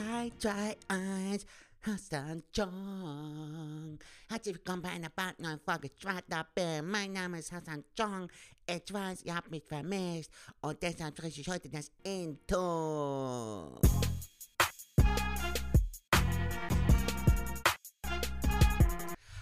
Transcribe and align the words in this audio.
3, 0.00 0.32
2, 0.38 0.76
1. 0.88 1.46
Hassan 1.82 2.42
Jong. 2.54 3.98
Herzlich 4.30 4.54
willkommen 4.54 4.80
bei 4.80 4.88
einer 4.88 5.10
neuen 5.36 5.60
Folge 5.60 5.90
Schwartappe. 5.94 6.80
Mein 6.82 7.12
Name 7.12 7.38
ist 7.38 7.52
Hassan 7.52 7.84
Jong. 7.98 8.30
Ich 8.66 8.90
weiß, 8.90 9.24
ihr 9.24 9.36
habt 9.36 9.50
mich 9.50 9.62
vermisst 9.62 10.30
und 10.62 10.82
deshalb 10.82 11.18
spreche 11.18 11.42
ich 11.42 11.48
heute 11.48 11.68
das 11.68 11.92
Intro. 12.02 13.78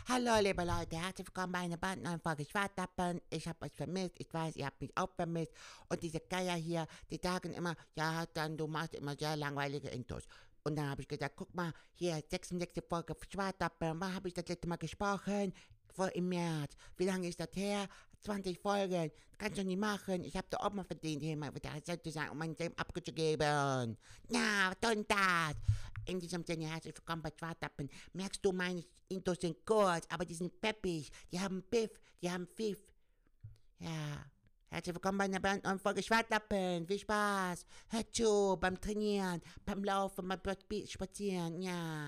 Hallo 0.08 0.40
liebe 0.40 0.64
Leute, 0.64 0.96
herzlich 0.96 1.28
willkommen 1.28 1.52
bei 1.52 1.58
einer 1.60 1.96
neuen 1.96 2.20
Folge 2.20 2.44
Schwartappen. 2.44 3.20
Ich 3.30 3.46
habe 3.46 3.66
euch 3.66 3.72
vermisst, 3.72 4.14
ich 4.18 4.34
weiß, 4.34 4.56
ihr 4.56 4.66
habt 4.66 4.80
mich 4.80 4.90
auch 4.96 5.10
vermisst. 5.14 5.52
Und 5.88 6.02
diese 6.02 6.18
Geier 6.18 6.56
hier, 6.56 6.88
die 7.08 7.20
sagen 7.22 7.52
immer, 7.52 7.76
ja, 7.94 8.24
dann 8.34 8.56
du 8.56 8.66
machst 8.66 8.94
immer 8.94 9.14
sehr 9.16 9.36
langweilige 9.36 9.88
Intros. 9.90 10.24
Und 10.68 10.76
dann 10.76 10.90
habe 10.90 11.00
ich 11.00 11.08
gesagt, 11.08 11.34
guck 11.34 11.54
mal, 11.54 11.72
hier, 11.94 12.22
66. 12.28 12.84
Folge 12.86 13.16
Schwartappen, 13.32 13.98
wann 13.98 14.14
habe 14.14 14.28
ich 14.28 14.34
das 14.34 14.46
letzte 14.46 14.68
Mal 14.68 14.76
gesprochen? 14.76 15.54
Vor 15.94 16.14
im 16.14 16.28
März. 16.28 16.74
Wie 16.98 17.06
lange 17.06 17.26
ist 17.26 17.40
das 17.40 17.48
her? 17.54 17.88
20 18.20 18.60
Folgen. 18.60 19.10
Das 19.30 19.38
kannst 19.38 19.56
du 19.56 19.64
nicht 19.64 19.80
machen. 19.80 20.24
Ich 20.24 20.36
habe 20.36 20.46
da 20.50 20.58
auch 20.58 20.72
mal 20.74 20.84
verdient, 20.84 21.22
hier 21.22 21.38
mal 21.38 21.54
wieder 21.54 21.70
zu 21.82 22.10
sein, 22.10 22.28
um 22.28 22.36
mein 22.36 22.54
Leben 22.54 22.76
abzugeben. 22.76 23.96
Na, 24.28 24.68
was 24.68 24.78
tun 24.78 25.06
das? 25.08 25.56
In 26.04 26.20
diesem 26.20 26.44
Sinne, 26.44 26.66
herzlich 26.66 26.94
willkommen 26.94 27.22
bei 27.22 27.32
Schwartappen. 27.34 27.88
Merkst 28.12 28.44
du, 28.44 28.52
meine 28.52 28.84
Intros 29.08 29.38
sind 29.40 29.64
kurz, 29.64 30.04
aber 30.10 30.26
die 30.26 30.34
sind 30.34 30.60
peppig. 30.60 31.10
Die 31.32 31.40
haben 31.40 31.62
Piff, 31.62 31.98
die 32.20 32.30
haben 32.30 32.46
Pfiff. 32.46 32.92
Ja. 33.78 34.22
Herzlich 34.70 34.94
willkommen 34.94 35.16
bei 35.16 35.24
einer 35.24 35.60
neuen 35.64 35.78
Folge 35.78 36.02
Schwartlappen. 36.02 36.86
Viel 36.86 36.98
Spaß. 36.98 37.64
Hört 37.88 38.14
zu 38.14 38.58
beim 38.60 38.78
Trainieren, 38.78 39.40
beim 39.64 39.82
Laufen, 39.82 40.28
beim 40.28 40.40
Spazieren. 40.86 41.62
Ja. 41.62 42.04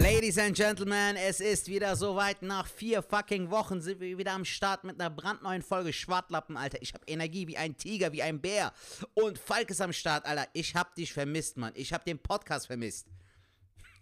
Ladies 0.00 0.36
and 0.36 0.54
Gentlemen, 0.54 1.16
es 1.16 1.40
ist 1.40 1.68
wieder 1.68 1.96
soweit. 1.96 2.42
Nach 2.42 2.66
vier 2.66 3.02
fucking 3.02 3.50
Wochen 3.50 3.80
sind 3.80 4.00
wir 4.00 4.18
wieder 4.18 4.32
am 4.32 4.44
Start 4.44 4.84
mit 4.84 5.00
einer 5.00 5.08
brandneuen 5.08 5.62
Folge 5.62 5.94
Schwartlappen, 5.94 6.58
Alter. 6.58 6.82
Ich 6.82 6.92
habe 6.92 7.04
Energie 7.06 7.48
wie 7.48 7.56
ein 7.56 7.78
Tiger, 7.78 8.12
wie 8.12 8.22
ein 8.22 8.38
Bär. 8.38 8.74
Und 9.14 9.38
Falk 9.38 9.70
ist 9.70 9.80
am 9.80 9.94
Start, 9.94 10.26
Alter. 10.26 10.46
Ich 10.52 10.74
hab 10.74 10.94
dich 10.94 11.14
vermisst, 11.14 11.56
Mann. 11.56 11.72
Ich 11.74 11.94
hab 11.94 12.04
den 12.04 12.18
Podcast 12.18 12.66
vermisst. 12.66 13.06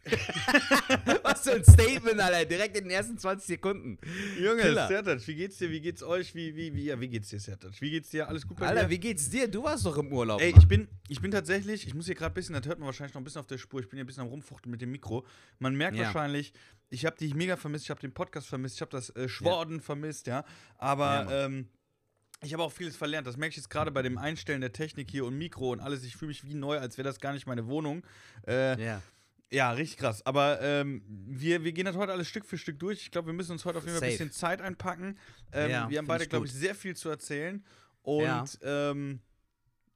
Was 1.23 1.43
für 1.43 1.53
ein 1.53 1.65
Statement, 1.65 2.21
Alter. 2.21 2.45
Direkt 2.45 2.77
in 2.77 2.85
den 2.85 2.91
ersten 2.91 3.17
20 3.17 3.47
Sekunden. 3.47 3.99
Junge, 4.41 4.63
Sertac, 4.63 5.27
wie 5.27 5.35
geht's 5.35 5.59
dir? 5.59 5.71
Wie 5.71 5.81
geht's 5.81 6.03
euch? 6.03 6.35
Wie, 6.35 6.57
wie, 6.57 6.75
wie, 6.75 6.85
ja, 6.87 7.01
wie 7.01 7.09
geht's 7.09 7.29
dir, 7.29 7.39
Sertac? 7.39 7.81
Wie 7.81 7.91
geht's 7.91 8.11
dir? 8.11 8.29
Alles 8.29 8.47
gut 8.47 8.59
bei 8.59 8.67
Alter, 8.67 8.85
dir? 8.85 8.91
wie 8.91 8.99
geht's 8.99 9.31
dir? 9.31 9.49
Du 9.49 9.63
warst 9.63 9.87
doch 9.87 9.97
im 9.97 10.13
Urlaub. 10.13 10.41
Ey, 10.41 10.55
ich 10.57 10.67
bin, 10.67 10.89
ich 11.09 11.21
bin 11.21 11.31
tatsächlich, 11.31 11.87
ich 11.87 11.95
muss 11.95 12.07
hier 12.07 12.17
gerade 12.17 12.33
ein 12.33 12.35
bisschen, 12.35 12.55
das 12.55 12.67
hört 12.67 12.81
man 12.81 12.87
wahrscheinlich 12.87 13.15
noch 13.15 13.21
ein 13.21 13.25
bisschen 13.25 13.41
auf 13.41 13.47
der 13.47 13.59
Spur, 13.59 13.81
ich 13.81 13.89
bin 13.89 13.97
hier 13.97 14.05
ein 14.05 14.07
bisschen 14.07 14.25
am 14.25 14.29
Rumfuchten 14.29 14.71
mit 14.71 14.81
dem 14.81 14.91
Mikro. 14.91 15.25
Man 15.61 15.77
merkt 15.77 15.97
ja. 15.97 16.05
wahrscheinlich, 16.05 16.53
ich 16.91 17.07
habe 17.07 17.17
dich 17.17 17.35
mega 17.35 17.57
vermisst, 17.57 17.85
ich 17.85 17.91
habe 17.91 18.01
den 18.01 18.13
Podcast 18.13 18.49
vermisst, 18.49 18.77
ich 18.77 18.81
habe 18.81 18.91
das 18.91 19.11
äh, 19.11 19.29
Schworden 19.29 19.77
ja. 19.77 19.83
vermisst, 19.83 20.27
ja. 20.27 20.45
Aber, 20.79 21.29
ähm, 21.31 21.69
ich 22.45 22.53
habe 22.53 22.63
auch 22.65 22.73
vieles 22.73 22.97
verlernt. 22.97 23.27
Das 23.27 23.37
merke 23.37 23.51
ich 23.51 23.57
jetzt 23.57 23.71
gerade 23.71 23.93
bei 23.93 24.03
dem 24.03 24.19
Einstellen 24.19 24.61
der 24.61 24.73
Technik 24.73 25.11
hier 25.11 25.25
und 25.25 25.39
Mikro 25.39 25.71
und 25.71 25.81
alles. 25.81 26.03
Ich 26.03 26.17
fühle 26.17 26.31
mich 26.31 26.45
wie 26.45 26.55
neu, 26.55 26.79
als 26.79 26.99
wäre 26.99 27.07
das 27.07 27.21
gar 27.21 27.33
nicht 27.33 27.47
meine 27.47 27.69
Wohnung. 27.69 28.03
Äh, 28.47 28.85
ja. 28.85 29.03
Ja, 29.53 29.71
richtig 29.73 29.99
krass. 29.99 30.25
Aber 30.25 30.61
ähm, 30.63 31.03
wir, 31.07 31.63
wir 31.63 31.73
gehen 31.73 31.85
das 31.85 31.95
heute 31.95 32.13
alles 32.13 32.27
Stück 32.27 32.47
für 32.47 32.57
Stück 32.57 32.79
durch. 32.79 33.03
Ich 33.03 33.11
glaube, 33.11 33.27
wir 33.27 33.35
müssen 33.35 33.53
uns 33.53 33.65
heute 33.67 33.79
auf 33.79 33.85
jeden 33.85 33.99
Fall 33.99 34.09
ein 34.09 34.13
bisschen 34.13 34.33
Zeit 34.33 34.63
einpacken. 34.63 35.19
Ähm, 35.53 35.71
ja, 35.71 35.91
wir 35.91 35.99
haben 35.99 36.07
beide, 36.07 36.27
glaube 36.27 36.47
ich, 36.47 36.53
sehr 36.53 36.75
viel 36.75 36.97
zu 36.97 37.11
erzählen. 37.11 37.63
Und 38.01 38.23
ja. 38.23 38.45
Ähm, 38.63 39.21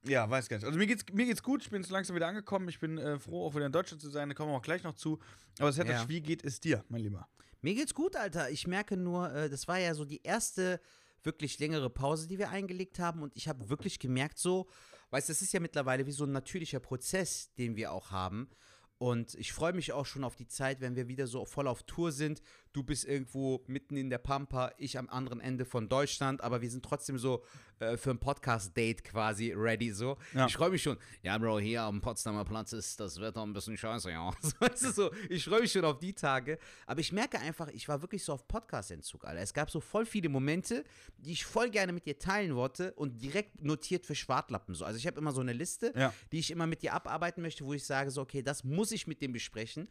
ja, 0.04 0.28
weiß 0.28 0.48
gar 0.48 0.58
nicht. 0.58 0.66
Also 0.66 0.78
mir 0.78 0.86
geht's, 0.86 1.04
mir 1.12 1.25
geht's 1.25 1.42
gut, 1.42 1.62
ich 1.62 1.70
bin 1.70 1.82
jetzt 1.82 1.91
langsam 1.91 2.14
wieder 2.14 2.28
angekommen. 2.28 2.69
Ich 2.69 2.78
bin 2.78 2.98
äh, 2.98 3.19
froh, 3.19 3.47
auch 3.47 3.54
wieder 3.54 3.66
in 3.66 3.72
Deutschland 3.72 4.00
zu 4.00 4.10
sein. 4.10 4.28
Da 4.28 4.34
kommen 4.34 4.53
wir 4.53 4.56
auch 4.56 4.62
gleich 4.62 4.82
noch 4.82 4.94
zu. 4.94 5.19
Aber 5.58 5.70
es 5.70 5.76
ja. 5.78 6.08
wie 6.08 6.20
geht 6.20 6.44
es 6.44 6.60
dir, 6.60 6.84
mein 6.88 7.00
Lieber? 7.00 7.26
Mir 7.62 7.75
geht's 7.75 7.94
gut, 7.94 8.14
Alter. 8.14 8.50
Ich 8.50 8.66
merke 8.66 8.97
nur, 8.97 9.32
äh, 9.32 9.48
das 9.48 9.66
war 9.66 9.78
ja 9.78 9.94
so 9.94 10.04
die 10.04 10.22
erste 10.22 10.81
wirklich 11.22 11.58
längere 11.58 11.91
Pause, 11.91 12.28
die 12.28 12.38
wir 12.38 12.50
eingelegt 12.50 12.98
haben. 12.98 13.22
Und 13.22 13.34
ich 13.34 13.48
habe 13.48 13.69
wirklich 13.69 13.98
gemerkt, 13.98 14.38
so, 14.38 14.69
weißt 15.10 15.28
du, 15.28 15.32
das 15.32 15.42
ist 15.42 15.52
ja 15.52 15.60
mittlerweile 15.60 16.06
wie 16.06 16.12
so 16.12 16.25
ein 16.25 16.32
natürlicher 16.32 16.78
Prozess, 16.78 17.52
den 17.54 17.75
wir 17.75 17.91
auch 17.91 18.10
haben. 18.10 18.50
Und 18.98 19.34
ich 19.34 19.52
freue 19.52 19.74
mich 19.74 19.92
auch 19.92 20.06
schon 20.06 20.24
auf 20.24 20.36
die 20.36 20.46
Zeit, 20.46 20.80
wenn 20.80 20.96
wir 20.96 21.06
wieder 21.06 21.26
so 21.26 21.44
voll 21.44 21.68
auf 21.68 21.82
Tour 21.82 22.12
sind. 22.12 22.40
Du 22.72 22.82
bist 22.82 23.04
irgendwo 23.04 23.62
mitten 23.66 23.96
in 23.96 24.08
der 24.08 24.18
Pampa, 24.18 24.72
ich 24.78 24.98
am 24.98 25.08
anderen 25.08 25.40
Ende 25.40 25.64
von 25.64 25.88
Deutschland, 25.88 26.40
aber 26.42 26.62
wir 26.62 26.70
sind 26.70 26.84
trotzdem 26.84 27.18
so 27.18 27.42
äh, 27.78 27.96
für 27.98 28.10
ein 28.10 28.18
Podcast-Date 28.18 29.04
quasi 29.04 29.52
ready 29.52 29.92
so. 29.92 30.16
Ja. 30.32 30.46
Ich 30.46 30.56
freue 30.56 30.70
mich 30.70 30.82
schon. 30.82 30.96
Ja, 31.22 31.36
Bro, 31.36 31.58
hier 31.58 31.82
am 31.82 32.00
Potsdamer 32.00 32.44
Platz 32.44 32.72
ist 32.72 32.98
das 32.98 33.20
Wetter 33.20 33.42
ein 33.42 33.52
bisschen 33.52 33.76
scheiße, 33.76 34.10
ja. 34.10 34.30
so, 34.74 35.10
ich 35.28 35.44
freue 35.44 35.60
mich 35.60 35.72
schon 35.72 35.84
auf 35.84 35.98
die 35.98 36.14
Tage. 36.14 36.58
Aber 36.86 37.00
ich 37.00 37.12
merke 37.12 37.38
einfach, 37.38 37.68
ich 37.68 37.86
war 37.88 38.00
wirklich 38.00 38.24
so 38.24 38.32
auf 38.32 38.48
Podcast-Entzug, 38.48 39.26
Alter. 39.26 39.40
Es 39.42 39.52
gab 39.52 39.70
so 39.70 39.80
voll 39.80 40.06
viele 40.06 40.30
Momente, 40.30 40.84
die 41.18 41.32
ich 41.32 41.44
voll 41.44 41.68
gerne 41.68 41.92
mit 41.92 42.06
dir 42.06 42.18
teilen 42.18 42.54
wollte 42.56 42.94
und 42.94 43.22
direkt 43.22 43.62
notiert 43.62 44.06
für 44.06 44.14
Schwartlappen 44.14 44.74
so. 44.74 44.86
Also 44.86 44.98
ich 44.98 45.06
habe 45.06 45.20
immer 45.20 45.32
so 45.32 45.42
eine 45.42 45.52
Liste, 45.52 45.92
ja. 45.94 46.14
die 46.32 46.38
ich 46.38 46.50
immer 46.50 46.66
mit 46.66 46.82
dir 46.82 46.94
abarbeiten 46.94 47.42
möchte, 47.42 47.64
wo 47.66 47.74
ich 47.74 47.84
sage 47.84 48.10
so, 48.10 48.22
okay, 48.22 48.42
das 48.42 48.64
muss 48.64 48.85
ich 48.92 49.06
mit 49.06 49.22
dem 49.22 49.32
besprechen. 49.32 49.88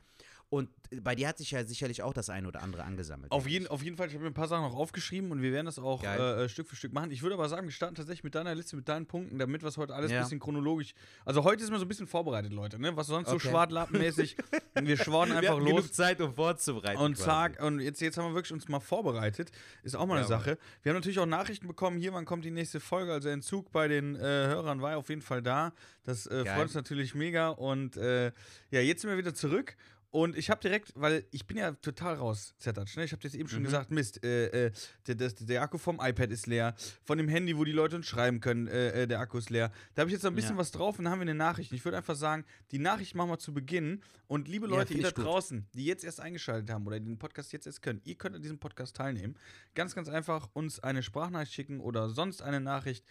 Und 0.49 0.69
bei 1.01 1.15
dir 1.15 1.27
hat 1.27 1.37
sich 1.37 1.51
ja 1.51 1.65
sicherlich 1.65 2.03
auch 2.03 2.13
das 2.13 2.29
eine 2.29 2.47
oder 2.47 2.61
andere 2.61 2.83
angesammelt. 2.83 3.31
Auf 3.31 3.47
jeden, 3.47 3.67
auf 3.67 3.83
jeden 3.83 3.97
Fall, 3.97 4.07
ich 4.07 4.13
habe 4.13 4.23
mir 4.23 4.29
ein 4.29 4.35
paar 4.35 4.47
Sachen 4.47 4.63
noch 4.63 4.75
aufgeschrieben 4.75 5.31
und 5.31 5.41
wir 5.41 5.51
werden 5.51 5.65
das 5.65 5.79
auch 5.79 6.03
äh, 6.03 6.43
äh, 6.45 6.49
Stück 6.49 6.67
für 6.67 6.75
Stück 6.75 6.93
machen. 6.93 7.11
Ich 7.11 7.23
würde 7.23 7.33
aber 7.35 7.49
sagen, 7.49 7.65
wir 7.65 7.71
starten 7.71 7.95
tatsächlich 7.95 8.23
mit 8.23 8.35
deiner 8.35 8.53
Liste, 8.53 8.75
mit 8.75 8.87
deinen 8.87 9.07
Punkten, 9.07 9.39
damit 9.39 9.63
wir 9.63 9.69
es 9.69 9.77
heute 9.77 9.95
alles 9.95 10.11
ein 10.11 10.21
bisschen 10.21 10.39
chronologisch. 10.39 10.93
Also 11.25 11.43
heute 11.43 11.63
ist 11.63 11.71
man 11.71 11.79
so 11.79 11.85
ein 11.85 11.87
bisschen 11.87 12.07
vorbereitet, 12.07 12.53
Leute, 12.53 12.79
ne? 12.79 12.95
Was 12.95 13.07
sonst 13.07 13.27
okay. 13.27 13.39
so 13.39 13.49
schwartlappenmäßig. 13.49 14.37
wir 14.75 14.97
schworden 14.97 15.31
einfach 15.31 15.57
wir 15.57 15.63
los. 15.63 15.67
genug 15.67 15.93
Zeit, 15.93 16.21
um 16.21 16.33
vorzubereiten. 16.33 17.01
Und 17.01 17.17
zack, 17.17 17.61
und 17.61 17.79
jetzt, 17.79 17.99
jetzt 18.01 18.17
haben 18.17 18.29
wir 18.29 18.35
wirklich 18.35 18.53
uns 18.53 18.67
mal 18.67 18.79
vorbereitet. 18.79 19.51
Ist 19.83 19.95
auch 19.95 20.05
mal 20.05 20.15
eine 20.15 20.23
ja, 20.23 20.27
Sache. 20.27 20.57
Wir 20.83 20.91
haben 20.91 20.97
natürlich 20.97 21.19
auch 21.19 21.25
Nachrichten 21.25 21.67
bekommen, 21.67 21.97
hier, 21.97 22.13
wann 22.13 22.25
kommt 22.25 22.45
die 22.45 22.51
nächste 22.51 22.79
Folge. 22.79 23.11
Also 23.11 23.29
Entzug 23.29 23.71
bei 23.71 23.87
den 23.87 24.15
äh, 24.15 24.19
Hörern 24.19 24.81
war 24.81 24.97
auf 24.97 25.09
jeden 25.09 25.21
Fall 25.21 25.41
da. 25.41 25.73
Das 26.03 26.27
äh, 26.27 26.45
freut 26.45 26.65
uns 26.65 26.75
natürlich 26.75 27.15
mega. 27.15 27.49
Und 27.49 27.97
äh, 27.97 28.31
ja, 28.69 28.81
jetzt 28.81 29.01
sind 29.01 29.09
wir 29.09 29.17
wieder 29.17 29.33
zurück 29.33 29.75
und 30.15 30.37
ich 30.37 30.49
habe 30.49 30.61
direkt, 30.61 30.93
weil 30.95 31.25
ich 31.31 31.45
bin 31.45 31.57
ja 31.57 31.73
total 31.73 32.13
raus, 32.13 32.55
Zettatsch, 32.57 32.95
ne? 32.95 33.03
Ich 33.03 33.11
habe 33.11 33.21
jetzt 33.23 33.35
eben 33.35 33.49
schon 33.49 33.59
mhm. 33.59 33.65
gesagt, 33.65 33.91
Mist, 33.91 34.23
äh, 34.23 34.67
äh, 34.67 34.71
der, 35.07 35.15
der, 35.15 35.29
der, 35.29 35.61
Akku 35.61 35.77
vom 35.77 35.99
iPad 36.01 36.31
ist 36.31 36.47
leer, 36.47 36.73
von 37.03 37.17
dem 37.17 37.27
Handy, 37.27 37.57
wo 37.57 37.65
die 37.65 37.73
Leute 37.73 37.97
uns 37.97 38.07
schreiben 38.07 38.39
können, 38.39 38.67
äh, 38.67 39.03
äh 39.03 39.07
der 39.07 39.19
Akku 39.19 39.37
ist 39.37 39.49
leer. 39.49 39.73
Da 39.93 39.99
habe 39.99 40.09
ich 40.09 40.13
jetzt 40.13 40.23
noch 40.23 40.31
ein 40.31 40.35
bisschen 40.35 40.55
ja. 40.55 40.57
was 40.57 40.71
drauf 40.71 40.97
und 40.97 41.03
dann 41.03 41.11
haben 41.11 41.19
wir 41.19 41.23
eine 41.23 41.35
Nachricht. 41.35 41.73
Ich 41.73 41.83
würde 41.83 41.97
einfach 41.97 42.15
sagen, 42.15 42.45
die 42.71 42.79
Nachricht 42.79 43.13
machen 43.13 43.29
wir 43.29 43.39
zu 43.39 43.53
Beginn. 43.53 44.01
Und 44.27 44.47
liebe 44.47 44.67
Leute, 44.67 44.93
ja, 44.93 44.99
ihr 44.99 45.11
da 45.11 45.21
draußen, 45.21 45.67
die 45.73 45.83
jetzt 45.83 46.05
erst 46.05 46.21
eingeschaltet 46.21 46.69
haben 46.69 46.87
oder 46.87 46.97
den 46.97 47.19
Podcast 47.19 47.51
jetzt 47.51 47.65
erst 47.65 47.81
können, 47.81 47.99
ihr 48.05 48.15
könnt 48.15 48.37
an 48.37 48.41
diesem 48.41 48.57
Podcast 48.57 48.95
teilnehmen. 48.95 49.35
Ganz, 49.73 49.95
ganz 49.95 50.07
einfach 50.07 50.47
uns 50.53 50.79
eine 50.79 51.03
Sprachnachricht 51.03 51.51
schicken 51.51 51.81
oder 51.81 52.09
sonst 52.09 52.41
eine 52.41 52.61
Nachricht 52.61 53.03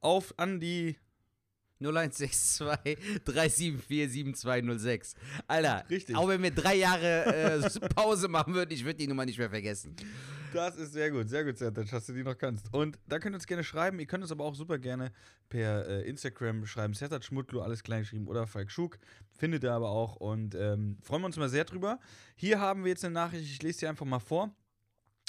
auf 0.00 0.34
an 0.38 0.58
die 0.58 0.96
0162 1.80 2.98
374 3.24 4.10
7206. 4.10 5.14
Alter, 5.46 5.84
Richtig. 5.88 6.16
auch 6.16 6.28
wenn 6.28 6.42
wir 6.42 6.50
drei 6.50 6.74
Jahre 6.74 7.24
äh, 7.26 7.88
Pause 7.94 8.28
machen 8.28 8.54
würden, 8.54 8.70
ich 8.72 8.84
würde 8.84 8.96
die 8.96 9.06
Nummer 9.06 9.24
nicht 9.24 9.38
mehr 9.38 9.50
vergessen. 9.50 9.94
Das 10.52 10.76
ist 10.76 10.92
sehr 10.92 11.10
gut, 11.10 11.28
sehr 11.28 11.44
gut, 11.44 11.58
Sertac, 11.58 11.90
dass 11.90 12.06
du 12.06 12.14
die 12.14 12.22
noch 12.22 12.36
kannst. 12.36 12.72
Und 12.72 12.98
da 13.06 13.18
könnt 13.18 13.34
ihr 13.34 13.36
uns 13.36 13.46
gerne 13.46 13.62
schreiben. 13.62 14.00
Ihr 14.00 14.06
könnt 14.06 14.22
uns 14.22 14.32
aber 14.32 14.44
auch 14.44 14.54
super 14.54 14.78
gerne 14.78 15.12
per 15.48 15.86
äh, 15.86 16.08
Instagram 16.08 16.64
schreiben. 16.66 16.94
Sertac 16.94 17.22
Schmutlu, 17.22 17.60
alles 17.60 17.82
klein 17.82 18.00
geschrieben 18.00 18.26
oder 18.26 18.46
Falk 18.46 18.70
Schug. 18.70 18.98
Findet 19.38 19.62
ihr 19.62 19.72
aber 19.72 19.90
auch 19.90 20.16
und 20.16 20.54
ähm, 20.54 20.98
freuen 21.02 21.22
wir 21.22 21.26
uns 21.26 21.36
mal 21.36 21.48
sehr 21.48 21.64
drüber. 21.64 21.98
Hier 22.34 22.60
haben 22.60 22.84
wir 22.84 22.90
jetzt 22.90 23.04
eine 23.04 23.14
Nachricht, 23.14 23.44
ich 23.44 23.62
lese 23.62 23.80
die 23.80 23.86
einfach 23.88 24.06
mal 24.06 24.20
vor. 24.20 24.54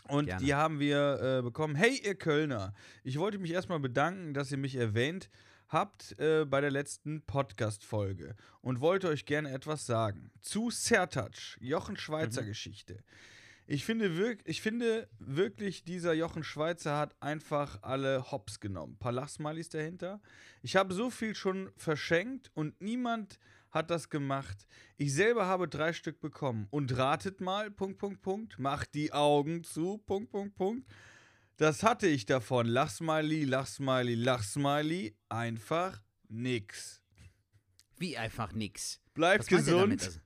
Und 0.08 0.28
Gerne. 0.28 0.44
die 0.44 0.56
haben 0.56 0.80
wir 0.80 1.40
äh, 1.40 1.42
bekommen. 1.42 1.76
Hey, 1.76 2.02
ihr 2.04 2.16
Kölner, 2.16 2.74
ich 3.04 3.20
wollte 3.20 3.38
mich 3.38 3.52
erstmal 3.52 3.80
bedanken, 3.80 4.34
dass 4.34 4.52
ihr 4.52 4.58
mich 4.58 4.76
erwähnt 4.76 5.30
habt 5.70 6.20
äh, 6.20 6.46
bei 6.46 6.62
der 6.62 6.72
letzten 6.72 7.22
Podcast-Folge 7.22 8.36
und 8.62 8.82
wollte 8.82 9.08
euch 9.08 9.26
gerne 9.26 9.52
etwas 9.52 9.86
sagen. 9.86 10.32
Zu 10.42 10.72
Sertac, 10.72 11.58
Jochen 11.60 11.96
Schweizer 11.96 12.42
mhm. 12.42 12.48
Geschichte. 12.48 13.04
Ich 13.68 13.86
finde, 13.86 14.18
wirk 14.18 14.40
ich 14.46 14.64
finde 14.64 15.08
wirklich, 15.20 15.84
dieser 15.84 16.14
Jochen 16.14 16.44
Schweizer 16.44 16.98
hat 16.98 17.16
einfach 17.22 17.84
alle 17.84 18.32
Hops 18.32 18.60
genommen. 18.60 18.94
Ein 18.94 19.00
paar 19.00 19.12
Lachsmalies 19.12 19.70
dahinter. 19.70 20.22
Ich 20.64 20.76
habe 20.76 20.94
so 20.94 21.12
viel 21.12 21.36
schon 21.36 21.70
verschenkt 21.78 22.50
und 22.56 22.82
niemand 22.82 23.38
hat 23.70 23.92
das 23.92 24.10
gemacht. 24.10 24.66
Ich 24.98 25.14
selber 25.14 25.46
habe 25.46 25.68
drei 25.68 25.94
Stück 25.94 26.20
bekommen. 26.20 26.68
Und 26.72 26.98
ratet 26.98 27.42
mal, 27.42 27.70
Punkt, 27.70 28.00
Punkt, 28.00 28.24
Punkt, 28.24 28.58
macht 28.58 28.96
die 28.96 29.14
Augen 29.14 29.64
zu, 29.64 30.00
Punkt, 30.00 30.32
Punkt, 30.32 30.56
Punkt. 30.56 30.88
Das 31.60 31.84
hatte 31.84 32.08
ich 32.08 32.26
davon. 32.26 32.68
Lachsmiley, 32.68 33.44
Lachsmiley, 33.44 34.16
Lachsmiley. 34.16 35.14
Einfach 35.28 36.02
nix. 36.30 37.02
Wie 37.98 38.18
einfach 38.18 38.54
nix? 38.54 39.02
Bleibt 39.14 39.48
gesund. 39.48 40.22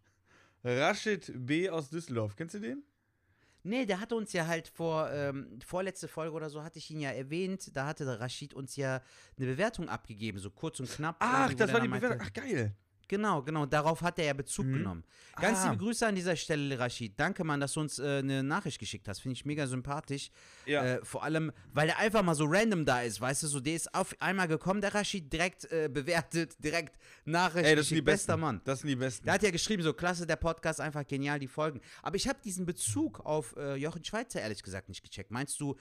Rashid 0.63 1.31
B. 1.35 1.71
aus 1.71 1.89
Düsseldorf. 1.89 2.35
Kennst 2.35 2.53
du 2.53 2.59
den? 2.59 2.83
Nee, 3.63 3.87
der 3.87 3.99
hatte 3.99 4.15
uns 4.15 4.31
ja 4.31 4.45
halt 4.45 4.67
vor, 4.67 5.09
ähm, 5.11 5.57
vorletzte 5.65 6.07
Folge 6.07 6.35
oder 6.35 6.51
so 6.51 6.61
hatte 6.63 6.77
ich 6.77 6.91
ihn 6.91 6.99
ja 6.99 7.09
erwähnt, 7.09 7.75
da 7.75 7.87
hatte 7.87 8.05
der 8.05 8.19
Rashid 8.19 8.53
uns 8.53 8.75
ja 8.75 9.01
eine 9.37 9.47
Bewertung 9.47 9.89
abgegeben, 9.89 10.37
so 10.37 10.51
kurz 10.51 10.79
und 10.81 10.91
knapp. 10.91 11.15
Ach, 11.19 11.51
das 11.53 11.73
war 11.73 11.79
die 11.81 11.87
meinte- 11.87 12.09
Bewertung. 12.09 12.27
Ach, 12.29 12.33
geil. 12.33 12.75
Genau, 13.07 13.41
genau, 13.43 13.65
darauf 13.65 14.01
hat 14.01 14.17
er 14.19 14.25
ja 14.25 14.33
Bezug 14.33 14.65
Mhm. 14.65 14.73
genommen. 14.73 15.03
Ganz 15.39 15.59
Ah. 15.59 15.71
liebe 15.71 15.83
Grüße 15.83 16.05
an 16.07 16.15
dieser 16.15 16.35
Stelle, 16.35 16.77
Rashid. 16.79 17.19
Danke, 17.19 17.43
Mann, 17.43 17.59
dass 17.59 17.73
du 17.73 17.81
uns 17.81 17.99
äh, 17.99 18.19
eine 18.19 18.43
Nachricht 18.43 18.79
geschickt 18.79 19.07
hast. 19.07 19.19
Finde 19.21 19.33
ich 19.33 19.45
mega 19.45 19.65
sympathisch. 19.67 20.29
Ja. 20.65 20.83
Äh, 20.83 21.05
vor 21.05 21.23
allem, 21.23 21.51
weil 21.73 21.87
der 21.87 21.97
einfach 21.99 22.21
mal 22.23 22.35
so 22.35 22.45
random 22.47 22.85
da 22.85 23.01
ist, 23.01 23.19
weißt 23.19 23.43
du, 23.43 23.47
so 23.47 23.59
der 23.59 23.75
ist 23.75 23.93
auf 23.93 24.15
einmal 24.19 24.47
gekommen, 24.47 24.79
der 24.81 24.93
Rashid, 24.93 25.31
direkt 25.31 25.65
äh, 25.71 25.89
bewertet, 25.91 26.55
direkt 26.63 26.97
Nachricht 27.25 27.65
Ey, 27.65 27.75
das 27.75 27.87
sind 27.87 27.95
die 27.97 28.01
besten. 28.01 28.27
Bester 28.27 28.37
Mann. 28.37 28.61
Das 28.63 28.79
sind 28.81 28.89
die 28.89 28.95
besten. 28.95 29.25
Der 29.25 29.33
hat 29.33 29.43
ja 29.43 29.51
geschrieben, 29.51 29.83
so 29.83 29.93
klasse, 29.93 30.25
der 30.27 30.35
Podcast, 30.35 30.79
einfach 30.79 31.05
genial, 31.05 31.39
die 31.39 31.47
Folgen. 31.47 31.81
Aber 32.01 32.15
ich 32.15 32.27
habe 32.27 32.39
diesen 32.43 32.65
Bezug 32.65 33.19
auf 33.25 33.55
äh, 33.57 33.75
Jochen 33.75 34.03
Schweizer 34.03 34.39
ehrlich 34.41 34.61
gesagt 34.63 34.87
nicht 34.89 35.03
gecheckt. 35.03 35.31
Meinst 35.31 35.59
du, 35.59 35.75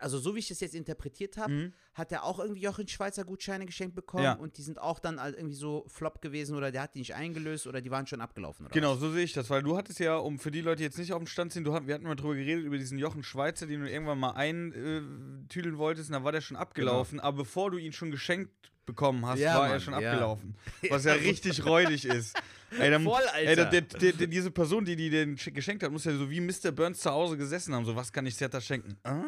also 0.00 0.18
so 0.18 0.34
wie 0.34 0.38
ich 0.40 0.48
das 0.48 0.60
jetzt 0.60 0.74
interpretiert 0.74 1.36
habe, 1.36 1.72
hat 1.94 2.10
er 2.10 2.24
auch 2.24 2.38
irgendwie 2.40 2.62
Jochen 2.62 2.88
Schweizer 2.88 3.24
Gutscheine 3.24 3.66
geschenkt 3.66 3.94
bekommen 3.94 4.22
Mhm. 4.22 4.24
Ja. 4.24 4.32
und 4.34 4.56
die 4.58 4.62
sind 4.62 4.80
auch 4.80 4.98
dann 4.98 5.20
halt 5.20 5.36
irgendwie 5.36 5.54
so 5.54 5.84
flop 5.88 6.20
gewesen 6.22 6.56
oder 6.56 6.72
der 6.72 6.82
hat 6.82 6.94
die 6.94 6.98
nicht 7.00 7.14
eingelöst 7.14 7.66
oder 7.66 7.80
die 7.80 7.90
waren 7.90 8.06
schon 8.06 8.20
abgelaufen 8.20 8.66
Genau, 8.72 8.92
was? 8.94 9.00
so 9.00 9.10
sehe 9.12 9.24
ich 9.24 9.32
das, 9.34 9.50
weil 9.50 9.62
du 9.62 9.76
hattest 9.76 10.00
ja, 10.00 10.16
um 10.16 10.38
für 10.38 10.50
die 10.50 10.60
Leute 10.62 10.82
jetzt 10.82 10.98
nicht 10.98 11.12
auf 11.12 11.18
dem 11.22 11.26
Stand 11.26 11.52
sind, 11.52 11.64
du, 11.64 11.72
wir 11.86 11.94
hatten 11.94 12.04
mal 12.04 12.16
drüber 12.16 12.34
geredet, 12.34 12.64
über 12.64 12.78
diesen 12.78 12.98
Jochen 12.98 13.22
Schweizer, 13.22 13.66
den 13.66 13.80
du 13.82 13.90
irgendwann 13.90 14.18
mal 14.18 14.32
eintüdeln 14.32 15.78
wolltest, 15.78 16.10
und 16.10 16.14
da 16.14 16.24
war 16.24 16.32
der 16.32 16.40
schon 16.40 16.56
abgelaufen, 16.56 17.20
aber 17.20 17.38
bevor 17.38 17.70
du 17.70 17.78
ihn 17.78 17.92
schon 17.92 18.10
geschenkt 18.10 18.50
bekommen 18.86 19.24
hast, 19.24 19.38
Genau. 19.38 19.50
Ja, 19.50 19.58
war 19.58 19.64
er 19.66 19.70
Mann, 19.72 19.80
schon 19.80 20.00
ja. 20.00 20.10
abgelaufen. 20.10 20.54
Was 20.90 21.04
ja 21.04 21.14
richtig 21.14 21.64
räudig 21.64 22.04
ist. 22.04 22.36
Ey, 22.78 22.90
dann, 22.90 23.02
Voll, 23.04 23.22
Ey, 23.34 23.46
Alter. 23.48 23.66
der, 23.66 23.80
der, 24.12 24.26
diese 24.26 24.50
Person, 24.50 24.84
die, 24.84 24.96
die 24.96 25.08
den 25.08 25.36
sch- 25.36 25.52
geschenkt 25.52 25.82
hat, 25.82 25.90
muss 25.92 26.04
ja 26.04 26.14
so 26.16 26.28
wie 26.28 26.40
Mr. 26.40 26.70
Burns 26.72 26.98
zu 27.00 27.10
Hause 27.10 27.36
gesessen 27.38 27.72
haben, 27.74 27.84
so, 27.86 27.94
was 27.96 28.12
kann 28.12 28.26
ich 28.26 28.36
Zeta 28.36 28.60
schenken? 28.60 28.96
Ah, 29.04 29.22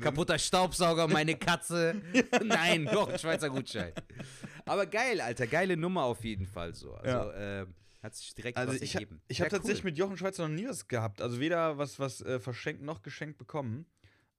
Kaputter 0.00 0.38
Staubsauger, 0.38 1.08
meine 1.08 1.36
Katze. 1.36 2.00
Nein, 2.44 2.86
doch, 2.92 3.08
ein 3.08 3.18
Schweizer 3.18 3.50
Gutschein. 3.50 3.92
Aber 4.64 4.86
geil, 4.86 5.20
Alter, 5.20 5.46
geile 5.46 5.76
Nummer 5.76 6.04
auf 6.04 6.24
jeden 6.24 6.46
Fall 6.46 6.74
so. 6.74 6.94
Also, 6.94 7.30
äh, 7.32 7.66
hat 8.02 8.14
sich 8.14 8.34
direkt 8.34 8.56
Also 8.56 8.74
was 8.74 8.80
ich, 8.82 8.94
ergeben. 8.94 9.20
ich 9.28 9.38
Ja, 9.38 9.44
habe 9.46 9.56
tatsächlich 9.56 9.82
cool. 9.84 9.90
mit 9.90 9.98
Jochen 9.98 10.16
Schweizer 10.16 10.46
noch 10.48 10.54
nie 10.54 10.68
was 10.68 10.86
gehabt. 10.86 11.20
Also 11.20 11.40
weder 11.40 11.78
was, 11.78 11.98
was 11.98 12.20
äh, 12.20 12.38
verschenkt 12.38 12.82
noch 12.82 13.02
geschenkt 13.02 13.38
bekommen. 13.38 13.86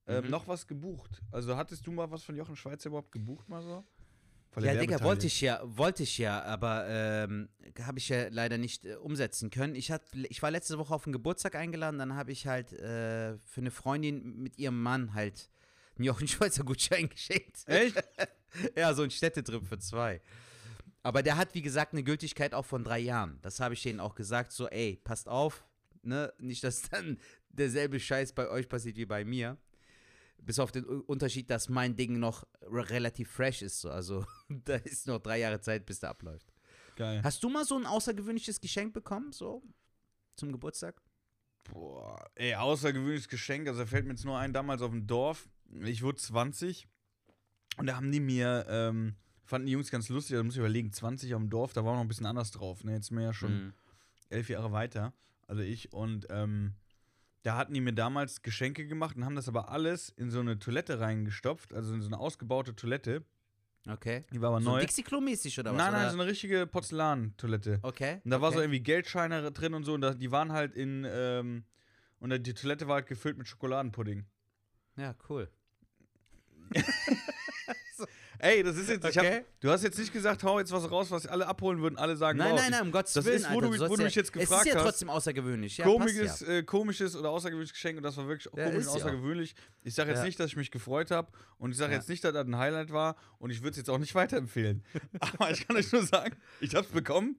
Ähm, 0.08 0.24
Mhm. 0.26 0.30
Noch 0.32 0.48
was 0.48 0.66
gebucht. 0.66 1.22
Also 1.32 1.56
hattest 1.56 1.86
du 1.86 1.92
mal 1.92 2.10
was 2.10 2.24
von 2.24 2.36
Jochen 2.36 2.56
Schweizer 2.56 2.88
überhaupt 2.90 3.12
gebucht 3.12 3.48
mal 3.48 3.62
so? 3.62 3.84
Ja, 4.56 4.62
der 4.62 4.74
Digga, 4.74 4.92
Werbeteil 4.92 5.08
wollte 5.08 5.28
ich 5.28 5.42
ja, 5.42 5.62
wollte 5.64 6.04
ich 6.04 6.18
ja, 6.18 6.44
aber 6.44 6.86
ähm, 6.88 7.50
habe 7.82 8.00
ich 8.00 8.10
ja 8.10 8.28
leider 8.30 8.58
nicht 8.58 8.86
äh, 8.86 8.96
umsetzen 8.96 9.50
können. 9.50 9.76
Ich, 9.76 9.92
hat, 9.92 10.02
ich 10.14 10.42
war 10.42 10.52
letzte 10.52 10.78
Woche 10.78 10.94
auf 10.94 11.06
einen 11.06 11.14
Geburtstag 11.14 11.56
eingeladen, 11.56 12.00
dann 12.00 12.16
habe 12.16 12.32
ich 12.32 12.48
halt 12.48 12.74
äh, 12.74 13.38
für 13.38 13.62
eine 13.62 13.72
Freundin 13.72 14.38
mit 14.42 14.58
ihrem 14.58 14.82
Mann 14.82 15.14
halt 15.14 15.50
einen 15.96 16.06
Jochen 16.06 16.28
Schweizer 16.28 16.64
Gutschein 16.64 17.10
geschenkt. 17.10 17.60
Echt? 17.68 17.96
ja, 18.76 18.94
so 18.94 19.04
ein 19.04 19.12
Städtetrip 19.12 19.66
für 19.66 19.80
zwei. 19.80 20.22
Aber 21.04 21.24
der 21.24 21.38
hat, 21.38 21.54
wie 21.54 21.62
gesagt, 21.62 21.94
eine 21.94 22.04
Gültigkeit 22.04 22.54
auch 22.54 22.66
von 22.66 22.84
drei 22.84 23.00
Jahren. 23.00 23.40
Das 23.42 23.60
habe 23.60 23.74
ich 23.74 23.84
denen 23.84 24.00
auch 24.00 24.16
gesagt, 24.16 24.52
so, 24.52 24.68
ey, 24.68 25.00
passt 25.04 25.30
auf, 25.30 25.64
ne? 26.02 26.34
Nicht, 26.40 26.64
dass 26.64 26.90
dann 26.90 27.18
derselbe 27.50 28.00
Scheiß 28.00 28.34
bei 28.34 28.50
euch 28.50 28.68
passiert 28.68 28.98
wie 28.98 29.06
bei 29.06 29.24
mir. 29.24 29.58
Bis 30.42 30.58
auf 30.60 30.72
den 30.72 30.86
Unterschied, 30.86 31.50
dass 31.50 31.70
mein 31.70 31.96
Ding 31.96 32.20
noch 32.20 32.46
re- 32.62 32.90
relativ 32.90 33.30
fresh 33.32 33.62
ist. 33.62 33.82
So. 33.82 33.92
Also, 33.92 34.26
da 34.50 34.76
ist 34.76 35.06
noch 35.08 35.20
drei 35.20 35.40
Jahre 35.40 35.60
Zeit, 35.62 35.86
bis 35.86 36.00
der 36.00 36.10
abläuft. 36.10 36.52
Geil. 36.96 37.22
Hast 37.24 37.44
du 37.44 37.50
mal 37.50 37.66
so 37.66 37.78
ein 37.78 37.86
außergewöhnliches 37.86 38.60
Geschenk 38.60 38.94
bekommen, 38.94 39.32
so? 39.32 39.62
Zum 40.36 40.52
Geburtstag? 40.52 41.02
Boah, 41.66 42.30
ey, 42.36 42.56
außergewöhnliches 42.56 43.28
Geschenk. 43.28 43.68
Also 43.68 43.82
da 43.82 43.86
fällt 43.86 44.06
mir 44.06 44.12
jetzt 44.14 44.26
nur 44.26 44.38
ein, 44.38 44.54
damals 44.54 44.82
auf 44.82 44.92
dem 44.92 45.06
Dorf. 45.06 45.48
Ich 45.84 46.02
wurde 46.02 46.18
20 46.18 46.88
und 47.78 47.86
da 47.86 47.96
haben 47.96 48.12
die 48.12 48.20
mir, 48.20 48.66
ähm, 48.70 49.16
fanden 49.46 49.68
die 49.68 49.74
Jungs 49.74 49.92
ganz 49.92 50.10
lustig, 50.10 50.36
da 50.36 50.44
muss 50.44 50.56
ich 50.56 50.60
überlegen, 50.60 50.92
20 50.92 51.34
auf 51.36 51.42
dem 51.42 51.50
Dorf, 51.50 51.74
da 51.74 51.86
war 51.86 51.94
noch 51.94 52.02
ein 52.02 52.08
bisschen 52.08 52.26
anders 52.26 52.52
drauf. 52.52 52.84
Ne? 52.84 52.94
Jetzt 52.94 53.08
sind 53.08 53.18
wir 53.18 53.24
ja 53.26 53.34
schon 53.34 53.66
Mhm. 53.68 53.74
elf 54.30 54.50
Jahre 54.50 54.72
weiter, 54.72 55.14
also 55.48 55.62
ich. 55.62 55.94
Und 55.94 56.26
ähm, 56.32 56.74
da 57.44 57.56
hatten 57.56 57.74
die 57.74 57.82
mir 57.82 57.94
damals 57.94 58.42
Geschenke 58.42 58.86
gemacht 58.88 59.16
und 59.16 59.26
haben 59.26 59.36
das 59.36 59.48
aber 59.48 59.70
alles 59.70 60.10
in 60.10 60.30
so 60.30 60.40
eine 60.40 60.60
Toilette 60.60 61.00
reingestopft, 61.00 61.74
also 61.74 61.94
in 61.94 62.02
so 62.02 62.08
eine 62.08 62.20
ausgebaute 62.20 62.76
Toilette. 62.76 63.24
Okay. 63.88 64.26
Die 64.32 64.42
war 64.42 64.50
aber 64.50 64.62
So 64.62 64.72
neu. 64.72 64.82
Dixie-Klo-mäßig 64.82 65.60
oder 65.60 65.72
was? 65.72 65.78
nein, 65.78 65.94
nein, 65.94 66.02
oder? 66.02 66.12
so 66.12 66.20
eine 66.20 66.30
richtige 66.30 66.68
Porzellantoilette. 66.68 67.80
Okay. 67.82 68.22
Und 68.24 68.32
da 68.32 68.42
war 68.42 68.50
okay. 68.50 68.58
so 68.58 68.62
irgendwie 68.64 68.82
Geldscheine 68.82 69.52
drin 69.52 69.74
und 69.74 69.84
so. 69.84 69.94
Und 69.94 70.02
da, 70.02 70.14
die 70.14 70.32
waren 70.32 70.52
halt 70.52 70.76
in. 70.76 71.08
Ähm, 71.10 71.64
und 72.20 72.46
die 72.46 72.54
Toilette 72.54 72.88
war 72.90 72.96
halt 72.96 73.08
gefüllt 73.08 73.38
mit 73.38 73.48
Schokoladenpudding. 73.48 74.26
Ja, 74.98 75.16
cool. 75.30 75.50
Ey, 78.42 78.64
das 78.64 78.78
ist 78.78 78.90
jetzt. 78.90 79.06
Ich 79.06 79.18
Okay. 79.20 79.38
hab, 79.40 79.60
du 79.60 79.70
hast 79.70 79.84
jetzt 79.84 80.00
nicht 80.00 80.14
gesagt, 80.14 80.44
hau 80.44 80.60
jetzt 80.60 80.72
was 80.72 80.90
raus, 80.90 81.12
was 81.12 81.28
alle 81.28 81.46
abholen 81.46 81.82
würden, 81.82 81.98
alle 81.98 82.16
sagen, 82.16 82.38
Nein, 82.38 82.52
wow, 82.54 82.60
nein, 82.62 82.72
nein, 82.72 82.82
um 82.84 82.92
Gottes 82.92 83.14
das 83.14 83.26
Willen. 83.26 83.36
ist, 83.38 83.44
wo 83.52 83.56
Alter, 83.60 83.62
du- 83.78 83.90
wo 83.90 83.96
du 83.96 84.02
ja, 84.02 84.06
mich 84.06 84.16
jetzt 84.16 84.30
Es 84.34 84.36
ist 84.36 84.50
gefragt 84.50 84.66
ja 84.68 84.76
hast. 84.76 84.84
trotzdem 84.84 85.10
außergewöhnlich. 85.10 85.78
Ja, 85.78 85.86
komisches, 85.86 86.40
ja. 86.40 86.48
äh, 86.48 86.64
komisches 86.64 87.16
oder 87.18 87.30
außergewöhnliches 87.32 87.74
Geschenk 87.74 87.98
und 87.98 88.04
das 88.04 88.16
war 88.16 88.28
wirklich 88.28 88.46
Ja, 88.56 88.64
komisch 88.66 88.80
ist 88.80 88.86
ja 88.88 88.92
außergewöhnlich. 88.94 89.56
Ich 89.84 89.94
sage 89.94 90.10
jetzt 90.12 90.20
Ja. 90.20 90.26
nicht, 90.26 90.40
dass 90.40 90.48
ich 90.48 90.56
mich 90.56 90.72
gefreut 90.72 91.12
habe 91.12 91.30
und 91.58 91.72
ich 91.72 91.78
sage 91.78 91.92
Ja. 91.92 91.98
jetzt 92.00 92.08
nicht, 92.08 92.24
dass 92.24 92.32
das 92.34 92.46
ein 92.46 92.58
Highlight 92.58 92.92
war 92.94 93.18
und 93.40 93.50
ich 93.50 93.60
würde 93.62 93.72
es 93.72 93.78
jetzt 93.78 93.90
auch 93.90 93.98
nicht 94.00 94.16
weiterempfehlen. 94.16 94.84
Aber 95.20 95.52
ich 95.52 95.68
kann 95.68 95.76
euch 95.76 95.92
nur 95.92 96.04
sagen, 96.06 96.36
ich 96.62 96.74
habe 96.76 96.86
es 96.88 96.92
bekommen 96.94 97.38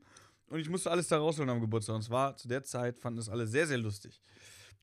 und 0.48 0.58
ich 0.58 0.68
musste 0.68 0.90
alles 0.90 1.08
da 1.08 1.16
rausholen 1.16 1.48
am 1.48 1.60
Geburtstag. 1.60 1.96
Und 1.96 2.02
zwar 2.02 2.36
zu 2.36 2.46
der 2.46 2.62
Zeit 2.62 2.98
fanden 2.98 3.16
das 3.18 3.28
alle 3.30 3.46
sehr, 3.46 3.66
sehr 3.66 3.78
lustig. 3.78 4.20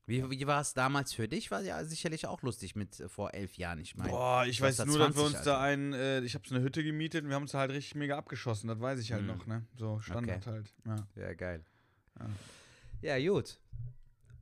Wie, 0.08 0.28
wie 0.30 0.46
war 0.46 0.62
es 0.62 0.72
damals 0.72 1.12
für 1.12 1.28
dich? 1.28 1.50
War 1.50 1.60
ja 1.60 1.84
sicherlich 1.84 2.26
auch 2.26 2.40
lustig 2.40 2.74
mit 2.74 2.98
äh, 2.98 3.10
vor 3.10 3.34
elf 3.34 3.58
Jahren, 3.58 3.78
ich 3.78 3.94
meine. 3.94 4.08
Boah, 4.10 4.46
ich 4.46 4.58
weiß 4.58 4.78
nur, 4.86 4.98
dass 4.98 5.14
wir 5.14 5.22
20, 5.22 5.36
uns 5.36 5.44
da 5.44 5.60
ein, 5.60 5.92
äh, 5.92 6.20
ich 6.20 6.34
habe 6.34 6.48
so 6.48 6.54
eine 6.54 6.64
Hütte 6.64 6.82
gemietet 6.82 7.24
und 7.24 7.28
wir 7.28 7.34
haben 7.36 7.42
uns 7.42 7.52
da 7.52 7.58
halt 7.58 7.72
richtig 7.72 7.94
mega 7.94 8.16
abgeschossen. 8.16 8.68
Das 8.68 8.80
weiß 8.80 9.00
ich 9.00 9.12
halt 9.12 9.22
Mhm. 9.22 9.28
noch, 9.28 9.46
ne? 9.46 9.66
So 9.76 10.00
Standard 10.00 10.46
halt. 10.46 10.72
Ja. 10.86 10.96
Ja, 11.14 11.34
geil. 11.34 11.62
Ja, 13.02 13.18
gut. 13.30 13.60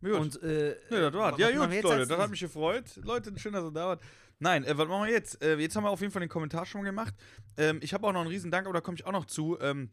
Gut. 0.01 0.13
Und, 0.13 0.43
äh, 0.43 0.77
Ja, 0.91 1.11
das 1.11 1.15
war's. 1.15 1.39
Ja, 1.39 1.51
gut, 1.51 1.83
Leute, 1.83 2.07
das 2.07 2.19
hat 2.19 2.31
mich 2.31 2.41
gefreut. 2.41 2.85
Leute, 3.03 3.37
schön, 3.39 3.53
dass 3.53 3.65
ihr 3.65 3.73
da 3.73 3.87
wart. 3.89 4.03
Nein, 4.39 4.65
äh, 4.65 4.79
was 4.79 4.87
machen 4.87 5.07
wir 5.07 5.13
jetzt? 5.13 5.43
Äh, 5.43 5.57
jetzt 5.57 5.75
haben 5.75 5.85
wir 5.85 5.91
auf 5.91 6.01
jeden 6.01 6.13
Fall 6.13 6.21
den 6.21 6.29
Kommentar 6.29 6.65
schon 6.65 6.85
gemacht. 6.85 7.15
Ähm, 7.57 7.81
ich 7.83 7.93
habe 7.93 8.07
auch 8.07 8.13
noch 8.13 8.21
einen 8.21 8.29
riesen 8.31 8.51
Dank, 8.53 8.67
aber 8.67 8.75
da 8.75 8.81
komme 8.81 8.97
ich 8.97 9.05
auch 9.05 9.13
noch 9.13 9.25
zu. 9.25 9.59
Ähm, 9.61 9.91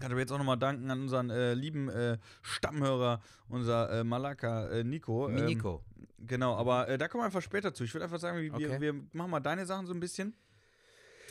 kann 0.00 0.10
aber 0.10 0.20
jetzt 0.20 0.32
auch 0.32 0.38
nochmal 0.38 0.56
danken 0.58 0.90
an 0.90 1.00
unseren 1.02 1.30
äh, 1.30 1.54
lieben 1.54 1.88
äh, 1.88 2.18
Stammhörer, 2.42 3.20
unser 3.48 3.90
äh, 4.00 4.04
Malaka 4.04 4.68
äh, 4.70 4.84
Nico. 4.84 5.28
Ähm, 5.28 5.44
Nico. 5.44 5.82
Genau, 6.18 6.56
aber 6.56 6.88
äh, 6.88 6.98
da 6.98 7.08
kommen 7.08 7.22
wir 7.22 7.26
einfach 7.26 7.42
später 7.42 7.74
zu. 7.74 7.84
Ich 7.84 7.92
würde 7.94 8.04
einfach 8.04 8.20
sagen, 8.20 8.40
wir, 8.40 8.52
Okay. 8.54 8.80
wir 8.80 8.94
machen 9.12 9.30
mal 9.30 9.40
deine 9.40 9.66
Sachen 9.66 9.86
so 9.86 9.92
ein 9.92 10.00
bisschen. 10.00 10.34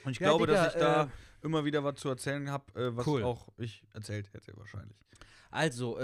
Und 0.03 0.11
ich 0.13 0.19
Ja, 0.19 0.29
glaube, 0.29 0.47
Digga, 0.47 0.63
dass 0.65 0.73
ich 0.75 0.79
da 0.79 1.03
äh, 1.03 1.07
immer 1.43 1.63
wieder 1.65 1.83
was 1.83 1.95
zu 1.95 2.09
erzählen 2.09 2.49
habe, 2.49 2.95
was 2.95 3.05
Cool. 3.07 3.23
auch 3.23 3.47
ich 3.57 3.83
erzählt 3.93 4.33
hätte 4.33 4.55
wahrscheinlich. 4.57 4.97
Also, 5.49 5.97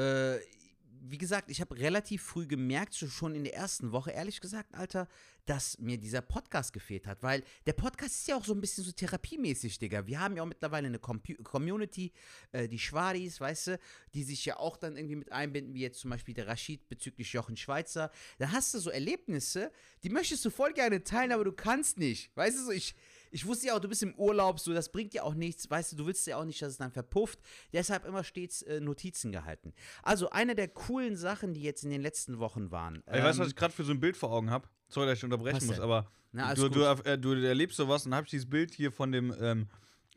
wie 1.09 1.17
gesagt, 1.17 1.49
ich 1.49 1.61
habe 1.61 1.77
relativ 1.77 2.23
früh 2.23 2.47
gemerkt, 2.47 2.95
schon 2.95 3.35
in 3.35 3.43
der 3.43 3.55
ersten 3.55 3.91
Woche, 3.91 4.11
ehrlich 4.11 4.41
gesagt, 4.41 4.73
Alter, 4.73 5.07
dass 5.45 5.79
mir 5.79 5.97
dieser 5.97 6.21
Podcast 6.21 6.73
gefehlt 6.73 7.07
hat, 7.07 7.23
weil 7.23 7.43
der 7.65 7.73
Podcast 7.73 8.15
ist 8.15 8.27
ja 8.27 8.35
auch 8.35 8.43
so 8.43 8.53
ein 8.53 8.61
bisschen 8.61 8.83
so 8.83 8.91
therapiemäßig, 8.91 9.79
Digga. 9.79 10.05
Wir 10.05 10.19
haben 10.19 10.35
ja 10.35 10.43
auch 10.43 10.47
mittlerweile 10.47 10.87
eine 10.87 10.99
Compu 10.99 11.35
Community, 11.43 12.11
äh, 12.51 12.67
die 12.67 12.79
Schwadis, 12.79 13.39
weißt 13.39 13.67
du, 13.67 13.79
die 14.13 14.23
sich 14.23 14.45
ja 14.45 14.57
auch 14.57 14.77
dann 14.77 14.97
irgendwie 14.97 15.15
mit 15.15 15.31
einbinden, 15.31 15.73
wie 15.73 15.81
jetzt 15.81 15.99
zum 15.99 16.11
Beispiel 16.11 16.33
der 16.33 16.47
Rashid 16.47 16.87
bezüglich 16.89 17.31
Jochen 17.33 17.55
Schweizer. 17.55 18.11
Da 18.37 18.51
hast 18.51 18.73
du 18.73 18.79
so 18.79 18.89
Erlebnisse, 18.89 19.71
die 20.03 20.09
möchtest 20.09 20.43
du 20.43 20.49
voll 20.49 20.73
gerne 20.73 21.03
teilen, 21.03 21.31
aber 21.31 21.45
du 21.45 21.53
kannst 21.53 21.97
nicht. 21.97 22.35
Weißt 22.35 22.57
du, 22.57 22.65
so 22.65 22.71
ich. 22.71 22.95
Ich 23.31 23.45
wusste 23.45 23.67
ja 23.67 23.75
auch, 23.75 23.79
du 23.79 23.87
bist 23.87 24.03
im 24.03 24.15
Urlaub, 24.15 24.59
so, 24.59 24.73
das 24.73 24.91
bringt 24.91 25.13
ja 25.13 25.23
auch 25.23 25.33
nichts, 25.33 25.69
weißt 25.69 25.91
du, 25.91 25.95
du 25.95 26.05
willst 26.05 26.25
ja 26.27 26.37
auch 26.37 26.45
nicht, 26.45 26.61
dass 26.61 26.71
es 26.71 26.77
dann 26.77 26.91
verpufft. 26.91 27.39
Deshalb 27.73 28.05
immer 28.05 28.23
stets 28.23 28.61
äh, 28.63 28.79
Notizen 28.79 29.31
gehalten. 29.31 29.73
Also, 30.03 30.29
eine 30.29 30.55
der 30.55 30.67
coolen 30.67 31.15
Sachen, 31.15 31.53
die 31.53 31.61
jetzt 31.61 31.83
in 31.83 31.89
den 31.89 32.01
letzten 32.01 32.39
Wochen 32.39 32.71
waren. 32.71 33.03
Ey, 33.07 33.23
weißt 33.23 33.37
du, 33.37 33.41
was 33.41 33.47
ähm, 33.47 33.49
ich 33.49 33.55
gerade 33.55 33.73
für 33.73 33.83
so 33.83 33.91
ein 33.91 33.99
Bild 33.99 34.17
vor 34.17 34.31
Augen 34.31 34.49
habe? 34.49 34.67
Sorry, 34.89 35.07
dass 35.07 35.17
ich 35.17 35.23
unterbrechen 35.23 35.65
muss, 35.65 35.75
denn? 35.75 35.83
aber 35.83 36.11
Na, 36.31 36.53
du, 36.53 36.69
du, 36.69 36.81
äh, 36.81 37.17
du 37.17 37.33
erlebst 37.33 37.77
sowas 37.77 38.05
und 38.05 38.11
dann 38.11 38.19
hab 38.19 38.25
ich 38.25 38.31
dieses 38.31 38.49
Bild 38.49 38.73
hier 38.73 38.91
von 38.91 39.11
dem, 39.11 39.35
ähm, 39.39 39.67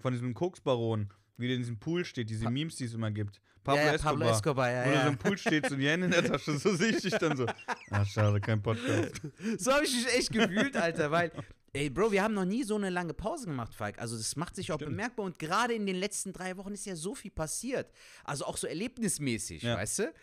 von 0.00 0.12
diesem 0.12 0.34
Koksbaron, 0.34 1.12
wie 1.36 1.46
der 1.46 1.56
in 1.56 1.62
diesem 1.62 1.78
Pool 1.78 2.04
steht, 2.04 2.30
diese 2.30 2.48
Memes, 2.48 2.76
die 2.76 2.84
es 2.84 2.94
immer 2.94 3.10
gibt. 3.10 3.40
Pablo 3.62 3.80
ja, 3.80 3.86
ja, 3.88 3.94
Escobar. 3.94 4.12
Pablo 4.12 4.30
Escobar, 4.30 4.70
ja, 4.70 4.84
wo 4.84 4.90
du 4.90 5.02
so 5.02 5.08
im 5.08 5.18
Pool 5.18 5.38
stehst 5.38 5.70
und 5.70 5.78
die 5.78 5.88
Hände 5.88 6.06
in 6.06 6.12
der 6.12 6.24
Tasche, 6.24 6.56
so 6.58 6.74
sehe 6.74 6.90
ich 6.90 7.02
dich 7.02 7.14
dann 7.14 7.36
so. 7.36 7.46
Ah, 7.90 8.04
schade, 8.04 8.40
kein 8.40 8.62
Podcast. 8.62 9.20
So 9.58 9.72
habe 9.72 9.84
ich 9.84 9.92
mich 9.94 10.06
echt 10.14 10.32
gefühlt, 10.32 10.76
Alter, 10.76 11.10
weil, 11.10 11.32
ey, 11.72 11.90
Bro, 11.90 12.12
wir 12.12 12.22
haben 12.22 12.34
noch 12.34 12.44
nie 12.44 12.62
so 12.64 12.74
eine 12.76 12.90
lange 12.90 13.14
Pause 13.14 13.46
gemacht, 13.46 13.74
Falk. 13.74 13.98
Also, 13.98 14.16
das 14.16 14.36
macht 14.36 14.56
sich 14.56 14.72
auch 14.72 14.76
Stimmt. 14.76 14.90
bemerkbar 14.92 15.26
und 15.26 15.38
gerade 15.38 15.74
in 15.74 15.86
den 15.86 15.96
letzten 15.96 16.32
drei 16.32 16.56
Wochen 16.56 16.72
ist 16.72 16.86
ja 16.86 16.96
so 16.96 17.14
viel 17.14 17.30
passiert. 17.30 17.92
Also 18.24 18.44
auch 18.44 18.56
so 18.56 18.66
erlebnismäßig, 18.66 19.62
Ja. 19.62 19.76
weißt 19.76 19.98
du? 20.00 20.14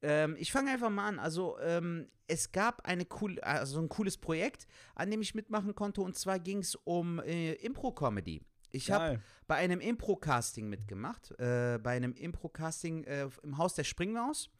Ähm, 0.00 0.36
ich 0.38 0.52
fange 0.52 0.70
einfach 0.70 0.90
mal 0.90 1.08
an. 1.08 1.18
Also, 1.18 1.58
ähm, 1.60 2.08
es 2.26 2.52
gab 2.52 2.86
eine 2.86 3.06
cool, 3.20 3.40
also 3.40 3.80
ein 3.80 3.88
cooles 3.88 4.16
Projekt, 4.18 4.66
an 4.94 5.10
dem 5.10 5.20
ich 5.22 5.34
mitmachen 5.34 5.74
konnte 5.74 6.02
und 6.02 6.16
zwar 6.16 6.38
ging 6.38 6.58
es 6.58 6.74
um 6.84 7.18
äh, 7.20 7.54
Impro-Comedy. 7.54 8.42
Ich 8.70 8.90
habe 8.90 9.22
bei 9.46 9.54
einem 9.56 9.80
Impro-Casting 9.80 10.68
mitgemacht, 10.68 11.30
äh, 11.38 11.78
bei 11.82 11.92
einem 11.96 12.12
Impro-Casting 12.12 13.04
äh, 13.04 13.28
im 13.42 13.56
Haus 13.56 13.74
der 13.74 13.84
Springmaus. 13.84 14.50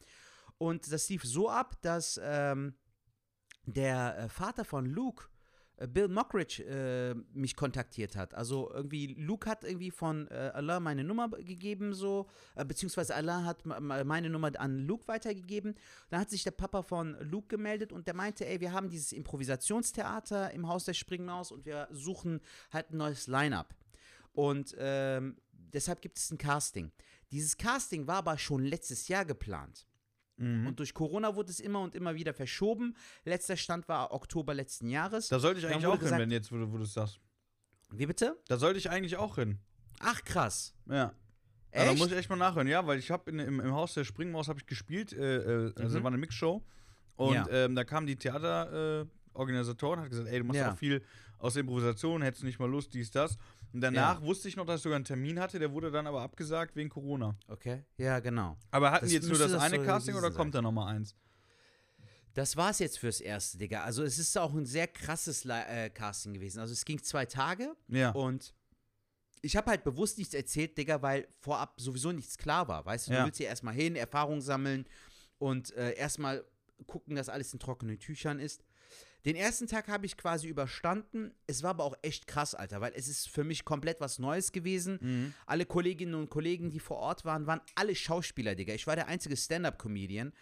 Und 0.56 0.90
das 0.90 1.08
lief 1.10 1.24
so 1.24 1.50
ab, 1.50 1.76
dass 1.82 2.18
ähm, 2.22 2.74
der 3.66 4.18
äh, 4.18 4.28
Vater 4.30 4.64
von 4.64 4.86
Luke, 4.86 5.26
Bill 5.86 6.08
Mockridge, 6.08 6.64
äh, 6.64 7.14
mich 7.32 7.56
kontaktiert 7.56 8.16
hat. 8.16 8.34
Also 8.34 8.70
irgendwie, 8.72 9.14
Luke 9.14 9.48
hat 9.48 9.64
irgendwie 9.64 9.90
von 9.90 10.28
äh, 10.28 10.50
Allah 10.54 10.80
meine 10.80 11.04
Nummer 11.04 11.28
gegeben, 11.28 11.94
so, 11.94 12.26
äh, 12.56 12.64
beziehungsweise 12.64 13.14
Allah 13.14 13.44
hat 13.44 13.64
meine 13.64 14.30
Nummer 14.30 14.50
an 14.58 14.78
Luke 14.86 15.06
weitergegeben. 15.06 15.74
Dann 16.10 16.20
hat 16.20 16.30
sich 16.30 16.42
der 16.42 16.50
Papa 16.50 16.82
von 16.82 17.16
Luke 17.20 17.48
gemeldet 17.48 17.92
und 17.92 18.06
der 18.06 18.14
meinte, 18.14 18.46
ey, 18.46 18.60
wir 18.60 18.72
haben 18.72 18.88
dieses 18.88 19.12
Improvisationstheater 19.12 20.52
im 20.52 20.68
Haus 20.68 20.84
der 20.84 20.94
Springmaus 20.94 21.52
und 21.52 21.64
wir 21.64 21.88
suchen 21.90 22.40
halt 22.72 22.90
ein 22.90 22.96
neues 22.96 23.26
Line-Up. 23.26 23.74
Und 24.32 24.74
ähm, 24.78 25.36
deshalb 25.52 26.00
gibt 26.00 26.18
es 26.18 26.30
ein 26.30 26.38
Casting. 26.38 26.92
Dieses 27.30 27.56
Casting 27.56 28.06
war 28.06 28.16
aber 28.16 28.38
schon 28.38 28.64
letztes 28.64 29.08
Jahr 29.08 29.24
geplant. 29.24 29.87
Mhm. 30.38 30.66
Und 30.68 30.78
durch 30.78 30.94
Corona 30.94 31.34
wurde 31.34 31.50
es 31.50 31.60
immer 31.60 31.80
und 31.80 31.94
immer 31.94 32.14
wieder 32.14 32.32
verschoben. 32.32 32.96
Letzter 33.24 33.56
Stand 33.56 33.88
war 33.88 34.12
Oktober 34.12 34.54
letzten 34.54 34.88
Jahres. 34.88 35.28
Da 35.28 35.38
sollte 35.38 35.60
ich 35.60 35.66
eigentlich 35.66 35.86
auch 35.86 35.92
hin, 35.92 36.00
gesagt- 36.00 36.20
wenn 36.22 36.30
jetzt, 36.30 36.50
wo 36.52 36.56
du 36.56 36.72
wo 36.72 36.76
du 36.78 36.84
es 36.84 36.94
sagst. 36.94 37.20
Wie 37.90 38.06
bitte? 38.06 38.36
Da 38.48 38.56
sollte 38.56 38.78
ich 38.78 38.88
eigentlich 38.90 39.16
auch 39.16 39.36
hin. 39.36 39.58
Ach, 40.00 40.22
krass. 40.24 40.74
Ja. 40.86 40.94
Ja, 40.94 41.12
da 41.84 41.90
Echt? 41.90 41.98
muss 41.98 42.10
ich 42.10 42.16
echt 42.16 42.30
mal 42.30 42.36
nachhören, 42.36 42.66
ja, 42.66 42.86
weil 42.86 42.98
ich 42.98 43.10
habe 43.10 43.30
im, 43.30 43.38
im 43.60 43.72
Haus 43.74 43.92
der 43.94 44.04
Springmaus 44.04 44.48
habe 44.48 44.58
ich 44.58 44.66
gespielt, 44.66 45.12
äh, 45.12 45.66
äh, 45.66 45.72
also 45.76 45.98
Mhm. 45.98 46.02
war 46.04 46.10
eine 46.10 46.18
Mixshow 46.18 46.64
und 47.16 47.34
Ja. 47.34 47.46
ähm, 47.50 47.74
da 47.74 47.84
kam 47.84 48.06
die 48.06 48.16
Theaterorganisatorin 48.16 49.06
äh, 49.06 49.38
Organisatorin, 49.38 50.00
hat 50.00 50.10
gesagt, 50.10 50.28
ey, 50.28 50.38
du 50.38 50.44
machst 50.44 50.60
Ja. 50.60 50.72
auch 50.72 50.78
viel 50.78 51.02
aus 51.38 51.52
der 51.54 51.60
Improvisation, 51.60 52.22
hättest 52.22 52.42
du 52.42 52.46
nicht 52.46 52.58
mal 52.58 52.68
Lust, 52.70 52.94
dies, 52.94 53.10
das. 53.10 53.36
Und 53.72 53.80
danach 53.82 54.22
wusste 54.22 54.48
ich 54.48 54.56
noch, 54.56 54.64
dass 54.66 54.80
ich 54.80 54.82
sogar 54.82 54.96
einen 54.96 55.04
Termin 55.04 55.38
hatte, 55.38 55.58
der 55.58 55.72
wurde 55.72 55.90
dann 55.90 56.06
aber 56.06 56.22
abgesagt 56.22 56.74
wegen 56.76 56.88
Corona. 56.88 57.36
Okay. 57.48 57.84
Ja, 57.96 58.18
genau. 58.20 58.56
Aber 58.70 58.90
hatten 58.90 59.04
Das 59.04 59.10
die 59.10 59.16
jetzt 59.16 59.28
nur 59.28 59.38
das, 59.38 59.52
das 59.52 59.62
eine 59.62 59.82
Casting 59.84 60.14
oder 60.14 60.30
kommt 60.30 60.54
da 60.54 60.62
nochmal 60.62 60.94
eins? 60.94 61.14
Das 62.34 62.56
war 62.56 62.70
es 62.70 62.78
jetzt 62.78 62.98
fürs 62.98 63.20
Erste, 63.20 63.58
Digga. 63.58 63.82
Also 63.82 64.02
es 64.04 64.18
ist 64.18 64.36
auch 64.38 64.54
ein 64.54 64.64
sehr 64.66 64.86
krasses 64.86 65.44
äh, 65.44 65.90
Casting 65.90 66.34
gewesen. 66.34 66.60
Also 66.60 66.72
es 66.72 66.84
ging 66.84 67.02
zwei 67.02 67.26
Tage 67.26 67.74
Ja. 67.88 68.10
und 68.12 68.54
ich 69.42 69.56
habe 69.56 69.70
halt 69.70 69.84
bewusst 69.84 70.18
nichts 70.18 70.34
erzählt, 70.34 70.76
Digga, 70.78 71.02
weil 71.02 71.28
vorab 71.40 71.80
sowieso 71.80 72.12
nichts 72.12 72.38
klar 72.38 72.68
war. 72.68 72.84
Weißt 72.86 73.08
du, 73.08 73.12
Ja. 73.12 73.20
du 73.20 73.26
willst 73.26 73.38
hier 73.38 73.48
erstmal 73.48 73.74
hin, 73.74 73.96
Erfahrung 73.96 74.40
sammeln 74.40 74.86
und 75.38 75.72
äh, 75.74 75.92
erstmal 75.94 76.44
gucken, 76.86 77.16
dass 77.16 77.28
alles 77.28 77.52
in 77.52 77.58
trockenen 77.58 77.98
Tüchern 77.98 78.38
ist. 78.38 78.62
Den 79.24 79.36
ersten 79.36 79.66
Tag 79.66 79.88
habe 79.88 80.06
ich 80.06 80.16
quasi 80.16 80.48
überstanden. 80.48 81.32
Es 81.46 81.62
war 81.62 81.70
aber 81.70 81.84
auch 81.84 81.96
echt 82.02 82.26
krass, 82.26 82.54
Alter, 82.54 82.80
weil 82.80 82.92
es 82.94 83.08
ist 83.08 83.28
für 83.28 83.44
mich 83.44 83.64
komplett 83.64 84.00
was 84.00 84.18
Neues 84.18 84.52
gewesen. 84.52 84.98
Mhm. 85.00 85.34
Alle 85.46 85.66
Kolleginnen 85.66 86.14
und 86.14 86.30
Kollegen, 86.30 86.70
die 86.70 86.80
vor 86.80 86.98
Ort 86.98 87.24
waren, 87.24 87.46
waren 87.46 87.60
alle 87.74 87.94
Schauspieler, 87.94 88.54
Digga. 88.54 88.74
Ich 88.74 88.86
war 88.86 88.96
der 88.96 89.08
einzige 89.08 89.36
Stand-Up-Comedian. 89.36 90.32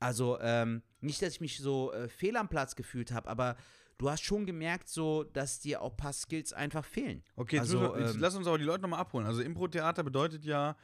Also, 0.00 0.38
ähm, 0.40 0.82
nicht, 1.00 1.22
dass 1.22 1.34
ich 1.34 1.40
mich 1.40 1.58
so 1.58 1.92
äh, 1.92 2.08
fehl 2.08 2.36
am 2.36 2.48
Platz 2.48 2.74
gefühlt 2.74 3.12
habe, 3.12 3.28
aber 3.28 3.56
du 3.98 4.10
hast 4.10 4.22
schon 4.22 4.44
gemerkt, 4.46 4.88
so, 4.88 5.22
dass 5.22 5.60
dir 5.60 5.80
auch 5.80 5.92
ein 5.92 5.96
paar 5.96 6.12
Skills 6.12 6.52
einfach 6.52 6.84
fehlen. 6.84 7.22
Okay, 7.36 7.60
also, 7.60 7.80
wir, 7.80 8.00
jetzt 8.00 8.14
ähm, 8.16 8.20
lass 8.20 8.34
uns 8.34 8.46
aber 8.46 8.58
die 8.58 8.64
Leute 8.64 8.82
nochmal 8.82 9.00
abholen. 9.00 9.26
Also 9.26 9.42
Impro-Theater 9.42 10.02
bedeutet 10.02 10.44
ja, 10.44 10.76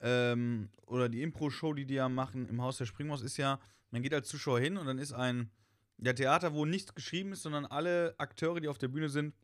ähm, 0.00 0.68
oder 0.86 1.08
die 1.08 1.22
Impro-Show, 1.22 1.74
die 1.74 1.84
die 1.84 1.94
ja 1.94 2.08
machen 2.08 2.48
im 2.48 2.62
Haus 2.62 2.78
der 2.78 2.86
Springmaus, 2.86 3.22
ist 3.22 3.36
ja, 3.36 3.58
man 3.90 4.02
geht 4.02 4.14
als 4.14 4.28
Zuschauer 4.28 4.60
hin 4.60 4.76
und 4.76 4.86
dann 4.86 4.98
ist 4.98 5.12
ein 5.12 5.50
ja, 6.02 6.12
Theater, 6.12 6.52
wo 6.54 6.64
nichts 6.64 6.94
geschrieben 6.94 7.32
ist, 7.32 7.42
sondern 7.42 7.66
alle 7.66 8.14
Akteure, 8.18 8.60
die 8.60 8.68
auf 8.68 8.78
der 8.78 8.88
Bühne 8.88 9.08
sind, 9.08 9.34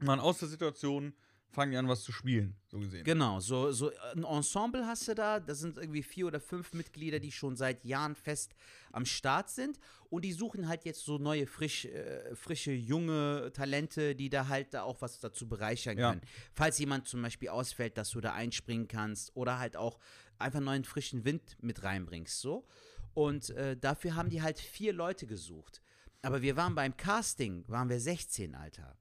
machen 0.00 0.20
aus 0.20 0.38
der 0.38 0.48
Situation, 0.48 1.14
fangen 1.50 1.70
die 1.70 1.76
an, 1.78 1.86
was 1.86 2.02
zu 2.02 2.10
spielen, 2.10 2.56
so 2.66 2.78
gesehen. 2.80 3.04
Genau, 3.04 3.38
so, 3.38 3.70
so 3.70 3.92
ein 4.12 4.24
Ensemble 4.24 4.84
hast 4.86 5.06
du 5.06 5.14
da. 5.14 5.38
Da 5.38 5.54
sind 5.54 5.78
irgendwie 5.78 6.02
vier 6.02 6.26
oder 6.26 6.40
fünf 6.40 6.72
Mitglieder, 6.72 7.20
die 7.20 7.30
schon 7.30 7.54
seit 7.56 7.84
Jahren 7.84 8.16
fest 8.16 8.54
am 8.90 9.04
Start 9.06 9.50
sind. 9.50 9.78
Und 10.10 10.24
die 10.24 10.32
suchen 10.32 10.66
halt 10.66 10.84
jetzt 10.84 11.04
so 11.04 11.18
neue, 11.18 11.46
frisch, 11.46 11.84
äh, 11.84 12.34
frische, 12.34 12.72
junge 12.72 13.52
Talente, 13.52 14.16
die 14.16 14.30
da 14.30 14.48
halt 14.48 14.74
da 14.74 14.82
auch 14.82 15.00
was 15.00 15.20
dazu 15.20 15.48
bereichern 15.48 15.96
Ja. 15.96 16.10
können. 16.10 16.22
Falls 16.54 16.78
jemand 16.78 17.06
zum 17.06 17.22
Beispiel 17.22 17.50
ausfällt, 17.50 17.98
dass 17.98 18.10
du 18.10 18.20
da 18.20 18.32
einspringen 18.32 18.88
kannst 18.88 19.36
oder 19.36 19.60
halt 19.60 19.76
auch 19.76 20.00
einfach 20.38 20.60
neuen 20.60 20.82
frischen 20.84 21.24
Wind 21.24 21.56
mit 21.60 21.84
reinbringst. 21.84 22.40
So. 22.40 22.66
Und 23.14 23.50
äh, 23.50 23.76
dafür 23.76 24.16
haben 24.16 24.28
die 24.28 24.42
halt 24.42 24.58
vier 24.58 24.92
Leute 24.92 25.26
gesucht. 25.26 25.80
Aber 26.22 26.42
wir 26.42 26.56
waren 26.56 26.74
beim 26.74 26.96
Casting, 26.96 27.64
waren 27.68 27.88
wir 27.88 28.00
16, 28.00 28.54
Alter. 28.54 28.96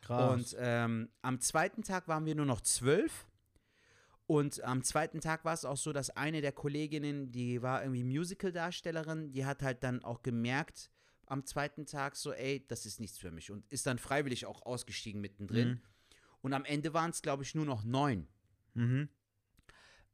Krass. 0.00 0.32
Und 0.32 0.56
ähm, 0.60 1.10
am 1.22 1.40
zweiten 1.40 1.82
Tag 1.82 2.08
waren 2.08 2.26
wir 2.26 2.34
nur 2.34 2.46
noch 2.46 2.60
zwölf. 2.60 3.26
Und 4.26 4.62
am 4.64 4.82
zweiten 4.82 5.20
Tag 5.20 5.44
war 5.44 5.52
es 5.52 5.64
auch 5.64 5.76
so, 5.76 5.92
dass 5.92 6.10
eine 6.10 6.40
der 6.40 6.52
Kolleginnen, 6.52 7.30
die 7.30 7.60
war 7.60 7.82
irgendwie 7.82 8.04
Musical-Darstellerin, 8.04 9.32
die 9.32 9.44
hat 9.44 9.62
halt 9.62 9.82
dann 9.82 10.02
auch 10.02 10.22
gemerkt 10.22 10.90
am 11.26 11.44
zweiten 11.44 11.86
Tag 11.86 12.16
so, 12.16 12.32
ey, 12.32 12.64
das 12.68 12.86
ist 12.86 13.00
nichts 13.00 13.18
für 13.18 13.30
mich. 13.30 13.50
Und 13.50 13.66
ist 13.70 13.86
dann 13.86 13.98
freiwillig 13.98 14.46
auch 14.46 14.62
ausgestiegen 14.62 15.20
mittendrin. 15.20 15.68
Mhm. 15.68 15.80
Und 16.42 16.52
am 16.52 16.64
Ende 16.64 16.92
waren 16.94 17.10
es, 17.10 17.22
glaube 17.22 17.42
ich, 17.42 17.54
nur 17.54 17.64
noch 17.64 17.84
neun. 17.84 18.28
mhm. 18.74 19.08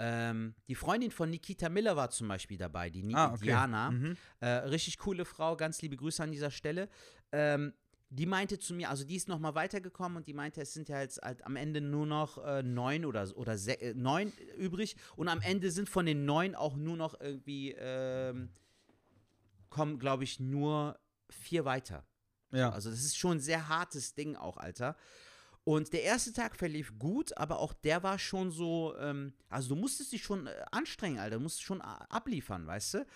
Ähm, 0.03 0.55
die 0.67 0.75
Freundin 0.75 1.11
von 1.11 1.29
Nikita 1.29 1.69
Miller 1.69 1.95
war 1.95 2.09
zum 2.09 2.27
Beispiel 2.27 2.57
dabei, 2.57 2.89
die 2.89 3.03
Ni 3.03 3.15
Ah, 3.15 3.35
okay. 3.35 3.45
Diana. 3.45 3.91
Mhm. 3.91 4.17
Äh, 4.41 4.49
richtig 4.49 4.97
coole 4.97 5.27
Frau, 5.27 5.57
ganz 5.57 5.83
liebe 5.83 5.95
Grüße 5.97 6.23
an 6.23 6.33
dieser 6.33 6.51
Stelle. 6.51 6.89
Ähm, 7.33 7.75
die 8.09 8.25
meinte 8.25 8.59
zu 8.59 8.73
mir, 8.75 8.89
also 8.89 9.05
die 9.05 9.17
ist 9.17 9.29
nochmal 9.29 9.55
weitergekommen 9.55 10.17
und 10.17 10.27
die 10.27 10.33
meinte, 10.33 10.63
es 10.63 10.73
sind 10.73 10.89
ja 10.89 11.01
jetzt 11.01 11.21
halt 11.23 11.45
am 11.45 11.55
Ende 11.55 11.83
nur 11.83 12.07
noch 12.07 12.39
äh, 12.39 12.63
neun 12.63 13.05
oder, 13.05 13.29
oder 13.37 13.55
äh, 13.55 13.93
neun 13.95 14.33
übrig 14.57 14.97
und 15.17 15.29
am 15.29 15.43
Ende 15.43 15.71
sind 15.71 15.89
von 15.89 16.07
den 16.07 16.25
neun 16.25 16.55
auch 16.55 16.77
nur 16.77 16.97
noch 16.97 17.21
irgendwie, 17.21 17.77
ähm, 17.79 18.49
kommen 19.69 19.99
glaube 19.99 20.25
ich 20.25 20.41
nur 20.41 20.99
vier 21.29 21.67
weiter. 21.67 22.05
Ja. 22.53 22.71
Also 22.71 22.91
das 22.91 23.01
ist 23.01 23.19
schon 23.19 23.37
ein 23.37 23.41
sehr 23.41 23.69
hartes 23.69 24.15
Ding 24.15 24.35
auch, 24.35 24.57
Alter. 24.57 24.97
Und 25.71 25.93
der 25.93 26.03
erste 26.03 26.33
Tag 26.33 26.57
verlief 26.57 26.99
gut, 26.99 27.37
aber 27.39 27.61
auch 27.61 27.73
der 27.73 28.03
war 28.03 28.19
schon 28.19 28.51
so, 28.51 28.93
ähm, 28.99 29.33
also 29.49 29.69
du 29.69 29.81
musstest 29.81 30.11
dich 30.11 30.21
schon 30.25 30.49
äh, 30.49 30.65
anstrengen, 30.73 31.21
Alter, 31.21 31.37
du 31.37 31.43
musst 31.45 31.63
schon 31.63 31.81
a- 31.81 32.07
abliefern, 32.09 32.67
weißt 32.67 32.95
du? 32.95 33.07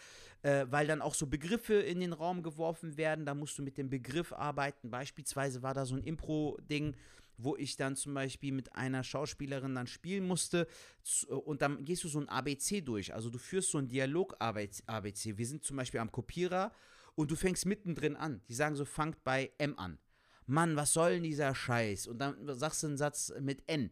Äh, 0.42 0.66
weil 0.70 0.86
dann 0.86 1.02
auch 1.02 1.14
so 1.14 1.26
Begriffe 1.26 1.74
in 1.74 1.98
den 1.98 2.12
Raum 2.12 2.44
geworfen 2.44 2.96
werden, 2.96 3.26
da 3.26 3.34
musst 3.34 3.58
du 3.58 3.62
mit 3.64 3.76
dem 3.76 3.90
Begriff 3.90 4.32
arbeiten. 4.32 4.88
Beispielsweise 4.88 5.64
war 5.64 5.74
da 5.74 5.84
so 5.84 5.96
ein 5.96 6.04
Impro-Ding, 6.04 6.94
wo 7.38 7.56
ich 7.56 7.74
dann 7.76 7.96
zum 7.96 8.14
Beispiel 8.14 8.52
mit 8.52 8.72
einer 8.76 9.02
Schauspielerin 9.02 9.74
dann 9.74 9.88
spielen 9.88 10.24
musste 10.24 10.68
zu- 11.02 11.36
und 11.36 11.60
dann 11.60 11.84
gehst 11.84 12.04
du 12.04 12.08
so 12.08 12.20
ein 12.20 12.28
ABC 12.28 12.82
durch. 12.82 13.12
Also 13.12 13.30
du 13.30 13.38
führst 13.38 13.72
so 13.72 13.78
ein 13.78 13.88
Dialog-ABC. 13.88 15.36
Wir 15.38 15.46
sind 15.48 15.64
zum 15.64 15.76
Beispiel 15.76 15.98
am 15.98 16.12
Kopierer 16.12 16.70
und 17.16 17.32
du 17.32 17.34
fängst 17.34 17.66
mittendrin 17.66 18.14
an. 18.14 18.42
Die 18.48 18.54
sagen 18.54 18.76
so, 18.76 18.84
fangt 18.84 19.24
bei 19.24 19.50
M 19.58 19.76
an. 19.76 19.98
Mann, 20.46 20.76
was 20.76 20.92
soll 20.92 21.14
denn 21.14 21.22
dieser 21.22 21.54
Scheiß? 21.54 22.06
Und 22.06 22.18
dann 22.18 22.36
sagst 22.58 22.82
du 22.82 22.88
einen 22.88 22.96
Satz 22.96 23.32
mit 23.40 23.62
N. 23.66 23.90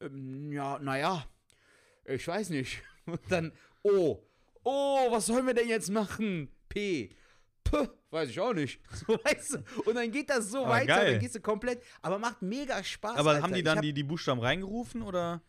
Ähm, 0.00 0.52
ja, 0.52 0.78
naja, 0.78 1.26
ich 2.04 2.26
weiß 2.26 2.50
nicht. 2.50 2.82
Und 3.06 3.20
dann 3.28 3.52
O. 3.82 4.22
Oh, 4.64 5.10
was 5.10 5.26
sollen 5.26 5.46
wir 5.46 5.54
denn 5.54 5.68
jetzt 5.68 5.90
machen? 5.90 6.50
P. 6.68 7.10
P, 7.64 7.88
weiß 8.10 8.30
ich 8.30 8.40
auch 8.40 8.54
nicht. 8.54 8.80
So, 9.06 9.18
weißt 9.24 9.54
du? 9.54 9.80
Und 9.84 9.94
dann 9.94 10.10
geht 10.10 10.30
das 10.30 10.50
so 10.50 10.58
Aber 10.58 10.70
weiter, 10.70 10.86
geil. 10.86 11.12
dann 11.12 11.20
gehst 11.20 11.34
du 11.34 11.40
komplett, 11.40 11.82
aber 12.02 12.18
macht 12.18 12.42
mega 12.42 12.82
Spaß. 12.82 13.16
Aber 13.16 13.30
Alter. 13.30 13.42
haben 13.42 13.54
die 13.54 13.62
dann 13.62 13.78
hab, 13.78 13.82
die, 13.82 13.92
die 13.92 14.02
Buchstaben 14.02 14.40
reingerufen 14.40 15.02
oder? 15.02 15.42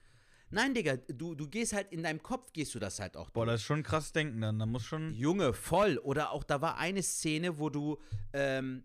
Nein, 0.52 0.74
Digga, 0.74 0.98
du, 0.98 1.36
du 1.36 1.48
gehst 1.48 1.74
halt 1.74 1.92
in 1.92 2.02
deinem 2.04 2.24
Kopf, 2.24 2.52
gehst 2.54 2.74
du 2.74 2.80
das 2.80 3.00
halt 3.00 3.16
auch 3.16 3.30
Boah, 3.30 3.46
das 3.46 3.62
ist 3.62 3.68
schon 3.68 3.84
krass 3.84 4.12
denken 4.12 4.42
dann. 4.42 4.58
Da 4.58 4.66
muss 4.66 4.84
schon. 4.84 5.14
Junge, 5.14 5.54
voll. 5.54 6.00
Oder 6.00 6.32
auch 6.32 6.44
da 6.44 6.60
war 6.62 6.78
eine 6.78 7.04
Szene, 7.04 7.60
wo 7.60 7.70
du 7.70 8.00
ähm, 8.34 8.84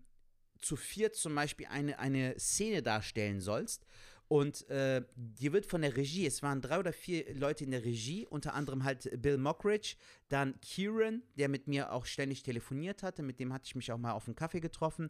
zu 0.61 0.75
viert 0.75 1.15
zum 1.15 1.35
Beispiel 1.35 1.67
eine, 1.67 1.99
eine 1.99 2.39
Szene 2.39 2.81
darstellen 2.81 3.39
sollst. 3.39 3.85
Und 4.27 4.67
äh, 4.69 5.03
die 5.15 5.53
wird 5.53 5.67
von 5.67 5.81
der 5.81 5.95
Regie, 5.95 6.25
es 6.25 6.41
waren 6.41 6.61
drei 6.61 6.79
oder 6.79 6.93
vier 6.93 7.35
Leute 7.35 7.63
in 7.63 7.71
der 7.71 7.85
Regie, 7.85 8.25
unter 8.25 8.55
anderem 8.55 8.83
halt 8.83 9.21
Bill 9.21 9.37
Mockridge, 9.37 9.97
dann 10.29 10.59
Kieran, 10.61 11.21
der 11.37 11.47
mit 11.47 11.67
mir 11.67 11.91
auch 11.91 12.07
ständig 12.07 12.41
telefoniert 12.41 13.03
hatte, 13.03 13.21
mit 13.21 13.39
dem 13.39 13.53
hatte 13.53 13.67
ich 13.67 13.75
mich 13.75 13.91
auch 13.91 13.99
mal 13.99 14.13
auf 14.13 14.27
einen 14.27 14.35
Kaffee 14.35 14.61
getroffen. 14.61 15.09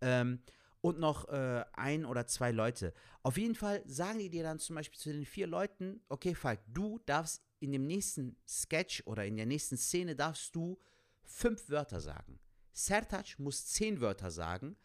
Ähm, 0.00 0.40
und 0.80 0.98
noch 0.98 1.28
äh, 1.30 1.64
ein 1.72 2.04
oder 2.04 2.26
zwei 2.26 2.52
Leute. 2.52 2.92
Auf 3.22 3.38
jeden 3.38 3.54
Fall 3.54 3.82
sagen 3.86 4.18
die 4.18 4.28
dir 4.28 4.42
dann 4.42 4.58
zum 4.58 4.76
Beispiel 4.76 4.98
zu 4.98 5.10
den 5.10 5.24
vier 5.24 5.46
Leuten, 5.46 6.02
okay, 6.10 6.34
Falk, 6.34 6.60
du 6.68 7.00
darfst 7.06 7.42
in 7.60 7.72
dem 7.72 7.86
nächsten 7.86 8.36
Sketch 8.46 9.02
oder 9.06 9.24
in 9.24 9.36
der 9.36 9.46
nächsten 9.46 9.78
Szene 9.78 10.14
darfst 10.14 10.54
du 10.54 10.78
fünf 11.22 11.70
Wörter 11.70 12.00
sagen. 12.00 12.38
Sertac 12.74 13.38
muss 13.38 13.66
zehn 13.66 14.00
Wörter 14.00 14.30
sagen 14.30 14.76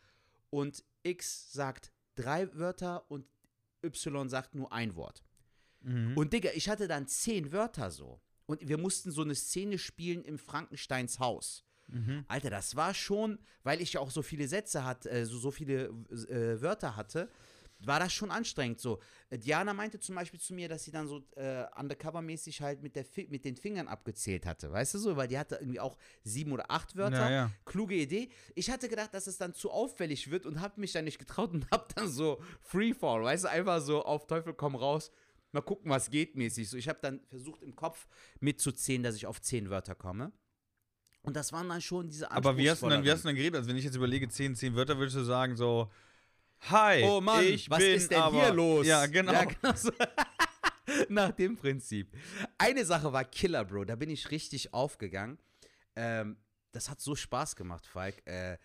und 0.50 0.86
X 1.04 1.52
sagt 1.52 1.92
drei 2.16 2.54
Wörter 2.56 3.10
und 3.10 3.26
Y 3.84 4.30
sagt 4.30 4.56
nur 4.56 4.72
ein 4.72 4.96
Wort. 4.96 5.24
Mhm. 5.82 6.16
Und 6.16 6.34
Digga, 6.34 6.52
ich 6.54 6.70
hatte 6.70 6.88
dann 6.88 7.08
zehn 7.08 7.52
Wörter 7.52 7.92
so. 7.92 8.22
Und 8.46 8.68
wir 8.68 8.78
mussten 8.78 9.12
so 9.12 9.22
eine 9.22 9.36
Szene 9.36 9.78
spielen 9.78 10.24
im 10.24 10.38
Frankensteins 10.38 11.20
Haus. 11.20 11.66
Mhm. 11.88 12.26
Alter, 12.28 12.50
das 12.50 12.76
war 12.76 12.94
schon, 12.94 13.40
weil 13.64 13.82
ich 13.82 13.94
ja 13.94 14.02
auch 14.02 14.12
so 14.12 14.22
viele 14.22 14.48
Sätze 14.48 14.84
hatte, 14.84 15.10
äh, 15.10 15.26
so, 15.26 15.38
so 15.38 15.52
viele 15.52 15.86
äh, 15.86 16.62
Wörter 16.62 16.96
hatte, 16.96 17.30
war 17.86 18.00
das 18.00 18.14
schon 18.14 18.32
anstrengend. 18.32 18.80
So, 18.80 19.00
Äh, 19.30 19.38
Diana 19.38 19.74
meinte 19.74 20.00
zum 20.00 20.16
Beispiel 20.16 20.40
zu 20.40 20.54
mir, 20.54 20.68
dass 20.68 20.84
sie 20.84 20.92
dann 20.92 21.08
so 21.08 21.24
äh, 21.36 21.66
undercover-mäßig 21.76 22.62
halt 22.62 22.82
mit, 22.82 22.96
der 22.96 23.06
Fi 23.06 23.28
mit 23.30 23.46
den 23.46 23.56
Fingern 23.56 23.88
abgezählt 23.88 24.46
hatte, 24.46 24.72
weißt 24.72 24.96
du 24.96 24.98
so, 25.00 25.16
weil 25.16 25.28
die 25.28 25.38
hatte 25.38 25.56
irgendwie 25.56 25.80
auch 25.80 25.98
sieben 26.24 26.52
oder 26.52 26.70
acht 26.72 26.96
Wörter. 26.96 27.30
Ja, 27.30 27.32
ja. 27.32 27.52
Kluge 27.66 27.96
Idee. 27.96 28.30
Ich 28.56 28.70
hatte 28.70 28.90
gedacht, 28.90 29.14
dass 29.14 29.28
es 29.28 29.38
dann 29.38 29.54
zu 29.54 29.72
auffällig 29.72 30.32
wird 30.32 30.46
und 30.46 30.60
habe 30.62 30.80
mich 30.82 30.92
dann 30.92 31.06
nicht 31.06 31.20
getraut 31.20 31.52
und 31.54 31.70
habe 31.72 31.88
dann 31.96 32.10
so 32.10 32.42
Freefall, 32.62 33.24
weißt 33.24 33.46
du, 33.46 33.50
einfach 33.50 33.82
so 33.82 34.04
auf 34.04 34.28
Teufel 34.28 34.54
komm 34.54 34.76
raus. 34.76 35.12
Mal 35.52 35.62
gucken, 35.62 35.90
was 35.90 36.10
geht 36.12 36.36
mäßig. 36.36 36.70
So, 36.70 36.78
ich 36.78 36.88
habe 36.88 37.00
dann 37.02 37.22
versucht 37.28 37.64
im 37.64 37.76
Kopf 37.76 38.08
mitzuzählen, 38.40 39.02
dass 39.02 39.16
ich 39.16 39.26
auf 39.26 39.42
zehn 39.42 39.70
Wörter 39.70 39.96
komme. 39.96 40.32
Und 41.22 41.36
das 41.36 41.52
waren 41.52 41.68
dann 41.68 41.82
schon 41.82 42.08
diese 42.08 42.32
Aber 42.32 42.58
wie 42.58 42.70
hast, 42.70 42.82
du 42.82 42.88
dann, 42.90 43.04
wie 43.04 43.12
hast 43.12 43.24
du 43.24 43.28
dann 43.28 43.36
geredet? 43.36 43.56
Also 43.56 43.70
wenn 43.70 43.78
ich 43.78 43.84
jetzt 43.84 43.96
überlege, 43.96 44.28
10, 44.30 44.56
10 44.56 44.76
Wörter, 44.76 44.98
würdest 44.98 45.18
du 45.18 45.24
sagen 45.24 45.56
so, 45.56 45.92
Hi, 46.62 47.04
Oh 47.04 47.22
Mann, 47.22 47.44
ich 47.44 47.70
was 47.70 47.80
bin 47.80 47.96
ist 47.96 48.12
denn 48.12 48.20
aber, 48.20 48.44
hier 48.46 48.54
los? 48.54 48.86
Ja, 48.86 49.06
genau. 49.06 49.32
Ja, 49.34 49.46
genau 49.46 49.74
so. 49.76 49.92
Nach 51.10 51.32
dem 51.32 51.56
Prinzip. 51.56 52.12
Eine 52.58 52.84
Sache 52.86 53.12
war 53.14 53.24
Killer, 53.24 53.64
Bro. 53.64 53.86
Da 53.86 53.96
bin 53.96 54.10
ich 54.10 54.32
richtig 54.32 54.74
aufgegangen. 54.74 55.38
Ähm, 55.96 56.38
das 56.72 56.90
hat 56.90 57.00
so 57.00 57.16
Spaß 57.16 57.56
gemacht, 57.56 57.86
Falk. 57.86 58.26
Äh, 58.28 58.58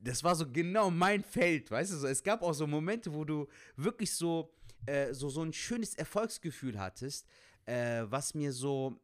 das 0.00 0.24
war 0.24 0.34
so 0.34 0.50
genau 0.50 0.90
mein 0.90 1.22
Feld, 1.22 1.70
weißt 1.70 1.92
du 1.92 1.96
so. 1.96 2.06
Es 2.06 2.22
gab 2.22 2.42
auch 2.42 2.52
so 2.54 2.66
Momente, 2.66 3.12
wo 3.14 3.24
du 3.24 3.46
wirklich 3.76 4.12
so, 4.12 4.52
äh, 4.86 5.12
so, 5.14 5.28
so 5.28 5.42
ein 5.42 5.52
schönes 5.52 5.94
Erfolgsgefühl 5.94 6.78
hattest, 6.78 7.26
äh, 7.66 8.02
was 8.06 8.34
mir 8.34 8.52
so 8.52 9.00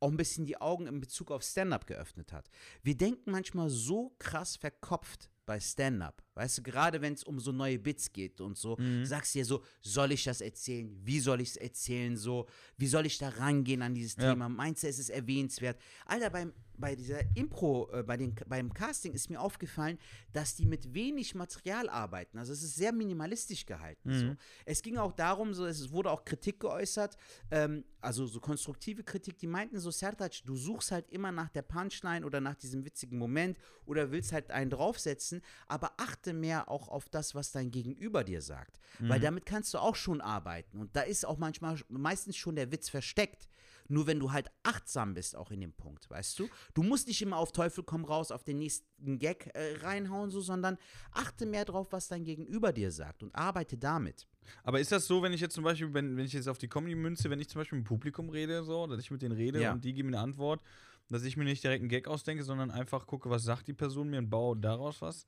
auch 0.00 0.10
ein 0.10 0.16
bisschen 0.16 0.44
die 0.44 0.60
Augen 0.60 0.86
in 0.86 1.00
Bezug 1.00 1.30
auf 1.30 1.42
Stand-up 1.42 1.86
geöffnet 1.86 2.32
hat. 2.32 2.48
Wir 2.82 2.96
denken 2.96 3.30
manchmal 3.30 3.68
so 3.68 4.14
krass 4.18 4.56
verkopft 4.56 5.28
bei 5.48 5.58
Stand-up. 5.58 6.22
Weißt 6.34 6.58
du, 6.58 6.62
gerade 6.62 7.00
wenn 7.00 7.14
es 7.14 7.24
um 7.24 7.40
so 7.40 7.50
neue 7.52 7.78
Bits 7.78 8.12
geht 8.12 8.40
und 8.40 8.56
so, 8.56 8.76
sagst 9.02 9.34
du 9.34 9.38
dir 9.40 9.44
so, 9.46 9.64
soll 9.80 10.12
ich 10.12 10.22
das 10.22 10.40
erzählen? 10.42 10.94
Wie 11.02 11.18
soll 11.20 11.40
ich 11.40 11.48
es 11.48 11.56
erzählen? 11.56 12.16
So, 12.16 12.46
wie 12.76 12.86
soll 12.86 13.06
ich 13.06 13.16
da 13.18 13.30
rangehen 13.30 13.82
an 13.82 13.94
dieses 13.94 14.14
Ja. 14.16 14.30
Thema? 14.30 14.48
Meinst 14.48 14.82
du, 14.82 14.88
es 14.88 14.98
ist 15.00 15.08
erwähnenswert? 15.08 15.80
Alter, 16.04 16.30
beim, 16.30 16.52
bei 16.76 16.94
dieser 16.94 17.20
Impro, 17.34 17.90
äh, 17.92 18.04
bei 18.04 18.16
den, 18.16 18.36
beim 18.46 18.72
Casting 18.72 19.14
ist 19.14 19.30
mir 19.30 19.40
aufgefallen, 19.40 19.98
dass 20.32 20.54
die 20.54 20.66
mit 20.66 20.94
wenig 20.94 21.34
Material 21.34 21.88
arbeiten. 21.88 22.38
Also 22.38 22.52
es 22.52 22.62
ist 22.62 22.76
sehr 22.76 22.92
minimalistisch 22.92 23.66
gehalten. 23.66 24.12
So. 24.12 24.36
Es 24.64 24.82
ging 24.82 24.96
auch 24.96 25.12
darum, 25.12 25.54
so, 25.54 25.66
es 25.66 25.90
wurde 25.90 26.10
auch 26.12 26.24
Kritik 26.24 26.60
geäußert, 26.60 27.16
ähm, 27.50 27.84
also 28.00 28.26
so 28.26 28.38
konstruktive 28.38 29.02
Kritik, 29.02 29.38
die 29.38 29.48
meinten 29.48 29.80
so, 29.80 29.90
Sertac, 29.90 30.44
du 30.44 30.54
suchst 30.54 30.92
halt 30.92 31.10
immer 31.10 31.32
nach 31.32 31.48
der 31.48 31.62
Punchline 31.62 32.24
oder 32.24 32.40
nach 32.40 32.54
diesem 32.54 32.84
witzigen 32.84 33.18
Moment 33.18 33.58
oder 33.86 34.12
willst 34.12 34.32
halt 34.32 34.52
einen 34.52 34.70
draufsetzen, 34.70 35.37
aber 35.66 35.92
achte 35.96 36.32
mehr 36.32 36.68
auch 36.70 36.88
auf 36.88 37.08
das, 37.08 37.34
was 37.34 37.52
dein 37.52 37.70
Gegenüber 37.70 38.24
dir 38.24 38.42
sagt. 38.42 38.80
Weil 39.00 39.20
damit 39.20 39.46
kannst 39.46 39.72
du 39.74 39.78
auch 39.78 39.94
schon 39.96 40.20
arbeiten. 40.20 40.78
Und 40.78 40.94
da 40.96 41.02
ist 41.02 41.24
auch 41.24 41.38
manchmal, 41.38 41.78
meistens 41.88 42.36
schon 42.36 42.56
der 42.56 42.72
Witz 42.72 42.88
versteckt. 42.88 43.48
Nur 43.90 44.06
wenn 44.06 44.20
du 44.20 44.32
halt 44.32 44.50
achtsam 44.64 45.14
bist, 45.14 45.34
auch 45.34 45.50
in 45.50 45.60
dem 45.62 45.72
Punkt, 45.72 46.10
weißt 46.10 46.38
du? 46.40 46.48
Du 46.74 46.82
musst 46.82 47.08
nicht 47.08 47.22
immer 47.22 47.38
auf 47.38 47.52
Teufel 47.52 47.82
komm 47.84 48.04
raus, 48.04 48.30
auf 48.30 48.44
den 48.44 48.58
nächsten 48.58 49.18
Gag 49.18 49.50
äh, 49.54 49.76
reinhauen, 49.80 50.30
so, 50.30 50.42
sondern 50.42 50.76
achte 51.12 51.46
mehr 51.46 51.64
drauf, 51.64 51.86
was 51.90 52.06
dein 52.08 52.22
Gegenüber 52.22 52.74
dir 52.74 52.90
sagt 52.92 53.22
und 53.22 53.34
arbeite 53.34 53.78
damit. 53.78 54.26
Aber 54.62 54.78
ist 54.78 54.92
das 54.92 55.06
so, 55.06 55.22
wenn 55.22 55.32
ich 55.32 55.40
jetzt 55.40 55.54
zum 55.54 55.64
Beispiel, 55.64 55.92
wenn, 55.94 56.18
wenn 56.18 56.26
ich 56.26 56.34
jetzt 56.34 56.48
auf 56.48 56.58
die 56.58 56.68
Comedy 56.68 56.96
münze, 56.96 57.30
wenn 57.30 57.40
ich 57.40 57.48
zum 57.48 57.60
Beispiel 57.60 57.78
mit 57.78 57.86
dem 57.86 57.88
Publikum 57.88 58.28
rede, 58.28 58.62
so, 58.62 58.86
dass 58.86 59.00
ich 59.00 59.10
mit 59.10 59.22
denen 59.22 59.34
rede 59.34 59.62
Ja. 59.62 59.72
und 59.72 59.82
die 59.84 59.94
geben 59.94 60.10
mir 60.10 60.16
eine 60.18 60.24
Antwort, 60.24 60.60
dass 61.08 61.24
ich 61.24 61.36
mir 61.36 61.44
nicht 61.44 61.64
direkt 61.64 61.82
einen 61.82 61.88
Gag 61.88 62.08
ausdenke, 62.08 62.44
sondern 62.44 62.70
einfach 62.70 63.06
gucke, 63.06 63.30
was 63.30 63.44
sagt 63.44 63.68
die 63.68 63.74
Person 63.74 64.10
mir 64.10 64.18
und 64.18 64.30
baue 64.30 64.56
daraus 64.56 65.00
was? 65.02 65.26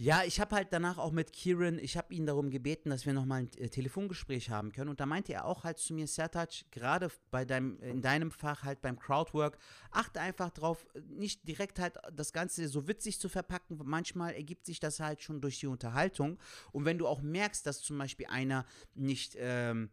Ja, 0.00 0.22
ich 0.24 0.38
habe 0.38 0.54
halt 0.54 0.68
danach 0.70 0.96
auch 0.96 1.10
mit 1.10 1.32
Kieran, 1.32 1.80
ich 1.80 1.96
habe 1.96 2.14
ihn 2.14 2.24
darum 2.24 2.50
gebeten, 2.50 2.90
dass 2.90 3.04
wir 3.04 3.12
nochmal 3.12 3.40
ein 3.40 3.50
äh, 3.58 3.68
Telefongespräch 3.68 4.48
haben 4.48 4.70
können. 4.70 4.90
Und 4.90 5.00
da 5.00 5.06
meinte 5.06 5.32
er 5.32 5.44
auch 5.44 5.64
halt 5.64 5.78
zu 5.78 5.92
mir, 5.92 6.06
Sertac, 6.06 6.70
gerade 6.70 7.10
bei 7.32 7.44
deinem, 7.44 7.80
in 7.80 8.00
deinem 8.00 8.30
Fach 8.30 8.62
halt 8.62 8.80
beim 8.80 8.96
Crowdwork, 8.96 9.58
achte 9.90 10.20
einfach 10.20 10.50
drauf, 10.50 10.86
nicht 11.08 11.48
direkt 11.48 11.80
halt 11.80 11.96
das 12.12 12.32
Ganze 12.32 12.68
so 12.68 12.86
witzig 12.86 13.18
zu 13.18 13.28
verpacken. 13.28 13.80
Manchmal 13.82 14.34
ergibt 14.34 14.66
sich 14.66 14.78
das 14.78 15.00
halt 15.00 15.20
schon 15.20 15.40
durch 15.40 15.58
die 15.58 15.66
Unterhaltung. 15.66 16.38
Und 16.70 16.84
wenn 16.84 16.98
du 16.98 17.08
auch 17.08 17.20
merkst, 17.20 17.66
dass 17.66 17.80
zum 17.80 17.98
Beispiel 17.98 18.26
einer 18.26 18.66
nicht 18.94 19.36
ähm, 19.36 19.90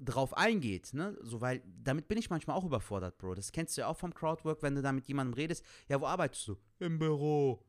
drauf 0.00 0.36
eingeht, 0.36 0.94
ne, 0.94 1.16
so 1.22 1.40
weil 1.40 1.62
damit 1.82 2.08
bin 2.08 2.18
ich 2.18 2.30
manchmal 2.30 2.56
auch 2.56 2.64
überfordert, 2.64 3.18
Bro. 3.18 3.34
Das 3.34 3.52
kennst 3.52 3.76
du 3.76 3.82
ja 3.82 3.86
auch 3.88 3.96
vom 3.96 4.14
Crowdwork, 4.14 4.62
wenn 4.62 4.74
du 4.74 4.82
da 4.82 4.92
mit 4.92 5.06
jemandem 5.08 5.34
redest. 5.34 5.64
Ja, 5.88 6.00
wo 6.00 6.06
arbeitest 6.06 6.48
du? 6.48 6.56
Im 6.78 6.98
Büro. 6.98 7.62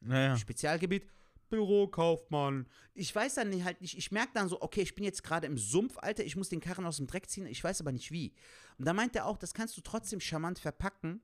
Naja. 0.00 0.36
Spezialgebiet 0.36 1.06
Bürokaufmann. 1.50 2.66
Ich 2.94 3.14
weiß 3.14 3.34
dann 3.34 3.50
nicht- 3.50 3.64
halt 3.64 3.80
nicht, 3.80 3.96
ich 3.96 4.10
merke 4.12 4.32
dann 4.34 4.48
so, 4.48 4.60
okay, 4.62 4.82
ich 4.82 4.94
bin 4.94 5.04
jetzt 5.04 5.22
gerade 5.22 5.46
im 5.46 5.58
Sumpf, 5.58 5.98
Alter, 5.98 6.24
ich 6.24 6.36
muss 6.36 6.48
den 6.48 6.60
Karren 6.60 6.86
aus 6.86 6.96
dem 6.98 7.06
Dreck 7.06 7.28
ziehen, 7.28 7.46
ich 7.46 7.62
weiß 7.62 7.80
aber 7.80 7.92
nicht 7.92 8.10
wie. 8.10 8.32
Und 8.78 8.86
da 8.86 8.92
meint 8.92 9.14
er 9.16 9.26
auch, 9.26 9.36
das 9.36 9.54
kannst 9.54 9.76
du 9.76 9.80
trotzdem 9.80 10.20
charmant 10.20 10.58
verpacken 10.58 11.22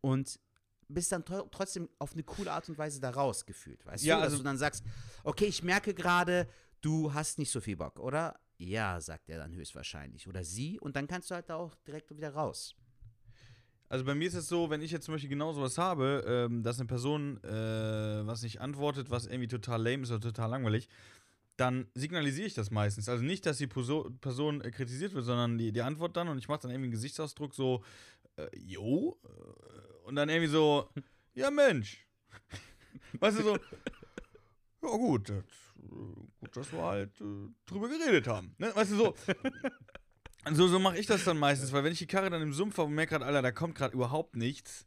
und 0.00 0.38
bist 0.88 1.12
dann 1.12 1.22
tro- 1.24 1.48
trotzdem 1.50 1.88
auf 1.98 2.12
eine 2.14 2.22
coole 2.22 2.50
Art 2.52 2.68
und 2.68 2.78
Weise 2.78 3.00
da 3.00 3.10
rausgefühlt, 3.10 3.84
weißt 3.84 4.04
Ja, 4.04 4.16
du? 4.16 4.20
Dass 4.22 4.32
also- 4.32 4.38
du 4.38 4.44
dann 4.44 4.58
sagst, 4.58 4.84
okay, 5.24 5.46
ich 5.46 5.62
merke 5.62 5.92
gerade, 5.94 6.48
du 6.80 7.12
hast 7.12 7.38
nicht 7.38 7.50
so 7.50 7.60
viel 7.60 7.76
Bock, 7.76 7.98
oder? 7.98 8.38
Ja, 8.58 9.00
sagt 9.00 9.28
er 9.30 9.38
dann 9.38 9.54
höchstwahrscheinlich. 9.54 10.28
Oder 10.28 10.44
sie, 10.44 10.78
und 10.80 10.96
dann 10.96 11.06
kannst 11.06 11.30
du 11.30 11.34
halt 11.34 11.48
da 11.48 11.56
auch 11.56 11.74
direkt 11.86 12.14
wieder 12.14 12.34
raus. 12.34 12.74
Also 13.88 14.04
bei 14.04 14.14
mir 14.14 14.28
ist 14.28 14.34
es 14.34 14.48
so, 14.48 14.68
wenn 14.68 14.82
ich 14.82 14.90
jetzt 14.90 15.06
zum 15.06 15.14
Beispiel 15.14 15.30
genau 15.30 15.52
sowas 15.52 15.78
habe, 15.78 16.24
ähm, 16.26 16.62
dass 16.62 16.78
eine 16.78 16.86
Person 16.86 17.42
äh, 17.42 18.26
was 18.26 18.42
nicht 18.42 18.60
antwortet, 18.60 19.10
was 19.10 19.26
irgendwie 19.26 19.48
total 19.48 19.82
lame 19.82 20.02
ist 20.02 20.10
oder 20.10 20.20
total 20.20 20.50
langweilig, 20.50 20.88
dann 21.56 21.86
signalisiere 21.94 22.46
ich 22.46 22.54
das 22.54 22.70
meistens. 22.70 23.08
Also 23.08 23.24
nicht, 23.24 23.46
dass 23.46 23.58
die 23.58 23.66
Perso 23.66 24.10
Person 24.20 24.60
äh, 24.60 24.70
kritisiert 24.70 25.14
wird, 25.14 25.24
sondern 25.24 25.56
die, 25.56 25.72
die 25.72 25.82
Antwort 25.82 26.16
dann 26.16 26.28
und 26.28 26.38
ich 26.38 26.48
mache 26.48 26.60
dann 26.60 26.70
irgendwie 26.70 26.86
einen 26.86 26.92
Gesichtsausdruck 26.92 27.54
so, 27.54 27.82
äh, 28.36 28.48
jo, 28.56 29.18
äh, 29.24 30.06
und 30.06 30.16
dann 30.16 30.28
irgendwie 30.28 30.50
so, 30.50 30.90
ja 31.34 31.50
Mensch. 31.50 32.06
Weißt 33.20 33.38
du 33.38 33.42
so, 33.42 33.58
ja 34.82 34.88
gut, 34.90 35.28
das, 35.28 35.36
äh, 35.36 35.88
gut, 36.40 36.56
dass 36.56 36.72
wir 36.72 36.82
halt 36.82 37.20
äh, 37.20 37.24
drüber 37.66 37.88
geredet 37.88 38.26
haben. 38.26 38.54
Ne? 38.58 38.70
Weißt 38.74 38.92
du 38.92 38.96
so, 38.96 39.14
so, 40.52 40.68
so 40.68 40.78
mache 40.78 40.98
ich 40.98 41.06
das 41.06 41.24
dann 41.24 41.38
meistens, 41.38 41.72
weil 41.72 41.84
wenn 41.84 41.92
ich 41.92 41.98
die 41.98 42.06
Karre 42.06 42.30
dann 42.30 42.42
im 42.42 42.52
Sumpf 42.52 42.78
habe 42.78 42.88
und 42.88 42.94
merke 42.94 43.10
gerade, 43.14 43.24
Alter, 43.26 43.42
da 43.42 43.52
kommt 43.52 43.74
gerade 43.74 43.94
überhaupt 43.94 44.36
nichts, 44.36 44.86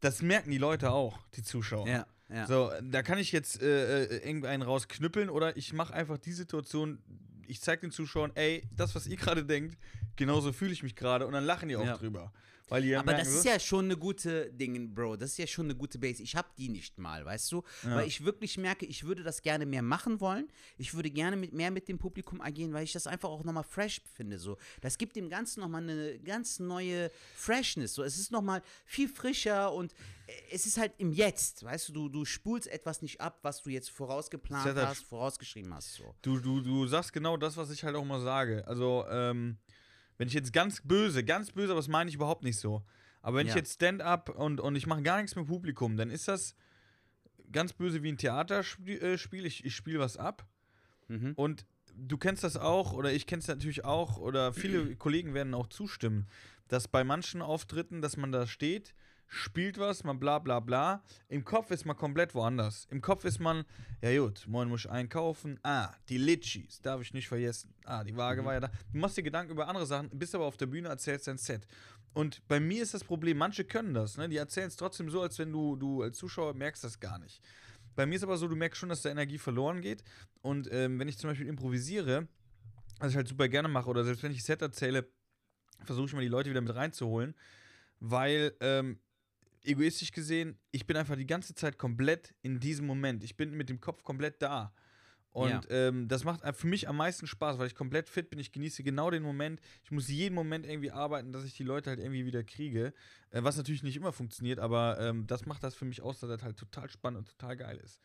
das 0.00 0.22
merken 0.22 0.50
die 0.50 0.58
Leute 0.58 0.90
auch, 0.90 1.18
die 1.34 1.42
Zuschauer. 1.42 1.86
Ja, 1.88 2.06
ja. 2.28 2.46
So, 2.46 2.70
da 2.82 3.02
kann 3.02 3.18
ich 3.18 3.30
jetzt 3.32 3.62
äh, 3.62 4.04
äh, 4.04 4.26
irgendeinen 4.26 4.62
rausknüppeln 4.62 5.28
oder 5.30 5.56
ich 5.56 5.72
mache 5.72 5.92
einfach 5.94 6.18
die 6.18 6.32
Situation, 6.32 6.98
ich 7.46 7.60
zeige 7.60 7.82
den 7.82 7.90
Zuschauern, 7.90 8.32
ey, 8.34 8.68
das, 8.74 8.94
was 8.94 9.06
ihr 9.06 9.16
gerade 9.16 9.44
denkt, 9.44 9.76
genauso 10.16 10.52
fühle 10.52 10.72
ich 10.72 10.82
mich 10.82 10.96
gerade 10.96 11.26
und 11.26 11.32
dann 11.32 11.44
lachen 11.44 11.68
die 11.68 11.76
auch 11.76 11.84
Ja. 11.84 11.96
drüber. 11.96 12.32
Weil 12.72 12.84
ja 12.84 13.00
Aber 13.00 13.12
das 13.12 13.28
ist 13.28 13.44
ja 13.44 13.60
schon 13.60 13.84
eine 13.84 13.96
gute 13.96 14.50
Ding, 14.52 14.94
Bro. 14.94 15.16
Das 15.16 15.32
ist 15.32 15.38
ja 15.38 15.46
schon 15.46 15.66
eine 15.66 15.74
gute 15.74 15.98
Base. 15.98 16.22
Ich 16.22 16.34
habe 16.34 16.48
die 16.56 16.68
nicht 16.68 16.98
mal, 16.98 17.24
weißt 17.24 17.52
du? 17.52 17.62
Weil 17.82 18.08
ich 18.08 18.24
wirklich 18.24 18.56
merke, 18.56 18.86
ich 18.86 19.04
würde 19.04 19.22
das 19.22 19.42
gerne 19.42 19.66
mehr 19.66 19.82
machen 19.82 20.20
wollen. 20.20 20.48
Ich 20.78 20.94
würde 20.94 21.10
gerne 21.10 21.36
mit, 21.36 21.52
mehr 21.52 21.70
mit 21.70 21.88
dem 21.88 21.98
Publikum 21.98 22.40
agieren, 22.40 22.72
weil 22.72 22.84
ich 22.84 22.92
das 22.92 23.06
einfach 23.06 23.28
auch 23.28 23.44
nochmal 23.44 23.64
fresh 23.64 24.00
finde. 24.14 24.38
So. 24.38 24.56
Das 24.80 24.96
gibt 24.96 25.16
dem 25.16 25.28
Ganzen 25.28 25.60
nochmal 25.60 25.82
eine 25.82 26.18
ganz 26.18 26.58
neue 26.58 27.10
Freshness. 27.34 27.94
So. 27.94 28.02
Es 28.02 28.18
ist 28.18 28.32
nochmal 28.32 28.62
viel 28.84 29.08
frischer 29.08 29.72
und 29.72 29.92
äh, 30.26 30.32
es 30.52 30.66
ist 30.66 30.78
halt 30.78 30.92
im 30.98 31.12
Jetzt, 31.12 31.64
weißt 31.64 31.88
du? 31.88 31.92
Du, 31.92 32.08
du 32.08 32.24
spulst 32.24 32.68
etwas 32.68 33.02
nicht 33.02 33.20
ab, 33.20 33.38
was 33.42 33.62
du 33.62 33.70
jetzt 33.70 33.90
vorausgeplant 33.90 34.76
Ja, 34.76 34.86
hast, 34.86 35.04
vorausgeschrieben 35.04 35.74
hast. 35.74 35.94
So. 35.94 36.14
Du, 36.22 36.40
du, 36.40 36.60
du 36.60 36.86
sagst 36.86 37.12
genau 37.12 37.36
das, 37.36 37.56
was 37.56 37.70
ich 37.70 37.84
halt 37.84 37.96
auch 37.96 38.04
mal 38.04 38.20
sage. 38.20 38.66
Also, 38.66 39.04
ähm, 39.10 39.58
wenn 40.22 40.28
ich 40.28 40.34
jetzt 40.34 40.52
ganz 40.52 40.80
böse, 40.84 41.24
ganz 41.24 41.50
böse, 41.50 41.72
aber 41.72 41.80
das 41.80 41.88
meine 41.88 42.08
ich 42.08 42.14
überhaupt 42.14 42.44
nicht 42.44 42.56
so. 42.56 42.84
Aber 43.22 43.38
wenn 43.38 43.46
ich 43.48 43.54
Ja. 43.54 43.58
jetzt 43.58 43.74
Stand-up 43.74 44.28
und, 44.28 44.60
und 44.60 44.76
ich 44.76 44.86
mache 44.86 45.02
gar 45.02 45.16
nichts 45.20 45.34
mit 45.34 45.48
Publikum, 45.48 45.96
dann 45.96 46.10
ist 46.10 46.28
das 46.28 46.54
ganz 47.50 47.72
böse 47.72 48.04
wie 48.04 48.12
ein 48.12 48.18
Theaterspiel. 48.18 49.02
Äh, 49.02 49.14
ich 49.48 49.64
ich 49.64 49.74
spiele 49.74 49.98
was 49.98 50.16
ab. 50.16 50.46
Mhm. 51.08 51.32
Und 51.34 51.66
du 51.96 52.18
kennst 52.18 52.44
das 52.44 52.56
auch, 52.56 52.92
oder 52.92 53.12
ich 53.12 53.26
kenne 53.26 53.40
es 53.40 53.48
natürlich 53.48 53.84
auch, 53.84 54.16
oder 54.16 54.52
viele 54.52 54.94
Kollegen 54.96 55.34
werden 55.34 55.54
auch 55.54 55.66
zustimmen, 55.66 56.28
dass 56.68 56.86
bei 56.86 57.02
manchen 57.02 57.42
Auftritten, 57.42 58.00
dass 58.00 58.16
man 58.16 58.30
da 58.30 58.46
steht, 58.46 58.94
spielt 59.32 59.78
was, 59.78 60.04
man 60.04 60.20
bla 60.20 60.38
bla 60.38 60.60
bla. 60.60 61.02
Im 61.28 61.42
Kopf 61.42 61.70
ist 61.70 61.86
man 61.86 61.96
komplett 61.96 62.34
woanders. 62.34 62.86
Im 62.90 63.00
Kopf 63.00 63.24
ist 63.24 63.40
man, 63.40 63.64
ja 64.02 64.20
gut, 64.20 64.44
morgen 64.46 64.68
muss 64.68 64.84
ich 64.84 64.90
einkaufen. 64.90 65.58
Ah, 65.62 65.90
die 66.10 66.18
Litchis, 66.18 66.82
darf 66.82 67.00
ich 67.00 67.14
nicht 67.14 67.28
vergessen. 67.28 67.74
Ah, 67.84 68.04
die 68.04 68.14
Waage 68.14 68.44
war 68.44 68.52
ja 68.52 68.60
da. 68.60 68.70
Du 68.92 68.98
machst 68.98 69.16
dir 69.16 69.22
Gedanken 69.22 69.52
über 69.52 69.66
andere 69.66 69.86
Sachen, 69.86 70.10
bist 70.10 70.34
aber 70.34 70.44
auf 70.44 70.58
der 70.58 70.66
Bühne, 70.66 70.88
erzählst 70.88 71.28
dein 71.28 71.38
Set. 71.38 71.66
Und 72.12 72.46
bei 72.46 72.60
mir 72.60 72.82
ist 72.82 72.92
das 72.92 73.04
Problem, 73.04 73.38
manche 73.38 73.64
können 73.64 73.94
das, 73.94 74.18
ne? 74.18 74.28
Die 74.28 74.36
erzählen 74.36 74.68
es 74.68 74.76
trotzdem 74.76 75.08
so, 75.08 75.22
als 75.22 75.38
wenn 75.38 75.50
du, 75.50 75.76
du 75.76 76.02
als 76.02 76.18
Zuschauer 76.18 76.52
merkst 76.52 76.84
das 76.84 77.00
gar 77.00 77.18
nicht. 77.18 77.40
Bei 77.96 78.04
mir 78.04 78.16
ist 78.16 78.24
aber 78.24 78.36
so, 78.36 78.48
du 78.48 78.56
merkst 78.56 78.78
schon, 78.78 78.90
dass 78.90 79.00
da 79.00 79.08
Energie 79.08 79.38
verloren 79.38 79.80
geht. 79.80 80.04
Und 80.42 80.70
ähm, 80.70 80.98
wenn 80.98 81.08
ich 81.08 81.16
zum 81.16 81.30
Beispiel 81.30 81.48
improvisiere, 81.48 82.28
was 82.98 83.12
ich 83.12 83.16
halt 83.16 83.28
super 83.28 83.48
gerne 83.48 83.68
mache, 83.68 83.88
oder 83.88 84.04
selbst 84.04 84.22
wenn 84.22 84.32
ich 84.32 84.44
Set 84.44 84.60
erzähle, 84.60 85.08
versuche 85.84 86.06
ich 86.06 86.12
mal 86.12 86.20
die 86.20 86.28
Leute 86.28 86.50
wieder 86.50 86.60
mit 86.60 86.74
reinzuholen, 86.74 87.34
weil 87.98 88.54
ähm, 88.60 88.98
egoistisch 89.64 90.12
gesehen, 90.12 90.58
ich 90.70 90.86
bin 90.86 90.96
einfach 90.96 91.16
die 91.16 91.26
ganze 91.26 91.54
Zeit 91.54 91.78
komplett 91.78 92.34
in 92.42 92.60
diesem 92.60 92.86
Moment. 92.86 93.24
Ich 93.24 93.36
bin 93.36 93.52
mit 93.52 93.68
dem 93.68 93.80
Kopf 93.80 94.02
komplett 94.02 94.40
da. 94.42 94.72
Und 95.30 95.48
Ja. 95.48 95.60
ähm, 95.70 96.08
das 96.08 96.24
macht 96.24 96.42
für 96.56 96.66
mich 96.66 96.88
am 96.88 96.96
meisten 96.98 97.26
Spaß, 97.26 97.58
weil 97.58 97.66
ich 97.66 97.74
komplett 97.74 98.10
fit 98.10 98.28
bin. 98.28 98.38
Ich 98.38 98.52
genieße 98.52 98.82
genau 98.82 99.10
den 99.10 99.22
Moment. 99.22 99.60
Ich 99.82 99.90
muss 99.90 100.08
jeden 100.08 100.34
Moment 100.34 100.66
irgendwie 100.66 100.90
arbeiten, 100.90 101.32
dass 101.32 101.44
ich 101.44 101.54
die 101.54 101.62
Leute 101.62 101.88
halt 101.88 102.00
irgendwie 102.00 102.26
wieder 102.26 102.44
kriege. 102.44 102.92
Äh, 103.30 103.42
was 103.42 103.56
natürlich 103.56 103.82
nicht 103.82 103.96
immer 103.96 104.12
funktioniert, 104.12 104.58
aber 104.58 104.98
ähm, 105.00 105.26
das 105.26 105.46
macht 105.46 105.62
das 105.64 105.74
für 105.74 105.86
mich 105.86 106.02
aus, 106.02 106.20
dass 106.20 106.28
das 106.28 106.42
halt 106.42 106.58
total 106.58 106.90
spannend 106.90 107.20
und 107.20 107.28
total 107.38 107.56
geil 107.56 107.78
ist. 107.82 107.98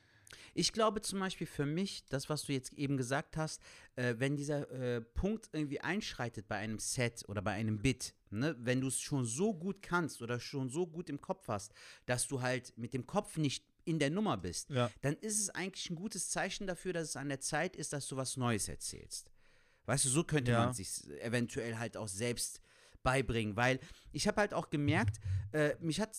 Ich 0.54 0.74
glaube 0.74 1.02
zum 1.02 1.20
Beispiel 1.20 1.48
für 1.48 1.66
mich, 1.66 2.04
das, 2.10 2.30
was 2.30 2.44
du 2.44 2.54
jetzt 2.54 2.74
eben 2.74 2.98
gesagt 2.98 3.38
hast, 3.38 3.62
äh, 3.96 4.16
wenn 4.18 4.36
dieser 4.36 4.70
äh, 4.72 5.02
Punkt 5.02 5.50
irgendwie 5.54 5.80
einschreitet 5.82 6.48
bei 6.48 6.56
einem 6.58 6.80
Set 6.80 7.24
oder 7.28 7.42
bei 7.42 7.52
einem 7.52 7.80
Bit, 7.82 8.14
ne, 8.30 8.56
wenn 8.60 8.82
du 8.82 8.88
es 8.88 9.00
schon 9.00 9.26
so 9.26 9.54
gut 9.54 9.82
kannst 9.82 10.22
oder 10.22 10.40
schon 10.40 10.70
so 10.70 10.86
gut 10.88 11.10
im 11.10 11.22
Kopf 11.22 11.48
hast, 11.48 11.74
dass 12.06 12.28
du 12.28 12.42
halt 12.42 12.78
mit 12.78 12.94
dem 12.94 13.06
Kopf 13.08 13.38
nicht 13.38 13.66
in 13.86 14.00
der 14.00 14.10
Nummer 14.10 14.36
bist, 14.38 14.70
Ja. 14.70 14.92
dann 15.02 15.16
ist 15.16 15.40
es 15.40 15.50
eigentlich 15.50 15.90
ein 15.90 15.96
gutes 15.96 16.30
Zeichen 16.30 16.68
dafür, 16.68 16.92
dass 16.92 17.10
es 17.10 17.16
an 17.16 17.30
der 17.30 17.40
Zeit 17.40 17.76
ist, 17.78 17.94
dass 17.94 18.08
du 18.08 18.18
was 18.18 18.36
Neues 18.36 18.68
erzählst. 18.68 19.32
Weißt 19.86 20.04
du, 20.04 20.10
so 20.10 20.26
könnte 20.26 20.52
Ja. 20.52 20.66
man 20.66 20.74
sich 20.74 21.10
eventuell 21.22 21.78
halt 21.78 21.96
auch 21.96 22.10
selbst 22.10 22.60
beibringen, 23.04 23.56
weil 23.56 23.80
ich 24.12 24.28
habe 24.28 24.42
halt 24.42 24.54
auch 24.54 24.70
gemerkt, 24.70 25.22
äh, 25.54 25.76
mich 25.80 26.02
hat 26.02 26.18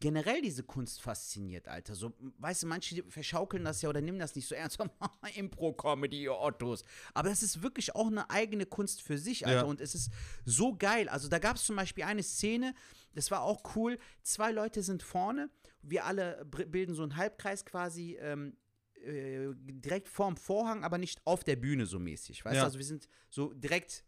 generell 0.00 0.40
diese 0.42 0.62
Kunst 0.62 1.00
fasziniert, 1.00 1.68
Alter. 1.68 1.94
So, 1.94 2.12
weißt 2.38 2.62
du, 2.62 2.66
manche 2.66 3.02
verschaukeln 3.08 3.64
das 3.64 3.82
ja 3.82 3.88
oder 3.88 4.00
nehmen 4.00 4.18
das 4.18 4.34
nicht 4.34 4.46
so 4.48 4.54
ernst. 4.54 4.78
Impro-Comedy, 5.36 6.22
ihr 6.22 6.34
Ottos. 6.38 6.84
Aber 7.14 7.28
das 7.28 7.42
ist 7.42 7.62
wirklich 7.62 7.94
auch 7.94 8.06
eine 8.08 8.28
eigene 8.30 8.66
Kunst 8.66 9.02
für 9.02 9.18
sich, 9.18 9.46
Alter. 9.46 9.60
Ja. 9.60 9.64
Und 9.64 9.80
es 9.80 9.94
ist 9.94 10.10
so 10.44 10.76
geil. 10.76 11.08
Also 11.08 11.28
da 11.28 11.38
gab 11.38 11.56
es 11.56 11.64
zum 11.64 11.76
Beispiel 11.76 12.04
eine 12.04 12.22
Szene, 12.22 12.74
das 13.14 13.30
war 13.30 13.42
auch 13.42 13.74
cool. 13.76 13.98
Zwei 14.22 14.52
Leute 14.52 14.82
sind 14.82 15.02
vorne, 15.02 15.50
wir 15.82 16.04
alle 16.06 16.44
bilden 16.44 16.94
so 16.94 17.02
einen 17.02 17.16
Halbkreis 17.16 17.64
quasi. 17.64 18.16
Ähm, 18.20 18.56
äh, 19.04 19.50
direkt 19.54 20.08
vorm 20.08 20.36
Vorhang, 20.36 20.82
aber 20.82 20.98
nicht 20.98 21.20
auf 21.24 21.44
der 21.44 21.54
Bühne 21.54 21.86
so 21.86 22.00
mäßig. 22.00 22.44
Weißt 22.44 22.56
Ja. 22.56 22.62
du, 22.62 22.66
also 22.66 22.78
wir 22.78 22.84
sind 22.84 23.08
so 23.30 23.52
direkt, 23.52 24.04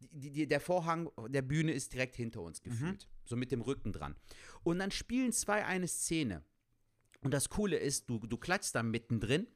die, 0.00 0.30
die, 0.30 0.46
der 0.48 0.60
Vorhang 0.60 1.10
der 1.28 1.42
Bühne 1.42 1.72
ist 1.72 1.92
direkt 1.92 2.16
hinter 2.16 2.40
uns 2.40 2.62
gefühlt. 2.62 3.06
So 3.26 3.36
mit 3.36 3.52
dem 3.52 3.60
Rücken 3.60 3.92
dran. 3.92 4.16
Und 4.62 4.78
dann 4.78 4.90
spielen 4.90 5.32
zwei 5.32 5.64
eine 5.64 5.88
Szene. 5.88 6.42
Und 7.22 7.34
das 7.34 7.48
Coole 7.48 7.76
ist, 7.76 8.08
du, 8.08 8.18
du 8.18 8.36
klatschst 8.36 8.74
da 8.74 8.82
mittendrin, 8.82 9.48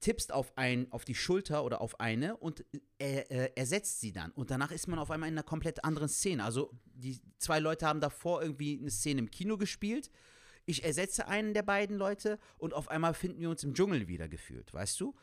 tippst 0.00 0.32
auf, 0.32 0.52
ein, 0.56 0.90
auf 0.92 1.04
die 1.04 1.14
Schulter 1.14 1.64
oder 1.64 1.80
auf 1.80 2.00
eine 2.00 2.36
und 2.36 2.64
er, 2.98 3.30
äh, 3.30 3.52
ersetzt 3.56 4.00
sie 4.00 4.12
dann. 4.12 4.30
Und 4.32 4.50
danach 4.50 4.70
ist 4.70 4.88
man 4.88 4.98
auf 4.98 5.10
einmal 5.10 5.28
in 5.28 5.34
einer 5.34 5.42
komplett 5.42 5.84
anderen 5.84 6.08
Szene. 6.08 6.44
Also 6.44 6.72
die 6.84 7.20
zwei 7.38 7.60
Leute 7.60 7.86
haben 7.86 8.00
davor 8.00 8.42
irgendwie 8.42 8.78
eine 8.78 8.90
Szene 8.90 9.20
im 9.20 9.30
Kino 9.30 9.56
gespielt. 9.58 10.10
Ich 10.66 10.84
ersetze 10.84 11.26
einen 11.28 11.54
der 11.54 11.62
beiden 11.62 11.96
Leute 11.96 12.38
und 12.58 12.74
auf 12.74 12.88
einmal 12.88 13.14
finden 13.14 13.40
wir 13.40 13.50
uns 13.50 13.64
im 13.64 13.74
Dschungel 13.74 14.06
wieder 14.06 14.28
gefühlt, 14.28 14.72
weißt 14.72 15.00
du? 15.00 15.14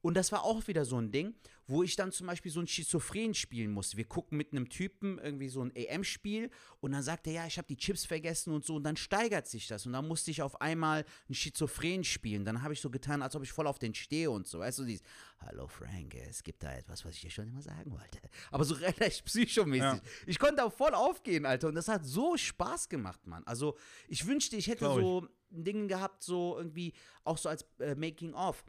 Und 0.00 0.14
das 0.14 0.32
war 0.32 0.44
auch 0.44 0.66
wieder 0.68 0.84
so 0.84 1.00
ein 1.00 1.10
Ding, 1.10 1.34
wo 1.66 1.82
ich 1.82 1.96
dann 1.96 2.12
zum 2.12 2.26
Beispiel 2.26 2.50
so 2.50 2.60
ein 2.60 2.66
Schizophren 2.66 3.34
spielen 3.34 3.70
musste. 3.70 3.96
Wir 3.96 4.06
gucken 4.06 4.38
mit 4.38 4.52
einem 4.52 4.68
Typen 4.68 5.18
irgendwie 5.18 5.48
so 5.48 5.62
ein 5.62 5.74
EM-Spiel 5.74 6.50
und 6.80 6.92
dann 6.92 7.02
sagt 7.02 7.26
er, 7.26 7.32
ja, 7.34 7.46
ich 7.46 7.58
habe 7.58 7.68
die 7.68 7.76
Chips 7.76 8.06
vergessen 8.06 8.52
und 8.52 8.64
so 8.64 8.76
und 8.76 8.84
dann 8.84 8.96
steigert 8.96 9.46
sich 9.46 9.66
das 9.66 9.84
und 9.86 9.92
dann 9.92 10.08
musste 10.08 10.30
ich 10.30 10.40
auf 10.40 10.60
einmal 10.60 11.04
ein 11.28 11.34
Schizophren 11.34 12.04
spielen. 12.04 12.44
Dann 12.44 12.62
habe 12.62 12.72
ich 12.72 12.80
so 12.80 12.90
getan, 12.90 13.22
als 13.22 13.36
ob 13.36 13.42
ich 13.42 13.52
voll 13.52 13.66
auf 13.66 13.78
den 13.78 13.94
stehe 13.94 14.30
und 14.30 14.46
so. 14.46 14.60
Weißt 14.60 14.78
du, 14.78 14.84
dieses, 14.84 15.02
hallo 15.40 15.66
Frank, 15.66 16.14
es 16.14 16.42
gibt 16.42 16.62
da 16.62 16.72
etwas, 16.72 17.04
was 17.04 17.14
ich 17.14 17.20
dir 17.20 17.30
schon 17.30 17.48
immer 17.48 17.62
sagen 17.62 17.90
wollte. 17.92 18.18
Aber 18.50 18.64
so 18.64 18.74
relativ 18.74 19.24
psychomäßig. 19.24 19.82
Ja. 19.82 20.00
Ich 20.26 20.38
konnte 20.38 20.64
auch 20.64 20.72
voll 20.72 20.94
aufgehen, 20.94 21.44
Alter. 21.44 21.68
Und 21.68 21.74
das 21.74 21.88
hat 21.88 22.04
so 22.04 22.36
Spaß 22.36 22.88
gemacht, 22.88 23.26
Mann. 23.26 23.44
Also 23.44 23.76
ich 24.08 24.26
wünschte, 24.26 24.56
ich 24.56 24.68
hätte 24.68 24.78
Glaub 24.78 24.98
ich. 24.98 25.04
so 25.04 25.28
ein 25.52 25.64
Ding 25.64 25.88
gehabt, 25.88 26.22
so 26.22 26.56
irgendwie, 26.56 26.94
auch 27.24 27.36
so 27.36 27.48
als 27.48 27.66
äh, 27.78 27.94
Making-of. 27.94 28.64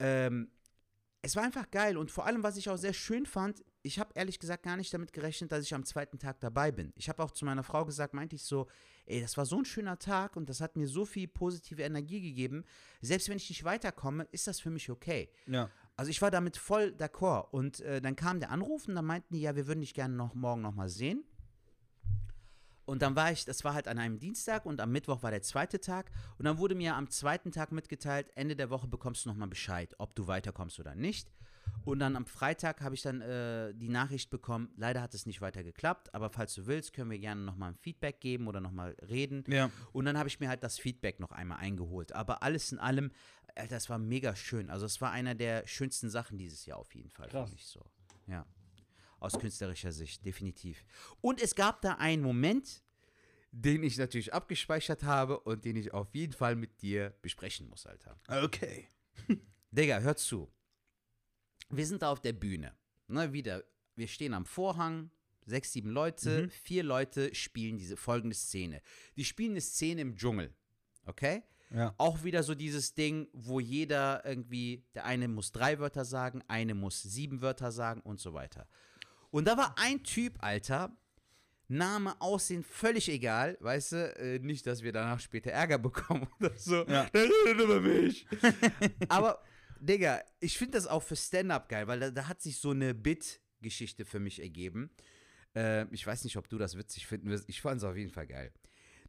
Ähm, 0.00 0.50
es 1.22 1.36
war 1.36 1.42
einfach 1.42 1.70
geil 1.70 1.96
und 1.96 2.10
vor 2.10 2.26
allem, 2.26 2.42
was 2.42 2.56
ich 2.56 2.68
auch 2.70 2.78
sehr 2.78 2.94
schön 2.94 3.26
fand, 3.26 3.62
ich 3.82 3.98
habe 3.98 4.10
ehrlich 4.14 4.38
gesagt 4.38 4.62
gar 4.62 4.76
nicht 4.76 4.92
damit 4.92 5.12
gerechnet, 5.12 5.52
dass 5.52 5.64
ich 5.64 5.74
am 5.74 5.84
zweiten 5.84 6.18
Tag 6.18 6.40
dabei 6.40 6.70
bin. 6.70 6.92
Ich 6.96 7.08
habe 7.08 7.22
auch 7.22 7.30
zu 7.30 7.44
meiner 7.44 7.62
Frau 7.62 7.84
gesagt, 7.84 8.14
meinte 8.14 8.36
ich 8.36 8.42
so, 8.42 8.66
ey, 9.06 9.20
das 9.20 9.36
war 9.36 9.46
so 9.46 9.58
ein 9.58 9.64
schöner 9.64 9.98
Tag 9.98 10.36
und 10.36 10.48
das 10.48 10.60
hat 10.60 10.76
mir 10.76 10.86
so 10.86 11.04
viel 11.04 11.28
positive 11.28 11.82
Energie 11.82 12.20
gegeben. 12.20 12.64
Selbst 13.00 13.28
wenn 13.28 13.36
ich 13.36 13.48
nicht 13.48 13.64
weiterkomme, 13.64 14.26
ist 14.32 14.46
das 14.46 14.60
für 14.60 14.70
mich 14.70 14.90
okay. 14.90 15.30
Ja. 15.46 15.70
Also 15.96 16.10
ich 16.10 16.20
war 16.22 16.30
damit 16.30 16.56
voll 16.56 16.94
d'accord. 16.98 17.50
Und 17.50 17.80
äh, 17.80 18.00
dann 18.00 18.16
kam 18.16 18.40
der 18.40 18.50
Anruf 18.50 18.88
und 18.88 18.94
dann 18.94 19.04
meinten 19.04 19.34
die, 19.34 19.40
ja, 19.40 19.56
wir 19.56 19.66
würden 19.66 19.80
dich 19.80 19.94
gerne 19.94 20.14
noch 20.14 20.34
morgen 20.34 20.62
noch 20.62 20.74
mal 20.74 20.88
sehen. 20.88 21.24
Und 22.90 23.02
dann 23.02 23.14
war 23.14 23.30
ich, 23.30 23.44
das 23.44 23.62
war 23.62 23.72
halt 23.72 23.86
an 23.86 24.00
einem 24.00 24.18
Dienstag 24.18 24.66
und 24.66 24.80
am 24.80 24.90
Mittwoch 24.90 25.22
war 25.22 25.30
der 25.30 25.42
zweite 25.42 25.80
Tag. 25.80 26.10
Und 26.38 26.44
dann 26.44 26.58
wurde 26.58 26.74
mir 26.74 26.96
am 26.96 27.08
zweiten 27.08 27.52
Tag 27.52 27.70
mitgeteilt, 27.70 28.32
Ende 28.34 28.56
der 28.56 28.68
Woche 28.68 28.88
bekommst 28.88 29.24
du 29.24 29.28
nochmal 29.28 29.46
Bescheid, 29.46 29.94
ob 29.98 30.16
du 30.16 30.26
weiterkommst 30.26 30.80
oder 30.80 30.96
nicht. 30.96 31.30
Und 31.84 32.00
dann 32.00 32.16
am 32.16 32.26
Freitag 32.26 32.80
habe 32.80 32.96
ich 32.96 33.02
dann 33.02 33.20
äh, 33.20 33.72
die 33.74 33.90
Nachricht 33.90 34.28
bekommen, 34.28 34.70
leider 34.76 35.02
hat 35.02 35.14
es 35.14 35.24
nicht 35.24 35.40
weiter 35.40 35.62
geklappt, 35.62 36.12
aber 36.12 36.30
falls 36.30 36.52
du 36.56 36.66
willst, 36.66 36.92
können 36.92 37.12
wir 37.12 37.20
gerne 37.20 37.42
nochmal 37.42 37.70
ein 37.70 37.76
Feedback 37.76 38.20
geben 38.20 38.48
oder 38.48 38.60
nochmal 38.60 38.96
reden. 39.08 39.44
Ja. 39.46 39.70
Und 39.92 40.04
dann 40.04 40.18
habe 40.18 40.28
ich 40.28 40.40
mir 40.40 40.48
halt 40.48 40.64
das 40.64 40.76
Feedback 40.76 41.20
noch 41.20 41.30
einmal 41.30 41.58
eingeholt. 41.58 42.12
Aber 42.12 42.42
alles 42.42 42.72
in 42.72 42.80
allem, 42.80 43.12
Alter, 43.54 43.76
das 43.76 43.88
war 43.88 43.98
mega 43.98 44.34
schön. 44.34 44.68
Also 44.68 44.86
es 44.86 45.00
war 45.00 45.12
einer 45.12 45.36
der 45.36 45.64
schönsten 45.68 46.10
Sachen 46.10 46.38
dieses 46.38 46.66
Jahr 46.66 46.78
auf 46.78 46.92
jeden 46.96 47.10
Fall 47.10 47.28
Krass. 47.28 47.50
für 47.50 47.54
mich 47.54 47.66
so. 47.66 47.84
Ja. 48.26 48.44
Aus 49.20 49.38
künstlerischer 49.38 49.92
Sicht, 49.92 50.24
definitiv. 50.24 50.84
Und 51.20 51.40
es 51.40 51.54
gab 51.54 51.80
da 51.82 51.94
einen 51.94 52.22
Moment, 52.22 52.82
den 53.52 53.82
ich 53.82 53.98
natürlich 53.98 54.32
abgespeichert 54.32 55.02
habe 55.02 55.38
und 55.40 55.64
den 55.64 55.76
ich 55.76 55.92
auf 55.92 56.14
jeden 56.14 56.32
Fall 56.32 56.56
mit 56.56 56.80
dir 56.82 57.14
besprechen 57.22 57.68
muss, 57.68 57.86
Alter. 57.86 58.18
Okay. 58.28 58.88
Digga, 59.70 60.00
hör 60.00 60.16
zu. 60.16 60.50
Wir 61.68 61.86
sind 61.86 62.02
da 62.02 62.10
auf 62.10 62.20
der 62.20 62.32
Bühne. 62.32 62.74
Ne, 63.08 63.32
wieder, 63.32 63.62
wir 63.96 64.08
stehen 64.08 64.34
am 64.34 64.46
Vorhang, 64.46 65.10
sechs, 65.46 65.72
sieben 65.72 65.90
Leute, 65.90 66.42
Mhm. 66.44 66.50
vier 66.50 66.82
Leute 66.82 67.34
spielen 67.34 67.76
diese 67.76 67.96
folgende 67.96 68.34
Szene. 68.36 68.82
Die 69.16 69.24
spielen 69.24 69.52
eine 69.52 69.60
Szene 69.60 70.00
im 70.00 70.16
Dschungel. 70.16 70.54
Okay? 71.06 71.42
Ja. 71.70 71.94
Auch 71.98 72.24
wieder 72.24 72.42
so 72.42 72.54
dieses 72.54 72.94
Ding, 72.94 73.28
wo 73.32 73.60
jeder 73.60 74.24
irgendwie, 74.24 74.84
der 74.94 75.04
eine 75.04 75.28
muss 75.28 75.52
drei 75.52 75.78
Wörter 75.78 76.04
sagen, 76.04 76.42
eine 76.48 76.74
muss 76.74 77.02
sieben 77.02 77.42
Wörter 77.42 77.70
sagen 77.70 78.00
und 78.00 78.18
so 78.20 78.32
weiter. 78.32 78.68
Und 79.30 79.46
da 79.46 79.56
war 79.56 79.76
ein 79.78 80.02
Typ, 80.02 80.34
Alter, 80.40 80.96
Name, 81.68 82.20
Aussehen, 82.20 82.64
völlig 82.64 83.08
egal, 83.08 83.56
weißt 83.60 83.92
du, 83.92 84.16
äh, 84.16 84.38
nicht, 84.40 84.66
dass 84.66 84.82
wir 84.82 84.92
danach 84.92 85.20
später 85.20 85.52
Ärger 85.52 85.78
bekommen 85.78 86.26
oder 86.40 86.56
so. 86.56 86.84
Ja. 86.86 87.08
Der 87.10 87.24
redet 87.24 87.60
über 87.60 87.80
mich. 87.80 88.26
Aber, 89.08 89.40
Digga, 89.78 90.20
ich 90.40 90.58
finde 90.58 90.72
das 90.72 90.88
auch 90.88 91.02
für 91.02 91.14
Stand-Up 91.14 91.68
geil, 91.68 91.86
weil 91.86 92.00
da, 92.00 92.10
da 92.10 92.26
hat 92.26 92.42
sich 92.42 92.58
so 92.58 92.70
eine 92.70 92.92
Bit-Geschichte 92.92 94.04
für 94.04 94.18
mich 94.18 94.40
ergeben. 94.42 94.90
Äh, 95.54 95.86
ich 95.94 96.04
weiß 96.04 96.24
nicht, 96.24 96.36
ob 96.36 96.48
du 96.48 96.58
das 96.58 96.76
witzig 96.76 97.06
finden 97.06 97.30
wirst. 97.30 97.48
Ich 97.48 97.60
fand 97.60 97.78
es 97.78 97.84
auf 97.84 97.96
jeden 97.96 98.10
Fall 98.10 98.26
geil. 98.26 98.52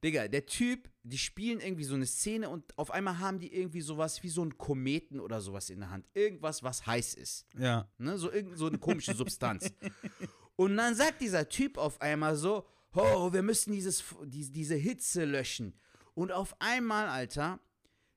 Digga, 0.03 0.27
der 0.27 0.45
Typ, 0.47 0.89
die 1.03 1.17
spielen 1.17 1.59
irgendwie 1.59 1.83
so 1.83 1.93
eine 1.93 2.07
Szene 2.07 2.49
und 2.49 2.77
auf 2.77 2.89
einmal 2.89 3.19
haben 3.19 3.39
die 3.39 3.53
irgendwie 3.53 3.81
sowas 3.81 4.23
wie 4.23 4.29
so 4.29 4.41
einen 4.41 4.57
Kometen 4.57 5.19
oder 5.19 5.41
sowas 5.41 5.69
in 5.69 5.79
der 5.79 5.91
Hand. 5.91 6.07
Irgendwas, 6.13 6.63
was 6.63 6.85
heiß 6.87 7.13
ist. 7.13 7.45
Ja. 7.57 7.87
Ne? 7.97 8.17
So, 8.17 8.31
irgend 8.31 8.57
so 8.57 8.67
eine 8.67 8.79
komische 8.79 9.13
Substanz. 9.13 9.71
Und 10.55 10.77
dann 10.77 10.95
sagt 10.95 11.21
dieser 11.21 11.47
Typ 11.49 11.77
auf 11.77 12.01
einmal 12.01 12.35
so, 12.35 12.65
oh, 12.93 13.31
wir 13.31 13.41
müssen 13.41 13.71
dieses, 13.71 14.03
die, 14.25 14.51
diese 14.51 14.75
Hitze 14.75 15.25
löschen. 15.25 15.73
Und 16.13 16.31
auf 16.31 16.55
einmal, 16.59 17.07
Alter, 17.07 17.59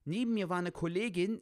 neben 0.04 0.34
mir 0.34 0.48
war 0.48 0.58
eine 0.58 0.72
Kollegin, 0.72 1.40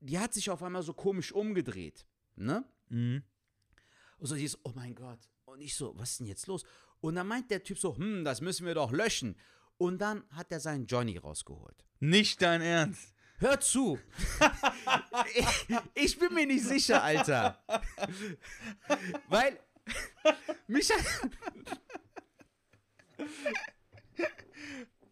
die 0.00 0.18
hat 0.18 0.34
sich 0.34 0.50
auf 0.50 0.62
einmal 0.62 0.82
so 0.82 0.92
komisch 0.92 1.32
umgedreht. 1.32 2.06
Ne? 2.36 2.64
Mhm. 2.88 3.22
Und 4.18 4.26
so, 4.26 4.34
die 4.34 4.44
ist, 4.44 4.58
oh 4.64 4.72
mein 4.74 4.94
Gott. 4.94 5.18
Und 5.44 5.60
ich 5.60 5.74
so, 5.74 5.96
was 5.96 6.12
ist 6.12 6.20
denn 6.20 6.26
jetzt 6.26 6.46
los? 6.46 6.64
Und 7.00 7.14
dann 7.14 7.26
meint 7.26 7.50
der 7.50 7.62
Typ 7.62 7.78
so, 7.78 7.96
hm, 7.96 8.24
das 8.24 8.40
müssen 8.40 8.66
wir 8.66 8.74
doch 8.74 8.92
löschen. 8.92 9.36
Und 9.78 9.98
dann 9.98 10.24
hat 10.32 10.50
er 10.52 10.60
seinen 10.60 10.86
Johnny 10.86 11.16
rausgeholt. 11.16 11.84
Nicht 12.00 12.42
dein 12.42 12.60
Ernst. 12.60 13.14
Hör 13.38 13.60
zu. 13.60 13.98
ich, 15.34 15.46
ich 15.94 16.18
bin 16.18 16.34
mir 16.34 16.46
nicht 16.46 16.64
sicher, 16.64 17.02
Alter. 17.02 17.62
Weil 19.28 19.58
mich 20.66 20.90
hat, 20.90 21.30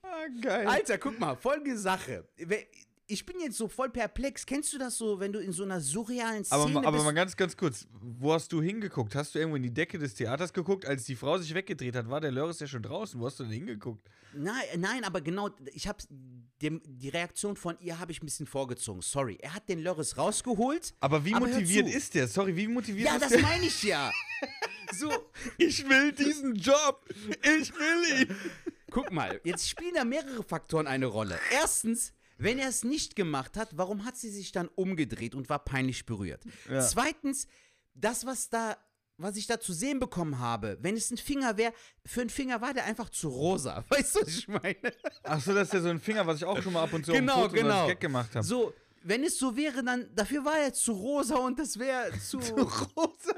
Ah, 0.03 0.27
geil. 0.41 0.67
Alter, 0.67 0.99
guck 0.99 1.19
mal, 1.19 1.37
folgende 1.37 1.79
Sache. 1.79 2.29
Ich 3.09 3.25
bin 3.25 3.39
jetzt 3.39 3.57
so 3.57 3.69
voll 3.69 3.89
perplex. 3.91 4.45
Kennst 4.47 4.73
du 4.73 4.79
das 4.79 4.99
so, 4.99 5.21
wenn 5.21 5.33
du 5.33 5.39
in 5.39 5.53
so 5.53 5.63
einer 5.63 5.81
surrealen 5.81 6.45
Szene 6.45 6.61
aber, 6.61 6.71
ma- 6.71 6.81
aber 6.81 6.93
bist? 6.93 7.05
mal 7.05 7.13
ganz, 7.13 7.37
ganz 7.37 7.57
kurz. 7.57 7.87
Wo 8.01 8.33
hast 8.33 8.53
du 8.53 8.61
hingeguckt? 8.61 9.15
Hast 9.15 9.35
du 9.35 9.39
irgendwo 9.39 9.57
in 9.57 9.63
die 9.63 9.73
Decke 9.73 9.97
des 9.99 10.15
Theaters 10.15 10.53
geguckt? 10.53 10.85
Als 10.87 11.05
die 11.05 11.15
Frau 11.15 11.39
sich 11.39 11.55
weggedreht 11.55 11.95
hat, 11.95 12.11
war 12.11 12.21
der 12.21 12.33
Lörres 12.33 12.59
ja 12.59 12.67
schon 12.67 12.83
draußen. 12.83 13.21
Wo 13.21 13.27
hast 13.27 13.39
du 13.39 13.45
denn 13.45 13.53
hingeguckt? 13.53 14.09
Nein, 14.35 14.55
nein, 14.79 15.05
aber 15.05 15.21
genau, 15.21 15.51
ich 15.73 15.87
habe 15.87 15.99
die 16.61 17.09
Reaktion 17.09 17.57
von 17.57 17.79
ihr 17.81 17.99
habe 18.01 18.11
ich 18.11 18.21
ein 18.23 18.27
bisschen 18.27 18.47
vorgezogen. 18.47 19.03
Sorry, 19.03 19.39
er 19.41 19.55
hat 19.55 19.69
den 19.69 19.79
Lörres 19.79 20.17
rausgeholt. 20.19 20.95
Aber 21.01 21.25
wie 21.25 21.35
Aber 21.35 21.47
motiviert 21.47 21.89
ist 21.89 22.15
der? 22.15 22.27
Sorry, 22.27 22.57
wie 22.57 22.67
motiviert 22.67 23.07
Ja, 23.09 23.15
ist 23.15 23.23
das 23.23 23.31
der? 23.31 23.43
meine 23.43 23.67
ich 23.67 23.83
ja. 23.85 24.11
So, 24.99 25.11
Ich 25.59 25.89
will 25.89 26.13
diesen 26.13 26.55
Job. 26.55 27.05
Ich 27.43 27.73
will 27.75 28.21
ihn. 28.29 28.37
Guck 28.91 29.11
mal, 29.11 29.41
jetzt 29.45 29.69
spielen 29.69 29.95
da 29.95 30.05
mehrere 30.05 30.43
Faktoren 30.45 30.87
eine 30.87 31.07
Rolle. 31.07 31.39
Erstens, 31.53 32.13
Wenn 32.39 32.59
er 32.59 32.69
es 32.69 32.85
nicht 32.85 33.17
gemacht 33.17 33.57
hat, 33.57 33.71
warum 33.77 34.05
hat 34.05 34.17
sie 34.17 34.31
sich 34.31 34.53
dann 34.53 34.69
umgedreht 34.75 35.35
und 35.35 35.49
war 35.49 35.59
peinlich 35.65 36.05
berührt? 36.07 36.43
Ja. 36.71 36.81
Zweitens, 36.81 37.47
das, 37.95 38.27
was 38.27 38.51
da, 38.51 38.77
was 39.17 39.37
ich 39.37 39.47
da 39.47 39.59
zu 39.59 39.73
sehen 39.73 39.99
bekommen 39.99 40.39
habe, 40.39 40.77
wenn 40.83 40.97
es 40.97 41.11
ein 41.11 41.17
Finger 41.17 41.57
wäre, 41.57 41.73
für 42.05 42.21
einen 42.21 42.31
Finger 42.31 42.61
war 42.61 42.75
der 42.75 42.85
einfach 42.85 43.09
zu 43.09 43.29
rosa. 43.29 43.85
Weißt 43.89 44.17
du, 44.17 44.21
was 44.21 44.29
ich 44.29 44.49
meine? 44.49 44.77
Achso, 45.23 45.55
das 45.55 45.69
ist 45.69 45.75
ja 45.75 45.81
so 45.81 45.89
ein 45.89 46.01
Finger, 46.01 46.27
was 46.27 46.37
ich 46.37 46.45
auch 46.45 46.61
schon 46.63 46.73
mal 46.75 46.83
ab 46.83 46.93
und 46.93 47.07
zu 47.07 47.13
Genau, 47.13 47.47
auf 47.47 47.53
genau. 47.53 47.87
Gag 47.87 48.01
gemacht 48.01 48.35
habe. 48.35 48.45
So, 48.45 48.75
wenn 49.03 49.23
es 49.25 49.39
so 49.39 49.57
wäre, 49.57 49.83
dann, 49.83 50.09
dafür 50.15 50.45
war 50.45 50.59
er 50.59 50.73
zu 50.75 50.93
rosa 50.93 51.37
und 51.37 51.59
das 51.59 51.79
wäre 51.79 52.11
zu, 52.21 52.39
rosa. 52.39 53.35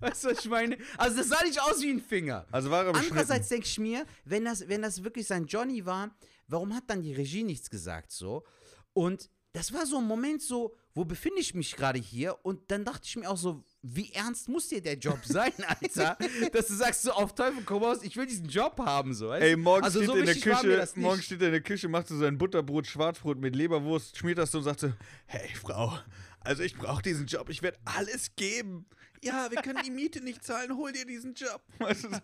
Weißt 0.00 0.24
du, 0.24 0.28
was 0.28 0.40
ich 0.40 0.48
meine? 0.48 0.76
Also, 0.98 1.18
das 1.18 1.28
sah 1.28 1.42
nicht 1.44 1.60
aus 1.62 1.80
wie 1.80 1.90
ein 1.90 2.00
Finger. 2.00 2.46
Also 2.50 2.70
war 2.70 2.84
er. 2.84 2.94
Andererseits 2.94 3.48
denke 3.48 3.66
ich 3.66 3.78
mir, 3.78 4.04
wenn 4.24 4.44
das, 4.44 4.68
wenn 4.68 4.82
das 4.82 5.02
wirklich 5.02 5.26
sein 5.26 5.46
Johnny 5.46 5.86
war, 5.86 6.10
warum 6.48 6.74
hat 6.74 6.84
dann 6.88 7.02
die 7.02 7.12
Regie 7.12 7.44
nichts 7.44 7.70
gesagt 7.70 8.10
so? 8.10 8.44
Und 8.92 9.30
das 9.54 9.72
war 9.72 9.86
so 9.86 9.98
ein 9.98 10.04
Moment 10.04 10.42
so, 10.42 10.74
wo 10.94 11.04
befinde 11.04 11.40
ich 11.40 11.54
mich 11.54 11.76
gerade 11.76 11.98
hier? 11.98 12.36
Und 12.44 12.70
dann 12.72 12.84
dachte 12.84 13.02
ich 13.04 13.16
mir 13.16 13.30
auch 13.30 13.36
so, 13.36 13.64
wie 13.82 14.12
ernst 14.12 14.48
muss 14.48 14.68
dir 14.68 14.82
der 14.82 14.98
Job 14.98 15.20
sein, 15.24 15.52
Alter? 15.80 16.18
Dass 16.52 16.66
du 16.66 16.74
sagst 16.74 17.02
so, 17.02 17.12
auf 17.12 17.36
Teufel 17.36 17.62
komm 17.64 17.84
raus, 17.84 17.98
ich 18.02 18.16
will 18.16 18.26
diesen 18.26 18.48
Job 18.48 18.78
haben, 18.78 19.14
so. 19.14 19.28
Weißt? 19.28 19.44
Ey, 19.44 19.56
morgen 19.56 19.84
also, 19.84 20.00
steht 20.00 20.08
so 20.08 20.14
er 20.14 20.20
in 20.20 20.26
der 20.26 20.34
Küche, 20.34 20.88
morgen 20.96 21.22
steht 21.22 21.40
er 21.40 21.46
in 21.46 21.52
der 21.52 21.62
Küche, 21.62 21.88
macht 21.88 22.08
so 22.08 22.18
sein 22.18 22.36
Butterbrot, 22.36 22.86
Schwarzbrot 22.86 23.38
mit 23.38 23.54
Leberwurst, 23.54 24.16
schmiert 24.16 24.38
das 24.38 24.50
so 24.50 24.58
und 24.58 24.64
sagt 24.64 24.80
so, 24.80 24.92
hey 25.26 25.48
Frau, 25.54 25.96
also 26.40 26.64
ich 26.64 26.76
brauche 26.76 27.02
diesen 27.02 27.26
Job, 27.26 27.48
ich 27.48 27.62
werde 27.62 27.78
alles 27.84 28.34
geben. 28.34 28.86
Ja, 29.22 29.50
wir 29.50 29.62
können 29.62 29.82
die 29.84 29.90
Miete 29.90 30.20
nicht 30.20 30.44
zahlen, 30.44 30.76
hol 30.76 30.92
dir 30.92 31.06
diesen 31.06 31.34
Job. 31.34 31.62
Weißt 31.78 32.04
du, 32.04 32.10
so. 32.10 32.20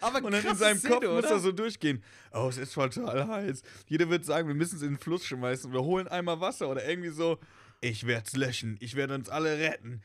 Aber 0.00 0.22
Und 0.24 0.32
dann 0.32 0.44
in 0.44 0.56
seinem 0.56 0.78
Szene, 0.78 0.94
Kopf 0.94 1.04
muss 1.04 1.18
oder? 1.24 1.30
er 1.30 1.38
so 1.40 1.52
durchgehen. 1.52 2.02
Oh, 2.32 2.48
es 2.48 2.58
ist 2.58 2.74
total 2.74 3.26
heiß. 3.26 3.62
Jeder 3.86 4.08
wird 4.08 4.24
sagen, 4.24 4.48
wir 4.48 4.54
müssen 4.54 4.76
es 4.76 4.82
in 4.82 4.90
den 4.94 4.98
Fluss 4.98 5.24
schmeißen. 5.26 5.72
Wir 5.72 5.82
holen 5.82 6.08
einmal 6.08 6.40
Wasser 6.40 6.68
oder 6.68 6.86
irgendwie 6.88 7.10
so. 7.10 7.38
Ich 7.80 8.06
werde 8.06 8.24
es 8.26 8.36
löschen. 8.36 8.76
Ich 8.80 8.94
werde 8.94 9.14
uns 9.14 9.28
alle 9.28 9.58
retten. 9.58 10.02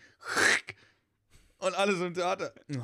Und 1.58 1.76
alle 1.76 1.96
so 1.96 2.06
im 2.06 2.14
Theater. 2.14 2.54
Oh. 2.78 2.82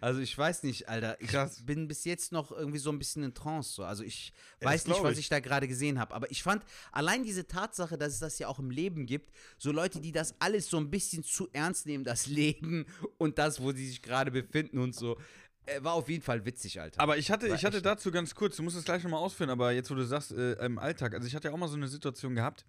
Also 0.00 0.20
ich 0.20 0.36
weiß 0.36 0.62
nicht, 0.62 0.88
Alter. 0.88 1.20
Ich 1.20 1.28
Krass. 1.28 1.64
bin 1.64 1.86
bis 1.86 2.04
jetzt 2.04 2.32
noch 2.32 2.50
irgendwie 2.50 2.78
so 2.78 2.90
ein 2.90 2.98
bisschen 2.98 3.22
in 3.22 3.34
Trance. 3.34 3.72
So. 3.72 3.84
Also 3.84 4.02
ich 4.02 4.32
weiß 4.60 4.86
nicht, 4.86 5.02
was 5.02 5.14
ich. 5.14 5.20
ich 5.20 5.28
da 5.28 5.40
gerade 5.40 5.68
gesehen 5.68 5.98
habe. 5.98 6.14
Aber 6.14 6.30
ich 6.30 6.42
fand 6.42 6.64
allein 6.92 7.22
diese 7.22 7.46
Tatsache, 7.46 7.98
dass 7.98 8.14
es 8.14 8.20
das 8.20 8.38
ja 8.38 8.48
auch 8.48 8.58
im 8.58 8.70
Leben 8.70 9.06
gibt, 9.06 9.30
so 9.58 9.72
Leute, 9.72 10.00
die 10.00 10.12
das 10.12 10.34
alles 10.38 10.68
so 10.70 10.78
ein 10.78 10.90
bisschen 10.90 11.22
zu 11.22 11.48
ernst 11.52 11.86
nehmen, 11.86 12.04
das 12.04 12.26
Leben 12.40 12.86
und 13.18 13.38
das, 13.38 13.60
wo 13.60 13.72
sie 13.72 13.88
sich 13.88 14.02
gerade 14.02 14.30
befinden 14.30 14.78
und 14.78 14.94
so, 14.94 15.18
äh, 15.66 15.82
war 15.82 15.94
auf 15.94 16.08
jeden 16.08 16.22
Fall 16.22 16.44
witzig, 16.44 16.80
Alter. 16.80 17.00
Aber 17.00 17.18
ich 17.18 17.30
hatte, 17.30 17.48
War 17.48 17.56
ich 17.56 17.64
hatte 17.64 17.82
dazu 17.82 18.10
ganz 18.10 18.34
kurz, 18.34 18.56
du 18.56 18.62
musst 18.62 18.76
es 18.76 18.84
gleich 18.84 19.02
nochmal 19.02 19.20
ausführen, 19.20 19.50
aber 19.50 19.72
jetzt, 19.72 19.90
wo 19.90 19.94
du 19.94 20.04
sagst, 20.04 20.32
äh, 20.32 20.52
im 20.64 20.78
Alltag, 20.78 21.14
also 21.14 21.26
ich 21.26 21.34
hatte 21.34 21.48
ja 21.48 21.54
auch 21.54 21.58
mal 21.58 21.68
so 21.68 21.76
eine 21.76 21.88
Situation 21.88 22.34
gehabt. 22.34 22.64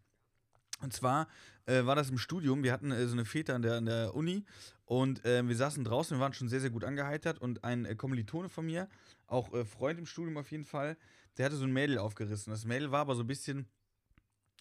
Und 0.81 0.93
zwar 0.93 1.27
äh, 1.65 1.85
war 1.85 1.95
das 1.95 2.09
im 2.09 2.17
Studium, 2.17 2.63
wir 2.63 2.73
hatten 2.73 2.91
äh, 2.91 3.05
so 3.05 3.13
eine 3.13 3.25
Fete 3.25 3.53
an 3.53 3.61
der, 3.61 3.75
an 3.75 3.85
der 3.85 4.15
Uni 4.15 4.45
und 4.91 5.23
äh, 5.23 5.47
wir 5.47 5.55
saßen 5.55 5.85
draußen, 5.85 6.17
wir 6.17 6.21
waren 6.21 6.33
schon 6.33 6.49
sehr, 6.49 6.59
sehr 6.59 6.69
gut 6.69 6.83
angeheitert 6.83 7.39
und 7.39 7.63
ein 7.63 7.85
äh, 7.85 7.95
Kommilitone 7.95 8.49
von 8.49 8.65
mir, 8.65 8.89
auch 9.25 9.53
äh, 9.53 9.63
Freund 9.63 9.97
im 9.97 10.05
Studium 10.05 10.35
auf 10.35 10.51
jeden 10.51 10.65
Fall, 10.65 10.97
der 11.37 11.45
hatte 11.45 11.55
so 11.55 11.63
ein 11.63 11.71
Mädel 11.71 11.97
aufgerissen. 11.97 12.51
Das 12.51 12.65
Mädel 12.65 12.91
war 12.91 12.99
aber 12.99 13.15
so 13.15 13.23
ein 13.23 13.27
bisschen, 13.27 13.69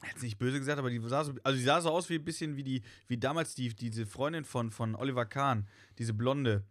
jetzt 0.06 0.22
nicht 0.22 0.38
böse 0.38 0.60
gesagt, 0.60 0.78
aber 0.78 0.88
die 0.88 1.00
sah 1.00 1.24
so, 1.24 1.34
also 1.42 1.58
die 1.58 1.64
sah 1.64 1.80
so 1.80 1.90
aus 1.90 2.10
wie 2.10 2.14
ein 2.14 2.24
bisschen 2.24 2.54
wie 2.54 2.62
die, 2.62 2.82
wie 3.08 3.18
damals 3.18 3.56
die, 3.56 3.74
diese 3.74 4.06
Freundin 4.06 4.44
von, 4.44 4.70
von 4.70 4.94
Oliver 4.94 5.26
Kahn, 5.26 5.66
diese 5.98 6.14
Blonde. 6.14 6.62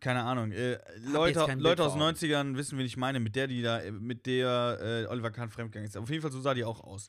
Keine 0.00 0.22
Ahnung. 0.22 0.52
Äh, 0.52 0.78
Leute, 1.06 1.54
Leute 1.54 1.84
aus 1.84 1.94
den 1.94 2.02
Augen. 2.02 2.16
90ern 2.16 2.56
wissen, 2.56 2.76
wen 2.76 2.84
ich 2.84 2.98
meine, 2.98 3.18
mit 3.18 3.34
der, 3.34 3.46
die 3.46 3.62
da, 3.62 3.80
äh, 3.80 3.92
mit 3.92 4.26
der 4.26 4.78
äh, 4.82 5.06
Oliver 5.06 5.30
Kahn 5.30 5.48
fremdgegangen 5.48 5.88
ist. 5.88 5.96
Auf 5.96 6.10
jeden 6.10 6.20
Fall 6.20 6.32
so 6.32 6.42
sah 6.42 6.52
die 6.52 6.64
auch 6.64 6.84
aus. 6.84 7.08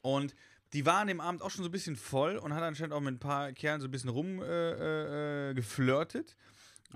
Und 0.00 0.34
die 0.72 0.86
war 0.86 1.00
an 1.00 1.08
dem 1.08 1.20
Abend 1.20 1.42
auch 1.42 1.50
schon 1.50 1.64
so 1.64 1.68
ein 1.68 1.72
bisschen 1.72 1.96
voll 1.96 2.36
und 2.36 2.54
hat 2.54 2.62
anscheinend 2.62 2.94
auch 2.94 3.00
mit 3.00 3.14
ein 3.14 3.18
paar 3.18 3.50
Kerlen 3.52 3.80
so 3.80 3.88
ein 3.88 3.90
bisschen 3.90 4.10
rumgeflirtet. 4.10 6.30
Äh, 6.30 6.32
äh. 6.32 6.36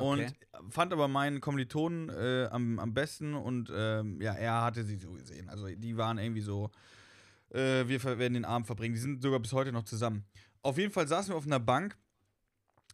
Und 0.02 0.20
Okay. 0.20 0.34
fand 0.68 0.92
aber 0.92 1.08
meinen 1.08 1.40
Kommilitonen 1.40 2.10
äh, 2.10 2.48
am, 2.50 2.78
am 2.78 2.92
besten 2.92 3.32
und 3.34 3.72
ähm, 3.74 4.20
ja, 4.20 4.34
er 4.34 4.60
hatte 4.62 4.84
sie 4.84 4.98
so 4.98 5.12
gesehen. 5.12 5.48
Also 5.48 5.68
die 5.68 5.96
waren 5.96 6.18
irgendwie 6.18 6.42
so, 6.42 6.70
äh, 7.50 7.86
wir 7.86 8.04
werden 8.04 8.34
den 8.34 8.44
Abend 8.44 8.66
verbringen. 8.66 8.94
Die 8.94 9.00
sind 9.00 9.22
sogar 9.22 9.40
bis 9.40 9.54
heute 9.54 9.72
noch 9.72 9.84
zusammen. 9.84 10.26
Auf 10.62 10.76
jeden 10.76 10.92
Fall 10.92 11.08
saßen 11.08 11.32
wir 11.32 11.36
auf 11.36 11.46
einer 11.46 11.60
Bank 11.60 11.96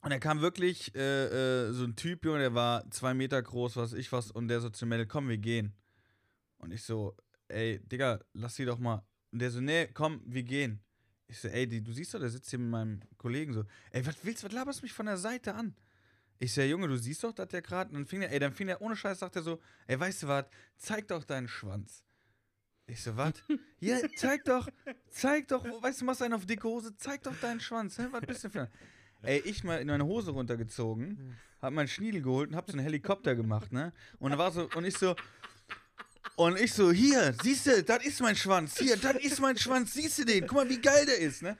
und 0.02 0.10
da 0.10 0.18
kam 0.18 0.40
wirklich 0.40 0.94
äh, 0.94 1.68
äh, 1.68 1.72
so 1.72 1.84
ein 1.84 1.96
Typ, 1.96 2.24
Junge, 2.24 2.38
der 2.38 2.54
war 2.54 2.88
zwei 2.90 3.14
Meter 3.14 3.40
groß, 3.40 3.76
was 3.76 3.92
ich 3.92 4.10
was, 4.12 4.30
und 4.30 4.48
der 4.48 4.60
so 4.60 4.68
zu 4.68 4.84
mir 4.84 4.90
meldete, 4.90 5.08
komm, 5.08 5.28
wir 5.28 5.38
gehen. 5.38 5.74
Und 6.58 6.72
ich 6.72 6.82
so, 6.82 7.16
ey, 7.48 7.80
Digga, 7.86 8.20
lass 8.32 8.56
sie 8.56 8.64
doch 8.64 8.78
mal. 8.78 9.04
Und 9.32 9.38
der 9.40 9.50
so, 9.50 9.60
nee, 9.60 9.88
komm, 9.92 10.20
wir 10.26 10.42
gehen. 10.42 10.80
Ich 11.26 11.38
so, 11.40 11.48
ey, 11.48 11.66
die, 11.66 11.82
du 11.82 11.92
siehst 11.92 12.12
doch, 12.12 12.20
der 12.20 12.28
sitzt 12.28 12.50
hier 12.50 12.58
mit 12.58 12.70
meinem 12.70 13.00
Kollegen 13.16 13.54
so. 13.54 13.64
Ey, 13.90 14.04
was 14.06 14.16
willst 14.22 14.42
du, 14.42 14.46
was 14.46 14.52
laberst 14.52 14.80
du 14.80 14.84
mich 14.84 14.92
von 14.92 15.06
der 15.06 15.16
Seite 15.16 15.54
an? 15.54 15.74
Ich 16.38 16.52
so, 16.52 16.60
ja, 16.60 16.66
Junge, 16.66 16.88
du 16.88 16.96
siehst 16.98 17.24
doch, 17.24 17.32
dass 17.32 17.48
der 17.48 17.62
gerade. 17.62 17.90
Und 17.90 17.94
dann 17.94 18.06
fing 18.06 18.20
der, 18.20 18.30
ey, 18.32 18.38
dann 18.38 18.52
fing 18.52 18.66
der 18.66 18.82
ohne 18.82 18.96
Scheiß, 18.96 19.20
sagt 19.20 19.36
er 19.36 19.42
so, 19.42 19.60
ey, 19.86 19.98
weißt 19.98 20.24
du 20.24 20.28
was, 20.28 20.44
zeig 20.76 21.08
doch 21.08 21.24
deinen 21.24 21.48
Schwanz. 21.48 22.04
Ich 22.86 23.02
so, 23.02 23.16
was? 23.16 23.34
ja, 23.80 23.98
zeig 24.16 24.44
doch, 24.44 24.68
zeig 25.08 25.48
doch, 25.48 25.64
weißt 25.64 26.00
du, 26.00 26.04
machst 26.04 26.20
einen 26.20 26.34
auf 26.34 26.44
dicke 26.44 26.64
Hose, 26.68 26.94
zeig 26.96 27.22
doch 27.22 27.38
deinen 27.40 27.60
Schwanz. 27.60 27.96
Hä, 27.98 28.08
was 28.10 28.20
bist 28.22 28.44
du 28.44 28.50
für 28.50 28.62
ein- 28.62 28.68
Ey, 29.22 29.38
ich 29.44 29.62
mal 29.62 29.80
in 29.80 29.86
meine 29.86 30.04
Hose 30.04 30.32
runtergezogen, 30.32 31.36
hab 31.60 31.72
meinen 31.72 31.86
Schniedel 31.86 32.22
geholt 32.22 32.50
und 32.50 32.56
hab 32.56 32.66
so 32.68 32.72
einen 32.76 32.82
Helikopter 32.84 33.36
gemacht, 33.36 33.72
ne? 33.72 33.92
Und 34.18 34.32
da 34.32 34.38
war 34.38 34.50
so, 34.50 34.68
und 34.74 34.84
ich 34.84 34.98
so, 34.98 35.14
und 36.46 36.58
ich 36.58 36.72
so, 36.72 36.90
hier, 36.90 37.34
siehst 37.42 37.66
du, 37.66 37.82
das 37.82 38.04
ist 38.04 38.20
mein 38.20 38.34
Schwanz, 38.34 38.78
hier, 38.78 38.96
das 38.96 39.16
ist 39.16 39.40
mein 39.40 39.56
Schwanz, 39.56 39.94
siehst 39.94 40.18
du 40.18 40.24
den? 40.24 40.46
Guck 40.46 40.56
mal, 40.56 40.68
wie 40.68 40.80
geil 40.80 41.06
der 41.06 41.18
ist, 41.18 41.42
ne? 41.42 41.56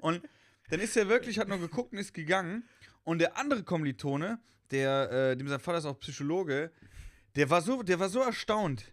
Und 0.00 0.22
dann 0.70 0.80
ist 0.80 0.96
er 0.96 1.08
wirklich, 1.08 1.38
hat 1.38 1.48
nur 1.48 1.58
geguckt 1.58 1.92
und 1.92 1.98
ist 1.98 2.12
gegangen. 2.12 2.64
Und 3.04 3.18
der 3.18 3.36
andere 3.36 3.62
Kommilitone, 3.62 4.40
der, 4.70 5.10
äh, 5.10 5.36
dem 5.36 5.48
sein 5.48 5.60
Vater 5.60 5.78
ist 5.78 5.84
auch 5.84 5.98
Psychologe, 6.00 6.72
der 7.36 7.48
war 7.50 7.62
so, 7.62 7.82
der 7.82 8.00
war 8.00 8.08
so 8.08 8.20
erstaunt. 8.20 8.92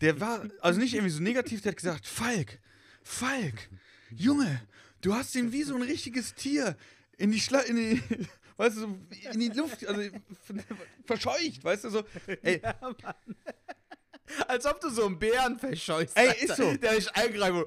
Der 0.00 0.20
war, 0.20 0.48
also 0.60 0.80
nicht 0.80 0.94
irgendwie 0.94 1.12
so 1.12 1.22
negativ, 1.22 1.60
der 1.62 1.72
hat 1.72 1.76
gesagt, 1.76 2.06
Falk, 2.06 2.58
Falk, 3.02 3.68
Junge, 4.10 4.62
du 5.00 5.14
hast 5.14 5.34
ihn 5.34 5.52
wie 5.52 5.64
so 5.64 5.74
ein 5.74 5.82
richtiges 5.82 6.34
Tier 6.34 6.76
in 7.18 7.30
die 7.30 7.40
Schla 7.40 7.60
in 7.60 7.76
die, 7.76 8.02
weißt 8.56 8.78
du, 8.78 8.98
in 9.32 9.40
die 9.40 9.48
Luft, 9.48 9.86
also 9.86 10.02
verscheucht, 11.04 11.62
weißt 11.62 11.84
du, 11.84 11.90
so, 11.90 12.04
ey, 12.42 12.60
Als 14.48 14.66
ob 14.66 14.80
du 14.80 14.90
so 14.90 15.06
einen 15.06 15.18
Bären 15.18 15.58
verscheust. 15.58 16.16
Ey, 16.16 16.28
Alter, 16.28 16.42
ist 16.42 16.56
so. 16.56 16.74
Der 16.76 16.94
dich 16.94 17.14
eingreift. 17.14 17.66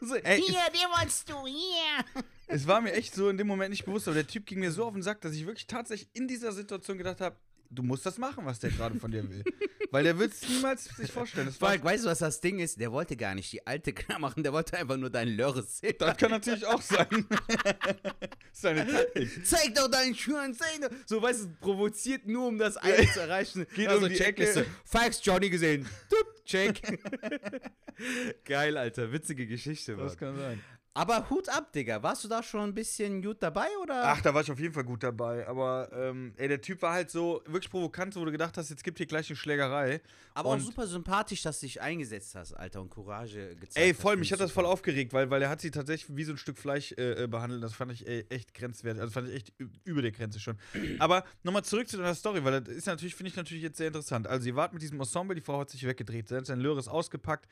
So, 0.00 0.14
ey, 0.22 0.40
Hier, 0.40 0.60
den 0.72 0.90
wolltest 0.96 1.28
du, 1.28 1.46
hier. 1.46 2.22
Es 2.46 2.66
war 2.66 2.80
mir 2.80 2.92
echt 2.92 3.14
so 3.14 3.28
in 3.28 3.36
dem 3.36 3.46
Moment 3.46 3.70
nicht 3.70 3.84
bewusst, 3.84 4.08
aber 4.08 4.14
der 4.14 4.26
Typ 4.26 4.46
ging 4.46 4.60
mir 4.60 4.72
so 4.72 4.84
auf 4.84 4.94
den 4.94 5.02
Sack, 5.02 5.20
dass 5.20 5.34
ich 5.34 5.46
wirklich 5.46 5.66
tatsächlich 5.66 6.08
in 6.14 6.26
dieser 6.26 6.52
Situation 6.52 6.96
gedacht 6.96 7.20
habe, 7.20 7.36
du 7.70 7.82
musst 7.82 8.06
das 8.06 8.18
machen, 8.18 8.44
was 8.44 8.58
der 8.58 8.70
gerade 8.70 8.98
von 8.98 9.10
dir 9.10 9.28
will. 9.28 9.44
Weil 9.90 10.04
der 10.04 10.18
wird 10.18 10.32
es 10.32 10.48
niemals 10.48 10.84
sich 10.84 11.10
vorstellen. 11.10 11.50
Falk, 11.50 11.82
weißt 11.82 12.04
du, 12.04 12.08
was 12.08 12.18
das 12.18 12.40
Ding 12.40 12.58
ist? 12.58 12.78
Der 12.80 12.92
wollte 12.92 13.16
gar 13.16 13.34
nicht 13.34 13.52
die 13.52 13.66
alte 13.66 13.92
klar 13.92 14.18
machen, 14.18 14.42
der 14.42 14.52
wollte 14.52 14.76
einfach 14.76 14.96
nur 14.96 15.10
deinen 15.10 15.36
Lörres 15.36 15.78
sehen. 15.78 15.94
das 15.98 16.16
kann 16.16 16.30
natürlich 16.30 16.66
auch 16.66 16.82
sein. 16.82 17.06
Seine 18.52 18.86
Taktik. 18.86 19.46
Zeig 19.46 19.74
doch 19.74 19.88
deinen 19.88 20.14
Schwanz, 20.14 20.58
zeig 20.58 20.80
doch. 20.80 20.90
So, 21.06 21.22
weißt 21.22 21.44
du, 21.44 21.48
provoziert 21.60 22.26
nur, 22.26 22.48
um 22.48 22.58
das 22.58 22.76
eine 22.76 23.08
zu 23.12 23.20
erreichen. 23.20 23.66
Geht 23.74 23.88
also 23.88 24.04
um 24.06 24.12
die 24.12 24.16
Checkliste. 24.16 24.60
Ecke. 24.60 24.70
Falks 24.84 25.20
Johnny 25.24 25.48
gesehen. 25.48 25.86
Tup, 26.10 26.44
check. 26.44 26.80
Geil, 28.44 28.76
Alter. 28.76 29.12
Witzige 29.12 29.46
Geschichte, 29.46 29.96
Mann. 29.96 30.04
Das 30.04 30.16
kann 30.18 30.36
sein. 30.36 30.60
Aber 30.94 31.30
Hut 31.30 31.48
ab, 31.48 31.72
Digga. 31.72 32.02
Warst 32.02 32.24
du 32.24 32.28
da 32.28 32.42
schon 32.42 32.60
ein 32.62 32.74
bisschen 32.74 33.22
gut 33.22 33.36
dabei, 33.40 33.68
oder? 33.82 34.02
Ach, 34.04 34.20
da 34.20 34.34
war 34.34 34.42
ich 34.42 34.50
auf 34.50 34.58
jeden 34.58 34.74
Fall 34.74 34.82
gut 34.82 35.02
dabei. 35.04 35.46
Aber 35.46 35.88
ähm, 35.92 36.32
ey, 36.36 36.48
der 36.48 36.60
Typ 36.60 36.82
war 36.82 36.92
halt 36.92 37.10
so 37.10 37.40
wirklich 37.46 37.70
provokant, 37.70 38.16
wo 38.16 38.24
du 38.24 38.32
gedacht 38.32 38.56
hast, 38.56 38.70
jetzt 38.70 38.82
gibt 38.82 38.98
hier 38.98 39.06
gleich 39.06 39.28
eine 39.28 39.36
Schlägerei. 39.36 40.00
Aber 40.34 40.50
und- 40.50 40.58
auch 40.60 40.64
super 40.64 40.86
sympathisch, 40.88 41.42
dass 41.42 41.60
du 41.60 41.66
dich 41.66 41.80
eingesetzt 41.80 42.34
hast, 42.34 42.52
Alter, 42.52 42.80
und 42.80 42.90
Courage 42.90 43.54
gezeigt 43.54 43.76
Ey, 43.76 43.94
voll, 43.94 44.16
mich 44.16 44.28
ich 44.28 44.32
hat 44.32 44.40
das 44.40 44.50
voll 44.50 44.66
aufgeregt, 44.66 45.12
weil, 45.12 45.30
weil 45.30 45.40
er 45.40 45.50
hat 45.50 45.60
sie 45.60 45.70
tatsächlich 45.70 46.16
wie 46.16 46.24
so 46.24 46.32
ein 46.32 46.38
Stück 46.38 46.58
Fleisch 46.58 46.92
äh, 46.98 47.24
äh, 47.24 47.26
behandelt. 47.28 47.62
Das 47.62 47.74
fand 47.74 47.92
ich 47.92 48.06
ey, 48.06 48.26
echt 48.28 48.52
grenzwertig. 48.54 49.00
Also 49.00 49.12
fand 49.12 49.28
ich 49.28 49.34
echt 49.36 49.52
über 49.84 50.02
der 50.02 50.10
Grenze 50.10 50.40
schon. 50.40 50.58
Aber 50.98 51.22
nochmal 51.44 51.64
zurück 51.64 51.88
zu 51.88 51.96
deiner 51.96 52.14
Story, 52.14 52.42
weil 52.44 52.60
das 52.60 52.74
ist 52.74 52.86
natürlich, 52.86 53.14
finde 53.14 53.30
ich 53.30 53.36
natürlich 53.36 53.62
jetzt 53.62 53.76
sehr 53.78 53.86
interessant. 53.88 54.26
Also, 54.26 54.48
ihr 54.48 54.56
wart 54.56 54.72
mit 54.72 54.82
diesem 54.82 54.98
Ensemble, 54.98 55.36
die 55.36 55.42
Frau 55.42 55.60
hat 55.60 55.70
sich 55.70 55.86
weggedreht, 55.86 56.28
sein 56.28 56.60
Löres 56.60 56.88
ausgepackt. 56.88 57.46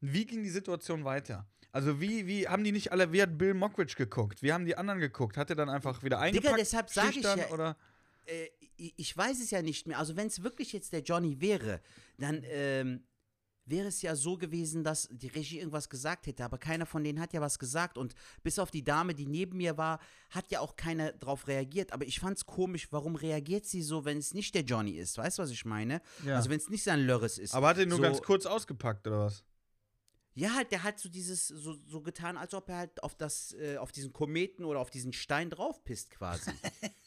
Wie 0.00 0.24
ging 0.26 0.42
die 0.42 0.50
Situation 0.50 1.04
weiter? 1.04 1.46
Also, 1.72 2.00
wie, 2.00 2.26
wie 2.26 2.48
haben 2.48 2.64
die 2.64 2.72
nicht 2.72 2.92
alle, 2.92 3.12
wie 3.12 3.20
hat 3.20 3.36
Bill 3.36 3.54
Mockridge 3.54 3.94
geguckt? 3.96 4.42
Wie 4.42 4.52
haben 4.52 4.64
die 4.64 4.76
anderen 4.76 5.00
geguckt? 5.00 5.36
Hat 5.36 5.50
er 5.50 5.56
dann 5.56 5.68
einfach 5.68 6.02
wieder 6.02 6.18
eingepackt? 6.18 6.58
deshalb 6.58 6.88
sag 6.90 7.14
ich 7.14 7.22
ja- 7.22 7.50
Oder? 7.50 7.76
äh, 8.26 8.48
ich 8.76 8.94
ich 8.96 9.16
weiß 9.16 9.40
es 9.40 9.50
ja 9.50 9.60
nicht 9.62 9.86
mehr. 9.86 9.98
Also 9.98 10.16
wenn 10.16 10.28
es 10.28 10.42
wirklich 10.42 10.72
jetzt 10.72 10.92
der 10.92 11.00
Johnny 11.02 11.40
wäre, 11.40 11.80
dann 12.16 12.42
ähm, 12.46 13.02
wäre 13.66 13.88
es 13.88 14.00
ja 14.02 14.16
so 14.16 14.36
gewesen, 14.38 14.82
dass 14.82 15.08
die 15.10 15.28
Regie 15.28 15.58
irgendwas 15.58 15.88
gesagt 15.88 16.26
hätte, 16.26 16.44
aber 16.44 16.58
keiner 16.58 16.86
von 16.86 17.04
denen 17.04 17.20
hat 17.20 17.32
ja 17.32 17.40
was 17.40 17.58
gesagt 17.58 17.98
und 17.98 18.14
bis 18.42 18.58
auf 18.58 18.70
die 18.70 18.84
Dame, 18.84 19.14
die 19.14 19.26
neben 19.26 19.58
mir 19.58 19.76
war, 19.76 20.00
hat 20.30 20.50
ja 20.50 20.60
auch 20.60 20.76
keiner 20.76 21.12
drauf 21.12 21.48
reagiert. 21.48 21.92
Aber 21.92 22.06
ich 22.06 22.20
fand's 22.20 22.46
komisch, 22.46 22.88
warum 22.90 23.16
reagiert 23.16 23.66
sie 23.66 23.82
so, 23.82 24.04
wenn 24.04 24.18
es 24.18 24.32
nicht 24.32 24.54
der 24.54 24.62
Johnny 24.62 24.92
ist? 24.92 25.18
Weißt 25.18 25.38
du, 25.38 25.42
was 25.42 25.50
ich 25.50 25.64
meine? 25.64 26.00
Ja. 26.24 26.36
Also 26.36 26.50
wenn 26.50 26.58
es 26.58 26.68
nicht 26.70 26.82
sein 26.82 27.00
Lörres 27.00 27.38
ist. 27.38 27.54
Aber 27.54 27.68
hat 27.68 27.78
er 27.78 27.86
nur 27.86 27.96
so, 27.96 28.02
ganz 28.02 28.22
kurz 28.22 28.46
ausgepackt, 28.46 29.06
oder 29.06 29.20
was? 29.20 29.44
Ja, 30.38 30.54
halt, 30.54 30.70
der 30.70 30.84
hat 30.84 31.00
so 31.00 31.08
dieses, 31.08 31.48
so, 31.48 31.76
so 31.84 32.00
getan, 32.00 32.36
als 32.36 32.54
ob 32.54 32.68
er 32.68 32.76
halt 32.76 33.02
auf 33.02 33.16
das, 33.16 33.54
äh, 33.54 33.76
auf 33.76 33.90
diesen 33.90 34.12
Kometen 34.12 34.64
oder 34.64 34.78
auf 34.78 34.88
diesen 34.88 35.12
Stein 35.12 35.50
draufpisst 35.50 36.10
quasi. 36.10 36.52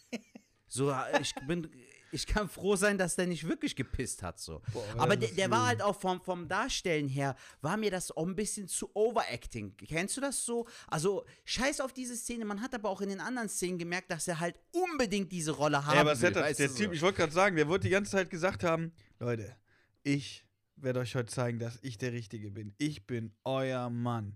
so, 0.68 0.92
äh, 0.92 1.22
ich 1.22 1.34
bin, 1.48 1.72
ich 2.12 2.28
kann 2.28 2.50
froh 2.50 2.76
sein, 2.76 2.98
dass 2.98 3.16
der 3.16 3.28
nicht 3.28 3.48
wirklich 3.48 3.78
gepisst 3.78 4.22
hat, 4.22 4.38
so. 4.38 4.62
Boah, 4.74 4.84
Aber 4.98 5.16
das 5.16 5.30
der, 5.30 5.38
der 5.38 5.52
war 5.52 5.68
halt 5.68 5.82
auch 5.82 5.98
vom, 5.98 6.22
vom 6.22 6.50
Darstellen 6.50 7.08
her, 7.08 7.38
war 7.62 7.78
mir 7.78 7.90
das 7.90 8.12
auch 8.12 8.28
ein 8.28 8.36
bisschen 8.36 8.68
zu 8.68 8.94
overacting. 8.94 9.78
Kennst 9.78 10.18
du 10.18 10.22
das 10.22 10.44
so? 10.44 10.68
Also, 10.88 11.26
scheiß 11.46 11.80
auf 11.80 11.94
diese 11.94 12.18
Szene. 12.18 12.44
Man 12.44 12.62
hat 12.62 12.76
aber 12.76 12.90
auch 12.90 13.00
in 13.00 13.08
den 13.08 13.22
anderen 13.22 13.48
Szenen 13.48 13.80
gemerkt, 13.80 14.12
dass 14.12 14.28
er 14.28 14.42
halt 14.42 14.60
unbedingt 14.74 15.32
diese 15.32 15.52
Rolle 15.52 15.86
haben 15.86 15.96
Ja, 15.96 16.02
aber 16.02 16.12
will. 16.12 16.18
Setter, 16.18 16.42
weißt 16.42 16.60
der 16.60 16.68
Typ, 16.68 16.88
so. 16.88 16.92
ich 16.92 17.02
wollte 17.02 17.20
gerade 17.20 17.32
sagen, 17.32 17.56
der 17.56 17.70
wollte 17.70 17.88
die 17.88 17.92
ganze 17.92 18.12
Zeit 18.12 18.30
gesagt 18.30 18.66
haben, 18.66 18.92
Leute, 19.20 19.56
ich 20.04 20.44
werde 20.84 21.00
euch 21.00 21.16
heute 21.16 21.32
zeigen, 21.32 21.60
dass 21.60 21.80
ich 21.82 21.98
der 21.98 22.12
Richtige 22.12 22.52
bin. 22.52 22.74
Ich 22.78 23.06
bin 23.08 23.34
euer 23.44 23.90
Mann. 23.90 24.36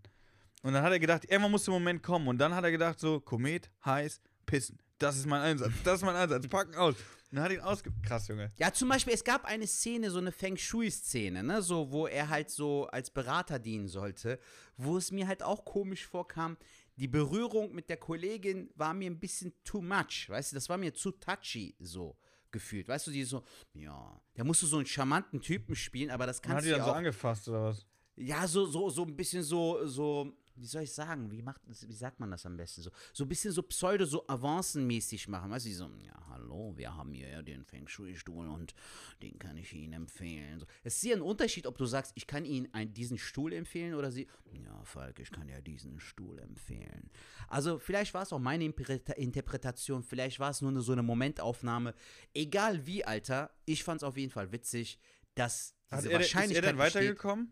Und 0.63 0.73
dann 0.73 0.83
hat 0.83 0.91
er 0.91 0.99
gedacht, 0.99 1.25
irgendwann 1.25 1.51
muss 1.51 1.65
der 1.65 1.73
Moment 1.73 2.01
kommen. 2.01 2.27
Und 2.27 2.37
dann 2.37 2.55
hat 2.55 2.63
er 2.63 2.71
gedacht 2.71 2.99
so, 2.99 3.19
Komet, 3.19 3.69
heiß, 3.85 4.19
pissen. 4.45 4.79
Das 4.97 5.17
ist 5.17 5.25
mein 5.25 5.41
Einsatz. 5.41 5.71
Das 5.83 5.95
ist 5.99 6.05
mein 6.05 6.15
Einsatz. 6.15 6.47
Packen 6.47 6.75
aus. 6.75 6.95
Und 6.95 7.37
dann 7.37 7.43
hat 7.43 7.51
ihn 7.51 7.59
ausge... 7.59 7.91
Krass, 8.01 8.27
Junge. 8.27 8.51
Ja, 8.57 8.71
zum 8.71 8.89
Beispiel, 8.89 9.13
es 9.13 9.23
gab 9.23 9.45
eine 9.45 9.67
Szene, 9.67 10.09
so 10.09 10.19
eine 10.19 10.31
Feng 10.31 10.57
Shui-Szene, 10.57 11.43
ne, 11.43 11.61
so, 11.61 11.91
wo 11.91 12.07
er 12.07 12.29
halt 12.29 12.49
so 12.49 12.87
als 12.87 13.09
Berater 13.09 13.59
dienen 13.59 13.87
sollte, 13.87 14.39
wo 14.77 14.97
es 14.97 15.11
mir 15.11 15.27
halt 15.27 15.43
auch 15.43 15.65
komisch 15.65 16.05
vorkam. 16.05 16.57
Die 16.95 17.07
Berührung 17.07 17.73
mit 17.73 17.89
der 17.89 17.97
Kollegin 17.97 18.69
war 18.75 18.93
mir 18.93 19.11
ein 19.11 19.19
bisschen 19.19 19.53
too 19.63 19.81
much, 19.81 20.29
weißt 20.29 20.51
du, 20.51 20.55
das 20.55 20.69
war 20.69 20.77
mir 20.77 20.93
zu 20.93 21.11
touchy, 21.11 21.75
so 21.79 22.15
gefühlt. 22.55 22.87
Weißt 22.87 23.05
du, 23.07 23.11
die 23.11 23.23
so, 23.25 23.43
ja, 23.73 24.19
da 24.33 24.43
musst 24.43 24.61
du 24.63 24.67
so 24.67 24.77
einen 24.77 24.85
charmanten 24.85 25.41
Typen 25.41 25.75
spielen, 25.75 26.09
aber 26.09 26.25
das 26.25 26.39
Und 26.39 26.45
hat 26.45 26.51
kannst 26.53 26.65
die 26.65 26.69
du 26.69 26.75
dann 26.77 26.79
ja 26.79 26.85
so 26.85 26.91
auch 26.91 26.95
angefasst, 26.95 27.47
oder 27.49 27.63
was? 27.65 27.85
ja, 28.15 28.47
so, 28.47 28.65
so, 28.65 28.89
so 28.89 29.03
ein 29.03 29.15
bisschen 29.15 29.43
so, 29.43 29.85
so, 29.85 30.31
wie 30.55 30.65
soll 30.65 30.83
ich 30.83 30.93
sagen, 30.93 31.31
wie 31.31 31.41
macht, 31.41 31.61
wie 31.67 31.93
sagt 31.93 32.19
man 32.19 32.31
das 32.31 32.45
am 32.45 32.57
besten 32.57 32.81
so? 32.81 32.91
So 33.13 33.25
ein 33.25 33.27
bisschen 33.29 33.51
so 33.51 33.61
pseudo, 33.63 34.05
so 34.05 34.25
avancenmäßig 34.27 35.27
machen, 35.27 35.51
weißt 35.51 35.65
du, 35.65 35.73
so, 35.73 35.89
ja, 36.01 36.13
hallo, 36.29 36.73
wir 36.75 36.95
haben 36.95 37.13
hier 37.13 37.29
ja 37.29 37.41
den 37.41 37.63
Feng 37.63 37.87
Shui-Stuhl 37.87 38.47
und 38.47 38.73
den 39.21 39.37
kann 39.39 39.57
ich 39.57 39.73
Ihnen 39.73 39.93
empfehlen. 39.93 40.59
So. 40.59 40.65
Es 40.83 40.95
ist 40.95 41.03
ja 41.03 41.15
ein 41.15 41.21
Unterschied, 41.21 41.67
ob 41.67 41.77
du 41.77 41.85
sagst, 41.85 42.13
ich 42.15 42.27
kann 42.27 42.45
Ihnen 42.45 42.67
ein, 42.73 42.93
diesen 42.93 43.17
Stuhl 43.17 43.53
empfehlen 43.53 43.95
oder 43.95 44.11
sie, 44.11 44.27
ja, 44.51 44.83
Falk, 44.83 45.19
ich 45.19 45.31
kann 45.31 45.47
ja 45.49 45.61
diesen 45.61 45.99
Stuhl 45.99 46.39
empfehlen. 46.39 47.09
Also, 47.47 47.79
vielleicht 47.79 48.13
war 48.13 48.23
es 48.23 48.31
auch 48.33 48.39
meine 48.39 48.65
Interpretation, 48.65 50.03
vielleicht 50.03 50.39
war 50.39 50.51
es 50.51 50.61
nur 50.61 50.71
eine, 50.71 50.81
so 50.81 50.91
eine 50.91 51.03
Momentaufnahme. 51.03 51.93
Egal 52.33 52.85
wie, 52.85 53.03
Alter, 53.05 53.51
ich 53.65 53.83
fand 53.83 54.01
es 54.01 54.03
auf 54.03 54.17
jeden 54.17 54.31
Fall 54.31 54.51
witzig, 54.51 54.99
dass 55.35 55.75
Hat 55.89 55.99
diese 55.99 56.11
er, 56.11 56.19
ist 56.19 56.33
er 56.33 56.35
Wahrscheinlichkeit 56.35 56.69
denn 56.69 56.77
besteht- 56.77 56.95
weitergekommen? 56.95 57.49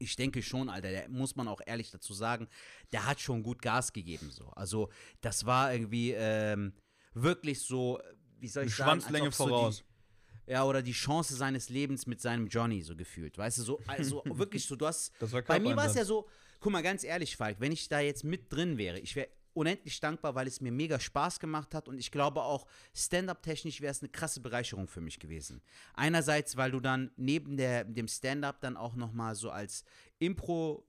Ich 0.00 0.16
denke 0.16 0.42
schon, 0.42 0.68
Alter, 0.68 0.90
der 0.90 1.08
muss 1.08 1.36
man 1.36 1.46
auch 1.46 1.60
ehrlich 1.64 1.90
dazu 1.90 2.12
sagen, 2.14 2.48
der 2.92 3.06
hat 3.06 3.20
schon 3.20 3.42
gut 3.42 3.62
Gas 3.62 3.92
gegeben 3.92 4.30
so. 4.30 4.48
Also 4.56 4.88
das 5.20 5.46
war 5.46 5.72
irgendwie 5.72 6.12
ähm, 6.12 6.72
wirklich 7.14 7.60
so, 7.60 8.00
wie 8.38 8.48
soll 8.48 8.64
ich 8.64 8.70
Eine 8.70 8.76
sagen, 8.76 9.00
Schwanzlänge 9.00 9.28
ob 9.28 9.34
so 9.34 9.46
voraus. 9.46 9.84
Die, 10.46 10.52
ja, 10.52 10.64
oder 10.64 10.82
die 10.82 10.92
Chance 10.92 11.36
seines 11.36 11.68
Lebens 11.68 12.06
mit 12.06 12.20
seinem 12.20 12.48
Johnny 12.48 12.82
so 12.82 12.96
gefühlt, 12.96 13.38
weißt 13.38 13.58
du, 13.58 13.62
so, 13.62 13.80
also 13.86 14.22
wirklich 14.26 14.64
so, 14.64 14.74
du 14.74 14.86
hast, 14.86 15.12
Das 15.20 15.32
war 15.32 15.42
bei 15.42 15.60
mir 15.60 15.76
war 15.76 15.86
es 15.86 15.94
ja 15.94 16.04
so, 16.04 16.26
guck 16.58 16.72
mal, 16.72 16.82
ganz 16.82 17.04
ehrlich, 17.04 17.36
Falk, 17.36 17.60
wenn 17.60 17.72
ich 17.72 17.88
da 17.88 18.00
jetzt 18.00 18.24
mit 18.24 18.52
drin 18.52 18.78
wäre, 18.78 18.98
ich 18.98 19.14
wäre 19.14 19.28
unendlich 19.54 20.00
dankbar, 20.00 20.34
weil 20.34 20.46
es 20.46 20.60
mir 20.60 20.72
mega 20.72 21.00
Spaß 21.00 21.40
gemacht 21.40 21.74
hat 21.74 21.88
und 21.88 21.98
ich 21.98 22.10
glaube 22.10 22.42
auch, 22.42 22.66
Stand-up-technisch 22.94 23.80
wäre 23.80 23.90
es 23.90 24.02
eine 24.02 24.10
krasse 24.10 24.40
Bereicherung 24.40 24.88
für 24.88 25.00
mich 25.00 25.18
gewesen. 25.18 25.60
Einerseits, 25.94 26.56
weil 26.56 26.70
du 26.70 26.80
dann 26.80 27.10
neben 27.16 27.56
der, 27.56 27.84
dem 27.84 28.08
Stand-up 28.08 28.60
dann 28.60 28.76
auch 28.76 28.94
nochmal 28.94 29.34
so 29.34 29.50
als 29.50 29.84
Impro- 30.20 30.84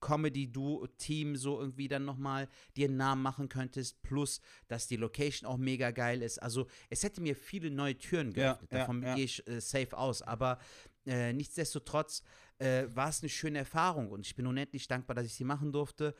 Comedy-Duo-Team 0.00 1.36
so 1.36 1.60
irgendwie 1.60 1.86
dann 1.86 2.04
nochmal 2.06 2.48
dir 2.76 2.88
einen 2.88 2.96
Namen 2.96 3.22
machen 3.22 3.48
könntest, 3.50 4.00
plus, 4.02 4.40
dass 4.66 4.86
die 4.86 4.96
Location 4.96 5.46
auch 5.46 5.58
mega 5.58 5.90
geil 5.90 6.22
ist. 6.22 6.38
Also, 6.38 6.68
es 6.88 7.02
hätte 7.02 7.20
mir 7.20 7.36
viele 7.36 7.70
neue 7.70 7.98
Türen 7.98 8.32
geöffnet. 8.32 8.72
ja, 8.72 8.78
Davon 8.78 9.02
ja. 9.02 9.14
gehe 9.14 9.24
ich 9.24 9.46
äh, 9.46 9.60
safe 9.60 9.96
aus. 9.96 10.22
Aber 10.22 10.58
äh, 11.06 11.32
nichtsdestotrotz 11.34 12.22
äh, 12.58 12.84
war 12.88 13.10
es 13.10 13.20
eine 13.20 13.28
schöne 13.28 13.58
Erfahrung 13.58 14.10
und 14.10 14.26
ich 14.26 14.34
bin 14.34 14.46
unendlich 14.46 14.88
dankbar, 14.88 15.14
dass 15.14 15.26
ich 15.26 15.34
sie 15.34 15.44
machen 15.44 15.70
durfte. 15.72 16.14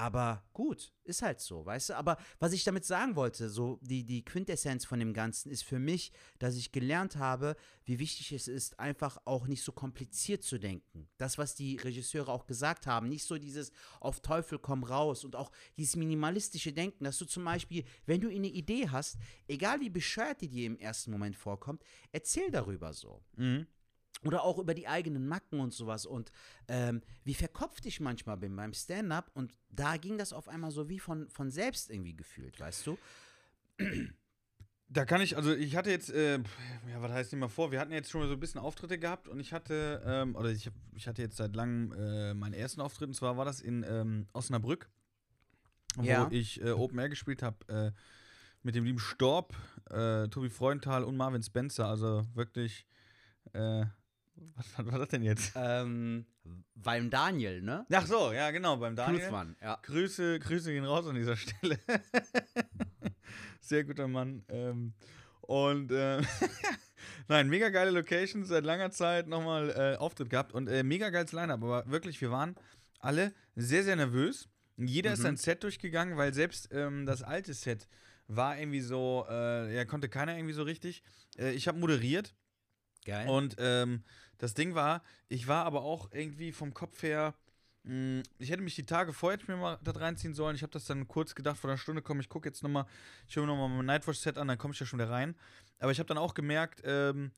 Aber 0.00 0.42
gut, 0.54 0.94
ist 1.04 1.20
halt 1.20 1.40
so, 1.40 1.66
weißt 1.66 1.90
du? 1.90 1.94
Aber 1.94 2.16
was 2.38 2.54
ich 2.54 2.64
damit 2.64 2.86
sagen 2.86 3.16
wollte, 3.16 3.50
so 3.50 3.78
die, 3.82 4.02
die 4.02 4.24
Quintessenz 4.24 4.86
von 4.86 4.98
dem 4.98 5.12
Ganzen 5.12 5.50
ist 5.50 5.62
für 5.62 5.78
mich, 5.78 6.10
dass 6.38 6.56
ich 6.56 6.72
gelernt 6.72 7.16
habe, 7.16 7.54
wie 7.84 7.98
wichtig 7.98 8.32
es 8.32 8.48
ist, 8.48 8.80
einfach 8.80 9.18
auch 9.26 9.46
nicht 9.46 9.62
so 9.62 9.72
kompliziert 9.72 10.42
zu 10.42 10.56
denken. 10.56 11.10
Das, 11.18 11.36
was 11.36 11.54
die 11.54 11.76
Regisseure 11.76 12.32
auch 12.32 12.46
gesagt 12.46 12.86
haben, 12.86 13.10
nicht 13.10 13.24
so 13.24 13.36
dieses 13.36 13.72
auf 14.00 14.20
Teufel 14.20 14.58
komm 14.58 14.84
raus 14.84 15.22
und 15.22 15.36
auch 15.36 15.52
dieses 15.76 15.96
minimalistische 15.96 16.72
Denken, 16.72 17.04
dass 17.04 17.18
du 17.18 17.26
zum 17.26 17.44
Beispiel, 17.44 17.84
wenn 18.06 18.22
du 18.22 18.30
eine 18.30 18.48
Idee 18.48 18.88
hast, 18.88 19.18
egal 19.48 19.80
wie 19.80 19.90
bescheuert 19.90 20.40
die 20.40 20.48
dir 20.48 20.64
im 20.64 20.78
ersten 20.78 21.10
Moment 21.10 21.36
vorkommt, 21.36 21.84
erzähl 22.10 22.50
darüber 22.50 22.94
so 22.94 23.20
Mhm. 23.36 23.66
Oder 24.24 24.42
auch 24.44 24.58
über 24.58 24.74
die 24.74 24.86
eigenen 24.88 25.26
Macken 25.26 25.60
und 25.60 25.72
sowas. 25.72 26.04
Und 26.06 26.30
ähm, 26.68 27.00
wie 27.24 27.34
verkopft 27.34 27.86
ich 27.86 28.00
manchmal 28.00 28.36
bin 28.36 28.54
beim 28.54 28.72
Stand-up. 28.74 29.30
Und 29.34 29.54
da 29.70 29.96
ging 29.96 30.18
das 30.18 30.32
auf 30.32 30.48
einmal 30.48 30.70
so 30.70 30.88
wie 30.88 30.98
von, 30.98 31.28
von 31.30 31.50
selbst 31.50 31.90
irgendwie 31.90 32.14
gefühlt, 32.16 32.58
weißt 32.60 32.86
du? 32.86 32.98
Da 34.88 35.04
kann 35.04 35.20
ich, 35.20 35.36
also 35.36 35.54
ich 35.54 35.76
hatte 35.76 35.90
jetzt, 35.90 36.10
äh, 36.10 36.38
ja, 36.88 37.00
was 37.00 37.12
heißt 37.12 37.32
nicht 37.32 37.40
mal 37.40 37.48
vor, 37.48 37.70
wir 37.70 37.78
hatten 37.78 37.92
jetzt 37.92 38.10
schon 38.10 38.26
so 38.26 38.32
ein 38.34 38.40
bisschen 38.40 38.60
Auftritte 38.60 38.98
gehabt 38.98 39.28
und 39.28 39.38
ich 39.38 39.52
hatte, 39.52 40.02
ähm, 40.04 40.34
oder 40.34 40.50
ich, 40.50 40.66
hab, 40.66 40.74
ich 40.94 41.06
hatte 41.06 41.22
jetzt 41.22 41.36
seit 41.36 41.54
langem 41.54 41.92
äh, 41.92 42.34
meinen 42.34 42.54
ersten 42.54 42.80
Auftritt. 42.80 43.08
Und 43.08 43.14
zwar 43.14 43.36
war 43.36 43.44
das 43.44 43.60
in 43.60 43.84
ähm, 43.88 44.26
Osnabrück, 44.32 44.90
wo 45.96 46.04
Ja. 46.04 46.28
ich 46.32 46.60
äh, 46.60 46.72
Open 46.72 46.98
Air 46.98 47.08
gespielt 47.08 47.42
habe 47.42 47.56
äh, 47.68 47.92
mit 48.62 48.74
dem 48.74 48.84
lieben 48.84 48.98
Storb, 48.98 49.54
äh, 49.90 50.26
Tobi 50.28 50.50
Freudenthal 50.50 51.04
und 51.04 51.16
Marvin 51.16 51.42
Spencer, 51.42 51.86
also 51.86 52.26
wirklich, 52.34 52.84
äh, 53.52 53.86
was, 54.56 54.86
war 54.86 54.98
das 54.98 55.08
denn 55.08 55.22
jetzt? 55.22 55.52
Ähm, 55.54 56.26
beim 56.74 57.10
Daniel, 57.10 57.62
ne? 57.62 57.86
Ach 57.92 58.06
so, 58.06 58.32
ja 58.32 58.50
genau, 58.50 58.76
beim 58.76 58.96
Daniel. 58.96 59.20
Klutzmann, 59.20 59.56
ja. 59.60 59.78
Grüße, 59.82 60.38
Grüße 60.40 60.72
gehen 60.72 60.84
raus 60.84 61.06
an 61.06 61.14
dieser 61.14 61.36
Stelle. 61.36 61.78
Sehr 63.60 63.84
guter 63.84 64.08
Mann. 64.08 64.42
Ähm, 64.48 64.94
und 65.42 65.92
äh, 65.92 66.20
nein, 67.28 67.48
mega 67.48 67.68
geile 67.68 67.90
Location, 67.90 68.44
seit 68.44 68.64
langer 68.64 68.90
Zeit 68.90 69.28
nochmal 69.28 69.70
äh, 69.70 69.96
Auftritt 69.96 70.30
gehabt 70.30 70.52
und 70.52 70.68
äh, 70.68 70.82
mega 70.82 71.10
geiles 71.10 71.32
Line-Up. 71.32 71.62
Aber 71.62 71.86
wirklich, 71.90 72.20
wir 72.20 72.30
waren 72.30 72.56
alle 72.98 73.32
sehr, 73.56 73.84
sehr 73.84 73.96
nervös. 73.96 74.48
Jeder 74.76 75.12
ist 75.12 75.18
Mhm. 75.20 75.24
sein 75.24 75.36
Set 75.36 75.62
durchgegangen, 75.62 76.16
weil 76.16 76.32
selbst 76.34 76.68
ähm, 76.72 77.04
das 77.06 77.22
alte 77.22 77.52
Set 77.54 77.86
war 78.28 78.58
irgendwie 78.58 78.80
so, 78.80 79.26
äh, 79.28 79.74
ja, 79.74 79.84
konnte 79.84 80.08
keiner 80.08 80.36
irgendwie 80.36 80.54
so 80.54 80.62
richtig. 80.62 81.02
Äh, 81.36 81.52
ich 81.52 81.68
habe 81.68 81.78
moderiert 81.78 82.34
Geil. 83.04 83.28
und 83.28 83.56
ähm, 83.58 84.04
das 84.40 84.54
Ding 84.54 84.74
war, 84.74 85.02
ich 85.28 85.46
war 85.46 85.66
aber 85.66 85.82
auch 85.82 86.10
irgendwie 86.12 86.50
vom 86.50 86.72
Kopf 86.72 87.02
her, 87.02 87.34
mh, 87.84 88.22
ich 88.38 88.50
hätte 88.50 88.62
mich 88.62 88.74
die 88.74 88.86
Tage 88.86 89.12
vorher 89.12 89.38
mir 89.46 89.56
mal 89.56 89.78
das 89.84 90.00
reinziehen 90.00 90.34
sollen. 90.34 90.56
Ich 90.56 90.62
habe 90.62 90.72
das 90.72 90.86
dann 90.86 91.06
kurz 91.06 91.34
gedacht, 91.34 91.58
vor 91.58 91.68
einer 91.70 91.78
Stunde 91.78 92.00
komm, 92.00 92.20
ich 92.20 92.28
gucke 92.30 92.48
jetzt 92.48 92.62
nochmal, 92.62 92.86
ich 93.28 93.36
höre 93.36 93.44
mir 93.44 93.48
nochmal 93.48 93.68
mein 93.68 93.86
Nightwatch-Set 93.86 94.38
an, 94.38 94.48
dann 94.48 94.58
komme 94.58 94.72
ich 94.72 94.80
ja 94.80 94.86
schon 94.86 94.98
wieder 94.98 95.10
rein. 95.10 95.36
Aber 95.78 95.92
ich 95.92 95.98
habe 95.98 96.06
dann 96.06 96.18
auch 96.18 96.32
gemerkt, 96.32 96.80
ähm, 96.84 97.32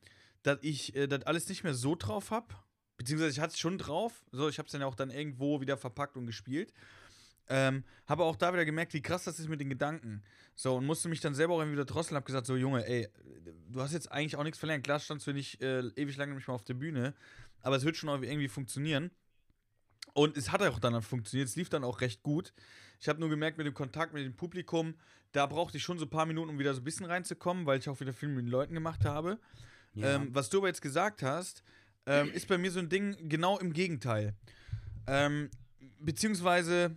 dass 0.44 0.58
ich 0.62 0.94
äh, 0.94 1.08
das 1.08 1.24
alles 1.24 1.48
nicht 1.48 1.64
mehr 1.64 1.74
so 1.74 1.96
drauf 1.96 2.30
habe. 2.30 2.54
Beziehungsweise 2.96 3.32
ich 3.32 3.40
hatte 3.40 3.54
es 3.54 3.58
schon 3.58 3.78
drauf. 3.78 4.24
So, 4.30 4.48
ich 4.48 4.58
habe 4.58 4.66
es 4.66 4.72
dann 4.72 4.80
ja 4.80 4.86
auch 4.86 4.94
dann 4.94 5.10
irgendwo 5.10 5.60
wieder 5.60 5.76
verpackt 5.76 6.16
und 6.16 6.26
gespielt. 6.26 6.72
Ähm, 7.48 7.84
habe 8.06 8.24
auch 8.24 8.36
da 8.36 8.52
wieder 8.52 8.64
gemerkt, 8.64 8.94
wie 8.94 9.02
krass 9.02 9.24
das 9.24 9.38
ist 9.38 9.48
mit 9.48 9.60
den 9.60 9.68
Gedanken. 9.68 10.22
So, 10.54 10.76
und 10.76 10.86
musste 10.86 11.08
mich 11.08 11.20
dann 11.20 11.34
selber 11.34 11.54
auch 11.54 11.58
irgendwie 11.58 11.76
wieder 11.76 11.84
drosseln. 11.84 12.16
Hab 12.16 12.24
gesagt, 12.24 12.46
so, 12.46 12.56
Junge, 12.56 12.86
ey, 12.86 13.08
du 13.68 13.80
hast 13.80 13.92
jetzt 13.92 14.10
eigentlich 14.10 14.36
auch 14.36 14.44
nichts 14.44 14.58
verlernt. 14.58 14.84
Klar 14.84 15.00
standst 15.00 15.26
du 15.26 15.32
nicht 15.32 15.60
äh, 15.60 15.80
ewig 15.96 16.16
lange 16.16 16.34
nicht 16.34 16.48
mal 16.48 16.54
auf 16.54 16.64
der 16.64 16.74
Bühne, 16.74 17.14
aber 17.62 17.76
es 17.76 17.84
wird 17.84 17.96
schon 17.96 18.08
irgendwie 18.22 18.48
funktionieren. 18.48 19.10
Und 20.14 20.36
es 20.36 20.52
hat 20.52 20.62
auch 20.62 20.78
dann 20.78 21.00
funktioniert. 21.02 21.48
Es 21.48 21.56
lief 21.56 21.68
dann 21.68 21.84
auch 21.84 22.00
recht 22.00 22.22
gut. 22.22 22.52
Ich 23.00 23.08
habe 23.08 23.18
nur 23.18 23.30
gemerkt, 23.30 23.58
mit 23.58 23.66
dem 23.66 23.74
Kontakt 23.74 24.12
mit 24.12 24.24
dem 24.24 24.36
Publikum, 24.36 24.94
da 25.32 25.46
brauchte 25.46 25.78
ich 25.78 25.82
schon 25.82 25.98
so 25.98 26.04
ein 26.04 26.10
paar 26.10 26.26
Minuten, 26.26 26.50
um 26.50 26.58
wieder 26.58 26.74
so 26.74 26.80
ein 26.80 26.84
bisschen 26.84 27.06
reinzukommen, 27.06 27.66
weil 27.66 27.78
ich 27.78 27.88
auch 27.88 27.98
wieder 28.00 28.12
viel 28.12 28.28
mit 28.28 28.44
den 28.44 28.50
Leuten 28.50 28.74
gemacht 28.74 29.04
habe. 29.04 29.38
ja. 29.94 30.16
Ähm, 30.16 30.28
was 30.32 30.50
du 30.50 30.58
aber 30.58 30.68
jetzt 30.68 30.82
gesagt 30.82 31.22
hast, 31.22 31.62
ähm, 32.06 32.30
ist 32.32 32.46
bei 32.48 32.58
mir 32.58 32.70
so 32.70 32.78
ein 32.78 32.88
Ding 32.88 33.16
genau 33.28 33.58
im 33.58 33.72
Gegenteil. 33.72 34.34
Ähm, 35.06 35.50
beziehungsweise 35.98 36.96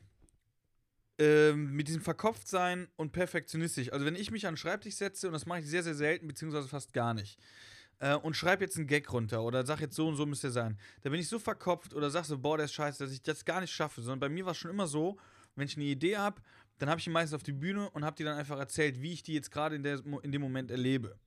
ähm, 1.18 1.72
mit 1.72 1.88
diesem 1.88 2.02
Verkopftsein 2.02 2.88
und 2.98 3.12
perfektionistisch. 3.12 3.92
Also 3.92 4.06
wenn 4.06 4.16
ich 4.16 4.32
mich 4.32 4.48
an 4.48 4.54
den 4.54 4.58
Schreibtisch 4.58 4.96
setze, 4.96 5.28
und 5.28 5.34
das 5.34 5.46
mache 5.46 5.60
ich 5.60 5.68
sehr, 5.68 5.84
sehr 5.84 5.96
selten, 5.96 6.28
beziehungsweise 6.28 6.68
fast 6.68 6.94
gar 6.94 7.14
nicht. 7.14 7.40
äh, 8.00 8.16
und 8.16 8.36
schreib 8.36 8.62
jetzt 8.62 8.78
einen 8.78 8.88
Gag 8.88 9.12
runter 9.12 9.44
oder 9.44 9.66
sag 9.66 9.80
jetzt 9.80 9.96
so 9.96 10.08
und 10.08 10.16
so 10.16 10.26
müsste 10.26 10.48
er 10.48 10.52
sein. 10.52 10.78
Da 11.02 11.10
bin 11.10 11.20
ich 11.20 11.28
so 11.28 11.40
verkopft 11.40 11.94
oder 11.94 12.10
sag 12.10 12.26
so, 12.26 12.38
boah, 12.38 12.58
der 12.58 12.66
ist 12.66 12.74
scheiße, 12.74 13.04
dass 13.04 13.14
ich 13.14 13.22
das 13.22 13.46
gar 13.46 13.62
nicht 13.62 13.72
schaffe. 13.72 14.02
Sondern 14.02 14.20
bei 14.20 14.30
mir 14.30 14.46
war 14.46 14.52
es 14.52 14.58
schon 14.58 14.72
immer 14.72 14.88
so, 14.88 15.18
wenn 15.56 15.68
ich 15.68 15.78
eine 15.78 15.86
Idee 15.86 16.18
habe, 16.18 16.42
dann 16.78 16.90
habe 16.90 17.00
ich 17.00 17.06
die 17.06 17.10
meistens 17.10 17.36
auf 17.36 17.44
die 17.44 17.54
Bühne 17.54 17.90
und 17.92 18.04
habe 18.04 18.16
die 18.16 18.24
dann 18.24 18.38
einfach 18.38 18.60
erzählt, 18.60 19.02
wie 19.02 19.14
ich 19.14 19.24
die 19.24 19.34
jetzt 19.34 19.52
gerade 19.52 19.76
in, 19.76 19.86
in 19.86 20.32
dem 20.32 20.42
Moment 20.42 20.72
erlebe. 20.72 21.18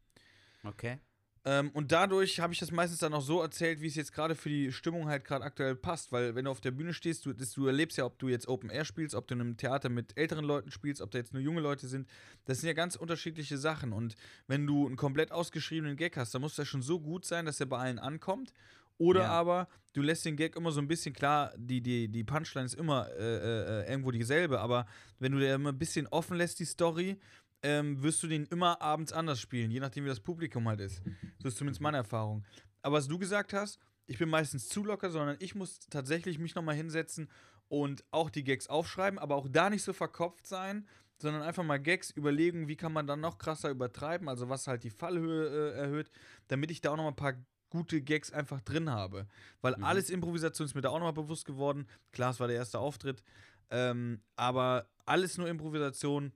Okay. 0.63 0.99
Ähm, 1.45 1.71
und 1.71 1.93
dadurch 1.93 2.41
habe 2.41 2.53
ich 2.53 2.59
das 2.59 2.71
meistens 2.71 2.99
dann 2.99 3.15
auch 3.15 3.23
so 3.23 3.41
erzählt, 3.41 3.81
wie 3.81 3.87
es 3.87 3.95
jetzt 3.95 4.13
gerade 4.13 4.35
für 4.35 4.49
die 4.49 4.73
Stimmung 4.73 5.09
halt 5.09 5.25
gerade 5.25 5.45
aktuell 5.45 5.75
passt. 5.77 6.13
Weil 6.13 6.35
wenn 6.35 6.45
du 6.45 6.51
auf 6.51 6.61
der 6.61 6.73
Bühne 6.73 6.93
stehst, 6.93 7.25
du, 7.27 7.33
das, 7.33 7.53
du 7.53 7.67
erlebst 7.67 7.97
ja, 7.99 8.05
ob 8.05 8.19
du 8.19 8.29
jetzt 8.29 8.49
Open 8.49 8.71
Air 8.71 8.85
spielst, 8.85 9.15
ob 9.15 9.27
du 9.29 9.35
in 9.35 9.41
einem 9.41 9.57
Theater 9.57 9.89
mit 9.89 10.17
älteren 10.17 10.45
Leuten 10.45 10.71
spielst, 10.71 11.01
ob 11.01 11.11
da 11.11 11.19
jetzt 11.19 11.33
nur 11.33 11.43
junge 11.43 11.61
Leute 11.61 11.87
sind. 11.89 12.09
Das 12.45 12.61
sind 12.61 12.67
ja 12.67 12.75
ganz 12.75 12.97
unterschiedliche 12.97 13.57
Sachen. 13.59 13.93
Und 13.93 14.17
wenn 14.47 14.67
du 14.67 14.87
einen 14.87 14.97
komplett 14.97 15.33
ausgeschriebenen 15.33 15.97
Gag 15.97 16.17
hast, 16.17 16.35
dann 16.35 16.43
muss 16.43 16.57
der 16.57 16.65
schon 16.65 16.83
so 16.83 17.01
gut 17.01 17.25
sein, 17.25 17.47
dass 17.47 17.61
er 17.61 17.67
bei 17.67 17.79
allen 17.79 17.99
ankommt. 17.99 18.53
Oder 18.99 19.23
Ja. 19.23 19.29
aber 19.31 19.69
du 19.93 20.03
lässt 20.03 20.25
den 20.25 20.37
Gag 20.37 20.57
immer 20.57 20.73
so 20.73 20.81
ein 20.81 20.89
bisschen 20.89 21.15
klar, 21.15 21.53
die, 21.57 21.81
die, 21.81 22.09
die 22.09 22.25
Punchline 22.25 22.67
ist 22.67 22.75
immer 22.75 23.09
äh, 23.17 23.83
äh, 23.85 23.91
irgendwo 23.91 24.11
dieselbe, 24.11 24.59
aber 24.61 24.87
wenn 25.21 25.33
du 25.33 25.39
der 25.39 25.55
immer 25.55 25.71
ein 25.71 25.79
bisschen 25.79 26.09
offen 26.09 26.37
lässt, 26.37 26.59
die 26.59 26.65
Story, 26.65 27.17
ähm, 27.63 28.03
wirst 28.03 28.23
du 28.23 28.27
den 28.29 28.45
immer 28.47 28.81
abends 28.81 29.13
anders 29.13 29.41
spielen, 29.41 29.71
je 29.71 29.81
nachdem, 29.81 30.05
wie 30.05 30.09
das 30.09 30.21
Publikum 30.21 30.69
halt 30.69 30.81
ist. 30.81 31.03
So 31.39 31.49
ist 31.49 31.59
zumindest 31.59 31.81
meine 31.81 31.97
Erfahrung. 31.97 32.45
Aber 32.83 32.97
was 32.97 33.09
du 33.09 33.19
gesagt 33.19 33.53
hast, 33.53 33.79
ich 34.07 34.19
bin 34.19 34.29
meistens 34.29 34.69
zu 34.69 34.85
locker, 34.85 35.11
sondern 35.11 35.37
ich 35.41 35.55
muss 35.55 35.81
tatsächlich 35.91 36.39
mich 36.39 36.55
nochmal 36.55 36.75
hinsetzen 36.77 37.29
und 37.69 38.05
auch 38.11 38.31
die 38.31 38.45
Gags 38.45 38.69
aufschreiben, 38.69 39.19
aber 39.19 39.35
auch 39.37 39.49
da 39.51 39.69
nicht 39.71 39.83
so 39.83 39.93
verkopft 39.93 40.47
sein, 40.47 40.87
sondern 41.21 41.43
einfach 41.43 41.65
mal 41.65 41.79
Gags 41.79 42.11
überlegen, 42.11 42.69
wie 42.69 42.77
kann 42.77 42.93
man 42.93 43.07
dann 43.07 43.21
noch 43.21 43.39
krasser 43.39 43.71
übertreiben, 43.71 44.29
also 44.29 44.49
was 44.49 44.67
halt 44.67 44.85
die 44.85 44.91
Fallhöhe 44.91 45.49
äh, 45.49 45.79
erhöht, 45.79 46.11
damit 46.47 46.71
ich 46.71 46.81
da 46.81 46.91
auch 46.93 46.97
nochmal 46.97 47.13
ein 47.13 47.17
paar 47.17 47.35
gute 47.71 48.01
Gags 48.01 48.33
einfach 48.33 48.61
drin 48.61 48.89
habe. 48.89 49.27
Weil 49.61 49.77
Mhm. 49.77 49.85
alles 49.85 50.11
Improvisation 50.11 50.65
ist 50.65 50.75
mir 50.75 50.81
da 50.81 50.91
auch 50.91 50.99
nochmal 50.99 51.13
bewusst 51.13 51.45
geworden. 51.45 51.87
Klar, 52.13 52.31
es 52.31 52.41
war 52.41 52.47
der 52.47 52.57
erste 52.57 52.79
Auftritt, 52.79 53.23
ähm, 53.71 54.23
aber 54.37 54.89
alles 55.05 55.37
nur 55.37 55.49
Improvisation 55.49 56.33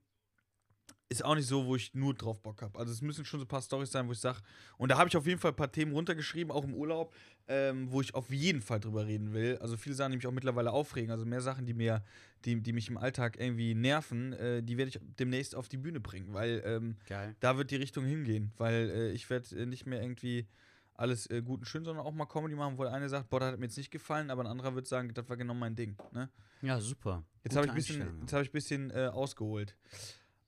ist 1.13 1.25
auch 1.25 1.35
nicht 1.35 1.47
so, 1.47 1.67
wo 1.67 1.77
ich 1.77 1.95
nur 1.95 2.15
drauf 2.15 2.41
Bock 2.41 2.63
habe. 2.63 2.79
Also 2.79 2.93
es 2.93 3.03
müssen 3.03 3.25
schon 3.25 3.41
so 3.41 3.45
ein 3.45 3.49
paar 3.49 3.63
Storys 3.63 3.93
sein, 3.93 4.09
wo 4.09 4.13
ich 4.13 4.19
sage, 4.19 4.41
und 4.77 4.91
da 4.91 4.99
habe 4.99 5.09
ich 5.09 5.17
auf 5.17 5.27
jeden 5.27 5.39
Fall 5.39 5.53
ein 5.53 5.57
paar 5.57 5.71
Themen 5.71 5.93
runtergeschrieben, 5.93 6.51
auch 6.51 6.65
im 6.65 6.75
Urlaub, 6.75 7.15
ähm, 7.49 7.91
wo 7.91 8.01
ich 8.01 8.15
auf 8.15 8.31
jeden 8.31 8.61
Fall 8.61 8.81
drüber 8.81 9.07
reden 9.07 9.33
will. 9.33 9.59
Also 9.61 9.77
viele 9.77 9.95
Sachen, 9.95 10.13
die 10.13 10.17
mich 10.17 10.27
auch 10.27 10.33
mittlerweile 10.33 10.73
aufregen, 10.73 11.11
also 11.11 11.25
mehr 11.25 11.41
Sachen, 11.41 11.67
die 11.67 11.75
mir, 11.75 12.03
die, 12.45 12.61
die 12.61 12.73
mich 12.73 12.89
im 12.89 12.99
Alltag 12.99 13.39
irgendwie 13.39 13.75
nerven, 13.75 14.33
äh, 14.33 14.63
die 14.63 14.77
werde 14.77 14.91
ich 14.91 15.01
demnächst 15.19 15.55
auf 15.55 15.69
die 15.69 15.77
Bühne 15.77 16.01
bringen, 16.01 16.33
weil 16.33 16.63
ähm, 16.65 16.97
da 17.41 17.57
wird 17.57 17.71
die 17.71 17.77
Richtung 17.77 18.05
hingehen, 18.05 18.53
weil 18.57 18.91
äh, 18.91 19.11
ich 19.13 19.29
werde 19.31 19.57
äh, 19.57 19.67
nicht 19.67 19.87
mehr 19.87 20.03
irgendwie 20.03 20.47
alles 20.95 21.27
äh, 21.31 21.43
gut 21.43 21.61
und 21.61 21.67
schön, 21.67 21.85
sondern 21.85 22.05
auch 22.05 22.13
mal 22.13 22.27
Comedy 22.27 22.55
machen, 22.55 22.79
wo 22.79 22.85
der 22.85 22.93
eine 22.93 23.09
sagt, 23.09 23.29
boah, 23.31 23.41
das 23.41 23.53
hat 23.53 23.59
mir 23.59 23.67
jetzt 23.67 23.77
nicht 23.77 23.91
gefallen, 23.91 24.31
aber 24.31 24.43
ein 24.43 24.47
anderer 24.47 24.75
wird 24.75 24.87
sagen, 24.87 25.13
das 25.15 25.29
war 25.29 25.37
genau 25.37 25.55
mein 25.55 25.75
Ding. 25.75 25.97
Ne? 26.13 26.29
Ja, 26.61 26.81
super. 26.81 27.25
Jetzt 27.43 27.57
habe 27.57 27.67
ich 27.67 27.73
ein 27.73 27.77
bisschen, 27.77 28.21
jetzt 28.21 28.33
hab 28.33 28.43
ich 28.43 28.53
bisschen 28.53 28.91
äh, 28.91 29.11
ausgeholt. 29.13 29.77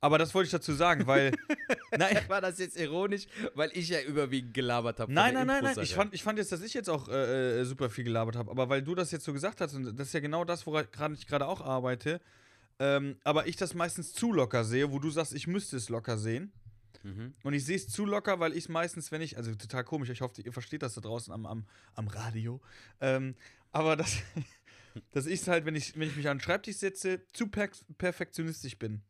Aber 0.05 0.19
das 0.19 0.35
wollte 0.35 0.49
ich 0.49 0.51
dazu 0.51 0.75
sagen, 0.75 1.07
weil. 1.07 1.33
nein, 1.97 2.19
War 2.29 2.43
das 2.43 2.59
jetzt 2.59 2.77
ironisch, 2.77 3.27
weil 3.55 3.71
ich 3.73 3.89
ja 3.89 4.03
überwiegend 4.03 4.53
gelabert 4.53 5.01
habe? 5.01 5.11
nein, 5.11 5.33
nein, 5.33 5.47
nein, 5.47 5.65
nein. 5.65 5.79
Ich 5.81 5.95
fand, 5.95 6.13
ich 6.13 6.23
fand 6.23 6.39
jetzt, 6.39 6.53
dass 6.53 6.61
ich 6.61 6.75
jetzt 6.75 6.91
auch 6.91 7.09
äh, 7.09 7.61
äh, 7.61 7.65
super 7.65 7.89
viel 7.89 8.05
gelabert 8.05 8.37
habe. 8.37 8.51
Aber 8.51 8.69
weil 8.69 8.83
du 8.83 8.95
das 8.95 9.13
jetzt 9.13 9.25
so 9.25 9.33
gesagt 9.33 9.63
hast, 9.63 9.73
und 9.73 9.99
das 9.99 10.09
ist 10.09 10.13
ja 10.13 10.21
genau 10.21 10.45
das, 10.45 10.67
woran 10.67 11.15
ich 11.15 11.27
gerade 11.27 11.47
auch 11.47 11.63
arbeite, 11.63 12.21
ähm, 12.79 13.17
aber 13.25 13.47
ich 13.47 13.57
das 13.57 13.73
meistens 13.73 14.13
zu 14.13 14.31
locker 14.31 14.63
sehe, 14.65 14.93
wo 14.93 14.99
du 14.99 15.09
sagst, 15.09 15.33
ich 15.33 15.47
müsste 15.47 15.79
es 15.79 15.89
locker 15.89 16.19
sehen. 16.19 16.53
Mhm. 17.03 17.33
Und 17.43 17.55
ich 17.55 17.65
sehe 17.65 17.77
es 17.77 17.89
zu 17.89 18.05
locker, 18.05 18.39
weil 18.41 18.53
ich 18.53 18.69
meistens, 18.69 19.11
wenn 19.11 19.23
ich, 19.23 19.39
also 19.39 19.55
total 19.55 19.85
komisch, 19.85 20.11
ich 20.11 20.21
hoffe, 20.21 20.43
ihr 20.43 20.53
versteht 20.53 20.83
das 20.83 20.93
da 20.93 21.01
draußen 21.01 21.33
am, 21.33 21.47
am, 21.47 21.65
am 21.95 22.09
Radio. 22.09 22.61
Ähm, 23.01 23.37
aber 23.73 23.97
dass, 23.97 24.19
dass 25.13 25.25
ich 25.25 25.41
es 25.41 25.49
halt, 25.49 25.65
wenn 25.65 25.77
ich, 25.77 25.99
wenn 25.99 26.09
ich 26.09 26.17
mich 26.17 26.29
an 26.29 26.37
den 26.37 26.43
Schreibtisch 26.43 26.77
setze, 26.77 27.23
zu 27.33 27.49
per 27.49 27.71
perfektionistisch 27.97 28.79
bin. 28.79 29.01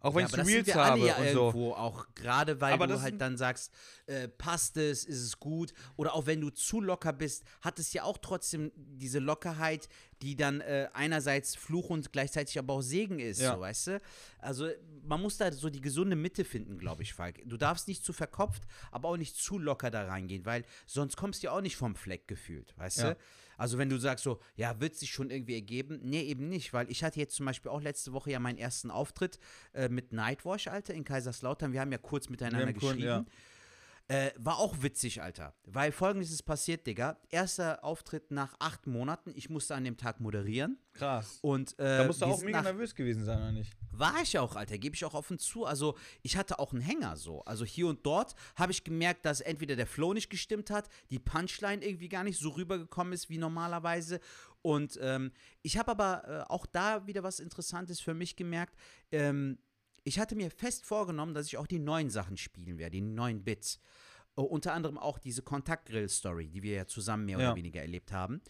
Auch 0.00 0.14
wenn 0.14 0.20
ja, 0.22 0.26
ich 0.28 0.32
aber 0.34 0.36
das 0.42 0.46
sind 0.46 0.54
Reels 0.54 0.66
wir 0.68 0.76
alle 0.76 0.90
habe 0.92 1.06
ja 1.06 1.16
und 1.16 1.28
so. 1.32 1.46
irgendwo, 1.46 1.72
auch 1.72 2.06
gerade 2.14 2.60
weil 2.60 2.72
Aber 2.72 2.86
du 2.86 2.92
das 2.94 3.02
halt 3.02 3.20
dann 3.20 3.36
sagst, 3.36 3.72
äh, 4.06 4.28
passt 4.28 4.76
es, 4.76 5.04
ist 5.04 5.20
es 5.22 5.40
gut, 5.40 5.72
oder 5.96 6.14
auch 6.14 6.26
wenn 6.26 6.40
du 6.40 6.50
zu 6.50 6.80
locker 6.80 7.12
bist, 7.12 7.42
hat 7.62 7.80
es 7.80 7.92
ja 7.92 8.04
auch 8.04 8.18
trotzdem 8.18 8.70
diese 8.76 9.18
Lockerheit, 9.18 9.88
die 10.22 10.36
dann 10.36 10.60
äh, 10.60 10.88
einerseits 10.92 11.56
Fluch 11.56 11.90
und 11.90 12.12
gleichzeitig 12.12 12.58
aber 12.60 12.74
auch 12.74 12.80
Segen 12.80 13.18
ist, 13.18 13.40
Ja. 13.40 13.54
so, 13.54 13.60
weißt 13.60 13.86
du? 13.88 14.00
Also 14.38 14.68
man 15.02 15.20
muss 15.20 15.36
da 15.36 15.50
so 15.50 15.68
die 15.68 15.80
gesunde 15.80 16.14
Mitte 16.14 16.44
finden, 16.44 16.78
glaube 16.78 17.02
ich, 17.02 17.12
Falk. 17.14 17.40
Du 17.44 17.56
darfst 17.56 17.88
nicht 17.88 18.04
zu 18.04 18.12
verkopft, 18.12 18.62
aber 18.92 19.08
auch 19.08 19.16
nicht 19.16 19.36
zu 19.36 19.58
locker 19.58 19.90
da 19.90 20.06
reingehen, 20.06 20.46
weil 20.46 20.64
sonst 20.86 21.16
kommst 21.16 21.42
du 21.42 21.46
ja 21.46 21.52
auch 21.52 21.60
nicht 21.60 21.76
vom 21.76 21.96
Fleck 21.96 22.28
gefühlt, 22.28 22.72
weißt 22.78 22.98
Ja. 22.98 23.14
du? 23.14 23.18
Also 23.58 23.76
wenn 23.76 23.90
du 23.90 23.98
sagst 23.98 24.24
so, 24.24 24.40
ja, 24.56 24.80
wird 24.80 24.94
sich 24.96 25.10
schon 25.10 25.28
irgendwie 25.30 25.54
ergeben? 25.54 26.00
Nee, 26.02 26.22
eben 26.22 26.48
nicht, 26.48 26.72
weil 26.72 26.90
ich 26.90 27.04
hatte 27.04 27.20
jetzt 27.20 27.34
zum 27.36 27.44
Beispiel 27.44 27.70
auch 27.70 27.82
letzte 27.82 28.14
Woche 28.14 28.30
ja 28.30 28.38
meinen 28.38 28.56
ersten 28.56 28.90
Auftritt 28.90 29.38
äh, 29.74 29.90
mit 29.90 30.12
Nightwash, 30.12 30.68
Alter, 30.68 30.94
in 30.94 31.04
Kaiserslautern. 31.04 31.72
Wir 31.74 31.80
haben 31.82 31.92
ja 31.92 31.98
kurz 31.98 32.30
miteinander 32.30 32.66
haben 32.68 32.72
kurz- 32.74 32.94
geschrieben. 32.94 33.26
Äh, 34.10 34.30
war 34.38 34.58
auch 34.58 34.82
witzig, 34.82 35.20
Alter. 35.20 35.54
Weil 35.64 35.92
folgendes 35.92 36.30
ist 36.30 36.44
passiert, 36.44 36.86
Digga. 36.86 37.18
Erster 37.28 37.84
Auftritt 37.84 38.30
nach 38.30 38.54
acht 38.58 38.86
Monaten. 38.86 39.32
Ich 39.34 39.50
musste 39.50 39.74
an 39.74 39.84
dem 39.84 39.98
Tag 39.98 40.18
moderieren. 40.18 40.78
Krass. 40.94 41.38
Und, 41.42 41.78
äh, 41.78 41.98
Da 41.98 42.04
musst 42.06 42.22
du 42.22 42.24
auch 42.26 42.42
mega 42.42 42.62
nervös 42.62 42.94
gewesen 42.94 43.24
sein, 43.24 43.36
oder 43.36 43.52
nicht? 43.52 43.76
war 43.90 44.22
ich 44.22 44.38
auch, 44.38 44.54
Alter, 44.56 44.78
gebe 44.78 44.94
ich 44.94 45.04
auch 45.04 45.14
offen 45.14 45.38
zu. 45.38 45.64
Also, 45.66 45.96
ich 46.22 46.36
hatte 46.36 46.58
auch 46.58 46.72
einen 46.72 46.80
Hänger 46.80 47.16
so. 47.16 47.42
Also, 47.44 47.64
hier 47.64 47.86
und 47.88 48.06
dort 48.06 48.34
habe 48.56 48.72
ich 48.72 48.84
gemerkt, 48.84 49.26
dass 49.26 49.40
entweder 49.40 49.76
der 49.76 49.86
Flow 49.86 50.14
nicht 50.14 50.30
gestimmt 50.30 50.70
hat, 50.70 50.88
die 51.10 51.18
Punchline 51.18 51.84
irgendwie 51.84 52.08
gar 52.08 52.24
nicht 52.24 52.38
so 52.38 52.50
rübergekommen 52.50 53.12
ist 53.12 53.28
wie 53.28 53.38
normalerweise. 53.38 54.20
Und 54.62 54.98
ähm, 55.02 55.32
ich 55.62 55.76
habe 55.78 55.90
aber 55.90 56.46
äh, 56.48 56.52
auch 56.52 56.66
da 56.66 57.06
wieder 57.06 57.22
was 57.22 57.40
Interessantes 57.40 58.00
für 58.00 58.14
mich 58.14 58.36
gemerkt. 58.36 58.74
Ähm, 59.12 59.58
ich 60.08 60.18
hatte 60.18 60.34
mir 60.34 60.50
fest 60.50 60.84
vorgenommen, 60.86 61.34
dass 61.34 61.46
ich 61.46 61.56
auch 61.56 61.66
die 61.66 61.78
neuen 61.78 62.10
Sachen 62.10 62.36
spielen 62.36 62.78
werde, 62.78 62.92
die 62.92 63.00
neuen 63.02 63.44
Bits. 63.44 63.78
Äh, 64.36 64.40
unter 64.40 64.72
anderem 64.72 64.98
auch 64.98 65.18
diese 65.18 65.42
Kontaktgrill-Story, 65.42 66.48
die 66.48 66.62
wir 66.62 66.74
ja 66.74 66.86
zusammen 66.86 67.26
mehr 67.26 67.38
Ja. 67.38 67.48
oder 67.48 67.56
weniger 67.56 67.80
erlebt 67.80 68.10
haben. 68.12 68.40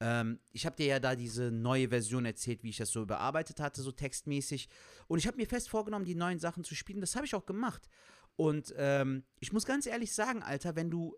Ähm, 0.00 0.38
ich 0.52 0.64
habe 0.64 0.76
dir 0.76 0.86
ja 0.86 1.00
da 1.00 1.16
diese 1.16 1.50
neue 1.50 1.88
Version 1.88 2.24
erzählt, 2.24 2.62
wie 2.62 2.70
ich 2.70 2.76
das 2.76 2.90
so 2.90 3.02
überarbeitet 3.02 3.58
hatte, 3.58 3.82
so 3.82 3.90
textmäßig. 3.90 4.68
Und 5.08 5.18
ich 5.18 5.26
habe 5.26 5.36
mir 5.36 5.46
fest 5.48 5.68
vorgenommen, 5.68 6.04
die 6.04 6.14
neuen 6.14 6.38
Sachen 6.38 6.62
zu 6.62 6.74
spielen. 6.76 7.00
Das 7.00 7.16
habe 7.16 7.26
ich 7.26 7.34
auch 7.34 7.46
gemacht. 7.46 7.88
Und 8.36 8.72
ähm, 8.76 9.24
ich 9.40 9.52
muss 9.52 9.66
ganz 9.66 9.86
ehrlich 9.86 10.12
sagen, 10.12 10.44
Alter, 10.44 10.76
wenn 10.76 10.90
du, 10.90 11.16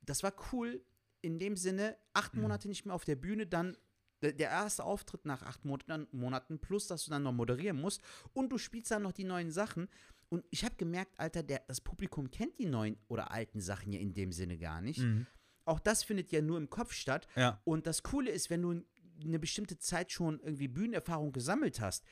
das 0.00 0.24
war 0.24 0.34
cool 0.52 0.84
in 1.20 1.38
dem 1.38 1.56
Sinne, 1.56 1.96
acht 2.14 2.34
Monate 2.34 2.66
nicht 2.66 2.84
mehr 2.84 2.94
auf 2.96 3.04
der 3.04 3.14
Bühne, 3.14 3.46
dann 3.46 3.76
der 4.22 4.50
erste 4.50 4.84
Auftritt 4.84 5.24
nach 5.24 5.42
acht 5.42 5.64
Monaten, 5.64 6.58
plus, 6.60 6.86
dass 6.86 7.04
du 7.04 7.10
dann 7.10 7.24
noch 7.24 7.32
moderieren 7.32 7.80
musst 7.80 8.00
und 8.32 8.50
du 8.50 8.58
spielst 8.58 8.90
dann 8.90 9.02
noch 9.02 9.12
die 9.12 9.24
neuen 9.24 9.50
Sachen. 9.50 9.88
Und 10.28 10.44
ich 10.50 10.64
habe 10.64 10.76
gemerkt, 10.76 11.18
Alter, 11.18 11.42
der, 11.42 11.62
das 11.68 11.80
Publikum 11.80 12.30
kennt 12.30 12.58
die 12.58 12.66
neuen 12.66 12.96
oder 13.08 13.32
alten 13.32 13.60
Sachen 13.60 13.92
ja 13.92 14.00
in 14.00 14.14
dem 14.14 14.32
Sinne 14.32 14.56
gar 14.56 14.80
nicht. 14.80 15.00
Mhm. 15.00 15.26
Auch 15.64 15.78
das 15.78 16.02
findet 16.02 16.32
ja 16.32 16.40
nur 16.40 16.56
im 16.56 16.70
Kopf 16.70 16.92
statt. 16.92 17.26
Ja. 17.36 17.60
Und 17.64 17.86
das 17.86 18.02
Coole 18.02 18.30
ist, 18.30 18.48
wenn 18.48 18.62
du 18.62 18.82
eine 19.22 19.38
bestimmte 19.38 19.78
Zeit 19.78 20.10
schon 20.10 20.40
irgendwie 20.40 20.68
Bühnenerfahrung 20.68 21.32
gesammelt 21.32 21.80
hast, 21.80 22.04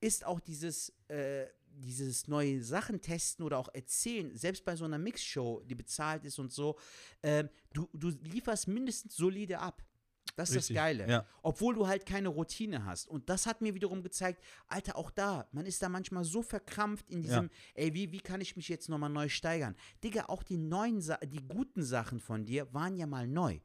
ist 0.00 0.24
auch 0.24 0.40
dieses, 0.40 0.94
äh, 1.08 1.46
dieses 1.66 2.28
neue 2.28 2.62
Sachen 2.62 3.00
testen 3.00 3.44
oder 3.44 3.58
auch 3.58 3.68
erzählen, 3.72 4.36
selbst 4.36 4.64
bei 4.64 4.76
so 4.76 4.84
einer 4.84 4.98
Mixshow, 4.98 5.62
die 5.64 5.74
bezahlt 5.74 6.24
ist 6.24 6.38
und 6.38 6.52
so, 6.52 6.78
ähm, 7.22 7.48
du, 7.72 7.88
du 7.92 8.08
lieferst 8.08 8.68
mindestens 8.68 9.16
solide 9.16 9.58
ab. 9.58 9.82
Das 10.38 10.50
ist 10.50 10.56
Richtig, 10.56 10.76
das 10.76 10.82
Geile. 10.84 11.10
ja. 11.10 11.26
Obwohl 11.42 11.74
du 11.74 11.88
halt 11.88 12.06
keine 12.06 12.28
Routine 12.28 12.84
hast. 12.84 13.08
Und 13.08 13.28
das 13.28 13.44
hat 13.46 13.60
mir 13.60 13.74
wiederum 13.74 14.04
gezeigt, 14.04 14.40
Alter, 14.68 14.96
auch 14.96 15.10
da, 15.10 15.48
man 15.50 15.66
ist 15.66 15.82
da 15.82 15.88
manchmal 15.88 16.22
so 16.22 16.42
verkrampft 16.42 17.10
in 17.10 17.22
diesem, 17.22 17.50
ey, 17.74 17.92
wie, 17.92 18.12
wie 18.12 18.20
kann 18.20 18.40
ich 18.40 18.54
mich 18.54 18.68
jetzt 18.68 18.88
nochmal 18.88 19.10
neu 19.10 19.28
steigern? 19.28 19.74
Digga, 20.04 20.26
auch 20.26 20.44
die 20.44 20.56
neuen, 20.56 21.00
Sa 21.00 21.16
die 21.16 21.42
guten 21.42 21.82
Sachen 21.82 22.20
von 22.20 22.44
dir 22.44 22.72
waren 22.72 22.94
ja 22.94 23.06
mal 23.08 23.26
neu. 23.26 23.58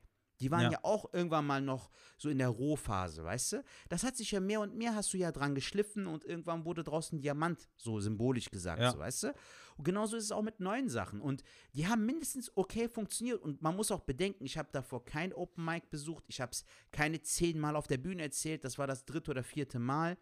Die 0.44 0.52
waren 0.52 0.64
Ja. 0.64 0.72
ja. 0.72 0.80
auch 0.84 1.14
irgendwann 1.14 1.48
mal 1.48 1.62
noch 1.62 1.90
so 2.18 2.28
in 2.30 2.38
der 2.38 2.50
Rohphase, 2.50 3.24
weißt 3.24 3.54
du? 3.54 3.64
Das 3.88 4.04
hat 4.04 4.18
sich 4.18 4.32
ja 4.32 4.40
mehr 4.42 4.60
und 4.60 4.76
mehr 4.76 4.94
hast 4.94 5.14
du 5.14 5.18
ja 5.18 5.32
dran 5.32 5.56
geschliffen 5.56 6.06
und 6.06 6.26
irgendwann 6.26 6.66
wurde 6.66 6.84
draußen 6.84 7.20
Diamant, 7.22 7.70
so 7.78 8.00
symbolisch 8.02 8.52
gesagt, 8.52 8.82
Ja. 8.82 8.92
so, 8.92 9.00
weißt 9.00 9.24
du? 9.24 9.34
Und 9.78 9.86
genauso 9.86 10.18
ist 10.18 10.26
es 10.26 10.32
auch 10.32 10.42
mit 10.44 10.60
neuen 10.60 10.90
Sachen. 10.90 11.22
Und 11.22 11.44
die 11.74 11.88
haben 11.88 12.06
mindestens 12.06 12.52
okay 12.56 12.88
funktioniert. 12.90 13.42
Und 13.42 13.62
man 13.62 13.76
muss 13.76 13.90
auch 13.90 14.02
bedenken, 14.02 14.46
ich 14.46 14.58
habe 14.58 14.70
davor 14.72 15.04
kein 15.06 15.34
Open 15.34 15.64
Mic 15.66 15.88
besucht. 15.90 16.26
Ich 16.28 16.42
habe 16.42 16.52
es 16.52 16.64
keine 16.92 17.22
zehnmal 17.22 17.76
auf 17.76 17.88
der 17.88 17.98
Bühne 17.98 18.22
erzählt. 18.22 18.64
Das 18.66 18.78
war 18.78 18.86
das 18.86 19.06
dritte 19.06 19.32
oder 19.32 19.44
vierte 19.44 19.80
Mal. 19.80 20.18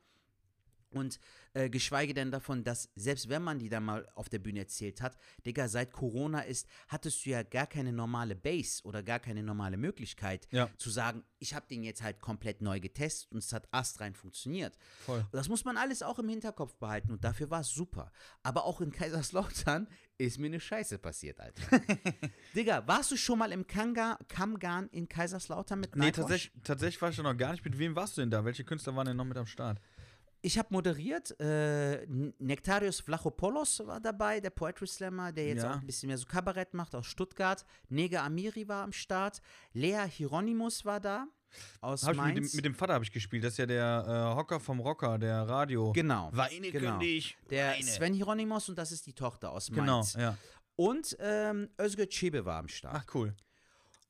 Und 0.92 1.20
äh, 1.54 1.70
geschweige 1.70 2.14
denn 2.14 2.32
davon, 2.32 2.64
dass 2.64 2.89
selbst 2.96 3.30
wenn 3.30 3.42
man 3.42 3.60
die 3.60 3.70
dann 3.70 3.84
mal 3.86 4.08
auf 4.16 4.30
der 4.30 4.39
Bühne 4.39 4.60
erzählt 4.60 5.02
hat, 5.02 5.18
Digga, 5.46 5.68
seit 5.68 5.92
Corona 5.92 6.42
ist, 6.42 6.68
hattest 6.88 7.26
du 7.26 7.30
ja 7.32 7.44
gar 7.44 7.66
keine 7.68 7.92
normale 7.94 8.36
Base 8.36 8.84
oder 8.84 9.02
gar 9.04 9.20
keine 9.20 9.42
normale 9.44 9.78
Möglichkeit 9.78 10.48
Ja. 10.52 10.70
zu 10.78 10.89
sagen, 10.89 11.24
ich 11.39 11.54
habe 11.54 11.66
den 11.70 11.84
jetzt 11.84 12.04
halt 12.04 12.20
komplett 12.20 12.62
neu 12.62 12.80
getestet 12.80 13.32
und 13.32 13.39
es 13.39 13.52
hat 13.54 13.68
astrein 13.72 14.14
funktioniert. 14.14 14.78
Voll. 15.06 15.26
Das 15.32 15.50
muss 15.50 15.66
man 15.66 15.78
alles 15.78 16.04
auch 16.04 16.20
im 16.20 16.30
Hinterkopf 16.30 16.76
behalten 16.76 17.12
und 17.12 17.24
dafür 17.24 17.50
war 17.50 17.62
es 17.62 17.70
super. 17.70 18.12
Aber 18.44 18.66
auch 18.66 18.80
in 18.82 18.92
Kaiserslautern 18.92 19.88
ist 20.18 20.38
mir 20.39 20.48
eine 20.48 20.60
Scheiße 20.60 21.00
passiert, 21.00 21.39
Alter. 21.39 21.64
Digga, 22.56 22.86
warst 22.88 23.12
du 23.12 23.18
schon 23.18 23.39
mal 23.39 23.52
im 23.52 23.66
Kanga, 23.66 24.20
Kamgarn 24.28 24.88
in 24.92 25.08
Kaiserslautern 25.10 25.80
mit 25.80 25.96
Nee, 25.96 26.12
tatsächlich, 26.12 26.52
tatsächlich 26.64 27.02
war 27.02 27.10
ich 27.10 27.16
da 27.18 27.24
noch 27.24 27.36
gar 27.38 27.52
nicht. 27.52 27.64
Mit 27.66 27.78
wem 27.78 27.96
warst 27.96 28.18
du 28.18 28.22
denn 28.22 28.30
da? 28.30 28.44
Welche 28.46 28.64
Künstler 28.64 28.96
waren 28.96 29.08
denn 29.08 29.18
noch 29.18 29.26
mit 29.26 29.38
am 29.38 29.46
Start? 29.48 29.80
Ich 30.44 30.58
habe 30.58 30.70
moderiert, 30.72 31.39
äh, 31.39 32.06
Nektarios 32.39 33.00
Vlachopoulos 33.00 33.86
war 33.86 34.00
dabei, 34.00 34.39
der 34.39 34.50
Poetry 34.50 34.88
Slammer, 34.88 35.32
der 35.32 35.48
jetzt 35.50 35.64
Ja. 35.64 35.72
auch 35.76 35.80
ein 35.80 35.86
bisschen 35.86 36.08
mehr 36.08 36.18
so 36.18 36.26
Kabarett 36.26 36.74
macht 36.74 36.96
aus 36.96 37.06
Stuttgart. 37.06 37.64
Nega 37.89 38.26
Amiri 38.26 38.68
war 38.68 38.84
am 38.84 38.92
Start. 38.92 39.39
Lea 39.74 40.08
Hieronymus 40.10 40.84
war 40.84 41.00
da 41.00 41.28
aus 41.82 42.04
Hab 42.08 42.16
ich 42.16 42.22
mit, 42.22 42.38
dem, 42.38 42.50
mit 42.54 42.66
dem 42.66 42.74
Vater 42.76 42.94
habe 42.96 43.04
ich 43.04 43.12
gespielt. 43.12 43.44
Das 43.44 43.54
ist 43.54 43.58
ja 43.58 43.66
der 43.68 44.06
äh, 44.08 44.36
Hocker 44.36 44.60
vom 44.60 44.80
Rocker, 44.80 45.20
der 45.20 45.48
Radio. 45.48 45.92
genau. 45.92 46.30
Weine 46.34 46.72
genau. 46.72 46.92
kündig. 46.98 47.38
Der 47.52 47.74
Weine. 47.74 47.84
Sven 47.84 48.14
Hieronymus 48.14 48.68
und 48.70 48.78
das 48.78 48.92
ist 48.92 49.06
die 49.06 49.14
Tochter 49.14 49.52
aus 49.52 49.68
Genau, 49.70 49.98
Mainz. 49.98 50.14
ja. 50.14 50.38
Und 50.76 51.16
ähm, 51.20 51.70
Özgür 51.80 52.08
Çebe 52.10 52.46
war 52.46 52.58
am 52.58 52.68
Start. 52.68 52.96
Ach, 52.96 53.06
cool. 53.14 53.36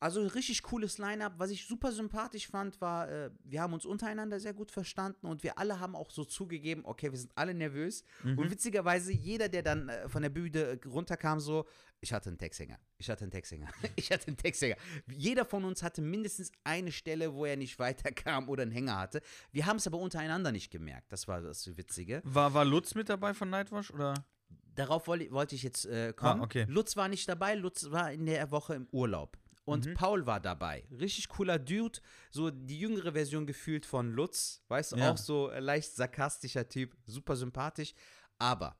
Also 0.01 0.25
richtig 0.25 0.63
cooles 0.63 0.97
Line-Up. 0.97 1.35
Was 1.37 1.51
ich 1.51 1.65
super 1.67 1.91
sympathisch 1.91 2.47
fand, 2.47 2.81
war, 2.81 3.07
äh, 3.09 3.29
wir 3.43 3.61
haben 3.61 3.71
uns 3.73 3.85
untereinander 3.85 4.39
sehr 4.39 4.53
gut 4.53 4.71
verstanden 4.71 5.27
und 5.27 5.43
wir 5.43 5.57
alle 5.59 5.79
haben 5.79 5.95
auch 5.95 6.09
so 6.09 6.25
zugegeben, 6.25 6.81
okay, 6.85 7.11
wir 7.11 7.19
sind 7.19 7.31
alle 7.35 7.53
nervös. 7.53 8.03
Und 8.23 8.49
witzigerweise, 8.51 9.13
jeder, 9.13 9.47
der 9.47 9.61
dann 9.61 9.89
äh, 9.89 10.09
von 10.09 10.23
der 10.23 10.29
Bühne 10.31 10.59
äh, 10.59 10.79
runterkam, 10.87 11.39
so, 11.39 11.67
ich 11.99 12.11
hatte 12.13 12.29
einen 12.29 12.39
Texthänger, 12.39 12.79
ich 12.97 13.09
hatte 13.11 13.25
einen 13.25 13.31
Texthänger, 13.31 13.69
ich 13.95 14.11
hatte 14.11 14.27
einen 14.27 14.37
Texthänger. 14.37 14.75
Jeder 15.15 15.45
von 15.45 15.63
uns 15.65 15.83
hatte 15.83 16.01
mindestens 16.01 16.51
eine 16.63 16.91
Stelle, 16.91 17.33
wo 17.35 17.45
er 17.45 17.55
nicht 17.55 17.77
weiterkam 17.79 18.49
oder 18.49 18.63
einen 18.63 18.71
Hänger 18.71 18.97
hatte. 18.97 19.21
Wir 19.51 19.67
haben 19.67 19.77
es 19.77 19.85
aber 19.85 19.99
untereinander 19.99 20.51
nicht 20.51 20.71
gemerkt. 20.71 21.11
Das 21.11 21.27
war 21.27 21.41
das 21.41 21.77
Witzige. 21.77 22.21
War, 22.25 22.53
war 22.55 22.65
Lutz 22.65 22.95
mit 22.95 23.07
dabei 23.07 23.35
von 23.35 23.51
Nightwash? 23.51 23.91
Oder? 23.91 24.15
Darauf 24.73 25.05
woll- 25.07 25.29
wollte 25.31 25.53
ich 25.53 25.63
jetzt 25.63 25.85
äh, 25.85 26.11
kommen. 26.13 26.41
Ah, 26.41 26.43
okay. 26.45 26.65
Lutz 26.67 26.95
war 26.97 27.07
nicht 27.07 27.29
dabei, 27.29 27.53
Lutz 27.55 27.91
war 27.91 28.11
in 28.11 28.25
der 28.25 28.49
Woche 28.51 28.73
im 28.73 28.87
Urlaub. 28.91 29.37
Und 29.63 29.85
Mhm. 29.85 29.93
Paul 29.93 30.25
war 30.25 30.39
dabei. 30.39 30.85
Richtig 30.91 31.29
cooler 31.29 31.59
Dude. 31.59 31.99
So 32.31 32.49
die 32.49 32.79
jüngere 32.79 33.11
Version 33.13 33.45
gefühlt 33.45 33.85
von 33.85 34.11
Lutz. 34.11 34.63
Weißt 34.69 34.93
du, 34.93 34.95
Ja. 34.97 35.11
auch 35.11 35.17
so 35.17 35.49
leicht 35.51 35.93
sarkastischer 35.95 36.67
Typ. 36.67 36.95
Super 37.05 37.35
sympathisch. 37.35 37.93
Aber, 38.39 38.75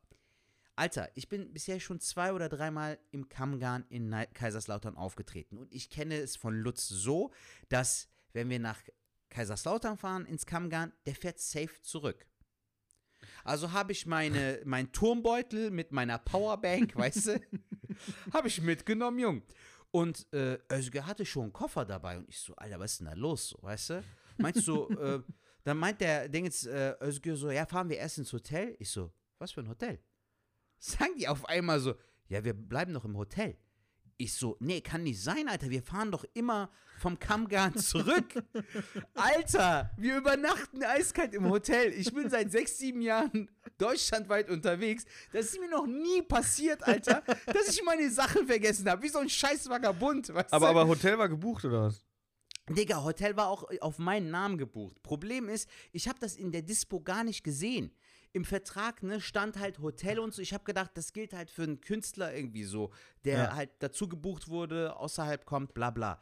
Alter, 0.76 1.10
ich 1.16 1.30
bin 1.30 1.54
bisher 1.54 1.80
schon 1.80 2.00
zwei 2.00 2.34
oder 2.34 2.50
dreimal 2.50 2.98
im 3.12 3.30
Kammgarn 3.30 3.86
in 3.90 4.10
Kaiserslautern 4.34 4.98
aufgetreten. 4.98 5.58
Und 5.60 5.72
ich 5.72 5.90
kenne 5.92 6.16
es 6.18 6.36
von 6.36 6.56
Lutz 6.56 6.88
so, 6.88 7.32
dass, 7.70 8.08
wenn 8.34 8.50
wir 8.50 8.60
nach 8.60 8.82
Kaiserslautern 9.30 9.98
fahren 9.98 10.26
ins 10.26 10.46
Kammgarn, 10.48 10.92
der 11.06 11.14
fährt 11.16 11.40
safe 11.40 11.80
zurück. 11.84 12.26
Also 13.44 13.72
habe 13.72 13.92
ich 13.92 14.06
meine, 14.08 14.60
mein 14.66 14.92
Turmbeutel 14.92 15.70
mit 15.70 15.92
meiner 15.92 16.18
Powerbank, 16.18 16.96
weißt 16.96 17.28
du, 17.28 17.42
habe 18.34 18.48
ich 18.48 18.62
mitgenommen, 18.62 19.20
Jung. 19.20 19.44
Und 19.92 20.32
äh, 20.34 20.58
Özge 20.72 21.06
hatte 21.06 21.26
schon 21.26 21.44
einen 21.44 21.54
Koffer 21.54 21.86
dabei 21.86 22.18
und 22.18 22.30
ich 22.30 22.40
so, 22.40 22.56
Alter, 22.56 22.80
was 22.80 22.94
ist 22.94 23.02
denn 23.02 23.08
da 23.08 23.14
los, 23.14 23.50
so, 23.50 23.58
weißt 23.62 23.90
du? 23.90 24.04
Meinst 24.38 24.66
du, 24.68 24.88
äh, 24.88 25.22
dann 25.64 25.78
meint 25.78 26.00
der 26.00 26.30
Ding 26.30 26.46
jetzt, 26.46 26.66
äh, 26.66 26.96
Özge 27.02 27.36
so, 27.36 27.52
ja, 27.52 27.66
fahren 27.66 27.90
wir 27.90 27.98
erst 27.98 28.18
ins 28.18 28.32
Hotel? 28.32 28.76
Ich 28.80 28.90
so, 28.90 29.12
was 29.38 29.52
für 29.52 29.62
ein 29.62 29.68
Hotel? 29.68 30.00
Sagen 30.80 31.14
die 31.18 31.28
auf 31.28 31.46
einmal 31.46 31.80
so, 31.80 31.96
ja, 32.30 32.44
wir 32.44 32.54
bleiben 32.54 32.94
doch 32.94 33.04
im 33.04 33.18
Hotel. 33.18 33.58
Ich 34.22 34.36
so, 34.36 34.56
nee, 34.60 34.82
kann 34.82 35.02
nicht 35.02 35.20
sein, 35.20 35.50
Alter. 35.50 35.72
Wir 35.72 35.82
fahren 35.82 36.12
doch 36.12 36.24
immer 36.36 36.70
vom 37.00 37.18
Kammgarn 37.18 37.76
zurück. 37.76 38.44
Alter, 39.16 39.90
wir 39.98 40.18
übernachten 40.18 40.84
eiskalt 40.84 41.34
im 41.34 41.50
Hotel. 41.50 41.92
Ich 41.92 42.14
bin 42.14 42.30
seit 42.30 42.52
sechs, 42.52 42.78
sieben 42.78 43.02
Jahren 43.02 43.50
deutschlandweit 43.80 44.52
unterwegs. 44.52 45.06
Das 45.34 45.48
ist 45.48 45.60
mir 45.60 45.72
noch 45.72 45.88
nie 45.88 46.22
passiert, 46.22 46.84
Alter, 46.84 47.24
dass 47.48 47.70
ich 47.70 47.84
meine 47.84 48.12
Sachen 48.12 48.46
vergessen 48.46 48.88
habe. 48.88 49.02
Wie 49.02 49.10
so 49.10 49.18
ein 49.18 49.28
scheiß 49.30 49.68
Vagabund, 49.68 50.32
weißt 50.32 50.54
Aber, 50.54 50.68
du? 50.68 50.70
aber 50.70 50.88
Hotel 50.88 51.18
war 51.18 51.28
gebucht 51.28 51.66
oder 51.66 51.86
was? 51.86 52.06
Digga, 52.70 53.04
Hotel 53.04 53.36
war 53.36 53.48
auch 53.48 53.64
auf 53.82 53.98
meinen 53.98 54.30
Namen 54.30 54.60
gebucht. 54.60 55.02
Problem 55.02 55.50
ist, 55.50 55.68
ich 55.92 56.08
habe 56.08 56.20
das 56.20 56.36
in 56.36 56.52
der 56.52 56.62
Dispo 56.62 57.02
gar 57.02 57.24
nicht 57.24 57.44
gesehen. 57.44 57.92
Im 58.34 58.46
Vertrag 58.46 59.04
ne, 59.04 59.20
stand 59.20 59.60
halt 59.60 59.80
Hotel 59.80 60.20
und 60.20 60.34
so. 60.34 60.42
Ich 60.42 60.54
habe 60.54 60.64
gedacht, 60.64 60.92
das 60.94 61.14
gilt 61.14 61.34
halt 61.34 61.52
für 61.52 61.64
einen 61.64 61.82
Künstler 61.82 62.34
irgendwie 62.34 62.64
so, 62.64 62.92
der 63.26 63.38
Ja. 63.38 63.56
halt 63.56 63.72
dazu 63.80 64.08
gebucht 64.08 64.48
wurde, 64.48 64.96
außerhalb 64.96 65.46
kommt, 65.46 65.74
bla 65.74 65.90
bla. 65.92 66.20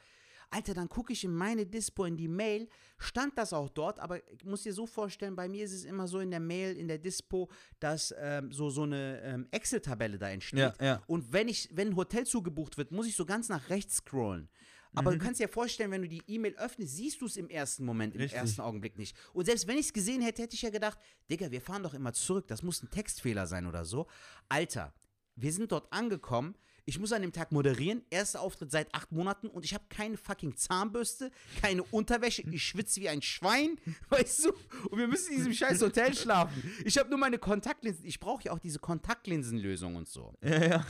Alter, 0.51 0.73
dann 0.73 0.89
gucke 0.89 1.13
ich 1.13 1.23
in 1.23 1.33
meine 1.33 1.67
Dispo, 1.67 2.05
in 2.05 2.17
die 2.17 2.27
Mail, 2.27 2.67
stand 2.97 3.37
das 3.37 3.53
auch 3.53 3.69
dort, 3.69 3.99
aber 3.99 4.17
ich 4.33 4.43
muss 4.43 4.63
dir 4.63 4.73
so 4.73 4.87
vorstellen, 4.87 5.35
bei 5.35 5.47
mir 5.47 5.63
ist 5.63 5.73
es 5.73 5.85
immer 5.85 6.07
so 6.07 6.19
in 6.19 6.31
der 6.31 6.39
Mail, 6.39 6.75
in 6.75 6.87
der 6.87 6.97
Dispo, 6.97 7.49
dass 7.79 8.13
ähm, 8.17 8.51
so, 8.51 8.71
so 8.71 8.81
eine 8.81 9.21
ähm, 9.21 9.47
Excel-Tabelle 9.51 10.17
da 10.17 10.29
entsteht. 10.29 10.59
Ja, 10.59 10.73
ja. 10.81 11.03
Und 11.05 11.31
wenn 11.31 11.47
ich, 11.49 11.69
wenn 11.73 11.89
ein 11.89 11.95
Hotel 11.95 12.25
zugebucht 12.25 12.79
wird, 12.79 12.91
muss 12.91 13.05
ich 13.05 13.15
so 13.15 13.27
ganz 13.27 13.47
nach 13.49 13.69
rechts 13.69 13.97
scrollen. 13.97 14.49
Aber 14.95 15.11
Mhm. 15.11 15.19
du 15.19 15.25
kannst 15.25 15.39
dir 15.39 15.47
vorstellen, 15.49 15.91
wenn 15.91 16.01
du 16.01 16.07
die 16.09 16.23
E-Mail 16.27 16.55
öffnest, 16.57 16.95
siehst 16.95 17.21
du 17.21 17.25
es 17.27 17.37
im 17.37 17.49
ersten 17.49 17.85
Moment, 17.85 18.15
im 18.15 18.21
Richtig. 18.21 18.39
ersten 18.39 18.61
Augenblick 18.61 18.97
nicht. 18.97 19.15
Und 19.33 19.45
selbst 19.45 19.67
wenn 19.67 19.77
ich 19.77 19.87
es 19.87 19.93
gesehen 19.93 20.21
hätte, 20.21 20.41
hätte 20.41 20.55
ich 20.55 20.61
ja 20.63 20.69
gedacht, 20.71 20.97
Digga, 21.29 21.51
wir 21.51 21.61
fahren 21.61 21.83
doch 21.83 21.93
immer 21.93 22.13
zurück, 22.13 22.47
das 22.47 22.63
muss 22.63 22.81
ein 22.81 22.89
Textfehler 22.89 23.45
sein 23.47 23.65
oder 23.67 23.85
so. 23.85 24.07
Alter, 24.49 24.93
wir 25.35 25.53
sind 25.53 25.71
dort 25.71 25.91
angekommen. 25.93 26.55
Ich 26.85 26.97
muss 26.97 27.11
an 27.13 27.21
dem 27.21 27.31
Tag 27.31 27.51
moderieren. 27.51 28.01
Erster 28.09 28.41
Auftritt 28.41 28.71
seit 28.71 28.91
acht 28.95 29.11
Monaten 29.11 29.45
und 29.47 29.63
ich 29.63 29.75
habe 29.75 29.83
keine 29.89 30.17
fucking 30.17 30.55
Zahnbürste, 30.55 31.29
keine 31.61 31.83
Unterwäsche. 31.83 32.41
Ich 32.49 32.63
schwitze 32.63 32.99
wie 32.99 33.09
ein 33.09 33.21
Schwein, 33.21 33.75
weißt 34.09 34.45
du? 34.45 34.53
Und 34.89 34.97
wir 34.97 35.07
müssen 35.07 35.29
in 35.33 35.37
diesem 35.37 35.53
scheiß 35.53 35.79
Hotel 35.83 36.15
schlafen. 36.15 36.63
Ich 36.83 36.97
habe 36.97 37.09
nur 37.11 37.19
meine 37.19 37.37
Kontaktlinsen. 37.37 38.05
Ich 38.05 38.19
brauche 38.19 38.45
ja 38.45 38.51
auch 38.53 38.59
diese 38.59 38.79
Kontaktlinsenlösung 38.79 39.95
und 39.97 40.07
so. 40.07 40.33
Ja, 40.41 40.65
ja. 40.65 40.85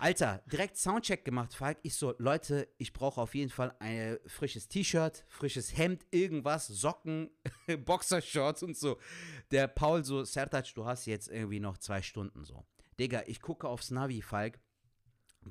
Alter, 0.00 0.42
direkt 0.46 0.76
Soundcheck 0.76 1.24
gemacht, 1.24 1.54
Falk. 1.54 1.78
Ich 1.82 1.96
so, 1.96 2.14
Leute, 2.18 2.68
ich 2.78 2.92
brauche 2.92 3.20
auf 3.20 3.34
jeden 3.34 3.50
Fall 3.50 3.74
ein 3.80 4.18
frisches 4.26 4.68
T-Shirt, 4.68 5.24
frisches 5.28 5.76
Hemd, 5.76 6.06
irgendwas, 6.12 6.68
Socken, 6.68 7.30
Boxershorts 7.84 8.62
und 8.62 8.76
so. 8.76 8.98
Der 9.50 9.66
Paul 9.66 10.04
so, 10.04 10.22
Sertac, 10.22 10.72
du 10.74 10.84
hast 10.84 11.06
jetzt 11.06 11.28
irgendwie 11.28 11.58
noch 11.58 11.78
zwei 11.78 12.00
Stunden 12.00 12.44
so. 12.44 12.64
Digga, 13.00 13.24
ich 13.26 13.40
gucke 13.40 13.68
aufs 13.68 13.90
Navi, 13.90 14.22
Falk. 14.22 14.60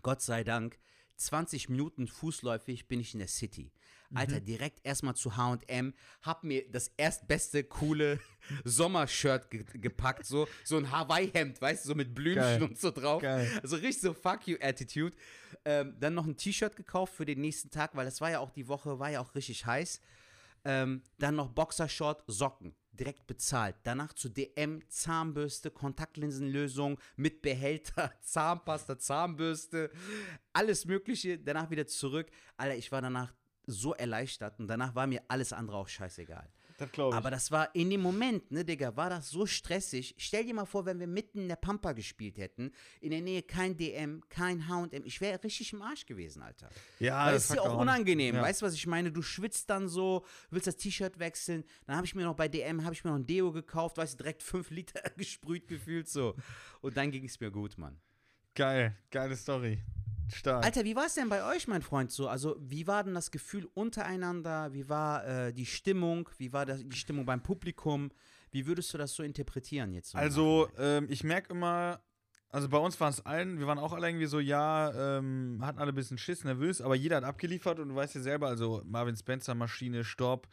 Gott 0.02 0.22
sei 0.22 0.46
Dank, 0.46 0.80
20 1.18 1.68
Minuten 1.68 2.08
fußläufig 2.08 2.88
bin 2.88 3.02
ich 3.02 3.14
in 3.14 3.20
der 3.20 3.28
City. 3.28 3.74
Alter, 4.14 4.40
direkt 4.40 4.80
erstmal 4.86 5.16
zu 5.16 5.36
H&M, 5.36 5.94
hab 6.22 6.44
mir 6.44 6.70
das 6.72 6.92
erstbeste 6.96 7.64
coole 7.64 8.20
Sommershirt 8.64 9.52
ge 9.52 9.66
gepackt, 9.74 10.26
so, 10.26 10.48
so 10.64 10.78
ein 10.78 10.92
Hawaii-Hemd, 10.92 11.62
weißt 11.62 11.84
du, 11.84 11.90
so 11.90 11.96
mit 11.96 12.16
Blümchen 12.16 12.42
Geil. 12.42 12.64
und 12.64 12.80
so 12.80 12.92
drauf. 12.92 13.22
Geil. 13.22 13.50
Also 13.62 13.76
richtig 13.76 14.02
so 14.02 14.14
Fuck 14.14 14.48
you 14.48 14.58
Attitude. 14.62 15.16
Ähm, 15.66 15.96
dann 16.00 16.14
noch 16.14 16.26
ein 16.26 16.38
T-Shirt 16.38 16.76
gekauft 16.76 17.14
für 17.14 17.26
den 17.26 17.42
nächsten 17.42 17.70
Tag, 17.70 17.96
weil 17.96 18.06
das 18.06 18.22
war 18.22 18.32
ja 18.32 18.40
auch 18.40 18.52
die 18.52 18.68
Woche, 18.68 19.00
war 19.00 19.10
ja 19.10 19.20
auch 19.20 19.36
richtig 19.36 19.66
heiß. 19.66 20.02
Ähm, 20.64 21.02
dann 21.18 21.36
noch 21.36 21.50
Boxershort, 21.50 22.24
Socken, 22.28 22.76
direkt 22.92 23.28
bezahlt. 23.28 23.76
Danach 23.84 24.14
zu 24.14 24.30
DM, 24.30 24.82
Zahnbürste, 24.90 25.72
Kontaktlinsenlösung 25.72 27.00
mit 27.16 27.42
Behälter, 27.42 28.12
Zahnpasta, 28.22 28.98
Zahnbürste, 28.98 29.92
alles 30.54 30.86
Mögliche. 30.86 31.38
Danach 31.38 31.70
wieder 31.70 31.88
zurück. 31.88 32.30
Alter, 32.58 32.76
ich 32.76 32.92
war 32.92 33.02
danach 33.02 33.34
so 33.68 33.94
erleichtert 33.94 34.60
und 34.60 34.68
danach 34.68 34.96
war 34.96 35.06
mir 35.08 35.22
alles 35.28 35.54
andere 35.54 35.78
auch 35.78 35.88
scheißegal. 35.88 36.50
Das 36.80 36.92
glaube 36.92 37.16
ich. 37.16 37.18
Aber 37.18 37.32
das 37.32 37.50
war 37.52 37.74
in 37.74 37.90
dem 37.90 38.02
Moment, 38.02 38.52
ne, 38.52 38.64
Digga, 38.64 38.96
war 38.96 39.10
das 39.10 39.30
so 39.32 39.48
stressig. 39.48 40.14
Stell 40.20 40.46
dir 40.46 40.54
mal 40.54 40.66
vor, 40.66 40.86
wenn 40.86 41.00
wir 41.00 41.08
mitten 41.08 41.40
in 41.40 41.48
der 41.48 41.56
Pampa 41.56 41.94
gespielt 41.94 42.38
hätten, 42.38 42.72
in 43.02 43.10
der 43.10 43.22
Nähe 43.22 43.42
kein 43.42 43.76
DM, 43.76 44.22
kein 44.30 44.68
H&M, 44.68 45.04
ich 45.04 45.20
wäre 45.20 45.44
richtig 45.44 45.74
im 45.74 45.82
Arsch 45.82 46.06
gewesen, 46.06 46.44
Alter. 46.44 46.70
ja, 47.00 47.26
Weil 47.26 47.34
das 47.34 47.46
ist 47.50 47.56
ja 47.56 47.62
auch 47.62 47.70
auch 47.70 47.74
an. 47.74 47.80
unangenehm, 47.80 48.36
Ja. 48.36 48.42
weißt 48.44 48.62
du, 48.62 48.68
was 48.68 48.76
ich 48.76 48.86
meine? 48.86 49.12
Du 49.12 49.24
schwitzt 49.24 49.72
dann 49.72 49.88
so, 49.90 50.24
willst 50.52 50.68
das 50.68 50.78
T-Shirt 50.78 51.18
wechseln, 51.18 51.64
dann 51.88 51.96
habe 51.96 52.06
ich 52.06 52.14
mir 52.14 52.24
noch 52.26 52.36
bei 52.36 52.48
DM, 52.48 52.84
habe 52.84 52.94
ich 52.94 53.04
mir 53.04 53.10
noch 53.10 53.18
ein 53.18 53.26
Deo 53.26 53.52
gekauft, 53.52 53.98
weißt 53.98 54.14
du, 54.14 54.18
direkt 54.18 54.44
5 54.44 54.70
Liter 54.70 55.02
gesprüht 55.18 55.68
gefühlt 55.68 56.08
so. 56.08 56.36
Und 56.82 56.96
dann 56.96 57.10
ging 57.10 57.26
es 57.26 57.40
mir 57.40 57.50
gut, 57.50 57.78
Mann. 57.80 58.00
Geil, 58.54 58.96
geile 59.10 59.36
Story. 59.36 59.80
Stark. 60.34 60.66
Alter, 60.66 60.84
wie 60.84 60.96
war 60.96 61.06
es 61.06 61.16
denn 61.16 61.30
bei 61.30 61.44
euch, 61.44 61.68
mein 61.68 61.82
Freund, 61.82 62.12
so? 62.12 62.28
Also, 62.28 62.56
wie 62.60 62.88
war 62.88 63.04
denn 63.04 63.14
das 63.14 63.32
Gefühl 63.32 63.68
untereinander? 63.74 64.74
Wie 64.74 64.90
war 64.90 65.26
äh, 65.26 65.54
die 65.54 65.66
Stimmung? 65.66 66.30
Wie 66.38 66.52
war 66.54 66.66
das, 66.66 66.82
die 66.84 66.98
Stimmung 66.98 67.26
beim 67.26 67.42
Publikum? 67.42 68.12
Wie 68.52 68.66
würdest 68.66 68.94
du 68.94 68.98
das 68.98 69.14
so 69.14 69.24
interpretieren 69.24 69.94
jetzt? 69.94 70.12
So 70.12 70.18
Also, 70.18 70.70
ähm, 70.78 71.08
ich 71.10 71.24
merke 71.24 71.54
immer, 71.54 72.02
also 72.50 72.70
bei 72.70 72.78
uns 72.78 73.00
waren 73.00 73.10
es 73.10 73.26
allen, 73.26 73.60
wir 73.60 73.68
waren 73.68 73.80
auch 73.80 73.94
alle 73.94 74.08
irgendwie 74.08 74.26
so, 74.26 74.40
ja, 74.40 75.18
ähm, 75.18 75.60
hatten 75.62 75.80
alle 75.80 75.92
ein 75.92 75.96
bisschen 75.96 76.18
Schiss, 76.18 76.44
nervös, 76.44 76.82
aber 76.82 76.96
jeder 76.96 77.18
hat 77.18 77.24
abgeliefert 77.24 77.80
und 77.80 77.90
du 77.90 77.96
weißt 77.96 78.16
ja 78.16 78.22
selber, 78.22 78.48
also 78.48 78.82
Marvin 78.86 79.16
Spencer, 79.16 79.54
Maschine, 79.56 80.04
Stopp, 80.04 80.48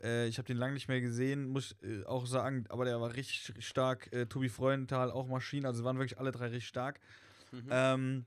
Äh, 0.00 0.28
ich 0.28 0.38
habe 0.38 0.46
den 0.46 0.56
lange 0.56 0.74
nicht 0.74 0.88
mehr 0.88 1.00
gesehen, 1.00 1.48
muss 1.48 1.74
ich 1.80 1.88
äh, 1.88 2.04
auch 2.04 2.26
sagen, 2.26 2.64
aber 2.68 2.84
der 2.84 3.00
war 3.00 3.14
richtig 3.14 3.52
stark. 3.58 4.12
Äh, 4.12 4.26
Tobi 4.26 4.48
Freudenthal, 4.48 5.10
auch 5.10 5.26
Maschinen, 5.26 5.66
also 5.66 5.82
waren 5.84 5.98
wirklich 5.98 6.18
alle 6.18 6.30
drei 6.30 6.46
richtig 6.46 6.68
stark. 6.68 7.00
Ähm, 7.70 8.26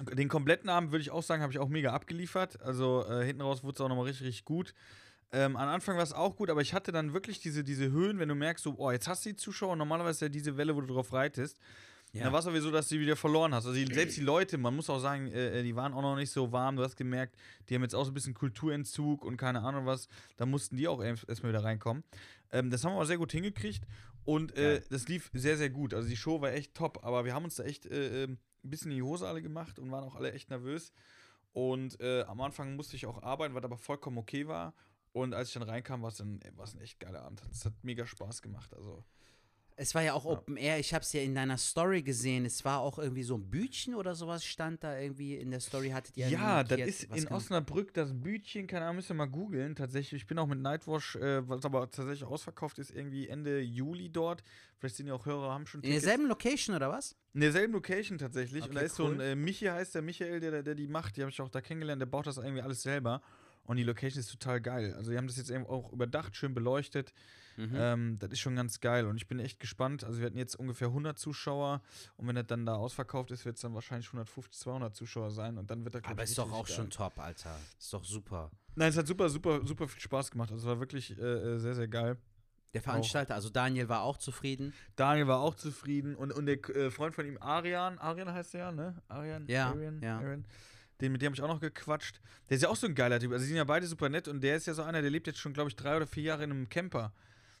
den 0.00 0.28
kompletten 0.28 0.68
Abend 0.70 0.90
würde 0.92 1.02
ich 1.02 1.10
auch 1.10 1.22
sagen, 1.22 1.42
habe 1.42 1.52
ich 1.52 1.58
auch 1.58 1.68
mega 1.68 1.92
abgeliefert. 1.92 2.60
Also 2.62 3.04
äh, 3.08 3.24
hinten 3.24 3.42
raus 3.42 3.62
wurde 3.62 3.74
es 3.76 3.80
auch 3.80 3.88
nochmal 3.88 4.06
richtig, 4.06 4.26
richtig 4.26 4.44
gut. 4.44 4.74
Ähm, 5.32 5.56
am 5.56 5.68
Anfang 5.68 5.96
war 5.96 6.02
es 6.02 6.12
auch 6.12 6.36
gut, 6.36 6.50
aber 6.50 6.60
ich 6.60 6.74
hatte 6.74 6.92
dann 6.92 7.14
wirklich 7.14 7.40
diese, 7.40 7.64
diese 7.64 7.90
Höhen, 7.90 8.18
wenn 8.18 8.28
du 8.28 8.34
merkst, 8.34 8.64
so, 8.64 8.74
oh, 8.76 8.90
jetzt 8.90 9.08
hast 9.08 9.24
du 9.24 9.30
die 9.30 9.36
Zuschauer, 9.36 9.76
normalerweise 9.76 10.16
ist 10.16 10.20
ja 10.22 10.28
diese 10.28 10.56
Welle, 10.56 10.76
wo 10.76 10.80
du 10.82 10.92
drauf 10.92 11.12
reitest. 11.12 11.58
Ja. 12.12 12.24
Da 12.24 12.32
war 12.32 12.40
es 12.40 12.46
aber 12.46 12.60
so, 12.60 12.70
dass 12.70 12.88
du 12.88 12.98
wieder 13.00 13.16
verloren 13.16 13.54
hast. 13.54 13.64
Also 13.64 13.74
die, 13.82 13.90
selbst 13.94 14.18
die 14.18 14.20
Leute, 14.32 14.58
man 14.58 14.76
muss 14.76 14.90
auch 14.90 14.98
sagen, 14.98 15.28
äh, 15.32 15.62
die 15.62 15.74
waren 15.74 15.94
auch 15.94 16.02
noch 16.02 16.16
nicht 16.16 16.30
so 16.30 16.52
warm. 16.52 16.76
Du 16.76 16.82
hast 16.82 16.96
gemerkt, 16.96 17.36
die 17.68 17.74
haben 17.74 17.80
jetzt 17.82 17.94
auch 17.94 18.04
so 18.04 18.10
ein 18.10 18.14
bisschen 18.14 18.34
Kulturentzug 18.34 19.24
und 19.24 19.38
keine 19.38 19.62
Ahnung 19.62 19.86
was. 19.86 20.08
Da 20.36 20.44
mussten 20.44 20.76
die 20.76 20.88
auch 20.88 21.02
erst- 21.02 21.26
erstmal 21.26 21.52
wieder 21.52 21.64
reinkommen. 21.64 22.04
Ähm, 22.50 22.68
das 22.68 22.84
haben 22.84 22.92
wir 22.92 22.96
aber 22.96 23.06
sehr 23.06 23.16
gut 23.16 23.32
hingekriegt 23.32 23.84
und 24.24 24.52
äh, 24.56 24.78
Geil. 24.78 24.84
das 24.90 25.08
lief 25.08 25.30
sehr, 25.32 25.56
sehr 25.56 25.70
gut. 25.70 25.94
Also 25.94 26.08
die 26.08 26.16
Show 26.16 26.40
war 26.40 26.52
echt 26.52 26.74
top, 26.74 27.04
aber 27.04 27.24
wir 27.24 27.34
haben 27.34 27.44
uns 27.44 27.56
da 27.56 27.64
echt 27.64 27.86
äh, 27.86 28.24
äh, 28.24 28.26
ein 28.26 28.38
bisschen 28.62 28.90
in 28.90 28.98
die 28.98 29.02
Hose 29.02 29.26
alle 29.26 29.42
gemacht 29.42 29.78
und 29.78 29.90
waren 29.90 30.04
auch 30.04 30.14
alle 30.14 30.32
echt 30.32 30.50
nervös. 30.50 30.92
Und 31.52 32.00
äh, 32.00 32.22
am 32.22 32.40
Anfang 32.40 32.76
musste 32.76 32.96
ich 32.96 33.06
auch 33.06 33.22
arbeiten, 33.22 33.54
was 33.54 33.64
aber 33.64 33.76
vollkommen 33.76 34.18
okay 34.18 34.46
war. 34.46 34.74
Und 35.12 35.34
als 35.34 35.48
ich 35.48 35.54
dann 35.54 35.64
reinkam, 35.64 36.00
war 36.02 36.08
es 36.08 36.20
es 36.20 36.74
ein 36.74 36.80
echt 36.80 36.98
geiler 36.98 37.22
Abend. 37.22 37.42
Es 37.50 37.66
hat 37.66 37.74
mega 37.82 38.06
Spaß 38.06 38.40
gemacht. 38.40 38.72
Also 38.74 39.04
Es 39.82 39.96
war 39.96 40.02
ja 40.02 40.12
auch 40.12 40.24
Open 40.24 40.56
Air, 40.56 40.78
ich 40.78 40.94
habe 40.94 41.02
es 41.02 41.12
ja 41.12 41.22
in 41.22 41.34
deiner 41.34 41.58
Story 41.58 42.02
gesehen. 42.02 42.44
Es 42.44 42.64
war 42.64 42.78
auch 42.78 43.00
irgendwie 43.00 43.24
so 43.24 43.34
ein 43.36 43.50
Bütchen 43.50 43.96
oder 43.96 44.14
sowas 44.14 44.44
stand 44.44 44.84
da 44.84 44.96
irgendwie 44.96 45.34
in 45.34 45.50
der 45.50 45.58
Story. 45.58 45.90
Hattet 45.90 46.16
ihr 46.16 46.28
Ja, 46.28 46.62
das 46.62 46.78
ist 46.78 47.02
in 47.12 47.26
Osnabrück 47.26 47.92
das 47.92 48.12
Bütchen, 48.14 48.68
keine 48.68 48.84
Ahnung, 48.84 48.96
müsst 48.96 49.10
ihr 49.10 49.14
mal 49.14 49.26
googeln. 49.26 49.74
Tatsächlich, 49.74 50.22
ich 50.22 50.28
bin 50.28 50.38
auch 50.38 50.46
mit 50.46 50.60
Nightwash, 50.60 51.16
äh, 51.16 51.48
was 51.48 51.64
aber 51.64 51.90
tatsächlich 51.90 52.22
ausverkauft 52.22 52.78
ist, 52.78 52.92
irgendwie 52.92 53.26
Ende 53.26 53.60
Juli 53.60 54.08
dort. 54.08 54.44
Vielleicht 54.78 54.94
sind 54.94 55.08
ja 55.08 55.14
auch 55.14 55.26
Hörer, 55.26 55.52
haben 55.52 55.66
schon 55.66 55.82
In 55.82 55.90
derselben 55.90 56.28
Location 56.28 56.76
oder 56.76 56.88
was? 56.88 57.16
In 57.34 57.40
derselben 57.40 57.72
Location 57.72 58.18
tatsächlich. 58.18 58.62
und 58.62 58.70
Okay, 58.70 58.78
da 58.78 58.86
ist 58.86 58.94
so 58.94 59.06
ein 59.06 59.18
äh, 59.18 59.34
Michi 59.34 59.66
heißt 59.66 59.96
der 59.96 60.02
Michael, 60.02 60.38
der, 60.38 60.62
der 60.62 60.76
die 60.76 60.86
macht, 60.86 61.16
die 61.16 61.22
habe 61.22 61.32
ich 61.32 61.40
auch 61.40 61.48
da 61.48 61.60
kennengelernt, 61.60 62.00
der 62.00 62.06
baut 62.06 62.28
das 62.28 62.36
irgendwie 62.36 62.62
alles 62.62 62.82
selber. 62.82 63.20
Und 63.64 63.76
die 63.76 63.84
Location 63.84 64.20
ist 64.20 64.30
total 64.30 64.60
geil. 64.60 64.94
Also 64.94 65.12
die 65.12 65.16
haben 65.16 65.26
das 65.26 65.36
jetzt 65.36 65.50
eben 65.50 65.66
auch 65.66 65.92
überdacht, 65.92 66.36
schön 66.36 66.54
beleuchtet. 66.54 67.12
Mhm. 67.56 67.72
Ähm, 67.74 68.18
das 68.18 68.32
ist 68.32 68.40
schon 68.40 68.56
ganz 68.56 68.80
geil 68.80 69.06
und 69.06 69.16
ich 69.16 69.28
bin 69.28 69.38
echt 69.38 69.60
gespannt. 69.60 70.04
Also 70.04 70.20
wir 70.20 70.26
hatten 70.26 70.38
jetzt 70.38 70.56
ungefähr 70.56 70.88
100 70.88 71.18
Zuschauer 71.18 71.82
und 72.16 72.26
wenn 72.26 72.34
das 72.34 72.46
dann 72.46 72.64
da 72.66 72.74
ausverkauft 72.74 73.30
ist, 73.30 73.44
wird 73.44 73.56
es 73.56 73.62
dann 73.62 73.74
wahrscheinlich 73.74 74.06
150, 74.08 74.58
200 74.58 74.94
Zuschauer 74.96 75.30
sein 75.30 75.58
und 75.58 75.70
dann 75.70 75.84
wird 75.84 75.94
das 75.94 76.04
Aber 76.04 76.22
ist 76.22 76.38
doch 76.38 76.50
auch 76.50 76.60
richtig 76.60 76.76
schon 76.76 76.88
geil. 76.88 76.96
top, 76.96 77.18
Alter. 77.18 77.54
Ist 77.78 77.92
doch 77.92 78.04
super. 78.04 78.50
Nein, 78.74 78.88
es 78.88 78.96
hat 78.96 79.06
super, 79.06 79.28
super, 79.28 79.60
super 79.66 79.86
viel 79.86 80.00
Spaß 80.00 80.30
gemacht. 80.30 80.50
Also 80.50 80.62
es 80.62 80.68
war 80.68 80.80
wirklich 80.80 81.16
äh, 81.18 81.22
äh, 81.22 81.58
sehr, 81.58 81.74
sehr 81.74 81.88
geil. 81.88 82.16
Der 82.72 82.80
Veranstalter, 82.80 83.34
also 83.34 83.50
Daniel, 83.50 83.90
war 83.90 84.00
auch 84.00 84.16
zufrieden. 84.16 84.72
Daniel 84.96 85.26
war 85.26 85.40
auch 85.40 85.54
zufrieden 85.54 86.14
und, 86.14 86.32
und 86.32 86.46
der 86.46 86.56
äh, 86.70 86.90
Freund 86.90 87.14
von 87.14 87.26
ihm, 87.26 87.36
Arian, 87.38 87.98
Arian 87.98 88.32
heißt 88.32 88.54
der 88.54 88.60
ja, 88.60 88.72
ne? 88.72 89.02
Arian? 89.08 89.46
Ja, 89.46 89.68
Arian, 89.68 90.00
ja. 90.00 90.18
Arian. 90.18 90.46
Den, 91.00 91.12
mit 91.12 91.20
dem 91.22 91.26
habe 91.26 91.34
ich 91.36 91.42
auch 91.42 91.48
noch 91.48 91.60
gequatscht. 91.60 92.20
Der 92.48 92.56
ist 92.56 92.62
ja 92.62 92.68
auch 92.68 92.76
so 92.76 92.86
ein 92.86 92.94
geiler 92.94 93.18
Typ. 93.18 93.32
Also, 93.32 93.42
die 93.42 93.48
sind 93.48 93.56
ja 93.56 93.64
beide 93.64 93.86
super 93.86 94.08
nett 94.08 94.28
und 94.28 94.40
der 94.40 94.56
ist 94.56 94.66
ja 94.66 94.74
so 94.74 94.82
einer, 94.82 95.00
der 95.02 95.10
lebt 95.10 95.26
jetzt 95.26 95.38
schon, 95.38 95.52
glaube 95.52 95.68
ich, 95.70 95.76
drei 95.76 95.96
oder 95.96 96.06
vier 96.06 96.22
Jahre 96.24 96.44
in 96.44 96.50
einem 96.52 96.68
Camper 96.68 97.12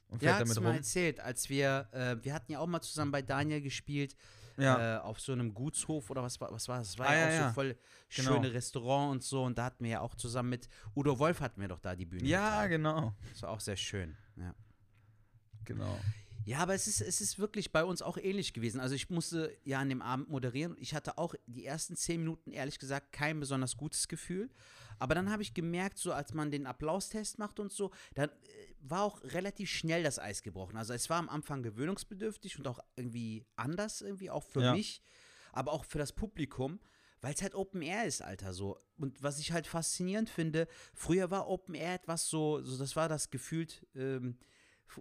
und 0.08 0.20
fährt 0.20 0.32
Ja, 0.34 0.38
damit 0.44 0.60
mal 0.60 0.68
rum. 0.68 0.76
erzählt, 0.76 1.18
als 1.20 1.48
wir, 1.48 1.88
äh, 1.92 2.16
wir 2.22 2.34
hatten 2.34 2.52
ja 2.52 2.58
auch 2.60 2.66
mal 2.66 2.80
zusammen 2.82 3.10
bei 3.10 3.22
Daniel 3.22 3.60
gespielt, 3.62 4.14
Ja. 4.58 4.98
äh, 4.98 5.00
auf 5.00 5.18
so 5.20 5.32
einem 5.32 5.54
Gutshof 5.54 6.10
oder 6.10 6.22
was 6.22 6.40
war, 6.40 6.52
was 6.52 6.68
war 6.68 6.78
das? 6.78 6.88
Das 6.88 6.98
war 6.98 7.08
Ah, 7.08 7.14
ja, 7.14 7.30
ja, 7.30 7.42
auch 7.44 7.48
so 7.48 7.54
voll 7.54 7.76
Genau. 8.14 8.34
schöne 8.34 8.52
Restaurant 8.52 9.10
und 9.12 9.22
so 9.24 9.42
und 9.42 9.56
da 9.56 9.64
hatten 9.64 9.82
wir 9.82 9.90
ja 9.92 10.00
auch 10.02 10.14
zusammen 10.14 10.50
mit 10.50 10.68
Udo 10.94 11.18
Wolf 11.18 11.40
hatten 11.40 11.60
wir 11.62 11.68
doch 11.68 11.80
da 11.80 11.96
die 11.96 12.04
Bühne. 12.04 12.28
ja, 12.28 12.66
getragen. 12.66 12.70
genau. 12.70 13.14
Das 13.32 13.42
war 13.42 13.50
auch 13.50 13.60
sehr 13.60 13.76
schön, 13.76 14.14
ja. 14.36 14.54
Genau. 15.64 15.98
Ja, 16.44 16.58
aber 16.58 16.74
es 16.74 16.86
ist, 16.86 17.00
es 17.00 17.20
ist 17.20 17.38
wirklich 17.38 17.70
bei 17.72 17.84
uns 17.84 18.02
auch 18.02 18.16
ähnlich 18.16 18.52
gewesen. 18.52 18.80
Also 18.80 18.94
ich 18.94 19.10
musste 19.10 19.56
ja 19.64 19.78
an 19.78 19.88
dem 19.88 20.02
Abend 20.02 20.28
moderieren. 20.28 20.76
Ich 20.78 20.94
hatte 20.94 21.18
auch 21.18 21.34
die 21.46 21.64
ersten 21.64 21.96
zehn 21.96 22.20
Minuten, 22.20 22.50
ehrlich 22.52 22.78
gesagt, 22.78 23.12
kein 23.12 23.38
besonders 23.38 23.76
gutes 23.76 24.08
Gefühl. 24.08 24.50
Aber 24.98 25.14
dann 25.14 25.30
habe 25.30 25.42
ich 25.42 25.54
gemerkt, 25.54 25.98
so 25.98 26.12
als 26.12 26.34
man 26.34 26.50
den 26.50 26.66
Applaustest 26.66 27.38
macht 27.38 27.60
und 27.60 27.72
so, 27.72 27.92
dann 28.14 28.28
äh, 28.30 28.34
war 28.80 29.02
auch 29.02 29.22
relativ 29.22 29.70
schnell 29.70 30.02
das 30.02 30.18
Eis 30.18 30.42
gebrochen. 30.42 30.76
Also 30.76 30.92
es 30.92 31.08
war 31.10 31.18
am 31.18 31.28
Anfang 31.28 31.62
gewöhnungsbedürftig 31.62 32.58
und 32.58 32.66
auch 32.66 32.80
irgendwie 32.96 33.46
anders 33.56 34.00
irgendwie, 34.00 34.30
auch 34.30 34.44
für 34.44 34.62
Ja. 34.62 34.72
mich, 34.72 35.00
aber 35.52 35.72
auch 35.72 35.84
für 35.84 35.98
das 35.98 36.12
Publikum. 36.12 36.80
Weil 37.20 37.34
es 37.34 37.42
halt 37.42 37.54
Open 37.54 37.82
Air 37.82 38.04
ist, 38.06 38.20
Alter, 38.20 38.52
so. 38.52 38.80
Und 38.96 39.22
was 39.22 39.38
ich 39.38 39.52
halt 39.52 39.68
faszinierend 39.68 40.28
finde, 40.28 40.66
früher 40.92 41.30
war 41.30 41.46
Open 41.46 41.76
Air 41.76 41.94
etwas 41.94 42.26
so, 42.26 42.60
so 42.62 42.76
das 42.76 42.96
war 42.96 43.08
das 43.08 43.30
gefühlt, 43.30 43.86
ähm, 43.94 44.38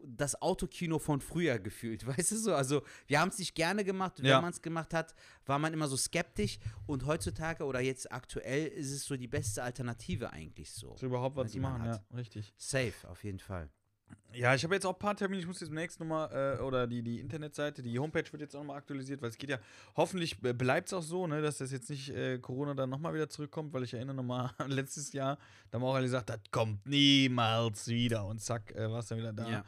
das 0.03 0.41
Autokino 0.41 0.99
von 0.99 1.21
früher 1.21 1.59
gefühlt, 1.59 2.05
weißt 2.07 2.31
du 2.31 2.35
so? 2.37 2.55
Also, 2.55 2.83
wir 3.07 3.19
haben 3.19 3.29
es 3.29 3.39
nicht 3.39 3.55
gerne 3.55 3.83
gemacht. 3.83 4.19
und 4.19 4.25
Ja. 4.25 4.37
Wenn 4.37 4.43
man 4.43 4.53
es 4.53 4.61
gemacht 4.61 4.93
hat, 4.93 5.15
war 5.45 5.59
man 5.59 5.73
immer 5.73 5.87
so 5.87 5.97
skeptisch. 5.97 6.59
Und 6.87 7.05
heutzutage 7.05 7.63
oder 7.63 7.79
jetzt 7.81 8.11
aktuell 8.11 8.67
ist 8.67 8.91
es 8.91 9.05
so 9.05 9.17
die 9.17 9.27
beste 9.27 9.63
Alternative 9.63 10.31
eigentlich 10.31 10.71
so. 10.71 10.95
So 10.97 11.05
überhaupt 11.05 11.35
was 11.35 11.51
die 11.51 11.57
zu 11.57 11.61
machen, 11.61 11.85
ja, 11.85 11.99
richtig. 12.15 12.53
Safe, 12.57 12.93
auf 13.07 13.23
jeden 13.23 13.39
Fall. 13.39 13.69
Ja, 14.33 14.55
ich 14.55 14.63
habe 14.63 14.73
jetzt 14.73 14.85
auch 14.85 14.93
ein 14.93 14.99
paar 14.99 15.15
Termine. 15.15 15.41
Ich 15.41 15.47
muss 15.47 15.59
jetzt 15.59 15.69
demnächst 15.69 15.99
nochmal, 15.99 16.57
äh, 16.57 16.61
oder 16.61 16.87
die, 16.87 17.01
die 17.01 17.19
Internetseite, 17.19 17.81
die 17.81 17.99
Homepage 17.99 18.23
wird 18.31 18.41
jetzt 18.41 18.55
auch 18.55 18.59
nochmal 18.59 18.77
aktualisiert, 18.77 19.21
weil 19.21 19.29
es 19.29 19.37
geht 19.37 19.49
ja, 19.49 19.59
hoffentlich 19.95 20.39
bleibt 20.39 20.87
es 20.87 20.93
auch 20.93 21.01
so, 21.01 21.27
ne, 21.27 21.41
dass 21.41 21.57
das 21.57 21.71
jetzt 21.71 21.89
nicht 21.89 22.09
äh, 22.09 22.39
Corona 22.39 22.73
dann 22.73 22.89
nochmal 22.89 23.13
wieder 23.13 23.29
zurückkommt, 23.29 23.73
weil 23.73 23.83
ich 23.83 23.93
erinnere 23.93 24.15
nochmal 24.15 24.51
an 24.57 24.71
letztes 24.71 25.11
Jahr, 25.11 25.37
da 25.69 25.77
haben 25.77 25.85
auch 25.85 25.95
alle 25.95 26.05
gesagt, 26.05 26.29
das 26.29 26.39
kommt 26.49 26.85
niemals 26.85 27.87
wieder 27.87 28.25
und 28.25 28.39
zack, 28.39 28.73
äh, 28.73 28.89
war 28.89 28.99
es 28.99 29.07
dann 29.07 29.17
wieder 29.17 29.33
da. 29.33 29.49
Ja. 29.49 29.65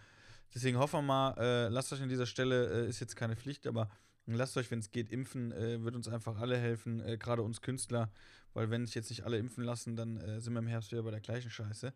Deswegen 0.53 0.77
hoffen 0.77 0.97
wir 0.99 1.01
mal, 1.01 1.35
äh, 1.37 1.67
lasst 1.69 1.91
euch 1.93 2.01
an 2.01 2.09
dieser 2.09 2.25
Stelle, 2.25 2.85
äh, 2.85 2.89
ist 2.89 2.99
jetzt 2.99 3.15
keine 3.15 3.35
Pflicht, 3.35 3.65
aber 3.67 3.89
lasst 4.25 4.55
euch, 4.57 4.69
wenn 4.71 4.79
es 4.79 4.91
geht, 4.91 5.09
impfen, 5.11 5.51
äh, 5.51 5.83
wird 5.83 5.95
uns 5.95 6.07
einfach 6.07 6.39
alle 6.39 6.57
helfen, 6.57 7.01
äh, 7.05 7.17
gerade 7.17 7.41
uns 7.41 7.61
Künstler, 7.61 8.11
weil 8.53 8.69
wenn 8.69 8.85
sich 8.85 8.95
jetzt 8.95 9.09
nicht 9.09 9.23
alle 9.25 9.37
impfen 9.37 9.63
lassen, 9.63 9.95
dann 9.95 10.17
äh, 10.17 10.39
sind 10.39 10.53
wir 10.53 10.59
im 10.59 10.67
Herbst 10.67 10.91
wieder 10.91 11.03
bei 11.03 11.11
der 11.11 11.21
gleichen 11.21 11.49
Scheiße. 11.49 11.93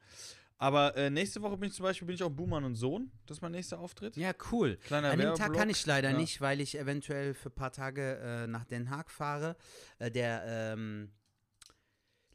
Aber 0.60 0.98
äh, 0.98 1.12
nächste 1.12 1.42
Woche 1.44 1.56
bin 1.56 1.70
ich 1.70 1.76
zum 1.76 1.84
Beispiel 1.84 2.08
bin 2.08 2.16
ich 2.16 2.24
auch 2.24 2.32
Buhmann 2.32 2.64
und 2.64 2.74
Sohn. 2.74 3.12
Das 3.28 3.38
ist 3.38 3.42
mein 3.42 3.52
nächster 3.52 3.78
Auftritt. 3.80 4.18
Ja, 4.18 4.32
cool. 4.52 4.78
Kleiner 4.78 5.12
An 5.12 5.20
dem 5.20 5.36
Tag 5.36 5.54
kann 5.54 5.70
ich 5.70 5.86
leider 5.86 6.10
Ja. 6.12 6.18
nicht, 6.18 6.42
weil 6.42 6.62
ich 6.62 6.80
eventuell 6.80 7.36
für 7.36 7.50
ein 7.50 7.56
paar 7.56 7.72
Tage 7.72 8.18
äh, 8.18 8.48
nach 8.48 8.66
Den 8.66 8.90
Haag 8.90 9.12
fahre. 9.12 9.56
Äh, 10.00 10.10
der 10.10 10.44
ähm, 10.48 11.12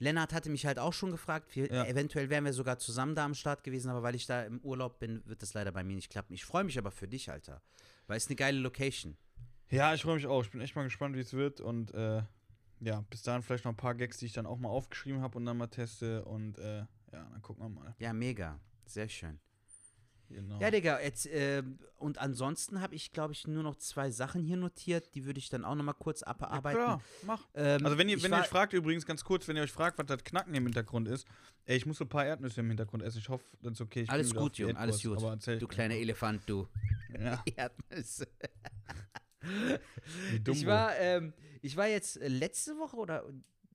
Lennart 0.03 0.32
hatte 0.32 0.50
mich 0.50 0.66
halt 0.66 0.78
auch 0.78 0.92
schon 0.92 1.11
gefragt. 1.11 1.55
Wir, 1.55 1.70
Ja. 1.72 1.84
Eventuell 1.86 2.28
wären 2.28 2.44
wir 2.44 2.53
sogar 2.53 2.78
zusammen 2.78 3.14
da 3.14 3.24
am 3.24 3.34
Start 3.34 3.62
gewesen, 3.64 3.88
aber 3.88 4.03
weil 4.03 4.14
ich 4.14 4.26
da 4.26 4.42
im 4.42 4.61
Urlaub 4.61 4.98
bin, 4.98 5.22
wird 5.26 5.42
das 5.42 5.55
leider 5.55 5.72
bei 5.72 5.84
mir 5.84 5.94
nicht 5.94 6.11
klappen. 6.11 6.34
Ich 6.34 6.44
freue 6.44 6.64
mich 6.64 6.76
aber 6.78 6.90
für 6.90 7.07
dich, 7.09 7.30
Alter. 7.30 7.62
Weil 8.09 8.16
es 8.16 8.26
eine 8.26 8.36
geile 8.36 8.59
Location. 8.59 9.16
Ja, 9.70 9.94
ich 9.94 10.03
freue 10.03 10.16
mich 10.16 10.26
auch. 10.26 10.42
Ich 10.42 10.50
bin 10.50 10.61
echt 10.61 10.74
mal 10.76 10.82
gespannt, 10.82 11.16
wie 11.16 11.20
es 11.20 11.32
wird. 11.32 11.61
Und 11.61 11.94
äh, 11.94 12.22
ja, 12.80 13.05
bis 13.11 13.22
dahin 13.22 13.42
vielleicht 13.42 13.64
noch 13.64 13.72
ein 13.72 13.76
paar 13.76 13.94
Gags, 13.94 14.18
die 14.18 14.26
ich 14.26 14.32
dann 14.32 14.44
auch 14.44 14.59
mal 14.59 14.68
aufgeschrieben 14.68 15.22
habe 15.22 15.38
und 15.38 15.46
dann 15.46 15.57
mal 15.57 15.68
teste. 15.68 16.24
Und 16.24 16.59
äh, 16.59 16.78
ja, 16.78 16.86
dann 17.12 17.40
gucken 17.40 17.64
wir 17.64 17.68
mal. 17.68 17.94
Ja, 17.98 18.12
mega. 18.12 18.59
Sehr 18.86 19.09
schön. 19.09 19.38
Genau. 20.33 20.59
Ja, 20.61 20.70
Digga, 20.70 21.01
jetzt, 21.01 21.26
äh, 21.26 21.62
und 21.99 22.18
ansonsten 22.18 22.80
habe 22.80 22.95
ich, 22.95 23.12
glaube 23.12 23.33
ich, 23.33 23.47
nur 23.47 23.62
noch 23.62 23.76
zwei 23.76 24.11
Sachen 24.11 24.43
hier 24.43 24.57
notiert. 24.57 25.14
Die 25.14 25.24
würde 25.24 25.39
ich 25.39 25.49
dann 25.49 25.64
auch 25.64 25.74
noch 25.74 25.85
mal 25.85 25.93
kurz 25.93 26.22
abarbeiten. 26.22 26.80
Klar, 26.80 27.03
mach. 27.24 27.47
Ähm, 27.55 27.85
Also 27.85 27.99
wenn 27.99 28.09
ihr, 28.09 28.22
wenn 28.22 28.33
ihr 28.33 28.41
euch 28.41 28.47
fragt, 28.47 28.72
übrigens 28.72 29.07
ganz 29.07 29.24
kurz, 29.24 29.47
wenn 29.49 29.57
ihr 29.57 29.62
euch 29.62 29.72
fragt, 29.72 29.99
was 29.99 30.07
das 30.07 30.24
Knacken 30.24 30.55
im 30.55 30.64
Hintergrund 30.64 31.09
ist, 31.09 31.26
ey, 31.66 31.76
ich 31.76 31.87
muss 31.87 31.99
so 31.99 32.05
ein 32.05 32.09
paar 32.09 32.26
Erdnüsse 32.26 32.61
im 32.61 32.68
Hintergrund 32.68 33.03
essen. 33.03 33.18
Ich 33.18 33.28
hoffe, 33.28 33.45
das 33.62 33.72
ist 33.74 33.80
okay. 33.80 34.03
Ich 34.03 34.11
Alles 34.11 34.35
gut, 34.35 34.59
Junge, 34.59 34.76
alles 34.76 35.03
gut. 35.03 35.18
Du 35.61 35.68
kleiner 35.68 35.95
Elefant, 35.95 36.43
du. 36.47 36.68
Ja, 37.18 37.43
Erdnüsse. 37.57 38.26
wie 40.30 40.41
dumm. 40.41 40.55
Ich 40.57 40.66
war, 40.66 40.97
ähm, 40.99 41.33
ich 41.61 41.76
war 41.76 41.89
jetzt 41.89 42.16
äh, 42.16 42.28
letzte 42.28 42.78
Woche 42.78 42.97
oder 42.97 43.24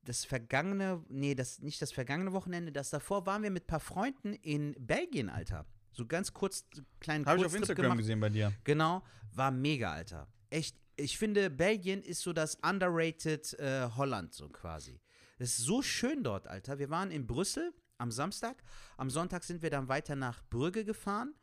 das 0.03 0.23
vergangene, 0.25 1.03
nee, 1.09 1.35
das 1.35 1.59
nicht 1.59 1.81
das 1.81 1.91
vergangene 1.91 2.31
Wochenende, 2.31 2.71
das 2.71 2.89
davor 2.89 3.25
waren 3.25 3.43
wir 3.43 3.51
mit 3.51 3.65
ein 3.65 3.67
paar 3.67 3.79
Freunden 3.81 4.33
in 4.33 4.73
Belgien, 4.79 5.29
Alter. 5.29 5.65
So 5.97 6.05
ganz 6.05 6.31
kurz, 6.31 6.63
kleinen 6.99 7.25
Habe 7.25 7.39
ich 7.39 7.45
auf 7.45 7.55
Instagram 7.55 7.83
gemacht. 7.83 7.97
gesehen 7.97 8.19
bei 8.19 8.29
dir. 8.29 8.53
Genau, 8.63 9.01
war 9.33 9.49
mega, 9.49 9.91
Alter. 9.91 10.27
Echt, 10.51 10.77
ich 10.95 11.17
finde, 11.17 11.49
Belgien 11.49 12.03
ist 12.03 12.21
so 12.21 12.33
das 12.33 12.55
underrated 12.61 13.51
äh, 13.59 13.89
Holland, 13.95 14.31
so 14.31 14.47
quasi. 14.47 15.01
Es 15.39 15.57
ist 15.57 15.65
so 15.65 15.81
schön 15.81 16.23
dort, 16.23 16.47
Alter. 16.47 16.77
Wir 16.77 16.91
waren 16.91 17.09
in 17.09 17.25
Brüssel 17.25 17.73
am 17.97 18.11
Samstag. 18.11 18.63
Am 18.97 19.09
Sonntag 19.09 19.43
sind 19.43 19.63
wir 19.63 19.71
dann 19.71 19.87
weiter 19.87 20.15
nach 20.15 20.43
Brügge 20.51 20.85
gefahren, 20.85 21.33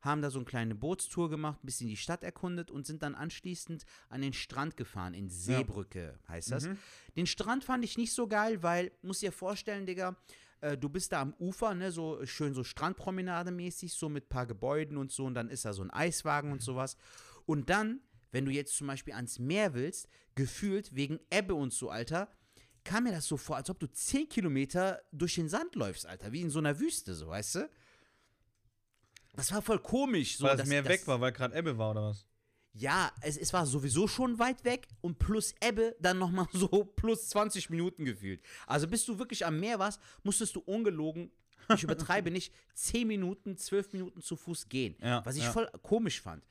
haben 0.00 0.22
da 0.22 0.30
so 0.30 0.40
eine 0.40 0.46
kleine 0.46 0.74
Bootstour 0.74 1.30
gemacht, 1.30 1.62
ein 1.62 1.66
bisschen 1.66 1.86
die 1.88 1.96
Stadt 1.96 2.24
erkundet 2.24 2.72
und 2.72 2.86
sind 2.86 3.04
dann 3.04 3.14
anschließend 3.14 3.84
an 4.08 4.22
den 4.22 4.32
Strand 4.32 4.76
gefahren, 4.76 5.14
in 5.14 5.28
Seebrücke 5.28 6.18
heißt 6.26 6.50
das. 6.50 6.68
Den 7.16 7.26
Strand 7.26 7.62
fand 7.62 7.84
ich 7.84 7.96
nicht 7.96 8.12
so 8.12 8.26
geil, 8.26 8.60
weil, 8.64 8.90
muss 9.02 9.20
dir 9.20 9.30
vorstellen, 9.30 9.86
Digga, 9.86 10.16
äh, 10.60 10.76
du 10.76 10.88
bist 10.88 11.12
da 11.12 11.20
am 11.22 11.34
Ufer, 11.38 11.74
ne, 11.74 11.90
so 11.92 12.24
schön 12.26 12.54
so 12.54 12.62
Strandpromenade-mäßig, 12.62 13.92
so 13.94 14.08
mit 14.08 14.28
paar 14.28 14.46
Gebäuden 14.46 14.96
und 14.96 15.10
so, 15.12 15.24
und 15.24 15.34
dann 15.34 15.48
ist 15.48 15.64
da 15.64 15.72
so 15.72 15.82
ein 15.82 15.90
Eiswagen 15.90 16.52
und 16.52 16.62
sowas. 16.62 16.96
Und 17.46 17.70
dann, 17.70 18.00
wenn 18.32 18.44
du 18.44 18.50
jetzt 18.50 18.76
zum 18.76 18.86
Beispiel 18.86 19.14
ans 19.14 19.38
Meer 19.38 19.74
willst, 19.74 20.08
gefühlt 20.34 20.94
wegen 20.94 21.18
Ebbe 21.30 21.54
und 21.54 21.72
so, 21.72 21.90
Alter, 21.90 22.28
kam 22.84 23.04
mir 23.04 23.12
das 23.12 23.26
so 23.26 23.36
vor, 23.36 23.56
als 23.56 23.68
ob 23.70 23.78
du 23.78 23.86
10 23.86 24.28
Kilometer 24.28 25.02
durch 25.12 25.34
den 25.34 25.48
Sand 25.48 25.74
läufst, 25.74 26.06
Alter, 26.06 26.32
wie 26.32 26.40
in 26.40 26.50
so 26.50 26.58
einer 26.60 26.78
Wüste, 26.78 27.14
so, 27.14 27.28
weißt 27.28 27.54
du? 27.56 27.70
Das 29.34 29.52
war 29.52 29.62
voll 29.62 29.78
komisch. 29.78 30.38
So, 30.38 30.44
weil 30.44 30.56
mehr 30.66 30.82
dass- 30.82 30.90
weg 30.92 31.06
war, 31.06 31.20
weil 31.20 31.32
gerade 31.32 31.54
Ebbe 31.56 31.76
war 31.78 31.90
oder 31.92 32.02
was? 32.10 32.26
Ja, 32.72 33.12
es, 33.20 33.36
es 33.36 33.52
war 33.52 33.66
sowieso 33.66 34.06
schon 34.06 34.38
weit 34.38 34.64
weg 34.64 34.86
und 35.00 35.18
plus 35.18 35.54
Ebbe 35.60 35.96
dann 36.00 36.18
nochmal 36.18 36.46
so 36.52 36.84
plus 36.84 37.28
20 37.28 37.70
Minuten 37.70 38.04
gefühlt. 38.04 38.40
Also 38.66 38.86
bis 38.86 39.04
du 39.04 39.18
wirklich 39.18 39.44
am 39.44 39.58
Meer 39.58 39.78
warst, 39.78 40.00
musstest 40.22 40.54
du 40.56 40.60
ungelogen, 40.60 41.30
ich 41.74 41.82
übertreibe 41.82 42.30
nicht, 42.30 42.54
10 42.74 43.06
Minuten, 43.08 43.56
12 43.56 43.92
Minuten 43.92 44.22
zu 44.22 44.36
Fuß 44.36 44.68
gehen. 44.68 44.96
Ja, 45.00 45.24
was 45.24 45.36
ich 45.36 45.44
ja. 45.44 45.52
voll 45.52 45.68
komisch 45.82 46.20
fand. 46.20 46.44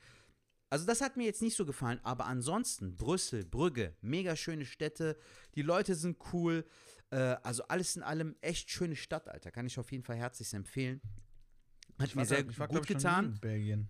Also 0.68 0.86
das 0.86 1.00
hat 1.00 1.16
mir 1.16 1.24
jetzt 1.24 1.42
nicht 1.42 1.56
so 1.56 1.66
gefallen, 1.66 1.98
aber 2.04 2.26
ansonsten 2.26 2.96
Brüssel, 2.96 3.44
Brügge, 3.44 3.96
mega 4.02 4.36
schöne 4.36 4.64
Städte, 4.64 5.18
die 5.56 5.62
Leute 5.62 5.96
sind 5.96 6.16
cool, 6.32 6.64
äh, 7.10 7.36
also 7.42 7.64
alles 7.64 7.96
in 7.96 8.04
allem 8.04 8.36
echt 8.40 8.70
schöne 8.70 8.94
Stadt, 8.94 9.28
Alter, 9.28 9.50
kann 9.50 9.66
ich 9.66 9.78
auf 9.80 9.90
jeden 9.90 10.04
Fall 10.04 10.16
herzlich 10.16 10.54
empfehlen. 10.54 11.00
Hat 11.98 12.14
mir 12.14 12.20
war 12.20 12.26
sehr 12.26 12.48
ich 12.48 12.58
war, 12.58 12.68
gut 12.68 12.82
ich, 12.82 12.86
getan. 12.86 13.24
in 13.26 13.40
Belgien. 13.40 13.88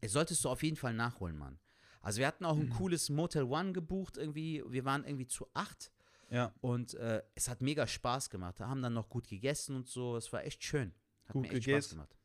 Es 0.00 0.12
solltest 0.12 0.44
du 0.44 0.48
auf 0.50 0.62
jeden 0.62 0.76
Fall 0.76 0.94
nachholen, 0.94 1.36
Mann. 1.38 1.58
Also 2.02 2.18
wir 2.20 2.26
hatten 2.26 2.44
auch 2.44 2.56
ein 2.56 2.70
cooles 2.70 3.08
Motel 3.10 3.42
One 3.44 3.72
gebucht, 3.72 4.16
irgendwie, 4.16 4.62
wir 4.68 4.84
waren 4.84 5.04
irgendwie 5.04 5.26
zu 5.26 5.46
acht 5.54 5.90
Ja. 6.30 6.52
und 6.60 6.94
äh, 6.94 7.22
es 7.34 7.48
hat 7.48 7.60
mega 7.60 7.86
Spaß 7.86 8.30
gemacht. 8.30 8.60
Da 8.60 8.68
haben 8.68 8.80
dann 8.82 8.92
noch 8.94 9.08
gut 9.08 9.26
gegessen 9.26 9.74
und 9.74 9.88
so, 9.88 10.16
es 10.16 10.32
war 10.32 10.44
echt 10.44 10.62
schön. 10.62 10.92
Hat 11.24 11.32
Gut 11.32 11.42
mir 11.42 11.48
echt 11.48 11.56
Spaß 11.64 11.66
gegessen. 11.66 11.94
gemacht. 11.96 12.16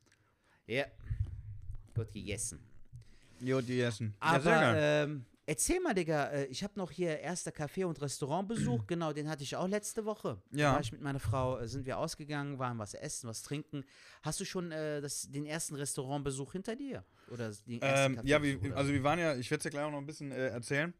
Ja, 0.67 0.85
gut 1.95 2.11
gegessen. 2.11 2.59
Jo, 3.39 3.59
die 3.61 3.81
essen. 3.81 4.13
Aber 4.19 4.75
ähm, 4.77 5.25
erzähl 5.47 5.79
mal, 5.79 5.95
Digga, 5.95 6.27
äh, 6.27 6.45
ich 6.45 6.63
habe 6.63 6.73
noch 6.77 6.91
hier 6.91 7.17
erster 7.19 7.49
Café- 7.49 7.85
und 7.85 7.99
Restaurantbesuch, 7.99 8.85
genau, 8.87 9.13
den 9.13 9.27
hatte 9.29 9.41
ich 9.41 9.55
auch 9.55 9.67
letzte 9.67 10.05
Woche. 10.05 10.39
Ja. 10.51 10.69
Da 10.69 10.73
war 10.75 10.81
ich 10.81 10.91
mit 10.91 11.01
meiner 11.01 11.19
Frau, 11.19 11.57
äh, 11.57 11.67
sind 11.67 11.87
wir 11.87 11.97
ausgegangen, 11.97 12.59
waren 12.59 12.77
was 12.77 12.93
essen, 12.93 13.27
was 13.27 13.41
trinken. 13.41 13.83
Hast 14.21 14.39
du 14.39 14.45
schon 14.45 14.71
äh, 14.71 15.01
das, 15.01 15.31
den 15.31 15.47
ersten 15.47 15.73
Restaurantbesuch 15.73 16.51
hinter 16.51 16.75
dir? 16.75 17.03
Oder 17.31 17.51
den 17.51 17.81
ersten 17.81 18.17
Ähm, 18.17 18.25
ja, 18.25 18.43
wir, 18.43 18.59
oder 18.61 18.75
also 18.75 18.89
so? 18.89 18.93
wir 18.93 19.03
waren 19.03 19.19
ja, 19.19 19.35
ich 19.35 19.49
werde 19.49 19.59
es 19.59 19.63
ja 19.65 19.69
gleich 19.71 19.85
auch 19.85 19.91
noch 19.91 19.97
ein 19.99 20.05
bisschen 20.05 20.31
äh, 20.31 20.49
erzählen. 20.49 20.93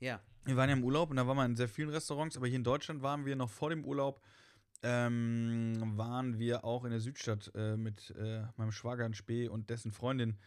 ja. 0.00 0.20
Wir 0.44 0.56
waren 0.56 0.70
ja 0.70 0.76
im 0.76 0.84
Urlaub 0.84 1.10
und 1.10 1.16
da 1.16 1.26
waren 1.26 1.36
wir 1.36 1.44
in 1.44 1.56
sehr 1.56 1.68
vielen 1.68 1.90
Restaurants, 1.90 2.34
aber 2.38 2.46
hier 2.46 2.56
in 2.56 2.64
Deutschland 2.64 3.02
waren 3.02 3.26
wir 3.26 3.36
noch 3.36 3.50
vor 3.50 3.68
dem 3.68 3.84
Urlaub, 3.84 4.22
ähm, 4.82 5.92
waren 5.96 6.38
wir 6.38 6.64
auch 6.64 6.84
in 6.84 6.90
der 6.90 7.00
Südstadt 7.00 7.52
äh, 7.54 7.76
mit 7.76 8.14
äh, 8.18 8.44
meinem 8.56 8.72
Schwager 8.72 9.04
in 9.04 9.12
Spee 9.12 9.48
und 9.48 9.68
dessen 9.68 9.92
Freundin 9.92 10.38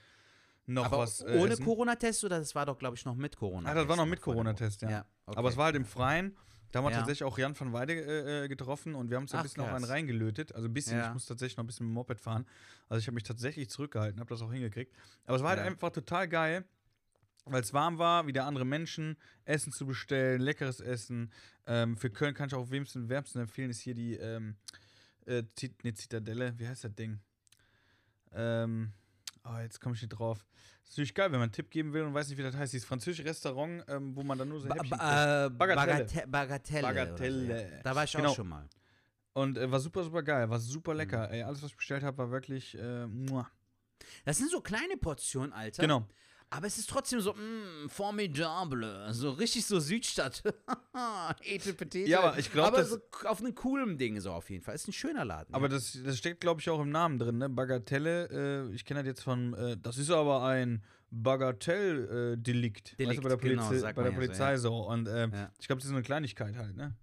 noch 0.65 0.85
Aber 0.85 0.99
was. 0.99 1.21
äh, 1.21 1.37
ohne. 1.37 1.55
Corona-Test 1.55 2.23
oder 2.23 2.39
das 2.39 2.55
war 2.55 2.65
doch, 2.65 2.79
glaube 2.79 2.95
ich, 2.95 3.05
noch 3.05 3.13
mit 3.15 3.35
Corona? 3.35 3.69
Ah, 3.69 3.75
das 3.75 3.87
war 3.87 3.95
noch 3.95 4.07
mit 4.07 4.21
Corona-Test, 4.21 4.81
ja. 4.83 5.05
okay. 5.27 5.37
Aber 5.37 5.49
es 5.49 5.57
war 5.57 5.65
halt 5.65 5.75
im 5.75 5.85
Freien. 5.85 6.35
Da 6.72 6.80
haben 6.80 6.86
wir 6.86 6.91
Ja. 6.91 6.97
tatsächlich 6.97 7.24
auch 7.24 7.38
Jan 7.38 7.59
van 7.59 7.74
Weide 7.74 7.93
äh, 7.93 8.45
äh, 8.45 8.47
getroffen 8.47 8.95
und 8.95 9.09
wir 9.09 9.17
haben 9.17 9.24
uns 9.24 9.34
ein 9.34 9.43
bisschen 9.43 9.61
auf 9.61 9.69
krass. 9.69 9.84
einen 9.84 9.91
reingelötet. 9.91 10.55
Also 10.55 10.67
ein 10.67 10.74
bisschen, 10.74 10.97
Ja. 10.97 11.07
ich 11.07 11.13
muss 11.13 11.26
tatsächlich 11.26 11.57
noch 11.57 11.63
ein 11.63 11.67
bisschen 11.67 11.86
mit 11.88 11.91
dem 11.91 11.95
Moped 11.95 12.19
fahren. 12.22 12.45
Also 12.88 12.99
ich 12.99 13.07
habe 13.07 13.15
mich 13.15 13.24
tatsächlich 13.24 13.69
zurückgehalten, 13.69 14.19
habe 14.19 14.30
das 14.30 14.41
auch 14.41 14.51
hingekriegt. 14.51 14.95
Aber 15.26 15.36
es 15.38 15.43
war 15.43 15.49
halt 15.49 15.59
Ja. 15.59 15.65
einfach 15.65 15.91
total 15.91 16.28
geil, 16.30 16.63
weil 17.45 17.61
es 17.61 17.74
warm 17.74 17.97
war, 17.97 18.28
wieder 18.28 18.45
andere 18.45 18.65
Menschen, 18.65 19.17
Essen 19.45 19.72
zu 19.74 19.86
bestellen, 19.86 20.39
leckeres 20.41 20.80
Essen. 20.80 21.32
Ähm, 21.67 21.97
für 21.97 22.09
Köln 22.09 22.34
kann 22.34 22.47
ich 22.47 22.53
auch 22.55 22.69
wärmsten, 22.69 23.09
wärmsten 23.09 23.41
empfehlen, 23.41 23.69
ist 23.69 23.82
hier 23.82 23.95
die 23.95 24.15
ähm, 24.15 24.55
äh, 25.26 25.43
Zit 25.55 25.84
ne, 25.84 25.93
Zitadelle, 25.93 26.53
wie 26.57 26.67
heißt 26.67 26.84
das 26.86 26.95
Ding? 26.95 27.19
Ähm, 28.34 28.93
oh, 29.45 29.57
jetzt 29.61 29.79
komme 29.81 29.95
ich 29.95 30.01
nicht 30.01 30.09
drauf. 30.09 30.45
ist 30.83 30.91
natürlich 30.91 31.13
geil, 31.13 31.25
wenn 31.31 31.39
man 31.39 31.43
einen 31.43 31.51
Tipp 31.51 31.69
geben 31.69 31.93
will 31.93 32.03
und 32.03 32.13
weiß 32.13 32.29
nicht, 32.29 32.37
wie 32.37 32.43
das 32.43 32.55
heißt. 32.55 32.73
Dieses 32.73 32.87
französische 32.87 33.25
Restaurant, 33.25 33.83
ähm, 33.87 34.15
wo 34.15 34.23
man 34.23 34.37
dann 34.37 34.49
nur 34.49 34.59
so 34.59 34.69
Häppchen 34.69 34.89
ba 34.89 35.45
äh, 35.45 35.49
Bagatelle. 35.49 36.05
Bagate- 36.05 36.27
Bagatelle. 36.27 36.81
Bagatelle. 36.87 37.71
Ja. 37.77 37.81
Da 37.83 37.95
war 37.95 38.03
ich 38.03 38.11
Genau. 38.13 38.29
auch 38.31 38.35
schon 38.35 38.47
mal. 38.49 38.67
Und 39.33 39.57
äh, 39.57 39.71
war 39.71 39.79
super, 39.79 40.03
super 40.03 40.23
geil, 40.23 40.49
war 40.49 40.59
super 40.59 40.93
lecker. 40.93 41.27
Mhm. 41.27 41.33
Ey, 41.33 41.43
alles, 41.43 41.61
was 41.63 41.69
ich 41.71 41.77
bestellt 41.77 42.03
habe, 42.03 42.17
war 42.17 42.31
wirklich. 42.31 42.77
Äh. 42.77 43.07
Das 44.25 44.37
sind 44.37 44.49
so 44.51 44.61
kleine 44.61 44.97
Portionen, 44.97 45.53
Alter. 45.53 45.81
genau. 45.81 46.07
Aber 46.54 46.68
es 46.68 46.78
ist 46.78 46.89
trotzdem 46.89 47.22
so, 47.22 47.34
mh, 47.34 47.88
formidable. 47.88 49.08
So 49.14 49.32
richtig 49.32 49.66
so 49.66 49.80
Südstadt. 49.80 50.43
Ete 51.43 51.74
Petete. 51.74 52.10
Ja, 52.10 52.20
aber 52.24 52.38
ich 52.38 52.52
glaub, 52.52 52.68
Aber 52.68 52.78
das- 52.80 52.89
so 52.89 52.99
auf 53.26 53.39
einem 53.39 53.56
coolen 53.56 53.97
Ding 53.97 54.20
so 54.20 54.34
auf 54.34 54.49
jeden 54.49 54.62
Fall. 54.62 54.76
Ist 54.76 54.86
ein 54.88 54.91
schöner 54.93 55.24
Laden. 55.24 55.54
Aber 55.54 55.68
ja. 55.68 55.74
das, 55.76 55.97
das 56.04 56.18
steckt, 56.18 56.41
glaube 56.41 56.60
ich, 56.60 56.70
auch 56.70 56.82
im 56.82 56.89
Namen 56.89 57.18
drin, 57.20 57.38
ne? 57.38 57.47
Bagatelle. 57.49 58.68
Äh, 58.70 58.76
ich 58.76 58.84
kenne 58.84 58.99
das 58.99 59.08
jetzt 59.08 59.22
von. 59.24 59.54
Äh, 59.54 59.78
das 59.82 59.97
ist 59.97 60.12
aber 60.12 60.43
ein 60.43 60.84
Bagatell-Delikt. 61.10 62.99
Delikt, 62.99 63.22
bei 63.24 63.30
der, 63.30 63.38
genau, 63.38 63.68
Polizei, 63.68 63.93
bei 63.93 64.04
der 64.04 64.12
ja 64.12 64.12
so, 64.12 64.16
Polizei 64.26 64.58
so. 64.58 64.78
Und 64.88 65.08
ähm, 65.08 65.32
Ja. 65.34 65.52
ich 65.60 65.68
glaube, 65.68 65.78
das 65.80 65.86
ist 65.86 65.89
so 65.91 65.95
eine 65.95 66.04
Kleinigkeit 66.04 66.56
halt, 66.58 66.76
ne? 66.76 66.95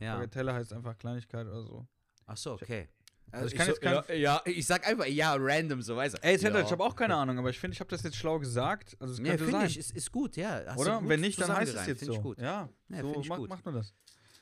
ja. 0.00 0.14
Bagatelle 0.16 0.52
heißt 0.52 0.72
einfach 0.72 0.96
Kleinigkeit 0.98 1.46
oder 1.46 1.62
so. 1.62 1.86
Ach 2.26 2.36
so, 2.36 2.52
okay. 2.52 2.88
Also 3.32 3.46
ich 3.46 3.52
ich 3.52 3.58
kann 3.58 3.66
so, 3.66 3.72
jetzt 3.72 3.80
kein- 3.82 3.92
ja, 4.08 4.14
ja, 4.16 4.42
ich 4.44 4.66
sag 4.66 4.86
einfach 4.86 5.06
ja 5.06 5.34
random 5.38 5.82
so, 5.82 5.96
weißt 5.96 6.16
du. 6.18 6.22
Ey, 6.22 6.38
Zender, 6.38 6.60
ja. 6.60 6.64
ich 6.66 6.72
habe 6.72 6.82
auch 6.84 6.96
keine 6.96 7.14
Ahnung, 7.14 7.38
aber 7.38 7.50
ich 7.50 7.58
finde, 7.58 7.74
ich 7.74 7.80
habe 7.80 7.90
das 7.90 8.02
jetzt 8.02 8.16
schlau 8.16 8.38
gesagt. 8.38 8.96
Also, 9.00 9.14
es 9.14 9.20
Nee, 9.20 9.28
könnte 9.30 9.44
finde 9.44 9.58
sein. 9.60 9.66
ich, 9.68 9.78
ist, 9.78 9.92
ist 9.96 10.10
gut, 10.12 10.36
ja. 10.36 10.62
Hast 10.66 10.78
oder? 10.78 10.98
gut 11.00 11.08
Wenn 11.08 11.20
nicht, 11.20 11.40
dann 11.40 11.54
heißt 11.54 11.74
es 11.74 11.86
jetzt 11.86 12.04
so. 12.04 12.20
Gut. 12.20 12.38
Ja, 12.40 12.68
Ja, 12.88 13.00
so 13.02 13.20
ich 13.20 13.28
macht, 13.28 13.38
gut. 13.40 13.48
macht 13.48 13.64
nur 13.64 13.74
das. 13.74 13.94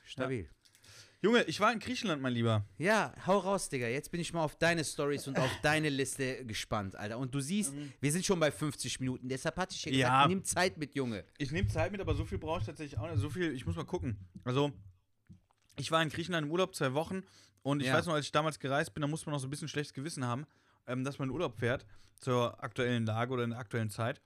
Stabil. 0.05 0.49
Junge, 1.21 1.43
ich 1.43 1.59
war 1.59 1.73
in 1.73 1.79
Griechenland, 1.79 2.21
mein 2.21 2.31
Lieber. 2.31 2.65
Ja, 2.77 3.13
hau 3.27 3.39
raus, 3.39 3.67
Digga. 3.67 3.87
Jetzt 3.87 4.09
bin 4.09 4.21
ich 4.21 4.31
mal 4.31 4.41
auf 4.41 4.55
deine 4.55 4.85
Stories 4.85 5.27
und 5.27 5.37
auf 5.37 5.51
deine 5.61 5.89
Liste 5.89 6.45
gespannt, 6.45 6.95
Alter. 6.95 7.17
Und 7.17 7.35
du 7.35 7.41
siehst, 7.41 7.73
wir 7.99 8.11
sind 8.11 8.25
schon 8.25 8.39
bei 8.39 8.49
50 8.51 9.01
Minuten. 9.01 9.27
Deshalb 9.27 9.57
hatte 9.57 9.75
ich 9.75 9.81
dir 9.81 9.91
gesagt, 9.91 10.09
Ja. 10.09 10.27
nimm 10.29 10.45
Zeit 10.45 10.77
mit, 10.77 10.95
Junge. 10.95 11.25
Ich 11.37 11.51
nehme 11.51 11.67
Zeit 11.67 11.91
mit, 11.91 11.99
aber 11.99 12.15
so 12.15 12.23
viel 12.23 12.37
brauche 12.37 12.61
ich 12.61 12.65
tatsächlich 12.65 12.97
auch 12.97 13.11
nicht. 13.11 13.19
So 13.19 13.29
viel, 13.29 13.53
ich 13.53 13.65
muss 13.65 13.75
mal 13.75 13.83
gucken. 13.83 14.17
Also, 14.45 14.71
ich 15.79 15.91
war 15.91 16.01
in 16.03 16.09
Griechenland 16.09 16.45
im 16.45 16.51
Urlaub 16.51 16.75
zwei 16.75 16.93
Wochen 16.93 17.23
und 17.61 17.81
ich 17.81 17.87
Ja. 17.87 17.93
weiß 17.95 18.05
noch, 18.05 18.13
als 18.13 18.25
ich 18.25 18.31
damals 18.31 18.59
gereist 18.59 18.93
bin, 18.93 19.01
da 19.01 19.07
muss 19.07 19.25
man 19.25 19.33
noch 19.33 19.39
so 19.39 19.47
ein 19.47 19.49
bisschen 19.49 19.67
schlechtes 19.67 19.93
Gewissen 19.93 20.25
haben, 20.25 20.45
ähm, 20.87 21.03
dass 21.03 21.19
man 21.19 21.29
in 21.29 21.33
Urlaub 21.33 21.57
fährt 21.57 21.85
zur 22.19 22.61
aktuellen 22.63 23.05
Lage 23.05 23.33
oder 23.33 23.43
in 23.43 23.51
der 23.51 23.59
aktuellen 23.59 23.89
Zeit. 23.89 24.21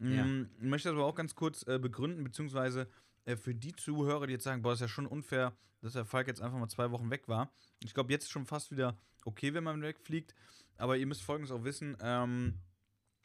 Ja. 0.00 0.24
Mm, 0.24 0.48
Ich 0.58 0.62
möchte 0.68 0.88
das 0.88 0.96
aber 0.96 1.06
auch 1.06 1.14
ganz 1.14 1.34
kurz 1.34 1.66
äh, 1.66 1.78
begründen, 1.78 2.22
beziehungsweise 2.24 2.88
äh, 3.24 3.36
für 3.36 3.54
die 3.54 3.72
Zuhörer, 3.74 4.26
die 4.26 4.34
jetzt 4.34 4.44
sagen, 4.44 4.62
boah, 4.62 4.70
das 4.70 4.78
ist 4.78 4.82
ja 4.82 4.88
schon 4.88 5.06
unfair, 5.06 5.56
dass 5.80 5.94
der 5.94 6.04
Falk 6.04 6.26
jetzt 6.28 6.40
einfach 6.40 6.58
mal 6.58 6.68
zwei 6.68 6.90
Wochen 6.90 7.10
weg 7.10 7.26
war. 7.28 7.52
Ich 7.82 7.94
glaube, 7.94 8.12
jetzt 8.12 8.24
ist 8.24 8.30
schon 8.30 8.46
fast 8.46 8.70
wieder 8.70 8.96
okay, 9.24 9.54
wenn 9.54 9.64
man 9.64 9.82
wegfliegt. 9.82 10.34
Aber 10.76 10.96
ihr 10.96 11.06
müsst 11.06 11.22
Folgendes 11.22 11.50
auch 11.50 11.64
wissen, 11.64 11.96
ähm, 12.00 12.58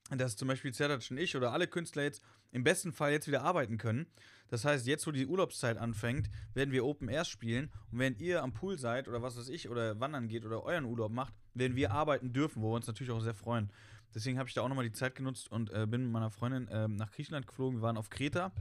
dass 0.09 0.35
zum 0.35 0.47
Beispiel 0.47 0.73
Zerdac 0.73 1.01
und 1.11 1.17
ich 1.17 1.35
oder 1.35 1.51
alle 1.53 1.67
Künstler 1.67 2.03
jetzt 2.03 2.23
im 2.53 2.63
besten 2.63 2.93
Fall 2.93 3.11
jetzt 3.11 3.27
wieder 3.27 3.43
arbeiten 3.43 3.77
können. 3.77 4.07
Das 4.47 4.65
heißt, 4.65 4.85
jetzt, 4.85 5.05
wo 5.07 5.11
die 5.11 5.25
Urlaubszeit 5.25 5.77
anfängt, 5.77 6.29
werden 6.53 6.71
wir 6.71 6.85
Open 6.85 7.09
Air 7.09 7.25
spielen. 7.25 7.71
Und 7.91 7.99
wenn 7.99 8.15
ihr 8.17 8.43
am 8.43 8.53
Pool 8.53 8.77
seid 8.77 9.07
oder 9.07 9.21
was 9.21 9.37
weiß 9.37 9.49
ich, 9.49 9.67
oder 9.67 9.99
wandern 9.99 10.27
geht 10.27 10.45
oder 10.45 10.63
euren 10.63 10.85
Urlaub 10.85 11.11
macht, 11.11 11.33
werden 11.55 11.75
wir 11.75 11.91
arbeiten 11.91 12.33
dürfen, 12.33 12.61
wo 12.61 12.71
wir 12.71 12.75
uns 12.75 12.87
natürlich 12.87 13.11
auch 13.11 13.21
sehr 13.21 13.33
freuen. 13.33 13.71
Deswegen 14.13 14.37
habe 14.37 14.47
ich 14.47 14.53
da 14.53 14.61
auch 14.61 14.69
nochmal 14.69 14.85
die 14.85 14.91
Zeit 14.91 15.15
genutzt 15.15 15.51
und 15.51 15.71
äh, 15.71 15.87
bin 15.87 16.03
mit 16.03 16.11
meiner 16.11 16.29
Freundin 16.29 16.69
ähm, 16.71 16.95
nach 16.95 17.11
Griechenland 17.11 17.47
geflogen. 17.47 17.79
Wir 17.79 17.81
waren 17.81 17.97
auf 17.97 18.11
Kreta. 18.11 18.51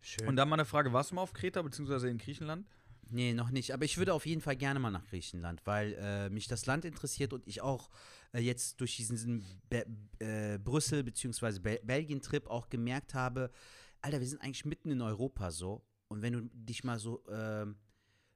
Schön. 0.00 0.26
Und 0.26 0.34
dann 0.34 0.48
mal 0.48 0.56
eine 0.56 0.64
Frage: 0.64 0.92
Warst 0.92 1.12
du 1.12 1.14
mal 1.14 1.22
auf 1.22 1.32
Kreta, 1.32 1.62
beziehungsweise 1.62 2.08
in 2.08 2.18
Griechenland? 2.18 2.66
Nee, 3.10 3.34
noch 3.34 3.50
nicht. 3.50 3.72
Aber 3.72 3.84
ich 3.84 3.98
würde 3.98 4.14
auf 4.14 4.24
jeden 4.26 4.40
Fall 4.40 4.56
gerne 4.56 4.78
mal 4.80 4.90
nach 4.90 5.06
Griechenland, 5.06 5.60
weil 5.66 5.94
äh, 5.98 6.30
mich 6.30 6.46
das 6.46 6.66
Land 6.66 6.84
interessiert 6.84 7.32
und 7.32 7.46
ich 7.46 7.60
auch 7.60 7.90
äh, 8.32 8.40
jetzt 8.40 8.80
durch 8.80 8.96
diesen 8.96 9.44
Be 9.68 9.84
äh, 10.18 10.58
Brüssel- 10.58 11.02
bzw. 11.02 11.58
Bel 11.58 11.80
Belgien-Trip 11.82 12.46
auch 12.48 12.68
gemerkt 12.68 13.14
habe, 13.14 13.50
Alter, 14.00 14.20
wir 14.20 14.26
sind 14.26 14.42
eigentlich 14.42 14.64
mitten 14.64 14.90
in 14.90 15.00
Europa 15.02 15.50
so. 15.50 15.84
Und 16.08 16.22
wenn 16.22 16.32
du 16.32 16.40
dich 16.52 16.84
mal 16.84 16.98
so 16.98 17.22
ähm, 17.30 17.76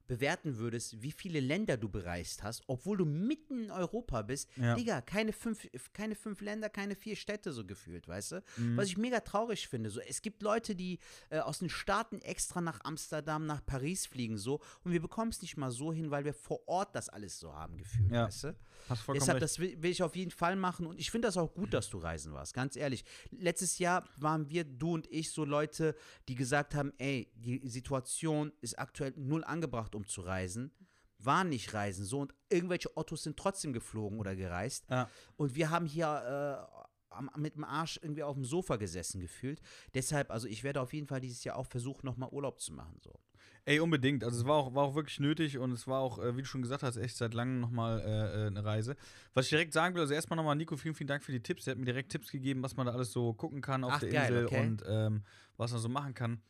bewerten 0.07 0.59
würdest, 0.59 1.03
wie 1.03 1.13
viele 1.13 1.41
Länder 1.41 1.77
du 1.77 1.89
bereist 1.89 2.43
hast, 2.43 2.63
obwohl 2.67 2.97
du 2.99 3.05
mitten 3.05 3.65
in 3.65 3.71
Europa 3.71 4.23
bist, 4.23 4.49
Ja. 4.57 4.75
Digga, 4.75 5.01
keine 5.01 5.33
fünf, 5.33 5.67
keine 5.93 6.15
fünf 6.15 6.41
Länder, 6.41 6.69
keine 6.69 6.95
vier 6.97 7.17
Städte 7.17 7.53
so 7.53 7.65
gefühlt, 7.65 8.07
weißt 8.09 8.33
du? 8.33 8.43
Mhm. 8.57 8.77
Was 8.77 8.87
ich 8.87 8.97
mega 8.97 9.21
traurig 9.21 9.69
finde. 9.69 9.91
So, 9.91 10.01
es 10.01 10.23
gibt 10.23 10.43
Leute, 10.43 10.75
die 10.75 10.99
äh, 11.31 11.39
aus 11.41 11.59
den 11.59 11.69
Staaten 11.69 12.21
extra 12.21 12.61
nach 12.61 12.81
Amsterdam, 12.85 13.47
nach 13.47 13.65
Paris 13.65 14.07
fliegen, 14.07 14.39
so, 14.39 14.61
und 14.85 14.93
wir 14.93 15.01
bekommen 15.01 15.31
es 15.31 15.43
nicht 15.43 15.57
mal 15.57 15.71
so 15.71 15.93
hin, 15.93 16.11
weil 16.11 16.25
wir 16.25 16.35
vor 16.35 16.67
Ort 16.69 16.95
das 16.95 17.09
alles 17.09 17.39
so 17.41 17.53
haben 17.53 17.77
gefühlt, 17.77 18.13
Ja. 18.13 18.27
weißt 18.27 18.45
du? 18.45 18.57
Hast 18.89 19.01
vollkommen 19.03 19.21
Deshalb, 19.21 19.37
recht. 19.37 19.43
das 19.43 19.59
will, 19.59 19.83
will 19.83 19.91
ich 19.91 20.03
auf 20.03 20.15
jeden 20.15 20.31
Fall 20.31 20.55
machen 20.55 20.87
und 20.87 21.01
ich 21.01 21.11
finde 21.11 21.27
das 21.27 21.37
auch 21.37 21.53
gut, 21.55 21.75
dass 21.75 21.91
du 21.91 21.99
reisen 21.99 22.33
warst, 22.35 22.55
ganz 22.55 22.77
ehrlich. 22.77 23.05
Letztes 23.33 23.79
Jahr 23.81 24.09
waren 24.19 24.49
wir, 24.49 24.63
du 24.63 24.93
und 24.95 25.11
ich, 25.11 25.33
so 25.33 25.45
Leute, 25.45 25.97
die 26.29 26.37
gesagt 26.37 26.75
haben, 26.77 26.93
ey, 26.99 27.33
die 27.35 27.67
Situation 27.69 28.53
ist 28.61 28.79
aktuell 28.79 29.13
null 29.17 29.43
angebracht, 29.43 29.96
um 29.97 30.07
zu 30.07 30.21
reisen. 30.21 30.73
War 31.19 31.45
nicht 31.45 31.73
reisen, 31.73 32.05
so 32.05 32.21
und 32.21 32.35
irgendwelche 32.51 32.95
Ottos 32.97 33.23
sind 33.23 33.39
trotzdem 33.39 33.73
geflogen 33.73 34.19
oder 34.19 34.37
gereist. 34.37 34.85
Ja. 34.91 35.09
Und 35.37 35.55
wir 35.55 35.71
haben 35.71 35.87
hier 35.87 36.07
äh, 36.07 36.87
am, 37.17 37.31
mit 37.37 37.57
dem 37.57 37.65
Arsch 37.65 37.99
irgendwie 38.03 38.23
auf 38.23 38.35
dem 38.35 38.45
Sofa 38.45 38.77
gesessen 38.77 39.21
gefühlt. 39.21 39.61
Deshalb, 39.95 40.31
also 40.31 40.47
ich 40.47 40.63
werde 40.63 40.81
auf 40.81 40.93
jeden 40.93 41.07
Fall 41.07 41.21
dieses 41.21 41.43
Jahr 41.45 41.57
auch 41.57 41.67
versuchen, 41.67 42.05
nochmal 42.05 42.29
Urlaub 42.31 42.61
zu 42.61 42.73
machen. 42.73 42.99
So. 43.03 43.19
Ey, 43.65 43.81
unbedingt. 43.81 44.23
Also 44.23 44.41
es 44.41 44.47
war 44.47 44.55
auch, 44.55 44.75
war 44.75 44.85
auch 44.85 44.95
wirklich 44.95 45.19
nötig 45.19 45.59
und 45.59 45.73
es 45.73 45.87
war 45.87 46.01
auch, 46.01 46.19
äh, 46.19 46.37
wie 46.37 46.43
du 46.43 46.47
schon 46.47 46.63
gesagt 46.63 46.83
hast, 46.83 46.97
echt 46.97 47.17
seit 47.17 47.35
langem 47.35 47.61
nochmal 47.61 48.01
äh, 48.01 48.45
äh, 48.45 48.47
eine 48.47 48.65
Reise. 48.65 48.97
Was 49.35 49.47
ich 49.47 49.51
direkt 49.51 49.73
sagen 49.73 49.95
will, 49.95 50.03
also 50.03 50.15
erstmal 50.15 50.37
nochmal, 50.37 50.57
Nico, 50.57 50.77
vielen, 50.77 50.95
vielen 50.95 51.09
Dank 51.09 51.25
für 51.25 51.33
die 51.33 51.43
Tipps. 51.43 51.67
Er 51.67 51.73
hat 51.73 51.79
mir 51.79 51.85
direkt 51.85 52.13
Tipps 52.13 52.31
gegeben, 52.31 52.63
was 52.63 52.77
man 52.77 52.87
da 52.87 52.93
alles 52.93 53.13
so 53.13 53.33
gucken 53.35 53.61
kann 53.61 53.83
auf 53.85 53.95
Ach, 53.95 54.01
der 54.01 54.11
geil, 54.11 54.33
Insel 54.33 54.47
okay. 54.47 54.61
und 54.61 54.85
ähm, 54.87 55.25
was 55.57 55.73
man 55.73 55.81
so 55.81 55.89
machen 55.89 56.15
kann. 56.15 56.41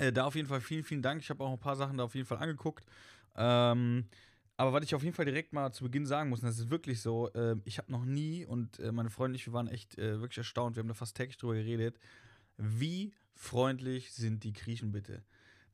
Äh, 0.00 0.12
da 0.12 0.24
auf 0.24 0.34
jeden 0.34 0.48
Fall 0.48 0.60
vielen, 0.60 0.84
vielen 0.84 1.02
Dank. 1.02 1.20
Ich 1.22 1.30
habe 1.30 1.44
auch 1.44 1.52
ein 1.52 1.58
paar 1.58 1.76
Sachen 1.76 1.98
da 1.98 2.04
auf 2.04 2.14
jeden 2.14 2.26
Fall 2.26 2.38
angeguckt. 2.38 2.84
Ähm, 3.36 4.06
Aber 4.56 4.72
was 4.74 4.84
ich 4.84 4.94
auf 4.94 5.02
jeden 5.02 5.14
Fall 5.14 5.24
direkt 5.26 5.52
mal 5.52 5.72
zu 5.72 5.84
Beginn 5.84 6.06
sagen 6.06 6.30
muss, 6.30 6.40
und 6.42 6.48
das 6.48 6.58
ist 6.58 6.70
wirklich 6.70 7.00
so, 7.02 7.30
äh, 7.34 7.56
ich 7.64 7.78
habe 7.78 7.92
noch 7.92 8.04
nie, 8.04 8.46
und 8.46 8.78
äh, 8.80 8.92
meine 8.92 9.10
Freunde 9.10 9.32
und 9.32 9.36
ich, 9.36 9.46
wir 9.46 9.54
waren 9.54 9.68
echt 9.68 9.98
äh, 9.98 10.20
wirklich 10.20 10.38
erstaunt, 10.38 10.76
wir 10.76 10.82
haben 10.82 10.88
da 10.88 10.94
fast 10.94 11.16
täglich 11.16 11.38
drüber 11.38 11.54
geredet, 11.54 11.98
wie 12.58 13.14
freundlich 13.34 14.12
sind 14.12 14.44
die 14.44 14.52
Griechen 14.52 14.92
bitte. 14.92 15.24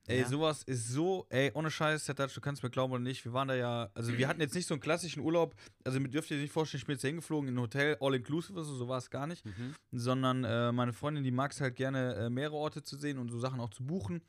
Ey, 0.09 0.21
Ja. 0.21 0.29
sowas 0.29 0.63
ist 0.63 0.89
so, 0.89 1.27
ey, 1.31 1.51
ohne 1.55 1.71
Scheiß, 1.71 2.05
Sertac, 2.07 2.33
du 2.33 2.41
kannst 2.41 2.63
mir 2.63 2.71
glauben 2.71 2.93
oder 2.93 3.03
nicht, 3.03 3.25
wir 3.25 3.33
waren 3.33 3.49
da 3.49 3.55
ja, 3.55 3.91
also 3.95 4.17
wir 4.17 4.29
hatten 4.29 4.41
jetzt 4.41 4.55
nicht 4.55 4.67
so 4.69 4.75
einen 4.75 4.81
klassischen 4.81 5.21
Urlaub, 5.21 5.55
also 5.85 5.99
mir 5.99 6.09
dürft 6.09 6.31
ihr 6.31 6.39
nicht 6.39 6.53
vorstellen, 6.53 6.81
ich 6.81 6.87
bin 6.87 6.95
jetzt 6.95 7.01
hier 7.03 7.09
hingeflogen 7.11 7.49
in 7.49 7.57
ein 7.57 7.61
Hotel, 7.61 7.97
all-inclusive, 8.01 8.53
oder 8.55 8.65
so, 8.65 8.75
so 8.77 8.87
war 8.89 8.99
es 8.99 9.11
gar 9.11 9.27
nicht, 9.27 9.45
Mhm. 9.45 9.75
sondern 9.93 10.45
äh, 10.45 10.71
meine 10.73 10.93
Freundin, 10.93 11.25
die 11.25 11.33
mag 11.33 11.51
es 11.53 11.61
halt 11.61 11.75
gerne, 11.75 12.15
äh, 12.15 12.31
mehrere 12.31 12.57
Orte 12.57 12.83
zu 12.85 12.97
sehen 12.97 13.19
und 13.19 13.31
so 13.31 13.39
Sachen 13.41 13.59
auch 13.61 13.71
zu 13.71 13.85
buchen. 13.85 14.23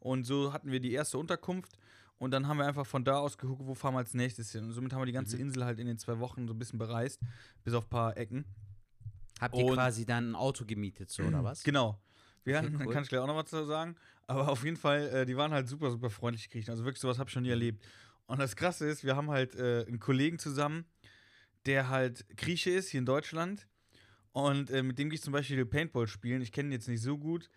Und 0.00 0.24
so 0.24 0.52
hatten 0.52 0.70
wir 0.72 0.80
die 0.80 0.92
erste 0.92 1.18
Unterkunft 1.18 1.78
und 2.18 2.30
dann 2.32 2.48
haben 2.48 2.56
wir 2.58 2.66
einfach 2.66 2.86
von 2.86 3.04
da 3.04 3.18
aus 3.18 3.38
geguckt, 3.38 3.62
wo 3.64 3.74
fahren 3.74 3.94
wir 3.94 3.98
als 3.98 4.14
nächstes 4.14 4.50
hin. 4.50 4.64
Und 4.64 4.72
somit 4.72 4.92
haben 4.92 5.00
wir 5.02 5.06
die 5.06 5.12
ganze 5.12 5.36
Mhm. 5.36 5.42
Insel 5.42 5.64
halt 5.64 5.78
in 5.78 5.86
den 5.86 5.98
zwei 5.98 6.18
Wochen 6.18 6.48
so 6.48 6.54
ein 6.54 6.58
bisschen 6.58 6.78
bereist, 6.78 7.20
bis 7.62 7.74
auf 7.74 7.84
ein 7.86 7.90
paar 7.90 8.16
Ecken. 8.16 8.44
Habt 9.40 9.56
ihr 9.56 9.64
Und- 9.64 9.74
quasi 9.74 10.04
dann 10.06 10.30
ein 10.32 10.34
Auto 10.34 10.64
gemietet, 10.64 11.10
so, 11.10 11.22
oder 11.22 11.44
was? 11.44 11.62
Genau. 11.62 11.98
Wir 12.44 12.58
Okay, 12.58 12.70
cool. 12.86 12.92
kann 12.92 13.02
ich 13.02 13.08
gleich 13.08 13.20
auch 13.20 13.26
noch 13.26 13.36
was 13.36 13.50
dazu 13.50 13.66
sagen. 13.66 13.96
Aber 14.26 14.48
auf 14.48 14.64
jeden 14.64 14.76
Fall, 14.76 15.08
äh, 15.08 15.26
die 15.26 15.36
waren 15.36 15.52
halt 15.52 15.68
super, 15.68 15.90
super 15.90 16.10
freundlich, 16.10 16.50
Griechen. 16.50 16.70
Also 16.70 16.84
wirklich, 16.84 17.00
sowas 17.00 17.18
habe 17.18 17.28
ich 17.28 17.32
schon 17.32 17.42
nie 17.42 17.50
erlebt. 17.50 17.84
Und 18.26 18.38
das 18.38 18.54
Krasse 18.54 18.86
ist, 18.86 19.04
wir 19.04 19.16
haben 19.16 19.30
halt 19.30 19.56
äh, 19.56 19.84
einen 19.86 19.98
Kollegen 19.98 20.38
zusammen, 20.38 20.84
der 21.66 21.88
halt 21.88 22.24
Grieche 22.36 22.70
ist, 22.70 22.90
hier 22.90 22.98
in 22.98 23.06
Deutschland. 23.06 23.66
Und 24.32 24.70
äh, 24.70 24.82
mit 24.82 24.98
dem 24.98 25.10
gehe 25.10 25.16
ich 25.16 25.22
zum 25.22 25.32
Beispiel 25.32 25.64
Paintball 25.66 26.06
spielen. 26.06 26.40
Ich 26.40 26.52
kenne 26.52 26.68
ihn 26.68 26.72
jetzt 26.72 26.88
nicht 26.88 27.02
so 27.02 27.18
gut. 27.18 27.50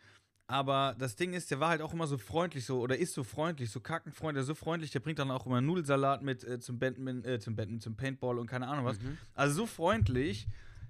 Aber 0.47 0.95
das 0.99 1.15
Ding 1.15 1.33
ist, 1.33 1.51
der 1.51 1.59
war 1.59 1.69
halt 1.69 1.81
auch 1.81 1.93
immer 1.93 2.05
so 2.05 2.17
freundlich, 2.17 2.65
so, 2.65 2.81
oder 2.81 2.97
ist 2.97 3.13
so 3.13 3.23
freundlich, 3.23 3.71
so 3.71 3.79
kackenfreundlich, 3.79 4.35
der 4.35 4.41
ist 4.41 4.47
so 4.47 4.55
freundlich, 4.55 4.91
der 4.91 4.99
bringt 4.99 5.19
dann 5.19 5.31
auch 5.31 5.45
immer 5.45 5.61
Nudelsalat 5.61 6.21
mit 6.21 6.43
äh, 6.43 6.59
zum 6.59 6.79
Badminton, 6.79 7.31
äh, 7.31 7.39
zum 7.39 7.55
Badminton, 7.55 7.81
zum 7.81 7.95
Paintball 7.95 8.37
und 8.37 8.47
keine 8.47 8.67
Ahnung 8.67 8.85
was. 8.85 8.99
Mhm. 8.99 9.17
Also 9.33 9.55
so 9.55 9.65
freundlich, 9.65 10.47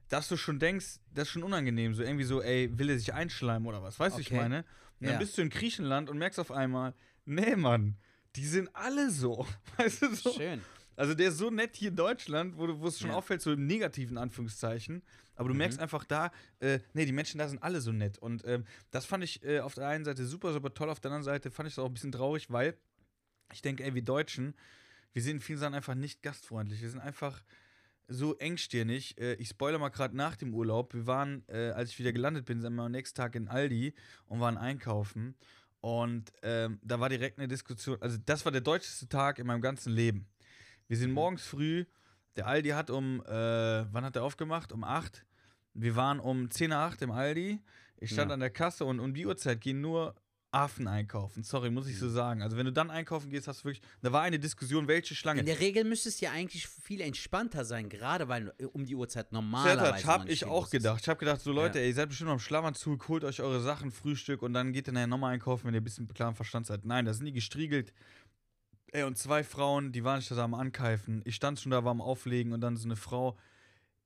dass 0.09 0.27
du 0.27 0.37
schon 0.37 0.59
denkst, 0.59 0.99
das 1.13 1.23
ist 1.27 1.29
schon 1.33 1.43
unangenehm. 1.43 1.93
So 1.95 2.03
irgendwie 2.03 2.23
so, 2.25 2.41
ey, 2.41 2.69
will 2.77 2.89
er 2.89 2.97
sich 2.99 3.13
einschleimen 3.13 3.67
oder 3.67 3.81
was? 3.81 3.99
Weißt 3.99 4.15
du, 4.17 4.19
wie 4.21 4.25
Okay. 4.25 4.35
ich 4.35 4.41
meine? 4.41 4.59
Und 4.99 5.07
dann 5.07 5.13
Ja. 5.13 5.19
bist 5.19 5.37
du 5.37 5.41
in 5.41 5.49
Griechenland 5.49 6.09
und 6.09 6.17
merkst 6.17 6.39
auf 6.39 6.51
einmal, 6.51 6.93
nee, 7.25 7.55
Mann, 7.55 7.97
die 8.35 8.45
sind 8.45 8.69
alle 8.75 9.09
so. 9.11 9.45
Weißt 9.77 10.01
du, 10.03 10.13
so. 10.15 10.33
Schön. 10.33 10.61
Also 10.95 11.15
der 11.15 11.29
ist 11.29 11.37
so 11.39 11.49
nett 11.49 11.75
hier 11.75 11.89
in 11.89 11.95
Deutschland, 11.95 12.55
wo, 12.55 12.67
du- 12.67 12.79
wo 12.79 12.87
es 12.87 12.99
schon 12.99 13.09
Ja. 13.09 13.15
auffällt, 13.15 13.41
so 13.41 13.51
im 13.51 13.65
negativen 13.65 14.17
Anführungszeichen. 14.19 15.01
Aber 15.35 15.47
du 15.49 15.55
Mhm. 15.55 15.57
merkst 15.59 15.79
einfach 15.79 16.03
da, 16.05 16.31
äh, 16.59 16.79
nee, 16.93 17.05
die 17.05 17.11
Menschen 17.11 17.39
da 17.39 17.47
sind 17.47 17.63
alle 17.63 17.81
so 17.81 17.91
nett. 17.91 18.19
Und 18.19 18.45
ähm, 18.45 18.65
das 18.91 19.05
fand 19.05 19.23
ich 19.23 19.43
äh, 19.43 19.59
auf 19.61 19.73
der 19.73 19.87
einen 19.87 20.05
Seite 20.05 20.23
super, 20.25 20.53
super 20.53 20.71
toll, 20.73 20.89
auf 20.91 20.99
der 20.99 21.09
anderen 21.09 21.23
Seite 21.23 21.49
fand 21.49 21.67
ich 21.67 21.73
es 21.73 21.79
auch 21.79 21.87
ein 21.87 21.93
bisschen 21.93 22.11
traurig, 22.11 22.51
weil 22.51 22.77
ich 23.51 23.63
denke, 23.63 23.83
ey, 23.83 23.95
wir 23.95 24.03
Deutschen, 24.03 24.53
wir 25.13 25.21
sind 25.23 25.37
in 25.37 25.41
vielen 25.41 25.57
Sachen 25.59 25.73
einfach 25.73 25.95
nicht 25.95 26.21
gastfreundlich. 26.21 26.81
Wir 26.81 26.89
sind 26.91 26.99
einfach 26.99 27.41
so 28.07 28.35
engstirnig. 28.37 29.17
Äh, 29.19 29.33
ich 29.35 29.49
spoilere 29.49 29.79
mal 29.79 29.89
gerade 29.89 30.15
nach 30.15 30.35
dem 30.35 30.53
Urlaub. 30.53 30.93
Wir 30.93 31.07
waren, 31.07 31.43
äh, 31.47 31.69
als 31.71 31.91
ich 31.91 31.99
wieder 31.99 32.11
gelandet 32.13 32.45
bin, 32.45 32.61
sind 32.61 32.75
wir 32.75 32.83
am 32.83 32.91
nächsten 32.91 33.15
Tag 33.17 33.35
in 33.35 33.47
Aldi 33.47 33.93
und 34.25 34.39
waren 34.39 34.57
einkaufen. 34.57 35.35
Und 35.81 36.31
ähm, 36.43 36.79
da 36.81 36.99
war 36.99 37.09
direkt 37.09 37.39
eine 37.39 37.47
Diskussion. 37.47 37.97
Also, 38.01 38.17
das 38.25 38.45
war 38.45 38.51
der 38.51 38.61
deutscheste 38.61 39.07
Tag 39.09 39.39
in 39.39 39.47
meinem 39.47 39.61
ganzen 39.61 39.91
Leben. 39.91 40.27
Wir 40.87 40.97
sind 40.97 41.11
morgens 41.11 41.45
früh. 41.45 41.85
Der 42.35 42.47
Aldi 42.47 42.69
hat 42.69 42.89
um, 42.89 43.21
äh, 43.25 43.29
wann 43.29 44.03
hat 44.05 44.15
er 44.15 44.23
aufgemacht? 44.23 44.71
Um 44.71 44.83
8. 44.83 45.25
Wir 45.73 45.95
waren 45.95 46.19
um 46.19 46.49
10 46.49 46.69
nach 46.69 46.91
8 46.91 47.01
im 47.03 47.11
Aldi. 47.11 47.59
Ich 47.97 48.11
stand 48.11 48.29
Ja. 48.29 48.33
an 48.33 48.39
der 48.39 48.49
Kasse 48.49 48.85
und 48.85 48.99
um 48.99 49.13
die 49.13 49.25
Uhrzeit 49.25 49.59
gehen 49.61 49.81
nur 49.81 50.15
Affen 50.53 50.87
einkaufen. 50.87 51.43
Sorry, 51.43 51.69
muss 51.71 51.87
ich 51.87 51.97
so 51.97 52.07
sagen. 52.09 52.41
Also, 52.41 52.57
wenn 52.57 52.65
du 52.65 52.71
dann 52.71 52.91
einkaufen 52.91 53.29
gehst, 53.29 53.47
hast 53.47 53.61
du 53.61 53.65
wirklich. 53.65 53.81
Da 54.01 54.11
war 54.11 54.21
eine 54.21 54.37
Diskussion, 54.39 54.87
welche 54.87 55.15
Schlange. 55.15 55.39
In 55.39 55.45
der 55.45 55.59
Regel 55.59 55.83
müsste 55.83 56.09
es 56.09 56.19
ja 56.19 56.31
eigentlich 56.31 56.67
viel 56.67 57.01
entspannter 57.01 57.65
sein, 57.65 57.89
gerade 57.89 58.27
weil 58.27 58.53
äh, 58.59 58.65
um 58.65 58.85
die 58.85 58.95
Uhrzeit 58.95 59.31
normalerweise. 59.31 59.79
Sertac, 59.79 60.01
noch 60.01 60.07
hab 60.07 60.23
nicht 60.25 60.33
ich 60.33 60.45
auch 60.45 60.69
gedacht. 60.69 61.01
Ich 61.01 61.09
habe 61.09 61.19
gedacht, 61.19 61.41
so 61.41 61.51
Leute, 61.51 61.79
Ja. 61.79 61.83
ey, 61.83 61.89
ihr 61.89 61.95
seid 61.95 62.09
bestimmt 62.09 62.27
noch 62.27 62.35
im 62.35 62.39
Schlafanzug, 62.39 63.07
holt 63.07 63.23
euch 63.23 63.41
eure 63.41 63.61
Sachen, 63.61 63.91
Frühstück 63.91 64.41
und 64.43 64.53
dann 64.53 64.73
geht 64.73 64.87
ihr 64.87 64.93
nachher 64.93 65.07
nochmal 65.07 65.33
einkaufen, 65.33 65.65
wenn 65.67 65.73
ihr 65.73 65.81
ein 65.81 65.83
bisschen 65.83 66.07
klaren 66.07 66.35
Verstand 66.35 66.67
seid. 66.67 66.85
Nein, 66.85 67.05
da 67.05 67.13
sind 67.13 67.25
die 67.25 67.33
gestriegelt. 67.33 67.93
Ey, 68.91 69.03
und 69.03 69.17
zwei 69.17 69.43
Frauen, 69.43 69.91
die 69.91 70.03
waren 70.03 70.17
nicht 70.19 70.29
da 70.29 70.43
am 70.43 70.53
Ankeifen. 70.53 71.23
Ich 71.25 71.33
stand 71.35 71.59
schon 71.59 71.71
da, 71.71 71.83
war 71.83 71.89
am 71.91 72.01
Auflegen 72.01 72.53
und 72.53 72.61
dann 72.61 72.77
so 72.77 72.85
eine 72.85 72.95
Frau, 72.95 73.37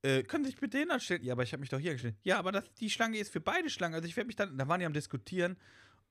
äh, 0.01 0.23
können 0.23 0.45
Sie 0.45 0.51
sich 0.51 0.59
bitte 0.59 0.77
hin 0.77 0.91
anstellen? 0.91 1.23
Ja, 1.23 1.33
aber 1.33 1.43
ich 1.43 1.51
habe 1.51 1.59
mich 1.59 1.69
doch 1.69 1.79
hier 1.79 1.91
gestellt. 1.91 2.15
Ja, 2.23 2.39
aber 2.39 2.53
das, 2.53 2.71
die 2.75 2.89
Schlange 2.89 3.17
ist 3.17 3.31
für 3.33 3.41
beide 3.41 3.69
Schlangen. 3.69 3.95
Also 3.95 4.07
ich 4.07 4.15
werde 4.15 4.27
mich 4.27 4.37
dann, 4.37 4.57
da 4.57 4.67
waren 4.67 4.79
die 4.79 4.85
am 4.85 4.93
Diskutieren. 4.93 5.57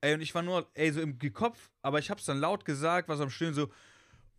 Ey, 0.00 0.14
und 0.14 0.20
ich 0.20 0.34
war 0.34 0.42
nur, 0.42 0.68
ey, 0.74 0.92
so 0.92 1.00
im 1.00 1.18
Kopf, 1.32 1.70
aber 1.82 1.98
ich 1.98 2.10
hab's 2.10 2.24
dann 2.24 2.38
laut 2.38 2.64
gesagt, 2.64 3.08
war 3.08 3.16
so 3.16 3.24
am 3.24 3.30
Stillen 3.30 3.54
so, 3.54 3.70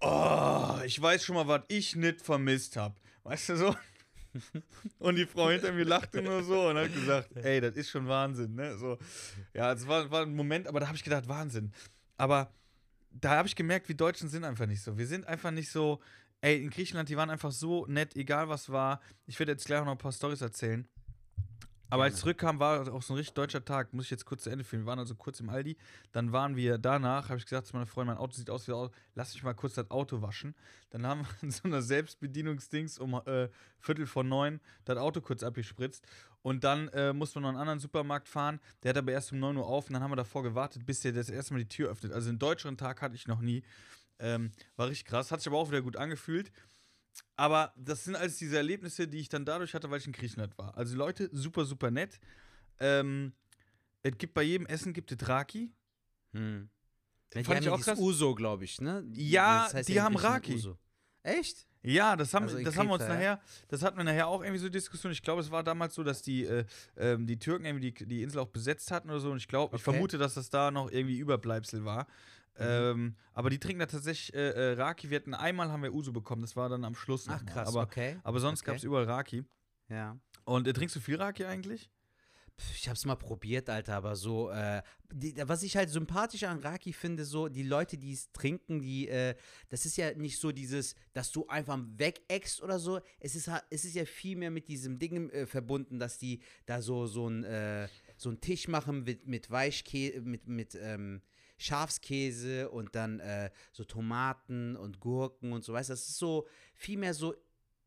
oh, 0.01 0.75
ich 0.85 1.01
weiß 1.01 1.23
schon 1.23 1.35
mal, 1.35 1.47
was 1.47 1.63
ich 1.67 1.95
nicht 1.95 2.21
vermisst 2.21 2.77
hab. 2.77 2.99
Weißt 3.23 3.49
du 3.49 3.57
so? 3.57 3.75
Und 4.99 5.15
die 5.15 5.25
Frau 5.25 5.49
hinter 5.49 5.71
mir 5.71 5.85
lachte 5.85 6.21
nur 6.21 6.43
so 6.43 6.69
und 6.69 6.77
hat 6.77 6.93
gesagt, 6.93 7.35
ey, 7.37 7.59
das 7.59 7.75
ist 7.75 7.89
schon 7.89 8.07
Wahnsinn, 8.07 8.53
ne? 8.55 8.77
So, 8.77 8.97
ja, 9.53 9.71
es 9.71 9.87
war, 9.87 10.11
war 10.11 10.23
ein 10.23 10.35
Moment, 10.35 10.67
aber 10.67 10.79
da 10.79 10.87
habe 10.87 10.95
ich 10.95 11.03
gedacht, 11.03 11.27
Wahnsinn. 11.27 11.71
Aber 12.17 12.51
da 13.11 13.31
habe 13.31 13.47
ich 13.47 13.55
gemerkt, 13.55 13.87
wir 13.87 13.95
Deutschen 13.95 14.29
sind 14.29 14.43
einfach 14.43 14.67
nicht 14.67 14.81
so. 14.81 14.97
Wir 14.97 15.07
sind 15.07 15.25
einfach 15.27 15.51
nicht 15.51 15.71
so, 15.71 16.01
ey, 16.41 16.61
in 16.61 16.69
Griechenland, 16.69 17.09
die 17.09 17.17
waren 17.17 17.29
einfach 17.29 17.51
so 17.51 17.85
nett, 17.87 18.15
egal 18.15 18.49
was 18.49 18.69
war. 18.69 19.01
Ich 19.25 19.39
werde 19.39 19.53
jetzt 19.53 19.65
gleich 19.65 19.83
noch 19.83 19.91
ein 19.91 19.97
paar 19.97 20.11
Storys 20.11 20.41
erzählen. 20.41 20.87
Aber 21.89 22.03
als 22.03 22.15
ich 22.15 22.21
zurückkam, 22.21 22.59
war 22.59 22.91
auch 22.93 23.01
so 23.01 23.13
ein 23.13 23.17
richtig 23.17 23.33
deutscher 23.33 23.63
Tag. 23.63 23.93
Muss 23.93 24.05
ich 24.05 24.11
jetzt 24.11 24.25
kurz 24.25 24.43
zu 24.43 24.49
Ende 24.49 24.63
führen. 24.63 24.83
Wir 24.83 24.87
waren 24.87 24.99
also 24.99 25.15
kurz 25.15 25.39
im 25.39 25.49
Aldi. 25.49 25.77
Dann 26.11 26.31
waren 26.31 26.55
wir 26.55 26.77
danach, 26.77 27.29
habe 27.29 27.37
ich 27.37 27.45
gesagt 27.45 27.67
zu 27.67 27.75
meiner 27.75 27.85
Freundin, 27.85 28.15
mein 28.15 28.21
Auto 28.21 28.33
sieht 28.33 28.49
aus 28.49 28.67
wie 28.67 28.73
Auto. 28.73 28.93
Lass 29.15 29.33
mich 29.33 29.43
mal 29.43 29.53
kurz 29.53 29.75
das 29.75 29.89
Auto 29.89 30.21
waschen. 30.21 30.55
Dann 30.89 31.05
haben 31.05 31.21
wir 31.21 31.27
in 31.41 31.51
so 31.51 31.63
einer 31.63 31.81
Selbstbedienungsdings 31.81 32.99
um 32.99 33.13
äh, 33.25 33.49
Viertel 33.79 34.05
vor 34.05 34.23
neun 34.23 34.59
das 34.85 34.97
Auto 34.97 35.21
kurz 35.21 35.43
abgespritzt. 35.43 36.05
Und 36.41 36.63
dann 36.63 36.87
äh, 36.89 37.13
mussten 37.13 37.35
wir 37.35 37.41
noch 37.41 37.49
in 37.49 37.55
einen 37.55 37.61
anderen 37.61 37.79
Supermarkt 37.79 38.27
fahren. 38.27 38.59
Der 38.83 38.89
hat 38.89 38.97
aber 38.97 39.11
erst 39.11 39.31
um 39.31 39.39
9 39.39 39.57
Uhr 39.57 39.65
auf. 39.65 39.87
Und 39.87 39.93
dann 39.93 40.03
haben 40.03 40.11
wir 40.11 40.15
davor 40.15 40.43
gewartet, 40.43 40.85
bis 40.85 41.01
der 41.01 41.13
das 41.13 41.29
erste 41.29 41.53
Mal 41.53 41.59
die 41.59 41.69
Tür 41.69 41.89
öffnet. 41.89 42.11
Also 42.11 42.29
einen 42.29 42.39
deutscheren 42.39 42.77
Tag 42.77 43.01
hatte 43.01 43.15
ich 43.15 43.27
noch 43.27 43.41
nie. 43.41 43.63
Ähm, 44.19 44.51
war 44.75 44.87
richtig 44.87 45.05
krass. 45.05 45.31
Hat 45.31 45.41
sich 45.41 45.47
aber 45.47 45.57
auch 45.57 45.69
wieder 45.69 45.81
gut 45.81 45.95
angefühlt. 45.97 46.51
Aber 47.35 47.73
das 47.77 48.03
sind 48.03 48.15
alles 48.15 48.37
diese 48.37 48.57
Erlebnisse, 48.57 49.07
die 49.07 49.19
ich 49.19 49.29
dann 49.29 49.45
dadurch 49.45 49.73
hatte, 49.73 49.89
weil 49.89 49.99
ich 49.99 50.07
in 50.07 50.13
Griechenland 50.13 50.57
war. 50.57 50.75
Also 50.77 50.95
Leute, 50.95 51.29
super, 51.31 51.65
super 51.65 51.91
nett. 51.91 52.19
Ähm, 52.79 53.33
es 54.03 54.17
gibt 54.17 54.33
bei 54.33 54.43
jedem 54.43 54.65
Essen 54.67 54.93
gibt 54.93 55.11
es 55.11 55.27
Raki. 55.27 55.71
Hm. 56.33 56.69
Ja, 57.33 57.43
Fand 57.43 57.59
ich 57.59 57.65
ja 57.65 57.73
auch 57.73 57.81
krass. 57.81 57.99
Uso, 57.99 58.33
glaube 58.35 58.63
ich, 58.63 58.79
ne? 58.81 59.05
Ja, 59.13 59.69
die 59.83 59.95
in 59.97 60.01
haben 60.01 60.15
Raki. 60.15 60.55
Uso. 60.55 60.77
Echt? 61.23 61.67
Ja, 61.83 62.15
das 62.15 62.33
haben, 62.33 62.43
Also 62.45 62.59
das 62.61 62.75
haben 62.75 62.87
wir 62.87 62.93
uns 62.93 63.03
Kreta, 63.03 63.13
ja? 63.21 63.35
nachher, 63.35 63.41
das 63.67 63.81
hatten 63.83 63.97
wir 63.97 64.03
nachher 64.03 64.27
auch 64.27 64.41
irgendwie 64.41 64.59
so 64.59 64.69
Diskussion. 64.69 65.11
Ich 65.11 65.21
glaube, 65.21 65.41
es 65.41 65.51
war 65.51 65.63
damals 65.63 65.95
so, 65.95 66.03
dass 66.03 66.21
die, 66.21 66.43
äh, 66.45 66.65
ähm, 66.97 67.27
die 67.27 67.37
Türken 67.37 67.65
irgendwie 67.65 67.91
die, 67.91 68.05
die 68.07 68.23
Insel 68.23 68.39
auch 68.39 68.47
besetzt 68.47 68.91
hatten 68.91 69.09
oder 69.09 69.19
so. 69.19 69.31
Und 69.31 69.37
ich 69.37 69.47
glaube, 69.47 69.75
ich 69.75 69.81
Okay. 69.81 69.91
vermute, 69.91 70.17
dass 70.17 70.33
das 70.33 70.49
da 70.49 70.71
noch 70.71 70.89
irgendwie 70.91 71.17
Überbleibsel 71.17 71.85
war. 71.85 72.07
Mhm. 72.59 72.65
Ähm, 72.65 73.15
aber 73.33 73.49
die 73.49 73.59
trinken 73.59 73.79
da 73.79 73.85
tatsächlich 73.85 74.33
äh, 74.33 74.49
äh, 74.49 74.73
Raki. 74.73 75.09
Wir 75.09 75.17
hatten 75.17 75.33
einmal 75.33 75.71
haben 75.71 75.83
wir 75.83 75.93
Uso 75.93 76.11
bekommen, 76.11 76.41
das 76.41 76.55
war 76.55 76.69
dann 76.69 76.83
am 76.83 76.95
Schluss. 76.95 77.27
Ach 77.27 77.45
krass, 77.45 77.69
Aber, 77.69 77.81
okay. 77.81 78.17
aber 78.23 78.39
sonst 78.39 78.61
okay. 78.61 78.67
gab 78.67 78.77
es 78.77 78.83
überall 78.83 79.05
Raki. 79.05 79.43
Ja. 79.89 80.17
Und 80.45 80.67
äh, 80.67 80.73
trinkst 80.73 80.95
du 80.95 80.99
viel 80.99 81.17
Raki 81.17 81.45
eigentlich? 81.45 81.89
Ich 82.75 82.89
hab's 82.89 83.05
mal 83.05 83.15
probiert, 83.15 83.69
Alter, 83.69 83.95
aber 83.95 84.15
so, 84.15 84.49
äh, 84.49 84.81
die, 85.13 85.35
was 85.45 85.61
ich 85.61 85.77
halt 85.77 85.91
sympathisch 85.91 86.43
an 86.43 86.57
Raki 86.57 86.91
finde, 86.91 87.23
so, 87.23 87.49
die 87.49 87.61
Leute, 87.61 87.99
die 87.99 88.13
es 88.13 88.31
trinken, 88.31 88.81
die, 88.81 89.07
äh, 89.07 89.35
das 89.69 89.85
ist 89.85 89.95
ja 89.95 90.11
nicht 90.15 90.39
so 90.39 90.51
dieses, 90.51 90.95
dass 91.13 91.31
du 91.31 91.45
einfach 91.47 91.77
wegeckst 91.97 92.63
oder 92.63 92.79
so. 92.79 92.99
Es 93.19 93.35
ist, 93.35 93.51
es 93.69 93.85
ist 93.85 93.93
ja 93.93 94.05
viel 94.05 94.35
mehr 94.37 94.49
mit 94.49 94.69
diesem 94.69 94.97
Ding 94.97 95.29
äh, 95.29 95.45
verbunden, 95.45 95.99
dass 95.99 96.17
die 96.17 96.41
da 96.65 96.81
so, 96.81 97.05
so 97.05 97.29
ein, 97.29 97.43
äh, 97.43 97.87
so 98.17 98.29
einen 98.29 98.41
Tisch 98.41 98.67
machen 98.67 99.03
mit, 99.03 99.27
mit 99.27 99.51
Weichkäse, 99.51 100.21
mit, 100.21 100.47
mit, 100.47 100.75
ähm, 100.81 101.21
Schafskäse 101.57 102.69
und 102.69 102.95
dann 102.95 103.19
äh, 103.19 103.49
so 103.71 103.83
Tomaten 103.83 104.75
und 104.75 104.99
Gurken 104.99 105.53
und 105.53 105.63
so, 105.63 105.73
weißt 105.73 105.89
du, 105.89 105.93
das 105.93 106.07
ist 106.07 106.17
so 106.17 106.47
viel 106.75 106.97
mehr 106.97 107.13
so 107.13 107.35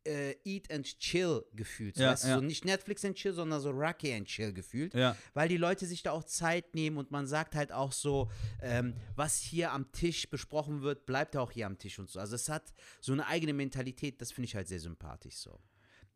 äh, 0.04 0.34
Eat 0.44 0.70
and 0.70 0.86
Chill 0.98 1.44
gefühlt. 1.52 1.96
Ja, 1.96 2.12
weißt 2.12 2.24
du, 2.24 2.28
ja. 2.28 2.34
so 2.36 2.40
nicht 2.40 2.64
Netflix 2.64 3.04
and 3.04 3.16
Chill, 3.16 3.32
sondern 3.32 3.60
so 3.60 3.70
Rocky 3.70 4.12
and 4.12 4.26
Chill 4.26 4.52
gefühlt. 4.52 4.94
Ja. 4.94 5.16
Weil 5.34 5.48
die 5.48 5.56
Leute 5.56 5.86
sich 5.86 6.02
da 6.02 6.12
auch 6.12 6.24
Zeit 6.24 6.74
nehmen 6.74 6.96
und 6.96 7.10
man 7.10 7.26
sagt 7.26 7.54
halt 7.54 7.72
auch 7.72 7.92
so, 7.92 8.30
ähm, 8.62 8.94
was 9.16 9.38
hier 9.38 9.72
am 9.72 9.90
Tisch 9.92 10.28
besprochen 10.30 10.82
wird, 10.82 11.06
bleibt 11.06 11.36
auch 11.36 11.52
hier 11.52 11.66
am 11.66 11.78
Tisch 11.78 11.98
und 11.98 12.08
so. 12.08 12.18
Also 12.18 12.34
es 12.34 12.48
hat 12.48 12.72
so 13.00 13.12
eine 13.12 13.26
eigene 13.26 13.52
Mentalität, 13.52 14.20
das 14.20 14.32
finde 14.32 14.46
ich 14.46 14.54
halt 14.54 14.68
sehr 14.68 14.80
sympathisch 14.80 15.36
so. 15.36 15.60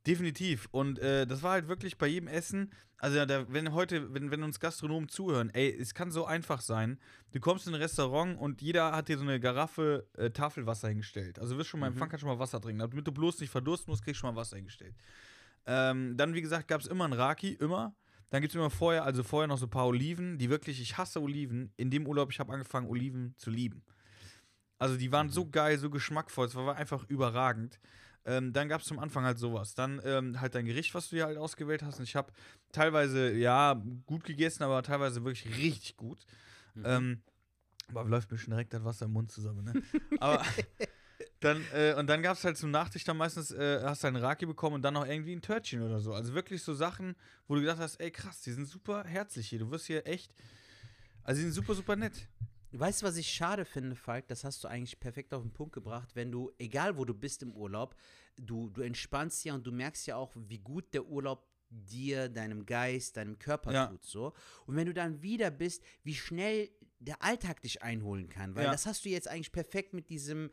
Definitiv. 0.07 0.69
Und 0.71 0.99
äh, 0.99 1.27
das 1.27 1.43
war 1.43 1.53
halt 1.53 1.69
wirklich 1.69 1.97
bei 1.97 2.07
jedem 2.07 2.29
Essen. 2.29 2.71
Also, 2.99 3.25
da, 3.25 3.51
wenn 3.53 3.73
heute, 3.73 4.13
wenn, 4.13 4.31
wenn 4.31 4.43
uns 4.43 4.61
Gastronomen 4.61 5.09
zuhören, 5.09 5.51
ey, 5.51 5.75
es 5.79 5.95
kann 5.95 6.11
so 6.11 6.27
einfach 6.27 6.61
sein. 6.61 6.99
Du 7.33 7.41
kommst 7.41 7.67
in 7.67 7.75
ein 7.75 7.81
Restaurant 7.81 8.39
und 8.39 8.61
jeder 8.61 8.93
hat 8.93 9.09
dir 9.09 9.17
so 9.17 9.25
eine 9.25 9.41
Garaffe 9.41 10.07
äh, 10.17 10.31
Tafelwasser 10.31 10.89
hingestellt. 10.89 11.39
Also, 11.39 11.55
du 11.55 11.59
wirst 11.59 11.71
schon 11.71 11.81
mal 11.81 11.87
im 11.87 11.95
Empfang, 11.95 12.09
kannst 12.09 12.21
schon 12.21 12.31
mal 12.31 12.39
Wasser 12.39 12.61
trinken. 12.61 12.81
Damit 12.81 13.07
du 13.07 13.13
bloß 13.13 13.41
nicht 13.41 13.51
verdursten 13.51 13.91
musst, 13.91 14.05
kriegst 14.05 14.19
du 14.19 14.27
schon 14.27 14.35
mal 14.35 14.41
Wasser 14.41 14.57
hingestellt. 14.57 14.95
Ähm, 15.67 16.17
dann, 16.17 16.35
wie 16.35 16.43
gesagt, 16.43 16.69
gab 16.69 16.81
es 16.81 16.87
immer 16.87 17.05
ein 17.05 17.13
Raki, 17.15 17.53
immer. 17.55 17.95
Dann 18.31 18.41
gibt 18.41 18.53
es 18.53 18.57
immer 18.57 18.71
vorher, 18.71 19.05
also 19.05 19.23
vorher 19.23 19.49
noch 19.49 19.59
so 19.59 19.67
ein 19.67 19.71
paar 19.71 19.87
Oliven, 19.87 20.39
die 20.39 20.51
wirklich, 20.51 20.81
ich 20.81 20.99
hasse 20.99 21.23
Oliven. 21.23 21.73
In 21.77 21.91
dem 21.91 22.07
Urlaub, 22.07 22.31
ich 22.31 22.41
habe 22.41 22.53
angefangen, 22.53 22.89
Oliven 22.89 23.35
zu 23.37 23.51
lieben. 23.51 23.83
Also 24.79 24.97
die 24.97 25.13
waren 25.13 25.31
so 25.31 25.49
geil, 25.49 25.79
so 25.79 25.89
geschmackvoll, 25.89 26.47
es 26.47 26.55
war 26.55 26.77
einfach 26.77 27.05
überragend. 27.09 27.79
Ähm, 28.27 28.53
dann 28.53 28.69
gab 28.69 28.81
es 28.81 28.87
zum 28.87 28.99
Anfang 28.99 29.25
halt 29.25 29.39
sowas. 29.39 29.75
Dann 29.75 30.01
ähm, 30.05 30.41
halt 30.41 30.55
dein 30.55 30.65
Gericht, 30.65 30.95
was 30.95 31.09
du 31.09 31.17
dir 31.17 31.27
halt 31.27 31.37
ausgewählt 31.37 31.83
hast. 31.83 31.99
Und 31.99 32.05
ich 32.05 32.17
habe 32.17 32.33
teilweise, 32.73 33.33
ja, 33.33 33.81
gut 34.07 34.25
gegessen, 34.25 34.63
aber 34.63 34.83
teilweise 34.83 35.25
wirklich 35.25 35.57
richtig 35.59 35.97
gut. 35.97 36.25
Ähm, 36.85 37.23
aber 37.89 38.05
läuft 38.05 38.31
mir 38.31 38.39
schon 38.39 38.51
direkt 38.51 38.73
das 38.73 38.85
Wasser 38.85 39.07
im 39.07 39.13
Mund 39.13 39.31
zusammen, 39.31 39.65
ne? 39.65 39.83
aber 40.19 40.43
dann, 41.41 41.63
äh, 41.75 41.95
und 41.95 42.07
dann 42.07 42.23
gab 42.23 42.37
es 42.37 42.45
halt 42.45 42.57
zum 42.57 42.71
Nachtisch 42.71 43.05
dann 43.05 43.17
meistens, 43.17 43.51
äh, 43.51 43.83
hast 43.83 44.03
du 44.03 44.09
einen 44.09 44.17
Raki 44.17 44.47
bekommen 44.47 44.77
und 44.77 44.83
dann 44.83 44.95
noch 44.95 45.07
irgendwie 45.07 45.35
ein 45.35 45.43
Törtchen 45.43 45.83
oder 45.83 46.01
so. 46.01 46.15
Also 46.15 46.35
wirklich 46.35 46.63
so 46.63 46.75
Sachen, 46.75 47.15
wo 47.47 47.55
du 47.55 47.61
gedacht 47.61 47.79
hast, 47.79 48.01
ey 48.01 48.11
krass, 48.11 48.41
die 48.41 48.53
sind 48.53 48.67
super 48.67 49.05
herzlich 49.05 49.49
hier. 49.49 49.59
Du 49.59 49.71
wirst 49.71 49.87
hier 49.87 50.07
echt, 50.07 50.33
also 51.23 51.39
die 51.39 51.43
sind 51.45 51.53
super, 51.53 51.75
super 51.75 51.97
nett. 51.97 52.27
Weißt 52.79 53.03
du, 53.03 53.07
was 53.07 53.17
ich 53.17 53.29
schade 53.31 53.65
finde, 53.65 53.95
Falk? 53.95 54.27
Das 54.29 54.43
hast 54.43 54.65
du 54.65 54.69
eigentlich 54.69 54.99
perfekt 54.99 55.33
auf 55.33 55.43
den 55.43 55.53
Punkt 55.53 55.73
gebracht, 55.75 56.11
wenn 56.15 56.33
du, 56.33 56.51
egal 56.59 56.97
wo 56.97 57.05
du 57.05 57.15
bist 57.15 57.43
im 57.43 57.53
Urlaub, 57.53 57.95
du, 58.37 58.69
du 58.71 58.83
entspannst 58.83 59.45
ja 59.45 59.55
und 59.55 59.65
du 59.67 59.71
merkst 59.73 60.07
ja 60.09 60.17
auch, 60.17 60.33
wie 60.35 60.59
gut 60.59 60.93
der 60.93 61.07
Urlaub 61.07 61.47
dir, 61.71 62.29
deinem 62.29 62.67
Geist, 62.67 63.17
deinem 63.17 63.39
Körper 63.39 63.73
Ja. 63.73 63.87
tut 63.87 64.05
so. 64.05 64.33
Und 64.67 64.77
wenn 64.77 64.87
du 64.87 64.93
dann 64.95 65.23
wieder 65.23 65.51
bist, 65.51 65.83
wie 66.03 66.15
schnell 66.15 66.69
der 66.99 67.23
Alltag 67.23 67.63
dich 67.63 67.83
einholen 67.83 68.29
kann, 68.29 68.55
weil 68.55 68.65
Ja. 68.65 68.73
das 68.73 68.87
hast 68.87 69.05
du 69.05 69.09
jetzt 69.09 69.29
eigentlich 69.29 69.53
perfekt 69.53 69.93
mit 69.93 70.09
diesem 70.11 70.51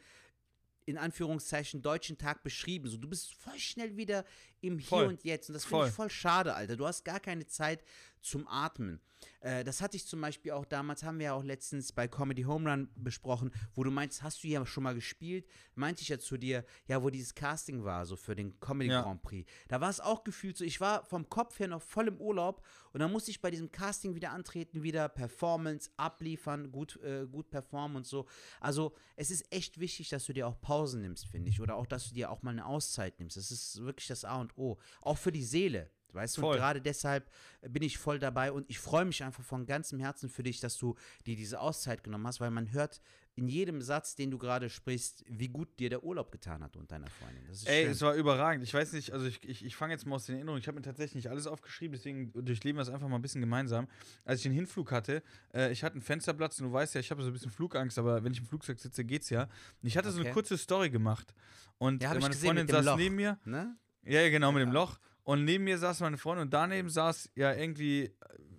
in 0.86 0.98
Anführungszeichen 0.98 1.82
deutschen 1.84 2.18
Tag 2.18 2.44
beschrieben. 2.44 2.90
So, 2.90 2.98
du 2.98 3.08
bist 3.08 3.34
voll 3.36 3.58
schnell 3.60 3.98
wieder 3.98 4.26
im 4.62 4.80
Hier 4.80 4.88
Voll. 4.88 5.06
und 5.08 5.24
Jetzt 5.24 5.48
und 5.50 5.54
das 5.54 5.64
finde 5.64 5.88
ich 5.88 5.94
voll 5.94 6.10
schade, 6.10 6.56
Alter. 6.56 6.76
Du 6.76 6.88
hast 6.88 7.06
gar 7.06 7.20
keine 7.20 7.46
Zeit 7.46 7.84
zum 8.22 8.48
Atmen. 8.48 9.02
Äh, 9.40 9.64
das 9.64 9.82
hatte 9.82 9.98
ich 9.98 10.06
zum 10.06 10.22
Beispiel 10.22 10.52
auch 10.52 10.66
damals, 10.66 11.04
haben 11.04 11.20
wir 11.20 11.26
ja 11.28 11.34
auch 11.34 11.44
letztens 11.44 11.92
bei 11.92 12.08
Comedy 12.08 12.44
Home 12.44 12.70
Run 12.70 12.90
besprochen, 12.96 13.52
wo 13.74 13.84
du 13.84 13.92
meinst, 13.92 14.24
hast 14.24 14.44
du 14.44 14.48
ja 14.48 14.66
schon 14.66 14.84
mal 14.84 14.96
gespielt? 14.96 15.48
Meinte 15.76 16.02
ich 16.02 16.10
ja 16.10 16.20
zu 16.20 16.38
dir, 16.38 16.66
ja, 16.88 17.02
wo 17.04 17.10
dieses 17.10 17.36
Casting 17.36 17.84
war, 17.84 18.06
so 18.06 18.16
für 18.16 18.36
den 18.36 18.60
Comedy 18.60 18.92
Ja. 18.92 19.02
Grand 19.02 19.22
Prix. 19.22 19.50
Da 19.68 19.82
war 19.82 19.90
es 19.90 20.00
auch 20.00 20.24
gefühlt 20.24 20.58
so, 20.58 20.64
ich 20.64 20.82
war 20.82 21.06
vom 21.06 21.30
Kopf 21.30 21.60
her 21.60 21.68
noch 21.68 21.82
voll 21.82 22.08
im 22.08 22.18
Urlaub 22.20 22.66
und 22.94 23.00
dann 23.00 23.12
musste 23.12 23.32
ich 23.32 23.42
bei 23.42 23.52
diesem 23.52 23.72
Casting 23.72 24.16
wieder 24.16 24.32
antreten, 24.32 24.84
wieder 24.84 25.10
Performance 25.10 25.90
abliefern, 25.98 26.72
gut, 26.72 26.98
äh, 27.04 27.28
gut 27.28 27.50
performen 27.50 27.98
und 27.98 28.08
so. 28.08 28.28
Also 28.60 28.94
es 29.16 29.32
ist 29.32 29.46
echt 29.54 29.80
wichtig, 29.80 30.10
dass 30.10 30.26
du 30.26 30.34
dir 30.34 30.48
auch 30.48 30.60
Pausen 30.62 31.02
nimmst, 31.02 31.28
finde 31.28 31.50
ich. 31.50 31.62
Oder 31.62 31.76
auch, 31.76 31.86
dass 31.86 32.10
du 32.10 32.14
dir 32.14 32.32
auch 32.32 32.42
mal 32.44 32.52
eine 32.52 32.66
Auszeit 32.66 33.20
nimmst. 33.20 33.38
Das 33.38 33.52
ist 33.52 33.82
wirklich 33.82 34.08
das 34.08 34.26
A 34.26 34.40
und 34.40 34.58
O. 34.58 34.78
Auch 35.02 35.18
für 35.18 35.32
die 35.32 35.44
Seele. 35.44 35.90
Weißt 36.14 36.38
du, 36.38 36.42
Voll. 36.42 36.58
gerade 36.58 36.82
deshalb 36.82 37.30
bin 37.68 37.84
ich 37.84 37.98
voll 37.98 38.20
dabei 38.20 38.52
und 38.52 38.70
ich 38.70 38.80
freue 38.80 39.06
mich 39.06 39.24
einfach 39.24 39.44
von 39.44 39.66
ganzem 39.66 40.00
Herzen 40.00 40.30
für 40.30 40.44
dich, 40.44 40.60
dass 40.60 40.78
du 40.78 40.96
dir 41.26 41.36
diese 41.36 41.60
Auszeit 41.60 42.04
genommen 42.04 42.28
hast, 42.28 42.40
weil 42.40 42.52
man 42.52 42.72
hört 42.72 43.02
in 43.36 43.48
jedem 43.48 43.82
Satz, 43.82 44.16
den 44.16 44.30
du 44.30 44.38
gerade 44.38 44.70
sprichst, 44.70 45.24
wie 45.28 45.48
gut 45.48 45.80
dir 45.80 45.90
der 45.90 46.04
Urlaub 46.04 46.34
getan 46.34 46.62
hat 46.62 46.76
und 46.76 46.92
deiner 46.92 47.08
Freundin. 47.10 47.44
Das 47.48 47.60
ist 47.60 47.68
Ey, 47.68 47.84
schön. 47.84 47.92
es 47.94 48.02
war 48.02 48.14
überragend. 48.16 48.62
Ich 48.64 48.74
weiß 48.74 48.92
nicht, 48.92 49.14
also 49.14 49.26
ich, 49.26 49.42
ich, 49.48 49.64
ich 49.64 49.76
fange 49.76 49.94
jetzt 49.94 50.06
mal 50.06 50.16
aus 50.16 50.26
den 50.26 50.36
Erinnerungen. 50.36 50.60
Ich 50.60 50.68
habe 50.68 50.76
mir 50.76 50.82
tatsächlich 50.82 51.16
nicht 51.16 51.30
alles 51.30 51.48
aufgeschrieben, 51.48 51.94
deswegen 51.96 52.34
durchleben 52.46 52.78
wir 52.78 52.82
es 52.82 52.90
einfach 52.90 53.08
mal 53.08 53.16
ein 53.16 53.22
bisschen 53.22 53.40
gemeinsam. 53.40 53.88
Als 54.26 54.40
ich 54.40 54.44
den 54.44 54.52
Hinflug 54.52 54.92
hatte, 54.92 55.24
äh, 55.54 55.72
ich 55.72 55.84
hatte 55.84 55.94
einen 55.94 56.02
Fensterplatz 56.02 56.60
und 56.60 56.68
du 56.68 56.74
weißt 56.74 56.94
ja, 56.96 57.00
ich 57.00 57.10
habe 57.10 57.22
so 57.24 57.30
ein 57.30 57.34
bisschen 57.34 57.52
Flugangst, 57.52 57.98
aber 57.98 58.22
wenn 58.24 58.34
ich 58.34 58.40
im 58.40 58.46
Flugzeug 58.46 58.80
sitze, 58.80 59.06
geht's 59.06 59.30
ja. 59.30 59.44
Und 59.44 59.88
ich 59.88 59.98
hatte 59.98 60.12
so 60.12 60.18
eine 60.20 60.26
Okay. 60.26 60.34
kurze 60.34 60.58
Story 60.58 60.90
gemacht. 60.90 61.34
Und 61.78 62.04
Ja, 62.04 62.12
äh, 62.12 62.16
ich 62.18 62.22
meine 62.22 62.34
gesehen 62.34 62.48
Freundin 62.48 62.68
saß 62.68 62.86
Loch. 62.86 62.98
neben 62.98 63.16
mir. 63.16 63.40
ne? 63.46 63.78
Ja, 64.04 64.20
ja, 64.22 64.30
genau, 64.30 64.52
mit 64.52 64.62
dem 64.62 64.72
Loch. 64.74 65.00
Und 65.24 65.46
neben 65.46 65.64
mir 65.64 65.78
saß 65.78 66.00
meine 66.00 66.18
Freundin 66.18 66.44
und 66.46 66.54
daneben 66.54 66.90
saß 66.90 67.30
ja 67.36 67.54
irgendwie 67.54 68.06
äh, 68.06 68.12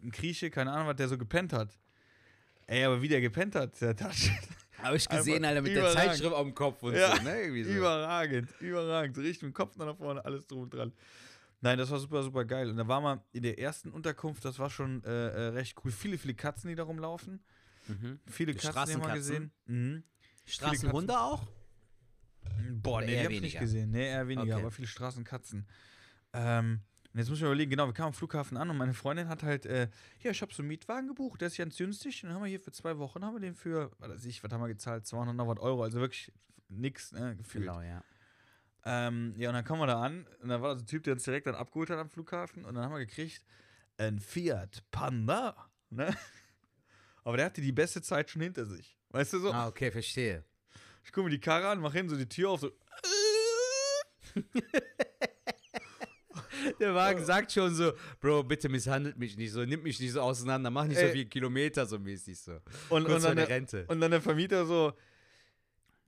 ein 0.03 0.11
Grieche, 0.11 0.51
keine 0.51 0.73
Ahnung, 0.73 0.87
was 0.89 0.97
der 0.97 1.09
so 1.09 1.19
gepennt 1.19 1.53
hat. 1.53 1.79
Ey, 2.67 2.85
aber 2.85 3.03
wie 3.03 3.09
der 3.09 3.21
gepennt 3.21 3.55
hat, 3.55 3.81
der 3.81 3.97
Tasche. 3.97 4.31
Habe 4.79 4.97
ich 4.97 5.09
gesehen, 5.09 5.45
Alter, 5.45 5.63
mit 5.63 5.73
der 5.77 5.83
überragend. 5.83 6.11
Zeitschrift 6.11 6.33
auf 6.35 6.43
dem 6.43 6.55
Kopf 6.55 6.83
und 6.83 6.95
Ja, 6.95 7.17
so, 7.17 7.23
ne? 7.23 7.65
So. 7.65 7.71
Überragend, 7.71 8.49
überragend. 8.61 9.17
Richtig 9.19 9.43
mit 9.43 9.53
dem 9.53 9.55
Kopf 9.55 9.77
nach 9.77 9.97
vorne, 9.97 10.25
alles 10.25 10.47
drum 10.47 10.63
und 10.63 10.75
dran. 10.75 10.93
Nein, 11.61 11.79
das 11.79 11.91
war 11.91 12.01
super, 12.01 12.23
super 12.25 12.45
geil. 12.45 12.69
Und 12.69 12.77
da 12.77 12.89
war 12.89 13.01
man 13.01 13.21
in 13.33 13.43
der 13.45 13.59
ersten 13.61 13.91
Unterkunft, 13.91 14.45
das 14.45 14.59
war 14.59 14.71
schon 14.71 15.05
äh, 15.05 15.09
äh, 15.29 15.49
recht 15.51 15.77
cool. 15.85 15.93
Viele, 15.93 16.19
viele 16.19 16.35
Katzen, 16.35 16.69
die 16.69 16.75
da 16.75 16.83
rumlaufen. 16.83 17.41
Mhm. 17.87 18.19
Viele 18.27 18.55
Katzen 18.55 18.95
haben 19.01 19.07
wir 19.07 19.15
gesehen. 19.15 19.53
Mhm. 19.67 20.03
Straßenhunde 20.45 21.19
auch? 21.19 21.47
Boah, 22.73 22.97
Oder 22.99 23.07
nee, 23.07 23.19
die 23.19 23.25
hab 23.25 23.31
ich 23.31 23.41
nicht 23.41 23.59
gesehen. 23.61 23.93
Nee, 23.93 24.09
eher 24.09 24.27
weniger, 24.27 24.55
Okay. 24.55 24.63
aber 24.63 24.71
viele 24.73 24.89
Straßenkatzen. 24.89 25.67
Ähm, 26.33 26.81
und 27.13 27.19
jetzt 27.19 27.29
muss 27.29 27.39
ich 27.39 27.43
mir 27.43 27.49
überlegen, 27.49 27.71
genau, 27.71 27.87
wir 27.87 27.93
kamen 27.93 28.09
am 28.09 28.15
Flughafen 28.15 28.57
an 28.57 28.71
und 28.71 28.77
meine 28.79 28.95
Freundin 28.95 29.29
hat 29.29 29.43
halt, 29.43 29.67
äh, 29.67 29.89
ja, 30.21 30.31
ich 30.31 30.41
habe 30.41 30.53
so 30.55 30.63
einen 30.63 30.69
Mietwagen 30.69 31.09
gebucht, 31.09 31.41
der 31.41 31.49
ist 31.49 31.59
ganz 31.59 31.77
günstig. 31.77 32.23
Und 32.23 32.31
dann 32.31 32.37
haben 32.37 32.45
wir 32.45 32.49
hier 32.49 32.61
für 32.61 32.73
zwei 32.73 32.97
Wochen, 32.99 33.23
haben 33.25 33.35
wir 33.35 33.41
den 33.41 33.55
für, 33.55 33.91
was 33.99 34.11
weiß 34.11 34.25
ich, 34.25 34.43
was 34.43 34.51
haben 34.51 34.63
wir 34.63 34.69
gezahlt? 34.69 35.07
200 35.07 35.37
noch 35.37 35.47
was 35.47 35.59
Euro, 35.59 35.83
also 35.83 36.01
wirklich 36.01 36.33
nix, 36.69 37.13
ne, 37.13 37.37
gefühlt. 37.37 37.67
Genau, 37.67 37.83
ja. 37.83 38.03
Ähm, 38.85 39.35
ja, 39.37 39.51
und 39.51 39.55
dann 39.55 39.65
kommen 39.65 39.81
wir 39.81 39.87
da 39.87 40.03
an 40.03 40.27
und 40.43 40.49
dann 40.49 40.63
war 40.63 40.71
da 40.71 40.77
so 40.77 40.83
ein 40.83 40.87
Typ, 40.87 41.05
der 41.05 41.13
uns 41.13 41.23
direkt 41.23 41.47
dann 41.47 41.55
abgeholt 41.55 41.91
hat 41.91 41.99
am 41.99 42.09
Flughafen 42.09 42.65
und 42.65 42.75
dann 42.75 42.85
haben 42.85 42.93
wir 42.93 42.99
gekriegt 42.99 43.45
ein 43.99 44.19
Fiat 44.19 44.83
Panda, 44.91 45.71
ne? 45.91 46.17
Aber 47.25 47.37
der 47.37 47.47
hatte 47.47 47.61
die 47.61 47.73
beste 47.73 48.03
Zeit 48.03 48.31
schon 48.31 48.43
hinter 48.43 48.67
sich. 48.67 48.99
Weißt 49.11 49.35
du 49.35 49.39
so? 49.39 49.53
Ah, 49.53 49.69
okay, 49.69 49.93
verstehe. 49.93 50.45
Ich 51.05 51.13
gucke 51.13 51.27
mir 51.27 51.31
die 51.31 51.41
Karre 51.41 51.69
an, 51.69 51.81
mach 51.81 51.93
hin, 51.93 52.09
so 52.09 52.17
die 52.17 52.29
Tür 52.29 52.51
auf, 52.51 52.61
so. 52.61 52.73
Der 56.83 56.95
Wagen 56.95 57.25
sagt 57.25 57.53
schon 57.53 57.75
so, 57.75 57.93
Bro, 58.21 58.45
bitte 58.45 58.69
misshandelt 58.69 59.17
mich 59.19 59.37
nicht 59.37 59.53
so, 59.53 59.65
nimm 59.65 59.83
mich 59.83 59.99
nicht 60.01 60.13
so 60.13 60.21
auseinander, 60.21 60.71
mach 60.71 60.85
nicht 60.87 60.99
so 60.99 61.07
Ey. 61.07 61.13
viele 61.13 61.27
Kilometer 61.27 61.87
so 61.87 61.99
mäßig 61.99 62.39
so. 62.41 62.53
Und, 62.89 63.05
Kurz 63.05 63.17
und, 63.17 63.23
dann 63.25 63.37
der 63.37 63.49
Rente. 63.49 63.85
und 63.89 64.01
dann 64.01 64.11
der 64.11 64.21
Vermieter 64.21 64.67
so, 64.67 64.93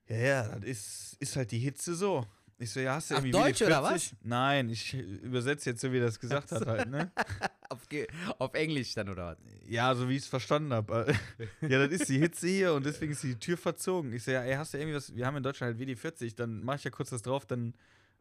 ja, 0.08 0.16
ja, 0.16 0.42
das 0.58 0.64
ist, 0.68 1.16
ist 1.20 1.36
halt 1.36 1.50
die 1.50 1.58
Hitze 1.58 1.94
so. 1.94 2.26
Ich 2.58 2.70
so, 2.70 2.78
ja, 2.80 2.94
hast 2.94 3.10
du 3.10 3.14
Ach, 3.14 3.18
irgendwie 3.18 3.32
Deutsch 3.32 3.62
WD-40? 3.62 3.66
oder 3.66 3.82
was? 3.82 4.14
Nein, 4.22 4.68
ich 4.70 4.94
übersetze 4.94 5.70
jetzt 5.70 5.80
so, 5.80 5.92
wie 5.92 5.98
er 5.98 6.04
das 6.06 6.20
gesagt 6.20 6.52
hat 6.52 6.66
halt, 6.66 6.88
ne? 6.88 7.10
Auf, 7.68 7.88
Ge- 7.88 8.06
auf 8.38 8.54
Englisch 8.54 8.94
dann, 8.94 9.08
oder 9.08 9.26
was? 9.30 9.38
Ja, 9.66 9.94
so 9.96 10.08
wie 10.08 10.12
ich 10.16 10.22
es 10.22 10.28
verstanden 10.28 10.72
habe. 10.72 11.12
ja, 11.62 11.68
das 11.86 11.90
ist 12.00 12.08
die 12.08 12.18
Hitze 12.18 12.46
hier 12.46 12.74
und 12.74 12.84
deswegen 12.86 13.12
ist 13.12 13.22
die 13.24 13.34
Tür 13.36 13.56
verzogen. 13.56 14.12
Ich 14.12 14.22
so, 14.22 14.30
ja, 14.30 14.42
ey, 14.42 14.54
hast 14.54 14.74
du 14.74 14.78
irgendwie 14.78 14.94
was, 14.96 15.16
wir 15.16 15.26
haben 15.26 15.36
in 15.38 15.42
Deutschland 15.42 15.76
halt 15.76 15.88
WD-40, 15.88 16.36
dann 16.36 16.62
mach 16.62 16.76
ich 16.76 16.84
ja 16.84 16.90
kurz 16.90 17.10
das 17.10 17.22
drauf, 17.22 17.46
dann, 17.46 17.74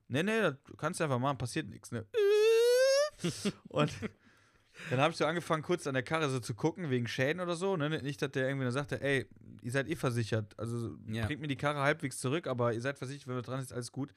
nee, 0.08 0.24
nee, 0.24 0.42
das 0.42 0.56
kannst 0.78 1.00
du 1.00 1.04
einfach 1.06 1.20
machen, 1.20 1.38
passiert 1.38 1.68
nichts, 1.70 1.92
ne? 1.92 2.06
und 3.70 3.92
dann 4.90 5.00
habe 5.00 5.12
ich 5.12 5.18
so 5.18 5.26
angefangen, 5.26 5.62
kurz 5.64 5.86
an 5.88 5.94
der 5.94 6.04
Karre 6.04 6.30
so 6.30 6.40
zu 6.40 6.56
gucken, 6.56 6.90
wegen 6.90 7.08
Schäden 7.08 7.42
oder 7.42 7.56
so, 7.56 7.78
ne? 7.78 7.90
Nicht, 8.02 8.22
dass 8.22 8.32
der 8.32 8.48
irgendwie 8.48 8.66
dann 8.66 8.74
sagte, 8.74 9.02
ey, 9.02 9.28
ihr 9.62 9.72
seid 9.72 9.88
eh 9.88 9.96
versichert, 9.96 10.58
also 10.58 10.96
Ja. 11.08 11.26
bringt 11.26 11.42
mir 11.42 11.48
die 11.48 11.56
Karre 11.56 11.82
halbwegs 11.82 12.20
zurück, 12.20 12.48
aber 12.48 12.74
ihr 12.74 12.82
seid 12.82 12.98
versichert, 12.98 13.28
wenn 13.28 13.36
wir 13.36 13.42
dran 13.44 13.60
ist, 13.62 13.72
alles 13.72 13.92
gut. 13.92 14.14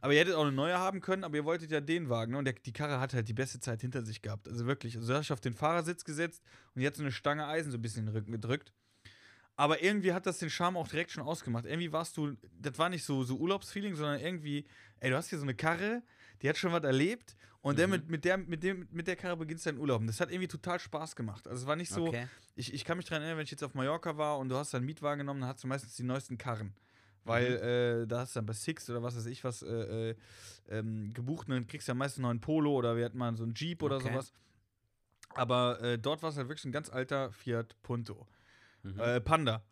Aber 0.00 0.12
ihr 0.12 0.20
hättet 0.20 0.34
auch 0.34 0.42
eine 0.42 0.52
neue 0.52 0.78
haben 0.78 1.00
können, 1.00 1.24
aber 1.24 1.36
ihr 1.36 1.46
wolltet 1.46 1.70
ja 1.70 1.80
den 1.80 2.10
Wagen. 2.10 2.32
Ne? 2.32 2.38
Und 2.38 2.44
der, 2.44 2.52
die 2.52 2.72
Karre 2.74 3.00
hat 3.00 3.14
halt 3.14 3.26
die 3.26 3.32
beste 3.32 3.58
Zeit 3.58 3.80
hinter 3.80 4.04
sich 4.04 4.20
gehabt. 4.20 4.46
Also 4.48 4.66
wirklich. 4.66 4.96
Also 4.98 5.10
da 5.10 5.18
hast 5.20 5.30
du 5.30 5.32
auf 5.32 5.40
den 5.40 5.54
Fahrersitz 5.54 6.04
gesetzt 6.04 6.42
und 6.74 6.82
die 6.82 6.86
hat 6.86 6.94
so 6.94 7.02
eine 7.02 7.10
Stange 7.10 7.46
Eisen 7.46 7.72
so 7.72 7.78
ein 7.78 7.80
bisschen 7.80 8.00
in 8.00 8.06
den 8.08 8.14
Rücken 8.16 8.30
gedrückt. 8.32 8.74
Aber 9.56 9.82
irgendwie 9.82 10.12
hat 10.12 10.26
das 10.26 10.38
den 10.38 10.50
Charme 10.50 10.76
auch 10.76 10.88
direkt 10.88 11.12
schon 11.12 11.22
ausgemacht. 11.22 11.64
Irgendwie 11.64 11.92
warst 11.92 12.16
du, 12.16 12.36
das 12.60 12.76
war 12.78 12.88
nicht 12.88 13.04
so, 13.04 13.22
so 13.22 13.36
Urlaubsfeeling, 13.36 13.94
sondern 13.94 14.20
irgendwie, 14.20 14.64
ey, 15.00 15.10
du 15.10 15.16
hast 15.16 15.28
hier 15.28 15.38
so 15.38 15.44
eine 15.44 15.54
Karre, 15.54 16.02
die 16.42 16.48
hat 16.48 16.56
schon 16.56 16.72
was 16.72 16.82
erlebt 16.82 17.36
und 17.60 17.78
der 17.78 17.86
mit, 17.86 18.10
mit, 18.10 18.24
der, 18.24 18.36
mit, 18.36 18.62
dem, 18.64 18.88
mit 18.90 19.06
der 19.06 19.16
Karre 19.16 19.36
beginnst 19.36 19.64
du 19.64 19.70
deinen 19.70 19.78
Urlaub. 19.78 20.00
Und 20.00 20.08
das 20.08 20.20
hat 20.20 20.30
irgendwie 20.30 20.48
total 20.48 20.80
Spaß 20.80 21.14
gemacht. 21.14 21.46
Also 21.46 21.62
es 21.62 21.66
war 21.68 21.76
nicht 21.76 21.90
so, 21.90 22.08
Okay. 22.08 22.26
ich, 22.56 22.74
ich 22.74 22.84
kann 22.84 22.96
mich 22.96 23.06
daran 23.06 23.22
erinnern, 23.22 23.38
wenn 23.38 23.44
ich 23.44 23.52
jetzt 23.52 23.62
auf 23.62 23.74
Mallorca 23.74 24.16
war 24.16 24.38
und 24.38 24.48
du 24.48 24.56
hast 24.56 24.74
einen 24.74 24.86
Mietwagen 24.86 25.20
genommen, 25.20 25.40
dann 25.40 25.50
hast 25.50 25.62
du 25.62 25.68
meistens 25.68 25.94
die 25.96 26.02
neuesten 26.02 26.36
Karren. 26.36 26.74
Weil 27.26 28.02
äh, 28.02 28.06
da 28.06 28.18
hast 28.20 28.34
du 28.34 28.38
dann 28.38 28.46
bei 28.46 28.52
Six 28.52 28.90
oder 28.90 29.02
was 29.02 29.16
weiß 29.16 29.24
ich 29.26 29.44
was 29.44 29.62
äh, 29.62 30.10
äh, 30.10 30.14
ähm, 30.68 31.14
gebucht 31.14 31.48
und 31.48 31.54
dann 31.54 31.66
kriegst 31.66 31.88
du 31.88 31.92
ja 31.92 31.94
meistens 31.94 32.20
noch 32.20 32.28
einen 32.28 32.40
Polo 32.40 32.74
oder 32.74 32.96
wir 32.98 33.04
hatten 33.06 33.16
mal 33.16 33.34
so 33.34 33.44
einen 33.44 33.54
Jeep 33.54 33.82
oder 33.82 33.96
Okay. 33.96 34.10
sowas. 34.10 34.32
Aber 35.30 35.80
äh, 35.80 35.98
dort 35.98 36.22
war 36.22 36.30
es 36.30 36.36
halt 36.36 36.48
wirklich 36.48 36.66
ein 36.66 36.72
ganz 36.72 36.90
alter 36.90 37.32
Fiat 37.32 37.76
Punto. 37.82 38.26
Mhm. 38.84 39.00
Äh, 39.00 39.20
Panda. 39.20 39.64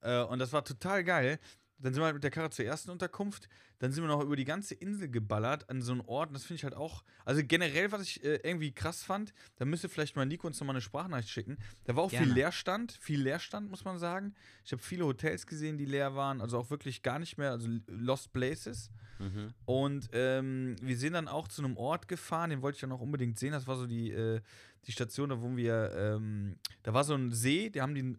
Äh, 0.00 0.22
und 0.22 0.38
das 0.38 0.52
war 0.52 0.64
total 0.64 1.04
geil. 1.04 1.38
Dann 1.78 1.94
sind 1.94 2.02
wir 2.02 2.06
halt 2.06 2.14
mit 2.14 2.24
der 2.24 2.30
Karre 2.30 2.50
zur 2.50 2.66
ersten 2.66 2.90
Unterkunft. 2.90 3.48
Dann 3.78 3.90
sind 3.90 4.04
wir 4.04 4.08
noch 4.08 4.22
über 4.22 4.36
die 4.36 4.44
ganze 4.44 4.74
Insel 4.74 5.08
geballert 5.08 5.70
an 5.70 5.80
so 5.80 5.92
einen 5.92 6.02
Ort. 6.02 6.28
Und 6.28 6.34
das 6.34 6.44
finde 6.44 6.56
ich 6.56 6.64
halt 6.64 6.74
auch. 6.74 7.04
Also 7.24 7.40
generell, 7.42 7.90
was 7.90 8.02
ich 8.02 8.22
äh, 8.22 8.36
irgendwie 8.42 8.72
krass 8.72 9.02
fand, 9.02 9.32
da 9.56 9.64
müsste 9.64 9.88
vielleicht 9.88 10.14
mal 10.14 10.26
Nico 10.26 10.46
uns 10.46 10.60
nochmal 10.60 10.74
eine 10.76 10.82
Sprachnachricht 10.82 11.30
schicken. 11.30 11.56
Da 11.84 11.96
war 11.96 12.04
auch 12.04 12.10
viel 12.10 12.18
Gerne. 12.18 12.34
Leerstand. 12.34 12.92
Viel 13.00 13.22
Leerstand, 13.22 13.70
muss 13.70 13.84
man 13.84 13.98
sagen. 13.98 14.34
Ich 14.62 14.72
habe 14.72 14.82
viele 14.82 15.06
Hotels 15.06 15.46
gesehen, 15.46 15.78
die 15.78 15.86
leer 15.86 16.14
waren. 16.14 16.42
Also 16.42 16.58
auch 16.58 16.68
wirklich 16.68 17.02
gar 17.02 17.18
nicht 17.18 17.38
mehr. 17.38 17.52
Also 17.52 17.68
Lost 17.86 18.32
Places. 18.34 18.90
Mhm. 19.18 19.54
Und 19.64 20.10
ähm, 20.12 20.76
wir 20.82 20.98
sind 20.98 21.14
dann 21.14 21.28
auch 21.28 21.48
zu 21.48 21.62
einem 21.62 21.78
Ort 21.78 22.08
gefahren, 22.08 22.50
den 22.50 22.60
wollte 22.60 22.76
ich 22.76 22.80
dann 22.80 22.92
auch 22.92 23.00
unbedingt 23.00 23.38
sehen. 23.38 23.52
Das 23.52 23.66
war 23.66 23.76
so 23.76 23.86
die, 23.86 24.10
äh, 24.10 24.40
die 24.84 24.92
Station, 24.92 25.30
da 25.30 25.40
wo 25.40 25.56
wir, 25.56 25.92
ähm, 25.96 26.56
da 26.82 26.92
war 26.92 27.04
so 27.04 27.14
ein 27.14 27.32
See, 27.32 27.70
die 27.70 27.80
haben 27.80 27.94
den, 27.94 28.18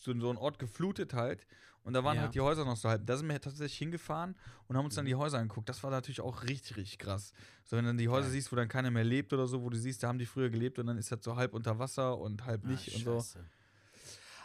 so, 0.00 0.18
so 0.18 0.28
einen 0.28 0.38
Ort 0.38 0.58
geflutet 0.58 1.14
halt. 1.14 1.46
Und 1.82 1.94
da 1.94 2.04
waren 2.04 2.16
Ja. 2.16 2.22
halt 2.24 2.34
die 2.34 2.40
Häuser 2.40 2.64
noch 2.66 2.76
so 2.76 2.88
halb. 2.90 3.06
Da 3.06 3.16
sind 3.16 3.26
wir 3.28 3.40
tatsächlich 3.40 3.78
hingefahren 3.78 4.34
und 4.68 4.76
haben 4.76 4.84
uns 4.84 4.96
dann 4.96 5.06
die 5.06 5.14
Häuser 5.14 5.38
angeguckt. 5.38 5.66
Das 5.68 5.82
war 5.82 5.90
natürlich 5.90 6.20
auch 6.20 6.42
richtig, 6.42 6.76
richtig 6.76 6.98
krass. 6.98 7.32
So, 7.64 7.76
wenn 7.76 7.84
du 7.84 7.88
dann 7.90 7.98
die 7.98 8.08
Häuser 8.08 8.26
Geil. 8.26 8.32
siehst, 8.32 8.52
wo 8.52 8.56
dann 8.56 8.68
keiner 8.68 8.90
mehr 8.90 9.04
lebt 9.04 9.32
oder 9.32 9.46
so, 9.46 9.62
wo 9.62 9.70
du 9.70 9.78
siehst, 9.78 10.02
da 10.02 10.08
haben 10.08 10.18
die 10.18 10.26
früher 10.26 10.50
gelebt 10.50 10.78
und 10.78 10.86
dann 10.86 10.98
ist 10.98 11.10
das 11.10 11.20
so 11.22 11.36
halb 11.36 11.54
unter 11.54 11.78
Wasser 11.78 12.18
und 12.18 12.44
halb 12.44 12.64
nicht 12.66 12.92
Ah, 12.92 12.96
und 12.96 13.04
so. 13.24 13.40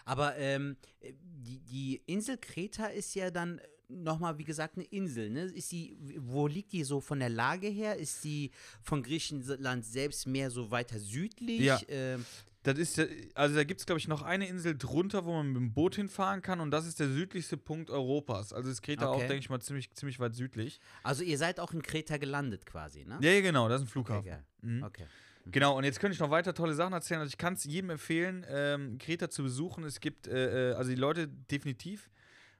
Aber 0.05 0.35
ähm, 0.37 0.77
die, 1.01 1.59
die 1.59 2.01
Insel 2.05 2.37
Kreta 2.37 2.85
ist 2.87 3.15
ja 3.15 3.31
dann 3.31 3.59
nochmal, 3.87 4.37
wie 4.37 4.43
gesagt, 4.43 4.77
eine 4.77 4.85
Insel. 4.85 5.29
Ne? 5.29 5.43
Ist 5.43 5.71
die, 5.71 5.97
wo 6.19 6.47
liegt 6.47 6.71
die 6.73 6.83
so 6.83 7.01
von 7.01 7.19
der 7.19 7.29
Lage 7.29 7.67
her? 7.67 7.97
Ist 7.97 8.23
die 8.23 8.51
von 8.81 9.03
Griechenland 9.03 9.85
selbst 9.85 10.25
mehr 10.27 10.51
so 10.51 10.71
weiter 10.71 10.99
südlich? 10.99 11.61
Ja. 11.61 11.81
Ähm, 11.87 12.25
Das 12.65 12.77
ist 12.79 12.97
ja, 12.97 13.05
also 13.35 13.55
da 13.55 13.63
gibt 13.63 13.79
es, 13.79 13.85
glaube 13.85 13.99
ich, 13.99 14.07
noch 14.07 14.21
eine 14.21 14.47
Insel 14.47 14.77
drunter, 14.77 15.23
wo 15.25 15.33
man 15.33 15.47
mit 15.47 15.55
dem 15.57 15.73
Boot 15.73 15.95
hinfahren 15.95 16.41
kann 16.41 16.59
und 16.59 16.71
das 16.71 16.85
ist 16.87 16.99
der 16.99 17.07
südlichste 17.09 17.57
Punkt 17.57 17.89
Europas. 17.89 18.53
Also 18.53 18.69
ist 18.69 18.81
Kreta 18.81 19.07
auch, 19.07 19.15
Okay. 19.17 19.27
denke 19.27 19.39
ich 19.39 19.49
mal, 19.49 19.59
ziemlich, 19.61 19.93
ziemlich 19.93 20.19
weit 20.19 20.33
südlich. 20.35 20.79
also 21.03 21.23
ihr 21.23 21.37
seid 21.37 21.59
auch 21.59 21.73
in 21.73 21.81
Kreta 21.81 22.17
gelandet 22.17 22.65
quasi, 22.65 23.05
ne? 23.05 23.17
Ja, 23.21 23.39
genau, 23.41 23.69
das 23.69 23.81
ist 23.81 23.87
ein 23.87 23.87
okay, 23.87 23.91
Flughafen. 23.91 24.25
geil. 24.25 24.43
Mhm. 24.61 24.83
okay. 24.83 25.05
Genau, 25.47 25.77
und 25.77 25.83
jetzt 25.83 25.99
könnte 25.99 26.15
ich 26.15 26.19
noch 26.19 26.31
weiter 26.31 26.55
tolle 26.55 26.73
Sachen 26.73 26.93
erzählen. 26.93 27.19
Also 27.19 27.29
ich 27.29 27.37
kann 27.37 27.53
es 27.53 27.63
jedem 27.65 27.91
empfehlen, 27.91 28.43
ähm, 28.49 28.97
Kreta 28.97 29.29
zu 29.29 29.43
besuchen. 29.43 29.83
Es 29.83 29.99
gibt, 29.99 30.25
äh, 30.27 30.71
äh, 30.71 30.73
also 30.73 30.89
die 30.89 30.95
Leute 30.95 31.27
definitiv, 31.27 32.09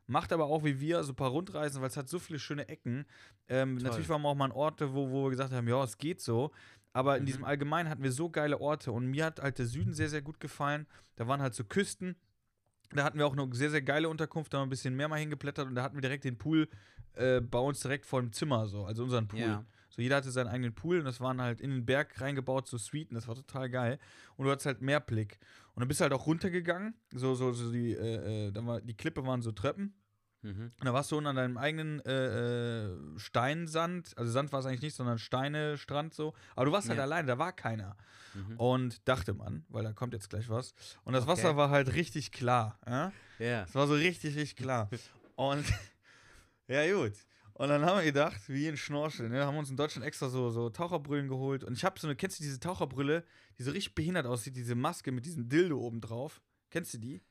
macht 0.05 0.31
aber 0.31 0.45
auch 0.45 0.63
wie 0.63 0.79
wir 0.79 1.03
so 1.03 1.13
ein 1.13 1.15
paar 1.15 1.31
Rundreisen, 1.31 1.81
weil 1.81 1.87
es 1.89 1.97
hat 1.97 2.09
so 2.09 2.19
viele 2.19 2.37
schöne 2.37 2.67
Ecken. 2.69 3.05
Ähm, 3.47 3.77
natürlich 3.77 4.07
waren 4.07 4.21
wir 4.21 4.29
auch 4.29 4.35
mal 4.35 4.45
an 4.45 4.51
Orte, 4.51 4.93
wo, 4.93 5.09
wo 5.09 5.23
wir 5.25 5.31
gesagt 5.31 5.51
haben, 5.51 5.67
ja, 5.67 5.83
es 5.83 5.97
geht 5.97 6.21
so. 6.21 6.51
Aber 6.95 7.17
in 7.17 7.23
Mhm. 7.23 7.27
diesem 7.27 7.43
Allgemeinen 7.43 7.89
hatten 7.89 8.03
wir 8.03 8.11
so 8.13 8.29
geile 8.29 8.61
Orte 8.61 8.93
und 8.93 9.07
mir 9.07 9.25
hat 9.25 9.41
halt 9.41 9.59
der 9.59 9.65
Süden 9.65 9.93
sehr, 9.93 10.07
sehr 10.07 10.21
gut 10.21 10.39
gefallen. 10.39 10.87
Da 11.17 11.27
waren 11.27 11.41
halt 11.41 11.53
so 11.53 11.65
Küsten. 11.65 12.15
Da 12.91 13.03
hatten 13.03 13.17
wir 13.17 13.27
auch 13.27 13.33
eine 13.37 13.53
sehr, 13.53 13.69
sehr 13.69 13.81
geile 13.81 14.07
Unterkunft, 14.07 14.53
da 14.53 14.57
haben 14.59 14.63
wir 14.63 14.67
ein 14.67 14.69
bisschen 14.69 14.95
mehr 14.95 15.09
mal 15.09 15.19
hingeplättert 15.19 15.67
und 15.67 15.75
da 15.75 15.83
hatten 15.83 15.95
wir 15.97 16.01
direkt 16.01 16.23
den 16.23 16.37
Pool 16.37 16.69
äh, 17.15 17.41
bei 17.41 17.59
uns 17.59 17.81
direkt 17.81 18.05
vor 18.05 18.21
dem 18.21 18.31
Zimmer, 18.31 18.67
so, 18.67 18.85
also 18.85 19.03
unseren 19.03 19.27
Pool. 19.27 19.39
Ja. 19.39 19.65
So, 19.89 20.01
jeder 20.01 20.17
hatte 20.17 20.31
seinen 20.31 20.47
eigenen 20.47 20.73
Pool 20.73 20.99
und 20.99 21.05
das 21.05 21.19
waren 21.19 21.41
halt 21.41 21.59
in 21.59 21.71
den 21.71 21.85
Berg 21.85 22.21
reingebaut, 22.21 22.67
so 22.67 22.77
Suiten, 22.77 23.15
das 23.15 23.27
war 23.27 23.35
total 23.35 23.69
geil. 23.69 23.99
Und 24.37 24.45
du 24.45 24.51
hattest 24.51 24.67
halt 24.67 24.81
mehr 24.81 24.99
Blick. 25.01 25.39
Und 25.73 25.81
dann 25.81 25.87
bist 25.89 25.99
du 25.99 26.03
halt 26.03 26.13
auch 26.13 26.27
runtergegangen, 26.27 26.93
so, 27.13 27.35
so, 27.35 27.51
so 27.51 27.71
die, 27.71 27.91
äh, 27.93 28.47
äh, 28.47 28.51
dann 28.51 28.67
war, 28.67 28.79
die 28.79 28.95
Klippe 28.95 29.25
waren 29.25 29.41
so 29.41 29.51
Treppen. 29.51 29.93
Mhm. 30.45 30.71
Und 30.79 30.85
da 30.85 30.93
warst 30.93 31.11
du 31.11 31.17
unten 31.17 31.27
an 31.27 31.35
deinem 31.35 31.57
eigenen 31.57 31.99
äh, 32.05 32.85
äh, 32.85 32.97
Steinsand, 33.17 34.17
also 34.17 34.31
Sand 34.31 34.51
war 34.51 34.59
es 34.59 34.65
eigentlich 34.65 34.81
nicht, 34.81 34.95
sondern 34.95 35.17
Steine, 35.17 35.77
Strand 35.77 36.13
so. 36.13 36.33
Aber 36.55 36.65
du 36.65 36.71
warst 36.71 36.87
halt 36.89 36.97
Ja. 36.97 37.03
alleine, 37.03 37.27
da 37.27 37.37
war 37.37 37.51
keiner. 37.51 37.95
Mhm. 38.33 38.57
Und 38.57 39.07
dachte 39.07 39.33
man, 39.33 39.65
weil 39.69 39.83
da 39.83 39.93
kommt 39.93 40.13
jetzt 40.13 40.29
gleich 40.29 40.49
was. 40.49 40.73
Und 41.03 41.13
das 41.13 41.23
Okay. 41.23 41.31
Wasser 41.31 41.57
war 41.57 41.69
halt 41.69 41.93
richtig 41.95 42.31
klar. 42.31 42.79
Ja? 42.85 43.11
Ja. 43.39 43.63
Es 43.63 43.73
war 43.75 43.87
so 43.87 43.93
richtig, 43.95 44.35
richtig 44.35 44.55
klar. 44.55 44.89
Und 45.35 45.65
ja, 46.67 46.93
gut. 46.93 47.13
Und 47.53 47.69
dann 47.69 47.85
haben 47.85 47.97
wir 47.99 48.03
gedacht, 48.05 48.41
wie 48.47 48.67
ein 48.67 48.75
Schnorchel, 48.75 49.29
ne? 49.29 49.45
haben 49.45 49.57
uns 49.57 49.69
in 49.69 49.77
Deutschland 49.77 50.05
extra 50.05 50.27
so, 50.29 50.49
so 50.49 50.69
Taucherbrüllen 50.69 51.29
geholt. 51.29 51.63
Und 51.63 51.73
ich 51.77 51.85
habe 51.85 51.97
so 51.99 52.05
eine, 52.07 52.15
kennst 52.15 52.39
du 52.39 52.43
diese 52.43 52.59
Taucherbrille, 52.59 53.23
die 53.57 53.63
so 53.63 53.71
richtig 53.71 53.95
behindert 53.95 54.25
aussieht, 54.25 54.55
diese 54.57 54.75
Maske 54.75 55.11
mit 55.13 55.25
diesem 55.25 55.47
Dildo 55.47 55.79
oben 55.79 56.01
drauf? 56.01 56.41
Kennst 56.69 56.93
du 56.93 56.97
die? 56.97 57.21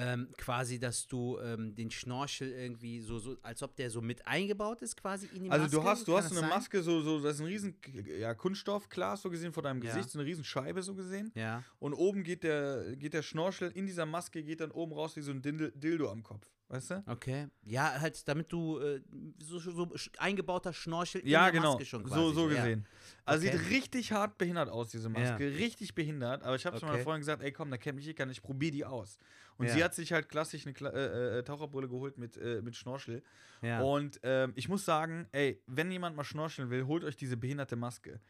Ähm, 0.00 0.28
quasi, 0.36 0.78
dass 0.78 1.06
du 1.08 1.38
ähm, 1.40 1.74
den 1.74 1.90
Schnorchel 1.90 2.52
irgendwie 2.52 3.00
so, 3.00 3.18
so, 3.18 3.36
als 3.42 3.62
ob 3.64 3.74
der 3.74 3.90
so 3.90 4.00
mit 4.00 4.24
eingebaut 4.28 4.80
ist, 4.80 4.96
quasi 4.96 5.26
in 5.34 5.42
die 5.44 5.50
Also 5.50 5.64
Maske. 5.64 5.76
du 5.76 5.82
hast, 5.84 6.06
du 6.08 6.12
Kann 6.14 6.22
hast 6.22 6.28
so 6.30 6.36
eine 6.36 6.40
sein? 6.48 6.50
Maske, 6.56 6.82
so, 6.82 7.00
so, 7.00 7.20
das 7.20 7.34
ist 7.34 7.40
ein 7.40 7.46
riesen 7.46 7.74
ja, 8.18 8.32
Kunststoffglas 8.34 9.22
so 9.22 9.30
gesehen 9.30 9.52
vor 9.52 9.62
deinem 9.64 9.82
Ja. 9.82 9.92
Gesicht, 9.92 10.10
so 10.10 10.18
eine 10.20 10.26
riesen 10.28 10.44
Scheibe 10.44 10.82
so 10.82 10.94
gesehen. 10.94 11.32
Ja. 11.34 11.64
Und 11.80 11.94
oben 11.94 12.22
geht 12.22 12.44
der, 12.44 12.94
geht 12.96 13.12
der 13.12 13.22
Schnorchel 13.22 13.70
in 13.74 13.86
dieser 13.86 14.06
Maske, 14.06 14.42
geht 14.44 14.60
dann 14.60 14.70
oben 14.70 14.92
raus 14.92 15.16
wie 15.16 15.20
so 15.22 15.32
ein 15.32 15.42
Dindel- 15.42 15.72
Dildo 15.74 16.10
am 16.10 16.22
Kopf. 16.22 16.46
Weißt 16.70 16.90
du? 16.90 17.02
Okay. 17.06 17.48
Ja, 17.64 17.98
halt, 17.98 18.28
damit 18.28 18.52
du 18.52 18.78
äh, 18.78 19.00
so, 19.38 19.58
so 19.58 19.88
eingebauter 20.18 20.74
Schnorchel 20.74 21.22
in 21.22 21.28
Ja, 21.28 21.44
der 21.44 21.52
genau. 21.52 21.72
Maske 21.72 21.86
schon 21.86 22.04
quasi. 22.04 22.14
so, 22.20 22.32
so 22.32 22.50
ja. 22.50 22.56
gesehen. 22.56 22.86
Also 23.24 23.46
Okay. 23.46 23.56
sieht 23.56 23.70
richtig 23.70 24.12
hart 24.12 24.36
behindert 24.36 24.68
aus, 24.68 24.90
diese 24.90 25.08
Maske. 25.08 25.46
Richtig 25.56 25.94
behindert. 25.94 26.42
Aber 26.42 26.56
ich 26.56 26.66
habe 26.66 26.78
zu 26.78 26.84
meiner 26.84 26.96
Okay. 26.96 27.04
Freundin 27.04 27.20
gesagt, 27.22 27.42
ey 27.42 27.52
komm, 27.52 27.70
da 27.70 27.78
kennt 27.78 27.96
mich 27.96 28.06
eh 28.06 28.12
keiner, 28.12 28.32
ich 28.32 28.42
probiere 28.42 28.72
die 28.72 28.84
aus. 28.84 29.18
Und 29.58 29.66
Ja. 29.66 29.74
sie 29.74 29.84
hat 29.84 29.94
sich 29.94 30.12
halt 30.12 30.28
klassisch 30.28 30.64
eine 30.64 30.72
Kla 30.72 30.90
äh, 30.90 31.38
äh, 31.38 31.42
Taucherbrille 31.42 31.88
geholt 31.88 32.16
mit, 32.16 32.36
äh, 32.36 32.62
mit 32.62 32.76
Schnorchel. 32.76 33.22
Ja. 33.60 33.82
Und 33.82 34.20
ähm, 34.22 34.52
ich 34.54 34.68
muss 34.68 34.84
sagen, 34.84 35.26
ey, 35.32 35.60
wenn 35.66 35.90
jemand 35.90 36.16
mal 36.16 36.24
schnorcheln 36.24 36.70
will, 36.70 36.86
holt 36.86 37.02
euch 37.04 37.16
diese 37.16 37.36
behinderte 37.36 37.74
Maske. 37.76 38.20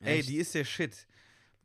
Ey, 0.00 0.18
Echt? 0.18 0.28
die 0.28 0.36
ist 0.38 0.54
der 0.54 0.64
Shit. 0.64 1.06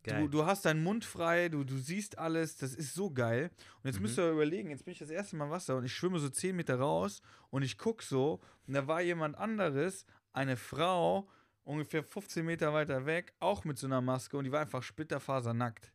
Du, 0.03 0.27
du 0.29 0.45
hast 0.45 0.65
deinen 0.65 0.81
Mund 0.81 1.03
frei, 1.05 1.49
du, 1.49 1.63
du 1.63 1.77
siehst 1.77 2.17
alles, 2.17 2.55
das 2.55 2.73
ist 2.73 2.93
so 2.93 3.11
geil. 3.11 3.51
Und 3.83 3.87
jetzt 3.89 3.97
Mhm. 3.97 4.03
müsst 4.03 4.17
ihr 4.17 4.31
überlegen, 4.31 4.69
jetzt 4.69 4.85
bin 4.85 4.93
ich 4.93 4.99
das 4.99 5.09
erste 5.09 5.35
Mal 5.35 5.45
im 5.45 5.51
Wasser 5.51 5.75
und 5.75 5.83
ich 5.85 5.93
schwimme 5.93 6.19
so 6.19 6.29
10 6.29 6.55
Meter 6.55 6.79
raus 6.79 7.21
und 7.49 7.63
ich 7.63 7.77
guck 7.77 8.01
so 8.01 8.39
und 8.65 8.73
da 8.75 8.87
war 8.87 9.01
jemand 9.01 9.37
anderes, 9.37 10.05
eine 10.31 10.55
Frau, 10.55 11.27
ungefähr 11.63 12.01
15 12.03 12.45
Meter 12.45 12.73
weiter 12.73 13.05
weg, 13.05 13.33
auch 13.39 13.65
mit 13.65 13.77
so 13.77 13.87
einer 13.87 14.01
Maske 14.01 14.37
und 14.37 14.45
die 14.45 14.51
war 14.51 14.61
einfach 14.61 14.81
splitterfasernackt. 14.83 15.91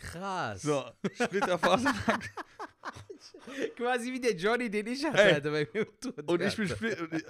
Krass. 0.00 0.62
So, 0.62 0.84
splitterfasernackt. 1.14 2.30
Quasi 3.76 4.12
wie 4.12 4.20
der 4.20 4.34
Johnny, 4.36 4.70
den 4.70 4.86
ich 4.86 5.04
hatte. 5.04 5.22
Ey. 5.22 5.34
Alter, 5.34 5.50
bei 5.50 5.68
mir 5.72 5.86
Und 6.26 6.42
ich 6.42 6.56
bin, 6.56 6.70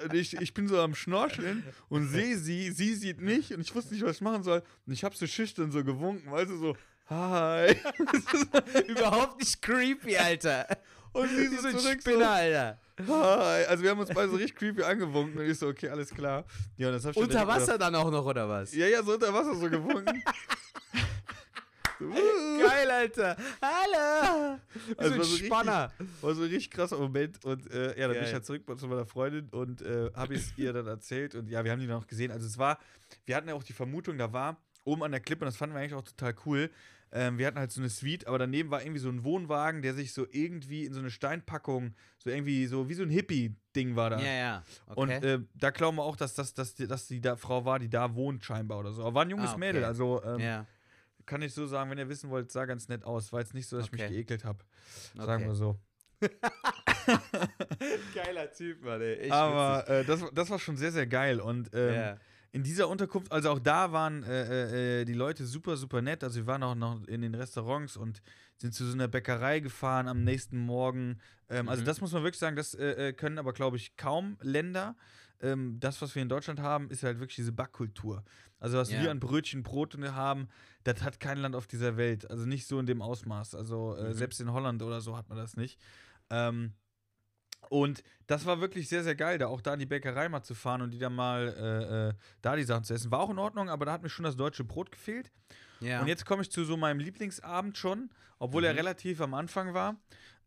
und 0.04 0.14
ich- 0.14 0.34
ich, 0.34 0.54
bin 0.54 0.68
so 0.68 0.80
am 0.80 0.94
Schnorcheln 0.94 1.62
und 1.88 2.08
sehe 2.08 2.36
sie, 2.36 2.70
sie 2.70 2.94
sieht 2.94 3.20
mich 3.20 3.52
und 3.54 3.60
ich 3.60 3.74
wusste 3.74 3.94
nicht, 3.94 4.04
was 4.04 4.16
ich 4.16 4.20
machen 4.20 4.42
soll. 4.42 4.62
Und 4.86 4.92
ich 4.92 5.04
habe 5.04 5.14
so 5.16 5.26
schüchtern 5.26 5.70
so 5.70 5.82
gewunken, 5.84 6.30
weißt 6.30 6.50
du, 6.50 6.56
so, 6.58 6.76
hi. 7.08 7.74
Überhaupt 8.88 9.38
nicht 9.40 9.60
creepy, 9.62 10.16
Alter. 10.16 10.66
Und 11.12 11.28
sie 11.28 11.46
so 11.48 11.62
so 11.62 11.68
ein 11.68 11.78
zurück 11.78 12.02
so, 12.02 12.10
Spinner, 12.10 12.30
Alter. 12.30 12.80
Hi. 13.06 13.64
Also 13.66 13.82
wir 13.82 13.90
haben 13.90 14.00
uns 14.00 14.10
beide 14.12 14.28
so 14.30 14.36
richtig 14.36 14.56
creepy 14.56 14.82
angewunken 14.82 15.38
und 15.38 15.48
ich 15.48 15.58
so, 15.58 15.68
okay, 15.68 15.88
alles 15.88 16.10
klar. 16.10 16.44
Ja, 16.76 16.90
Unter 17.14 17.46
Wasser 17.46 17.78
dann 17.78 17.94
auch 17.94 18.10
noch, 18.10 18.24
oder 18.26 18.48
was? 18.48 18.74
Ja, 18.74 18.86
ja, 18.86 19.02
so 19.02 19.14
unter 19.14 19.32
Wasser 19.32 19.54
so 19.54 19.70
gewunken. 19.70 20.22
Geil, 21.98 22.90
Alter. 22.90 23.36
Hallo. 23.60 24.58
Wie 24.86 24.98
Also 24.98 25.08
so 25.10 25.14
ein 25.14 25.18
war 25.18 25.24
so 25.24 25.32
richtig- 25.32 25.46
Spanner. 25.46 25.92
war 26.20 26.34
so 26.34 26.42
ein 26.42 26.48
richtig 26.48 26.70
krasser 26.70 26.98
Moment 26.98 27.44
und 27.44 27.70
äh, 27.72 27.98
ja, 27.98 28.06
dann 28.06 28.12
bin 28.14 28.18
ich 28.18 28.24
Geil. 28.26 28.32
halt 28.34 28.44
zurück 28.46 28.78
zu 28.78 28.86
meiner 28.88 29.06
Freundin 29.06 29.48
und 29.50 29.82
äh, 29.82 30.10
habe 30.14 30.34
es 30.34 30.56
ihr 30.56 30.72
dann 30.72 30.86
erzählt 30.86 31.34
und 31.34 31.48
ja, 31.48 31.64
wir 31.64 31.72
haben 31.72 31.80
die 31.80 31.86
dann 31.86 31.96
auch 32.00 32.06
gesehen. 32.06 32.30
Also 32.30 32.46
es 32.46 32.56
war, 32.58 32.78
wir 33.26 33.36
hatten 33.36 33.48
ja 33.48 33.54
auch 33.54 33.62
die 33.64 33.72
Vermutung, 33.72 34.16
da 34.18 34.32
war 34.32 34.56
oben 34.84 35.02
an 35.02 35.10
der 35.10 35.20
Klippe 35.20 35.44
und 35.44 35.46
das 35.46 35.56
fanden 35.56 35.74
wir 35.74 35.80
eigentlich 35.80 35.94
auch 35.94 36.02
total 36.02 36.34
cool. 36.46 36.70
Ähm, 37.10 37.38
wir 37.38 37.46
hatten 37.46 37.58
halt 37.58 37.72
so 37.72 37.80
eine 37.80 37.88
Suite, 37.88 38.26
aber 38.26 38.38
daneben 38.38 38.70
war 38.70 38.82
irgendwie 38.82 39.00
so 39.00 39.08
ein 39.08 39.24
Wohnwagen, 39.24 39.80
der 39.80 39.94
sich 39.94 40.12
so 40.12 40.26
irgendwie 40.30 40.84
in 40.84 40.92
so 40.92 41.00
eine 41.00 41.10
Steinpackung, 41.10 41.94
so 42.18 42.28
irgendwie 42.28 42.66
so 42.66 42.90
wie 42.90 42.94
so 42.94 43.02
ein 43.02 43.08
Hippie-Ding 43.08 43.96
war 43.96 44.10
da. 44.10 44.18
Ja, 44.20 44.32
ja. 44.32 44.62
Okay. 44.86 45.00
Und 45.00 45.10
äh, 45.10 45.38
da 45.54 45.70
glauben 45.70 45.96
wir 45.96 46.02
auch, 46.04 46.16
dass 46.16 46.34
das 46.34 46.52
dass, 46.52 46.74
die- 46.74 46.86
dass 46.86 47.06
die 47.08 47.22
da 47.22 47.36
Frau 47.36 47.64
war, 47.64 47.78
die 47.78 47.88
da 47.88 48.14
wohnt 48.14 48.44
scheinbar 48.44 48.78
oder 48.80 48.92
so. 48.92 49.02
Aber 49.02 49.14
war 49.14 49.22
ein 49.24 49.30
junges 49.30 49.48
Ah, 49.48 49.52
okay. 49.52 49.60
Mädel, 49.60 49.84
also 49.84 50.22
ähm, 50.22 50.38
ja. 50.40 50.66
Kann 51.28 51.42
ich 51.42 51.54
so 51.54 51.66
sagen, 51.66 51.90
wenn 51.90 51.98
ihr 51.98 52.08
wissen 52.08 52.30
wollt, 52.30 52.50
sah 52.50 52.64
ganz 52.64 52.88
nett 52.88 53.04
aus. 53.04 53.32
War 53.32 53.40
jetzt 53.40 53.54
nicht 53.54 53.68
so, 53.68 53.76
dass 53.76 53.86
ich 53.86 53.92
Okay. 53.92 54.02
mich 54.08 54.16
geekelt 54.16 54.44
habe. 54.44 54.64
Sagen 55.14 55.44
Okay. 55.44 55.48
wir 55.48 55.54
so. 55.54 55.78
Geiler 58.14 58.50
Typ, 58.52 58.82
Mann, 58.82 59.00
ey. 59.00 59.14
Echt 59.18 59.32
Aber 59.32 59.88
äh, 59.88 60.04
das, 60.04 60.24
das 60.32 60.50
war 60.50 60.58
schon 60.58 60.76
sehr, 60.76 60.92
sehr 60.92 61.06
geil. 61.06 61.40
Und 61.40 61.70
ähm, 61.74 61.94
Ja. 61.94 62.16
in 62.50 62.62
dieser 62.62 62.88
Unterkunft, 62.88 63.30
also 63.30 63.50
auch 63.50 63.58
da 63.58 63.92
waren 63.92 64.22
äh, 64.24 65.00
äh, 65.00 65.04
die 65.04 65.12
Leute 65.12 65.44
super, 65.46 65.76
super 65.76 66.02
nett. 66.02 66.24
Also 66.24 66.36
wir 66.40 66.46
waren 66.46 66.62
auch 66.62 66.74
noch 66.74 67.06
in 67.06 67.20
den 67.22 67.34
Restaurants 67.34 67.96
und 67.96 68.22
sind 68.56 68.74
zu 68.74 68.84
so 68.86 68.94
einer 68.94 69.06
Bäckerei 69.08 69.60
gefahren 69.60 70.08
am 70.08 70.24
nächsten 70.24 70.58
Morgen. 70.58 71.18
Ähm, 71.48 71.68
Also 71.68 71.82
Mhm. 71.82 71.86
das 71.86 72.00
muss 72.00 72.12
man 72.12 72.22
wirklich 72.24 72.40
sagen, 72.40 72.56
das 72.56 72.74
äh, 72.74 73.08
äh, 73.08 73.12
können 73.12 73.38
aber, 73.38 73.52
glaube 73.52 73.76
ich, 73.76 73.96
kaum 73.96 74.36
Länder. 74.40 74.96
Ähm, 75.40 75.78
das, 75.78 76.02
was 76.02 76.14
wir 76.16 76.22
in 76.22 76.28
Deutschland 76.28 76.58
haben, 76.60 76.90
ist 76.90 77.04
halt 77.04 77.20
wirklich 77.20 77.36
diese 77.36 77.52
Backkultur. 77.52 78.24
Also 78.58 78.76
was 78.78 78.90
Ja. 78.90 79.02
wir 79.02 79.10
an 79.12 79.20
Brötchen, 79.20 79.62
Brot 79.62 79.96
haben, 79.96 80.48
das 80.92 81.02
hat 81.02 81.20
kein 81.20 81.38
Land 81.38 81.54
auf 81.54 81.66
dieser 81.66 81.96
Welt. 81.96 82.30
Also 82.30 82.46
nicht 82.46 82.66
so 82.66 82.78
in 82.80 82.86
dem 82.86 83.02
Ausmaß. 83.02 83.54
Also 83.54 83.94
äh, 83.96 84.10
Mhm. 84.10 84.14
selbst 84.14 84.40
in 84.40 84.52
Holland 84.52 84.82
oder 84.82 85.00
so 85.00 85.16
hat 85.16 85.28
man 85.28 85.38
das 85.38 85.56
nicht. 85.56 85.78
Ähm, 86.30 86.72
und 87.70 88.02
das 88.26 88.46
war 88.46 88.60
wirklich 88.60 88.88
sehr, 88.88 89.02
sehr 89.02 89.14
geil, 89.16 89.36
da 89.38 89.48
auch 89.48 89.60
da 89.60 89.74
in 89.74 89.80
die 89.80 89.86
Bäckerei 89.86 90.28
mal 90.28 90.42
zu 90.42 90.54
fahren 90.54 90.80
und 90.80 90.92
die 90.92 90.98
dann 90.98 91.14
mal 91.14 91.48
äh, 91.48 92.08
äh, 92.10 92.14
da 92.40 92.56
die 92.56 92.62
Sachen 92.62 92.84
zu 92.84 92.94
essen. 92.94 93.10
War 93.10 93.20
auch 93.20 93.30
in 93.30 93.38
Ordnung, 93.38 93.68
aber 93.68 93.84
da 93.84 93.92
hat 93.92 94.02
mir 94.02 94.08
schon 94.08 94.24
das 94.24 94.36
deutsche 94.36 94.64
Brot 94.64 94.90
gefehlt. 94.92 95.30
ja. 95.80 96.00
Und 96.00 96.06
jetzt 96.08 96.24
komme 96.24 96.42
ich 96.42 96.50
zu 96.50 96.64
so 96.64 96.76
meinem 96.76 97.00
Lieblingsabend 97.00 97.76
schon, 97.76 98.10
obwohl 98.38 98.64
er 98.64 98.72
Mhm. 98.72 98.78
relativ 98.78 99.20
am 99.20 99.34
Anfang 99.34 99.74
war. 99.74 99.96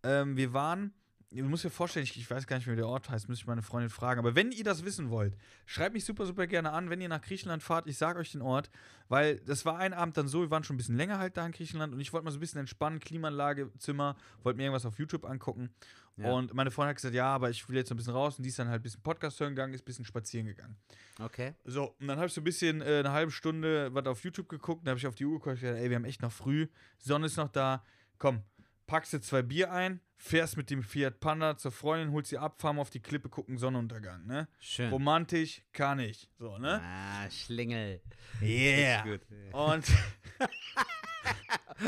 Ähm, 0.03 0.35
wir 0.37 0.53
waren, 0.53 0.93
du 1.31 1.43
musst 1.43 1.63
dir 1.63 1.69
vorstellen, 1.69 2.03
ich, 2.03 2.17
ich 2.17 2.29
weiß 2.29 2.45
gar 2.45 2.57
nicht, 2.57 2.67
wie 2.67 2.75
der 2.75 2.87
Ort 2.87 3.09
heißt, 3.09 3.29
müsste 3.29 3.43
ich 3.43 3.47
meine 3.47 3.61
Freundin 3.61 3.89
fragen. 3.89 4.19
Aber 4.19 4.35
wenn 4.35 4.51
ihr 4.51 4.63
das 4.63 4.83
wissen 4.83 5.09
wollt, 5.09 5.35
schreibt 5.65 5.93
mich 5.93 6.03
super, 6.03 6.25
super 6.25 6.45
gerne 6.47 6.71
an, 6.71 6.89
wenn 6.89 6.99
ihr 6.99 7.07
nach 7.07 7.21
Griechenland 7.21 7.63
fahrt. 7.63 7.87
Ich 7.87 7.97
sage 7.97 8.19
euch 8.19 8.31
den 8.31 8.41
Ort, 8.41 8.69
weil 9.07 9.39
das 9.39 9.65
war 9.65 9.77
ein 9.77 9.93
Abend 9.93 10.17
dann 10.17 10.27
so, 10.27 10.41
wir 10.41 10.51
waren 10.51 10.63
schon 10.63 10.75
ein 10.75 10.77
bisschen 10.77 10.97
länger 10.97 11.19
halt 11.19 11.37
da 11.37 11.45
in 11.45 11.53
Griechenland 11.53 11.93
und 11.93 11.99
ich 11.99 12.11
wollte 12.11 12.25
mal 12.25 12.31
so 12.31 12.37
ein 12.37 12.41
bisschen 12.41 12.59
entspannen, 12.59 12.99
Klimaanlage, 12.99 13.71
Zimmer, 13.77 14.17
wollte 14.43 14.57
mir 14.57 14.63
irgendwas 14.63 14.85
auf 14.85 14.99
YouTube 14.99 15.25
angucken. 15.25 15.69
Ja. 16.17 16.31
Und 16.31 16.53
meine 16.53 16.69
Freundin 16.69 16.89
hat 16.89 16.97
gesagt, 16.97 17.15
ja, 17.15 17.27
aber 17.27 17.49
ich 17.49 17.67
will 17.67 17.77
jetzt 17.77 17.89
noch 17.89 17.95
ein 17.95 17.97
bisschen 17.97 18.13
raus 18.13 18.37
und 18.37 18.43
die 18.43 18.49
ist 18.49 18.59
dann 18.59 18.67
halt 18.67 18.81
ein 18.81 18.83
bisschen 18.83 19.01
Podcast 19.01 19.39
hören 19.39 19.55
gegangen, 19.55 19.73
ist 19.73 19.81
ein 19.81 19.85
bisschen 19.85 20.05
spazieren 20.05 20.45
gegangen. 20.45 20.75
okay. 21.19 21.53
So, 21.63 21.95
und 21.99 22.07
dann 22.07 22.17
habe 22.17 22.27
ich 22.27 22.33
so 22.33 22.41
ein 22.41 22.43
bisschen 22.43 22.81
äh, 22.81 22.99
eine 22.99 23.11
halbe 23.11 23.31
Stunde 23.31 23.93
was 23.93 24.05
auf 24.05 24.23
YouTube 24.23 24.49
geguckt. 24.49 24.85
Dann 24.85 24.91
habe 24.91 24.99
ich 24.99 25.07
auf 25.07 25.15
die 25.15 25.25
Uhr 25.25 25.33
geguckt 25.33 25.55
und 25.55 25.61
gesagt, 25.61 25.79
ey, 25.79 25.89
wir 25.89 25.95
haben 25.95 26.05
echt 26.05 26.21
noch 26.21 26.31
früh. 26.31 26.67
Sonne 26.97 27.27
ist 27.27 27.37
noch 27.37 27.49
da. 27.49 27.83
Komm, 28.17 28.43
packst 28.87 29.13
dir 29.13 29.21
zwei 29.21 29.41
Bier 29.41 29.71
ein, 29.71 30.01
fährst 30.23 30.55
mit 30.55 30.69
dem 30.69 30.83
Fiat 30.83 31.19
Panda 31.19 31.57
zur 31.57 31.71
Freundin, 31.71 32.11
holst 32.13 32.29
sie 32.29 32.37
ab, 32.37 32.61
fahren 32.61 32.77
auf 32.77 32.91
die 32.91 32.99
Klippe, 32.99 33.27
gucken 33.27 33.57
Sonnenuntergang, 33.57 34.25
ne? 34.27 34.47
Schön. 34.59 34.91
Romantisch, 34.91 35.63
kann 35.73 35.97
ich. 35.99 36.29
So, 36.37 36.57
ne? 36.59 36.79
Ah, 36.83 37.29
Schlingel. 37.31 38.01
Yeah. 38.41 39.01
Gut. 39.03 39.21
Und 39.51 39.83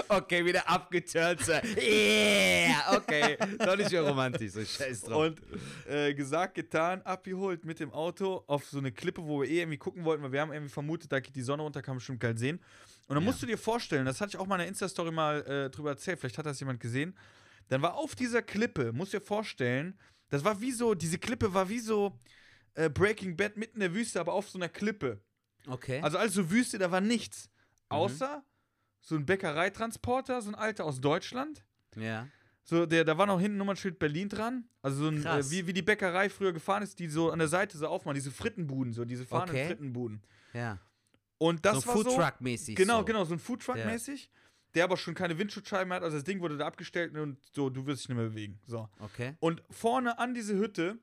Okay, 0.08 0.44
wieder 0.44 0.68
abgeturnt. 0.68 1.42
Yeah, 1.48 2.96
okay. 2.98 3.38
Doch 3.60 3.76
nicht 3.78 3.92
mehr 3.92 4.02
romantisch, 4.02 4.52
so 4.52 4.66
scheiß 4.66 5.02
drauf. 5.02 5.26
Und 5.28 5.42
äh, 5.88 6.14
gesagt, 6.16 6.56
getan, 6.56 7.02
abgeholt 7.04 7.64
mit 7.66 7.80
dem 7.80 7.92
Auto 7.92 8.44
auf 8.48 8.66
so 8.66 8.80
eine 8.80 8.92
Klippe, 8.92 9.24
wo 9.24 9.42
wir 9.42 9.50
eh 9.50 9.60
irgendwie 9.60 9.78
gucken 9.78 10.04
wollten, 10.04 10.24
weil 10.24 10.32
wir 10.32 10.42
haben 10.42 10.52
irgendwie 10.52 10.72
vermutet, 10.74 11.12
da 11.12 11.20
geht 11.20 11.36
die 11.36 11.42
Sonne 11.44 11.62
runter, 11.62 11.82
kann 11.84 11.94
man 11.94 11.98
bestimmt 12.00 12.20
geil 12.20 12.36
sehen. 12.38 12.58
Und 13.08 13.16
dann 13.16 13.24
Ja. 13.24 13.30
musst 13.30 13.42
du 13.44 13.46
dir 13.46 13.58
vorstellen, 13.58 14.06
das 14.06 14.20
hatte 14.20 14.30
ich 14.32 14.38
auch 14.38 14.48
mal 14.48 14.56
in 14.56 14.60
der 14.62 14.68
Insta-Story 14.70 15.12
mal 15.12 15.42
äh, 15.46 15.70
drüber 15.70 15.92
erzählt, 15.92 16.20
vielleicht 16.20 16.38
hat 16.40 16.46
das 16.48 16.60
jemand 16.60 16.80
gesehen. 16.80 17.16
Dann 17.70 17.82
war 17.82 17.96
auf 17.96 18.16
dieser 18.16 18.42
Klippe, 18.42 18.92
musst 18.94 19.14
du 19.14 19.20
dir 19.20 19.26
vorstellen, 19.26 19.98
das 20.30 20.44
war 20.44 20.60
wie 20.62 20.72
so, 20.72 20.94
diese 20.94 21.18
Klippe 21.18 21.54
war 21.54 21.70
wie 21.70 21.80
so 21.80 22.20
äh, 22.76 22.90
Breaking 22.90 23.36
Bad 23.38 23.58
mitten 23.58 23.76
in 23.76 23.82
der 23.82 23.94
Wüste, 23.94 24.20
aber 24.20 24.34
auf 24.34 24.50
so 24.50 24.58
einer 24.58 24.70
Klippe. 24.70 25.22
okay. 25.68 26.02
Also 26.02 26.18
alles 26.18 26.34
so 26.34 26.50
Wüste, 26.50 26.78
da 26.78 26.92
war 26.92 27.02
nichts. 27.02 27.50
Außer 27.90 28.44
so 29.02 29.16
ein 29.16 29.26
Bäckereitransporter, 29.26 30.42
so 30.42 30.50
ein 30.50 30.56
alter 30.56 30.86
aus 30.86 31.02
Deutschland. 31.02 31.64
ja. 31.96 32.28
So, 32.66 32.86
der, 32.86 33.04
da 33.04 33.18
war 33.18 33.26
noch 33.26 33.42
hinten 33.42 33.58
Nummernschild 33.58 34.00
Berlin 34.00 34.30
dran. 34.30 34.64
Also 34.82 35.04
so 35.04 35.08
ein, 35.10 35.26
äh, 35.26 35.52
wie, 35.52 35.68
wie 35.68 35.74
die 35.74 35.82
Bäckerei 35.82 36.30
früher 36.30 36.54
gefahren 36.54 36.82
ist, 36.82 36.98
die 36.98 37.10
so 37.10 37.30
an 37.30 37.40
der 37.40 37.50
Seite 37.50 37.78
so 37.78 37.88
aufmachen, 37.88 38.16
diese 38.16 38.32
Frittenbuden, 38.32 38.94
so 38.94 39.04
diese 39.04 39.26
fahrenden 39.26 39.54
Okay. 39.58 39.68
Frittenbuden. 39.68 40.22
Ja. 40.54 40.80
Und 41.40 41.66
das 41.66 41.82
so 41.82 41.88
war 41.88 41.98
so. 41.98 42.04
Foodtruck-mäßig. 42.04 42.76
Genau, 42.76 43.00
so. 43.00 43.06
genau, 43.06 43.26
so 43.26 43.34
ein 43.34 43.40
Foodtruck-mäßig, 43.42 44.30
der 44.76 44.84
aber 44.86 44.98
schon 44.98 45.14
keine 45.14 45.38
Windschutzscheiben 45.38 45.94
hat. 45.94 46.04
Also 46.04 46.18
das 46.18 46.24
Ding 46.24 46.42
wurde 46.42 46.58
da 46.58 46.66
abgestellt 46.68 47.16
und 47.18 47.38
so, 47.54 47.70
du 47.70 47.86
wirst 47.86 48.04
dich 48.04 48.10
nicht 48.10 48.18
mehr 48.18 48.30
bewegen. 48.30 48.60
So. 48.66 48.90
Okay. 49.00 49.36
Und 49.40 49.62
vorne 49.70 50.18
an 50.20 50.34
diese 50.34 50.56
Hütte, 50.58 50.98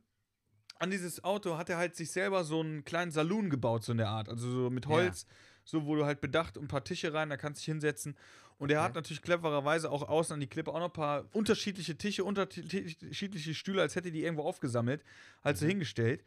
an 0.78 0.90
dieses 0.90 1.22
Auto, 1.24 1.56
hat 1.56 1.68
er 1.70 1.76
halt 1.78 1.94
sich 1.94 2.10
selber 2.10 2.44
so 2.44 2.60
einen 2.60 2.84
kleinen 2.84 3.10
Saloon 3.10 3.51
gebaut, 3.51 3.84
so 3.84 3.92
in 3.92 3.98
der 3.98 4.09
Art. 4.09 4.28
Also 4.28 4.51
so 4.51 4.70
mit 4.70 4.86
Holz, 4.86 5.26
so 5.64 5.84
wo 5.86 5.94
du 5.94 6.05
halt 6.05 6.20
bedacht 6.20 6.56
und 6.56 6.64
ein 6.64 6.68
paar 6.68 6.84
Tische 6.84 7.12
rein, 7.12 7.28
da 7.30 7.36
kannst 7.36 7.59
du 7.59 7.60
dich 7.62 7.66
hinsetzen. 7.66 8.16
Und 8.59 8.70
er 8.70 8.80
Okay. 8.80 8.86
hat 8.88 8.94
natürlich 8.94 9.22
clevererweise 9.22 9.90
auch 9.90 10.06
außen 10.09 10.34
an 10.34 10.40
die 10.40 10.47
Klippe 10.47 10.70
auch 10.70 10.78
noch 10.80 10.86
ein 10.88 10.92
paar 10.92 11.24
unterschiedliche 11.32 11.97
Tische, 11.97 12.24
unterschiedliche 12.24 13.55
Stühle, 13.55 13.80
als 13.80 13.94
hätte 13.97 14.10
die 14.12 14.22
irgendwo 14.22 14.42
aufgesammelt, 14.44 15.02
halt 15.42 15.56
Mhm. 15.56 15.60
so 15.60 15.66
hingestellt. 15.66 16.24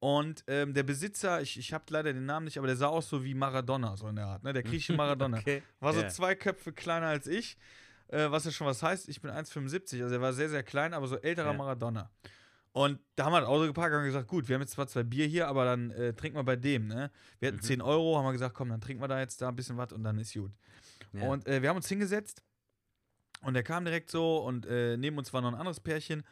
Und 0.00 0.44
ähm, 0.48 0.74
der 0.74 0.82
Besitzer, 0.82 1.40
ich, 1.40 1.58
ich 1.58 1.72
habe 1.72 1.84
leider 1.88 2.12
den 2.12 2.26
Namen 2.26 2.44
nicht, 2.44 2.58
aber 2.58 2.66
der 2.66 2.76
sah 2.76 2.88
aus 2.88 3.08
so 3.08 3.24
wie 3.24 3.32
Maradona, 3.34 3.96
so 3.96 4.08
in 4.08 4.16
der 4.16 4.26
Art, 4.26 4.42
ne? 4.44 4.52
Der 4.52 4.62
griechische 4.62 4.92
Maradona. 4.96 5.38
Okay. 5.38 5.62
War 5.80 5.94
so 5.94 6.00
Ja. 6.02 6.08
zwei 6.08 6.34
Köpfe 6.34 6.72
kleiner 6.72 7.06
als 7.06 7.26
ich, 7.26 7.56
äh, 8.08 8.30
was 8.30 8.44
ja 8.44 8.50
schon 8.50 8.66
was 8.66 8.82
heißt. 8.82 9.08
Ich 9.08 9.22
bin 9.22 9.30
1,75, 9.30 10.02
also 10.02 10.14
er 10.14 10.20
war 10.20 10.32
sehr, 10.34 10.50
sehr 10.50 10.62
klein, 10.62 10.92
aber 10.92 11.06
so 11.06 11.16
älterer 11.16 11.52
Ja. 11.52 11.56
Maradona. 11.56 12.10
Und 12.72 12.98
da 13.14 13.26
haben 13.26 13.32
wir 13.32 13.40
das 13.40 13.48
Auto 13.48 13.66
geparkt 13.66 13.94
und 13.94 14.04
gesagt, 14.04 14.26
gut, 14.28 14.48
wir 14.48 14.54
haben 14.56 14.60
jetzt 14.62 14.72
zwar 14.72 14.88
zwei 14.88 15.04
Bier 15.04 15.26
hier, 15.26 15.46
aber 15.48 15.64
dann 15.64 15.90
äh, 15.92 16.12
trinken 16.12 16.36
wir 16.36 16.44
bei 16.44 16.56
dem, 16.56 16.88
ne? 16.88 17.10
Wir 17.38 17.48
hatten 17.48 17.58
Mhm. 17.58 17.62
10 17.62 17.80
Euro, 17.82 18.18
haben 18.18 18.24
wir 18.24 18.32
gesagt, 18.32 18.54
komm, 18.54 18.68
dann 18.70 18.80
trinken 18.80 19.00
wir 19.02 19.08
da 19.08 19.20
jetzt 19.20 19.40
da 19.40 19.48
ein 19.48 19.56
bisschen 19.56 19.76
was 19.78 19.92
und 19.92 20.02
dann 20.02 20.18
ist 20.18 20.34
gut. 20.34 20.50
Ja. 21.12 21.22
Und 21.28 21.46
äh, 21.46 21.62
wir 21.62 21.68
haben 21.70 21.76
uns 21.76 21.88
hingesetzt 21.88 22.42
und 23.42 23.54
er 23.54 23.62
kam 23.62 23.84
direkt 23.84 24.10
so 24.10 24.38
und 24.38 24.66
äh, 24.66 24.96
neben 24.96 25.16
uns 25.16 25.32
war 25.32 25.40
noch 25.40 25.48
ein 25.50 25.54
anderes 25.54 25.78
Pärchen 25.80 26.24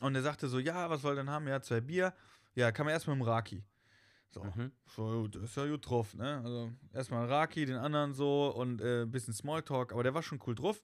und 0.00 0.14
er 0.16 0.22
sagte 0.22 0.48
so, 0.48 0.58
ja, 0.58 0.90
was 0.90 1.02
wollt 1.04 1.14
ihr 1.16 1.22
denn 1.22 1.30
haben? 1.30 1.46
Ja, 1.46 1.62
zwei 1.62 1.80
Bier. 1.80 2.12
Ja, 2.54 2.72
kam 2.72 2.88
er 2.88 2.94
erst 2.94 3.06
mit 3.06 3.14
dem 3.16 3.22
Raki. 3.22 3.64
So, 4.32 4.44
Mhm. 4.44 4.70
so 4.86 5.22
gut, 5.22 5.36
ist 5.36 5.56
ja 5.56 5.66
gut 5.66 5.88
drauf, 5.88 6.14
ne? 6.14 6.40
Also 6.44 6.72
erstmal 6.92 7.26
Raki, 7.26 7.66
den 7.66 7.76
anderen 7.76 8.12
so 8.14 8.48
und 8.54 8.80
äh, 8.80 9.02
ein 9.02 9.10
bisschen 9.10 9.34
Smalltalk, 9.34 9.92
aber 9.92 10.02
der 10.04 10.14
war 10.14 10.22
schon 10.22 10.40
cool 10.46 10.54
drauf. 10.54 10.82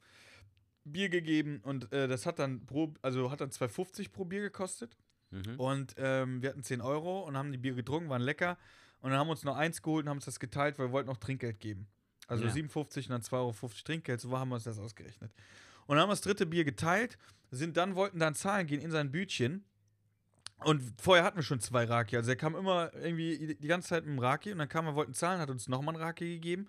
Bier 0.85 1.09
gegeben 1.09 1.61
und 1.63 1.93
äh, 1.93 2.07
das 2.09 2.27
hat 2.27 2.39
dann 2.39 2.65
pro, 2.67 2.95
also 3.03 3.31
hat 3.31 3.41
dann 3.41 3.51
2,50 3.51 4.11
pro 4.13 4.25
Bier 4.25 4.41
gekostet. 4.41 4.97
Mhm. 5.31 5.59
Und 5.59 5.95
ähm, 5.99 6.43
wir 6.43 6.51
hatten 6.51 6.63
10 6.63 6.81
Euro 6.81 7.21
und 7.21 7.37
haben 7.37 7.51
die 7.53 7.59
Bier 7.59 7.75
getrunken, 7.75 8.09
waren 8.09 8.23
lecker. 8.23 8.57
Und 9.01 9.11
dann 9.11 9.19
haben 9.19 9.27
wir 9.29 9.33
uns 9.33 9.45
noch 9.45 9.57
eins 9.57 9.83
geholt 9.83 10.05
und 10.05 10.11
haben 10.11 10.19
uns 10.19 10.25
das 10.25 10.41
geteilt, 10.41 10.79
weil 10.79 10.87
wir 10.89 10.93
wollten 10.93 11.09
noch 11.09 11.17
Trinkgeld 11.19 11.59
geben. 11.61 11.89
Also 12.29 12.45
Ja. 12.45 12.51
57 12.51 13.07
und 13.09 13.13
dann 13.13 13.23
2,50 13.23 13.33
Euro 13.63 13.69
Trinkgeld, 13.85 14.21
so 14.21 14.37
haben 14.39 14.49
wir 14.49 14.57
uns 14.57 14.65
das 14.65 14.79
ausgerechnet. 14.79 15.33
Und 15.87 15.95
dann 15.97 16.03
haben 16.03 16.09
wir 16.09 16.13
das 16.13 16.21
dritte 16.23 16.47
Bier 16.47 16.65
geteilt, 16.65 17.19
sind 17.51 17.77
dann, 17.77 17.95
wollten 17.95 18.19
dann 18.19 18.35
zahlen 18.35 18.67
gehen 18.67 18.81
in 18.81 18.91
sein 18.91 19.13
Bütchen. 19.13 19.65
Und 20.65 20.83
vorher 21.01 21.25
hatten 21.25 21.37
wir 21.37 21.43
schon 21.43 21.61
zwei 21.61 21.85
Raki. 21.85 22.17
Also 22.17 22.31
er 22.31 22.37
kam 22.37 22.55
immer 22.57 22.93
irgendwie 22.95 23.57
die 23.61 23.69
ganze 23.69 23.89
Zeit 23.89 24.05
mit 24.05 24.15
dem 24.15 24.19
Raki 24.19 24.53
und 24.53 24.59
dann 24.59 24.69
kam 24.69 24.87
er, 24.87 24.95
wollten 24.95 25.15
zahlen, 25.15 25.41
hat 25.41 25.51
uns 25.51 25.69
nochmal 25.69 25.95
ein 25.95 26.01
Raki 26.01 26.35
gegeben. 26.35 26.69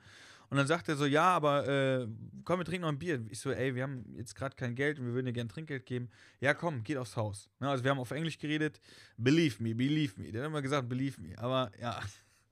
Und 0.49 0.57
dann 0.57 0.67
sagt 0.67 0.87
er 0.87 0.95
so, 0.95 1.05
ja, 1.05 1.23
aber 1.25 1.67
äh, 1.67 2.07
komm, 2.45 2.59
wir 2.59 2.65
trinken 2.65 2.83
noch 2.83 2.89
ein 2.89 2.99
Bier. 2.99 3.21
Ich 3.29 3.39
so, 3.39 3.51
ey, 3.51 3.75
wir 3.75 3.83
haben 3.83 4.05
jetzt 4.15 4.33
gerade 4.35 4.55
kein 4.55 4.75
Geld 4.75 4.97
und 4.97 5.05
wir 5.05 5.13
würden 5.13 5.25
dir 5.25 5.33
gerne 5.33 5.49
Trinkgeld 5.49 5.85
geben. 5.85 6.09
Ja, 6.39 6.53
komm, 6.53 6.83
geht 6.83 6.97
aufs 6.97 7.17
Haus. 7.17 7.49
Ne, 7.59 7.69
also 7.69 7.83
wir 7.83 7.91
haben 7.91 7.99
auf 7.99 8.11
Englisch 8.11 8.37
geredet. 8.37 8.79
Believe 9.17 9.61
me, 9.61 9.75
believe 9.75 10.13
me. 10.19 10.31
Der 10.31 10.43
hat 10.43 10.47
immer 10.47 10.61
gesagt, 10.61 10.87
believe 10.87 11.21
me. 11.21 11.37
Aber 11.37 11.71
ja. 11.79 11.99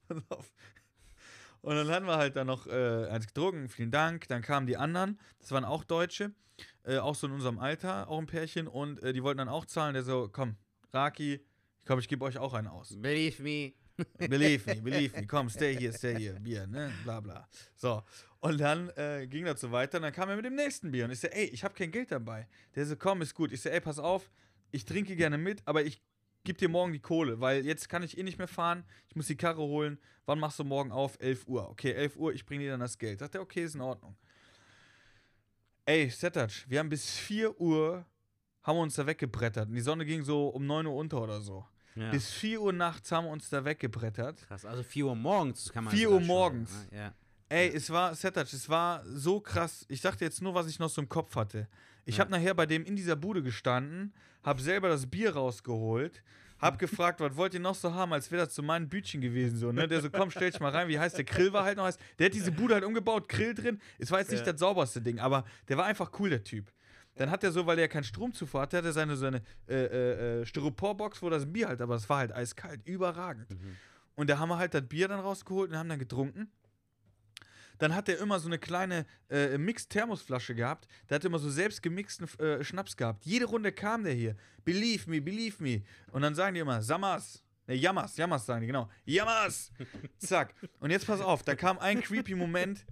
Und 1.61 1.75
dann 1.75 1.87
hatten 1.89 2.05
wir 2.05 2.17
halt 2.17 2.35
dann 2.35 2.47
noch 2.47 2.67
äh, 2.67 3.07
eins 3.07 3.27
getrunken, 3.27 3.69
vielen 3.69 3.91
Dank. 3.91 4.27
Dann 4.27 4.41
kamen 4.41 4.67
die 4.67 4.77
anderen, 4.77 5.19
das 5.39 5.51
waren 5.51 5.65
auch 5.65 5.83
Deutsche, 5.83 6.31
äh, 6.83 6.97
auch 6.97 7.15
so 7.15 7.25
in 7.27 7.33
unserem 7.33 7.57
Alter, 7.59 8.07
auch 8.07 8.19
ein 8.19 8.27
Pärchen. 8.27 8.67
Und 8.67 9.01
äh, 9.01 9.13
die 9.13 9.23
wollten 9.23 9.39
dann 9.39 9.49
auch 9.49 9.65
zahlen. 9.65 9.93
Der 9.93 10.03
so, 10.03 10.29
komm, 10.31 10.57
Raki, 10.95 11.33
ich 11.79 11.85
glaube, 11.85 12.01
ich 12.01 12.07
gebe 12.07 12.25
euch 12.25 12.37
auch 12.37 12.53
einen 12.53 12.67
aus. 12.67 12.95
Believe 12.99 13.43
me. 13.43 13.73
Believe 14.17 14.65
me, 14.67 14.81
believe 14.81 15.15
me, 15.15 15.25
komm, 15.25 15.49
stay 15.49 15.73
here, 15.73 15.93
stay 15.93 16.15
here, 16.15 16.37
Bier, 16.37 16.67
ne, 16.67 16.91
bla 17.05 17.21
bla. 17.21 17.47
So, 17.77 18.03
und 18.41 18.59
dann 18.59 18.89
äh, 18.97 19.25
ging 19.25 19.45
das 19.45 19.61
so 19.61 19.71
weiter 19.71 19.99
und 19.99 20.01
dann 20.01 20.11
kam 20.11 20.27
er 20.27 20.35
mit 20.35 20.43
dem 20.43 20.55
nächsten 20.55 20.91
Bier 20.91 21.05
und 21.05 21.11
ich 21.11 21.21
so, 21.21 21.27
ey, 21.27 21.45
ich 21.45 21.63
habe 21.63 21.73
kein 21.73 21.91
Geld 21.91 22.11
dabei. 22.11 22.45
Der 22.75 22.85
so, 22.85 22.97
komm, 22.97 23.21
ist 23.21 23.33
gut. 23.33 23.53
Ich 23.53 23.61
so, 23.61 23.69
ey, 23.69 23.79
pass 23.79 23.97
auf, 23.97 24.29
ich 24.71 24.83
trinke 24.83 25.15
gerne 25.15 25.37
mit, 25.37 25.61
aber 25.65 25.83
ich 25.85 26.01
gebe 26.43 26.57
dir 26.57 26.67
morgen 26.67 26.91
die 26.91 26.99
Kohle, 26.99 27.39
weil 27.39 27.65
jetzt 27.65 27.87
kann 27.87 28.03
ich 28.03 28.17
eh 28.17 28.23
nicht 28.23 28.37
mehr 28.37 28.47
fahren, 28.47 28.83
ich 29.07 29.15
muss 29.15 29.27
die 29.27 29.37
Karre 29.37 29.61
holen. 29.61 29.97
Wann 30.25 30.39
machst 30.39 30.59
du 30.59 30.63
morgen 30.63 30.91
auf? 30.91 31.17
11 31.19 31.47
Uhr. 31.47 31.69
Okay, 31.69 31.93
11 31.93 32.17
Uhr, 32.17 32.33
ich 32.33 32.45
bringe 32.45 32.63
dir 32.63 32.71
dann 32.71 32.79
das 32.81 32.97
Geld. 32.97 33.19
Sagt 33.19 33.35
er, 33.35 33.41
okay, 33.41 33.63
ist 33.63 33.75
in 33.75 33.81
Ordnung. 33.81 34.17
Ey, 35.85 36.09
Setac, 36.09 36.65
wir 36.67 36.79
haben 36.79 36.89
bis 36.89 37.11
4 37.11 37.59
Uhr, 37.61 38.05
haben 38.65 38.77
wir 38.77 38.81
uns 38.81 38.95
da 38.95 39.05
weggebrettert 39.05 39.69
und 39.69 39.75
die 39.75 39.81
Sonne 39.81 40.05
ging 40.05 40.23
so 40.23 40.47
um 40.49 40.65
9 40.65 40.85
Uhr 40.85 40.95
unter 40.95 41.21
oder 41.21 41.39
so. 41.39 41.65
Ja. 41.95 42.11
Bis 42.11 42.29
4 42.33 42.61
Uhr 42.61 42.73
nachts 42.73 43.11
haben 43.11 43.25
wir 43.25 43.31
uns 43.31 43.49
da 43.49 43.63
weggebrettert. 43.63 44.45
Krass, 44.47 44.65
also 44.65 44.83
4 44.83 45.05
Uhr 45.05 45.15
morgens 45.15 45.71
kann 45.71 45.85
man 45.85 45.93
4 45.93 46.03
sogar 46.07 46.13
Uhr 46.15 46.19
schon, 46.21 46.27
morgens. 46.27 46.71
ne? 46.91 46.97
Ja. 46.97 47.13
Ey, 47.47 47.69
es 47.73 47.89
war, 47.89 48.13
Setac, 48.15 48.51
es 48.51 48.67
war 48.67 49.03
so 49.05 49.39
krass. 49.39 49.85
Ich 49.87 50.01
dachte 50.01 50.25
jetzt 50.25 50.41
nur, 50.41 50.53
was 50.55 50.67
ich 50.67 50.79
noch 50.79 50.89
so 50.89 50.99
im 51.01 51.07
Kopf 51.07 51.35
hatte. 51.35 51.67
Ich 52.03 52.17
Ja. 52.17 52.21
habe 52.21 52.31
nachher 52.31 52.53
bei 52.53 52.65
dem 52.65 52.83
in 52.83 52.95
dieser 52.95 53.15
Bude 53.15 53.41
gestanden, 53.43 54.13
habe 54.43 54.61
selber 54.61 54.89
das 54.89 55.05
Bier 55.07 55.35
rausgeholt, 55.35 56.21
habe 56.59 56.77
gefragt, 56.77 57.19
was 57.19 57.35
wollt 57.37 57.53
ihr 57.53 57.59
noch 57.59 57.75
so 57.75 57.93
haben, 57.93 58.11
als 58.13 58.31
wäre 58.31 58.45
das 58.45 58.55
so 58.55 58.61
mein 58.63 58.89
Bütchen 58.89 59.21
gewesen. 59.21 59.57
So, 59.57 59.71
ne? 59.71 59.87
Der 59.87 60.01
so, 60.01 60.09
komm, 60.09 60.31
stell 60.31 60.49
dich 60.51 60.59
mal 60.59 60.71
rein, 60.71 60.87
wie 60.87 60.99
heißt 60.99 61.17
der? 61.17 61.23
Grill 61.23 61.53
war 61.53 61.63
halt 61.63 61.77
noch 61.77 61.85
heiß. 61.85 61.97
Der 62.19 62.25
hat 62.25 62.33
diese 62.33 62.51
Bude 62.51 62.73
halt 62.73 62.83
umgebaut, 62.83 63.29
Grill 63.29 63.53
drin. 63.53 63.79
Es 63.99 64.09
war 64.11 64.19
jetzt 64.19 64.31
nicht 64.31 64.45
Ja. 64.45 64.51
das 64.51 64.59
sauberste 64.59 65.01
Ding, 65.01 65.19
aber 65.19 65.45
der 65.69 65.77
war 65.77 65.85
einfach 65.85 66.11
cool, 66.19 66.29
der 66.31 66.43
Typ. 66.43 66.71
Dann 67.15 67.31
hat 67.31 67.43
er 67.43 67.51
so, 67.51 67.65
weil 67.65 67.79
er 67.79 67.87
keinen 67.87 68.03
Stromzufuhr 68.03 68.61
hatte, 68.61 68.77
hat 68.77 68.85
er 68.85 68.91
seine, 68.91 69.15
seine 69.15 69.41
äh, 69.67 69.75
äh, 69.75 70.41
äh, 70.41 70.45
Styroporbox, 70.45 71.21
wo 71.21 71.29
das 71.29 71.51
Bier 71.51 71.69
halt, 71.69 71.81
aber 71.81 71.95
es 71.95 72.09
war 72.09 72.17
halt 72.17 72.33
eiskalt, 72.33 72.81
überragend. 72.85 73.49
Mhm. 73.49 73.77
Und 74.15 74.29
da 74.29 74.37
haben 74.37 74.49
wir 74.49 74.57
halt 74.57 74.73
das 74.73 74.87
Bier 74.87 75.07
dann 75.07 75.19
rausgeholt 75.19 75.71
und 75.71 75.77
haben 75.77 75.89
dann 75.89 75.99
getrunken. 75.99 76.49
Dann 77.77 77.93
hat 77.93 78.07
er 78.07 78.19
immer 78.19 78.39
so 78.39 78.47
eine 78.47 78.57
kleine 78.57 79.05
äh, 79.29 79.57
Mix-Thermosflasche 79.57 80.55
gehabt. 80.55 80.87
Der 81.09 81.15
hat 81.15 81.25
immer 81.25 81.39
so 81.39 81.49
selbst 81.49 81.81
gemixten 81.81 82.27
äh, 82.39 82.63
Schnaps 82.63 82.95
gehabt. 82.95 83.25
Jede 83.25 83.45
Runde 83.45 83.71
kam 83.71 84.03
der 84.03 84.13
hier. 84.13 84.35
Believe 84.63 85.09
me, 85.09 85.21
believe 85.21 85.61
me. 85.61 85.83
Und 86.11 86.21
dann 86.21 86.35
sagen 86.35 86.53
die 86.53 86.61
immer, 86.61 86.81
Samas. 86.81 87.43
Ne, 87.67 87.75
Yamas, 87.75 88.15
Yamas 88.15 88.45
sagen 88.45 88.61
die, 88.61 88.67
genau. 88.67 88.89
Yamas! 89.05 89.71
Zack. 90.19 90.53
Und 90.79 90.91
jetzt 90.91 91.07
pass 91.07 91.19
auf, 91.19 91.43
da 91.43 91.55
kam 91.55 91.79
ein 91.79 92.01
creepy 92.01 92.35
Moment. 92.35 92.85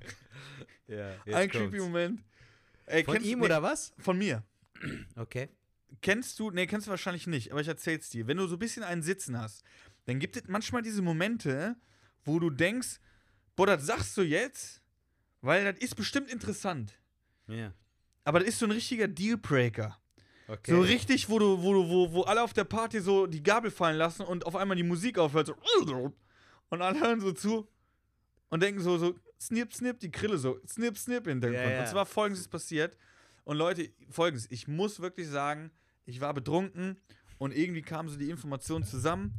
ein 1.33 1.49
creepy 1.49 1.77
Moment. 1.77 2.23
Ey, 2.85 3.03
Von 3.03 3.15
kennst- 3.15 3.29
ihm 3.29 3.39
nee, 3.39 3.45
oder 3.45 3.63
was? 3.63 3.93
Von 3.97 4.17
mir. 4.17 4.43
Okay. 5.15 5.49
Kennst 6.01 6.39
du, 6.39 6.51
nee, 6.51 6.67
kennst 6.67 6.87
du 6.87 6.91
wahrscheinlich 6.91 7.27
nicht, 7.27 7.51
aber 7.51 7.61
ich 7.61 7.67
erzähl's 7.67 8.09
dir. 8.09 8.27
Wenn 8.27 8.37
du 8.37 8.47
so 8.47 8.55
ein 8.55 8.59
bisschen 8.59 8.83
einen 8.83 9.03
Sitzen 9.03 9.39
hast, 9.39 9.63
dann 10.05 10.19
gibt 10.19 10.35
es 10.35 10.43
manchmal 10.47 10.81
diese 10.81 11.01
Momente, 11.01 11.75
wo 12.25 12.39
du 12.39 12.49
denkst, 12.49 12.99
boah, 13.55 13.67
das 13.67 13.85
sagst 13.85 14.17
du 14.17 14.21
jetzt, 14.21 14.81
weil 15.41 15.71
das 15.71 15.81
ist 15.81 15.95
bestimmt 15.95 16.29
interessant. 16.29 16.99
Ja. 17.47 17.73
Aber 18.25 18.39
das 18.39 18.49
ist 18.49 18.59
so 18.59 18.65
ein 18.65 18.71
richtiger 18.71 19.07
Dealbreaker. 19.07 19.97
Okay. 20.47 20.71
So 20.71 20.81
richtig, 20.81 21.29
wo 21.29 21.39
du, 21.39 21.61
wo 21.61 21.73
du, 21.73 21.89
wo, 21.89 22.11
wo 22.11 22.21
alle 22.23 22.43
auf 22.43 22.53
der 22.53 22.65
Party 22.65 22.99
so 22.99 23.27
die 23.27 23.43
Gabel 23.43 23.71
fallen 23.71 23.97
lassen 23.97 24.23
und 24.23 24.45
auf 24.45 24.55
einmal 24.55 24.75
die 24.75 24.83
Musik 24.83 25.17
aufhört, 25.17 25.47
so 25.47 26.13
und 26.69 26.81
alle 26.81 26.99
hören 26.99 27.21
so 27.21 27.31
zu 27.31 27.67
und 28.49 28.61
denken 28.61 28.81
so, 28.81 28.97
so, 28.97 29.15
snip, 29.47 29.73
snip, 29.73 29.99
die 29.99 30.11
Grille 30.11 30.37
so, 30.37 30.59
snip, 30.67 30.97
snip 30.97 31.27
in 31.27 31.41
Ja, 31.41 31.51
ja. 31.51 31.79
Und 31.81 31.87
zwar 31.87 32.05
folgendes 32.05 32.47
passiert. 32.47 32.97
Und 33.43 33.57
Leute, 33.57 33.89
folgendes, 34.09 34.49
ich 34.49 34.67
muss 34.67 34.99
wirklich 34.99 35.27
sagen, 35.27 35.71
ich 36.05 36.21
war 36.21 36.33
betrunken 36.33 36.97
und 37.37 37.55
irgendwie 37.55 37.81
kamen 37.81 38.09
so 38.09 38.17
die 38.17 38.29
Informationen 38.29 38.83
zusammen. 38.83 39.33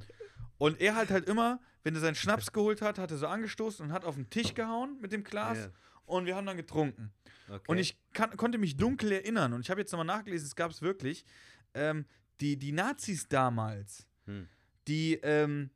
Und 0.59 0.81
er 0.81 0.94
hat 0.94 1.10
halt 1.10 1.26
immer, 1.28 1.60
wenn 1.82 1.94
er 1.94 2.01
seinen 2.01 2.14
Schnaps 2.14 2.52
geholt 2.52 2.82
hat, 2.82 2.98
hat 2.98 3.10
er 3.10 3.18
so 3.18 3.26
angestoßen 3.26 3.86
und 3.86 3.93
hat 3.93 4.05
auf 4.05 4.14
den 4.14 4.28
Tisch 4.31 4.55
gehauen 4.55 4.98
mit 5.01 5.12
dem 5.12 5.24
Glas. 5.24 5.59
Ja. 5.59 5.70
Und 6.06 6.26
wir 6.26 6.36
haben 6.36 6.47
dann 6.47 6.56
getrunken. 6.56 7.12
okay. 7.48 7.60
Und 7.66 7.78
ich 7.78 7.98
kann, 8.12 8.36
konnte 8.36 8.59
mich 8.59 8.76
dunkel 8.76 9.12
erinnern. 9.12 9.52
Und 9.52 9.62
ich 9.62 9.70
habe 9.70 9.81
jetzt 9.81 9.90
nochmal 9.93 10.06
nachgelesen, 10.06 10.47
es 10.47 10.55
gab 10.55 10.70
es 10.70 10.82
wirklich. 10.82 11.24
Ähm, 11.72 12.05
die, 12.40 12.56
die 12.56 12.72
Nazis 12.72 13.28
damals, 13.28 14.06
Hm. 14.26 14.48
die, 14.86 15.14
ähm, 15.22 15.70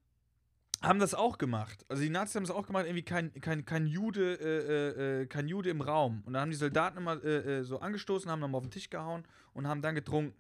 haben 0.82 0.98
das 0.98 1.14
auch 1.14 1.38
gemacht. 1.38 1.84
Also 1.88 2.02
die 2.02 2.10
Nazis 2.10 2.36
haben 2.36 2.44
es 2.44 2.50
auch 2.50 2.66
gemacht, 2.66 2.84
irgendwie 2.86 3.02
kein, 3.04 3.32
kein, 3.40 3.64
kein, 3.64 3.86
Jude, 3.86 4.34
äh, 4.40 5.22
äh, 5.22 5.26
kein 5.26 5.48
Jude 5.48 5.70
im 5.70 5.80
Raum. 5.80 6.22
Und 6.24 6.34
dann 6.34 6.42
haben 6.42 6.50
die 6.50 6.56
Soldaten 6.56 6.98
immer 6.98 7.22
äh, 7.24 7.58
äh, 7.58 7.64
so 7.64 7.80
angestoßen, 7.80 8.30
haben 8.30 8.40
dann 8.40 8.50
mal 8.50 8.58
auf 8.58 8.64
den 8.64 8.70
Tisch 8.70 8.88
gehauen 8.90 9.24
und 9.54 9.66
haben 9.66 9.82
dann 9.82 9.94
getrunken. 9.94 10.34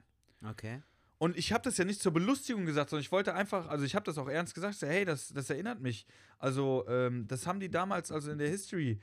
Okay. 0.48 0.82
Und 1.18 1.36
ich 1.36 1.52
habe 1.52 1.64
das 1.64 1.76
ja 1.76 1.84
nicht 1.84 2.00
zur 2.00 2.12
Belustigung 2.12 2.64
gesagt, 2.64 2.90
sondern 2.90 3.02
ich 3.02 3.10
wollte 3.10 3.34
einfach, 3.34 3.66
also 3.68 3.84
ich 3.84 3.96
habe 3.96 4.04
das 4.04 4.18
auch 4.18 4.28
ernst 4.28 4.54
gesagt, 4.54 4.76
so, 4.76 4.86
hey, 4.86 5.04
das, 5.04 5.32
das 5.32 5.50
erinnert 5.50 5.80
mich. 5.80 6.06
Also, 6.38 6.84
ähm, 6.88 7.26
das 7.26 7.44
haben 7.46 7.58
die 7.58 7.70
damals, 7.70 8.12
also 8.12 8.30
in 8.30 8.38
der 8.38 8.48
History. 8.48 9.00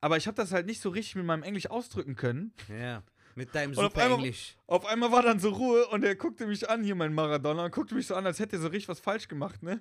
Aber 0.00 0.16
ich 0.16 0.28
habe 0.28 0.36
das 0.36 0.52
halt 0.52 0.66
nicht 0.66 0.80
so 0.80 0.90
richtig 0.90 1.16
mit 1.16 1.24
meinem 1.24 1.42
Englisch 1.42 1.68
ausdrücken 1.68 2.14
können. 2.14 2.52
Ja. 2.68 3.02
Mit 3.34 3.52
deinem 3.54 3.70
Und 3.72 3.78
auf 3.78 3.84
super 3.86 4.02
einmal- 4.04 4.18
Englisch. 4.20 4.56
Auf 4.68 4.86
einmal 4.86 5.10
war 5.10 5.22
dann 5.22 5.40
so 5.40 5.50
Ruhe 5.50 5.86
und 5.88 6.04
er 6.04 6.14
guckte 6.14 6.46
mich 6.46 6.68
an, 6.70 6.84
hier 6.84 6.94
mein 6.94 7.12
Maradona, 7.12 7.64
und 7.64 7.72
guckte 7.74 7.96
mich 7.96 8.06
so 8.06 8.14
an, 8.14 8.24
als 8.24 8.38
hätte 8.38 8.56
er 8.56 8.62
so 8.62 8.68
richtig 8.68 8.88
was 8.88 9.00
falsch 9.00 9.26
gemacht, 9.26 9.62
ne? 9.62 9.80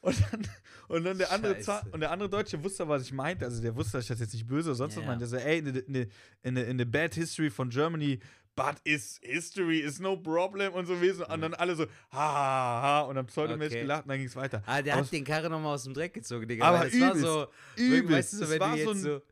Und 0.00 0.16
dann, 0.30 0.46
und 0.88 1.04
dann 1.04 1.18
der 1.18 1.32
andere 1.32 1.54
Scheiße. 1.56 1.86
und 1.90 2.00
der 2.00 2.10
andere 2.12 2.28
Deutsche 2.30 2.62
wusste, 2.62 2.86
was 2.88 3.02
ich 3.02 3.12
meinte. 3.12 3.44
Also 3.44 3.60
der 3.60 3.74
wusste, 3.74 3.98
dass 3.98 4.04
ich 4.04 4.08
das 4.08 4.20
jetzt 4.20 4.32
nicht 4.32 4.46
böse 4.46 4.68
oder 4.70 4.76
sonst 4.76 4.96
was 4.96 5.02
Ja. 5.02 5.06
meinte. 5.08 5.28
Der 5.28 5.40
so, 5.40 5.44
ey, 5.44 5.58
in 5.58 5.74
the, 5.74 5.80
in, 5.80 5.94
the, 5.94 6.06
the, 6.44 6.60
in 6.62 6.78
the 6.78 6.84
bad 6.84 7.14
history 7.14 7.50
von 7.50 7.68
Germany, 7.70 8.20
but 8.54 8.76
is 8.84 9.18
history 9.22 9.80
is 9.80 9.98
no 9.98 10.16
problem 10.16 10.72
und 10.72 10.86
so 10.86 10.94
gewesen. 10.94 11.24
Und 11.24 11.40
dann 11.40 11.54
alle 11.54 11.74
so, 11.74 11.84
ha, 11.84 11.88
ha, 12.12 12.82
ha, 12.82 13.00
und 13.02 13.16
dann 13.16 13.26
pseudomäßig 13.26 13.72
Okay. 13.74 13.82
gelacht 13.82 14.04
und 14.04 14.08
dann 14.10 14.18
ging 14.18 14.28
es 14.28 14.36
weiter. 14.36 14.62
Ah, 14.66 14.80
der 14.82 14.94
Aber 14.94 15.02
hat 15.04 15.12
den 15.12 15.24
Karre 15.24 15.50
nochmal 15.50 15.74
aus 15.74 15.84
dem 15.84 15.94
Dreck 15.94 16.14
gezogen, 16.14 16.46
Digga. 16.46 16.64
Aber 16.66 16.84
das 16.84 17.00
war 17.00 17.16
so, 17.16 17.46
übelst. 17.76 18.12
weißt 18.12 18.32
du, 18.32 18.36
so, 18.38 18.44
Es 18.44 18.50
wenn 18.50 18.60
war 18.60 18.76
du 18.76 18.76
so 18.76 18.78
jetzt 18.78 18.88
ein 18.90 19.02
so, 19.02 19.22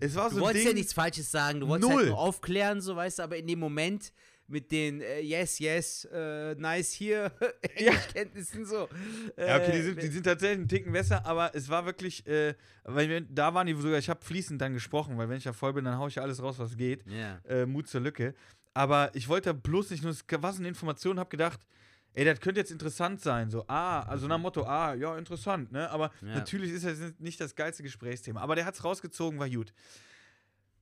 Es 0.00 0.14
war 0.16 0.30
so 0.30 0.36
du 0.36 0.42
wolltest 0.42 0.64
Ding, 0.64 0.72
ja 0.72 0.78
nichts 0.78 0.92
Falsches 0.92 1.30
sagen, 1.30 1.60
du 1.60 1.68
wolltest 1.68 1.88
Null. 1.90 1.98
halt 2.00 2.08
nur 2.10 2.18
aufklären, 2.18 2.80
so 2.80 2.94
weißt 2.96 3.20
du, 3.20 3.22
aber 3.22 3.36
in 3.36 3.46
dem 3.46 3.58
Moment 3.60 4.12
mit 4.48 4.72
den 4.72 5.00
äh, 5.00 5.20
Yes, 5.20 5.58
Yes, 5.58 6.04
äh, 6.12 6.54
Nice 6.56 6.92
hier, 6.92 7.30
Englischkenntnissen 7.62 8.64
so. 8.64 8.88
Ja, 9.36 9.56
okay, 9.56 9.72
die 9.72 9.78
äh, 9.78 9.82
sind, 9.82 10.02
die 10.02 10.06
sind 10.08 10.24
tatsächlich 10.24 10.58
einen 10.58 10.68
Ticken 10.68 10.92
besser, 10.92 11.24
aber 11.24 11.54
es 11.54 11.68
war 11.68 11.84
wirklich, 11.86 12.26
äh, 12.26 12.54
weil 12.84 13.22
da 13.30 13.54
waren 13.54 13.66
die 13.66 13.74
sogar, 13.74 13.98
ich 13.98 14.08
habe 14.08 14.24
fließend 14.24 14.60
dann 14.60 14.72
gesprochen, 14.72 15.16
weil 15.18 15.28
wenn 15.28 15.36
ich 15.38 15.44
ja 15.44 15.52
voll 15.52 15.74
bin, 15.74 15.84
dann 15.84 15.98
haue 15.98 16.08
ich 16.08 16.16
ja 16.16 16.22
alles 16.22 16.42
raus, 16.42 16.58
was 16.58 16.76
geht. 16.76 17.04
Ja. 17.06 17.38
Äh, 17.48 17.66
Mut 17.66 17.88
zur 17.88 18.00
Lücke. 18.00 18.34
Aber 18.74 19.10
ich 19.14 19.28
wollte 19.28 19.52
bloß 19.54 19.90
nicht 19.90 20.02
nur, 20.02 20.12
so 20.12 20.24
eine 20.28 20.68
Information, 20.68 21.18
habe 21.18 21.30
gedacht, 21.30 21.60
ey, 22.14 22.24
das 22.24 22.40
könnte 22.40 22.60
jetzt 22.60 22.70
interessant 22.70 23.20
sein. 23.20 23.50
So, 23.50 23.64
ah, 23.68 24.00
also 24.02 24.26
nach 24.26 24.36
dem 24.36 24.42
Motto, 24.42 24.64
ah, 24.64 24.94
ja, 24.94 25.16
interessant, 25.18 25.72
ne? 25.72 25.90
Aber 25.90 26.10
Ja. 26.20 26.34
natürlich 26.34 26.72
ist 26.72 26.84
das 26.84 26.98
nicht 27.18 27.40
das 27.40 27.54
geilste 27.54 27.82
Gesprächsthema. 27.82 28.40
Aber 28.40 28.54
der 28.54 28.64
hat 28.64 28.74
es 28.74 28.84
rausgezogen, 28.84 29.38
war 29.38 29.48
gut. 29.48 29.72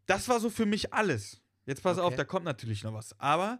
Das 0.06 0.28
war 0.28 0.40
so 0.40 0.50
für 0.50 0.66
mich 0.66 0.92
alles. 0.94 1.40
Jetzt 1.66 1.82
pass 1.82 1.98
auf, 1.98 2.06
Okay. 2.06 2.16
da 2.16 2.24
kommt 2.24 2.44
natürlich 2.44 2.82
noch 2.84 2.94
was. 2.94 3.18
Aber 3.20 3.58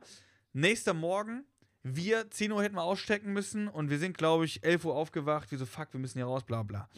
nächster 0.53 0.95
Morgen, 0.95 1.45
wir 1.83 2.31
10 2.31 2.53
Uhr 2.53 2.62
hätten 2.62 2.74
wir 2.77 2.83
ausstecken 2.83 3.33
müssen 3.33 3.69
und 3.69 3.91
wir 3.91 3.99
sind, 3.99 4.16
glaube 4.16 4.45
ich, 4.45 4.65
11 4.65 4.85
Uhr 4.85 4.95
aufgewacht. 4.97 5.51
Wir 5.51 5.59
so, 5.59 5.66
fuck, 5.66 5.93
wir 5.93 6.01
müssen 6.01 6.19
hier 6.19 6.27
raus, 6.27 6.45
bla 6.45 6.62
bla. 6.62 6.89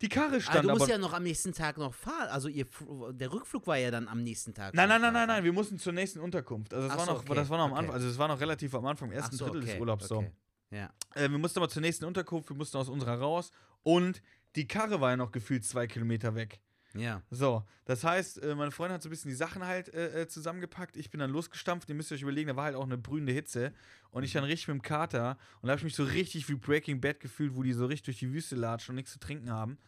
Die 0.00 0.08
Karre 0.08 0.36
Ah, 0.36 0.40
stand 0.40 0.64
du 0.64 0.70
musst 0.70 0.82
aber. 0.82 0.90
ja 0.92 0.98
noch 0.98 1.12
am 1.12 1.22
nächsten 1.22 1.52
Tag 1.52 1.78
noch 1.78 1.94
fahren. 1.94 2.28
Also 2.28 2.48
ihr, 2.48 2.66
der 3.12 3.32
Rückflug 3.32 3.66
war 3.68 3.76
ja 3.76 3.90
dann 3.92 4.08
am 4.08 4.22
nächsten 4.24 4.52
Tag. 4.52 4.74
Nein, 4.74 4.88
nein, 4.88 5.00
nein, 5.00 5.12
nein, 5.12 5.28
nein, 5.28 5.44
wir 5.44 5.52
mussten 5.52 5.78
zur 5.78 5.92
nächsten 5.92 6.18
Unterkunft. 6.18 6.74
Also 6.74 6.88
das 6.88 6.96
war 6.98 7.06
so, 7.06 7.12
noch, 7.12 7.20
okay, 7.20 7.34
das 7.34 7.48
war 7.48 7.58
noch 7.58 7.64
am 7.66 7.70
okay. 7.72 7.78
Anfang, 7.80 7.94
also 7.94 8.08
es 8.08 8.18
war 8.18 8.26
noch 8.28 8.40
relativ 8.40 8.74
am 8.74 8.86
Anfang, 8.86 9.08
im 9.10 9.14
ersten 9.14 9.36
so, 9.36 9.44
Drittel 9.44 9.60
des 9.60 9.70
okay, 9.70 9.80
Urlaubs 9.80 10.08
so. 10.08 10.24
Ja. 10.70 10.90
Äh, 11.14 11.30
wir 11.30 11.38
mussten 11.38 11.60
aber 11.60 11.68
zur 11.68 11.82
nächsten 11.82 12.04
Unterkunft, 12.06 12.48
wir 12.50 12.56
mussten 12.56 12.76
aus 12.76 12.88
unserer 12.88 13.18
raus 13.20 13.52
und 13.84 14.20
die 14.56 14.66
Karre 14.66 15.00
war 15.00 15.10
ja 15.10 15.16
noch 15.16 15.30
gefühlt 15.30 15.64
zwei 15.64 15.86
Kilometer 15.86 16.34
weg. 16.34 16.60
Ja. 16.94 17.22
So, 17.30 17.64
das 17.84 18.04
heißt, 18.04 18.42
äh, 18.42 18.54
meine 18.54 18.70
Freundin 18.70 18.94
hat 18.94 19.02
so 19.02 19.08
ein 19.08 19.10
bisschen 19.10 19.30
die 19.30 19.36
Sachen 19.36 19.64
halt 19.64 19.92
äh, 19.92 20.22
äh, 20.22 20.28
zusammengepackt. 20.28 20.96
Ich 20.96 21.10
bin 21.10 21.20
dann 21.20 21.30
losgestampft. 21.30 21.88
Ihr 21.88 21.94
müsst 21.94 22.12
euch 22.12 22.22
überlegen, 22.22 22.48
da 22.48 22.56
war 22.56 22.64
halt 22.64 22.76
auch 22.76 22.84
eine 22.84 22.98
brühende 22.98 23.32
Hitze. 23.32 23.72
Und 24.10 24.22
ich 24.22 24.32
dann 24.32 24.44
richtig 24.44 24.68
mit 24.68 24.76
dem 24.76 24.82
Kater. 24.82 25.36
Und 25.60 25.66
da 25.66 25.72
habe 25.72 25.78
ich 25.78 25.84
mich 25.84 25.96
so 25.96 26.04
richtig 26.04 26.48
wie 26.48 26.54
Breaking 26.54 27.00
Bad 27.00 27.20
gefühlt, 27.20 27.56
wo 27.56 27.62
die 27.62 27.72
so 27.72 27.86
richtig 27.86 28.04
durch 28.04 28.18
die 28.18 28.32
Wüste 28.32 28.54
latschen 28.54 28.92
und 28.92 28.96
nichts 28.96 29.12
zu 29.12 29.18
trinken 29.18 29.50
haben. 29.50 29.78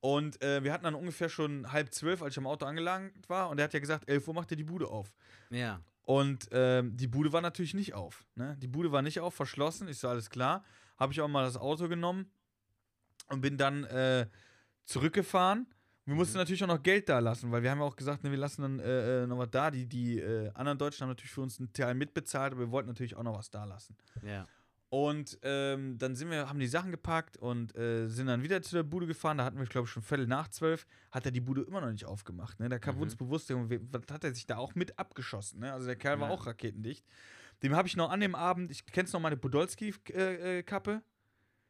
Und 0.00 0.42
äh, 0.42 0.62
wir 0.64 0.72
hatten 0.72 0.84
dann 0.84 0.96
ungefähr 0.96 1.28
schon 1.28 1.70
halb 1.72 1.94
zwölf, 1.94 2.22
als 2.22 2.34
ich 2.34 2.38
am 2.38 2.46
Auto 2.46 2.66
angelangt 2.66 3.28
war. 3.28 3.48
Und 3.48 3.58
er 3.58 3.64
hat 3.64 3.72
ja 3.72 3.80
gesagt, 3.80 4.08
11 4.08 4.28
Uhr 4.28 4.34
macht 4.34 4.50
er 4.50 4.56
die 4.56 4.64
Bude 4.64 4.88
auf. 4.88 5.14
Ja. 5.48 5.80
Und 6.02 6.48
ähm, 6.50 6.96
die 6.96 7.06
Bude 7.06 7.32
war 7.32 7.40
natürlich 7.40 7.74
nicht 7.74 7.94
auf. 7.94 8.26
Ne? 8.34 8.56
Die 8.60 8.66
Bude 8.66 8.90
war 8.90 9.02
nicht 9.02 9.20
auf, 9.20 9.34
verschlossen. 9.34 9.88
Ich 9.88 9.98
so, 9.98 10.08
alles 10.08 10.28
klar. 10.28 10.64
Habe 10.98 11.12
ich 11.12 11.20
auch 11.20 11.28
mal 11.28 11.44
das 11.44 11.56
Auto 11.56 11.88
genommen 11.88 12.30
und 13.28 13.40
bin 13.40 13.56
dann 13.56 13.84
äh, 13.84 14.26
zurückgefahren. 14.84 15.66
Wir 16.04 16.14
mussten 16.16 16.36
natürlich 16.36 16.62
auch 16.64 16.68
noch 16.68 16.82
Geld 16.82 17.08
da 17.08 17.20
lassen, 17.20 17.52
weil 17.52 17.62
wir 17.62 17.70
haben 17.70 17.78
ja 17.78 17.84
auch 17.84 17.94
gesagt, 17.96 18.24
ne, 18.24 18.30
wir 18.32 18.38
lassen 18.38 18.62
dann 18.62 18.78
äh, 18.80 19.22
äh, 19.22 19.26
noch 19.26 19.38
was 19.38 19.50
da. 19.50 19.70
Die, 19.70 19.86
die 19.86 20.18
äh, 20.18 20.50
anderen 20.54 20.76
Deutschen 20.78 21.02
haben 21.02 21.10
natürlich 21.10 21.30
für 21.30 21.42
uns 21.42 21.58
einen 21.60 21.72
Teil 21.72 21.94
mitbezahlt, 21.94 22.52
aber 22.52 22.62
wir 22.62 22.70
wollten 22.72 22.88
natürlich 22.88 23.14
auch 23.14 23.22
noch 23.22 23.38
was 23.38 23.50
da 23.50 23.64
lassen. 23.64 23.96
Ja. 24.22 24.46
Und 24.88 25.38
ähm, 25.42 25.96
dann 25.98 26.16
sind 26.16 26.28
wir, 26.30 26.48
haben 26.48 26.58
die 26.58 26.66
Sachen 26.66 26.90
gepackt 26.90 27.36
und 27.38 27.74
äh, 27.76 28.08
sind 28.08 28.26
dann 28.26 28.42
wieder 28.42 28.60
zu 28.60 28.74
der 28.74 28.82
Bude 28.82 29.06
gefahren. 29.06 29.38
Da 29.38 29.44
hatten 29.44 29.58
wir, 29.58 29.64
glaube 29.64 29.86
ich, 29.86 29.90
schon 29.92 30.02
Viertel 30.02 30.26
nach 30.26 30.48
zwölf. 30.48 30.86
Hat 31.12 31.24
er 31.24 31.32
die 31.32 31.40
Bude 31.40 31.62
immer 31.62 31.80
noch 31.80 31.90
nicht 31.90 32.04
aufgemacht. 32.04 32.60
Ne? 32.60 32.68
Da 32.68 32.78
kam 32.78 32.96
Mhm. 32.96 33.02
uns 33.02 33.16
bewusst, 33.16 33.48
was 33.50 34.02
hat 34.10 34.24
er 34.24 34.34
sich 34.34 34.46
da 34.46 34.56
auch 34.58 34.74
mit 34.74 34.98
abgeschossen? 34.98 35.60
Ne? 35.60 35.72
Also 35.72 35.86
der 35.86 35.96
Kerl 35.96 36.20
war 36.20 36.28
Ja. 36.28 36.34
auch 36.34 36.46
raketendicht. 36.46 37.06
Dem 37.62 37.74
habe 37.74 37.88
ich 37.88 37.96
noch 37.96 38.10
an 38.10 38.20
dem 38.20 38.34
Abend, 38.34 38.70
ich 38.70 38.84
kennst 38.84 39.14
noch 39.14 39.20
meine 39.20 39.36
Podolski-Kappe? 39.38 41.00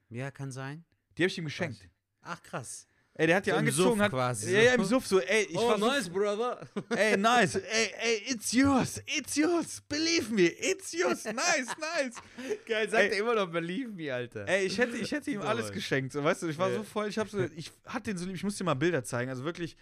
Ja, 0.08 0.30
kann 0.30 0.50
sein. 0.50 0.84
die 1.16 1.22
habe 1.22 1.28
ich 1.28 1.38
ihm 1.38 1.44
geschenkt. 1.44 1.88
Ach, 2.22 2.42
krass. 2.42 2.86
Ey, 3.14 3.26
der 3.26 3.36
hat 3.36 3.44
die 3.46 3.50
So 3.50 3.56
im 3.56 3.58
angezogen. 3.58 3.90
Suff 3.90 3.98
hat, 3.98 4.10
quasi, 4.10 4.54
Ja, 4.54 4.62
ja, 4.62 4.72
im 4.74 4.84
Suff 4.84 5.06
so, 5.06 5.20
ey, 5.20 5.42
ich 5.44 5.56
oh, 5.58 5.68
war 5.68 5.78
so 5.78 5.86
nice, 5.86 6.08
brother. 6.08 6.66
Ey, 6.96 7.16
nice. 7.18 7.56
Ey, 7.56 7.94
ey, 8.00 8.22
it's 8.28 8.52
yours. 8.52 9.02
It's 9.06 9.36
yours. 9.36 9.82
Believe 9.86 10.30
me. 10.32 10.44
It's 10.44 10.92
yours. 10.92 11.24
Nice, 11.26 11.66
nice. 11.78 12.14
Geil, 12.66 12.88
sagt 12.88 13.12
er 13.12 13.18
immer 13.18 13.34
noch 13.34 13.50
Believe 13.50 13.90
me, 13.92 14.12
Alter. 14.12 14.48
Ey, 14.48 14.64
ich 14.64 14.78
hätte, 14.78 14.96
ich 14.96 15.12
hätte 15.12 15.30
ihm 15.30 15.42
alles 15.42 15.70
geschenkt. 15.72 16.12
So, 16.14 16.24
weißt 16.24 16.42
du, 16.42 16.48
ich 16.48 16.56
war 16.58 16.70
Ja. 16.70 16.76
so 16.76 16.84
voll, 16.84 17.08
ich 17.08 17.18
hab 17.18 17.28
so, 17.28 17.38
ich 17.54 17.70
hatte 17.84 18.04
den 18.04 18.16
so 18.16 18.24
lieb, 18.24 18.34
ich 18.36 18.44
muss 18.44 18.56
dir 18.56 18.64
mal 18.64 18.72
Bilder 18.74 19.04
zeigen. 19.04 19.28
Also 19.28 19.44
wirklich, 19.44 19.76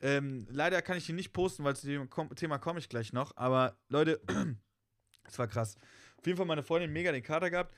ähm, 0.00 0.46
leider 0.50 0.80
kann 0.80 0.96
ich 0.96 1.06
ihn 1.10 1.16
nicht 1.16 1.34
posten, 1.34 1.62
weil 1.64 1.76
zu 1.76 1.86
dem 1.86 2.08
Kom 2.08 2.34
Thema 2.34 2.56
komme 2.58 2.78
ich 2.78 2.88
gleich 2.88 3.12
noch. 3.12 3.36
Aber 3.36 3.76
Leute, 3.90 4.22
es 5.28 5.38
war 5.38 5.48
krass. 5.48 5.76
Auf 6.16 6.24
jeden 6.26 6.38
Fall 6.38 6.46
meine 6.46 6.62
Freundin 6.62 6.90
mega 6.94 7.12
den 7.12 7.22
Kater 7.22 7.50
gehabt. 7.50 7.74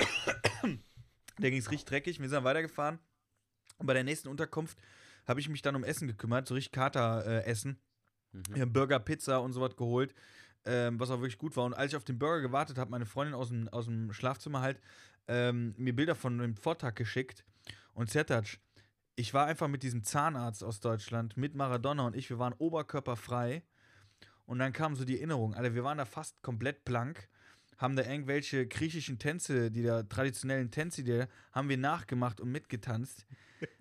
Der 1.38 1.50
ging 1.50 1.60
es 1.60 1.70
richtig 1.70 1.88
dreckig. 1.88 2.18
Wir 2.20 2.28
sind 2.28 2.34
dann 2.36 2.44
weitergefahren. 2.44 2.98
Und 3.78 3.86
bei 3.86 3.94
der 3.94 4.04
nächsten 4.04 4.28
Unterkunft 4.28 4.78
habe 5.26 5.40
ich 5.40 5.48
mich 5.48 5.62
dann 5.62 5.76
um 5.76 5.84
Essen 5.84 6.08
gekümmert, 6.08 6.46
so 6.46 6.54
richtig 6.54 6.72
Kater-Essen. 6.72 7.78
Mhm. 8.32 8.42
Wir 8.50 8.62
haben 8.62 8.72
Burger, 8.72 8.98
Pizza 8.98 9.40
und 9.40 9.52
so 9.52 9.60
was 9.60 9.76
geholt, 9.76 10.14
ähm, 10.64 10.98
was 10.98 11.10
auch 11.10 11.20
wirklich 11.20 11.38
gut 11.38 11.56
war. 11.56 11.64
Und 11.64 11.74
als 11.74 11.92
ich 11.92 11.96
auf 11.96 12.04
den 12.04 12.18
Burger 12.18 12.40
gewartet 12.40 12.78
habe, 12.78 12.90
meine 12.90 13.06
Freundin 13.06 13.34
aus 13.34 13.48
dem, 13.48 13.68
aus 13.68 13.86
dem 13.86 14.12
Schlafzimmer 14.12 14.60
halt 14.60 14.80
ähm, 15.28 15.74
mir 15.76 15.94
Bilder 15.94 16.14
von 16.14 16.38
dem 16.38 16.56
Vortag 16.56 16.94
geschickt. 16.94 17.44
Und 17.94 18.10
Zertac, 18.10 18.58
ich 19.14 19.34
war 19.34 19.46
einfach 19.46 19.68
mit 19.68 19.82
diesem 19.82 20.02
Zahnarzt 20.04 20.64
aus 20.64 20.80
Deutschland, 20.80 21.36
mit 21.36 21.54
Maradona 21.54 22.06
und 22.06 22.16
ich, 22.16 22.30
wir 22.30 22.38
waren 22.38 22.54
oberkörperfrei. 22.54 23.62
Und 24.46 24.58
dann 24.58 24.72
kam 24.72 24.96
so 24.96 25.04
die 25.04 25.16
Erinnerung, 25.16 25.54
Alter, 25.54 25.74
wir 25.74 25.84
waren 25.84 25.98
da 25.98 26.04
fast 26.04 26.42
komplett 26.42 26.84
blank, 26.84 27.28
haben 27.78 27.96
da 27.96 28.04
irgendwelche 28.04 28.66
griechischen 28.66 29.18
Tänze, 29.18 29.70
die 29.70 29.82
da 29.82 30.02
traditionellen 30.02 30.70
Tänze, 30.70 31.02
die 31.02 31.24
haben 31.52 31.68
wir 31.68 31.76
nachgemacht 31.78 32.40
und 32.40 32.50
mitgetanzt. 32.52 33.26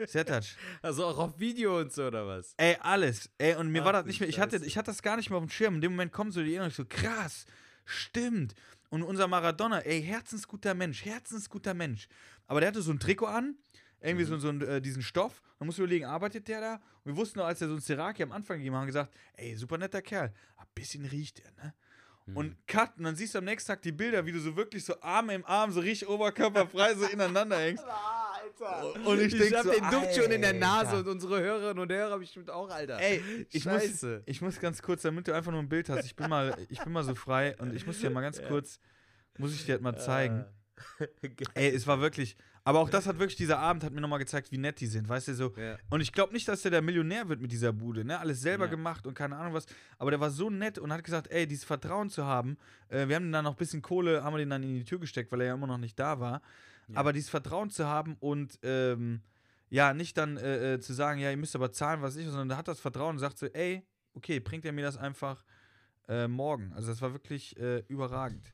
Zertac, 0.05 0.43
Also 0.81 1.05
auch 1.05 1.18
auf 1.18 1.39
Video 1.39 1.80
und 1.80 1.91
so, 1.91 2.05
oder 2.07 2.27
was? 2.27 2.53
Ey, 2.57 2.77
alles. 2.81 3.30
Ey, 3.38 3.55
und 3.55 3.72
mir 3.72 3.81
Ach 3.81 3.85
war 3.85 3.93
das 3.93 4.05
nicht 4.05 4.19
mehr, 4.19 4.30
ich 4.30 4.39
hatte, 4.39 4.57
ich 4.63 4.77
hatte 4.77 4.91
das 4.91 5.01
gar 5.01 5.18
nicht 5.18 5.30
mehr 5.30 5.38
auf 5.38 5.43
dem 5.45 5.49
Schirm. 5.49 5.76
In 5.76 5.81
dem 5.81 5.91
Moment 5.93 6.11
kommt 6.11 6.34
so 6.34 6.41
die 6.41 6.49
Erinnerung, 6.53 6.72
so, 6.72 6.85
krass, 6.85 7.45
stimmt. 7.85 8.53
Und 8.89 9.03
unser 9.03 9.27
Maradona, 9.27 9.80
ey, 9.80 10.01
herzensguter 10.03 10.73
Mensch, 10.73 11.05
herzensguter 11.05 11.73
Mensch. 11.73 12.07
Aber 12.47 12.59
der 12.59 12.69
hatte 12.69 12.81
so 12.81 12.91
ein 12.91 12.99
Trikot 12.99 13.27
an, 13.27 13.55
irgendwie 14.01 14.26
Mhm. 14.26 14.30
so, 14.30 14.38
so 14.38 14.49
einen, 14.49 14.61
äh, 14.61 14.81
diesen 14.81 15.01
Stoff. 15.01 15.41
Man 15.59 15.68
muss 15.68 15.77
überlegen, 15.77 16.05
arbeitet 16.05 16.47
der 16.47 16.59
da? 16.61 16.73
Und 17.03 17.13
wir 17.13 17.15
wussten 17.15 17.39
noch, 17.39 17.45
als 17.45 17.61
er 17.61 17.68
so 17.69 17.76
ein 17.76 17.80
Seraki 17.81 18.23
am 18.23 18.31
Anfang 18.31 18.57
gegeben 18.57 18.76
hat, 18.76 18.81
haben 18.81 18.88
gesagt, 18.88 19.13
ey, 19.34 19.55
super 19.55 19.77
netter 19.77 20.01
Kerl. 20.01 20.34
Ein 20.57 20.65
bisschen 20.76 21.05
riecht 21.05 21.39
er, 21.39 21.51
ne? 21.63 21.73
Mhm. 22.26 22.38
Und 22.38 22.68
cut, 22.68 22.98
und 22.98 23.03
dann 23.06 23.15
siehst 23.15 23.34
du 23.34 23.39
am 23.39 23.45
nächsten 23.45 23.68
Tag 23.72 23.81
die 23.81 23.91
Bilder, 23.91 24.26
wie 24.26 24.31
du 24.31 24.39
so 24.39 24.56
wirklich 24.56 24.85
so 24.85 24.99
Arm 25.02 25.30
im 25.31 25.45
Arm, 25.45 25.72
so 25.72 25.80
richtig 25.80 26.07
oberkörperfrei 26.07 26.93
so 26.95 27.06
ineinander 27.06 27.57
hängst. 27.60 27.84
Und 29.06 29.19
ich 29.19 29.34
Ich, 29.34 29.39
denk 29.39 29.56
hab 29.56 29.64
so, 29.64 29.72
den 29.72 29.89
Duft 29.89 30.15
schon 30.15 30.31
in 30.31 30.41
der 30.41 30.53
Nase 30.53 30.91
Alter. 30.91 30.99
und 30.99 31.07
unsere 31.07 31.39
Hörerinnen 31.41 31.80
und 31.80 31.91
Hörer 31.91 32.19
bestimmt 32.19 32.49
auch, 32.52 32.69
Alter. 32.69 32.99
Ey, 32.99 33.23
ich 33.49 33.65
muss, 33.65 33.81
Scheiße. 33.81 34.22
ich 34.26 34.41
muss 34.41 34.60
ganz 34.60 34.81
kurz, 34.84 35.02
damit 35.02 35.27
du 35.27 35.34
einfach 35.34 35.52
nur 35.52 35.61
ein 35.61 35.69
Bild 35.69 35.89
hast. 35.89 36.06
Ich 36.06 36.15
bin 36.15 36.30
mal, 36.30 36.56
ich 36.69 36.80
bin 36.84 36.93
mal 36.93 37.03
so 37.03 37.15
frei 37.15 37.56
und 37.57 37.73
ich 37.73 37.88
muss 37.88 37.99
dir 37.99 38.11
mal 38.11 38.22
ganz 38.22 38.39
kurz, 38.48 38.80
muss 39.38 39.53
ich 39.53 39.65
dir 39.65 39.73
halt 39.73 39.81
mal 39.81 39.98
zeigen. 39.98 40.45
Ey, 41.56 41.73
es 41.73 41.88
war 41.88 42.02
wirklich, 42.02 42.35
aber 42.63 42.79
auch 42.79 42.89
das 42.89 43.07
hat 43.07 43.17
wirklich, 43.19 43.35
dieser 43.38 43.59
Abend 43.59 43.83
hat 43.83 43.91
mir 43.93 44.01
nochmal 44.01 44.19
gezeigt, 44.19 44.51
wie 44.51 44.57
nett 44.57 44.79
die 44.79 44.88
sind, 44.88 45.09
weißt 45.09 45.29
du, 45.29 45.33
so. 45.33 45.53
Ja. 45.57 45.77
Und 45.89 46.01
ich 46.01 46.11
glaube 46.11 46.33
nicht, 46.33 46.47
dass 46.47 46.61
der 46.61 46.71
der 46.71 46.81
Millionär 46.81 47.27
wird 47.29 47.41
mit 47.41 47.51
dieser 47.51 47.73
Bude, 47.73 48.05
ne? 48.05 48.19
Alles 48.19 48.41
selber 48.41 48.65
Ja. 48.65 48.71
gemacht 48.71 49.07
und 49.07 49.13
keine 49.15 49.35
Ahnung 49.38 49.53
was. 49.53 49.65
Aber 49.97 50.11
der 50.11 50.19
war 50.19 50.29
so 50.29 50.49
nett 50.49 50.77
und 50.77 50.91
hat 50.93 51.03
gesagt, 51.03 51.31
ey, 51.31 51.47
dieses 51.47 51.63
Vertrauen 51.63 52.09
zu 52.09 52.25
haben. 52.25 52.57
Äh, 52.89 53.07
wir 53.07 53.15
haben 53.15 53.31
dann 53.31 53.43
noch 53.45 53.53
ein 53.53 53.57
bisschen 53.57 53.81
Kohle, 53.81 54.23
haben 54.23 54.33
wir 54.33 54.39
den 54.39 54.49
dann 54.49 54.63
in 54.63 54.75
die 54.75 54.85
Tür 54.85 54.99
gesteckt, 54.99 55.31
weil 55.31 55.41
er 55.41 55.47
ja 55.47 55.53
immer 55.55 55.67
noch 55.67 55.77
nicht 55.79 55.97
da 55.99 56.19
war. 56.19 56.41
Ja. 56.88 56.97
Aber 56.97 57.13
dieses 57.13 57.29
Vertrauen 57.29 57.69
zu 57.69 57.88
haben 57.88 58.15
und 58.19 58.59
ähm, 58.63 59.21
ja, 59.69 59.93
nicht 59.93 60.17
dann 60.17 60.38
äh, 60.38 60.73
äh, 60.73 60.79
zu 60.79 60.93
sagen, 60.93 61.19
ja, 61.19 61.31
ihr 61.31 61.38
müsst 61.38 61.55
aber 61.55 61.71
zahlen, 61.71 62.01
was 62.01 62.15
ich, 62.17 62.25
sondern 62.27 62.49
der 62.49 62.57
hat 62.57 62.67
das 62.67 62.79
Vertrauen 62.79 63.15
und 63.15 63.19
sagt 63.19 63.38
so, 63.38 63.45
ey, 63.47 63.83
okay, 64.13 64.39
bringt 64.39 64.65
er 64.65 64.73
mir 64.73 64.83
das 64.83 64.97
einfach 64.97 65.43
äh, 66.09 66.27
morgen. 66.27 66.73
Also 66.73 66.89
das 66.89 67.01
war 67.01 67.13
wirklich 67.13 67.57
äh, 67.57 67.79
überragend. 67.88 68.53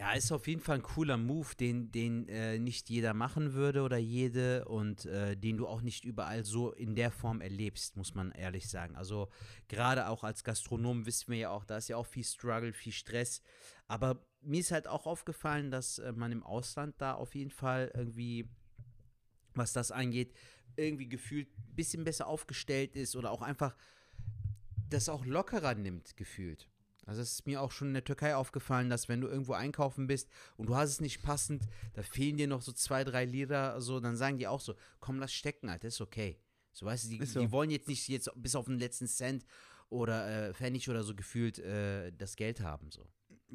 Ja, 0.00 0.12
ist 0.12 0.32
auf 0.32 0.46
jeden 0.46 0.62
Fall 0.62 0.76
ein 0.76 0.82
cooler 0.82 1.18
Move, 1.18 1.54
den, 1.58 1.92
den 1.92 2.26
äh, 2.28 2.58
nicht 2.58 2.88
jeder 2.88 3.12
machen 3.12 3.52
würde 3.52 3.82
oder 3.82 3.98
jede 3.98 4.64
und 4.64 5.04
äh, 5.04 5.36
den 5.36 5.56
du 5.58 5.66
auch 5.66 5.82
nicht 5.82 6.04
überall 6.04 6.44
so 6.44 6.72
in 6.72 6.94
der 6.94 7.10
Form 7.10 7.40
erlebst, 7.40 7.96
muss 7.96 8.14
man 8.14 8.32
ehrlich 8.32 8.68
sagen. 8.68 8.96
Also 8.96 9.28
gerade 9.68 10.08
auch 10.08 10.24
als 10.24 10.42
Gastronom 10.42 11.04
wissen 11.06 11.32
wir 11.32 11.38
ja 11.38 11.50
auch, 11.50 11.64
da 11.64 11.76
ist 11.76 11.88
ja 11.88 11.96
auch 11.96 12.06
viel 12.06 12.24
Struggle, 12.24 12.72
viel 12.72 12.92
Stress. 12.92 13.42
Aber 13.88 14.24
mir 14.40 14.60
ist 14.60 14.70
halt 14.70 14.88
auch 14.88 15.06
aufgefallen, 15.06 15.70
dass 15.70 15.98
äh, 15.98 16.12
man 16.12 16.32
im 16.32 16.44
Ausland 16.44 16.94
da 16.98 17.14
auf 17.14 17.34
jeden 17.34 17.50
Fall 17.50 17.90
irgendwie, 17.94 18.48
was 19.54 19.74
das 19.74 19.90
angeht, 19.90 20.32
irgendwie 20.76 21.08
gefühlt 21.08 21.48
ein 21.58 21.74
bisschen 21.74 22.04
besser 22.04 22.26
aufgestellt 22.26 22.96
ist 22.96 23.16
oder 23.16 23.30
auch 23.30 23.42
einfach 23.42 23.76
das 24.88 25.08
auch 25.08 25.26
lockerer 25.26 25.74
nimmt, 25.74 26.16
gefühlt. 26.16 26.70
Also 27.10 27.22
es 27.22 27.32
ist 27.32 27.46
mir 27.48 27.60
auch 27.60 27.72
schon 27.72 27.88
in 27.88 27.94
der 27.94 28.04
Türkei 28.04 28.36
aufgefallen, 28.36 28.88
dass 28.88 29.08
wenn 29.08 29.20
du 29.20 29.26
irgendwo 29.26 29.54
einkaufen 29.54 30.06
bist 30.06 30.28
und 30.56 30.68
du 30.68 30.76
hast 30.76 30.90
es 30.90 31.00
nicht 31.00 31.24
passend, 31.24 31.64
da 31.94 32.04
fehlen 32.04 32.36
dir 32.36 32.46
noch 32.46 32.62
so 32.62 32.70
zwei, 32.70 33.02
drei 33.02 33.24
Lira, 33.24 33.80
so, 33.80 33.98
dann 33.98 34.16
sagen 34.16 34.38
die 34.38 34.46
auch 34.46 34.60
so, 34.60 34.76
komm, 35.00 35.18
lass 35.18 35.32
stecken, 35.32 35.68
Alter, 35.68 35.88
ist 35.88 36.00
okay. 36.00 36.38
So, 36.72 36.86
weißt 36.86 37.06
du, 37.06 37.08
die, 37.08 37.26
so. 37.26 37.40
die 37.40 37.50
wollen 37.50 37.70
jetzt 37.70 37.88
nicht 37.88 38.06
jetzt 38.06 38.30
bis 38.36 38.54
auf 38.54 38.66
den 38.66 38.78
letzten 38.78 39.08
Cent 39.08 39.44
oder 39.88 40.50
äh, 40.50 40.54
Pfennig 40.54 40.88
oder 40.88 41.02
so 41.02 41.16
gefühlt 41.16 41.58
äh, 41.58 42.12
das 42.12 42.36
Geld 42.36 42.60
haben, 42.60 42.92
so. 42.92 43.04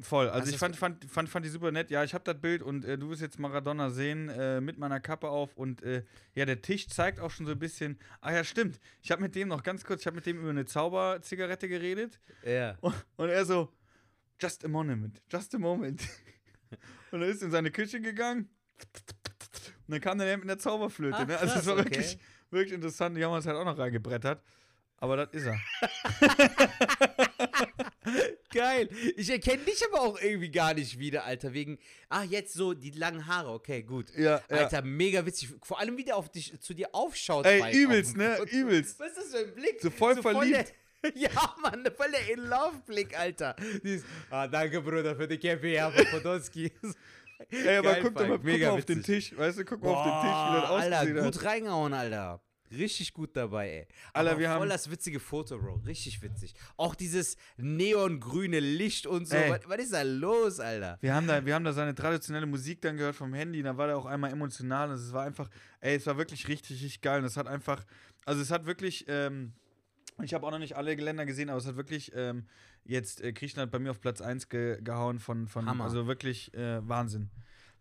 Voll. 0.00 0.28
Also 0.28 0.50
ich 0.50 0.58
fand, 0.58 0.76
fand, 0.76 1.04
fand, 1.10 1.28
fand 1.28 1.46
die 1.46 1.50
super 1.50 1.72
nett. 1.72 1.90
Ja, 1.90 2.04
ich 2.04 2.12
habe 2.12 2.24
das 2.24 2.38
Bild 2.40 2.62
und 2.62 2.84
äh, 2.84 2.98
du 2.98 3.08
wirst 3.08 3.22
jetzt 3.22 3.38
Maradona 3.38 3.90
sehen 3.90 4.28
äh, 4.28 4.60
mit 4.60 4.78
meiner 4.78 5.00
Kappe 5.00 5.28
auf 5.28 5.56
und 5.56 5.82
äh, 5.82 6.04
ja, 6.34 6.44
der 6.44 6.60
Tisch 6.60 6.88
zeigt 6.88 7.18
auch 7.18 7.30
schon 7.30 7.46
so 7.46 7.52
ein 7.52 7.58
bisschen. 7.58 7.98
Ah 8.20 8.32
ja, 8.32 8.44
stimmt. 8.44 8.78
Ich 9.02 9.10
habe 9.10 9.22
mit 9.22 9.34
dem 9.34 9.48
noch 9.48 9.62
ganz 9.62 9.84
kurz, 9.84 10.00
ich 10.00 10.06
habe 10.06 10.16
mit 10.16 10.26
dem 10.26 10.38
über 10.38 10.50
eine 10.50 10.66
Zauberzigarette 10.66 11.68
geredet 11.68 12.20
Ja. 12.44 12.76
und, 12.80 12.94
und 13.16 13.28
er 13.30 13.44
so, 13.44 13.72
just 14.40 14.64
a 14.64 14.68
moment, 14.68 15.22
just 15.32 15.54
a 15.54 15.58
moment. 15.58 16.02
und 17.10 17.22
er 17.22 17.28
ist 17.28 17.42
in 17.42 17.50
seine 17.50 17.70
Küche 17.70 18.00
gegangen 18.00 18.50
und 19.86 19.92
dann 19.92 20.00
kam 20.00 20.18
der 20.18 20.36
mit 20.36 20.44
einer 20.44 20.58
Zauberflöte. 20.58 21.16
Ah, 21.16 21.24
ne? 21.24 21.38
Also 21.38 21.58
es 21.58 21.66
war 21.66 21.74
okay. 21.74 21.84
wirklich, 21.84 22.18
wirklich 22.50 22.72
interessant. 22.72 23.16
Die 23.16 23.24
haben 23.24 23.32
uns 23.32 23.46
halt 23.46 23.56
auch 23.56 23.64
noch 23.64 23.78
reingebrettert. 23.78 24.42
Aber 24.98 25.16
das 25.16 25.28
ist 25.32 25.46
er. 25.46 25.60
Geil. 28.52 28.88
Ich 29.16 29.28
erkenne 29.30 29.62
dich 29.64 29.82
aber 29.86 30.00
auch 30.00 30.20
irgendwie 30.20 30.50
gar 30.50 30.74
nicht 30.74 30.98
wieder, 30.98 31.24
Alter. 31.24 31.52
Wegen, 31.52 31.78
ah, 32.08 32.22
jetzt 32.22 32.54
so 32.54 32.74
die 32.74 32.90
langen 32.90 33.26
Haare. 33.26 33.50
Okay, 33.50 33.82
gut. 33.82 34.06
Ja, 34.16 34.42
ja. 34.50 34.56
Alter, 34.56 34.82
mega 34.82 35.24
witzig. 35.26 35.50
Vor 35.62 35.80
allem, 35.80 35.96
wie 35.96 36.04
der 36.04 36.16
auf 36.16 36.30
dich, 36.30 36.58
zu 36.60 36.74
dir 36.74 36.88
aufschaut. 36.92 37.46
Ey, 37.46 37.76
übelst, 37.76 38.16
ne? 38.16 38.38
Übelst. 38.50 38.98
Was 39.00 39.08
ist 39.08 39.16
das 39.18 39.26
für 39.28 39.46
ein 39.46 39.54
Blick? 39.54 39.80
So 39.80 39.90
voll 39.90 40.16
verliebt. 40.22 40.72
der, 41.02 41.12
ja, 41.14 41.54
Mann, 41.62 41.86
voll 41.96 42.10
der 42.10 42.32
In-Love-Blick, 42.32 43.18
Alter. 43.18 43.56
Dieses, 43.82 44.04
ah, 44.30 44.46
danke, 44.46 44.80
Bruder, 44.80 45.14
für 45.14 45.28
die 45.28 45.38
Kaffee, 45.38 45.74
ja, 45.74 45.90
von 45.90 46.04
Podolski. 46.06 46.72
Ey, 47.50 47.76
aber 47.76 47.92
Geil, 47.92 48.02
guck 48.02 48.14
doch 48.14 48.28
mal, 48.28 48.38
guck 48.38 48.44
mal 48.46 48.66
auf 48.70 48.84
den 48.86 48.98
witzig. 48.98 49.28
Tisch. 49.30 49.38
Weißt 49.38 49.58
du, 49.58 49.64
guck 49.64 49.82
mal 49.82 49.90
auf 49.90 50.04
den 50.04 50.12
Tisch, 50.12 50.30
wie 50.30 50.60
das 50.60 50.68
Boah, 50.68 50.70
ausgesehen 50.70 50.94
Alter, 50.94 51.24
hat. 51.26 51.34
gut 51.34 51.44
reingehauen, 51.44 51.92
Alter. 51.92 52.40
Richtig 52.70 53.12
gut 53.14 53.36
dabei, 53.36 53.68
ey. 53.70 53.86
Alter, 54.12 54.30
Aber 54.32 54.40
wir 54.40 54.48
voll 54.48 54.60
haben- 54.60 54.68
das 54.68 54.90
witzige 54.90 55.20
Foto, 55.20 55.58
Bro. 55.58 55.82
Richtig 55.86 56.20
witzig. 56.22 56.54
Auch 56.76 56.94
dieses 56.94 57.36
neongrüne 57.56 58.60
Licht 58.60 59.06
und 59.06 59.26
so. 59.26 59.36
Was, 59.36 59.60
was 59.68 59.78
ist 59.78 59.92
da 59.92 60.02
los, 60.02 60.60
Alter? 60.60 60.98
Wir 61.00 61.14
haben, 61.14 61.26
da, 61.26 61.44
wir 61.44 61.54
haben 61.54 61.64
da 61.64 61.72
seine 61.72 61.94
traditionelle 61.94 62.46
Musik 62.46 62.80
dann 62.82 62.96
gehört 62.96 63.16
vom 63.16 63.32
Handy, 63.34 63.62
da 63.62 63.76
war 63.76 63.86
der 63.86 63.96
auch 63.96 64.06
einmal 64.06 64.30
emotional 64.32 64.88
und 64.90 64.96
es 64.96 65.12
war 65.12 65.24
einfach, 65.24 65.48
ey, 65.80 65.96
es 65.96 66.06
war 66.06 66.16
wirklich 66.18 66.48
richtig, 66.48 66.76
richtig 66.82 67.00
geil 67.00 67.20
und 67.20 67.26
es 67.26 67.36
hat 67.36 67.46
einfach, 67.46 67.84
also 68.24 68.40
es 68.42 68.50
hat 68.50 68.66
wirklich, 68.66 69.04
ähm, 69.08 69.52
ich 70.22 70.34
habe 70.34 70.46
auch 70.46 70.50
noch 70.50 70.58
nicht 70.58 70.76
alle 70.76 70.96
Geländer 70.96 71.26
gesehen, 71.26 71.48
aber 71.50 71.58
es 71.58 71.66
hat 71.66 71.76
wirklich 71.76 72.12
ähm, 72.14 72.46
jetzt 72.84 73.20
äh, 73.20 73.32
Griechenland 73.32 73.70
bei 73.70 73.78
mir 73.78 73.90
auf 73.90 74.00
Platz 74.00 74.20
1 74.20 74.48
ge 74.48 74.80
gehauen 74.82 75.18
von, 75.18 75.46
von 75.46 75.66
Hammer. 75.66 75.84
also 75.84 76.06
wirklich 76.06 76.52
äh, 76.54 76.86
Wahnsinn. 76.88 77.30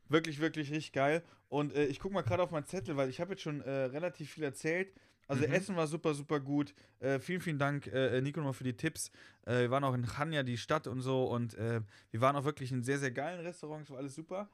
Wirklich, 0.09 0.39
wirklich 0.39 0.71
richtig 0.71 0.91
geil. 0.93 1.23
Und 1.49 1.73
äh, 1.73 1.85
ich 1.85 1.99
gucke 1.99 2.13
mal 2.13 2.21
gerade 2.21 2.43
auf 2.43 2.51
meinen 2.51 2.65
Zettel, 2.65 2.95
weil 2.97 3.09
ich 3.09 3.19
habe 3.19 3.31
jetzt 3.31 3.41
schon 3.41 3.61
äh, 3.61 3.69
relativ 3.69 4.31
viel 4.31 4.43
erzählt. 4.43 4.93
Also 5.27 5.45
Mhm. 5.47 5.53
Essen 5.53 5.75
war 5.75 5.87
super, 5.87 6.13
super 6.13 6.39
gut. 6.39 6.73
Äh, 6.99 7.19
vielen, 7.19 7.41
vielen 7.41 7.57
Dank, 7.57 7.87
äh, 7.87 8.21
Nico, 8.21 8.39
nochmal 8.39 8.53
für 8.53 8.63
die 8.63 8.77
Tipps. 8.77 9.09
Äh, 9.45 9.61
wir 9.61 9.71
waren 9.71 9.83
auch 9.83 9.95
in 9.95 10.05
Chania, 10.05 10.43
die 10.43 10.57
Stadt 10.57 10.85
und 10.85 11.01
so. 11.01 11.25
Und 11.25 11.55
äh, 11.55 11.81
wir 12.11 12.21
waren 12.21 12.35
auch 12.35 12.43
wirklich 12.43 12.71
in 12.71 12.83
sehr, 12.83 12.99
sehr 12.99 13.11
geilen 13.11 13.39
Restaurants. 13.41 13.89
War 13.89 13.97
alles 13.97 14.13
super. 14.13 14.47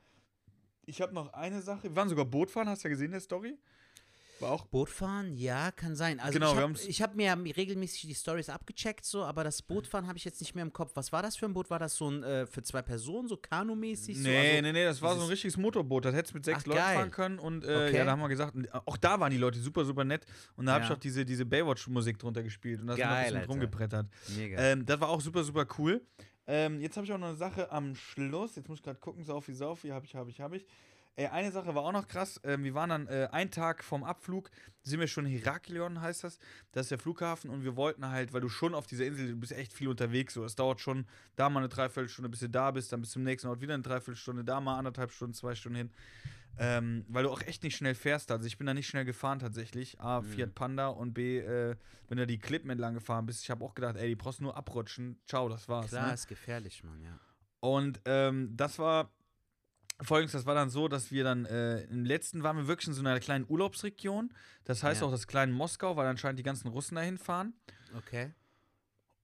Ich 0.86 1.02
habe 1.02 1.14
noch 1.14 1.34
eine 1.34 1.61
Sache. 1.61 1.84
Wir 1.84 1.95
waren 1.95 2.10
sogar 2.10 2.26
Bootfahren, 2.26 2.69
hast 2.69 2.84
du 2.84 2.88
ja 2.88 2.94
gesehen, 2.94 3.11
der 3.11 3.19
Story? 3.19 3.57
War 4.41 4.51
auch 4.51 4.65
Bootfahren, 4.65 5.38
ja, 5.38 5.72
kann 5.72 5.95
sein. 5.95 6.19
Also 6.19 6.34
Genau, 6.34 6.51
ich 6.88 7.01
habe 7.01 7.11
hab 7.11 7.15
mir 7.15 7.26
ja 7.27 7.34
regelmäßig 7.34 8.01
die 8.07 8.15
Stories 8.15 8.49
abgecheckt, 8.49 9.05
so, 9.05 9.23
aber 9.23 9.43
das 9.43 9.61
Bootfahren 9.61 10.07
habe 10.07 10.18
ich 10.18 10.26
jetzt 10.26 10.41
nicht 10.41 10.55
mehr 10.55 10.63
im 10.63 10.73
Kopf. 10.73 10.91
Was 10.95 11.11
war 11.11 11.22
das 11.22 11.35
für 11.38 11.45
ein 11.45 11.53
Boot? 11.53 11.69
War 11.69 11.80
das 11.80 11.95
so 11.95 12.09
ein 12.09 12.23
äh, 12.23 12.45
für 12.45 12.63
zwei 12.63 12.81
Personen, 12.81 13.27
so 13.27 13.38
Kanu-mäßig? 13.38 14.18
so? 14.18 14.23
Nee, 14.23 14.38
also, 14.38 14.61
nee, 14.63 14.72
nee, 14.73 14.84
das 14.85 15.01
war 15.01 15.15
so 15.15 15.22
ein 15.22 15.27
richtiges 15.27 15.57
Motorboot. 15.57 16.05
Das 16.05 16.15
hättest 16.15 16.34
du 16.34 16.38
mit 16.38 16.45
sechs 16.45 16.61
Ach, 16.63 16.65
Leuten 16.68 16.80
geil. 16.80 16.95
fahren 16.97 17.11
können. 17.11 17.39
Und 17.39 17.63
äh, 17.63 17.68
Okay. 17.88 17.97
ja, 17.97 18.05
da 18.05 18.11
haben 18.11 18.19
wir 18.22 18.30
gesagt, 18.30 18.55
auch 18.85 18.97
da 18.97 19.19
waren 19.19 19.31
die 19.31 19.38
Leute 19.38 19.59
super, 19.59 19.85
super 19.85 20.03
nett. 20.03 20.26
Und 20.55 20.65
da 20.65 20.73
habe 20.73 20.84
ich 20.84 20.89
Ja. 20.89 20.95
auch 20.95 20.99
diese, 20.99 21.23
diese 21.26 21.45
Baywatch-Musik 21.45 22.18
drunter 22.19 22.43
gespielt. 22.43 22.81
Und 22.81 22.88
da 22.88 22.93
sind 22.93 23.01
wir 23.03 23.09
ein 23.09 23.23
Geil, 23.23 23.34
bisschen 23.34 23.49
rumgebrettert. 23.49 24.07
Mega. 24.35 24.59
Ähm, 24.61 24.85
das 24.85 24.99
war 24.99 25.09
auch 25.09 25.22
super, 25.22 25.43
super 25.43 25.65
cool. 25.77 26.01
Ähm, 26.47 26.81
jetzt 26.81 26.97
habe 26.97 27.05
ich 27.05 27.13
auch 27.13 27.18
noch 27.19 27.27
eine 27.27 27.38
Sache 27.38 27.72
am 27.72 27.95
Schluss. 27.95 28.55
Jetzt 28.55 28.68
muss 28.68 28.80
ich 28.80 28.84
gerade 28.84 28.99
gucken, 28.99 29.23
Saufi, 29.23 29.53
Saufi, 29.53 29.89
habe 29.89 30.05
ich, 30.05 30.15
habe 30.15 30.30
ich, 30.31 30.41
habe 30.41 30.57
ich. 30.57 30.65
Äh, 31.17 31.27
eine 31.27 31.51
Sache 31.51 31.75
war 31.75 31.83
auch 31.83 31.91
noch 31.91 32.07
krass. 32.07 32.39
Ähm, 32.43 32.63
wir 32.63 32.73
waren 32.73 32.89
dann 32.89 33.07
äh, 33.07 33.27
einen 33.31 33.51
Tag 33.51 33.83
vom 33.83 34.03
Abflug, 34.03 34.49
sind 34.83 34.99
wir 34.99 35.07
schon 35.07 35.25
in 35.25 35.31
Heraklion, 35.31 36.01
heißt 36.01 36.23
das. 36.23 36.39
Das 36.71 36.85
ist 36.85 36.91
der 36.91 36.99
Flughafen. 36.99 37.49
Und 37.49 37.63
wir 37.63 37.75
wollten 37.75 38.07
halt, 38.07 38.33
weil 38.33 38.41
du 38.41 38.49
schon 38.49 38.73
auf 38.73 38.88
dieser 38.88 39.05
Insel, 39.05 39.27
du 39.31 39.35
bist 39.35 39.51
echt 39.51 39.73
viel 39.73 39.89
unterwegs. 39.89 40.33
So. 40.33 40.43
Es 40.45 40.55
dauert 40.55 40.79
schon 40.79 41.05
da 41.35 41.49
mal 41.49 41.59
eine 41.59 41.69
Dreiviertelstunde, 41.69 42.29
bis 42.29 42.39
du 42.39 42.49
da 42.49 42.71
bist. 42.71 42.91
Dann 42.93 43.01
bis 43.01 43.11
zum 43.11 43.23
nächsten 43.23 43.47
Ort 43.49 43.61
wieder 43.61 43.73
eine 43.73 43.83
Dreiviertelstunde, 43.83 44.43
da 44.43 44.61
mal 44.61 44.77
anderthalb 44.77 45.11
Stunden, 45.11 45.33
zwei 45.33 45.53
Stunden 45.55 45.75
hin. 45.77 45.91
Ähm, 46.57 47.05
weil 47.07 47.23
du 47.23 47.29
auch 47.29 47.41
echt 47.41 47.63
nicht 47.63 47.75
schnell 47.77 47.95
fährst. 47.95 48.29
Also 48.31 48.45
ich 48.45 48.57
bin 48.57 48.67
da 48.67 48.73
nicht 48.73 48.88
schnell 48.88 49.05
gefahren 49.05 49.39
tatsächlich. 49.39 49.99
A, 50.01 50.21
Fiat 50.21 50.53
Panda 50.53 50.88
und 50.88 51.13
B, 51.13 51.39
äh, 51.39 51.75
wenn 52.09 52.17
du 52.17 52.27
die 52.27 52.39
Klippen 52.39 52.69
entlang 52.69 52.93
gefahren 52.93 53.25
bist. 53.25 53.43
Ich 53.43 53.49
habe 53.49 53.63
auch 53.63 53.73
gedacht, 53.73 53.95
ey, 53.95 54.07
die 54.09 54.15
brauchst 54.15 54.39
du 54.39 54.43
nur 54.43 54.57
abrutschen. 54.57 55.17
Ciao, 55.27 55.47
das 55.47 55.69
war's. 55.69 55.88
Klar, 55.89 56.07
Ne? 56.07 56.13
ist 56.13 56.27
gefährlich, 56.27 56.83
Mann, 56.83 57.01
ja. 57.01 57.17
Und 57.61 58.01
ähm, 58.05 58.49
das 58.57 58.79
war 58.79 59.11
folgendes, 60.02 60.32
das 60.34 60.45
war 60.45 60.56
dann 60.56 60.69
so, 60.69 60.88
dass 60.88 61.11
wir 61.11 61.23
dann 61.23 61.45
äh, 61.45 61.82
im 61.84 62.06
letzten 62.06 62.44
waren 62.44 62.57
wir 62.57 62.68
wirklich 62.68 62.88
in 62.88 62.94
so 62.94 63.02
einer 63.02 63.19
kleinen 63.19 63.45
Urlaubsregion. 63.48 64.34
Das 64.65 64.84
heißt 64.84 65.02
Ja. 65.02 65.07
auch 65.07 65.11
das 65.11 65.28
kleine 65.28 65.52
Moskau, 65.52 65.95
weil 65.95 66.07
anscheinend 66.07 66.40
die 66.40 66.44
ganzen 66.44 66.68
Russen 66.68 66.95
dahin 66.95 67.18
fahren. 67.18 67.53
Okay. 67.98 68.32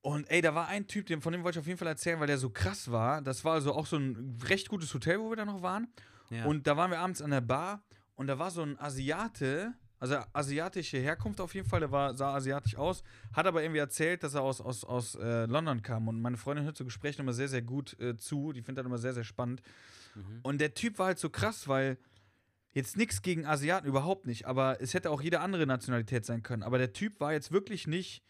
Und 0.02 0.30
ey, 0.30 0.42
da 0.42 0.56
war 0.56 0.68
ein 0.68 0.88
Typ, 0.88 1.06
dem, 1.08 1.22
von 1.22 1.34
dem 1.34 1.44
wollte 1.44 1.60
ich 1.60 1.62
auf 1.64 1.68
jeden 1.68 1.80
Fall 1.80 1.88
erzählen, 1.88 2.20
weil 2.20 2.28
der 2.28 2.38
so 2.38 2.50
krass 2.50 2.92
war. 2.92 3.22
Das 3.22 3.44
war 3.44 3.54
also 3.54 3.74
auch 3.74 3.86
so 3.86 3.98
ein 3.98 4.40
recht 4.48 4.70
gutes 4.70 4.94
Hotel, 4.94 5.20
wo 5.20 5.30
wir 5.30 5.36
da 5.36 5.46
noch 5.46 5.62
waren. 5.62 5.88
Ja. 6.30 6.46
Und 6.46 6.68
da 6.68 6.78
waren 6.78 6.92
wir 6.92 7.00
abends 7.00 7.22
an 7.22 7.32
der 7.32 7.42
Bar 7.42 7.84
und 8.16 8.28
da 8.28 8.40
war 8.40 8.52
so 8.52 8.62
ein 8.62 8.80
Asiate, 8.80 9.74
also 10.00 10.18
asiatische 10.34 10.98
Herkunft 10.98 11.42
auf 11.42 11.56
jeden 11.56 11.68
Fall, 11.68 11.80
der 11.80 11.92
war, 11.92 12.16
sah 12.16 12.36
asiatisch 12.36 12.76
aus, 12.76 13.04
hat 13.34 13.48
aber 13.48 13.64
irgendwie 13.64 13.80
erzählt, 13.80 14.24
dass 14.24 14.36
er 14.36 14.44
aus, 14.44 14.62
aus, 14.62 14.84
aus 14.84 15.16
äh, 15.16 15.46
London 15.46 15.82
kam. 15.82 16.08
Und 16.08 16.22
meine 16.22 16.38
Freundin 16.38 16.66
hört 16.66 16.78
so 16.78 16.86
Gespräche 16.86 17.22
immer 17.22 17.34
sehr, 17.34 17.48
sehr 17.48 17.62
gut 17.64 18.00
äh, 18.00 18.16
zu. 18.16 18.54
Die 18.54 18.62
findet 18.62 18.84
das 18.84 18.88
immer 18.88 19.00
sehr, 19.00 19.14
sehr 19.14 19.24
spannend. 19.24 19.62
Mhm. 20.18 20.40
Und 20.44 20.60
der 20.60 20.74
Typ 20.74 21.00
war 21.00 21.08
halt 21.08 21.20
so 21.20 21.30
krass, 21.30 21.68
weil 21.68 21.98
jetzt 22.74 22.98
nichts 22.98 23.22
gegen 23.22 23.46
Asiaten, 23.46 23.88
überhaupt 23.88 24.28
nicht. 24.28 24.46
Aber 24.46 24.82
es 24.82 24.94
hätte 24.94 25.10
auch 25.10 25.22
jede 25.22 25.40
andere 25.40 25.66
Nationalität 25.66 26.26
sein 26.26 26.44
können. 26.44 26.64
Aber 26.64 26.78
der 26.78 26.94
Typ 26.94 27.20
war 27.20 27.34
jetzt 27.34 27.52
wirklich 27.52 27.88
nicht 27.88 28.24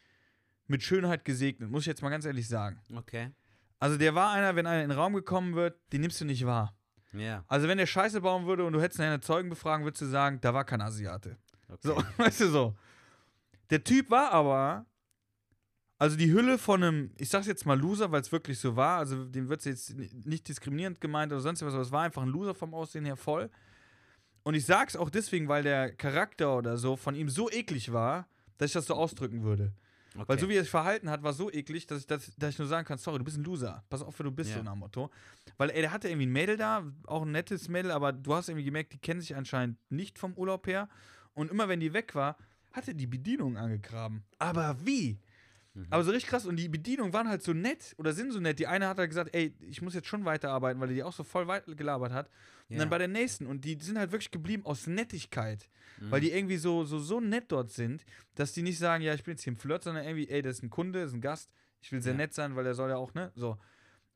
mit 0.68 0.84
Schönheit 0.84 1.26
gesegnet, 1.26 1.70
muss 1.70 1.84
ich 1.84 1.88
jetzt 1.88 2.02
mal 2.02 2.10
ganz 2.10 2.26
ehrlich 2.26 2.48
sagen. 2.48 2.80
Okay. 2.94 3.32
Also 3.80 3.98
der 3.98 4.16
war 4.16 4.32
einer, 4.32 4.56
wenn 4.56 4.66
einer 4.66 4.84
in 4.84 4.90
den 4.90 4.98
Raum 4.98 5.14
gekommen 5.14 5.56
wird, 5.56 5.80
den 5.94 6.02
nimmst 6.02 6.20
du 6.20 6.26
nicht 6.26 6.46
wahr. 6.46 6.76
Ja. 7.14 7.44
Also 7.48 7.68
wenn 7.68 7.78
der 7.78 7.86
Scheiße 7.86 8.22
bauen 8.22 8.46
würde 8.46 8.66
und 8.66 8.74
du 8.74 8.82
hättest 8.82 9.00
eine 9.00 9.20
Zeugen 9.20 9.50
befragen, 9.50 9.86
würdest 9.86 10.02
du 10.02 10.08
sagen, 10.08 10.40
da 10.42 10.54
war 10.54 10.66
kein 10.66 10.82
Asiate. 10.82 11.38
Okay. 11.70 11.80
So, 11.82 12.04
weißt 12.18 12.42
du 12.42 12.50
so. 12.50 12.76
Der 13.70 13.84
Typ 13.84 14.10
war 14.10 14.32
aber, 14.32 14.86
also 16.00 16.16
die 16.18 16.32
Hülle 16.32 16.58
von 16.58 16.84
einem, 16.84 17.12
ich 17.18 17.30
sag's 17.30 17.48
jetzt 17.48 17.66
mal 17.66 17.80
Loser, 17.80 18.12
weil 18.12 18.22
es 18.22 18.32
wirklich 18.32 18.60
so 18.60 18.76
war, 18.76 19.00
also 19.00 19.26
dem 19.26 19.50
wird 19.50 19.66
jetzt 19.66 19.96
ni- 19.96 20.10
nicht 20.26 20.48
diskriminierend 20.48 21.02
gemeint 21.02 21.32
oder 21.32 21.42
sonst 21.42 21.62
was, 21.64 21.74
aber 21.74 21.82
es 21.84 21.92
war 21.92 22.04
einfach 22.04 22.22
ein 22.22 22.30
Loser 22.30 22.54
vom 22.54 22.74
Aussehen 22.74 23.06
her 23.06 23.16
voll. 23.18 23.50
Und 24.44 24.54
ich 24.54 24.66
sag's 24.66 24.96
auch 24.96 25.10
deswegen, 25.10 25.48
weil 25.48 25.64
der 25.64 25.92
Charakter 25.94 26.56
oder 26.58 26.78
so 26.78 26.96
von 26.96 27.16
ihm 27.16 27.30
so 27.30 27.50
eklig 27.50 27.92
war, 27.92 28.28
dass 28.58 28.70
ich 28.70 28.74
das 28.74 28.86
so 28.86 28.94
ausdrücken 28.94 29.44
würde. 29.44 29.74
okay. 30.16 30.24
Weil 30.28 30.40
so 30.40 30.48
wie 30.50 30.56
er 30.56 30.62
sich 30.62 30.70
verhalten 30.72 31.10
hat, 31.10 31.22
war 31.24 31.34
so 31.34 31.52
eklig, 31.52 31.86
dass 31.88 32.00
ich, 32.02 32.08
das, 32.08 32.32
dass 32.38 32.52
ich 32.52 32.60
nur 32.60 32.68
sagen 32.68 32.86
kann, 32.88 32.98
sorry, 32.98 33.18
du 33.18 33.26
bist 33.26 33.38
ein 33.38 33.44
Loser. 33.44 33.84
Pass 33.90 34.02
auf, 34.02 34.18
wer 34.20 34.24
du 34.26 34.32
bist, 34.32 34.52
Ja. 34.52 34.58
so 34.58 34.64
nach 34.64 34.72
dem 34.74 34.80
Motto. 34.80 35.10
Weil, 35.58 35.72
ey, 35.72 35.82
der 35.82 35.92
hatte 35.92 36.08
irgendwie 36.08 36.28
ein 36.28 36.32
Mädel 36.32 36.56
da, 36.58 36.84
auch 37.08 37.24
ein 37.24 37.32
nettes 37.32 37.68
Mädel, 37.68 37.92
aber 37.92 38.14
du 38.14 38.34
hast 38.34 38.48
irgendwie 38.50 38.66
gemerkt, 38.66 38.94
die 38.94 39.00
kennen 39.00 39.20
sich 39.20 39.36
anscheinend 39.36 39.78
nicht 39.90 40.18
vom 40.18 40.34
Urlaub 40.36 40.66
her. 40.68 40.88
Und 41.34 41.52
immer 41.52 41.68
wenn 41.68 41.80
die 41.80 41.92
weg 41.94 42.16
war, 42.16 42.38
hatte 42.72 42.96
die 42.96 43.08
Bedienung 43.08 43.58
angegraben. 43.58 44.24
Aber 44.40 44.78
wie? 44.86 45.20
Mhm. 45.78 45.88
Aber 45.90 46.04
so 46.04 46.12
richtig 46.12 46.30
krass. 46.30 46.46
Und 46.46 46.56
die 46.58 46.68
Bedienungen 46.70 47.14
waren 47.14 47.30
halt 47.30 47.44
so 47.44 47.54
nett 47.54 47.94
oder 47.98 48.14
sind 48.14 48.32
so 48.32 48.40
nett. 48.40 48.60
Die 48.60 48.68
eine 48.68 48.88
hat 48.88 48.98
halt 48.98 49.10
gesagt, 49.10 49.34
ey, 49.34 49.54
ich 49.62 49.82
muss 49.82 49.94
jetzt 49.94 50.08
schon 50.08 50.26
weiterarbeiten, 50.26 50.82
weil 50.82 50.90
die 50.90 51.04
auch 51.04 51.14
so 51.14 51.24
voll 51.24 51.48
weit 51.48 51.66
gelabert 51.78 52.12
hat. 52.12 52.28
Und 52.70 52.76
Ja. 52.76 52.80
dann 52.80 52.90
bei 52.90 52.98
der 52.98 53.08
nächsten. 53.08 53.46
Und 53.46 53.64
die 53.64 53.78
sind 53.80 53.98
halt 53.98 54.12
wirklich 54.12 54.32
geblieben 54.32 54.66
aus 54.66 54.88
Nettigkeit. 54.88 55.70
Mhm. 56.00 56.12
Weil 56.12 56.22
die 56.22 56.32
irgendwie 56.32 56.58
so, 56.58 56.84
so, 56.84 57.00
so 57.00 57.20
nett 57.20 57.46
dort 57.52 57.72
sind, 57.72 58.06
dass 58.36 58.54
die 58.54 58.62
nicht 58.64 58.78
sagen, 58.80 59.04
ja, 59.04 59.14
ich 59.14 59.24
bin 59.24 59.34
jetzt 59.34 59.44
hier 59.44 59.54
im 59.54 59.58
Flirt, 59.58 59.84
sondern 59.84 60.04
irgendwie, 60.04 60.28
ey, 60.30 60.42
das 60.42 60.58
ist 60.58 60.64
ein 60.64 60.70
Kunde, 60.70 61.02
das 61.02 61.10
ist 61.12 61.16
ein 61.16 61.22
Gast. 61.22 61.52
Ich 61.82 61.92
will 61.92 62.02
sehr 62.02 62.14
Ja. 62.14 62.18
nett 62.18 62.34
sein, 62.34 62.56
weil 62.56 62.64
der 62.64 62.74
soll 62.74 62.90
ja 62.90 62.98
auch, 62.98 63.14
ne? 63.14 63.32
So. 63.36 63.58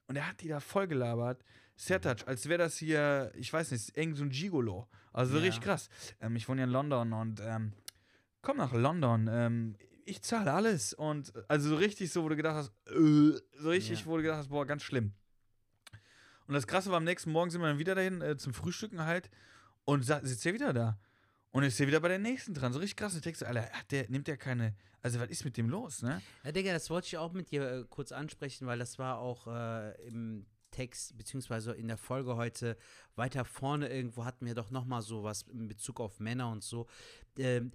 Und 0.08 0.16
er 0.16 0.28
hat 0.28 0.42
die 0.42 0.48
da 0.48 0.60
voll 0.60 0.88
gelabert. 0.88 1.44
Sertac, 1.76 2.28
als 2.28 2.48
wäre 2.50 2.58
das 2.60 2.78
hier, 2.78 3.32
ich 3.36 3.52
weiß 3.52 3.72
nicht, 3.72 3.96
irgend 3.98 4.18
so 4.18 4.24
ein 4.24 4.30
Gigolo. 4.30 4.88
Also 5.14 5.36
Ja. 5.38 5.44
richtig 5.44 5.62
krass. 5.64 5.90
Ähm, 6.20 6.36
ich 6.36 6.48
wohne 6.50 6.62
ja 6.62 6.66
in 6.66 6.72
London 6.72 7.14
und 7.14 7.40
ähm, 7.44 7.74
komm 8.42 8.58
nach 8.58 8.74
London. 8.74 9.28
Ähm, 9.32 9.76
ich 10.12 10.22
zahle 10.22 10.54
alles. 10.54 10.94
Und 10.94 11.34
also 11.48 11.70
so 11.70 11.76
richtig 11.76 12.12
so, 12.12 12.24
wo 12.24 12.30
du 12.30 12.36
gedacht 12.36 12.56
hast, 12.56 12.72
äh, 12.94 13.40
so 13.60 13.70
richtig, 13.70 14.02
Ja. 14.02 14.06
wo 14.06 14.18
du 14.18 14.24
gedacht 14.24 14.40
hast, 14.40 14.50
boah, 14.50 14.66
ganz 14.66 14.84
schlimm. 14.84 15.14
Und 16.48 16.54
das 16.54 16.68
Krasse 16.68 16.90
war, 16.90 16.98
am 16.98 17.04
nächsten 17.04 17.32
Morgen 17.32 17.50
sind 17.50 17.62
wir 17.62 17.68
dann 17.68 17.80
wieder 17.80 17.96
dahin 17.96 18.22
äh, 18.22 18.38
zum 18.38 18.54
Frühstücken 18.54 19.06
halt 19.06 19.30
und 19.86 20.04
sitzt 20.04 20.46
er 20.46 20.54
wieder 20.54 20.74
da. 20.74 21.00
Und 21.52 21.64
ist 21.64 21.80
er 21.80 21.88
wieder 21.88 22.00
bei 22.00 22.08
der 22.08 22.20
nächsten 22.20 22.54
dran. 22.54 22.72
So 22.72 22.80
richtig 22.80 22.96
krass. 22.98 23.12
Und 23.14 23.18
ich 23.18 23.24
denke 23.24 23.40
so, 23.40 23.46
Alter, 23.46 23.70
der, 23.90 24.10
nimmt 24.10 24.28
der 24.28 24.38
keine. 24.38 24.76
Also, 25.02 25.20
was 25.20 25.30
ist 25.30 25.44
mit 25.44 25.58
dem 25.58 25.68
los, 25.70 26.02
ne? 26.02 26.22
Ja, 26.44 26.52
Digga, 26.52 26.72
das 26.74 26.90
wollte 26.90 27.08
ich 27.08 27.18
auch 27.18 27.34
mit 27.34 27.52
dir 27.52 27.64
äh, 27.70 27.86
kurz 27.90 28.12
ansprechen, 28.12 28.68
weil 28.68 28.80
das 28.80 29.00
war 29.00 29.18
auch 29.18 29.48
äh, 29.48 29.92
im 30.08 30.46
Text, 30.72 31.18
beziehungsweise 31.18 31.74
in 31.74 31.88
der 31.90 31.98
Folge 31.98 32.38
heute 32.38 32.78
weiter 33.16 33.44
vorne 33.44 33.90
irgendwo 33.90 34.24
hatten 34.24 34.46
wir 34.46 34.56
doch 34.56 34.72
nochmal 34.72 35.02
so 35.02 35.24
was 35.24 35.42
in 35.44 35.68
Bezug 35.68 36.00
auf 36.00 36.20
Männer 36.22 36.50
und 36.50 36.64
so. 36.64 36.88
Ähm, 37.38 37.72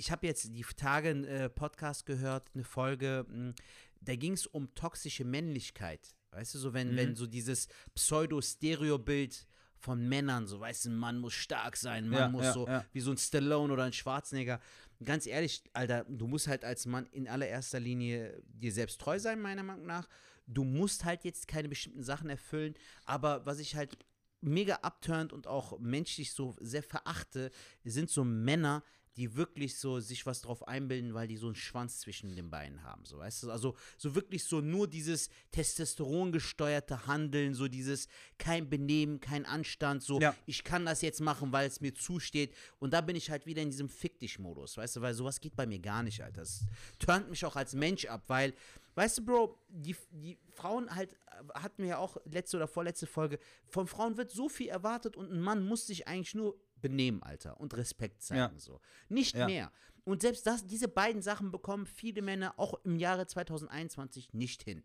ich 0.00 0.10
habe 0.10 0.26
jetzt 0.26 0.48
die 0.54 0.64
Tage 0.76 1.10
einen 1.10 1.24
äh, 1.24 1.48
Podcast 1.50 2.06
gehört, 2.06 2.50
eine 2.54 2.64
Folge, 2.64 3.26
mh, 3.28 3.52
da 4.00 4.16
ging 4.16 4.32
es 4.32 4.46
um 4.46 4.74
toxische 4.74 5.24
Männlichkeit. 5.24 6.14
Weißt 6.32 6.54
du, 6.54 6.58
so 6.58 6.72
wenn, 6.72 6.92
Mhm. 6.92 6.96
wenn 6.96 7.16
so 7.16 7.26
dieses 7.26 7.68
Pseudo-Stereo-Bild 7.94 9.46
von 9.76 10.08
Männern, 10.08 10.46
so 10.46 10.60
weißt 10.60 10.86
du, 10.86 10.90
ein 10.90 10.96
Mann 10.96 11.18
muss 11.18 11.34
stark 11.34 11.76
sein, 11.76 12.04
ein 12.04 12.10
Mann 12.10 12.20
Ja, 12.20 12.28
muss 12.28 12.44
ja, 12.44 12.52
so 12.52 12.66
ja. 12.66 12.84
wie 12.92 13.00
so 13.00 13.10
ein 13.10 13.18
Stallone 13.18 13.72
oder 13.72 13.84
ein 13.84 13.92
Schwarzenegger. 13.92 14.60
Ganz 15.02 15.26
ehrlich, 15.26 15.62
Alter, 15.72 16.04
du 16.08 16.26
musst 16.26 16.48
halt 16.48 16.64
als 16.64 16.86
Mann 16.86 17.06
in 17.12 17.28
allererster 17.28 17.80
Linie 17.80 18.42
dir 18.44 18.72
selbst 18.72 19.00
treu 19.00 19.18
sein, 19.18 19.40
meiner 19.40 19.62
Meinung 19.62 19.86
nach. 19.86 20.08
Du 20.46 20.64
musst 20.64 21.04
halt 21.04 21.24
jetzt 21.24 21.48
keine 21.48 21.68
bestimmten 21.68 22.02
Sachen 22.02 22.28
erfüllen, 22.28 22.74
aber 23.06 23.44
was 23.46 23.58
ich 23.58 23.74
halt 23.76 23.96
mega 24.42 24.76
abturnt 24.76 25.32
und 25.32 25.46
auch 25.46 25.78
menschlich 25.78 26.32
so 26.32 26.56
sehr 26.60 26.82
verachte, 26.82 27.50
sind 27.84 28.08
so 28.10 28.24
Männer, 28.24 28.82
die 29.16 29.34
wirklich 29.36 29.78
so 29.78 30.00
sich 30.00 30.26
was 30.26 30.40
drauf 30.42 30.66
einbilden, 30.66 31.14
weil 31.14 31.28
die 31.28 31.36
so 31.36 31.46
einen 31.46 31.56
Schwanz 31.56 32.00
zwischen 32.00 32.34
den 32.36 32.50
Beinen 32.50 32.82
haben, 32.82 33.04
so 33.04 33.18
weißt 33.18 33.42
du, 33.44 33.50
also 33.50 33.76
so 33.96 34.14
wirklich 34.14 34.44
so 34.44 34.60
nur 34.60 34.88
dieses 34.88 35.28
Testosteron 35.50 36.32
gesteuerte 36.32 37.06
Handeln, 37.06 37.54
so 37.54 37.68
dieses 37.68 38.08
kein 38.38 38.68
Benehmen, 38.70 39.20
kein 39.20 39.44
Anstand, 39.46 40.02
so 40.02 40.20
Ja. 40.20 40.34
ich 40.46 40.64
kann 40.64 40.86
das 40.86 41.02
jetzt 41.02 41.20
machen, 41.20 41.52
weil 41.52 41.66
es 41.66 41.80
mir 41.80 41.94
zusteht 41.94 42.54
und 42.78 42.92
da 42.92 43.00
bin 43.00 43.16
ich 43.16 43.30
halt 43.30 43.46
wieder 43.46 43.62
in 43.62 43.70
diesem 43.70 43.88
Fick 43.88 44.18
dich 44.20 44.38
Modus, 44.38 44.76
weißt 44.76 44.96
du, 44.96 45.00
weil 45.00 45.14
sowas 45.14 45.40
geht 45.40 45.56
bei 45.56 45.66
mir 45.66 45.80
gar 45.80 46.02
nicht, 46.02 46.22
Alter. 46.22 46.40
Das 46.40 46.64
turnt 46.98 47.28
mich 47.28 47.44
auch 47.44 47.56
als 47.56 47.74
Mensch 47.74 48.06
ab, 48.06 48.24
weil 48.28 48.54
Weißt 48.96 49.18
du, 49.18 49.24
Bro, 49.24 49.58
die, 49.68 49.96
die 50.10 50.36
Frauen 50.52 50.94
halt, 50.94 51.12
äh, 51.12 51.58
hatten 51.60 51.82
wir 51.82 51.90
ja 51.90 51.98
auch 51.98 52.16
letzte 52.24 52.56
oder 52.56 52.66
vorletzte 52.66 53.06
Folge, 53.06 53.38
von 53.68 53.86
Frauen 53.86 54.16
wird 54.16 54.30
so 54.30 54.48
viel 54.48 54.68
erwartet 54.68 55.16
und 55.16 55.30
ein 55.32 55.40
Mann 55.40 55.64
muss 55.64 55.86
sich 55.86 56.08
eigentlich 56.08 56.34
nur 56.34 56.58
benehmen, 56.80 57.22
Alter, 57.22 57.60
und 57.60 57.74
Respekt 57.76 58.22
zeigen, 58.22 58.54
Ja. 58.54 58.58
so. 58.58 58.80
Nicht 59.08 59.36
Ja. 59.36 59.46
mehr. 59.46 59.72
Und 60.04 60.22
selbst 60.22 60.46
das, 60.46 60.66
diese 60.66 60.88
beiden 60.88 61.22
Sachen 61.22 61.50
bekommen 61.50 61.86
viele 61.86 62.22
Männer 62.22 62.54
auch 62.58 62.74
im 62.84 62.96
Jahre 62.96 63.26
2021 63.26 64.32
nicht 64.32 64.62
hin. 64.62 64.82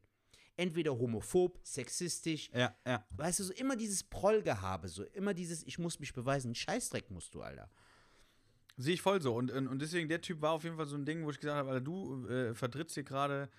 Entweder 0.58 0.98
homophob, 0.98 1.60
sexistisch, 1.64 2.50
Ja, 2.54 2.76
ja. 2.86 3.06
weißt 3.12 3.40
du, 3.40 3.44
so 3.44 3.54
immer 3.54 3.76
dieses 3.76 4.04
Prollgehabe, 4.04 4.88
so 4.88 5.04
immer 5.04 5.34
dieses, 5.34 5.64
ich 5.64 5.80
muss 5.80 6.00
mich 6.00 6.14
beweisen, 6.14 6.56
Scheißdreck 6.56 7.12
musst 7.12 7.34
du, 7.36 7.42
Alter. 7.42 7.70
Sehe 8.78 8.94
ich 8.94 9.02
voll 9.02 9.22
so. 9.22 9.36
Und, 9.36 9.52
und 9.52 9.82
deswegen, 9.82 10.10
der 10.10 10.22
Typ 10.22 10.42
war 10.42 10.52
auf 10.52 10.64
jeden 10.64 10.76
Fall 10.76 10.86
so 10.86 10.96
ein 10.98 11.06
Ding, 11.06 11.24
wo 11.26 11.30
ich 11.32 11.40
gesagt 11.40 11.58
habe, 11.58 11.70
Alter, 11.70 11.82
du 11.82 12.28
äh, 12.28 12.54
vertrittst 12.54 12.94
hier 12.96 13.04
gerade 13.04 13.50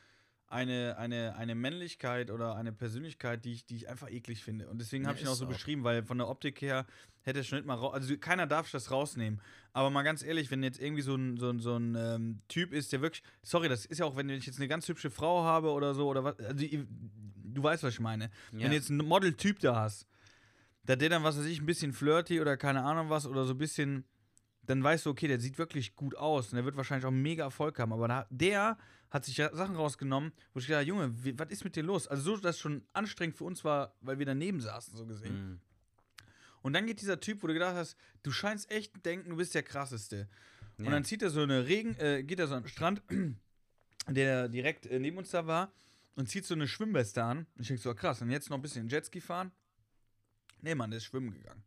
eine, 0.49 0.97
eine, 0.99 1.37
eine 1.37 1.55
Männlichkeit 1.55 2.31
oder 2.31 2.55
eine 2.55 2.73
Persönlichkeit, 2.73 3.45
die 3.45 3.53
ich, 3.53 3.67
die 3.67 3.77
ich 3.77 3.89
einfach 3.89 4.11
eklig 4.11 4.45
finde. 4.45 4.69
Und 4.69 4.79
deswegen 4.81 5.05
Ja, 5.05 5.09
habe 5.09 5.19
ich 5.19 5.25
ihn 5.25 5.29
auch 5.29 5.35
so 5.35 5.45
auch. 5.47 5.49
beschrieben, 5.49 5.85
weil 5.85 6.05
von 6.05 6.19
der 6.19 6.29
Optik 6.29 6.61
her 6.61 6.87
hätte 7.23 7.41
er 7.41 7.45
schon 7.45 7.59
nicht 7.59 7.67
mal 7.67 7.75
raus. 7.75 7.95
Also 7.95 8.17
keiner 8.17 8.47
darf 8.47 8.71
das 8.71 8.91
rausnehmen. 8.91 9.41
Aber 9.73 9.91
mal 9.91 10.03
ganz 10.03 10.23
ehrlich, 10.23 10.51
wenn 10.51 10.63
jetzt 10.63 10.81
irgendwie 10.81 11.03
so 11.03 11.17
ein, 11.17 11.37
so 11.37 11.51
ein, 11.51 11.59
so 11.59 11.77
ein 11.77 11.97
ähm, 11.97 12.41
Typ 12.49 12.73
ist, 12.73 12.93
der 12.93 13.01
wirklich. 13.03 13.23
Sorry, 13.43 13.69
das 13.69 13.87
ist 13.87 13.99
ja 13.99 14.07
auch, 14.07 14.17
wenn 14.17 14.29
ich 14.31 14.47
jetzt 14.47 14.59
eine 14.59 14.69
ganz 14.69 14.89
hübsche 14.89 15.11
Frau 15.11 15.43
habe 15.43 15.71
oder 15.73 15.95
so, 15.95 16.09
oder 16.09 16.23
was. 16.23 16.39
Also, 16.39 16.65
du 16.65 17.63
weißt, 17.63 17.83
was 17.83 17.95
ich 17.95 18.01
meine. 18.01 18.31
Ja. 18.53 18.61
Wenn 18.61 18.71
du 18.71 18.77
jetzt 18.77 18.91
einen 18.91 19.07
Model-Typ 19.07 19.59
da 19.61 19.77
hast, 19.77 20.07
da 20.85 20.95
der 20.95 21.09
dann, 21.09 21.25
was 21.25 21.37
weiß 21.37 21.47
ich, 21.47 21.61
ein 21.61 21.67
bisschen 21.67 21.93
flirty 21.93 22.41
oder 22.41 22.57
keine 22.57 22.83
Ahnung 22.85 23.11
was 23.11 23.27
oder 23.27 23.45
so 23.45 23.55
ein 23.55 23.59
bisschen 23.59 24.05
dann 24.67 24.83
weißt 24.83 25.07
du, 25.07 25.11
okay, 25.11 25.29
der 25.29 25.41
sieht 25.41 25.59
wirklich 25.59 25.95
gut 25.95 26.17
aus 26.17 26.49
und 26.51 26.57
der 26.57 26.65
wird 26.65 26.77
wahrscheinlich 26.77 27.07
auch 27.07 27.13
mega 27.13 27.45
Erfolg 27.45 27.79
haben. 27.79 27.93
Aber 27.93 28.09
da, 28.09 28.27
der 28.31 28.77
hat 29.11 29.25
sich 29.25 29.37
ja 29.37 29.55
Sachen 29.55 29.77
rausgenommen, 29.77 30.33
wo 30.53 30.61
ich 30.61 30.67
gedacht 30.67 30.81
habe, 30.81 30.89
Junge, 30.89 31.25
wie, 31.25 31.39
was 31.39 31.51
ist 31.51 31.65
mit 31.65 31.77
dir 31.77 31.83
los? 31.83 32.09
Also 32.09 32.23
so, 32.23 32.37
dass 32.37 32.57
es 32.57 32.61
schon 32.61 32.85
anstrengend 32.93 33.37
für 33.37 33.45
uns 33.45 33.65
war, 33.65 33.95
weil 34.01 34.19
wir 34.19 34.27
daneben 34.27 34.61
saßen, 34.61 34.97
so 34.97 35.07
gesehen. 35.07 35.51
Mhm. 35.51 35.61
Und 36.63 36.73
dann 36.73 36.87
geht 36.87 37.01
dieser 37.01 37.21
Typ, 37.21 37.43
wo 37.43 37.47
du 37.47 37.53
gedacht 37.53 37.77
hast, 37.77 37.97
du 38.23 38.33
scheinst 38.33 38.71
echt 38.71 39.05
denken, 39.05 39.31
du 39.31 39.37
bist 39.37 39.55
der 39.55 39.63
krasseste. 39.63 40.29
Ja. 40.79 40.87
Und 40.87 40.91
dann 40.91 41.05
zieht 41.05 41.23
er 41.23 41.31
so 41.31 41.41
eine 41.41 41.67
Regen, 41.67 41.95
äh, 42.01 42.25
geht 42.25 42.41
er 42.41 42.49
so 42.49 42.55
an 42.55 42.65
den 42.65 42.69
Strand, 42.69 43.03
der 44.09 44.49
direkt 44.49 44.87
äh, 44.87 44.99
neben 44.99 45.17
uns 45.19 45.31
da 45.31 45.47
war, 45.47 45.73
und 46.17 46.29
zieht 46.29 46.45
so 46.45 46.55
eine 46.55 46.67
Schwimmweste 46.67 47.23
an. 47.23 47.47
Und 47.55 47.63
ich 47.63 47.69
denke 47.69 47.83
so, 47.83 47.95
krass, 47.95 48.21
und 48.21 48.31
jetzt 48.31 48.51
noch 48.51 48.59
ein 48.59 48.63
bisschen 48.63 48.89
Jetski 48.89 49.21
fahren? 49.21 49.53
Nee, 50.61 50.75
Mann, 50.75 50.91
der 50.91 50.99
ist 50.99 51.05
schwimmen 51.05 51.31
gegangen. 51.33 51.63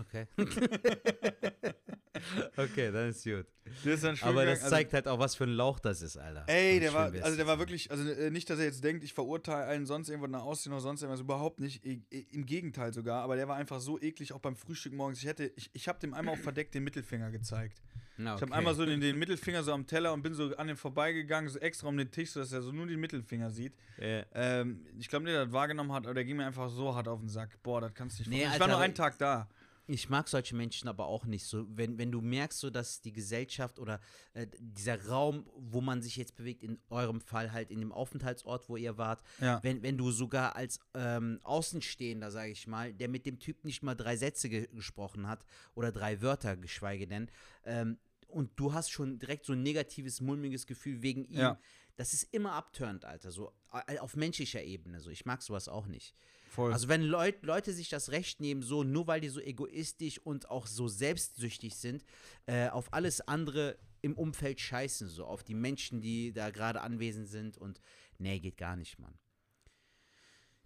Okay. 0.00 0.26
okay, 2.56 2.90
dann 2.92 3.08
ist 3.08 3.24
gut. 3.24 3.46
Der 3.84 3.94
ist 3.94 4.04
Aber 4.22 4.44
das 4.44 4.58
also- 4.60 4.70
zeigt 4.70 4.92
halt 4.92 5.08
auch, 5.08 5.18
was 5.18 5.34
für 5.36 5.44
ein 5.44 5.50
Lauch 5.54 5.78
das 5.78 6.02
ist, 6.02 6.16
Alter. 6.16 6.44
Ey, 6.46 6.80
der 6.80 6.92
war, 6.92 7.12
also 7.22 7.36
der 7.36 7.46
war 7.46 7.58
wirklich, 7.58 7.90
also 7.90 8.08
äh, 8.08 8.30
nicht, 8.30 8.50
dass 8.50 8.58
er 8.58 8.66
jetzt 8.66 8.82
denkt, 8.84 9.04
ich 9.04 9.14
verurteile 9.14 9.66
einen 9.66 9.86
sonst 9.86 10.08
irgendwo 10.08 10.26
nach 10.26 10.42
Aussehen 10.42 10.72
oder 10.72 10.82
sonst 10.82 11.02
irgendwas, 11.02 11.20
überhaupt 11.20 11.60
nicht. 11.60 11.84
Im 11.84 12.44
Gegenteil 12.44 12.92
sogar, 12.92 13.22
aber 13.22 13.36
der 13.36 13.48
war 13.48 13.56
einfach 13.56 13.80
so 13.80 14.00
eklig, 14.00 14.32
auch 14.32 14.40
beim 14.40 14.56
Frühstück 14.56 14.92
morgens. 14.92 15.18
Ich 15.20 15.26
hätte, 15.26 15.52
ich, 15.56 15.70
ich 15.72 15.88
habe 15.88 15.98
dem 16.00 16.12
einmal 16.12 16.34
auch 16.34 16.38
verdeckt 16.40 16.74
den 16.74 16.84
Mittelfinger 16.84 17.30
gezeigt. 17.30 17.80
Na, 18.18 18.34
Ich 18.34 18.42
habe 18.42 18.50
okay. 18.50 18.58
einmal 18.58 18.74
so 18.74 18.84
den, 18.84 19.00
den 19.00 19.18
Mittelfinger 19.18 19.62
so 19.62 19.72
am 19.72 19.86
Teller 19.86 20.12
und 20.12 20.22
bin 20.22 20.34
so 20.34 20.54
an 20.56 20.66
dem 20.66 20.76
vorbeigegangen, 20.76 21.48
so 21.48 21.58
extra 21.60 21.88
um 21.88 21.96
den 21.96 22.10
Tisch, 22.10 22.30
sodass 22.32 22.52
er 22.52 22.60
so 22.60 22.70
nur 22.70 22.86
den 22.86 23.00
Mittelfinger 23.00 23.50
sieht. 23.50 23.72
Ja. 23.98 24.22
Ähm, 24.34 24.84
ich 24.98 25.08
glaube 25.08 25.24
nicht, 25.24 25.34
dass 25.34 25.42
er 25.42 25.46
das 25.46 25.52
wahrgenommen 25.54 25.92
hat, 25.92 26.04
aber 26.04 26.14
der 26.14 26.24
ging 26.24 26.36
mir 26.36 26.44
einfach 26.46 26.68
so 26.68 26.94
hart 26.94 27.08
auf 27.08 27.20
den 27.20 27.28
Sack. 27.30 27.62
Boah, 27.62 27.80
das 27.80 27.94
kannst 27.94 28.18
du 28.18 28.22
nicht 28.22 28.28
Nee, 28.30 28.36
vorstellen. 28.42 28.48
Ich 28.56 28.60
Alter, 28.60 28.70
war 28.72 28.76
nur 28.78 28.84
einen 28.84 28.94
Tag 28.94 29.16
da. 29.18 29.48
Ich 29.86 30.08
mag 30.08 30.28
solche 30.28 30.54
Menschen 30.54 30.88
aber 30.88 31.06
auch 31.06 31.24
nicht 31.24 31.44
so. 31.44 31.66
Wenn, 31.68 31.98
wenn 31.98 32.12
du 32.12 32.20
merkst, 32.20 32.58
so 32.60 32.70
dass 32.70 33.00
die 33.00 33.12
Gesellschaft 33.12 33.78
oder 33.80 34.00
äh, 34.32 34.46
dieser 34.58 35.06
Raum, 35.08 35.44
wo 35.56 35.80
man 35.80 36.02
sich 36.02 36.16
jetzt 36.16 36.36
bewegt, 36.36 36.62
in 36.62 36.78
eurem 36.88 37.20
Fall 37.20 37.52
halt 37.52 37.70
in 37.70 37.80
dem 37.80 37.90
Aufenthaltsort, 37.92 38.68
wo 38.68 38.76
ihr 38.76 38.96
wart, 38.96 39.22
Ja. 39.40 39.60
wenn, 39.64 39.82
wenn 39.82 39.98
du 39.98 40.12
sogar 40.12 40.54
als 40.56 40.78
ähm, 40.94 41.40
Außenstehender, 41.42 42.30
sage 42.30 42.52
ich 42.52 42.66
mal, 42.68 42.92
der 42.94 43.08
mit 43.08 43.26
dem 43.26 43.38
Typ 43.40 43.64
nicht 43.64 43.82
mal 43.82 43.94
drei 43.96 44.16
Sätze 44.16 44.48
ge 44.48 44.68
gesprochen 44.72 45.26
hat 45.26 45.44
oder 45.74 45.90
drei 45.90 46.22
Wörter, 46.22 46.56
geschweige 46.56 47.06
denn, 47.08 47.28
ähm, 47.64 47.98
und 48.28 48.50
du 48.56 48.72
hast 48.72 48.90
schon 48.90 49.18
direkt 49.18 49.44
so 49.44 49.52
ein 49.52 49.62
negatives, 49.62 50.20
mulmiges 50.22 50.66
Gefühl 50.66 51.02
wegen 51.02 51.24
ihm, 51.26 51.38
Ja. 51.38 51.58
das 51.96 52.14
ist 52.14 52.32
immer 52.32 52.52
abturnt, 52.52 53.04
Alter, 53.04 53.30
so 53.30 53.52
äh, 53.88 53.98
auf 53.98 54.16
menschlicher 54.16 54.62
Ebene. 54.62 55.00
So. 55.00 55.10
Ich 55.10 55.26
mag 55.26 55.42
sowas 55.42 55.68
auch 55.68 55.86
nicht. 55.86 56.14
Voll. 56.52 56.70
Also 56.70 56.88
wenn 56.88 57.00
Leut, 57.00 57.42
Leute 57.42 57.72
sich 57.72 57.88
das 57.88 58.10
Recht 58.10 58.38
nehmen, 58.40 58.60
so 58.60 58.84
nur 58.84 59.06
weil 59.06 59.22
die 59.22 59.30
so 59.30 59.40
egoistisch 59.40 60.18
und 60.18 60.50
auch 60.50 60.66
so 60.66 60.86
selbstsüchtig 60.86 61.76
sind, 61.76 62.04
äh, 62.44 62.68
auf 62.68 62.92
alles 62.92 63.26
andere 63.26 63.78
im 64.02 64.18
Umfeld 64.18 64.60
scheißen, 64.60 65.08
so 65.08 65.24
auf 65.24 65.42
die 65.42 65.54
Menschen, 65.54 66.02
die 66.02 66.30
da 66.34 66.50
gerade 66.50 66.82
anwesend 66.82 67.26
sind 67.28 67.56
und 67.56 67.80
nee, 68.18 68.38
geht 68.38 68.58
gar 68.58 68.76
nicht, 68.76 68.98
Mann. 68.98 69.18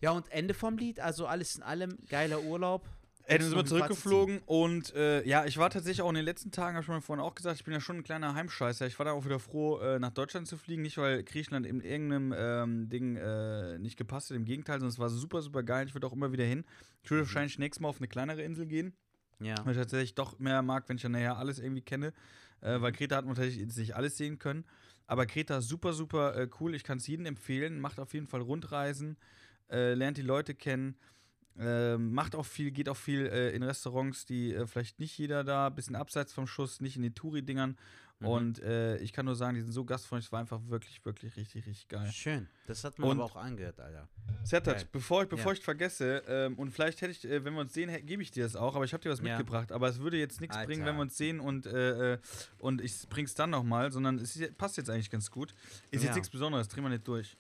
Ja, 0.01 0.11
und 0.11 0.29
Ende 0.33 0.55
vom 0.55 0.77
Lied, 0.77 0.99
also 0.99 1.29
alles 1.29 1.55
in 1.55 1.63
allem, 1.63 1.97
geiler 2.09 2.43
Urlaub. 2.43 2.89
Ey, 3.29 3.39
dann 3.39 3.49
sind 3.49 3.59
wir 3.59 3.65
zurückgeflogen 3.65 4.41
und 4.47 4.95
äh, 4.95 5.27
ja, 5.27 5.47
ich 5.47 5.59
war 5.59 5.69
tatsächlich 5.69 6.01
auch 6.03 6.09
in 6.11 6.15
den 6.15 6.25
letzten 6.25 6.53
Tagen, 6.53 6.77
habe 6.77 6.85
ich 6.85 6.89
mir 6.89 7.03
vorhin 7.03 7.25
auch 7.25 7.35
gesagt, 7.35 7.57
ich 7.57 7.65
bin 7.65 7.75
ja 7.75 7.81
schon 7.81 7.97
ein 7.97 8.03
kleiner 8.05 8.35
Heimscheißer. 8.35 8.87
Ich 8.87 8.97
war 9.01 9.07
da 9.07 9.13
auch 9.13 9.25
wieder 9.25 9.41
froh, 9.41 9.79
äh, 9.81 9.99
nach 9.99 10.13
Deutschland 10.13 10.47
zu 10.47 10.57
fliegen. 10.57 10.83
Nicht, 10.83 10.97
weil 10.97 11.25
Griechenland 11.25 11.67
in 11.67 11.81
irgendeinem 11.81 12.33
ähm, 12.37 12.89
Ding 12.89 13.17
äh, 13.17 13.79
nicht 13.79 13.97
gepasst 13.97 14.31
hat, 14.31 14.37
im 14.37 14.45
Gegenteil, 14.45 14.79
sondern 14.79 14.93
es 14.93 15.01
war 15.01 15.11
super, 15.11 15.43
super 15.43 15.65
geil. 15.65 15.89
Ich 15.89 15.95
würde 15.95 16.07
auch 16.07 16.13
immer 16.13 16.31
wieder 16.31 16.45
hin. 16.45 16.65
Ich 17.03 17.11
würde 17.11 17.25
wahrscheinlich 17.25 17.59
nächstes 17.59 17.81
Mal 17.81 17.89
auf 17.89 17.99
eine 17.99 18.07
kleinere 18.07 18.43
Insel 18.43 18.67
gehen. 18.67 18.93
Ja. 19.39 19.55
weil 19.65 19.73
ich 19.73 19.79
tatsächlich 19.79 20.15
doch 20.15 20.39
mehr 20.39 20.63
mag, 20.63 20.89
wenn 20.89 20.97
ich 20.97 21.03
dann 21.03 21.13
nachher 21.13 21.37
alles 21.37 21.59
irgendwie 21.59 21.83
kenne. 21.83 22.13
Äh, 22.61 22.81
weil 22.81 22.93
Kreta 22.93 23.17
hat 23.17 23.27
man 23.27 23.35
tatsächlich 23.35 23.77
nicht 23.77 23.97
alles 23.97 24.17
sehen 24.17 24.39
können. 24.39 24.65
Aber 25.07 25.27
Kreta 25.27 25.59
ist 25.59 25.69
super, 25.69 25.93
super 25.93 26.37
äh, 26.37 26.49
cool. 26.61 26.75
Ich 26.75 26.85
kann 26.85 26.99
es 26.99 27.07
jedem 27.07 27.27
empfehlen. 27.27 27.81
Macht 27.81 27.99
auf 27.99 28.15
jeden 28.15 28.29
Fall 28.29 28.41
Rundreisen, 28.41 29.17
äh, 29.69 29.95
lernt 29.95 30.17
die 30.17 30.23
Leute 30.23 30.55
kennen. 30.55 30.97
Ähm, 31.59 32.13
macht 32.13 32.35
auch 32.35 32.45
viel, 32.47 32.71
geht 32.71 32.89
auch 32.89 32.97
viel 32.97 33.27
äh, 33.27 33.51
in 33.57 33.63
Restaurants, 33.63 34.27
die 34.27 34.53
äh, 34.55 34.67
vielleicht 34.67 34.99
nicht 35.01 35.17
jeder 35.17 35.43
da, 35.43 35.69
bisschen 35.71 35.97
abseits 35.97 36.33
vom 36.33 36.47
Schuss, 36.47 36.81
nicht 36.81 36.97
in 36.97 37.03
den 37.03 37.15
Touri-Dingern. 37.15 37.77
Mhm. 38.19 38.27
Und 38.27 38.59
äh, 38.63 38.97
ich 38.99 39.13
kann 39.13 39.27
nur 39.27 39.37
sagen, 39.37 39.55
die 39.57 39.61
sind 39.63 39.73
so 39.73 39.85
gastfreundlich, 39.85 40.27
es 40.29 40.33
war 40.33 40.41
einfach 40.41 40.61
wirklich, 40.69 41.05
wirklich 41.05 41.37
richtig, 41.37 41.67
richtig 41.67 41.89
geil. 41.89 42.11
Schön. 42.13 42.49
Das 42.67 42.83
hat 42.85 42.99
man 42.99 43.11
Und- 43.11 43.17
aber 43.19 43.25
auch 43.27 43.37
angehört, 43.37 43.79
Alter. 43.81 44.09
Sertat, 44.43 44.77
Geil. 44.77 44.89
bevor 44.93 45.23
ich, 45.23 45.29
bevor 45.29 45.53
Ja. 45.53 45.59
ich 45.59 45.65
vergesse, 45.65 46.23
ähm, 46.29 46.55
und 46.59 46.71
vielleicht 46.71 47.01
hätte 47.03 47.13
ich, 47.13 47.25
äh, 47.27 47.45
wenn 47.45 47.53
wir 47.55 47.61
uns 47.61 47.75
sehen, 47.75 47.91
gebe 48.07 48.23
ich 48.23 48.31
dir 48.31 48.45
das 48.45 48.57
auch, 48.57 48.75
aber 48.75 48.85
ich 48.85 48.93
habe 48.95 49.03
dir 49.03 49.11
was 49.11 49.21
Ja. 49.21 49.37
mitgebracht. 49.37 49.71
Aber 49.73 49.89
es 49.89 49.99
würde 49.99 50.19
jetzt 50.19 50.41
nichts 50.41 50.57
bringen, 50.65 50.85
wenn 50.87 50.95
wir 50.97 51.03
uns 51.03 51.17
sehen 51.17 51.41
und, 51.41 51.67
äh, 51.67 52.15
äh, 52.15 52.19
und 52.59 52.81
ich 52.81 53.07
bring's 53.09 53.35
dann 53.35 53.51
nochmal, 53.51 53.93
sondern 53.93 54.19
es 54.19 54.39
passt 54.57 54.77
jetzt 54.79 54.89
eigentlich 54.91 55.11
ganz 55.11 55.31
gut. 55.31 55.53
Ist 55.91 56.03
Ja. 56.03 56.09
jetzt 56.09 56.17
nichts 56.17 56.31
Besonderes, 56.31 56.69
drehen 56.69 56.85
wir 56.85 56.91
nicht 56.91 57.07
durch. 57.09 57.37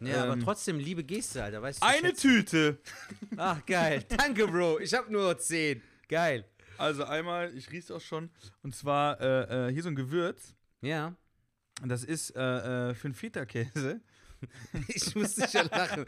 Ja, 0.00 0.24
aber 0.24 0.32
Ähm, 0.34 0.40
trotzdem, 0.40 0.78
liebe 0.78 1.04
Geste, 1.04 1.42
Alter, 1.44 1.60
weißt 1.62 1.82
du. 1.82 1.86
Eine 1.86 2.08
schätze- 2.08 2.20
Tüte. 2.22 2.78
Ach, 3.36 3.64
geil. 3.66 4.04
Danke, 4.16 4.46
Bro. 4.46 4.80
Ich 4.80 4.94
hab 4.94 5.10
nur 5.10 5.36
10. 5.38 5.82
Geil. 6.08 6.44
Also 6.78 7.04
einmal, 7.04 7.54
ich 7.54 7.70
riech's 7.70 7.90
auch 7.90 8.00
schon. 8.00 8.30
Und 8.62 8.74
zwar 8.74 9.20
äh, 9.20 9.68
äh, 9.68 9.72
hier 9.72 9.82
so 9.82 9.90
ein 9.90 9.94
Gewürz. 9.96 10.54
Ja. 10.80 11.14
Das 11.84 12.04
ist 12.04 12.34
äh, 12.36 12.90
äh, 12.90 12.94
für 12.94 13.08
einen 13.08 13.14
Feta-Käse. 13.14 14.00
Ich 14.88 15.14
musste 15.14 15.48
schon 15.48 15.68
lachen. 15.70 16.04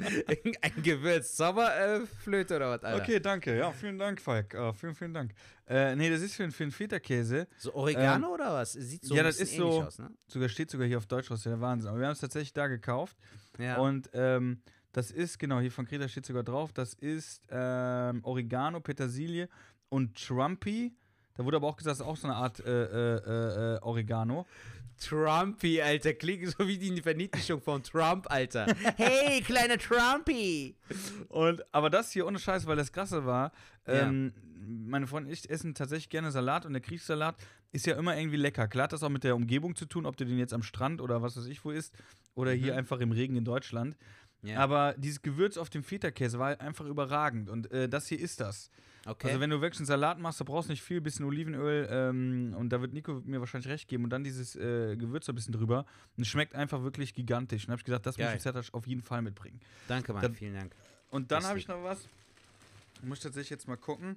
Ein 0.60 0.82
Gewürz. 0.82 1.36
Sommerflöte 1.36 2.02
äh, 2.02 2.06
Flöte 2.22 2.56
oder 2.56 2.70
was, 2.70 2.84
Alter? 2.84 3.02
Okay, 3.02 3.20
danke. 3.20 3.56
Ja, 3.56 3.72
vielen 3.72 3.98
Dank, 3.98 4.20
Falk. 4.20 4.54
Äh, 4.54 4.72
vielen, 4.72 4.94
vielen 4.94 5.14
Dank. 5.14 5.32
Äh, 5.66 5.94
nee, 5.96 6.10
das 6.10 6.20
ist 6.20 6.34
für, 6.34 6.42
einen 6.42 6.72
Feta-Käse. 6.72 7.46
So 7.58 7.74
Oregano 7.74 8.34
oder 8.34 8.52
was? 8.52 8.72
Sieht 8.72 9.04
so 9.04 9.14
ja, 9.14 9.22
ein 9.22 9.26
das 9.26 9.38
ist 9.40 9.56
so- 9.56 9.82
aus, 9.82 9.98
ne? 9.98 10.10
Sogar 10.26 10.48
steht 10.48 10.70
sogar 10.70 10.86
hier 10.86 10.98
auf 10.98 11.06
Deutsch 11.06 11.30
aus, 11.30 11.42
der 11.42 11.60
Wahnsinn. 11.60 11.90
Aber 11.90 11.98
wir 11.98 12.06
haben 12.06 12.12
es 12.12 12.20
tatsächlich 12.20 12.52
da 12.52 12.66
gekauft. 12.66 13.16
Ja. 13.58 13.76
Und 13.78 14.10
ähm, 14.12 14.62
das 14.92 15.10
ist, 15.10 15.38
genau, 15.38 15.60
hier 15.60 15.72
von 15.72 15.86
Kreta 15.86 16.06
steht 16.06 16.26
sogar 16.26 16.42
drauf, 16.42 16.72
das 16.72 16.94
ist 16.94 17.42
ähm, 17.50 18.20
Oregano, 18.24 18.80
Petersilie 18.80 19.48
und 19.88 20.14
Trumpy. 20.22 20.94
Da 21.34 21.44
wurde 21.44 21.56
aber 21.56 21.68
auch 21.68 21.76
gesagt, 21.76 21.92
das 21.92 22.00
ist 22.00 22.06
auch 22.06 22.16
so 22.16 22.28
eine 22.28 22.36
Art 22.36 22.60
äh, 22.60 22.84
äh, 22.84 23.76
äh, 23.76 23.78
Oregano. 23.80 24.46
Trumpy, 25.04 25.80
Alter. 25.82 26.14
Klingt 26.14 26.48
so 26.48 26.66
wie 26.66 26.78
die 26.78 27.00
Verniedlichung 27.02 27.60
von 27.60 27.82
Trump, 27.82 28.30
Alter. 28.30 28.66
Hey, 28.96 29.40
kleiner 29.42 29.78
Trumpy. 29.78 30.74
Und, 31.28 31.62
aber 31.72 31.90
das 31.90 32.12
hier 32.12 32.26
ohne 32.26 32.38
Scheiß, 32.38 32.66
weil 32.66 32.76
das 32.76 32.92
krasse 32.92 33.24
war, 33.26 33.52
Ja. 33.86 34.08
ähm, 34.08 34.32
meine 34.64 35.06
Freunde 35.08 35.28
und 35.28 35.32
ich 35.32 35.48
essen 35.50 35.74
tatsächlich 35.74 36.08
gerne 36.08 36.30
Salat 36.30 36.64
und 36.66 36.72
der 36.72 36.80
Grießsalat 36.82 37.34
ist 37.72 37.86
ja 37.86 37.96
immer 37.96 38.16
irgendwie 38.16 38.36
lecker. 38.36 38.68
Klar 38.68 38.84
hat 38.84 38.92
das 38.92 39.02
auch 39.02 39.08
mit 39.08 39.24
der 39.24 39.34
Umgebung 39.34 39.74
zu 39.74 39.86
tun, 39.86 40.06
ob 40.06 40.16
du 40.16 40.24
den 40.24 40.38
jetzt 40.38 40.52
am 40.54 40.62
Strand 40.62 41.00
oder 41.00 41.20
was 41.22 41.36
weiß 41.36 41.46
ich 41.46 41.64
wo 41.64 41.70
isst 41.70 41.94
oder 42.34 42.52
hier 42.52 42.72
Mhm. 42.72 42.78
einfach 42.78 43.00
im 43.00 43.10
Regen 43.12 43.34
in 43.34 43.44
Deutschland. 43.44 43.96
Ja. 44.42 44.58
Aber 44.58 44.94
dieses 44.98 45.22
Gewürz 45.22 45.56
auf 45.56 45.70
dem 45.70 45.82
Feta-Käse 45.84 46.38
war 46.38 46.60
einfach 46.60 46.84
überragend 46.86 47.48
und 47.48 47.70
äh, 47.70 47.88
das 47.88 48.08
hier 48.08 48.18
ist 48.18 48.40
das. 48.40 48.70
okay. 49.06 49.28
Also 49.28 49.40
wenn 49.40 49.50
du 49.50 49.60
wirklich 49.60 49.78
einen 49.78 49.86
Salat 49.86 50.18
machst, 50.18 50.40
da 50.40 50.44
brauchst 50.44 50.68
du 50.68 50.72
nicht 50.72 50.82
viel, 50.82 51.00
bisschen 51.00 51.24
Olivenöl 51.24 51.86
ähm, 51.90 52.54
und 52.58 52.70
da 52.70 52.80
wird 52.80 52.92
Nico 52.92 53.22
mir 53.24 53.38
wahrscheinlich 53.40 53.70
recht 53.70 53.86
geben 53.88 54.02
und 54.04 54.10
dann 54.10 54.24
dieses 54.24 54.56
äh, 54.56 54.96
Gewürz 54.96 55.26
so 55.26 55.32
ein 55.32 55.36
bisschen 55.36 55.52
drüber 55.52 55.86
und 56.16 56.22
es 56.22 56.28
schmeckt 56.28 56.54
einfach 56.56 56.82
wirklich 56.82 57.14
gigantisch. 57.14 57.62
Und 57.62 57.68
dann 57.68 57.72
habe 57.74 57.80
ich 57.80 57.84
gesagt, 57.84 58.06
das 58.06 58.18
muss 58.18 58.26
Geil. 58.26 58.36
ich 58.36 58.42
Zertasch 58.42 58.74
auf 58.74 58.86
jeden 58.88 59.02
Fall 59.02 59.22
mitbringen. 59.22 59.60
Danke, 59.86 60.12
Mann. 60.12 60.22
dann- 60.22 60.34
Vielen 60.34 60.54
Dank. 60.54 60.74
Und 61.10 61.30
dann 61.30 61.44
habe 61.44 61.58
ich 61.58 61.68
noch 61.68 61.82
was. 61.84 62.00
Muss 63.02 63.18
ich 63.18 63.24
tatsächlich 63.24 63.50
jetzt 63.50 63.68
mal 63.68 63.76
gucken. 63.76 64.16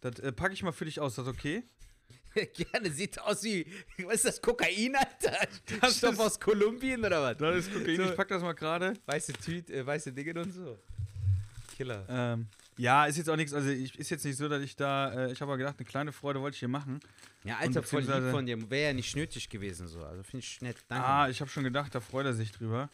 Das 0.00 0.18
äh, 0.18 0.30
packe 0.32 0.52
ich 0.52 0.62
mal 0.62 0.72
für 0.72 0.84
dich 0.84 1.00
aus. 1.00 1.12
Ist 1.12 1.18
das 1.18 1.28
okay? 1.28 1.62
Gerne, 2.54 2.90
sieht 2.90 3.18
aus 3.20 3.42
wie, 3.42 3.66
was 4.04 4.16
ist 4.16 4.24
das, 4.24 4.42
Kokain, 4.42 4.94
Alter? 4.94 5.36
Das 5.80 5.98
Stoff 5.98 6.12
ist- 6.14 6.20
aus 6.20 6.40
Kolumbien 6.40 7.04
oder 7.04 7.22
was? 7.22 7.36
Das 7.36 7.56
ist 7.66 7.72
Kokain. 7.72 7.96
So. 7.96 8.02
Ich 8.04 8.16
packe 8.16 8.34
das 8.34 8.42
mal 8.42 8.52
gerade. 8.54 8.94
Weiße 9.06 9.32
Tüte, 9.34 9.72
äh, 9.74 9.86
weiße 9.86 10.12
Dinge 10.12 10.40
und 10.40 10.52
so. 10.52 10.78
Killer. 11.76 12.04
Ähm, 12.08 12.46
ja, 12.76 13.06
ist 13.06 13.16
jetzt 13.16 13.28
auch 13.28 13.36
nichts. 13.36 13.52
Also 13.52 13.68
ich, 13.70 13.98
ist 13.98 14.10
jetzt 14.10 14.24
nicht 14.24 14.36
so, 14.36 14.48
dass 14.48 14.62
ich 14.62 14.76
da. 14.76 15.26
Äh, 15.26 15.32
ich 15.32 15.40
habe 15.40 15.50
aber 15.52 15.58
gedacht, 15.58 15.76
eine 15.78 15.86
kleine 15.86 16.12
Freude 16.12 16.40
wollte 16.40 16.54
ich 16.54 16.60
hier 16.60 16.68
machen. 16.68 17.00
Ja, 17.44 17.56
Alter, 17.58 17.82
voll 17.82 18.02
lieb 18.02 18.30
von 18.30 18.46
dir. 18.46 18.70
Wäre 18.70 18.88
ja 18.88 18.92
nicht 18.92 19.16
nötig 19.16 19.48
gewesen 19.48 19.86
so. 19.88 20.04
Also 20.04 20.22
finde 20.22 20.44
ich 20.44 20.60
nett. 20.60 20.76
Danke. 20.88 21.04
Ah, 21.04 21.28
ich 21.28 21.40
habe 21.40 21.50
schon 21.50 21.64
gedacht, 21.64 21.94
da 21.94 22.00
freut 22.00 22.26
er 22.26 22.34
sich 22.34 22.52
drüber. 22.52 22.88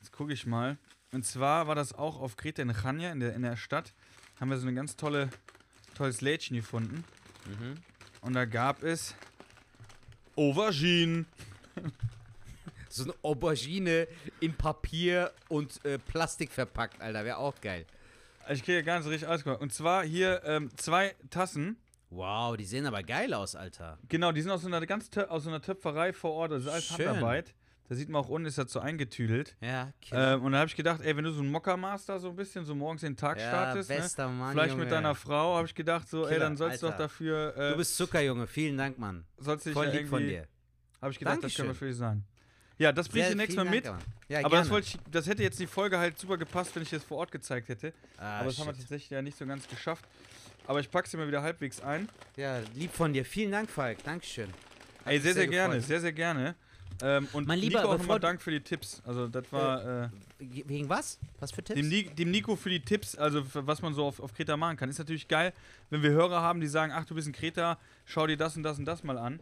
Jetzt 0.00 0.12
gucke 0.12 0.32
ich 0.32 0.46
mal. 0.46 0.76
Und 1.12 1.24
zwar 1.24 1.66
war 1.68 1.74
das 1.74 1.92
auch 1.92 2.20
auf 2.20 2.36
Kreta 2.36 2.62
in 2.62 2.72
Chania, 2.74 3.12
in 3.12 3.20
der, 3.20 3.34
in 3.34 3.42
der 3.42 3.56
Stadt. 3.56 3.92
Haben 4.40 4.50
wir 4.50 4.58
so 4.58 4.66
ein 4.66 4.74
ganz 4.74 4.96
tolle, 4.96 5.30
tolles 5.94 6.20
Lädchen 6.20 6.56
gefunden. 6.56 7.04
Mhm. 7.46 7.74
Und 8.26 8.32
da 8.32 8.44
gab 8.44 8.82
es 8.82 9.14
Aubergine. 10.36 11.24
So 12.88 13.04
eine 13.04 13.14
Aubergine 13.20 14.08
in 14.40 14.54
Papier 14.54 15.30
und 15.50 15.84
äh, 15.84 15.98
Plastik 15.98 16.50
verpackt, 16.50 16.98
Alter. 17.02 17.26
Wäre 17.26 17.36
auch 17.36 17.60
geil. 17.60 17.84
Ich 18.48 18.64
kriege 18.64 18.82
gar 18.82 18.94
nicht 18.94 19.04
so 19.04 19.10
richtig 19.10 19.28
alles 19.28 19.44
gemacht. 19.44 19.60
Und 19.60 19.74
zwar 19.74 20.02
hier 20.02 20.40
ähm, 20.46 20.70
zwei 20.78 21.14
Tassen. 21.28 21.76
Wow, 22.08 22.56
die 22.56 22.64
sehen 22.64 22.86
aber 22.86 23.02
geil 23.02 23.34
aus, 23.34 23.54
Alter. 23.54 23.98
Genau, 24.08 24.32
die 24.32 24.40
sind 24.40 24.50
aus 24.50 24.62
so 24.62 24.68
einer 24.68 24.86
ganz 24.86 25.10
aus 25.28 25.42
so 25.42 25.50
einer 25.50 25.60
Töpferei 25.60 26.14
vor 26.14 26.32
Ort. 26.32 26.52
Das 26.52 26.62
ist 26.62 26.68
alles 26.68 26.86
Schön. 26.86 27.06
Handarbeit. 27.06 27.52
Da 27.88 27.94
sieht 27.94 28.08
man 28.08 28.20
auch 28.20 28.28
unten 28.28 28.46
ist 28.46 28.58
das 28.58 28.72
so 28.72 28.80
eingetüdelt. 28.80 29.56
Ja, 29.60 29.92
Killer. 30.00 30.34
Ähm, 30.34 30.42
und 30.42 30.52
da 30.52 30.58
habe 30.58 30.68
ich 30.68 30.74
gedacht, 30.76 31.00
ey, 31.02 31.16
wenn 31.16 31.24
du 31.24 31.30
so 31.30 31.40
ein 31.42 31.50
Mockermaster 31.50 32.18
so 32.18 32.30
ein 32.30 32.36
bisschen 32.36 32.64
so 32.64 32.74
morgens 32.74 33.02
den 33.02 33.16
Tag 33.16 33.38
ja, 33.38 33.48
startest, 33.48 33.90
ne? 33.90 33.96
bester 33.96 34.28
Mann, 34.28 34.52
vielleicht 34.52 34.70
Junge. 34.70 34.82
mit 34.82 34.92
deiner 34.92 35.14
Frau, 35.14 35.56
habe 35.56 35.66
ich 35.66 35.74
gedacht, 35.74 36.08
so, 36.08 36.22
ey, 36.24 36.28
Killer, 36.34 36.40
dann 36.40 36.56
sollst 36.56 36.82
du 36.82 36.88
doch 36.88 36.96
dafür, 36.96 37.56
äh, 37.56 37.70
Du 37.70 37.76
bist 37.76 37.96
Zuckerjunge. 37.96 38.46
Vielen 38.46 38.76
Dank, 38.76 38.98
Mann. 38.98 39.24
sollst 39.38 39.66
dich 39.66 39.72
Voll 39.72 39.86
lieb 39.86 40.08
von 40.08 40.22
dir. 40.26 40.46
habe 41.00 41.12
ich 41.12 41.18
gedacht, 41.18 41.36
das 41.36 41.42
Dankeschön. 41.42 41.64
können 41.64 41.74
wir 41.74 41.78
für 41.78 41.86
dich 41.86 41.96
sein. 41.96 42.24
Ja, 42.78 42.92
das 42.92 43.08
bringe 43.08 43.24
ich 43.24 43.30
dir 43.30 43.36
nächstes 43.36 43.56
Mal 43.56 43.70
mit. 43.70 43.90
Ja, 44.28 44.44
aber 44.44 44.56
das, 44.58 44.70
ich, 44.80 44.98
das 45.10 45.26
hätte 45.26 45.42
jetzt 45.42 45.58
die 45.58 45.66
Folge 45.66 45.98
halt 45.98 46.18
super 46.18 46.36
gepasst, 46.36 46.74
wenn 46.74 46.82
ich 46.82 46.90
das 46.90 47.04
vor 47.04 47.18
Ort 47.18 47.32
gezeigt 47.32 47.68
hätte. 47.68 47.92
ah, 48.18 48.40
aber 48.40 48.48
das 48.48 48.58
haben 48.58 48.66
wir 48.66 48.74
shit. 48.74 48.82
tatsächlich 48.82 49.10
ja 49.10 49.22
nicht 49.22 49.38
so 49.38 49.46
ganz 49.46 49.66
geschafft. 49.68 50.04
Aber 50.66 50.80
ich 50.80 50.90
packe 50.90 51.08
sie 51.08 51.16
mal 51.16 51.28
wieder 51.28 51.42
halbwegs 51.42 51.80
ein. 51.80 52.08
Ja, 52.36 52.58
lieb 52.74 52.92
von 52.92 53.12
dir. 53.12 53.24
Vielen 53.24 53.52
Dank, 53.52 53.70
Falk. 53.70 54.02
Dankeschön. 54.04 54.48
Hat 54.48 55.06
Ey, 55.06 55.14
mich 55.14 55.22
sehr, 55.22 55.34
sehr, 55.34 55.46
gerne, 55.46 55.80
sehr, 55.80 56.00
sehr 56.00 56.12
gerne. 56.12 56.56
Ähm, 57.02 57.28
und 57.32 57.46
Mein 57.46 57.58
Lieber, 57.58 57.80
Nico 57.80 57.92
auch 57.92 57.98
nochmal 57.98 58.20
Dank 58.20 58.40
für 58.40 58.50
die 58.50 58.60
Tipps. 58.60 59.02
Also 59.04 59.28
das 59.28 59.50
war 59.52 60.04
äh, 60.04 60.08
Wegen 60.38 60.88
was? 60.88 61.18
Was 61.40 61.52
für 61.52 61.62
Tipps? 61.62 61.80
dem, 61.80 62.14
dem 62.16 62.30
Nico 62.30 62.56
für 62.56 62.70
die 62.70 62.80
Tipps, 62.80 63.14
also 63.16 63.42
was 63.52 63.82
man 63.82 63.94
so 63.94 64.04
auf, 64.06 64.20
auf 64.20 64.32
Kreta 64.34 64.56
machen 64.56 64.76
kann. 64.76 64.88
Ist 64.88 64.98
natürlich 64.98 65.28
geil, 65.28 65.52
wenn 65.90 66.02
wir 66.02 66.10
Hörer 66.10 66.40
haben, 66.40 66.60
die 66.60 66.66
sagen, 66.68 66.92
ach, 66.94 67.04
du 67.04 67.14
bist 67.14 67.26
in 67.26 67.32
Kreta, 67.32 67.78
schau 68.04 68.26
dir 68.26 68.36
das 68.36 68.56
und 68.56 68.62
das 68.62 68.78
und 68.78 68.84
das 68.86 69.02
mal 69.04 69.18
an. 69.18 69.40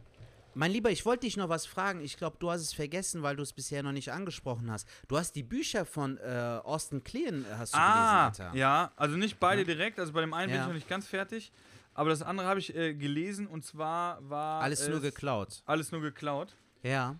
Mein 0.57 0.71
Lieber, 0.71 0.91
ich 0.91 1.05
wollte 1.05 1.23
dich 1.27 1.37
noch 1.37 1.49
was 1.49 1.67
fragen. 1.67 2.01
Ich 2.01 2.17
glaube, 2.17 2.37
du 2.39 2.49
hast 2.51 2.61
es 2.61 2.73
vergessen, 2.73 3.23
weil 3.25 3.35
du 3.35 3.43
es 3.43 3.53
bisher 3.53 3.83
noch 3.83 3.91
nicht 3.91 4.13
angesprochen 4.13 4.71
hast. 4.71 4.87
Du 5.09 5.19
hast 5.19 5.35
die 5.35 5.43
Bücher 5.43 5.85
von 5.85 6.17
äh, 6.19 6.61
Austin 6.63 7.03
Kleon 7.03 7.45
äh, 7.45 7.55
hast 7.59 7.75
du 7.75 7.79
Ah, 7.79 8.29
gelesen, 8.29 8.43
Alter. 8.45 8.57
ja, 8.59 8.93
also 8.95 9.17
nicht 9.17 9.41
beide 9.41 9.63
Ja. 9.63 9.67
direkt, 9.67 9.99
also 9.99 10.13
bei 10.13 10.21
dem 10.21 10.33
einen 10.33 10.49
bin 10.51 10.57
Ja. 10.57 10.63
ich 10.63 10.69
noch 10.69 10.75
nicht 10.75 10.89
ganz 10.89 11.09
fertig, 11.09 11.51
aber 11.93 12.11
das 12.11 12.23
andere 12.23 12.47
habe 12.47 12.61
ich 12.61 12.73
äh, 12.77 12.95
gelesen 12.95 13.49
und 13.49 13.65
zwar 13.65 14.19
war 14.31 14.63
Alles 14.63 14.87
nur 14.89 15.01
geklaut. 15.01 15.61
Alles 15.67 15.91
nur 15.91 16.01
geklaut. 16.03 16.55
Ja. 16.85 17.17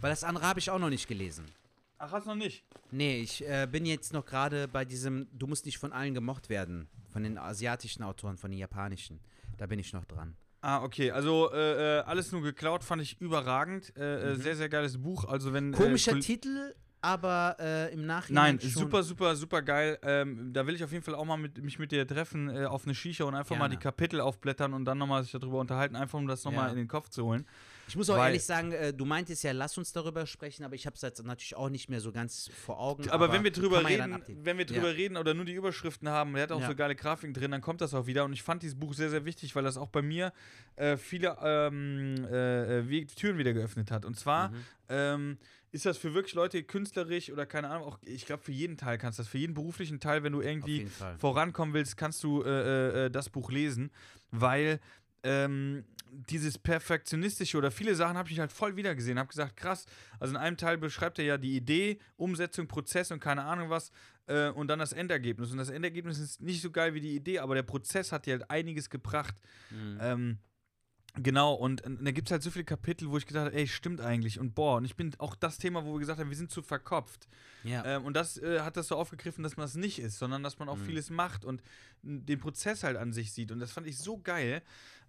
Weil 0.00 0.10
das 0.10 0.24
andere 0.24 0.44
habe 0.46 0.58
ich 0.58 0.70
auch 0.70 0.78
noch 0.78 0.90
nicht 0.90 1.08
gelesen. 1.08 1.44
Ach, 1.98 2.12
hast 2.12 2.24
du 2.24 2.30
noch 2.30 2.36
nicht? 2.36 2.64
Nee, 2.90 3.18
ich 3.20 3.46
äh, 3.46 3.68
bin 3.70 3.84
jetzt 3.84 4.12
noch 4.12 4.24
gerade 4.24 4.66
bei 4.68 4.84
diesem 4.84 5.26
Du 5.32 5.46
musst 5.46 5.66
nicht 5.66 5.78
von 5.78 5.92
allen 5.92 6.14
gemocht 6.14 6.48
werden. 6.48 6.88
Von 7.10 7.22
den 7.24 7.36
asiatischen 7.38 8.02
Autoren, 8.02 8.36
von 8.38 8.50
den 8.50 8.58
japanischen. 8.58 9.20
Da 9.58 9.66
bin 9.66 9.78
ich 9.78 9.92
noch 9.92 10.04
dran. 10.06 10.36
Ah, 10.62 10.82
okay, 10.82 11.10
also 11.10 11.50
äh, 11.52 11.98
äh, 11.98 12.00
alles 12.02 12.32
nur 12.32 12.42
geklaut 12.42 12.84
fand 12.84 13.02
ich 13.02 13.20
überragend. 13.20 13.94
Äh, 13.96 14.32
äh, 14.32 14.36
Mhm. 14.36 14.40
Sehr, 14.42 14.56
sehr 14.56 14.68
geiles 14.68 14.96
Buch. 15.00 15.24
Also 15.24 15.52
wenn 15.52 15.72
Komischer 15.72 16.16
äh, 16.16 16.20
Titel, 16.20 16.74
aber 17.02 17.56
äh, 17.58 17.92
im 17.94 18.04
Nachhinein 18.06 18.56
Nein, 18.56 18.70
super, 18.70 19.02
super, 19.02 19.34
super 19.36 19.62
geil. 19.62 19.98
Ähm, 20.02 20.52
da 20.52 20.66
will 20.66 20.74
ich 20.74 20.84
auf 20.84 20.92
jeden 20.92 21.02
Fall 21.04 21.14
auch 21.14 21.24
mal 21.24 21.38
mit, 21.38 21.62
mich 21.62 21.78
mit 21.78 21.92
dir 21.92 22.06
treffen 22.06 22.48
äh, 22.50 22.64
auf 22.66 22.84
eine 22.84 22.94
Shisha 22.94 23.24
und 23.24 23.34
einfach 23.34 23.56
mal 23.56 23.64
Gerne. 23.68 23.76
die 23.76 23.82
Kapitel 23.82 24.20
aufblättern 24.20 24.72
und 24.74 24.84
dann 24.84 24.98
nochmal 24.98 25.22
sich 25.22 25.32
darüber 25.32 25.58
unterhalten, 25.60 25.96
einfach 25.96 26.18
um 26.18 26.26
das 26.26 26.44
nochmal 26.44 26.66
Ja. 26.66 26.72
in 26.72 26.76
den 26.78 26.88
Kopf 26.88 27.08
zu 27.08 27.24
holen. 27.24 27.46
Ich 27.90 27.96
muss 27.96 28.08
auch 28.08 28.16
Weil- 28.16 28.26
ehrlich 28.28 28.44
sagen, 28.44 28.70
äh, 28.70 28.92
du 28.92 29.04
meintest 29.04 29.42
ja, 29.42 29.50
lass 29.52 29.76
uns 29.76 29.92
darüber 29.92 30.24
sprechen, 30.26 30.62
aber 30.64 30.76
ich 30.76 30.86
habe 30.86 30.94
es 30.94 31.02
jetzt 31.02 31.22
natürlich 31.24 31.56
auch 31.56 31.68
nicht 31.68 31.88
mehr 31.90 32.00
so 32.00 32.12
ganz 32.12 32.48
vor 32.64 32.78
Augen. 32.78 33.10
Aber, 33.10 33.32
wenn 33.32 33.42
wir 33.42 33.50
drüber 33.50 33.82
ja 33.82 33.88
reden, 33.88 34.12
updaten. 34.12 34.44
wenn 34.44 34.58
wir 34.58 34.64
drüber 34.64 34.88
Ja. 34.88 34.94
reden 34.94 35.16
oder 35.16 35.34
nur 35.34 35.44
die 35.44 35.54
Überschriften 35.54 36.08
haben, 36.08 36.32
der 36.34 36.44
hat 36.44 36.52
auch 36.52 36.60
Ja. 36.60 36.68
so 36.68 36.74
geile 36.76 36.94
Grafiken 36.94 37.34
drin, 37.34 37.50
dann 37.50 37.60
kommt 37.60 37.80
das 37.80 37.92
auch 37.92 38.06
wieder. 38.06 38.24
Und 38.24 38.32
ich 38.32 38.44
fand 38.44 38.62
dieses 38.62 38.78
Buch 38.78 38.94
sehr, 38.94 39.10
sehr 39.10 39.24
wichtig, 39.24 39.56
weil 39.56 39.64
das 39.64 39.76
auch 39.76 39.88
bei 39.88 40.02
mir 40.02 40.32
äh, 40.76 40.96
viele 40.96 41.36
ähm, 41.42 42.24
äh, 42.30 42.78
äh, 42.78 43.04
Türen 43.06 43.38
wieder 43.38 43.52
geöffnet 43.52 43.90
hat. 43.90 44.04
Und 44.04 44.16
zwar 44.16 44.50
Mhm. 44.50 44.54
ähm, 44.88 45.38
ist 45.72 45.84
das 45.86 45.98
für 45.98 46.14
wirklich 46.14 46.34
Leute 46.34 46.62
künstlerisch 46.62 47.30
oder 47.30 47.44
keine 47.46 47.68
Ahnung, 47.70 47.86
auch 47.88 47.98
ich 48.02 48.24
glaube 48.26 48.42
für 48.42 48.52
jeden 48.52 48.76
Teil 48.76 48.98
kannst 48.98 49.18
du 49.18 49.22
das, 49.22 49.28
für 49.28 49.38
jeden 49.38 49.54
beruflichen 49.54 50.00
Teil, 50.00 50.22
wenn 50.22 50.32
du 50.32 50.40
irgendwie 50.40 50.88
vorankommen 51.18 51.74
willst, 51.74 51.96
kannst 51.96 52.22
du 52.24 52.42
äh, 52.42 53.06
äh, 53.06 53.10
das 53.10 53.28
Buch 53.30 53.50
lesen, 53.50 53.90
weil 54.30 54.80
ähm, 55.22 55.84
dieses 56.12 56.58
perfektionistische 56.58 57.56
oder 57.58 57.70
viele 57.70 57.94
Sachen 57.94 58.16
habe 58.16 58.30
ich 58.30 58.38
halt 58.40 58.52
voll 58.52 58.76
wiedergesehen. 58.76 59.18
Habe 59.18 59.28
gesagt, 59.28 59.56
krass. 59.56 59.86
Also 60.18 60.32
in 60.34 60.36
einem 60.36 60.56
Teil 60.56 60.76
beschreibt 60.78 61.18
er 61.18 61.24
ja 61.24 61.38
die 61.38 61.56
Idee, 61.56 61.98
Umsetzung, 62.16 62.66
Prozess 62.68 63.10
und 63.10 63.20
keine 63.20 63.44
Ahnung 63.44 63.70
was 63.70 63.90
äh, 64.26 64.48
und 64.48 64.68
dann 64.68 64.78
das 64.78 64.92
Endergebnis. 64.92 65.52
Und 65.52 65.58
das 65.58 65.70
Endergebnis 65.70 66.18
ist 66.18 66.40
nicht 66.42 66.62
so 66.62 66.70
geil 66.70 66.94
wie 66.94 67.00
die 67.00 67.14
Idee, 67.14 67.38
aber 67.38 67.54
der 67.54 67.62
Prozess 67.62 68.12
hat 68.12 68.26
dir 68.26 68.32
halt 68.32 68.50
einiges 68.50 68.90
gebracht. 68.90 69.36
Mhm. 69.70 69.98
Ähm, 70.00 70.38
Genau, 71.16 71.54
und, 71.54 71.80
und 71.82 72.04
da 72.04 72.12
gibt 72.12 72.28
es 72.28 72.30
halt 72.32 72.44
so 72.44 72.52
viele 72.52 72.64
Kapitel, 72.64 73.10
wo 73.10 73.18
ich 73.18 73.26
gedacht 73.26 73.46
habe, 73.46 73.56
ey, 73.56 73.66
stimmt 73.66 74.00
eigentlich. 74.00 74.38
Und 74.38 74.54
boah, 74.54 74.76
und 74.76 74.84
ich 74.84 74.94
bin 74.94 75.12
auch 75.18 75.34
das 75.34 75.58
Thema, 75.58 75.84
wo 75.84 75.94
wir 75.94 75.98
gesagt 75.98 76.20
haben, 76.20 76.30
wir 76.30 76.36
sind 76.36 76.52
zu 76.52 76.62
verkopft. 76.62 77.26
ja. 77.64 77.84
Ähm, 77.84 78.04
und 78.04 78.14
das 78.14 78.38
äh, 78.38 78.60
hat 78.60 78.76
das 78.76 78.86
so 78.86 78.94
aufgegriffen, 78.94 79.42
dass 79.42 79.56
man 79.56 79.64
das 79.64 79.74
nicht 79.74 79.98
ist, 79.98 80.18
sondern 80.20 80.44
dass 80.44 80.60
man 80.60 80.68
auch 80.68 80.76
Mhm. 80.76 80.84
vieles 80.84 81.10
macht 81.10 81.44
und 81.44 81.64
den 82.02 82.38
Prozess 82.38 82.84
halt 82.84 82.96
an 82.96 83.12
sich 83.12 83.32
sieht. 83.32 83.50
Und 83.50 83.58
das 83.58 83.72
fand 83.72 83.88
ich 83.88 83.98
so 83.98 84.18
geil. 84.18 84.62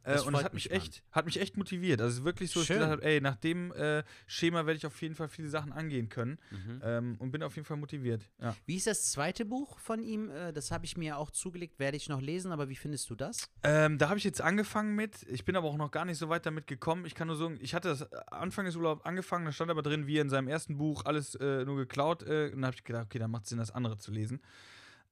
Äh, 0.03 0.19
und 0.21 0.33
freut 0.33 0.45
hat 0.45 0.53
mich 0.53 0.69
mich, 0.69 0.75
echt, 0.75 1.03
hat 1.11 1.25
mich 1.25 1.39
echt 1.39 1.57
motiviert. 1.57 2.01
Also 2.01 2.19
es 2.19 2.23
wirklich 2.23 2.51
so, 2.51 2.59
dass 2.59 2.63
ich 2.63 2.67
Schön. 2.67 2.77
gedacht 2.77 2.91
habe, 2.91 3.03
ey, 3.03 3.21
nach 3.21 3.35
dem 3.35 3.71
äh, 3.73 4.03
Schema 4.27 4.65
werde 4.65 4.77
ich 4.77 4.85
auf 4.85 4.99
jeden 5.01 5.15
Fall 5.15 5.27
viele 5.27 5.47
Sachen 5.49 5.71
angehen 5.71 6.09
können. 6.09 6.39
Mhm. 6.49 6.81
Ähm, 6.83 7.15
und 7.19 7.31
bin 7.31 7.43
auf 7.43 7.55
jeden 7.55 7.65
Fall 7.65 7.77
motiviert. 7.77 8.29
Ja. 8.41 8.55
Wie 8.65 8.75
ist 8.75 8.87
das 8.87 9.11
zweite 9.11 9.45
Buch 9.45 9.79
von 9.79 10.01
ihm? 10.01 10.29
Äh, 10.29 10.53
Das 10.53 10.71
habe 10.71 10.85
ich 10.85 10.97
mir 10.97 11.17
auch 11.17 11.31
zugelegt, 11.31 11.79
werde 11.79 11.97
ich 11.97 12.09
noch 12.09 12.21
lesen, 12.21 12.51
aber 12.51 12.69
wie 12.69 12.75
findest 12.75 13.09
du 13.09 13.15
das? 13.15 13.49
Ähm, 13.63 13.97
da 13.97 14.09
habe 14.09 14.17
ich 14.17 14.23
jetzt 14.23 14.41
angefangen 14.41 14.95
mit. 14.95 15.23
Ich 15.29 15.45
bin 15.45 15.55
aber 15.55 15.67
auch 15.67 15.77
noch 15.77 15.91
gar 15.91 16.05
nicht 16.05 16.17
so 16.17 16.29
weit 16.29 16.45
damit 16.45 16.67
gekommen. 16.67 17.05
Ich 17.05 17.15
kann 17.15 17.27
nur 17.27 17.35
sagen, 17.37 17.57
ich 17.61 17.73
hatte 17.73 17.89
das 17.89 18.11
Anfang 18.31 18.65
des 18.65 18.75
Urlaubs 18.75 19.05
angefangen, 19.05 19.45
da 19.45 19.51
stand 19.51 19.71
aber 19.71 19.81
drin, 19.81 20.07
wie 20.07 20.17
er 20.17 20.21
in 20.23 20.29
seinem 20.29 20.47
ersten 20.47 20.77
Buch 20.77 21.05
alles 21.05 21.35
äh, 21.35 21.63
nur 21.65 21.77
geklaut. 21.77 22.23
Äh, 22.23 22.51
und 22.53 22.61
da 22.61 22.67
habe 22.67 22.75
ich 22.75 22.83
gedacht, 22.83 23.05
okay, 23.05 23.19
dann 23.19 23.31
macht 23.31 23.43
es 23.43 23.49
Sinn, 23.49 23.57
das 23.59 23.71
andere 23.71 23.97
zu 23.97 24.11
lesen. 24.11 24.41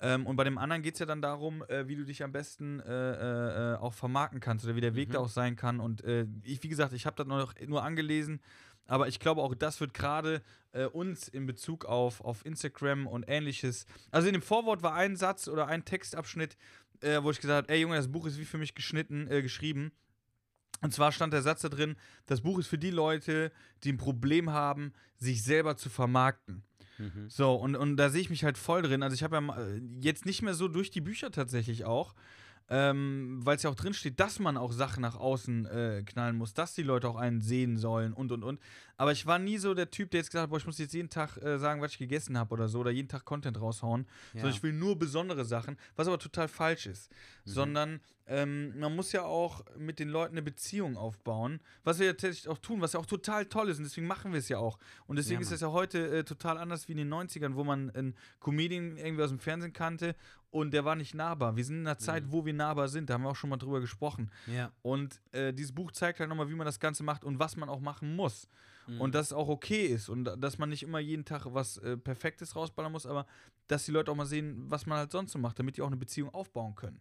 Ähm, 0.02 0.26
und 0.26 0.36
bei 0.38 0.44
dem 0.46 0.58
anderen 0.58 0.82
geht 0.82 0.94
es 0.94 1.00
ja 1.00 1.06
dann 1.06 1.22
darum, 1.22 1.64
äh, 1.68 1.88
wie 1.88 1.96
du 1.96 2.06
dich 2.06 2.24
am 2.24 2.32
besten 2.32 2.80
äh, 2.80 2.86
äh, 2.86 3.74
äh, 3.74 3.76
auch 3.78 3.94
vermarkten 3.94 4.40
kannst 4.40 4.64
oder 4.66 4.76
wie 4.76 4.82
der 4.82 4.96
Weg 4.96 5.10
Mhm. 5.10 5.14
da 5.14 5.20
auch 5.20 5.30
sein 5.30 5.56
kann. 5.56 5.80
Und 5.80 6.04
äh, 6.04 6.26
ich, 6.44 6.64
wie 6.64 6.70
gesagt, 6.70 6.94
ich 6.94 7.06
habe 7.06 7.16
das 7.18 7.28
noch 7.28 7.54
nur 7.68 7.84
angelesen, 7.84 8.40
aber 8.86 9.08
ich 9.08 9.20
glaube 9.20 9.42
auch, 9.42 9.54
das 9.54 9.80
wird 9.82 9.94
gerade 9.94 10.42
äh, 10.72 10.86
uns 10.86 11.28
in 11.28 11.46
Bezug 11.46 11.86
auf, 11.86 12.22
auf 12.22 12.46
Instagram 12.46 13.08
und 13.08 13.26
ähnliches. 13.28 13.86
Also 14.10 14.28
in 14.28 14.34
dem 14.34 14.42
Vorwort 14.42 14.82
war 14.84 14.94
ein 14.96 15.16
Satz 15.16 15.48
oder 15.48 15.68
ein 15.68 15.84
Textabschnitt, 15.86 16.58
wo 17.22 17.32
ich 17.32 17.40
gesagt 17.40 17.64
habe, 17.66 17.74
ey 17.74 17.80
Junge, 17.80 17.96
das 17.96 18.12
Buch 18.12 18.26
ist 18.26 18.38
wie 18.40 18.44
für 18.46 18.58
mich 18.58 18.76
geschnitten, 18.76 19.30
geschrieben. 19.30 19.94
Und 20.82 20.94
zwar 20.94 21.14
stand 21.14 21.32
der 21.32 21.42
Satz 21.42 21.62
da 21.62 21.70
drin, 21.70 21.96
das 22.26 22.42
Buch 22.42 22.60
ist 22.60 22.68
für 22.68 22.78
die 22.78 22.92
Leute, 22.92 23.54
die 23.86 23.94
ein 23.94 23.98
Problem 23.98 24.50
haben, 24.50 24.92
sich 25.16 25.42
selber 25.44 25.78
zu 25.78 25.90
vermarkten. 25.90 26.64
So, 27.30 27.56
und, 27.56 27.76
und 27.76 27.98
da 27.98 28.10
sehe 28.10 28.22
ich 28.22 28.30
mich 28.30 28.44
halt 28.44 28.58
voll 28.58 28.82
drin. 28.82 29.04
Also 29.04 29.14
ich 29.14 29.24
habe 29.24 29.38
ja 29.38 29.58
äh, 29.58 29.82
jetzt 30.02 30.26
nicht 30.26 30.42
mehr 30.42 30.54
so 30.54 30.68
durch 30.68 30.92
die 30.92 31.02
Bücher 31.02 31.32
tatsächlich 31.32 31.86
auch, 31.86 32.14
ähm, 32.70 33.40
weil 33.44 33.56
es 33.56 33.64
ja 33.64 33.70
auch 33.70 33.76
drin 33.76 33.94
steht, 33.94 34.20
dass 34.20 34.40
man 34.40 34.56
auch 34.56 34.72
Sachen 34.72 35.02
nach 35.02 35.16
außen 35.16 35.66
äh, 35.66 36.04
knallen 36.06 36.36
muss, 36.36 36.54
dass 36.54 36.76
die 36.76 36.84
Leute 36.84 37.10
auch 37.10 37.16
einen 37.16 37.41
sehen 37.41 37.78
sollen 37.78 38.14
und 38.14 38.32
und 38.32 38.44
und. 38.44 38.60
Aber 38.98 39.12
ich 39.12 39.26
war 39.26 39.40
nie 39.40 39.58
so 39.58 39.74
der 39.74 39.90
Typ, 39.90 40.12
der 40.12 40.20
jetzt 40.20 40.30
gesagt 40.30 40.44
hat, 40.44 40.50
boah, 40.50 40.58
ich 40.58 40.66
muss 40.66 40.78
jetzt 40.78 40.94
jeden 40.94 41.10
Tag 41.10 41.38
äh, 41.38 41.58
sagen, 41.58 41.82
was 41.82 41.94
ich 41.94 41.98
gegessen 41.98 42.38
habe 42.38 42.54
oder 42.54 42.68
so, 42.68 42.80
oder 42.80 42.91
jeden 42.91 43.08
Tag 43.08 43.26
Content 43.26 43.60
raushauen. 43.60 44.06
Sondern 44.34 44.52
ich 44.52 44.62
will 44.62 44.74
nur 44.74 45.00
besondere 45.00 45.46
Sachen, 45.46 45.78
was 45.96 46.08
aber 46.08 46.20
total 46.20 46.48
falsch 46.48 46.86
ist. 46.86 47.10
Sondern 47.46 48.02
ähm, 48.28 48.78
man 48.78 48.96
muss 48.96 49.12
ja 49.12 49.24
auch 49.24 49.66
mit 49.78 49.98
den 50.00 50.10
Leuten 50.10 50.34
eine 50.34 50.44
Beziehung 50.44 50.98
aufbauen, 50.98 51.60
was 51.84 51.98
wir 51.98 52.06
ja 52.08 52.12
tatsächlich 52.12 52.48
auch 52.50 52.60
tun, 52.60 52.80
was 52.82 52.94
ja 52.94 53.00
auch 53.00 53.06
total 53.08 53.46
toll 53.46 53.70
ist 53.70 53.80
und 53.80 53.86
deswegen 53.86 54.06
machen 54.06 54.34
wir 54.34 54.40
es 54.40 54.50
ja 54.50 54.60
auch. 54.60 54.78
Und 55.08 55.16
deswegen 55.16 55.41
Ja, 55.41 55.48
ist 55.48 55.52
es 55.52 55.62
ja 55.62 55.72
heute 55.72 56.18
äh, 56.18 56.24
total 56.24 56.60
anders 56.60 56.88
wie 56.88 56.91
in 56.91 57.00
den 57.00 57.12
90ern, 57.12 57.56
wo 57.56 57.64
man 57.64 57.90
einen 57.90 58.16
Comedian 58.40 58.98
irgendwie 58.98 59.24
aus 59.24 59.30
dem 59.30 59.40
Fernsehen 59.40 59.74
kannte 59.74 60.16
und 60.52 60.72
der 60.72 60.86
war 60.86 60.96
nicht 60.96 61.14
nahbar. 61.14 61.56
Wir 61.56 61.64
sind 61.64 61.82
in 61.82 61.88
einer 61.88 61.98
Zeit, 61.98 62.24
wo 62.28 62.46
wir 62.46 62.54
nahbar 62.54 62.88
sind, 62.88 63.10
da 63.10 63.16
haben 63.16 63.24
wir 63.24 63.30
auch 63.30 63.36
schon 63.36 63.50
mal 63.50 63.58
drüber 63.58 63.80
gesprochen. 63.82 64.32
Ja. 64.48 64.72
Und 64.82 65.22
äh, 65.32 65.54
dieses 65.54 65.72
Buch 65.72 65.92
zeigt 65.92 66.20
halt 66.20 66.30
nochmal, 66.30 66.50
wie 66.50 66.56
man 66.56 66.66
das 66.66 66.80
Ganze 66.80 67.04
macht 67.04 67.24
und 67.24 67.40
was 67.40 67.56
man 67.56 67.70
auch 67.70 67.80
machen 67.80 68.16
muss. 68.16 68.48
Mhm. 68.88 69.02
Und 69.02 69.16
dass 69.16 69.28
es 69.28 69.34
auch 69.34 69.48
okay 69.48 69.86
ist 69.86 70.10
und 70.10 70.24
dass 70.24 70.58
man 70.58 70.70
nicht 70.70 70.84
immer 70.84 71.00
jeden 71.00 71.26
Tag 71.26 71.46
was 71.46 71.78
äh, 71.78 71.98
Perfektes 71.98 72.56
rausballern 72.56 72.92
muss, 72.92 73.06
aber 73.06 73.28
dass 73.68 73.86
die 73.86 73.92
Leute 73.92 74.12
auch 74.12 74.16
mal 74.16 74.26
sehen, 74.26 74.66
was 74.70 74.86
man 74.86 74.98
halt 74.98 75.12
sonst 75.12 75.32
so 75.32 75.40
macht, 75.40 75.60
damit 75.60 75.78
die 75.78 75.82
auch 75.82 75.88
eine 75.88 75.98
Beziehung 75.98 76.34
aufbauen 76.34 76.76
können. 76.76 77.00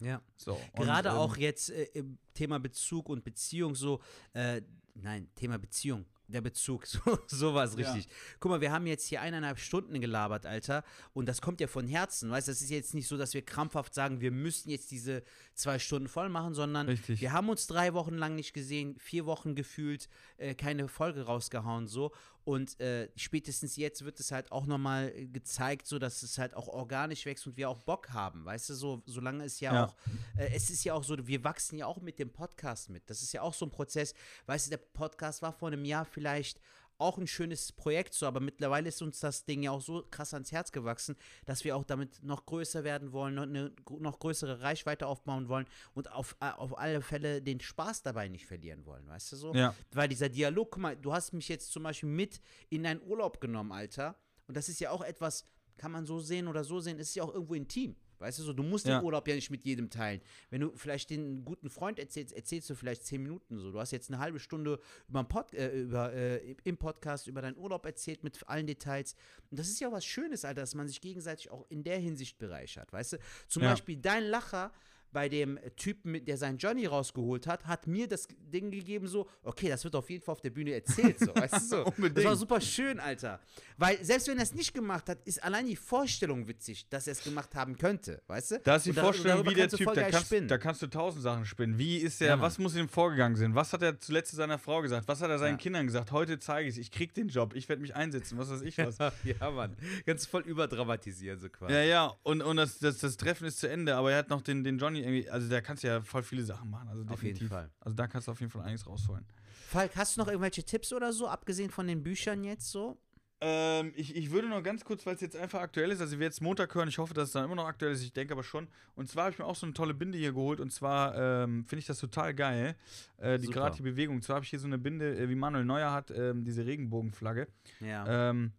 ja. 0.00 0.20
So. 0.36 0.54
und, 0.72 0.84
Gerade 0.84 1.10
ähm, 1.10 1.14
auch 1.14 1.36
jetzt 1.36 1.70
äh, 1.70 1.84
im 1.94 2.18
Thema 2.34 2.58
Bezug 2.58 3.08
und 3.08 3.22
Beziehung 3.22 3.74
so, 3.74 4.00
äh, 4.32 4.62
nein, 4.94 5.28
Thema 5.36 5.58
Beziehung. 5.58 6.04
Der 6.30 6.42
Bezug, 6.42 6.86
so, 6.86 7.00
so 7.26 7.54
war 7.54 7.64
es 7.64 7.74
Ja. 7.74 7.90
richtig. 7.90 8.12
Guck 8.38 8.50
mal, 8.50 8.60
wir 8.60 8.70
haben 8.70 8.86
jetzt 8.86 9.06
hier 9.06 9.22
eineinhalb 9.22 9.58
Stunden 9.58 9.98
gelabert, 10.00 10.44
Alter. 10.44 10.84
Und 11.14 11.26
das 11.26 11.40
kommt 11.40 11.60
ja 11.60 11.66
von 11.66 11.86
Herzen. 11.88 12.30
Weißt 12.30 12.48
du, 12.48 12.52
das 12.52 12.60
ist 12.60 12.68
jetzt 12.70 12.94
nicht 12.94 13.08
so, 13.08 13.16
dass 13.16 13.32
wir 13.32 13.42
krampfhaft 13.42 13.94
sagen, 13.94 14.20
wir 14.20 14.30
müssen 14.30 14.68
jetzt 14.68 14.90
diese 14.90 15.22
zwei 15.54 15.78
Stunden 15.78 16.06
voll 16.06 16.28
machen, 16.28 16.52
sondern 16.52 16.86
Richtig. 16.86 17.20
wir 17.22 17.32
haben 17.32 17.48
uns 17.48 17.66
drei 17.66 17.94
Wochen 17.94 18.14
lang 18.14 18.34
nicht 18.34 18.52
gesehen, 18.52 18.96
vier 18.98 19.24
Wochen 19.24 19.54
gefühlt, 19.54 20.08
äh, 20.36 20.54
keine 20.54 20.86
Folge 20.88 21.22
rausgehauen, 21.22 21.88
so. 21.88 22.12
Und 22.44 22.80
äh, 22.80 23.10
spätestens 23.16 23.76
jetzt 23.76 24.04
wird 24.04 24.18
es 24.20 24.32
halt 24.32 24.50
auch 24.52 24.64
nochmal 24.66 25.12
gezeigt, 25.26 25.86
so 25.86 25.98
dass 25.98 26.22
es 26.22 26.38
halt 26.38 26.54
auch 26.54 26.68
organisch 26.68 27.26
wächst 27.26 27.46
und 27.46 27.56
wir 27.56 27.68
auch 27.68 27.78
Bock 27.80 28.10
haben. 28.10 28.44
Weißt 28.46 28.70
du, 28.70 28.74
so, 28.74 29.02
solange 29.06 29.44
es 29.44 29.60
ja, 29.60 29.74
Ja. 29.74 29.84
auch, 29.86 29.96
äh, 30.38 30.50
es 30.54 30.70
ist 30.70 30.82
ja 30.84 30.94
auch 30.94 31.04
so, 31.04 31.26
wir 31.26 31.44
wachsen 31.44 31.76
ja 31.76 31.86
auch 31.86 32.00
mit 32.00 32.18
dem 32.18 32.30
Podcast 32.32 32.88
mit. 32.88 33.08
Das 33.10 33.22
ist 33.22 33.32
ja 33.32 33.42
auch 33.42 33.52
so 33.54 33.66
ein 33.66 33.70
Prozess. 33.70 34.14
Weißt 34.46 34.66
du, 34.66 34.70
der 34.70 34.78
Podcast 34.78 35.42
war 35.42 35.52
vor 35.52 35.68
einem 35.68 35.84
Jahr 35.84 36.04
vielleicht 36.06 36.58
auch 36.98 37.18
ein 37.18 37.26
schönes 37.26 37.72
Projekt 37.72 38.14
so, 38.14 38.26
aber 38.26 38.40
mittlerweile 38.40 38.88
ist 38.88 39.00
uns 39.02 39.20
das 39.20 39.44
Ding 39.44 39.62
ja 39.62 39.70
auch 39.70 39.80
so 39.80 40.04
krass 40.10 40.34
ans 40.34 40.52
Herz 40.52 40.72
gewachsen, 40.72 41.16
dass 41.46 41.64
wir 41.64 41.76
auch 41.76 41.84
damit 41.84 42.22
noch 42.22 42.44
größer 42.44 42.84
werden 42.84 43.12
wollen, 43.12 43.34
noch 43.34 43.44
eine 43.44 43.72
noch 44.00 44.18
größere 44.18 44.60
Reichweite 44.60 45.06
aufbauen 45.06 45.48
wollen 45.48 45.66
und 45.94 46.10
auf, 46.10 46.36
äh, 46.40 46.50
auf 46.50 46.76
alle 46.78 47.00
Fälle 47.00 47.40
den 47.40 47.60
Spaß 47.60 48.02
dabei 48.02 48.28
nicht 48.28 48.46
verlieren 48.46 48.84
wollen, 48.84 49.06
weißt 49.06 49.32
du 49.32 49.36
so? 49.36 49.54
Ja. 49.54 49.74
Weil 49.92 50.08
dieser 50.08 50.28
Dialog, 50.28 50.72
guck 50.72 50.82
mal, 50.82 50.96
du 50.96 51.12
hast 51.12 51.32
mich 51.32 51.48
jetzt 51.48 51.72
zum 51.72 51.84
Beispiel 51.84 52.08
mit 52.08 52.40
in 52.68 52.82
deinen 52.82 53.02
Urlaub 53.02 53.40
genommen, 53.40 53.72
Alter. 53.72 54.16
Und 54.46 54.56
das 54.56 54.68
ist 54.68 54.80
ja 54.80 54.90
auch 54.90 55.02
etwas, 55.02 55.44
kann 55.76 55.92
man 55.92 56.06
so 56.06 56.18
sehen 56.18 56.48
oder 56.48 56.64
so 56.64 56.80
sehen, 56.80 56.98
ist 56.98 57.14
ja 57.14 57.22
auch 57.22 57.32
irgendwo 57.32 57.54
intim. 57.54 57.96
Weißt 58.20 58.38
du 58.38 58.42
so, 58.42 58.52
du 58.52 58.62
musst 58.62 58.86
Ja. 58.86 58.98
den 58.98 59.04
Urlaub 59.04 59.26
ja 59.28 59.34
nicht 59.34 59.50
mit 59.50 59.64
jedem 59.64 59.90
teilen. 59.90 60.20
Wenn 60.50 60.60
du 60.62 60.72
vielleicht 60.74 61.10
den 61.10 61.44
guten 61.44 61.70
Freund 61.70 61.98
erzählst, 61.98 62.32
erzählst 62.34 62.68
du 62.70 62.74
vielleicht 62.74 63.04
zehn 63.04 63.22
Minuten 63.22 63.58
so. 63.58 63.70
Du 63.72 63.78
hast 63.78 63.90
jetzt 63.92 64.10
eine 64.10 64.18
halbe 64.18 64.38
Stunde 64.40 64.80
über, 65.08 65.24
Pod, 65.24 65.54
äh, 65.54 65.70
über 65.80 66.12
äh, 66.12 66.56
im 66.64 66.76
Podcast 66.76 67.26
über 67.28 67.42
deinen 67.42 67.56
Urlaub 67.56 67.84
erzählt 67.86 68.24
mit 68.24 68.48
allen 68.48 68.66
Details. 68.66 69.14
Und 69.50 69.58
das 69.58 69.68
ist 69.68 69.80
ja 69.80 69.90
was 69.92 70.04
Schönes, 70.04 70.44
Alter, 70.44 70.62
dass 70.62 70.74
man 70.74 70.88
sich 70.88 71.00
gegenseitig 71.00 71.50
auch 71.50 71.66
in 71.68 71.82
der 71.84 71.98
Hinsicht 71.98 72.38
bereichert. 72.38 72.92
Weißt 72.92 73.14
du, 73.14 73.18
zum 73.48 73.62
Ja. 73.62 73.70
Beispiel 73.70 73.96
dein 73.96 74.24
Lacher 74.24 74.72
bei 75.12 75.28
dem 75.28 75.58
Typen, 75.76 76.24
der 76.24 76.36
seinen 76.36 76.58
Johnny 76.58 76.86
rausgeholt 76.86 77.46
hat, 77.46 77.66
hat 77.66 77.86
mir 77.86 78.06
das 78.08 78.26
Ding 78.52 78.70
gegeben, 78.70 79.06
so, 79.06 79.28
okay, 79.42 79.68
das 79.68 79.84
wird 79.84 79.94
auf 79.96 80.08
jeden 80.10 80.22
Fall 80.22 80.32
auf 80.32 80.40
der 80.40 80.50
Bühne 80.50 80.72
erzählt, 80.74 81.18
so, 81.18 81.34
weißt 81.34 81.54
du 81.54 81.60
so. 81.60 81.92
Das 82.14 82.24
war 82.24 82.36
super 82.36 82.60
schön, 82.60 83.00
Alter. 83.00 83.40
Weil 83.76 84.02
selbst 84.04 84.28
wenn 84.28 84.36
er 84.38 84.42
es 84.42 84.54
nicht 84.54 84.74
gemacht 84.74 85.08
hat, 85.08 85.18
ist 85.24 85.42
allein 85.42 85.66
die 85.66 85.76
Vorstellung 85.76 86.46
witzig, 86.48 86.88
dass 86.88 87.06
er 87.06 87.12
es 87.12 87.22
gemacht 87.22 87.54
haben 87.54 87.76
könnte, 87.78 88.22
weißt 88.26 88.50
du? 88.52 88.60
Da 88.60 88.76
ist 88.76 88.86
die 88.86 88.92
da- 88.92 89.02
Vorstellung, 89.02 89.46
wie 89.46 89.54
der 89.54 89.68
Typ, 89.68 89.92
da 89.94 90.10
kannst, 90.10 90.32
da 90.48 90.58
kannst 90.58 90.82
du 90.82 90.86
tausend 90.88 91.22
Sachen 91.22 91.44
spinnen. 91.44 91.78
Wie 91.78 91.96
ist 91.98 92.20
der, 92.20 92.28
Ja, 92.28 92.40
was 92.40 92.58
muss 92.58 92.74
ihm 92.76 92.88
vorgegangen 92.88 93.36
sein? 93.36 93.54
Was 93.54 93.72
hat 93.72 93.82
er 93.82 93.98
zuletzt 93.98 94.30
zu 94.30 94.36
seiner 94.36 94.58
Frau 94.58 94.82
gesagt? 94.82 95.08
Was 95.08 95.20
hat 95.22 95.30
er 95.30 95.38
seinen 95.38 95.52
Ja. 95.52 95.56
Kindern 95.58 95.86
gesagt? 95.86 96.12
Heute 96.12 96.38
zeige 96.38 96.68
ich 96.68 96.74
es, 96.74 96.78
ich 96.80 96.90
krieg 96.90 97.14
den 97.14 97.28
Job, 97.28 97.54
ich 97.54 97.68
werde 97.68 97.82
mich 97.82 97.94
einsetzen, 97.94 98.38
was 98.38 98.50
weiß 98.50 98.62
ich 98.62 98.76
was. 98.78 98.98
ja, 99.24 99.50
Mann. 99.50 99.76
Du 100.06 100.16
voll 100.18 100.42
überdramatisieren, 100.42 101.38
so 101.38 101.48
quasi. 101.48 101.72
ja, 101.72 101.82
ja, 101.82 102.14
und, 102.22 102.42
und 102.42 102.56
das, 102.56 102.78
das, 102.78 102.98
das 102.98 103.16
Treffen 103.16 103.46
ist 103.46 103.60
zu 103.60 103.68
Ende, 103.68 103.94
aber 103.96 104.12
er 104.12 104.18
hat 104.18 104.30
noch 104.30 104.42
den, 104.42 104.64
den 104.64 104.78
Johnny 104.78 104.97
irgendwie, 105.02 105.28
also 105.30 105.48
da 105.48 105.60
kannst 105.60 105.82
du 105.82 105.88
ja 105.88 106.00
voll 106.00 106.22
viele 106.22 106.42
Sachen 106.42 106.70
machen. 106.70 106.88
Also 106.88 107.02
Auf 107.02 107.22
jeden 107.22 107.34
definitiv. 107.34 107.48
Fall. 107.48 107.70
Also 107.80 107.96
da 107.96 108.06
kannst 108.06 108.28
du 108.28 108.32
auf 108.32 108.40
jeden 108.40 108.50
Fall 108.50 108.62
einiges 108.62 108.86
rausholen. 108.86 109.24
Falk, 109.68 109.96
hast 109.96 110.16
du 110.16 110.20
noch 110.20 110.28
irgendwelche 110.28 110.64
Tipps 110.64 110.92
oder 110.92 111.12
so, 111.12 111.28
abgesehen 111.28 111.70
von 111.70 111.86
den 111.86 112.02
Büchern 112.02 112.44
jetzt 112.44 112.70
so? 112.70 112.98
Ähm, 113.40 113.92
ich, 113.94 114.16
ich 114.16 114.30
würde 114.32 114.48
noch 114.48 114.62
ganz 114.62 114.84
kurz, 114.84 115.06
weil 115.06 115.14
es 115.14 115.20
jetzt 115.20 115.36
einfach 115.36 115.60
aktuell 115.60 115.92
ist, 115.92 116.00
also 116.00 116.18
wir 116.18 116.26
jetzt 116.26 116.42
Montag 116.42 116.74
hören, 116.74 116.88
ich 116.88 116.98
hoffe, 116.98 117.14
dass 117.14 117.28
es 117.28 117.32
dann 117.32 117.44
immer 117.44 117.54
noch 117.54 117.66
aktuell 117.66 117.92
ist, 117.92 118.02
ich 118.02 118.12
denke 118.12 118.32
aber 118.32 118.42
schon. 118.42 118.66
Und 118.96 119.08
zwar 119.08 119.24
habe 119.24 119.32
ich 119.32 119.38
mir 119.38 119.44
auch 119.44 119.54
so 119.54 119.64
eine 119.64 119.74
tolle 119.74 119.94
Binde 119.94 120.18
hier 120.18 120.32
geholt 120.32 120.58
und 120.58 120.72
zwar 120.72 121.14
ähm, 121.16 121.64
finde 121.64 121.80
ich 121.80 121.86
das 121.86 122.00
total 122.00 122.34
geil, 122.34 122.74
äh, 123.18 123.38
die 123.38 123.46
gerade 123.46 123.76
die 123.76 123.82
Bewegung. 123.82 124.16
Und 124.16 124.22
zwar 124.22 124.36
habe 124.36 124.44
ich 124.44 124.50
hier 124.50 124.58
so 124.58 124.66
eine 124.66 124.78
Binde, 124.78 125.16
äh, 125.16 125.28
wie 125.28 125.36
Manuel 125.36 125.64
Neuer 125.64 125.92
hat, 125.92 126.10
ähm, 126.10 126.44
diese 126.44 126.66
Regenbogenflagge. 126.66 127.46
Ja. 127.80 128.30
Ähm, 128.30 128.52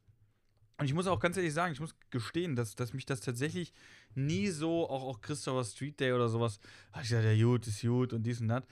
und 0.79 0.85
ich 0.85 0.93
muss 0.93 1.07
auch 1.07 1.19
ganz 1.19 1.37
ehrlich 1.37 1.53
sagen, 1.53 1.73
ich 1.73 1.79
muss 1.79 1.93
gestehen, 2.09 2.55
dass, 2.55 2.75
dass 2.75 2.93
mich 2.93 3.05
das 3.05 3.19
tatsächlich 3.21 3.73
nie 4.15 4.47
so, 4.47 4.89
auch, 4.89 5.03
auch 5.03 5.21
Christopher 5.21 5.63
Street 5.63 5.99
Day 5.99 6.13
oder 6.13 6.29
sowas, 6.29 6.59
habe 6.93 7.03
ich 7.03 7.09
gesagt, 7.09 7.25
ja 7.25 7.45
gut, 7.45 7.67
ist 7.67 7.81
gut 7.81 8.13
und 8.13 8.23
dies 8.23 8.41
und 8.41 8.47
das. 8.47 8.63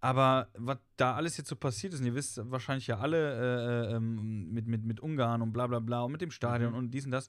Aber 0.00 0.48
was 0.54 0.78
da 0.96 1.14
alles 1.14 1.36
jetzt 1.38 1.48
so 1.48 1.56
passiert 1.56 1.94
ist, 1.94 2.00
und 2.00 2.06
ihr 2.06 2.14
wisst 2.14 2.38
wahrscheinlich 2.50 2.86
ja 2.86 2.98
alle, 2.98 3.88
äh, 3.88 3.96
ähm, 3.96 4.52
mit, 4.52 4.66
mit, 4.66 4.84
mit 4.84 5.00
Ungarn 5.00 5.40
und 5.42 5.52
bla 5.52 5.66
bla 5.66 5.80
bla 5.80 6.02
und 6.02 6.12
mit 6.12 6.20
dem 6.20 6.30
Stadion 6.30 6.72
Mhm. 6.72 6.78
und 6.78 6.90
dies 6.90 7.06
und 7.06 7.10
das, 7.12 7.28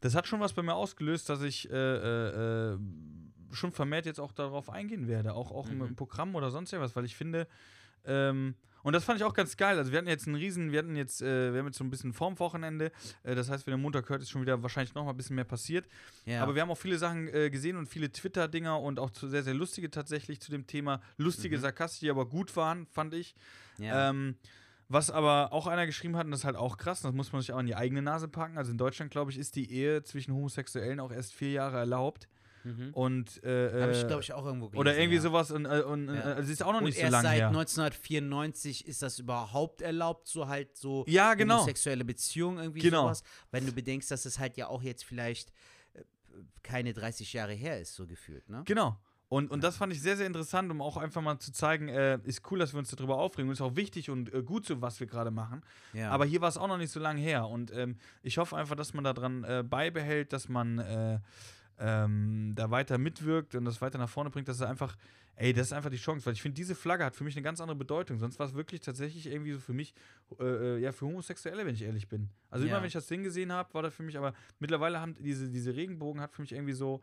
das 0.00 0.14
hat 0.14 0.26
schon 0.26 0.40
was 0.40 0.52
bei 0.52 0.62
mir 0.62 0.74
ausgelöst, 0.74 1.28
dass 1.28 1.40
ich 1.42 1.70
äh, 1.70 1.74
äh, 1.74 2.72
äh, 2.74 2.78
schon 3.52 3.72
vermehrt 3.72 4.06
jetzt 4.06 4.18
auch 4.20 4.32
darauf 4.32 4.68
eingehen 4.70 5.06
werde, 5.06 5.34
auch, 5.34 5.50
auch 5.52 5.68
Mhm. 5.70 5.82
im 5.82 5.94
Programm 5.96 6.34
oder 6.34 6.50
sonst 6.50 6.72
irgendwas, 6.72 6.96
weil 6.96 7.04
ich 7.04 7.14
finde, 7.16 7.46
ähm, 8.04 8.54
und 8.82 8.92
das 8.92 9.04
fand 9.04 9.18
ich 9.20 9.24
auch 9.24 9.34
ganz 9.34 9.56
geil. 9.56 9.78
Also 9.78 9.92
wir 9.92 9.98
hatten 9.98 10.08
jetzt 10.08 10.26
einen 10.26 10.36
riesen, 10.36 10.72
wir 10.72 10.78
hatten 10.80 10.96
jetzt, 10.96 11.22
äh, 11.22 11.52
wir 11.52 11.58
haben 11.60 11.66
jetzt 11.66 11.78
so 11.78 11.84
ein 11.84 11.90
bisschen 11.90 12.12
vorm 12.12 12.38
Wochenende. 12.38 12.92
Äh, 13.22 13.34
das 13.34 13.50
heißt, 13.50 13.66
wenn 13.66 13.72
der 13.72 13.78
Montag 13.78 14.08
hört, 14.08 14.22
ist 14.22 14.30
schon 14.30 14.42
wieder 14.42 14.62
wahrscheinlich 14.62 14.94
noch 14.94 15.04
mal 15.04 15.10
ein 15.10 15.16
bisschen 15.16 15.36
mehr 15.36 15.44
passiert. 15.44 15.86
ja. 16.24 16.42
Aber 16.42 16.54
wir 16.54 16.62
haben 16.62 16.70
auch 16.70 16.78
viele 16.78 16.98
Sachen 16.98 17.28
äh, 17.28 17.50
gesehen 17.50 17.76
und 17.76 17.86
viele 17.88 18.10
Twitter-Dinger 18.10 18.80
und 18.80 18.98
auch 18.98 19.10
zu, 19.10 19.28
sehr, 19.28 19.42
sehr 19.42 19.54
lustige 19.54 19.90
tatsächlich 19.90 20.40
zu 20.40 20.50
dem 20.50 20.66
Thema. 20.66 21.00
Lustige, 21.16 21.56
Mhm. 21.56 21.60
sarkastische, 21.62 22.06
die 22.06 22.10
aber 22.10 22.26
gut 22.26 22.54
waren, 22.56 22.86
fand 22.86 23.14
ich. 23.14 23.34
ja. 23.78 24.10
Ähm, 24.10 24.36
was 24.92 25.08
aber 25.08 25.52
auch 25.52 25.68
einer 25.68 25.86
geschrieben 25.86 26.16
hat, 26.16 26.24
und 26.24 26.32
das 26.32 26.40
ist 26.40 26.44
halt 26.44 26.56
auch 26.56 26.76
krass, 26.76 27.00
das 27.02 27.12
muss 27.12 27.32
man 27.32 27.40
sich 27.42 27.52
auch 27.52 27.60
in 27.60 27.66
die 27.66 27.76
eigene 27.76 28.02
Nase 28.02 28.26
packen. 28.26 28.58
Also 28.58 28.72
in 28.72 28.76
Deutschland, 28.76 29.12
glaube 29.12 29.30
ich, 29.30 29.38
ist 29.38 29.54
die 29.54 29.70
Ehe 29.72 30.02
zwischen 30.02 30.34
Homosexuellen 30.34 30.98
auch 30.98 31.12
erst 31.12 31.32
vier 31.32 31.52
Jahre 31.52 31.76
erlaubt. 31.78 32.26
Mhm. 32.64 32.90
Und 32.92 33.42
äh, 33.44 33.82
Habe 33.82 33.92
ich, 33.92 34.02
äh, 34.02 34.06
glaube 34.06 34.22
ich, 34.22 34.32
auch 34.32 34.44
irgendwo 34.44 34.66
gelesen. 34.68 34.80
oder 34.80 34.96
irgendwie 34.96 35.16
ja. 35.16 35.22
sowas 35.22 35.50
und, 35.50 35.64
äh, 35.66 35.82
und 35.82 36.14
Ja. 36.14 36.20
also 36.22 36.52
ist 36.52 36.62
auch 36.62 36.72
noch 36.72 36.78
Und 36.78 36.84
nicht 36.84 36.96
so 36.96 37.02
erst 37.02 37.12
lange 37.12 37.28
seit 37.28 37.38
her. 37.38 37.48
1994 37.48 38.86
ist 38.86 39.02
das 39.02 39.18
überhaupt 39.18 39.82
erlaubt, 39.82 40.28
so 40.28 40.48
halt 40.48 40.76
so 40.76 41.04
Ja, 41.08 41.34
genau. 41.34 41.56
homosexuelle 41.56 42.04
Beziehungen 42.04 42.58
irgendwie 42.58 42.80
Genau. 42.80 43.02
sowas. 43.04 43.22
Wenn 43.50 43.66
du 43.66 43.72
bedenkst, 43.72 44.10
dass 44.10 44.24
es 44.24 44.38
halt 44.38 44.56
ja 44.56 44.68
auch 44.68 44.82
jetzt 44.82 45.04
vielleicht 45.04 45.52
keine 46.62 46.92
30 46.92 47.32
Jahre 47.32 47.52
her 47.52 47.80
ist, 47.80 47.94
so 47.94 48.06
gefühlt, 48.06 48.48
ne? 48.48 48.62
Genau. 48.64 48.96
Und, 49.28 49.48
und 49.52 49.62
das 49.62 49.76
fand 49.76 49.92
ich 49.92 50.02
sehr, 50.02 50.16
sehr 50.16 50.26
interessant, 50.26 50.72
um 50.72 50.82
auch 50.82 50.96
einfach 50.96 51.22
mal 51.22 51.38
zu 51.38 51.52
zeigen, 51.52 51.88
äh, 51.88 52.18
ist 52.24 52.50
cool, 52.50 52.58
dass 52.58 52.72
wir 52.74 52.80
uns 52.80 52.90
darüber 52.90 53.16
aufregen. 53.18 53.48
Und 53.48 53.52
ist 53.52 53.60
auch 53.60 53.76
wichtig 53.76 54.10
und 54.10 54.34
äh, 54.34 54.42
gut 54.42 54.66
so, 54.66 54.82
was 54.82 54.98
wir 54.98 55.06
gerade 55.06 55.30
machen. 55.30 55.62
Ja. 55.92 56.10
Aber 56.10 56.24
hier 56.24 56.40
war 56.40 56.48
es 56.48 56.58
auch 56.58 56.66
noch 56.66 56.78
nicht 56.78 56.90
so 56.90 56.98
lange 56.98 57.20
her. 57.20 57.46
Und 57.46 57.72
ähm, 57.72 57.96
ich 58.24 58.38
hoffe 58.38 58.56
einfach, 58.56 58.74
dass 58.74 58.92
man 58.92 59.04
daran 59.04 59.44
äh, 59.44 59.62
beibehält, 59.62 60.32
dass 60.32 60.48
man 60.48 60.80
äh, 60.80 61.20
ähm, 61.80 62.52
da 62.54 62.70
weiter 62.70 62.98
mitwirkt 62.98 63.54
und 63.54 63.64
das 63.64 63.80
weiter 63.80 63.98
nach 63.98 64.08
vorne 64.08 64.30
bringt, 64.30 64.46
dass 64.48 64.56
es 64.56 64.62
einfach, 64.62 64.96
ey, 65.36 65.52
das 65.52 65.68
ist 65.68 65.72
einfach 65.72 65.90
die 65.90 65.96
Chance. 65.96 66.26
Weil 66.26 66.34
ich 66.34 66.42
finde, 66.42 66.54
diese 66.56 66.74
Flagge 66.74 67.04
hat 67.04 67.16
für 67.16 67.24
mich 67.24 67.34
eine 67.36 67.42
ganz 67.42 67.60
andere 67.60 67.76
Bedeutung. 67.76 68.18
Sonst 68.18 68.38
war 68.38 68.46
es 68.46 68.54
wirklich 68.54 68.80
tatsächlich 68.82 69.26
irgendwie 69.26 69.52
so 69.52 69.60
für 69.60 69.72
mich, 69.72 69.94
äh, 70.38 70.44
äh, 70.44 70.78
ja, 70.78 70.92
für 70.92 71.06
Homosexuelle, 71.06 71.64
wenn 71.64 71.74
ich 71.74 71.82
ehrlich 71.82 72.08
bin. 72.08 72.28
Also 72.50 72.66
Ja. 72.66 72.72
immer, 72.72 72.80
wenn 72.82 72.86
ich 72.88 72.92
das 72.92 73.06
Ding 73.06 73.22
gesehen 73.22 73.50
habe, 73.50 73.72
war 73.74 73.82
das 73.82 73.94
für 73.94 74.02
mich, 74.02 74.18
aber 74.18 74.34
mittlerweile 74.58 75.00
haben 75.00 75.14
diese, 75.18 75.48
diese 75.48 75.74
Regenbogen 75.74 76.20
hat 76.20 76.32
für 76.34 76.42
mich 76.42 76.52
irgendwie 76.52 76.74
so, 76.74 77.00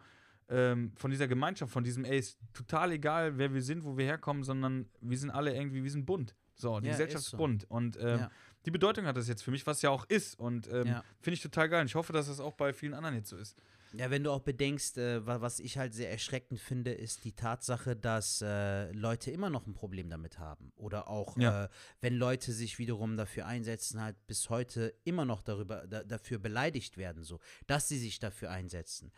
ähm, 0.50 0.94
von 0.96 1.12
dieser 1.12 1.28
Gemeinschaft, 1.28 1.74
von 1.74 1.84
diesem, 1.84 2.06
ey, 2.06 2.20
ist 2.20 2.38
total 2.54 2.92
egal, 2.94 3.38
wer 3.38 3.54
wir 3.54 3.62
sind, 3.62 3.84
wo 3.84 3.98
wir 3.98 4.06
herkommen, 4.06 4.44
sondern 4.44 4.88
wir 5.02 5.18
sind 5.18 5.30
alle 5.32 5.54
irgendwie, 5.54 5.84
wir 5.84 5.92
sind 5.92 6.06
bunt. 6.06 6.36
So, 6.56 6.80
die 6.80 6.88
Ja, 6.88 6.94
Gesellschaft 6.94 7.20
ist 7.22 7.26
ist 7.26 7.32
so. 7.32 7.38
bunt. 7.38 7.66
Und 7.70 7.98
ähm, 7.98 8.20
Ja. 8.20 8.32
die 8.66 8.72
Bedeutung 8.72 9.06
hat 9.06 9.18
das 9.18 9.28
jetzt 9.28 9.44
für 9.44 9.52
mich, 9.52 9.68
was 9.68 9.82
ja 9.82 9.90
auch 9.90 10.06
ist. 10.06 10.40
Und 10.40 10.68
ähm, 10.72 10.88
finde 11.20 11.36
ich 11.36 11.42
total 11.42 11.68
geil. 11.70 11.82
Und 11.82 11.88
ich 11.88 11.96
hoffe, 11.96 12.14
dass 12.14 12.28
das 12.28 12.40
auch 12.40 12.54
bei 12.54 12.74
vielen 12.74 12.94
anderen 12.94 13.16
jetzt 13.16 13.30
so 13.30 13.38
ist. 13.38 13.56
Ja, 13.98 14.12
wenn 14.12 14.24
du 14.24 14.32
auch 14.32 14.42
bedenkst, 14.42 14.98
äh, 14.98 15.26
wa- 15.26 15.42
was 15.42 15.60
ich 15.60 15.78
halt 15.78 15.94
sehr 15.94 16.12
erschreckend 16.12 16.60
finde, 16.60 16.92
ist 16.94 17.24
die 17.24 17.32
Tatsache, 17.34 17.96
dass 17.96 18.42
äh, 18.44 18.92
Leute 18.92 19.32
immer 19.32 19.50
noch 19.50 19.66
ein 19.66 19.74
Problem 19.74 20.10
damit 20.10 20.38
haben. 20.38 20.72
Oder 20.76 21.08
auch, 21.08 21.36
Ja. 21.38 21.66
äh, 21.66 21.70
wenn 22.02 22.16
Leute 22.16 22.52
sich 22.54 22.78
wiederum 22.78 23.18
dafür 23.18 23.48
einsetzen, 23.48 24.00
halt 24.02 24.16
bis 24.28 24.50
heute 24.50 24.94
immer 25.04 25.26
noch 25.26 25.42
darüber, 25.42 25.88
da, 25.88 26.04
dafür 26.04 26.38
beleidigt 26.38 26.98
werden, 26.98 27.24
so, 27.24 27.40
dass 27.66 27.88
sie 27.88 27.98
sich 27.98 28.20
dafür 28.20 28.52
einsetzen. 28.52 29.12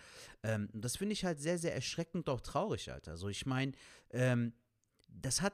Ähm, 0.43 0.69
das 0.73 0.95
finde 0.95 1.14
ich 1.14 1.26
halt 1.26 1.39
sehr, 1.39 1.57
sehr 1.57 1.76
erschreckend, 1.76 2.30
auch 2.30 2.41
traurig, 2.41 2.91
Alter. 2.91 3.18
So, 3.18 3.27
ich 3.27 3.45
meine, 3.45 3.73
ähm, 4.11 4.53
das 5.10 5.41
hat 5.41 5.53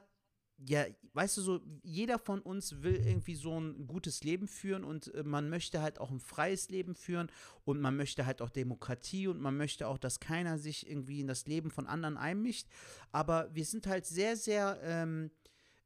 ja, 0.58 0.86
weißt 1.12 1.36
du 1.36 1.42
so, 1.42 1.60
jeder 1.82 2.18
von 2.18 2.40
uns 2.40 2.82
will 2.82 2.96
irgendwie 2.96 3.34
so 3.34 3.60
ein 3.60 3.86
gutes 3.86 4.24
Leben 4.24 4.48
führen 4.48 4.84
und 4.84 5.12
äh, 5.14 5.22
man 5.22 5.50
möchte 5.50 5.82
halt 5.82 6.00
auch 6.00 6.10
ein 6.10 6.20
freies 6.20 6.70
Leben 6.70 6.94
führen 6.94 7.30
und 7.64 7.80
man 7.80 7.96
möchte 7.96 8.24
halt 8.24 8.40
auch 8.40 8.50
Demokratie 8.50 9.28
und 9.28 9.40
man 9.40 9.56
möchte 9.56 9.86
auch, 9.86 9.98
dass 9.98 10.18
keiner 10.18 10.58
sich 10.58 10.88
irgendwie 10.88 11.20
in 11.20 11.26
das 11.26 11.46
Leben 11.46 11.70
von 11.70 11.86
anderen 11.86 12.16
einmischt. 12.16 12.68
Aber 13.12 13.54
wir 13.54 13.64
sind 13.64 13.86
halt 13.86 14.06
sehr, 14.06 14.36
sehr, 14.36 14.78
ähm, 14.82 15.30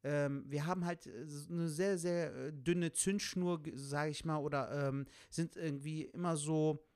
ähm, 0.05 0.45
wir 0.47 0.67
haben 0.67 0.85
halt 0.85 1.07
äh, 1.07 1.27
eine 1.51 1.69
sehr, 1.69 1.99
sehr 1.99 2.35
äh, 2.35 2.53
dünne 2.53 2.93
Zündschnur, 2.93 3.63
sage 3.75 4.11
ich 4.13 4.25
mal, 4.25 4.39
oder 4.39 4.89
ähm, 4.89 5.07
sind 5.31 5.57
irgendwie 5.57 6.03
immer 6.05 6.37
so 6.37 6.87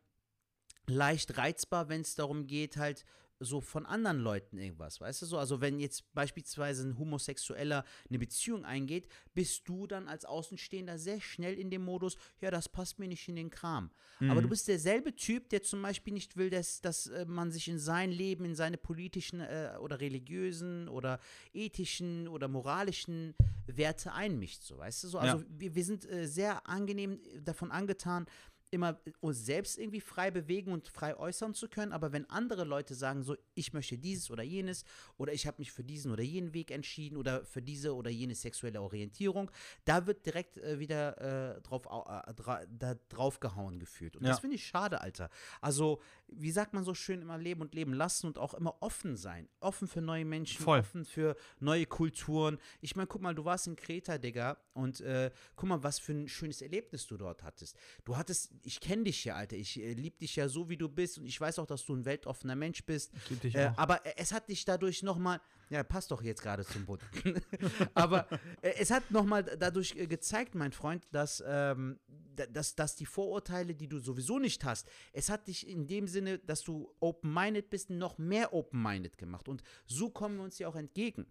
leicht 0.87 1.39
reizbar, 1.39 1.89
wenn 1.89 2.03
es 2.03 2.15
darum 2.15 2.47
geht, 2.47 2.77
halt 2.77 3.05
so 3.40 3.61
von 3.61 3.85
anderen 3.86 4.19
Leuten 4.19 4.59
irgendwas, 4.59 5.01
weißt 5.01 5.23
du 5.23 5.27
so? 5.27 5.39
Also 5.39 5.61
wenn 5.61 5.81
jetzt 5.81 6.12
beispielsweise 6.15 6.86
ein 6.86 6.98
Homosexueller 6.98 7.85
eine 8.09 8.19
Beziehung 8.19 8.65
eingeht, 8.65 9.09
bist 9.35 9.69
du 9.69 9.86
dann 9.86 10.09
als 10.09 10.24
Außenstehender 10.24 10.98
sehr 10.98 11.20
schnell 11.20 11.59
in 11.59 11.70
dem 11.70 11.82
Modus, 11.82 12.16
ja, 12.40 12.51
das 12.51 12.69
passt 12.69 12.98
mir 12.98 13.09
nicht 13.09 13.28
in 13.28 13.36
den 13.36 13.51
Kram. 13.51 13.90
Aber 14.20 14.40
du 14.40 14.48
bist 14.48 14.69
derselbe 14.69 15.15
Typ, 15.15 15.48
der 15.51 15.62
zum 15.62 15.82
Beispiel 15.82 16.12
nicht 16.15 16.36
will, 16.36 16.48
dass, 16.51 16.81
dass 16.81 17.09
äh, 17.09 17.24
man 17.27 17.51
sich 17.51 17.69
in 17.69 17.78
sein 17.78 18.11
Leben, 18.11 18.44
in 18.44 18.55
seine 18.55 18.77
politischen 18.78 19.40
äh, 19.40 19.73
oder 19.81 20.01
religiösen 20.01 20.89
oder 20.89 21.19
ethischen 21.52 22.28
oder 22.28 22.48
moralischen 22.48 23.35
Werte 23.66 24.12
einmischt, 24.12 24.62
so, 24.62 24.78
weißt 24.78 25.05
du 25.05 25.09
so? 25.09 25.19
Also 25.19 25.39
Ja. 25.39 25.44
wir, 25.48 25.74
wir 25.74 25.85
sind 25.85 26.09
äh, 26.09 26.27
sehr 26.28 26.66
angenehm 26.69 27.20
davon 27.43 27.70
angetan, 27.70 28.27
immer 28.70 28.99
uns 29.20 29.45
selbst 29.45 29.78
irgendwie 29.78 30.01
frei 30.01 30.31
bewegen 30.31 30.73
und 30.73 30.89
frei 30.89 31.16
äußern 31.16 31.55
zu 31.55 31.69
können, 31.69 31.93
aber 31.93 32.12
wenn 32.12 32.28
andere 32.28 32.65
Leute 32.65 32.95
sagen 32.95 33.23
so, 33.23 33.36
ich 33.55 33.73
möchte 33.73 33.97
dieses 33.99 34.31
oder 34.31 34.43
jenes 34.43 34.85
oder 35.16 35.32
ich 35.32 35.47
habe 35.47 35.57
mich 35.59 35.70
für 35.70 35.85
diesen 35.85 36.11
oder 36.11 36.23
jenen 36.23 36.55
Weg 36.55 36.70
entschieden 36.70 37.16
oder 37.16 37.45
für 37.45 37.62
diese 37.62 37.95
oder 37.95 38.11
jene 38.11 38.35
sexuelle 38.35 38.82
Orientierung, 38.82 39.51
da 39.85 40.07
wird 40.07 40.27
direkt 40.27 40.59
äh, 40.59 40.78
wieder 40.78 41.57
äh, 41.57 41.61
drauf, 41.62 41.86
au- 41.86 42.05
äh, 42.27 42.35
dra 42.35 42.62
da 42.66 42.95
draufgehauen 43.09 43.78
gefühlt. 43.78 44.16
Und 44.16 44.24
Ja. 44.24 44.31
das 44.31 44.41
finde 44.41 44.57
ich 44.57 44.66
schade, 44.66 45.01
Alter. 45.01 45.31
Also, 45.61 46.01
wie 46.29 46.51
sagt 46.51 46.75
man 46.75 46.85
so 46.85 46.95
schön, 46.95 47.23
immer 47.23 47.39
leben 47.39 47.61
und 47.61 47.75
leben 47.75 47.93
lassen 47.93 48.27
und 48.27 48.39
auch 48.39 48.55
immer 48.55 48.77
offen 48.83 49.17
sein. 49.17 49.49
Offen 49.61 49.87
für 49.89 50.01
neue 50.01 50.25
Menschen, 50.25 50.63
Voll. 50.63 50.81
offen 50.81 51.05
für 51.05 51.37
neue 51.61 51.87
Kulturen. 51.87 52.59
Ich 52.81 52.97
meine, 52.97 53.07
guck 53.07 53.23
mal, 53.23 53.35
du 53.35 53.45
warst 53.45 53.67
in 53.67 53.77
Kreta, 53.77 54.19
Digga, 54.19 54.57
und 54.73 55.01
äh, 55.01 55.31
guck 55.55 55.69
mal, 55.69 55.83
was 55.83 55.99
für 55.99 56.13
ein 56.13 56.27
schönes 56.29 56.61
Erlebnis 56.63 57.07
du 57.07 57.17
dort 57.17 57.43
hattest. 57.43 57.77
Du 58.05 58.17
hattest, 58.17 58.53
ich 58.65 58.81
kenne 58.81 59.05
dich 59.05 59.25
ja, 59.25 59.37
Alter, 59.37 59.57
ich 59.57 59.79
äh, 59.81 59.93
liebe 59.93 60.17
dich 60.19 60.35
ja 60.37 60.49
so, 60.49 60.69
wie 60.69 60.77
du 60.77 60.89
bist 60.89 61.19
und 61.19 61.27
ich 61.27 61.41
weiß 61.41 61.59
auch, 61.61 61.67
dass 61.67 61.85
du 61.87 61.95
ein 61.95 62.05
weltoffener 62.05 62.57
Mensch 62.57 62.85
bist. 62.85 63.13
Ich 63.17 63.31
lieb 63.31 63.41
dich 63.43 63.55
Äh, 63.55 63.69
auch. 63.69 63.79
aber 63.79 64.05
äh, 64.07 64.15
es 64.17 64.33
hat 64.33 64.49
dich 64.49 64.65
dadurch 64.65 65.03
nochmal, 65.03 65.41
ja, 65.70 65.82
passt 65.82 66.11
doch 66.11 66.23
jetzt 66.23 66.43
gerade 66.43 66.65
zum 66.65 66.85
Bund. 66.86 67.03
aber 67.95 68.28
äh, 68.62 68.73
es 68.78 68.91
hat 68.91 69.11
nochmal 69.11 69.43
dadurch 69.45 69.95
äh, 69.97 70.07
gezeigt, 70.07 70.55
mein 70.55 70.73
Freund, 70.73 71.07
dass, 71.12 71.43
ähm, 71.47 71.99
da- 72.35 72.47
dass, 72.47 72.74
dass 72.74 72.97
die 72.97 73.07
Vorurteile, 73.07 73.74
die 73.74 73.89
du 73.89 73.99
sowieso 73.99 74.39
nicht 74.39 74.65
hast, 74.65 74.89
es 75.12 75.28
hat 75.31 75.49
dich 75.49 75.66
in 75.69 75.86
dem 75.86 76.07
Sinne, 76.09 76.39
dass 76.39 76.62
du 76.62 76.93
open-minded 77.01 77.70
bist, 77.70 77.91
noch 77.91 78.19
mehr 78.19 78.53
open-minded 78.53 79.19
gemacht. 79.19 79.49
Und 79.49 79.62
so 79.86 80.11
kommen 80.11 80.36
wir 80.36 80.45
uns 80.45 80.59
ja 80.59 80.69
auch 80.69 80.77
entgegen. 80.77 81.27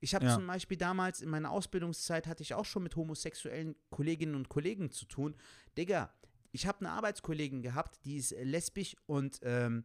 Ich 0.00 0.14
habe 0.14 0.26
Ja. 0.26 0.34
zum 0.34 0.46
Beispiel 0.46 0.76
damals 0.76 1.20
in 1.22 1.30
meiner 1.30 1.50
Ausbildungszeit 1.50 2.26
hatte 2.26 2.42
ich 2.42 2.52
auch 2.54 2.66
schon 2.66 2.82
mit 2.82 2.96
homosexuellen 2.96 3.76
Kolleginnen 3.90 4.34
und 4.34 4.48
Kollegen 4.50 4.90
zu 4.90 5.06
tun. 5.06 5.34
Digga, 5.78 6.12
ich 6.52 6.66
habe 6.66 6.80
eine 6.80 6.90
Arbeitskollegin 6.90 7.62
gehabt, 7.62 7.98
die 8.04 8.16
ist 8.16 8.32
äh, 8.32 8.44
lesbisch 8.44 8.94
und 9.06 9.40
ähm, 9.42 9.84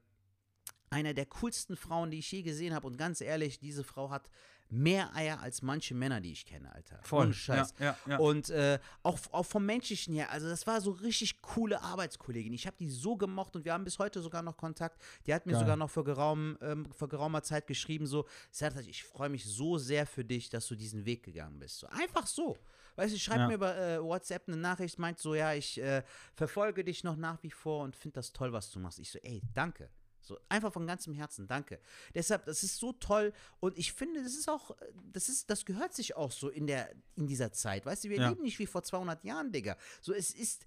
einer 0.91 1.13
der 1.13 1.25
coolsten 1.25 1.75
Frauen, 1.75 2.11
die 2.11 2.19
ich 2.19 2.31
je 2.31 2.43
gesehen 2.43 2.73
habe. 2.73 2.85
Und 2.87 2.97
ganz 2.97 3.21
ehrlich, 3.21 3.59
diese 3.59 3.83
Frau 3.83 4.09
hat 4.11 4.29
mehr 4.69 5.13
Eier 5.15 5.41
als 5.41 5.61
manche 5.61 5.93
Männer, 5.93 6.21
die 6.21 6.31
ich 6.31 6.45
kenne, 6.45 6.73
Alter. 6.73 6.97
Voll. 7.01 7.25
Ohne 7.25 7.33
Scheiß. 7.33 7.73
Ja, 7.79 7.85
ja, 7.85 7.97
ja. 8.11 8.17
Und 8.19 8.49
äh, 8.51 8.79
auch, 9.03 9.19
auch 9.31 9.45
vom 9.45 9.65
Menschlichen 9.65 10.13
her, 10.13 10.31
also 10.31 10.47
das 10.47 10.65
war 10.65 10.79
so 10.79 10.91
richtig 10.91 11.41
coole 11.41 11.81
Arbeitskollegin. 11.81 12.53
Ich 12.53 12.67
habe 12.67 12.77
die 12.77 12.89
so 12.89 13.17
gemocht 13.17 13.55
und 13.55 13.65
wir 13.65 13.73
haben 13.73 13.83
bis 13.83 13.99
heute 13.99 14.21
sogar 14.21 14.41
noch 14.43 14.55
Kontakt. 14.55 15.01
Die 15.25 15.33
hat 15.33 15.45
mir 15.45 15.53
Geil. 15.53 15.61
sogar 15.61 15.75
noch 15.75 15.89
vor, 15.89 16.05
geraum, 16.05 16.57
ähm, 16.61 16.89
vor 16.93 17.09
geraumer 17.09 17.43
Zeit 17.43 17.67
geschrieben, 17.67 18.05
so, 18.07 18.25
Sertac, 18.49 18.87
ich 18.87 19.03
freue 19.03 19.27
mich 19.29 19.43
so 19.45 19.77
sehr 19.77 20.05
für 20.05 20.23
dich, 20.23 20.49
dass 20.49 20.67
du 20.67 20.75
diesen 20.75 21.03
Weg 21.05 21.23
gegangen 21.23 21.59
bist. 21.59 21.79
So, 21.79 21.87
einfach 21.87 22.25
so. 22.27 22.57
Weißt 22.95 23.13
du, 23.13 23.19
schreibt 23.19 23.39
Ja. 23.39 23.47
mir 23.47 23.55
über 23.55 23.77
äh, 23.77 24.01
WhatsApp 24.01 24.47
eine 24.47 24.57
Nachricht, 24.57 24.99
meint 24.99 25.19
so, 25.19 25.35
ja, 25.35 25.53
ich 25.53 25.81
äh, 25.81 26.03
verfolge 26.33 26.83
dich 26.85 27.03
noch 27.03 27.17
nach 27.17 27.41
wie 27.43 27.51
vor 27.51 27.83
und 27.83 27.95
finde 27.95 28.15
das 28.15 28.31
toll, 28.31 28.53
was 28.53 28.69
du 28.71 28.79
machst. 28.79 28.99
Ich 28.99 29.11
so, 29.11 29.19
ey, 29.19 29.41
danke. 29.53 29.89
So, 30.21 30.37
einfach 30.49 30.71
von 30.71 30.85
ganzem 30.85 31.13
Herzen, 31.13 31.47
danke. 31.47 31.79
Deshalb, 32.13 32.45
das 32.45 32.63
ist 32.63 32.77
so 32.77 32.93
toll 32.93 33.33
und 33.59 33.77
ich 33.77 33.91
finde, 33.93 34.23
das 34.23 34.35
ist 34.35 34.47
auch, 34.49 34.75
das 35.11 35.29
ist, 35.29 35.49
das 35.49 35.65
gehört 35.65 35.93
sich 35.93 36.15
auch 36.15 36.31
so 36.31 36.49
in 36.49 36.67
der, 36.67 36.93
in 37.15 37.27
dieser 37.27 37.51
Zeit, 37.51 37.85
weißt 37.85 38.03
du, 38.03 38.09
wir 38.09 38.17
Ja. 38.17 38.29
leben 38.29 38.43
nicht 38.43 38.59
wie 38.59 38.67
vor 38.67 38.83
200 38.83 39.23
Jahren, 39.23 39.51
Digga. 39.51 39.77
So, 39.99 40.13
es 40.13 40.31
ist, 40.31 40.65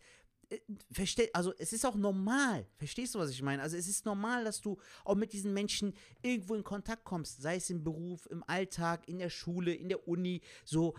äh, 0.51 0.59
versteh, 0.91 1.31
also 1.33 1.55
es 1.59 1.73
ist 1.73 1.87
auch 1.87 1.95
normal, 1.95 2.67
verstehst 2.77 3.15
du, 3.15 3.19
was 3.19 3.31
ich 3.31 3.43
meine? 3.43 3.63
Also 3.63 3.77
es 3.77 3.87
ist 3.89 4.05
normal, 4.05 4.45
dass 4.45 4.61
du 4.61 4.77
auch 5.05 5.15
mit 5.15 5.33
diesen 5.33 5.55
Menschen 5.55 5.95
irgendwo 6.21 6.55
in 6.55 6.65
Kontakt 6.65 7.05
kommst, 7.05 7.41
sei 7.41 7.57
es 7.57 7.71
im 7.71 7.83
Beruf, 7.85 8.27
im 8.31 8.43
Alltag, 8.49 9.09
in 9.09 9.19
der 9.19 9.31
Schule, 9.31 9.73
in 9.73 9.89
der 9.89 10.07
Uni, 10.09 10.43
so, 10.65 10.95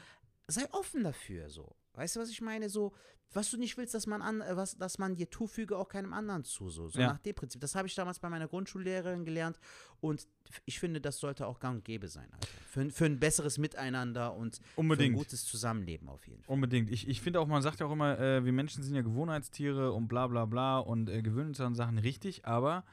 sei 0.48 0.66
offen 0.72 1.04
dafür, 1.04 1.50
so. 1.50 1.76
Weißt 1.96 2.16
du, 2.16 2.20
was 2.20 2.30
ich 2.30 2.42
meine? 2.42 2.70
So, 2.70 2.94
was 3.34 3.50
du 3.52 3.58
nicht 3.58 3.78
willst, 3.78 3.94
dass 3.94 4.06
man 4.08 4.22
an, 4.22 4.42
äh, 4.42 4.56
was, 4.56 4.78
dass 4.78 4.98
man 4.98 5.16
dir 5.16 5.30
tut, 5.30 5.50
füge 5.50 5.78
auch 5.78 5.88
keinem 5.90 6.14
anderen 6.14 6.44
zu. 6.44 6.70
So, 6.70 6.88
so 6.90 7.00
Ja. 7.00 7.08
nach 7.08 7.20
dem 7.20 7.34
Prinzip. 7.36 7.60
Das 7.62 7.76
habe 7.76 7.88
ich 7.88 7.96
damals 7.96 8.20
bei 8.20 8.30
meiner 8.30 8.48
Grundschullehrerin 8.48 9.26
gelernt 9.26 9.60
und 10.00 10.28
ich 10.66 10.80
finde, 10.80 11.02
das 11.02 11.18
sollte 11.20 11.48
auch 11.48 11.60
gang 11.60 11.78
und 11.78 11.86
gäbe 11.86 12.08
sein, 12.08 12.30
Alter. 12.32 12.48
Für, 12.70 12.82
ein- 12.82 12.92
für 12.92 13.06
ein 13.06 13.20
besseres 13.20 13.58
Miteinander 13.58 14.34
und 14.36 14.58
für 14.58 14.62
ein 14.62 14.74
Unbedingt. 14.76 15.16
gutes 15.16 15.44
Zusammenleben 15.46 16.08
auf 16.08 16.28
jeden 16.28 16.44
Fall. 16.44 16.54
Unbedingt. 16.54 16.90
Ich, 16.92 17.08
ich 17.08 17.22
finde 17.22 17.40
auch, 17.40 17.48
man 17.48 17.62
sagt 17.62 17.80
ja 17.80 17.88
auch 17.88 17.92
immer, 17.92 18.20
äh, 18.20 18.46
wir 18.46 18.54
Menschen 18.54 18.84
sind 18.84 18.96
ja 18.96 19.02
Gewohnheitstiere 19.02 19.92
und 19.92 20.08
bla 20.08 20.28
bla 20.28 20.46
bla 20.46 20.78
und 20.80 21.10
äh, 21.10 21.22
gewöhnen 21.22 21.50
uns 21.50 21.60
an 21.62 21.76
Sachen 21.76 21.98
richtig, 21.98 22.46
aber 22.46 22.84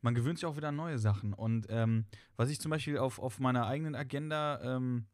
man 0.00 0.14
gewöhnt 0.14 0.38
sich 0.38 0.46
auch 0.46 0.56
wieder 0.56 0.68
an 0.68 0.76
neue 0.76 0.98
Sachen. 0.98 1.32
Und 1.32 1.66
ähm, 1.68 2.06
was 2.36 2.50
ich 2.50 2.60
zum 2.60 2.70
Beispiel 2.70 2.98
auf, 2.98 3.18
auf 3.20 3.38
meiner 3.38 3.66
eigenen 3.66 3.94
Agenda 3.94 4.60
ähm, 4.76 5.06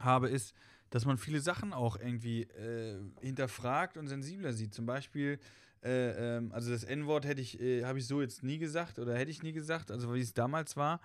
habe, 0.00 0.28
ist, 0.28 0.54
dass 0.90 1.04
man 1.04 1.18
viele 1.18 1.40
Sachen 1.40 1.72
auch 1.72 1.98
irgendwie 1.98 2.42
äh, 2.42 2.98
hinterfragt 3.20 3.96
und 3.96 4.08
sensibler 4.08 4.52
sieht. 4.52 4.74
Zum 4.74 4.86
Beispiel, 4.86 5.38
äh, 5.82 6.36
ähm, 6.36 6.52
also 6.52 6.70
das 6.70 6.84
N-Wort 6.84 7.24
hätte 7.26 7.40
ich, 7.40 7.60
äh, 7.60 7.84
habe 7.84 7.98
ich 7.98 8.06
so 8.06 8.20
jetzt 8.20 8.42
nie 8.42 8.58
gesagt 8.58 8.98
oder 8.98 9.16
hätte 9.16 9.30
ich 9.30 9.42
nie 9.42 9.52
gesagt, 9.52 9.90
also 9.90 10.14
wie 10.14 10.20
es 10.20 10.34
damals 10.34 10.76
war. 10.76 11.00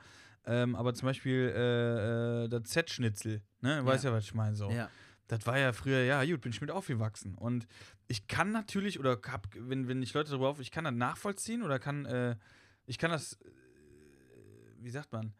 Ähm, 0.45 0.75
aber 0.75 0.93
zum 0.93 1.07
Beispiel 1.07 1.53
äh, 1.55 2.45
äh, 2.45 2.49
das 2.49 2.63
Z-Schnitzel, 2.63 3.41
ne? 3.61 3.85
Weißt 3.85 4.03
ja, 4.03 4.11
was 4.11 4.23
ich 4.23 4.33
meine 4.33 4.55
so. 4.55 4.71
Ja. 4.71 4.89
Das 5.27 5.45
war 5.45 5.57
ja 5.57 5.71
früher, 5.71 6.03
ja, 6.03 6.25
gut, 6.25 6.41
bin 6.41 6.51
ich 6.51 6.61
mit 6.61 6.71
aufgewachsen. 6.71 7.35
Und 7.35 7.67
ich 8.07 8.27
kann 8.27 8.51
natürlich, 8.51 8.99
oder 8.99 9.19
hab, 9.27 9.47
wenn, 9.55 9.87
wenn 9.87 10.01
ich 10.01 10.13
Leute 10.13 10.31
darüber 10.31 10.49
auf, 10.49 10.59
ich 10.59 10.71
kann 10.71 10.83
das 10.83 10.93
nachvollziehen 10.93 11.61
oder 11.61 11.79
kann, 11.79 12.05
äh, 12.05 12.35
ich 12.85 12.97
kann 12.97 13.11
das, 13.11 13.37
wie 14.79 14.89
sagt 14.89 15.13
man, 15.13 15.33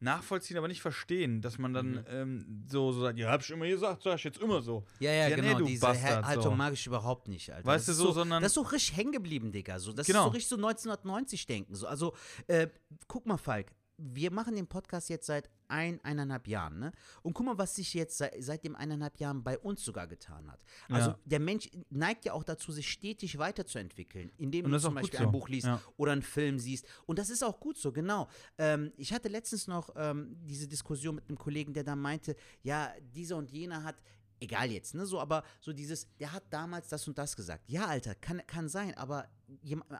nachvollziehen, 0.00 0.56
aber 0.56 0.68
nicht 0.68 0.80
verstehen, 0.80 1.40
dass 1.42 1.58
man 1.58 1.72
dann 1.72 1.90
Mhm. 1.92 2.04
ähm, 2.08 2.64
so, 2.68 2.92
so 2.92 3.00
sagt, 3.00 3.18
ja, 3.18 3.30
hab 3.30 3.40
ich 3.42 3.50
immer 3.50 3.66
gesagt, 3.66 4.02
sag 4.02 4.16
ich 4.16 4.24
jetzt 4.24 4.38
immer 4.38 4.62
so. 4.62 4.84
Ja, 5.00 5.10
ja, 5.10 5.28
Ja, 5.28 5.36
nee, 5.36 5.42
genau. 5.42 5.58
du 5.58 5.64
diese 5.64 5.80
Bastard, 5.86 6.24
Haltung 6.24 6.42
so. 6.44 6.50
mag 6.52 6.72
ich 6.72 6.86
überhaupt 6.86 7.28
nicht, 7.28 7.50
Alter. 7.52 7.66
Weißt 7.66 7.88
du, 7.88 7.92
ist 7.92 7.98
so, 7.98 8.12
sondern- 8.12 8.42
Das 8.42 8.50
ist 8.50 8.54
so 8.54 8.62
richtig 8.62 8.96
hängen 8.96 9.12
geblieben, 9.12 9.50
Digga. 9.52 9.78
So, 9.78 9.92
das 9.92 10.06
Genau. 10.06 10.20
ist 10.20 10.24
so 10.24 10.30
richtig 10.30 10.48
so 10.48 10.56
1990 10.56 11.46
denken. 11.46 11.74
So. 11.74 11.86
Also, 11.86 12.14
äh, 12.46 12.68
guck 13.08 13.26
mal, 13.26 13.38
Falk. 13.38 13.72
wir 14.00 14.30
machen 14.30 14.54
den 14.54 14.68
Podcast 14.68 15.08
jetzt 15.08 15.26
seit 15.26 15.50
ein, 15.68 16.02
eineinhalb 16.04 16.48
Jahren, 16.48 16.78
ne? 16.78 16.92
Und 17.22 17.34
guck 17.34 17.46
mal, 17.46 17.58
was 17.58 17.76
sich 17.76 17.94
jetzt 17.94 18.18
seit, 18.18 18.34
seit 18.42 18.64
dem 18.64 18.74
eineinhalb 18.76 19.18
Jahren 19.18 19.42
bei 19.44 19.58
uns 19.58 19.84
sogar 19.84 20.06
getan 20.06 20.50
hat. 20.50 20.60
Also 20.88 21.10
Ja. 21.10 21.18
der 21.24 21.40
Mensch 21.40 21.68
neigt 21.90 22.24
ja 22.24 22.32
auch 22.32 22.44
dazu, 22.44 22.72
sich 22.72 22.90
stetig 22.90 23.38
weiterzuentwickeln, 23.38 24.30
indem 24.38 24.70
du 24.70 24.78
zum 24.80 24.94
Beispiel 24.94 25.18
so. 25.20 25.26
ein 25.26 25.32
Buch 25.32 25.48
liest 25.48 25.66
Ja. 25.66 25.80
oder 25.96 26.12
einen 26.12 26.22
Film 26.22 26.58
siehst. 26.58 26.86
Und 27.06 27.18
das 27.18 27.30
ist 27.30 27.42
auch 27.42 27.60
gut 27.60 27.76
so, 27.78 27.92
genau. 27.92 28.28
Ähm, 28.58 28.92
ich 28.96 29.12
hatte 29.12 29.28
letztens 29.28 29.66
noch 29.66 29.90
ähm, 29.96 30.36
diese 30.44 30.66
Diskussion 30.68 31.14
mit 31.16 31.28
einem 31.28 31.38
Kollegen, 31.38 31.72
der 31.74 31.84
da 31.84 31.94
meinte, 31.96 32.34
ja, 32.62 32.92
dieser 33.00 33.36
und 33.36 33.50
jener 33.50 33.84
hat, 33.84 34.02
egal 34.40 34.70
jetzt, 34.70 34.94
ne, 34.94 35.04
so, 35.04 35.18
aber 35.20 35.42
so 35.60 35.72
dieses, 35.72 36.06
der 36.18 36.32
hat 36.32 36.44
damals 36.50 36.88
das 36.88 37.08
und 37.08 37.18
das 37.18 37.34
gesagt. 37.34 37.68
Ja, 37.68 37.86
Alter, 37.86 38.14
kann, 38.14 38.40
kann 38.46 38.68
sein, 38.68 38.94
aber 38.96 39.28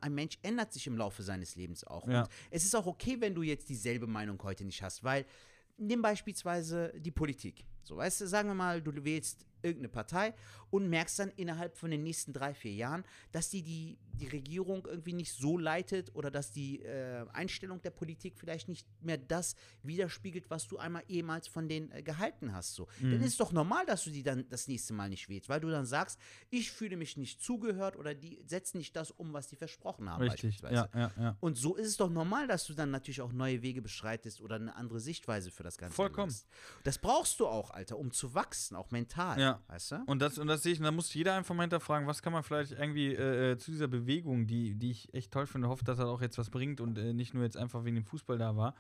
ein 0.01 0.15
Mensch 0.15 0.39
ändert 0.43 0.73
sich 0.73 0.87
im 0.87 0.97
Laufe 0.97 1.23
seines 1.25 1.57
Lebens 1.57 1.83
auch. 1.85 2.07
Ja. 2.07 2.23
Und 2.23 2.29
es 2.51 2.65
ist 2.65 2.77
auch 2.77 2.87
okay, 2.87 3.21
wenn 3.21 3.35
du 3.35 3.43
jetzt 3.43 3.69
dieselbe 3.69 4.07
Meinung 4.07 4.41
heute 4.45 4.65
nicht 4.65 4.83
hast, 4.83 5.03
weil 5.03 5.27
nimm 5.79 6.03
beispielsweise 6.03 6.93
die 6.97 7.11
Politik. 7.11 7.65
So, 7.83 7.97
weißt 7.97 8.21
du, 8.21 8.27
sagen 8.27 8.49
wir 8.49 8.55
mal, 8.55 8.83
du 8.83 8.93
wählst 9.05 9.47
irgendeine 9.63 9.89
Partei 9.89 10.35
und 10.71 10.89
merkst 10.89 11.19
dann 11.19 11.31
innerhalb 11.37 11.77
von 11.77 11.91
den 11.91 12.03
nächsten 12.03 12.33
drei, 12.33 12.55
vier 12.55 12.73
Jahren, 12.73 13.05
dass 13.33 13.51
die 13.51 13.63
die, 13.63 13.99
die 14.15 14.29
Regierung 14.29 14.87
irgendwie 14.87 15.13
nicht 15.13 15.33
so 15.33 15.59
leitet 15.59 16.15
oder 16.15 16.31
dass 16.31 16.51
die 16.51 16.83
äh, 16.83 17.27
Einstellung 17.33 17.81
der 17.83 17.91
Politik 17.91 18.35
vielleicht 18.37 18.69
nicht 18.69 18.87
mehr 19.01 19.19
das 19.19 19.55
widerspiegelt, 19.83 20.51
was 20.51 20.67
du 20.67 20.79
einmal 20.79 21.03
ehemals 21.09 21.49
von 21.49 21.69
denen 21.69 21.91
äh, 21.93 22.03
gehalten 22.03 22.53
hast. 22.53 22.75
So. 22.75 22.89
Mhm. 23.01 23.13
Dann 23.13 23.21
ist 23.23 23.33
es 23.33 23.37
doch 23.37 23.53
normal, 23.53 23.87
dass 23.87 24.05
du 24.05 24.11
die 24.11 24.23
dann 24.23 24.49
das 24.49 24.69
nächste 24.69 24.93
Mal 24.93 25.09
nicht 25.09 25.29
wählst, 25.29 25.49
weil 25.49 25.61
du 25.61 25.71
dann 25.71 25.87
sagst, 25.87 26.19
ich 26.51 26.71
fühle 26.71 26.97
mich 26.97 27.17
nicht 27.17 27.41
zugehört 27.41 27.97
oder 27.97 28.15
die 28.15 28.41
setzen 28.47 28.79
nicht 28.79 28.95
das 28.97 29.11
um, 29.11 29.33
was 29.33 29.49
die 29.49 29.57
versprochen 29.57 30.11
haben. 30.11 30.23
Richtig, 30.23 30.61
beispielsweise. 30.61 30.91
ja, 30.95 31.01
ja, 31.01 31.13
ja. 31.19 31.37
Und 31.41 31.57
so 31.57 31.77
ist 31.77 31.87
es 31.87 31.97
doch 31.97 32.11
normal, 32.11 32.47
dass 32.47 32.67
du 32.67 32.75
dann 32.75 32.91
natürlich 32.91 33.21
auch 33.21 33.33
neue 33.33 33.63
Wege 33.63 33.83
beschreitest 33.83 34.41
oder 34.41 34.57
eine 34.57 34.75
andere 34.77 35.01
Sichtweise 35.01 35.51
für 35.51 35.63
das 35.63 35.79
Ganze. 35.79 35.95
Vollkommen. 35.95 36.29
nimmst. 36.29 36.47
Das 36.85 36.99
brauchst 36.99 37.41
du 37.41 37.47
auch, 37.47 37.71
Alter, 37.71 37.99
um 37.99 38.13
zu 38.13 38.35
wachsen, 38.35 38.77
auch 38.77 38.91
mental. 38.91 39.41
Ja. 39.41 39.48
Weißt 39.69 39.93
du? 39.93 39.97
Und 40.07 40.21
das, 40.21 40.39
und 40.39 40.47
das 40.47 40.63
sehe 40.63 40.73
ich, 40.73 40.79
und 40.79 40.85
da 40.85 40.91
muss 40.91 41.13
jeder 41.15 41.35
einfach 41.35 41.55
mal 41.55 41.63
hinterfragen, 41.63 42.07
was 42.07 42.23
kann 42.23 42.33
man 42.33 42.43
vielleicht 42.43 42.73
irgendwie 42.73 43.15
äh, 43.15 43.53
äh, 43.53 43.59
zu 43.59 43.71
dieser 43.71 43.89
Bewegung, 43.89 44.47
die, 44.47 44.75
die 44.75 44.91
ich 44.91 45.13
echt 45.15 45.33
toll 45.33 45.47
finde, 45.47 45.69
hoffe, 45.69 45.85
dass 45.85 45.99
er 45.99 46.07
auch 46.07 46.21
jetzt 46.21 46.39
was 46.39 46.51
bringt 46.51 46.81
und 46.81 46.99
äh, 46.99 47.13
nicht 47.13 47.35
nur 47.35 47.45
jetzt 47.45 47.57
einfach 47.57 47.85
wegen 47.85 47.97
dem 47.97 48.05
Fußball 48.05 48.39
da 48.39 48.57
war. 48.57 48.75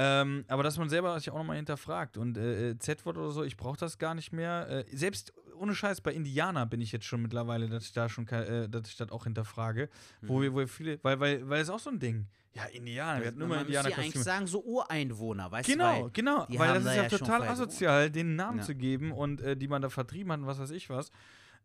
Ähm, 0.00 0.44
aber 0.46 0.62
dass 0.62 0.78
man 0.78 0.88
selber 0.88 1.18
sich 1.18 1.28
auch 1.30 1.38
nochmal 1.38 1.56
hinterfragt. 1.56 2.16
Und 2.16 2.38
äh, 2.38 2.70
äh, 2.70 2.78
Z-Wort 2.78 3.18
oder 3.18 3.32
so, 3.32 3.42
ich 3.42 3.56
brauche 3.56 3.76
das 3.78 3.98
gar 3.98 4.14
nicht 4.14 4.32
mehr. 4.32 4.68
Äh, 4.68 4.96
selbst 4.96 5.32
ohne 5.58 5.74
Scheiß 5.74 6.02
bei 6.02 6.12
Indianer 6.12 6.66
bin 6.66 6.80
ich 6.80 6.92
jetzt 6.92 7.04
schon 7.04 7.20
mittlerweile, 7.20 7.68
dass 7.68 7.82
ich 7.82 7.92
da 7.92 8.08
schon, 8.08 8.28
äh, 8.28 8.68
dass 8.68 8.88
ich 8.88 8.96
das 8.96 9.10
auch 9.10 9.24
hinterfrage. 9.24 9.88
Wo, 10.22 10.40
wir, 10.40 10.52
wo 10.52 10.58
wir 10.58 10.68
viele, 10.68 11.02
weil, 11.02 11.18
weil, 11.18 11.48
weil 11.48 11.60
es 11.60 11.68
auch 11.68 11.80
so 11.80 11.90
ein 11.90 11.98
Ding. 11.98 12.28
Ja, 12.54 12.64
Indianer, 12.66 13.20
wir 13.20 13.26
hatten 13.26 13.38
nur 13.40 13.48
mal 13.48 13.56
man 13.56 13.66
müsste 13.66 13.90
ja 13.90 13.96
eigentlich 13.96 14.22
sagen, 14.22 14.46
so 14.46 14.62
Ureinwohner, 14.62 15.50
weißt 15.50 15.68
du? 15.68 15.72
Genau, 15.72 16.04
weil 16.04 16.10
genau, 16.12 16.46
die 16.46 16.58
weil 16.60 16.74
das 16.74 16.84
da 16.84 16.90
ist 16.90 16.96
ja, 16.96 17.02
ja 17.02 17.08
total 17.08 17.42
asozial, 17.42 18.10
den 18.10 18.36
Namen 18.36 18.58
Ja. 18.58 18.64
zu 18.64 18.76
geben 18.76 19.10
und 19.10 19.40
äh, 19.40 19.56
die 19.56 19.66
man 19.66 19.82
da 19.82 19.88
vertrieben 19.88 20.30
hat 20.30 20.38
und 20.38 20.46
was 20.46 20.60
weiß 20.60 20.70
ich 20.70 20.88
was. 20.90 21.10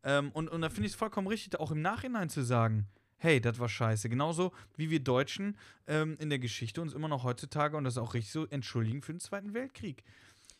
Ähm, 0.03 0.31
und, 0.33 0.49
und 0.49 0.61
da 0.61 0.69
finde 0.69 0.87
ich 0.87 0.93
es 0.93 0.97
vollkommen 0.97 1.27
richtig, 1.27 1.59
auch 1.59 1.71
im 1.71 1.81
Nachhinein 1.81 2.29
zu 2.29 2.41
sagen, 2.41 2.87
hey, 3.23 3.39
das 3.39 3.57
war 3.57 3.69
scheiße. 3.69 4.09
Genauso 4.09 4.51
wie 4.75 4.89
wir 4.89 4.99
Deutschen 4.99 5.57
ähm, 5.87 6.17
in 6.19 6.29
der 6.29 6.39
Geschichte 6.39 6.81
uns 6.81 6.93
immer 6.93 7.07
noch 7.07 7.23
heutzutage, 7.23 7.77
und 7.77 7.85
das 7.85 7.93
ist 7.93 7.97
auch 7.97 8.13
richtig 8.13 8.33
so, 8.33 8.45
entschuldigen 8.47 9.01
für 9.01 9.13
den 9.13 9.21
Zweiten 9.21 9.53
Weltkrieg. 9.53 10.03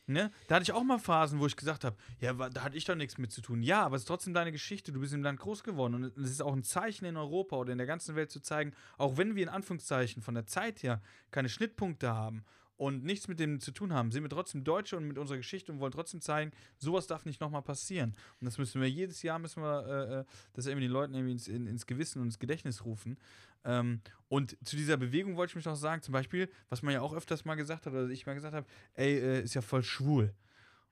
Ne? 0.06 0.31
Da 0.48 0.56
hatte 0.56 0.64
ich 0.64 0.72
auch 0.72 0.84
mal 0.84 0.98
Phasen, 0.98 1.40
wo 1.40 1.45
ich 1.45 1.57
gesagt 1.57 1.84
habe, 1.84 1.98
ja, 2.19 2.34
da 2.34 2.64
hatte 2.64 2.77
ich 2.77 2.85
doch 2.85 2.95
nichts 2.95 3.18
mit 3.18 3.34
zu 3.34 3.41
tun. 3.41 3.64
Ja, 3.64 3.84
aber 3.84 3.98
es 3.98 4.03
ist 4.03 4.07
trotzdem 4.07 4.34
deine 4.34 4.53
Geschichte. 4.53 4.94
Du 4.94 5.02
bist 5.02 5.14
im 5.14 5.23
Land 5.23 5.40
groß 5.40 5.64
geworden. 5.64 5.95
Und 5.95 6.18
es 6.18 6.31
ist 6.31 6.41
auch 6.41 6.53
ein 6.53 6.64
Zeichen 6.64 7.06
in 7.06 7.18
Europa 7.18 7.57
oder 7.57 7.73
in 7.73 7.77
der 7.77 7.88
ganzen 7.88 8.15
Welt 8.15 8.31
zu 8.31 8.41
zeigen, 8.41 8.73
auch 8.98 9.18
wenn 9.18 9.35
wir 9.35 9.44
in 9.44 9.49
Anführungszeichen 9.49 10.22
von 10.22 10.34
der 10.34 10.45
Zeit 10.45 10.84
her 10.84 11.02
keine 11.31 11.49
Schnittpunkte 11.49 12.14
haben 12.14 12.44
und 12.78 13.04
nichts 13.04 13.28
mit 13.28 13.40
dem 13.40 13.60
zu 13.60 13.72
tun 13.72 13.94
haben, 13.94 14.12
sind 14.12 14.24
wir 14.24 14.30
trotzdem 14.30 14.64
Deutsche 14.64 14.98
und 14.98 15.08
mit 15.08 15.18
unserer 15.18 15.38
Geschichte 15.38 15.72
und 15.72 15.80
wollen 15.80 15.91
trotzdem 15.91 16.22
zeigen, 16.22 16.52
sowas 16.78 17.08
darf 17.08 17.26
nicht 17.26 17.40
nochmal 17.41 17.62
passieren. 17.62 18.16
Und 18.40 18.45
das 18.45 18.58
müssen 18.58 18.82
wir 18.82 18.90
jedes 18.90 19.22
Jahr, 19.22 19.40
müssen 19.40 19.62
wir 19.62 19.86
äh, 19.88 20.20
äh, 20.20 20.26
das 20.54 20.66
irgendwie 20.66 20.88
den 20.88 20.94
Leuten 20.94 21.14
irgendwie 21.14 21.34
ins, 21.34 21.48
in, 21.48 21.68
ins 21.68 21.86
Gewissen 21.86 22.20
und 22.20 22.28
ins 22.28 22.40
Gedächtnis 22.40 22.84
rufen. 22.86 23.18
Ähm, 23.64 24.02
und 24.28 24.58
zu 24.66 24.76
dieser 24.76 24.98
Bewegung 24.98 25.36
wollte 25.36 25.52
ich 25.52 25.56
mich 25.56 25.66
noch 25.66 25.76
sagen, 25.76 26.02
zum 26.02 26.14
Beispiel, 26.14 26.50
was 26.70 26.82
man 26.82 26.94
ja 26.94 27.02
auch 27.02 27.14
öfters 27.14 27.45
mal 27.45 27.56
gesagt 27.56 27.86
hat, 27.86 27.94
oder 27.94 28.10
ich 28.10 28.26
mal 28.26 28.34
gesagt 28.34 28.56
habe, 28.56 28.68
ey, 28.95 29.18
äh, 29.18 29.41
ist 29.44 29.54
ja 29.54 29.62
voll 29.62 29.84
schwul. 29.84 30.34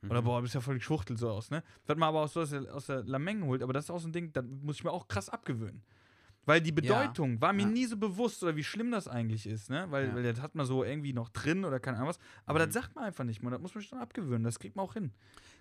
Oder 0.10 0.24
boah, 0.24 0.42
bist 0.42 0.56
ja 0.56 0.62
voll 0.62 0.76
geschwuchtelt 0.76 1.20
so 1.20 1.30
aus, 1.30 1.52
ne? 1.52 1.64
Was 1.86 1.96
man 1.96 2.10
aber 2.10 2.24
auch 2.24 2.28
so 2.28 2.42
aus 2.42 2.50
der, 2.50 2.74
aus 2.74 2.88
der 2.88 3.04
Lameng 3.04 3.44
holt, 3.44 3.62
aber 3.62 3.72
das 3.72 3.86
ist 3.86 3.92
auch 3.92 4.00
so 4.00 4.08
ein 4.08 4.14
Ding, 4.14 4.34
da 4.34 4.42
muss 4.42 4.78
ich 4.78 4.84
mir 4.84 4.92
auch 4.92 5.08
krass 5.08 5.30
abgewöhnen. 5.30 5.84
Weil 6.52 6.62
die 6.62 6.72
Bedeutung 6.74 7.40
war 7.40 7.54
mir 7.54 7.62
Ja. 7.64 7.68
nie 7.70 7.86
so 7.86 7.96
bewusst 7.96 8.44
oder 8.44 8.56
wie 8.58 8.64
schlimm 8.64 8.92
das 8.92 9.08
eigentlich 9.08 9.48
ist, 9.48 9.70
ne? 9.70 9.86
Weil, 9.90 10.08
Ja. 10.08 10.16
weil 10.16 10.24
das 10.24 10.42
hat 10.42 10.54
man 10.54 10.66
so 10.66 10.84
irgendwie 10.84 11.14
noch 11.14 11.30
drin 11.30 11.64
oder 11.64 11.80
keine 11.80 11.96
Ahnung 11.98 12.10
was. 12.10 12.20
Aber 12.46 12.60
das 12.60 12.74
sagt 12.74 12.94
man 12.94 13.06
einfach 13.06 13.24
nicht, 13.24 13.42
man. 13.42 13.54
Das 13.54 13.62
muss 13.62 13.74
man 13.74 13.84
schon 13.84 14.00
abgewöhnen. 14.00 14.44
Das 14.44 14.60
kriegt 14.60 14.76
man 14.76 14.86
auch 14.86 14.94
hin. 14.94 15.14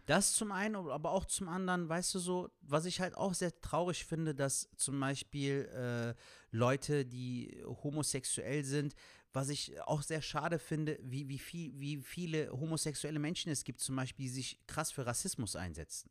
Das 0.07 0.33
zum 0.33 0.51
einen, 0.51 0.75
aber 0.75 1.13
auch 1.13 1.27
zum 1.27 1.49
anderen, 1.49 1.89
weißt 1.89 2.15
du 2.15 2.19
so, 2.19 2.51
was 2.63 2.87
ich 2.87 3.01
halt 3.01 3.17
auch 3.17 3.35
sehr 3.35 3.59
traurig 3.61 4.05
finde, 4.05 4.35
dass 4.35 4.69
zum 4.77 4.99
Beispiel 4.99 5.69
äh, 5.73 6.15
Leute, 6.51 7.07
die 7.07 7.63
homosexuell 7.85 8.65
sind, 8.65 8.95
was 9.33 9.49
ich 9.49 9.81
auch 9.83 10.03
sehr 10.03 10.23
schade 10.23 10.59
finde, 10.59 10.99
wie, 11.03 11.29
wie, 11.29 11.39
viel, 11.39 11.73
wie 11.79 11.99
viele 12.03 12.51
homosexuelle 12.51 13.21
Menschen 13.21 13.53
es 13.53 13.63
gibt, 13.63 13.81
zum 13.81 13.95
Beispiel, 13.95 14.25
die 14.25 14.31
sich 14.33 14.59
krass 14.67 14.91
für 14.91 15.07
Rassismus 15.07 15.55
einsetzen. 15.55 16.11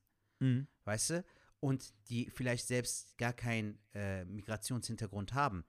Weißt 0.85 1.09
du? 1.09 1.25
Und 1.59 1.93
die 2.09 2.29
vielleicht 2.29 2.67
selbst 2.67 3.17
gar 3.17 3.33
keinen 3.33 3.79
äh, 3.93 4.23
Migrationshintergrund 4.25 5.33
haben. 5.33 5.65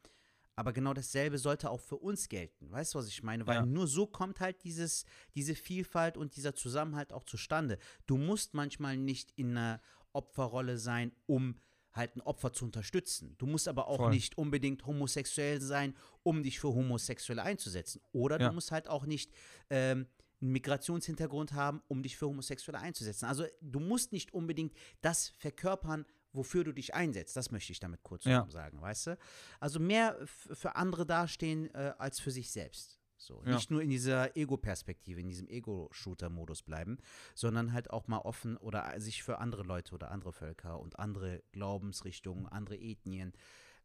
Aber 0.56 0.72
genau 0.72 0.92
dasselbe 0.92 1.38
sollte 1.38 1.70
auch 1.70 1.80
für 1.80 1.96
uns 1.96 2.28
gelten. 2.28 2.70
Weißt 2.70 2.94
du, 2.94 2.98
was 2.98 3.08
ich 3.08 3.22
meine? 3.22 3.46
Weil 3.46 3.56
Ja. 3.56 3.66
nur 3.66 3.86
so 3.86 4.06
kommt 4.06 4.40
halt 4.40 4.62
dieses, 4.62 5.04
diese 5.34 5.54
Vielfalt 5.54 6.16
und 6.16 6.36
dieser 6.36 6.54
Zusammenhalt 6.54 7.12
auch 7.12 7.24
zustande. 7.24 7.78
Du 8.06 8.18
musst 8.18 8.52
manchmal 8.54 8.96
nicht 8.98 9.32
in 9.36 9.56
einer 9.56 9.80
Opferrolle 10.12 10.76
sein, 10.76 11.12
um 11.26 11.56
halt 11.92 12.14
ein 12.14 12.20
Opfer 12.20 12.52
zu 12.52 12.66
unterstützen. 12.66 13.34
Du 13.38 13.46
musst 13.46 13.66
aber 13.68 13.88
auch 13.88 13.96
Voll. 13.96 14.10
nicht 14.10 14.38
unbedingt 14.38 14.84
homosexuell 14.86 15.60
sein, 15.60 15.96
um 16.22 16.42
dich 16.42 16.60
für 16.60 16.68
Homosexuelle 16.68 17.42
einzusetzen. 17.42 18.00
Oder 18.12 18.38
Ja. 18.38 18.48
du 18.48 18.54
musst 18.54 18.70
halt 18.70 18.86
auch 18.86 19.06
nicht 19.06 19.32
ähm, 19.70 20.06
einen 20.40 20.52
Migrationshintergrund 20.52 21.52
haben, 21.52 21.82
um 21.88 22.02
dich 22.02 22.16
für 22.16 22.26
Homosexuelle 22.26 22.78
einzusetzen. 22.80 23.26
Also 23.26 23.44
du 23.60 23.80
musst 23.80 24.12
nicht 24.12 24.32
unbedingt 24.32 24.74
das 25.00 25.28
verkörpern, 25.38 26.06
wofür 26.32 26.64
du 26.64 26.72
dich 26.72 26.94
einsetzt. 26.94 27.36
Das 27.36 27.50
möchte 27.50 27.72
ich 27.72 27.80
damit 27.80 28.02
kurz 28.02 28.24
Ja. 28.24 28.46
sagen, 28.50 28.80
weißt 28.80 29.08
du? 29.08 29.18
Also 29.58 29.80
mehr 29.80 30.16
für 30.26 30.76
andere 30.76 31.04
dastehen 31.04 31.72
äh, 31.74 31.92
als 31.98 32.20
für 32.20 32.30
sich 32.30 32.50
selbst. 32.50 32.98
So, 33.16 33.42
Ja. 33.44 33.54
nicht 33.56 33.70
nur 33.70 33.82
in 33.82 33.90
dieser 33.90 34.34
Ego-Perspektive, 34.36 35.20
in 35.20 35.28
diesem 35.28 35.48
Ego-Shooter-Modus 35.48 36.62
bleiben, 36.62 36.96
sondern 37.34 37.72
halt 37.74 37.90
auch 37.90 38.08
mal 38.08 38.18
offen 38.20 38.56
oder 38.56 38.98
sich 38.98 39.22
für 39.22 39.38
andere 39.38 39.62
Leute 39.62 39.94
oder 39.94 40.10
andere 40.10 40.32
Völker 40.32 40.80
und 40.80 40.98
andere 40.98 41.42
Glaubensrichtungen, 41.52 42.46
andere 42.46 42.78
Ethnien 42.78 43.32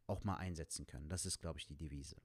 auch 0.07 0.23
mal 0.23 0.36
einsetzen 0.36 0.86
können. 0.86 1.10
Das 1.10 1.26
ist, 1.26 1.40
glaube 1.40 1.60
ich, 1.60 1.65
die 1.65 1.76
Devise. 1.76 2.15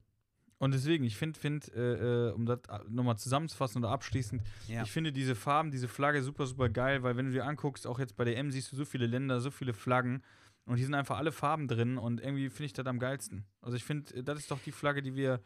Und 0.60 0.74
deswegen, 0.74 1.04
ich 1.04 1.16
finde, 1.16 1.40
find, 1.40 1.72
äh, 1.74 2.28
äh, 2.28 2.32
um 2.32 2.44
das 2.44 2.60
nochmal 2.88 3.16
zusammenzufassen 3.16 3.82
oder 3.82 3.92
abschließend, 3.92 4.42
Ja. 4.68 4.82
ich 4.82 4.90
finde 4.92 5.10
diese 5.10 5.34
Farben, 5.34 5.70
diese 5.70 5.88
Flagge 5.88 6.22
super, 6.22 6.46
super 6.46 6.68
geil, 6.68 7.02
weil 7.02 7.16
wenn 7.16 7.24
du 7.26 7.32
dir 7.32 7.46
anguckst, 7.46 7.86
auch 7.86 7.98
jetzt 7.98 8.14
bei 8.14 8.24
der 8.24 8.36
M 8.36 8.50
siehst 8.50 8.70
du 8.70 8.76
so 8.76 8.84
viele 8.84 9.06
Länder, 9.06 9.40
so 9.40 9.50
viele 9.50 9.72
Flaggen 9.72 10.22
und 10.66 10.76
hier 10.76 10.84
sind 10.84 10.94
einfach 10.94 11.16
alle 11.16 11.32
Farben 11.32 11.66
drin 11.66 11.96
und 11.96 12.20
irgendwie 12.20 12.50
finde 12.50 12.66
ich 12.66 12.72
das 12.74 12.86
am 12.86 12.98
geilsten. 12.98 13.44
Also 13.62 13.74
ich 13.78 13.84
finde, 13.84 14.14
äh, 14.16 14.22
das 14.22 14.38
ist 14.38 14.50
doch 14.50 14.60
die 14.62 14.70
Flagge, 14.72 15.00
die 15.02 15.16
wir. 15.16 15.40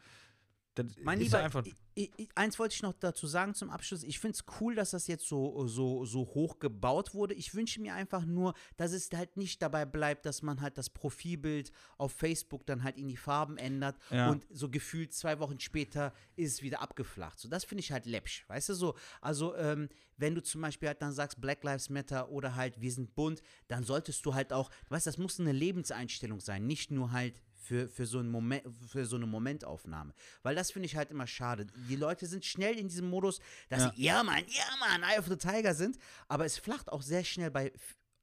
Das 0.75 0.87
Mein 1.01 1.19
Lieber, 1.19 1.39
einfach. 1.39 1.65
i- 1.65 2.11
i- 2.17 2.27
eins 2.35 2.59
wollte 2.59 2.75
ich 2.75 2.81
noch 2.81 2.93
dazu 2.93 3.27
sagen 3.27 3.53
zum 3.55 3.69
Abschluss. 3.69 4.03
Ich 4.03 4.19
finde 4.19 4.35
es 4.37 4.43
cool, 4.59 4.75
dass 4.75 4.91
das 4.91 5.07
jetzt 5.07 5.25
so, 5.27 5.65
so, 5.67 6.03
so 6.05 6.19
hoch 6.33 6.59
gebaut 6.59 7.13
wurde. 7.13 7.33
Ich 7.33 7.55
wünsche 7.55 7.79
mir 7.81 7.93
einfach 7.95 8.25
nur, 8.25 8.53
dass 8.75 8.91
es 8.91 9.09
halt 9.13 9.37
nicht 9.37 9.61
dabei 9.61 9.85
bleibt, 9.85 10.25
dass 10.25 10.41
man 10.41 10.59
halt 10.61 10.77
das 10.77 10.89
Profilbild 10.89 11.71
auf 11.97 12.11
Facebook 12.11 12.65
dann 12.65 12.83
halt 12.83 12.97
in 12.97 13.07
die 13.07 13.15
Farben 13.17 13.57
ändert 13.57 13.95
Ja. 14.11 14.29
und 14.29 14.45
so 14.49 14.69
gefühlt 14.69 15.13
zwei 15.13 15.39
Wochen 15.39 15.59
später 15.61 16.13
ist 16.35 16.53
es 16.55 16.61
wieder 16.61 16.81
abgeflacht. 16.81 17.39
So, 17.39 17.47
das 17.47 17.63
finde 17.63 17.79
ich 17.79 17.91
halt 17.93 18.05
läppsch. 18.05 18.43
Weißt 18.49 18.67
du 18.69 18.73
so? 18.73 18.95
Also, 19.21 19.55
ähm, 19.55 19.87
wenn 20.17 20.35
du 20.35 20.41
zum 20.43 20.61
Beispiel 20.61 20.87
halt 20.89 21.01
dann 21.01 21.11
sagst 21.13 21.41
Black 21.41 21.63
Lives 21.63 21.89
Matter 21.89 22.29
oder 22.29 22.55
halt 22.55 22.79
wir 22.79 22.91
sind 22.91 23.15
bunt, 23.15 23.41
dann 23.67 23.83
solltest 23.83 24.25
du 24.25 24.33
halt 24.33 24.51
auch, 24.53 24.69
weißt 24.89 25.05
du, 25.05 25.09
das 25.09 25.17
muss 25.17 25.39
eine 25.39 25.51
Lebenseinstellung 25.51 26.39
sein, 26.39 26.65
nicht 26.67 26.91
nur 26.91 27.11
halt 27.11 27.41
für, 27.65 27.87
für, 27.87 28.05
so 28.05 28.19
einen 28.19 28.29
Moment, 28.29 28.63
für 28.87 29.05
so 29.05 29.15
eine 29.15 29.25
Momentaufnahme. 29.25 30.13
Weil 30.43 30.55
das 30.55 30.71
finde 30.71 30.85
ich 30.85 30.95
halt 30.95 31.11
immer 31.11 31.27
schade. 31.27 31.65
Die 31.89 31.95
Leute 31.95 32.27
sind 32.27 32.45
schnell 32.45 32.77
in 32.77 32.87
diesem 32.87 33.09
Modus, 33.09 33.39
dass 33.69 33.83
Ja. 33.83 33.93
sie, 33.95 34.03
ja 34.03 34.23
Mann, 34.23 34.43
ja 34.47 34.63
Mann, 34.79 35.03
Eye 35.03 35.19
of 35.19 35.27
the 35.27 35.35
Tiger 35.37 35.73
sind, 35.73 35.97
aber 36.27 36.45
es 36.45 36.57
flacht 36.57 36.91
auch 36.91 37.01
sehr 37.01 37.23
schnell 37.23 37.49
bei, 37.51 37.71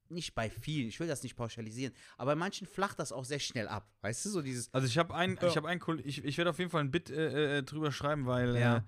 nicht 0.09 0.35
bei 0.35 0.51
vielen, 0.51 0.89
ich 0.89 1.01
will 1.01 1.09
das 1.09 1.23
nicht 1.23 1.37
pauschalisieren, 1.37 1.95
aber 2.19 2.33
bei 2.33 2.37
manchen 2.37 2.67
flacht 2.67 2.99
das 2.99 3.13
auch 3.13 3.25
sehr 3.25 3.39
schnell 3.39 3.67
ab. 3.67 3.91
Weißt 4.03 4.25
du, 4.27 4.31
so 4.31 4.43
dieses, 4.43 4.73
Also 4.73 4.87
ich 4.87 4.99
habe 4.99 5.15
ein, 5.15 5.39
ich 5.43 5.57
habe 5.57 5.69
ein, 5.69 5.81
ich, 6.05 6.23
ich 6.25 6.37
werde 6.39 6.51
auf 6.51 6.59
jeden 6.59 6.71
Fall 6.71 6.83
ein 6.83 6.91
Bit 6.91 7.11
äh, 7.11 7.59
äh, 7.59 7.63
drüber 7.63 7.91
schreiben, 7.93 8.27
weil 8.27 8.57
Ja. 8.57 8.77
äh, 8.79 8.83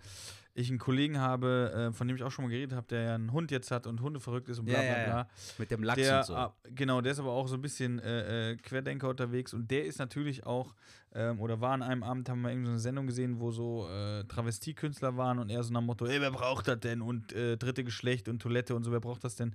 ich 0.57 0.69
einen 0.71 0.79
Kollegen 0.79 1.19
habe, 1.19 1.91
äh, 1.91 1.93
von 1.93 2.07
dem 2.07 2.17
ich 2.17 2.23
auch 2.23 2.31
schon 2.31 2.45
mal 2.45 2.51
geredet 2.51 2.75
habe, 2.77 2.87
der 2.87 3.03
ja 3.03 3.15
einen 3.17 3.33
Hund 3.33 3.51
jetzt 3.51 3.71
hat 3.73 3.87
und 3.89 4.01
Hunde 4.01 4.21
verrückt 4.21 4.49
ist 4.49 4.61
und 4.61 4.67
bla 4.67 4.75
Ja, 4.75 4.81
bla 4.83 4.99
ja, 4.99 5.05
bla. 5.05 5.17
ja. 5.19 5.29
Mit 5.59 5.71
dem 5.71 5.83
Lachs 5.83 6.01
Der, 6.01 6.19
und 6.19 6.25
so. 6.27 6.53
genau, 6.75 7.01
der 7.01 7.13
ist 7.13 7.19
aber 7.19 7.33
auch 7.33 7.49
so 7.49 7.57
ein 7.57 7.63
bisschen 7.63 7.99
äh, 7.99 8.53
äh, 8.53 8.57
Querdenker 8.57 9.09
unterwegs 9.09 9.53
und 9.53 9.71
der 9.71 9.85
ist 9.85 9.99
natürlich 9.99 10.47
auch, 10.47 10.75
ähm, 11.13 11.41
oder 11.41 11.61
war 11.61 11.73
an 11.73 11.83
einem 11.83 12.03
Abend, 12.05 12.29
haben 12.29 12.43
wir 12.43 12.51
irgendwie 12.51 12.67
so 12.67 12.73
eine 12.73 12.81
Sendung 12.81 13.07
gesehen, 13.09 13.41
wo 13.41 13.51
so 13.51 13.89
äh, 13.91 14.23
Travestiekünstler 14.25 15.17
waren 15.17 15.39
und 15.41 15.51
er 15.51 15.63
so 15.65 15.73
nach 15.73 15.81
dem 15.81 15.87
Motto, 15.87 16.07
ey, 16.07 16.21
wer 16.21 16.31
braucht 16.31 16.69
das 16.69 16.79
denn? 16.81 17.03
Und 17.03 17.33
äh, 17.33 17.57
dritte 17.57 17.83
Geschlecht 17.83 18.29
und 18.29 18.41
Toilette 18.41 18.77
und 18.77 18.85
so, 18.85 18.93
wer 18.93 19.01
braucht 19.01 19.25
das 19.25 19.35
denn? 19.37 19.55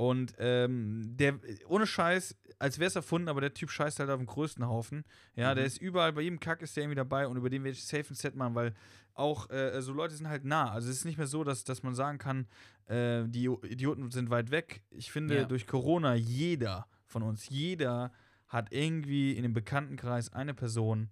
Und 0.00 0.32
ähm, 0.38 1.02
der, 1.18 1.38
ohne 1.68 1.86
Scheiß, 1.86 2.34
als 2.58 2.78
wäre 2.78 2.88
es 2.88 2.96
erfunden, 2.96 3.28
aber 3.28 3.42
der 3.42 3.52
Typ 3.52 3.70
scheißt 3.70 3.98
halt 4.00 4.08
auf 4.08 4.16
dem 4.16 4.24
größten 4.24 4.66
Haufen. 4.66 5.04
Ja, 5.36 5.54
der 5.54 5.66
ist 5.66 5.76
überall, 5.76 6.14
bei 6.14 6.22
jedem 6.22 6.40
Kack 6.40 6.62
ist 6.62 6.74
der 6.74 6.84
irgendwie 6.84 6.96
dabei 6.96 7.26
und 7.26 7.36
über 7.36 7.50
den 7.50 7.64
werde 7.64 7.76
ich 7.76 7.84
safe 7.84 8.06
ein 8.10 8.14
Set 8.14 8.34
machen, 8.34 8.54
weil 8.54 8.72
auch 9.12 9.50
äh, 9.50 9.78
so 9.82 9.92
Leute 9.92 10.14
sind 10.14 10.26
halt 10.26 10.46
nah. 10.46 10.70
Also 10.72 10.88
es 10.88 10.96
ist 10.96 11.04
nicht 11.04 11.18
mehr 11.18 11.26
so, 11.26 11.44
dass, 11.44 11.64
dass 11.64 11.82
man 11.82 11.94
sagen 11.94 12.16
kann, 12.16 12.46
äh, 12.86 13.24
die 13.26 13.44
Idioten 13.68 14.10
sind 14.10 14.30
weit 14.30 14.50
weg. 14.50 14.80
Ich 14.90 15.12
finde, 15.12 15.36
Ja. 15.36 15.44
durch 15.44 15.66
Corona, 15.66 16.14
jeder 16.14 16.86
von 17.04 17.22
uns, 17.22 17.50
jeder 17.50 18.10
hat 18.48 18.72
irgendwie 18.72 19.32
in 19.32 19.42
dem 19.42 19.52
Bekanntenkreis 19.52 20.32
eine 20.32 20.54
Person, 20.54 21.10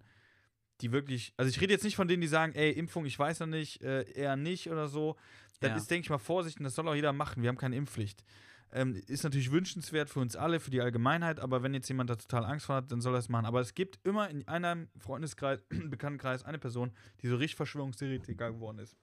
die 0.81 0.91
wirklich, 0.91 1.31
also 1.37 1.47
ich 1.47 1.61
rede 1.61 1.73
jetzt 1.73 1.83
nicht 1.83 1.95
von 1.95 2.07
denen, 2.07 2.21
die 2.21 2.27
sagen, 2.27 2.53
ey, 2.55 2.71
Impfung, 2.71 3.05
ich 3.05 3.19
weiß 3.19 3.41
noch 3.41 3.47
nicht, 3.47 3.83
äh, 3.83 4.01
eher 4.13 4.35
nicht 4.35 4.67
oder 4.71 4.87
so. 4.87 5.15
Das 5.59 5.69
Ja. 5.69 5.77
ist, 5.77 5.91
denke 5.91 6.05
ich 6.05 6.09
mal, 6.09 6.17
Vorsicht 6.17 6.57
und 6.57 6.63
das 6.63 6.73
soll 6.73 6.87
auch 6.87 6.95
jeder 6.95 7.13
machen. 7.13 7.43
Wir 7.43 7.49
haben 7.49 7.57
keine 7.57 7.75
Impfpflicht. 7.75 8.23
Ähm, 8.71 8.95
ist 9.07 9.23
natürlich 9.23 9.51
wünschenswert 9.51 10.09
für 10.09 10.19
uns 10.19 10.35
alle, 10.35 10.59
für 10.59 10.69
die 10.69 10.81
Allgemeinheit, 10.81 11.39
aber 11.39 11.63
wenn 11.63 11.73
jetzt 11.73 11.87
jemand 11.87 12.09
da 12.09 12.15
total 12.15 12.45
Angst 12.45 12.67
vor 12.67 12.75
hat, 12.75 12.91
dann 12.91 13.01
soll 13.01 13.15
er 13.15 13.19
es 13.19 13.29
machen. 13.29 13.45
Aber 13.45 13.61
es 13.61 13.73
gibt 13.73 13.99
immer 14.05 14.29
in 14.29 14.47
einem 14.47 14.89
Freundeskreis, 14.99 15.59
Bekanntenkreis 15.69 16.43
eine 16.43 16.59
Person, 16.59 16.91
die 17.21 17.27
so 17.27 17.35
richtig 17.35 17.55
Verschwörungstheoretiker 17.55 18.51
geworden 18.51 18.79
ist. 18.79 18.95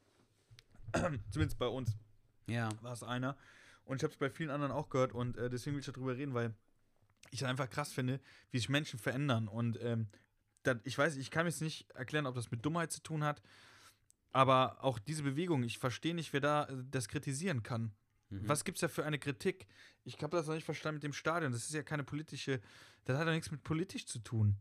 Zumindest 1.31 1.59
bei 1.59 1.67
uns 1.67 1.97
ja. 2.47 2.69
war 2.81 2.93
es 2.93 3.03
einer. 3.03 3.37
Und 3.85 3.97
ich 3.97 4.03
habe 4.05 4.13
es 4.13 4.19
bei 4.19 4.31
vielen 4.31 4.51
anderen 4.51 4.73
auch 4.73 4.89
gehört 4.89 5.13
und 5.13 5.37
äh, 5.37 5.51
deswegen 5.51 5.75
will 5.75 5.81
ich 5.81 5.87
darüber 5.87 6.17
reden, 6.17 6.35
weil 6.35 6.55
ich 7.31 7.43
es 7.43 7.49
einfach 7.49 7.69
krass 7.69 7.93
finde, 7.93 8.21
wie 8.51 8.59
sich 8.59 8.69
Menschen 8.69 8.99
verändern. 8.99 9.49
Und 9.49 9.79
ähm, 9.83 10.09
dat, 10.63 10.81
ich 10.85 10.97
weiß, 10.97 11.17
ich 11.17 11.31
kann 11.31 11.45
mir 11.45 11.51
jetzt 11.51 11.63
nicht 11.63 11.91
erklären, 11.93 12.27
ob 12.27 12.35
das 12.35 12.51
mit 12.51 12.65
Dummheit 12.65 12.93
zu 12.93 13.03
tun 13.03 13.25
hat, 13.25 13.43
aber 14.33 14.83
auch 14.85 14.99
diese 14.99 15.23
Bewegung, 15.23 15.63
ich 15.63 15.79
verstehe 15.79 16.15
nicht, 16.15 16.33
wer 16.33 16.41
da 16.41 16.65
äh, 16.65 16.85
das 16.91 17.09
kritisieren 17.09 17.63
kann. 17.63 17.93
Mhm. 18.31 18.49
Was 18.49 18.65
gibt 18.65 18.77
es 18.77 18.81
da 18.81 18.89
für 18.89 19.05
eine 19.05 19.19
Kritik? 19.19 19.67
Ich 20.05 20.21
habe 20.23 20.37
das 20.37 20.47
noch 20.47 20.55
nicht 20.55 20.65
verstanden 20.65 20.97
mit 20.97 21.05
dem 21.05 21.13
Stadion. 21.13 21.53
Das 21.53 21.65
ist 21.65 21.75
ja 21.75 21.83
keine 21.83 22.05
politische, 22.05 22.61
das 23.05 23.19
hat 23.19 23.27
ja 23.27 23.33
nichts 23.33 23.51
mit 23.51 23.63
politisch 23.63 24.07
zu 24.07 24.19
tun. 24.19 24.57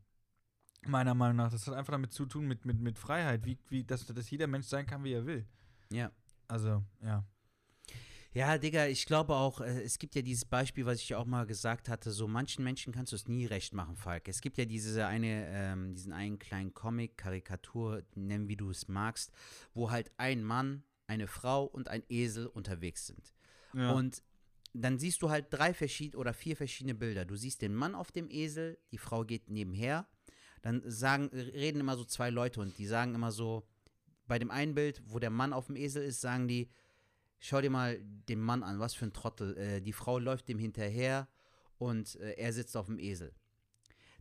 Meiner 0.87 1.15
Meinung 1.15 1.37
nach. 1.37 1.51
Das 1.51 1.65
hat 1.67 1.73
einfach 1.73 1.93
damit 1.93 2.13
zu 2.13 2.25
tun 2.25 2.45
mit, 2.45 2.65
mit, 2.65 2.79
mit 2.79 2.99
Freiheit, 2.99 3.45
wie, 3.45 3.57
wie 3.69 3.83
dass, 3.83 4.05
dass 4.05 4.29
jeder 4.29 4.47
Mensch 4.47 4.67
sein 4.67 4.85
kann, 4.85 5.03
wie 5.03 5.13
er 5.13 5.25
will. 5.25 5.45
Ja. 5.91 6.11
Also, 6.47 6.83
ja. 7.01 7.25
Ja, 8.35 8.57
Digga, 8.57 8.87
ich 8.87 9.05
glaube 9.05 9.33
auch, 9.33 9.61
äh, 9.61 9.81
es 9.81 9.97
gibt 9.97 10.13
ja 10.13 10.21
dieses 10.21 10.43
Beispiel, 10.43 10.85
was 10.85 10.99
ich 10.99 11.07
ja 11.07 11.17
auch 11.17 11.25
mal 11.25 11.45
gesagt 11.45 11.87
hatte, 11.87 12.11
so 12.11 12.27
manchen 12.27 12.65
Menschen 12.65 12.91
kannst 12.91 13.13
du 13.13 13.15
es 13.15 13.29
nie 13.29 13.45
recht 13.45 13.73
machen, 13.73 13.95
Falk. 13.95 14.27
Es 14.27 14.41
gibt 14.41 14.57
ja 14.57 14.65
diese 14.65 15.07
eine, 15.07 15.47
ähm, 15.47 15.95
diesen 15.95 16.11
einen 16.11 16.37
kleinen 16.37 16.73
Comic, 16.73 17.17
Karikatur, 17.17 18.03
nennen 18.13 18.49
wie 18.49 18.57
du 18.57 18.69
es 18.69 18.89
magst, 18.89 19.31
wo 19.73 19.89
halt 19.89 20.11
ein 20.17 20.43
Mann, 20.43 20.83
eine 21.07 21.27
Frau 21.27 21.63
und 21.63 21.87
ein 21.87 22.03
Esel 22.09 22.47
unterwegs 22.47 23.07
sind. 23.07 23.34
Ja. 23.75 23.91
Und 23.91 24.23
dann 24.73 24.99
siehst 24.99 25.21
du 25.21 25.29
halt 25.29 25.47
drei 25.51 25.73
verschiedene 25.73 26.19
oder 26.19 26.33
vier 26.33 26.55
verschiedene 26.55 26.95
Bilder. 26.95 27.25
Du 27.25 27.35
siehst 27.35 27.61
den 27.61 27.73
Mann 27.73 27.95
auf 27.95 28.11
dem 28.11 28.29
Esel, 28.29 28.77
die 28.91 28.97
Frau 28.97 29.23
geht 29.23 29.49
nebenher. 29.49 30.07
Dann 30.61 30.81
sagen, 30.85 31.29
reden 31.31 31.79
immer 31.79 31.95
so 31.95 32.03
zwei 32.03 32.29
Leute 32.29 32.59
und 32.59 32.77
die 32.77 32.85
sagen 32.85 33.15
immer 33.15 33.31
so, 33.31 33.67
bei 34.27 34.39
dem 34.39 34.51
einen 34.51 34.73
Bild, 34.73 35.01
wo 35.05 35.19
der 35.19 35.29
Mann 35.29 35.53
auf 35.53 35.67
dem 35.67 35.75
Esel 35.75 36.03
ist, 36.03 36.21
sagen 36.21 36.47
die, 36.47 36.69
schau 37.39 37.61
dir 37.61 37.69
mal 37.69 37.99
den 38.01 38.41
Mann 38.41 38.63
an, 38.63 38.79
was 38.79 38.95
für 38.95 39.05
ein 39.05 39.13
Trottel. 39.13 39.55
Äh, 39.57 39.81
die 39.81 39.93
Frau 39.93 40.19
läuft 40.19 40.47
dem 40.47 40.57
hinterher 40.57 41.27
und 41.77 42.15
äh, 42.15 42.33
er 42.33 42.51
sitzt 42.51 42.75
auf 42.75 42.87
dem 42.87 42.99
Esel. 42.99 43.33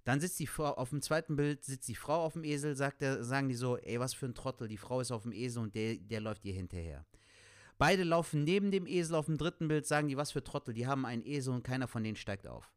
Dann 0.05 0.21
sitzt 0.21 0.39
die 0.39 0.47
Frau, 0.47 0.75
auf 0.75 0.91
dem 0.91 1.01
zweiten 1.01 1.35
Bild 1.35 1.65
sitzt 1.65 1.89
die 1.89 1.95
Frau 1.95 2.23
auf 2.25 2.35
dem 2.35 2.45
Esel, 2.45 2.77
sagt 2.77 3.01
er, 3.01 3.25
sagen 3.25 3.49
die 3.49 3.55
so, 3.55 3.79
ey, 3.79 3.99
was 3.99 4.13
für 4.13 4.27
ein 4.27 4.35
Trottel, 4.35 4.69
die 4.69 4.77
Frau 4.77 5.01
ist 5.01 5.11
auf 5.11 5.23
dem 5.23 5.33
Esel 5.33 5.63
und 5.63 5.75
der, 5.75 5.97
der 5.97 6.21
läuft 6.21 6.45
ihr 6.45 6.53
hinterher. 6.53 7.07
Beide 7.85 8.03
laufen 8.03 8.45
neben 8.45 8.71
dem 8.71 8.87
Esel 8.87 9.15
auf 9.15 9.27
dem 9.27 9.37
dritten 9.37 9.69
Bild, 9.69 9.85
sagen 9.85 10.09
die, 10.09 10.17
was 10.17 10.33
für 10.33 10.43
Trottel, 10.43 10.73
die 10.73 10.87
haben 10.87 11.05
einen 11.05 11.23
Esel 11.23 11.53
und 11.53 11.65
keiner 11.65 11.87
von 11.87 12.03
denen 12.03 12.17
steigt 12.17 12.47
auf. 12.47 12.73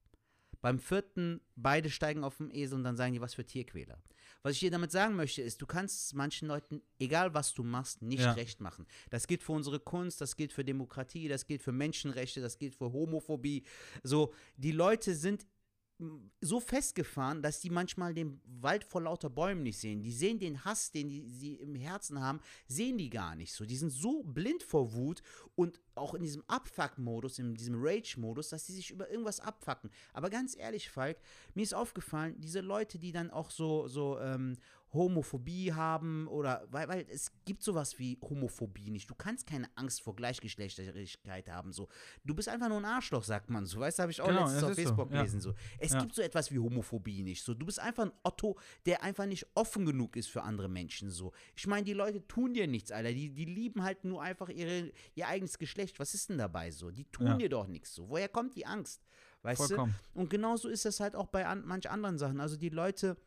Beim 0.59 0.79
vierten, 0.79 1.39
beide 1.55 1.89
steigen 1.89 2.25
auf 2.25 2.35
dem 2.35 2.51
Esel 2.51 2.77
und 2.77 2.83
dann 2.83 2.97
sagen 2.97 3.13
die, 3.13 3.21
was 3.21 3.33
für 3.33 3.45
Tierquäler. 3.45 4.01
Was 4.43 4.53
ich 4.55 4.59
dir 4.59 4.71
damit 4.71 4.91
sagen 4.91 5.15
möchte, 5.15 5.41
ist, 5.41 5.61
du 5.61 5.65
kannst 5.65 6.13
manchen 6.13 6.49
Leuten, 6.49 6.81
egal 6.99 7.33
was 7.33 7.53
du 7.53 7.63
machst, 7.63 8.01
nicht 8.01 8.23
Ja. 8.23 8.33
recht 8.33 8.59
machen. 8.59 8.85
Das 9.09 9.27
gilt 9.27 9.43
für 9.43 9.53
unsere 9.53 9.79
Kunst, 9.79 10.19
das 10.19 10.35
gilt 10.35 10.51
für 10.51 10.65
Demokratie, 10.65 11.29
das 11.29 11.45
gilt 11.45 11.61
für 11.61 11.71
Menschenrechte, 11.71 12.41
das 12.41 12.57
gilt 12.57 12.75
für 12.75 12.91
Homophobie. 12.91 13.63
So, 14.03 14.33
die 14.57 14.73
Leute 14.73 15.15
sind 15.15 15.45
so 16.41 16.59
festgefahren, 16.59 17.41
dass 17.41 17.59
die 17.59 17.71
manchmal 17.71 18.13
den 18.13 18.39
Wald 18.45 18.83
vor 18.83 19.01
lauter 19.01 19.29
Bäumen 19.29 19.63
nicht 19.63 19.79
sehen. 19.79 20.03
Die 20.03 20.11
sehen 20.11 20.37
den 20.37 20.63
Hass, 20.63 20.91
den 20.91 21.09
die, 21.09 21.27
sie 21.27 21.55
im 21.55 21.73
Herzen 21.75 22.21
haben, 22.21 22.39
sehen 22.67 22.97
die 22.97 23.09
gar 23.09 23.35
nicht 23.35 23.53
so. 23.53 23.65
Die 23.65 23.77
sind 23.77 23.89
so 23.89 24.23
blind 24.23 24.61
vor 24.61 24.93
Wut 24.93 25.23
und 25.55 25.79
auch 25.95 26.13
in 26.13 26.21
diesem 26.21 26.43
Abfuck-Modus, 26.47 27.39
in 27.39 27.55
diesem 27.55 27.75
Rage-Modus, 27.77 28.49
dass 28.49 28.67
sie 28.67 28.73
sich 28.73 28.91
über 28.91 29.09
irgendwas 29.09 29.39
abfacken. 29.39 29.89
Aber 30.13 30.29
ganz 30.29 30.55
ehrlich, 30.55 30.89
Falk, 30.89 31.17
mir 31.55 31.63
ist 31.63 31.73
aufgefallen, 31.73 32.39
diese 32.39 32.61
Leute, 32.61 32.99
die 32.99 33.11
dann 33.11 33.31
auch 33.31 33.49
so, 33.49 33.87
so 33.87 34.19
ähm, 34.19 34.57
Homophobie 34.93 35.73
haben 35.73 36.27
oder, 36.27 36.65
weil, 36.71 36.87
weil 36.87 37.05
es 37.09 37.31
gibt 37.45 37.61
sowas 37.63 37.99
wie 37.99 38.17
Homophobie 38.21 38.89
nicht. 38.89 39.09
Du 39.09 39.15
kannst 39.15 39.45
keine 39.47 39.69
Angst 39.75 40.01
vor 40.01 40.15
Gleichgeschlechterlichkeit 40.15 41.49
haben. 41.49 41.71
So. 41.71 41.87
Du 42.23 42.33
bist 42.33 42.49
einfach 42.49 42.69
nur 42.69 42.77
ein 42.77 42.85
Arschloch, 42.85 43.23
sagt 43.23 43.49
man 43.49 43.65
so. 43.65 43.79
Weißt 43.79 43.99
du, 43.99 44.03
habe 44.03 44.11
ich 44.11 44.21
auch 44.21 44.27
Genau, 44.27 44.41
letztens 44.43 44.63
auf 44.63 44.69
ist 44.71 44.75
so, 44.77 44.83
Facebook 44.83 45.11
ja. 45.11 45.17
gelesen. 45.17 45.41
So. 45.41 45.53
Es 45.79 45.91
Ja. 45.91 45.99
gibt 46.01 46.15
so 46.15 46.21
etwas 46.21 46.51
wie 46.51 46.59
Homophobie 46.59 47.23
nicht. 47.23 47.43
So. 47.43 47.53
Du 47.53 47.65
bist 47.65 47.79
einfach 47.79 48.05
ein 48.05 48.11
Otto, 48.23 48.57
der 48.85 49.03
einfach 49.03 49.25
nicht 49.25 49.45
offen 49.55 49.85
genug 49.85 50.15
ist 50.15 50.27
für 50.29 50.41
andere 50.43 50.69
Menschen. 50.69 51.09
So. 51.09 51.31
Ich 51.55 51.67
meine, 51.67 51.83
die 51.83 51.93
Leute 51.93 52.25
tun 52.27 52.53
dir 52.53 52.67
nichts, 52.67 52.91
Alter. 52.91 53.11
Die, 53.11 53.29
die 53.29 53.45
lieben 53.45 53.83
halt 53.83 54.03
nur 54.05 54.21
einfach 54.21 54.49
ihre, 54.49 54.91
ihr 55.15 55.27
eigenes 55.27 55.57
Geschlecht. 55.57 55.99
Was 55.99 56.13
ist 56.13 56.29
denn 56.29 56.37
dabei 56.37 56.71
so? 56.71 56.91
Die 56.91 57.05
tun 57.05 57.27
Ja. 57.27 57.37
dir 57.37 57.49
doch 57.49 57.67
nichts 57.67 57.93
so. 57.93 58.09
Woher 58.09 58.29
kommt 58.29 58.55
die 58.55 58.65
Angst? 58.65 59.05
Weißt 59.43 59.67
Vollkommen. 59.67 59.93
du? 60.13 60.19
Und 60.21 60.29
genauso 60.29 60.67
ist 60.67 60.85
das 60.85 60.99
halt 60.99 61.15
auch 61.15 61.27
bei 61.27 61.45
an, 61.45 61.63
manch 61.65 61.89
anderen 61.89 62.17
Sachen. 62.17 62.39
Also 62.41 62.57
die 62.57 62.69
Leute 62.69 63.17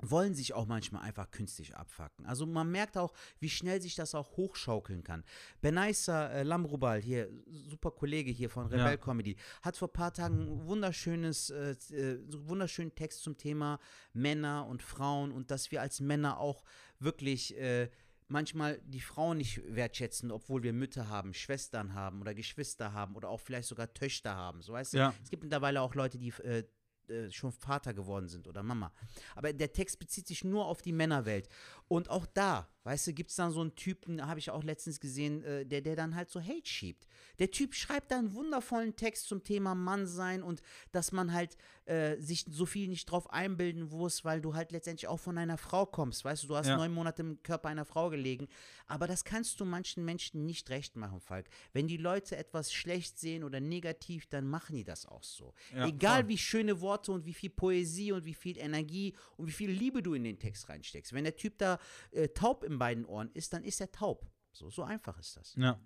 wollen 0.00 0.34
sich 0.34 0.52
auch 0.52 0.66
manchmal 0.66 1.02
einfach 1.02 1.30
künstlich 1.30 1.74
abfacken. 1.76 2.26
Also 2.26 2.46
man 2.46 2.70
merkt 2.70 2.98
auch, 2.98 3.12
wie 3.38 3.48
schnell 3.48 3.80
sich 3.80 3.94
das 3.94 4.14
auch 4.14 4.36
hochschaukeln 4.36 5.02
kann. 5.04 5.24
Benaisa 5.60 6.28
äh, 6.28 6.42
Lamrubal, 6.42 7.00
hier, 7.00 7.30
super 7.46 7.90
Kollege 7.90 8.30
hier 8.30 8.50
von 8.50 8.66
Rebel 8.66 8.84
Ja. 8.86 8.96
Comedy, 8.96 9.36
hat 9.62 9.76
vor 9.76 9.88
ein 9.88 9.92
paar 9.92 10.12
Tagen 10.12 10.40
ein 10.40 10.66
wunderschönes, 10.66 11.50
äh, 11.50 11.70
äh, 11.92 12.18
wunderschönen 12.46 12.94
Text 12.94 13.22
zum 13.22 13.36
Thema 13.36 13.78
Männer 14.12 14.66
und 14.66 14.82
Frauen 14.82 15.32
und 15.32 15.50
dass 15.50 15.70
wir 15.70 15.80
als 15.80 16.00
Männer 16.00 16.38
auch 16.38 16.64
wirklich 16.98 17.56
äh, 17.56 17.88
manchmal 18.28 18.80
die 18.84 19.00
Frauen 19.00 19.38
nicht 19.38 19.62
wertschätzen, 19.74 20.30
obwohl 20.32 20.62
wir 20.62 20.72
Mütter 20.72 21.08
haben, 21.08 21.34
Schwestern 21.34 21.94
haben 21.94 22.20
oder 22.20 22.34
Geschwister 22.34 22.92
haben 22.92 23.14
oder 23.16 23.28
auch 23.28 23.40
vielleicht 23.40 23.68
sogar 23.68 23.92
Töchter 23.94 24.34
haben. 24.34 24.60
So 24.60 24.72
weißt 24.72 24.94
du, 24.94 24.98
Ja. 24.98 25.14
es 25.22 25.30
gibt 25.30 25.42
mittlerweile 25.44 25.80
auch 25.82 25.94
Leute, 25.94 26.18
die 26.18 26.30
äh, 26.42 26.64
äh, 27.08 27.30
schon 27.30 27.52
Vater 27.52 27.94
geworden 27.94 28.28
sind 28.28 28.46
oder 28.46 28.62
Mama. 28.62 28.92
Aber 29.34 29.52
der 29.52 29.72
Text 29.72 29.98
bezieht 29.98 30.26
sich 30.26 30.44
nur 30.44 30.66
auf 30.66 30.82
die 30.82 30.92
Männerwelt. 30.92 31.48
Und 31.88 32.10
auch 32.10 32.26
da, 32.26 32.68
weißt 32.84 33.06
du, 33.08 33.12
gibt 33.12 33.30
es 33.30 33.36
dann 33.36 33.50
so 33.50 33.60
einen 33.60 33.74
Typen, 33.74 34.26
habe 34.26 34.38
ich 34.38 34.50
auch 34.50 34.62
letztens 34.62 35.00
gesehen, 35.00 35.42
äh, 35.42 35.66
der, 35.66 35.80
der 35.80 35.96
dann 35.96 36.14
halt 36.14 36.30
so 36.30 36.40
Hate 36.40 36.66
schiebt. 36.66 37.06
Der 37.38 37.50
Typ 37.50 37.74
schreibt 37.74 38.10
da 38.12 38.18
einen 38.18 38.34
wundervollen 38.34 38.94
Text 38.94 39.26
zum 39.26 39.42
Thema 39.42 39.74
Mannsein 39.74 40.42
und 40.42 40.62
dass 40.92 41.10
man 41.10 41.32
halt 41.32 41.56
äh, 41.86 42.16
sich 42.20 42.44
so 42.48 42.64
viel 42.66 42.88
nicht 42.88 43.06
drauf 43.10 43.30
einbilden 43.30 43.88
muss, 43.88 44.24
weil 44.24 44.40
du 44.40 44.54
halt 44.54 44.70
letztendlich 44.72 45.08
auch 45.08 45.18
von 45.18 45.36
einer 45.36 45.58
Frau 45.58 45.84
kommst. 45.86 46.24
Weißt 46.24 46.44
du, 46.44 46.46
du 46.48 46.56
hast 46.56 46.68
Ja. 46.68 46.76
neun 46.76 46.92
Monate 46.92 47.22
im 47.22 47.42
Körper 47.42 47.68
einer 47.68 47.84
Frau 47.84 48.08
gelegen. 48.10 48.46
Aber 48.86 49.06
das 49.06 49.24
kannst 49.24 49.58
du 49.60 49.64
manchen 49.64 50.04
Menschen 50.04 50.44
nicht 50.46 50.70
recht 50.70 50.94
machen, 50.96 51.20
Falk. 51.20 51.48
Wenn 51.72 51.88
die 51.88 51.96
Leute 51.96 52.36
etwas 52.36 52.72
schlecht 52.72 53.18
sehen 53.18 53.42
oder 53.44 53.58
negativ, 53.60 54.26
dann 54.26 54.46
machen 54.46 54.76
die 54.76 54.84
das 54.84 55.04
auch 55.06 55.22
so. 55.24 55.54
Ja, 55.74 55.88
Egal 55.88 56.20
voll. 56.20 56.28
wie 56.28 56.38
schöne 56.38 56.80
Worte 56.80 57.10
und 57.12 57.24
wie 57.26 57.34
viel 57.34 57.50
Poesie 57.50 58.12
und 58.12 58.24
wie 58.24 58.34
viel 58.34 58.58
Energie 58.58 59.14
und 59.36 59.46
wie 59.48 59.52
viel 59.52 59.70
Liebe 59.70 60.02
du 60.02 60.14
in 60.14 60.24
den 60.24 60.38
Text 60.38 60.68
reinsteckst. 60.68 61.12
Wenn 61.12 61.24
der 61.24 61.36
Typ 61.36 61.58
da 61.58 61.78
äh, 62.12 62.28
taub 62.28 62.62
in 62.74 62.78
beiden 62.78 63.04
Ohren 63.04 63.30
ist, 63.32 63.52
dann 63.52 63.64
ist 63.64 63.80
er 63.80 63.90
taub. 63.90 64.26
So, 64.52 64.70
so 64.70 64.82
einfach 64.82 65.18
ist 65.18 65.36
das. 65.36 65.54
Ja. 65.56 65.78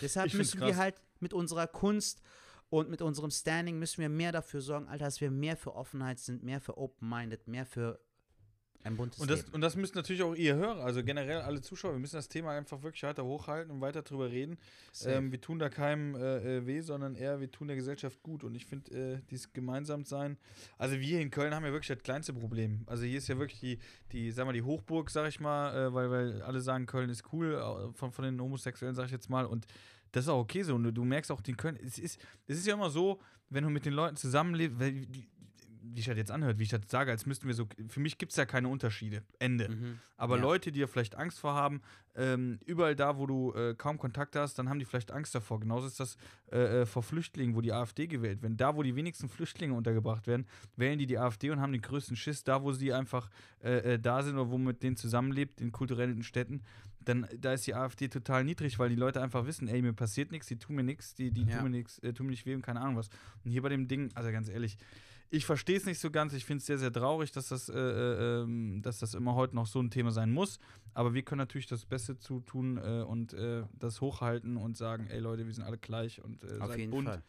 Deshalb 0.00 0.32
müssen 0.34 0.60
wir 0.60 0.76
halt 0.76 1.00
mit 1.20 1.32
unserer 1.32 1.66
Kunst 1.66 2.22
und 2.70 2.88
mit 2.88 3.02
unserem 3.02 3.30
Standing 3.30 3.78
müssen 3.78 4.00
wir 4.00 4.08
mehr 4.08 4.32
dafür 4.32 4.60
sorgen, 4.60 4.88
Alter, 4.88 5.04
dass 5.04 5.20
wir 5.20 5.30
mehr 5.30 5.56
für 5.56 5.74
Offenheit 5.74 6.18
sind, 6.18 6.42
mehr 6.42 6.60
für 6.60 6.78
Open-Minded, 6.78 7.46
mehr 7.46 7.66
für 7.66 8.00
Ein 8.84 8.96
buntes 8.96 9.20
Und 9.20 9.30
das, 9.30 9.42
Leben. 9.42 9.54
und 9.54 9.60
das 9.60 9.76
müsst 9.76 9.94
natürlich 9.94 10.22
auch 10.22 10.34
ihr 10.34 10.56
Hörer, 10.56 10.84
also 10.84 11.04
generell 11.04 11.40
alle 11.42 11.60
Zuschauer, 11.60 11.92
wir 11.92 12.00
müssen 12.00 12.16
das 12.16 12.28
Thema 12.28 12.50
einfach 12.50 12.82
wirklich 12.82 13.04
weiter 13.04 13.24
hochhalten 13.24 13.70
und 13.70 13.80
weiter 13.80 14.02
drüber 14.02 14.28
reden. 14.30 14.58
Ähm, 15.04 15.30
wir 15.30 15.40
tun 15.40 15.60
da 15.60 15.68
keinem 15.68 16.16
äh, 16.16 16.58
äh, 16.58 16.66
weh, 16.66 16.80
sondern 16.80 17.14
eher 17.14 17.40
wir 17.40 17.48
tun 17.50 17.68
der 17.68 17.76
Gesellschaft 17.76 18.20
gut. 18.24 18.42
Und 18.42 18.56
ich 18.56 18.66
finde, 18.66 18.90
äh, 18.90 19.20
dieses 19.30 19.52
Gemeinsamsein, 19.52 20.36
also 20.78 20.98
wir 20.98 21.20
in 21.20 21.30
Köln 21.30 21.54
haben 21.54 21.64
ja 21.64 21.70
wirklich 21.70 21.96
das 21.96 22.02
kleinste 22.02 22.32
Problem. 22.32 22.82
Also 22.86 23.04
hier 23.04 23.18
ist 23.18 23.28
ja 23.28 23.38
wirklich 23.38 23.60
die, 23.60 23.78
die 24.10 24.30
sag 24.32 24.46
mal, 24.46 24.52
die 24.52 24.62
Hochburg, 24.62 25.10
sag 25.10 25.28
ich 25.28 25.38
mal, 25.38 25.74
äh, 25.76 25.94
weil, 25.94 26.10
weil 26.10 26.42
alle 26.42 26.60
sagen, 26.60 26.86
Köln 26.86 27.08
ist 27.08 27.32
cool, 27.32 27.54
äh, 27.54 27.96
von, 27.96 28.10
von 28.10 28.24
den 28.24 28.40
Homosexuellen, 28.40 28.96
sag 28.96 29.06
ich 29.06 29.12
jetzt 29.12 29.30
mal. 29.30 29.46
Und 29.46 29.66
das 30.10 30.24
ist 30.24 30.28
auch 30.28 30.40
okay 30.40 30.62
so. 30.64 30.74
Und 30.74 30.82
du, 30.82 30.92
du 30.92 31.04
merkst 31.04 31.30
auch, 31.30 31.40
den 31.40 31.56
Köln, 31.56 31.78
es 31.82 31.98
ist, 32.00 32.18
es 32.48 32.58
ist 32.58 32.66
ja 32.66 32.74
immer 32.74 32.90
so, 32.90 33.20
wenn 33.48 33.62
du 33.62 33.70
mit 33.70 33.84
den 33.86 33.92
Leuten 33.92 34.16
zusammenlebst, 34.16 34.80
weil, 34.80 34.92
die- 35.06 35.28
wie 35.94 36.00
ich 36.00 36.06
das 36.06 36.16
jetzt 36.16 36.30
anhört, 36.30 36.58
wie 36.58 36.62
ich 36.64 36.68
das 36.70 36.80
sage, 36.88 37.10
als 37.10 37.26
müssten 37.26 37.46
wir 37.46 37.54
so, 37.54 37.66
für 37.88 38.00
mich 38.00 38.18
gibt 38.18 38.32
es 38.32 38.36
ja 38.36 38.44
keine 38.46 38.68
Unterschiede. 38.68 39.22
Ende. 39.38 39.68
Mhm. 39.68 39.98
Aber 40.16 40.36
Ja. 40.36 40.42
Leute, 40.42 40.72
die 40.72 40.80
ja 40.80 40.86
vielleicht 40.86 41.14
Angst 41.16 41.38
vor 41.40 41.54
haben, 41.54 41.80
ähm, 42.14 42.58
überall 42.66 42.94
da, 42.94 43.16
wo 43.18 43.26
du 43.26 43.52
äh, 43.54 43.74
kaum 43.74 43.98
Kontakt 43.98 44.36
hast, 44.36 44.58
dann 44.58 44.68
haben 44.68 44.78
die 44.78 44.84
vielleicht 44.84 45.10
Angst 45.10 45.34
davor. 45.34 45.60
Genauso 45.60 45.86
ist 45.86 45.98
das 45.98 46.16
äh, 46.52 46.82
äh, 46.82 46.86
vor 46.86 47.02
Flüchtlingen, 47.02 47.54
wo 47.56 47.60
die 47.60 47.72
AfD 47.72 48.06
gewählt 48.06 48.42
werden. 48.42 48.56
Da, 48.56 48.76
wo 48.76 48.82
die 48.82 48.94
wenigsten 48.94 49.28
Flüchtlinge 49.28 49.74
untergebracht 49.74 50.26
werden, 50.26 50.46
wählen 50.76 50.98
die 50.98 51.06
die 51.06 51.18
AfD 51.18 51.50
und 51.50 51.60
haben 51.60 51.72
den 51.72 51.82
größten 51.82 52.16
Schiss. 52.16 52.44
Da, 52.44 52.62
wo 52.62 52.72
sie 52.72 52.92
einfach 52.92 53.30
äh, 53.62 53.94
äh, 53.94 53.98
da 53.98 54.22
sind 54.22 54.34
oder 54.34 54.50
wo 54.50 54.58
man 54.58 54.68
mit 54.68 54.82
denen 54.82 54.96
zusammenlebt, 54.96 55.60
in 55.60 55.72
kulturellen 55.72 56.22
Städten, 56.22 56.62
dann 57.04 57.26
da 57.36 57.52
ist 57.54 57.66
die 57.66 57.74
AfD 57.74 58.06
total 58.08 58.44
niedrig, 58.44 58.78
weil 58.78 58.88
die 58.88 58.94
Leute 58.94 59.20
einfach 59.20 59.44
wissen, 59.46 59.66
ey, 59.66 59.82
mir 59.82 59.92
passiert 59.92 60.30
nichts, 60.30 60.46
die 60.46 60.56
tun 60.56 60.76
mir 60.76 60.84
nichts, 60.84 61.14
die, 61.14 61.32
die 61.32 61.42
Ja. 61.42 61.56
tun 61.56 61.64
mir 61.64 61.70
nichts, 61.70 61.98
äh, 62.00 62.12
tun 62.12 62.26
mir 62.26 62.30
nicht 62.30 62.46
weh 62.46 62.54
und 62.54 62.62
keine 62.62 62.80
Ahnung 62.80 62.96
was. 62.96 63.08
Und 63.44 63.50
hier 63.50 63.62
bei 63.62 63.70
dem 63.70 63.88
Ding, 63.88 64.10
also 64.14 64.30
ganz 64.30 64.48
ehrlich, 64.48 64.76
ich 65.32 65.46
verstehe 65.46 65.78
es 65.78 65.86
nicht 65.86 65.98
so 65.98 66.10
ganz. 66.10 66.34
Ich 66.34 66.44
finde 66.44 66.58
es 66.58 66.66
sehr, 66.66 66.76
sehr 66.76 66.92
traurig, 66.92 67.32
dass 67.32 67.48
das, 67.48 67.70
äh, 67.70 67.78
äh, 67.78 68.42
ähm, 68.42 68.82
dass 68.82 68.98
das 68.98 69.14
immer 69.14 69.34
heute 69.34 69.56
noch 69.56 69.66
so 69.66 69.80
ein 69.80 69.90
Thema 69.90 70.10
sein 70.10 70.30
muss. 70.30 70.58
Aber 70.92 71.14
wir 71.14 71.22
können 71.22 71.38
natürlich 71.38 71.66
das 71.66 71.86
Beste 71.86 72.18
zu 72.18 72.40
tun 72.40 72.76
äh, 72.76 73.02
und 73.02 73.32
äh, 73.32 73.64
das 73.72 74.02
hochhalten 74.02 74.58
und 74.58 74.76
sagen, 74.76 75.06
ey 75.06 75.20
Leute, 75.20 75.46
wir 75.46 75.54
sind 75.54 75.64
alle 75.64 75.78
gleich 75.78 76.22
und 76.22 76.44
äh, 76.44 76.58
seid 76.58 76.90
bunt, 76.90 77.08
Fall. 77.08 77.22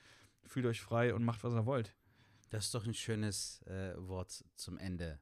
fühlt 0.46 0.66
euch 0.66 0.82
frei 0.82 1.14
und 1.14 1.24
macht, 1.24 1.46
was 1.46 1.54
ihr 1.54 1.66
wollt. 1.66 1.96
Das 2.50 2.66
ist 2.66 2.76
doch 2.76 2.86
ein 2.86 2.94
schönes 2.94 3.62
äh, 3.68 3.94
Wort 3.96 4.44
zum 4.56 4.78
Ende. 4.78 5.22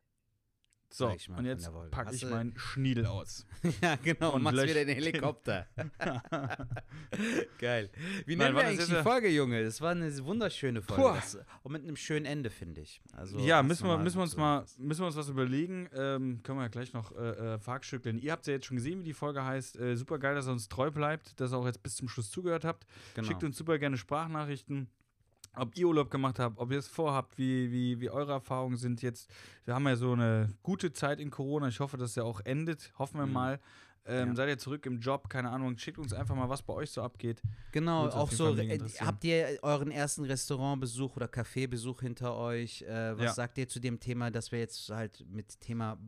So, 0.93 1.07
und 1.37 1.45
jetzt 1.45 1.69
packe 1.91 2.13
ich 2.13 2.25
meinen 2.25 2.53
Schniedel 2.57 3.05
aus. 3.07 3.45
ja, 3.81 3.95
genau. 3.95 4.29
Und 4.29 4.35
Und 4.35 4.43
machst 4.43 4.63
wieder 4.63 4.73
den 4.73 4.87
den- 4.87 4.95
Helikopter. 4.95 5.67
Geil. 7.59 7.89
Wie 8.25 8.35
Nein, 8.35 8.53
nennen 8.53 8.55
war 8.55 8.61
wir 8.63 8.67
eine 8.69 8.79
eigentlich 8.79 8.87
die 8.97 9.03
Folge, 9.03 9.29
Junge? 9.29 9.63
Das 9.63 9.81
war 9.81 9.91
eine 9.91 10.25
wunderschöne 10.25 10.81
Folge. 10.81 11.19
Das, 11.19 11.37
und 11.63 11.71
mit 11.71 11.83
einem 11.83 11.95
schönen 11.95 12.25
Ende, 12.25 12.49
finde 12.49 12.81
ich. 12.81 13.01
Also, 13.13 13.39
ja, 13.39 13.63
müssen 13.63 13.87
wir, 13.87 13.97
müssen 13.97 14.17
wir 14.17 14.23
uns 14.23 14.31
so- 14.31 14.37
mal, 14.39 14.65
müssen 14.77 15.01
wir 15.01 15.07
uns 15.07 15.15
was 15.15 15.29
überlegen. 15.29 15.87
Ähm, 15.93 16.41
können 16.43 16.57
wir 16.59 16.63
ja 16.63 16.67
gleich 16.69 16.93
noch 16.93 17.11
äh, 17.15 17.55
äh. 17.55 18.17
Ihr 18.19 18.31
habt 18.31 18.47
ja 18.47 18.53
jetzt 18.53 18.65
schon 18.65 18.77
gesehen, 18.77 18.99
wie 18.99 19.05
die 19.05 19.13
Folge 19.13 19.43
heißt. 19.43 19.79
Äh, 19.79 19.95
super 19.95 20.19
geil, 20.19 20.35
dass 20.35 20.47
ihr 20.47 20.51
uns 20.51 20.67
treu 20.69 20.91
bleibt, 20.91 21.39
dass 21.39 21.53
ihr 21.53 21.57
auch 21.57 21.65
jetzt 21.65 21.83
bis 21.83 21.95
zum 21.95 22.07
Schluss 22.09 22.29
zugehört 22.31 22.65
habt. 22.65 22.85
Genau. 23.15 23.27
Schickt 23.27 23.43
uns 23.43 23.57
super 23.57 23.77
gerne 23.79 23.97
Sprachnachrichten. 23.97 24.89
Ob 25.55 25.75
ihr 25.77 25.87
Urlaub 25.87 26.09
gemacht 26.09 26.39
habt, 26.39 26.57
ob 26.57 26.71
ihr 26.71 26.79
es 26.79 26.87
vorhabt, 26.87 27.37
wie, 27.37 27.71
wie, 27.71 27.99
wie 27.99 28.09
eure 28.09 28.31
Erfahrungen 28.31 28.77
sind 28.77 29.01
jetzt. 29.01 29.29
Wir 29.65 29.75
haben 29.75 29.85
ja 29.87 29.95
so 29.97 30.13
eine 30.13 30.49
gute 30.63 30.93
Zeit 30.93 31.19
in 31.19 31.29
Corona. 31.29 31.67
Ich 31.67 31.79
hoffe, 31.81 31.97
dass 31.97 32.11
es 32.11 32.15
ja 32.15 32.23
auch 32.23 32.39
endet. 32.45 32.91
Hoffen 32.97 33.19
wir 33.19 33.25
Mhm. 33.27 33.33
mal. 33.33 33.59
Ähm, 34.05 34.29
Ja. 34.29 34.35
Seid 34.35 34.49
ihr 34.49 34.57
zurück 34.57 34.85
im 34.85 34.99
Job? 34.99 35.29
Keine 35.29 35.49
Ahnung. 35.51 35.77
Schickt 35.77 35.99
uns 35.99 36.13
einfach 36.13 36.35
mal, 36.35 36.49
was 36.49 36.61
bei 36.63 36.73
euch 36.73 36.89
so 36.89 37.01
abgeht. 37.03 37.41
Genau, 37.71 38.05
uns 38.05 38.15
auch 38.15 38.31
so, 38.31 38.55
äh, 38.55 38.79
habt 39.01 39.23
ihr 39.25 39.59
euren 39.61 39.91
ersten 39.91 40.23
Restaurantbesuch 40.25 41.17
oder 41.17 41.27
Kaffeebesuch 41.27 41.99
hinter 42.01 42.35
euch? 42.35 42.81
Äh, 42.83 43.17
was 43.17 43.23
Ja. 43.25 43.33
sagt 43.33 43.57
ihr 43.57 43.67
zu 43.67 43.79
dem 43.79 43.99
Thema, 43.99 44.31
dass 44.31 44.51
wir 44.51 44.59
jetzt 44.59 44.89
halt 44.89 45.23
mit 45.29 45.59
Thema 45.59 45.99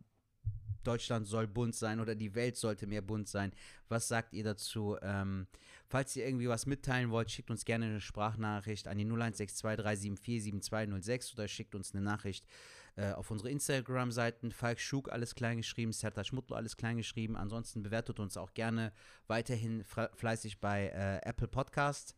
Deutschland 0.83 1.27
soll 1.27 1.47
bunt 1.47 1.75
sein 1.75 1.99
oder 1.99 2.15
die 2.15 2.33
Welt 2.35 2.55
sollte 2.57 2.87
mehr 2.87 3.01
bunt 3.01 3.27
sein? 3.27 3.51
Was 3.89 4.07
sagt 4.07 4.33
ihr 4.33 4.43
dazu? 4.43 4.97
Ähm, 5.01 5.47
falls 5.93 6.15
ihr 6.15 6.25
irgendwie 6.25 6.49
was 6.49 6.65
mitteilen 6.65 7.11
wollt, 7.11 7.29
schickt 7.29 7.51
uns 7.51 7.65
gerne 7.65 7.85
eine 7.85 8.01
Sprachnachricht 8.01 8.87
an 8.87 8.97
die 8.97 9.05
016237472206 9.05 11.35
oder 11.35 11.47
schickt 11.47 11.75
uns 11.75 11.93
eine 11.93 12.01
Nachricht 12.01 12.47
äh, 12.95 13.11
auf 13.11 13.29
unsere 13.29 13.51
Instagram-Seiten. 13.51 14.51
Falk 14.51 14.79
Schug, 14.79 15.11
alles 15.11 15.35
klein 15.35 15.57
geschrieben, 15.57 15.93
Serta 15.93 16.23
Schmutlo, 16.23 16.55
alles 16.55 16.77
klein 16.77 16.97
geschrieben. 16.97 17.37
Ansonsten 17.37 17.83
bewertet 17.83 18.19
uns 18.19 18.37
auch 18.37 18.55
gerne 18.55 18.91
weiterhin 19.27 19.83
fleißig 19.83 20.59
bei 20.59 20.87
äh, 20.87 21.19
Apple 21.29 21.47
Podcast. 21.47 22.15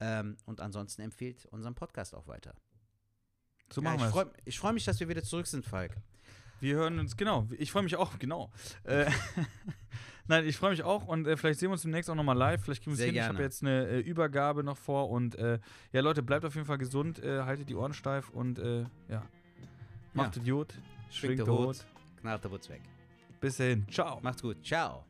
Ähm, 0.00 0.36
und 0.44 0.60
ansonsten 0.60 1.02
empfiehlt 1.02 1.46
unseren 1.46 1.76
Podcast 1.76 2.16
auch 2.16 2.26
weiter. 2.26 2.56
So 3.72 3.82
Ja, 3.82 3.90
machen 3.90 3.98
ich 3.98 4.02
wir 4.02 4.10
freue 4.10 4.32
ich 4.44 4.58
freu 4.58 4.72
mich, 4.72 4.84
dass 4.84 4.98
wir 4.98 5.08
wieder 5.08 5.22
zurück 5.22 5.46
sind, 5.46 5.64
Falk. 5.64 5.96
Wir 6.62 6.76
hören 6.76 7.00
uns, 7.00 7.16
genau. 7.16 7.48
Ich 7.58 7.72
freue 7.72 7.82
mich 7.82 7.96
auch, 7.96 8.16
genau. 8.20 8.50
Äh, 8.84 9.10
Nein, 10.28 10.46
ich 10.46 10.56
freue 10.56 10.70
mich 10.70 10.84
auch 10.84 11.08
und 11.08 11.26
äh, 11.26 11.36
vielleicht 11.36 11.58
sehen 11.58 11.70
wir 11.70 11.72
uns 11.72 11.82
demnächst 11.82 12.08
auch 12.08 12.14
nochmal 12.14 12.36
live. 12.36 12.62
Vielleicht 12.62 12.84
kriegen 12.84 12.96
wir 12.96 13.04
es 13.04 13.10
hin. 13.10 13.16
Ich 13.16 13.28
habe 13.28 13.42
jetzt 13.42 13.62
eine 13.62 13.88
äh, 13.88 13.98
Übergabe 13.98 14.62
noch 14.62 14.76
vor 14.76 15.10
und 15.10 15.34
äh, 15.34 15.58
ja, 15.92 16.00
Leute, 16.00 16.22
bleibt 16.22 16.44
auf 16.44 16.54
jeden 16.54 16.66
Fall 16.66 16.78
gesund, 16.78 17.18
äh, 17.18 17.42
haltet 17.42 17.68
die 17.68 17.74
Ohren 17.74 17.92
steif 17.92 18.30
und 18.30 18.60
äh, 18.60 18.84
ja, 19.08 19.24
macht 20.14 20.36
Idiot, 20.36 20.72
schwingt 21.10 21.40
der. 21.40 21.46
Hut. 21.48 21.84
Knallt 22.20 22.44
der 22.44 22.50
Wutz 22.52 22.70
weg. 22.70 22.82
Bis 23.40 23.56
dahin, 23.56 23.84
ciao. 23.90 24.20
Macht's 24.22 24.40
gut. 24.40 24.64
Ciao. 24.64 25.04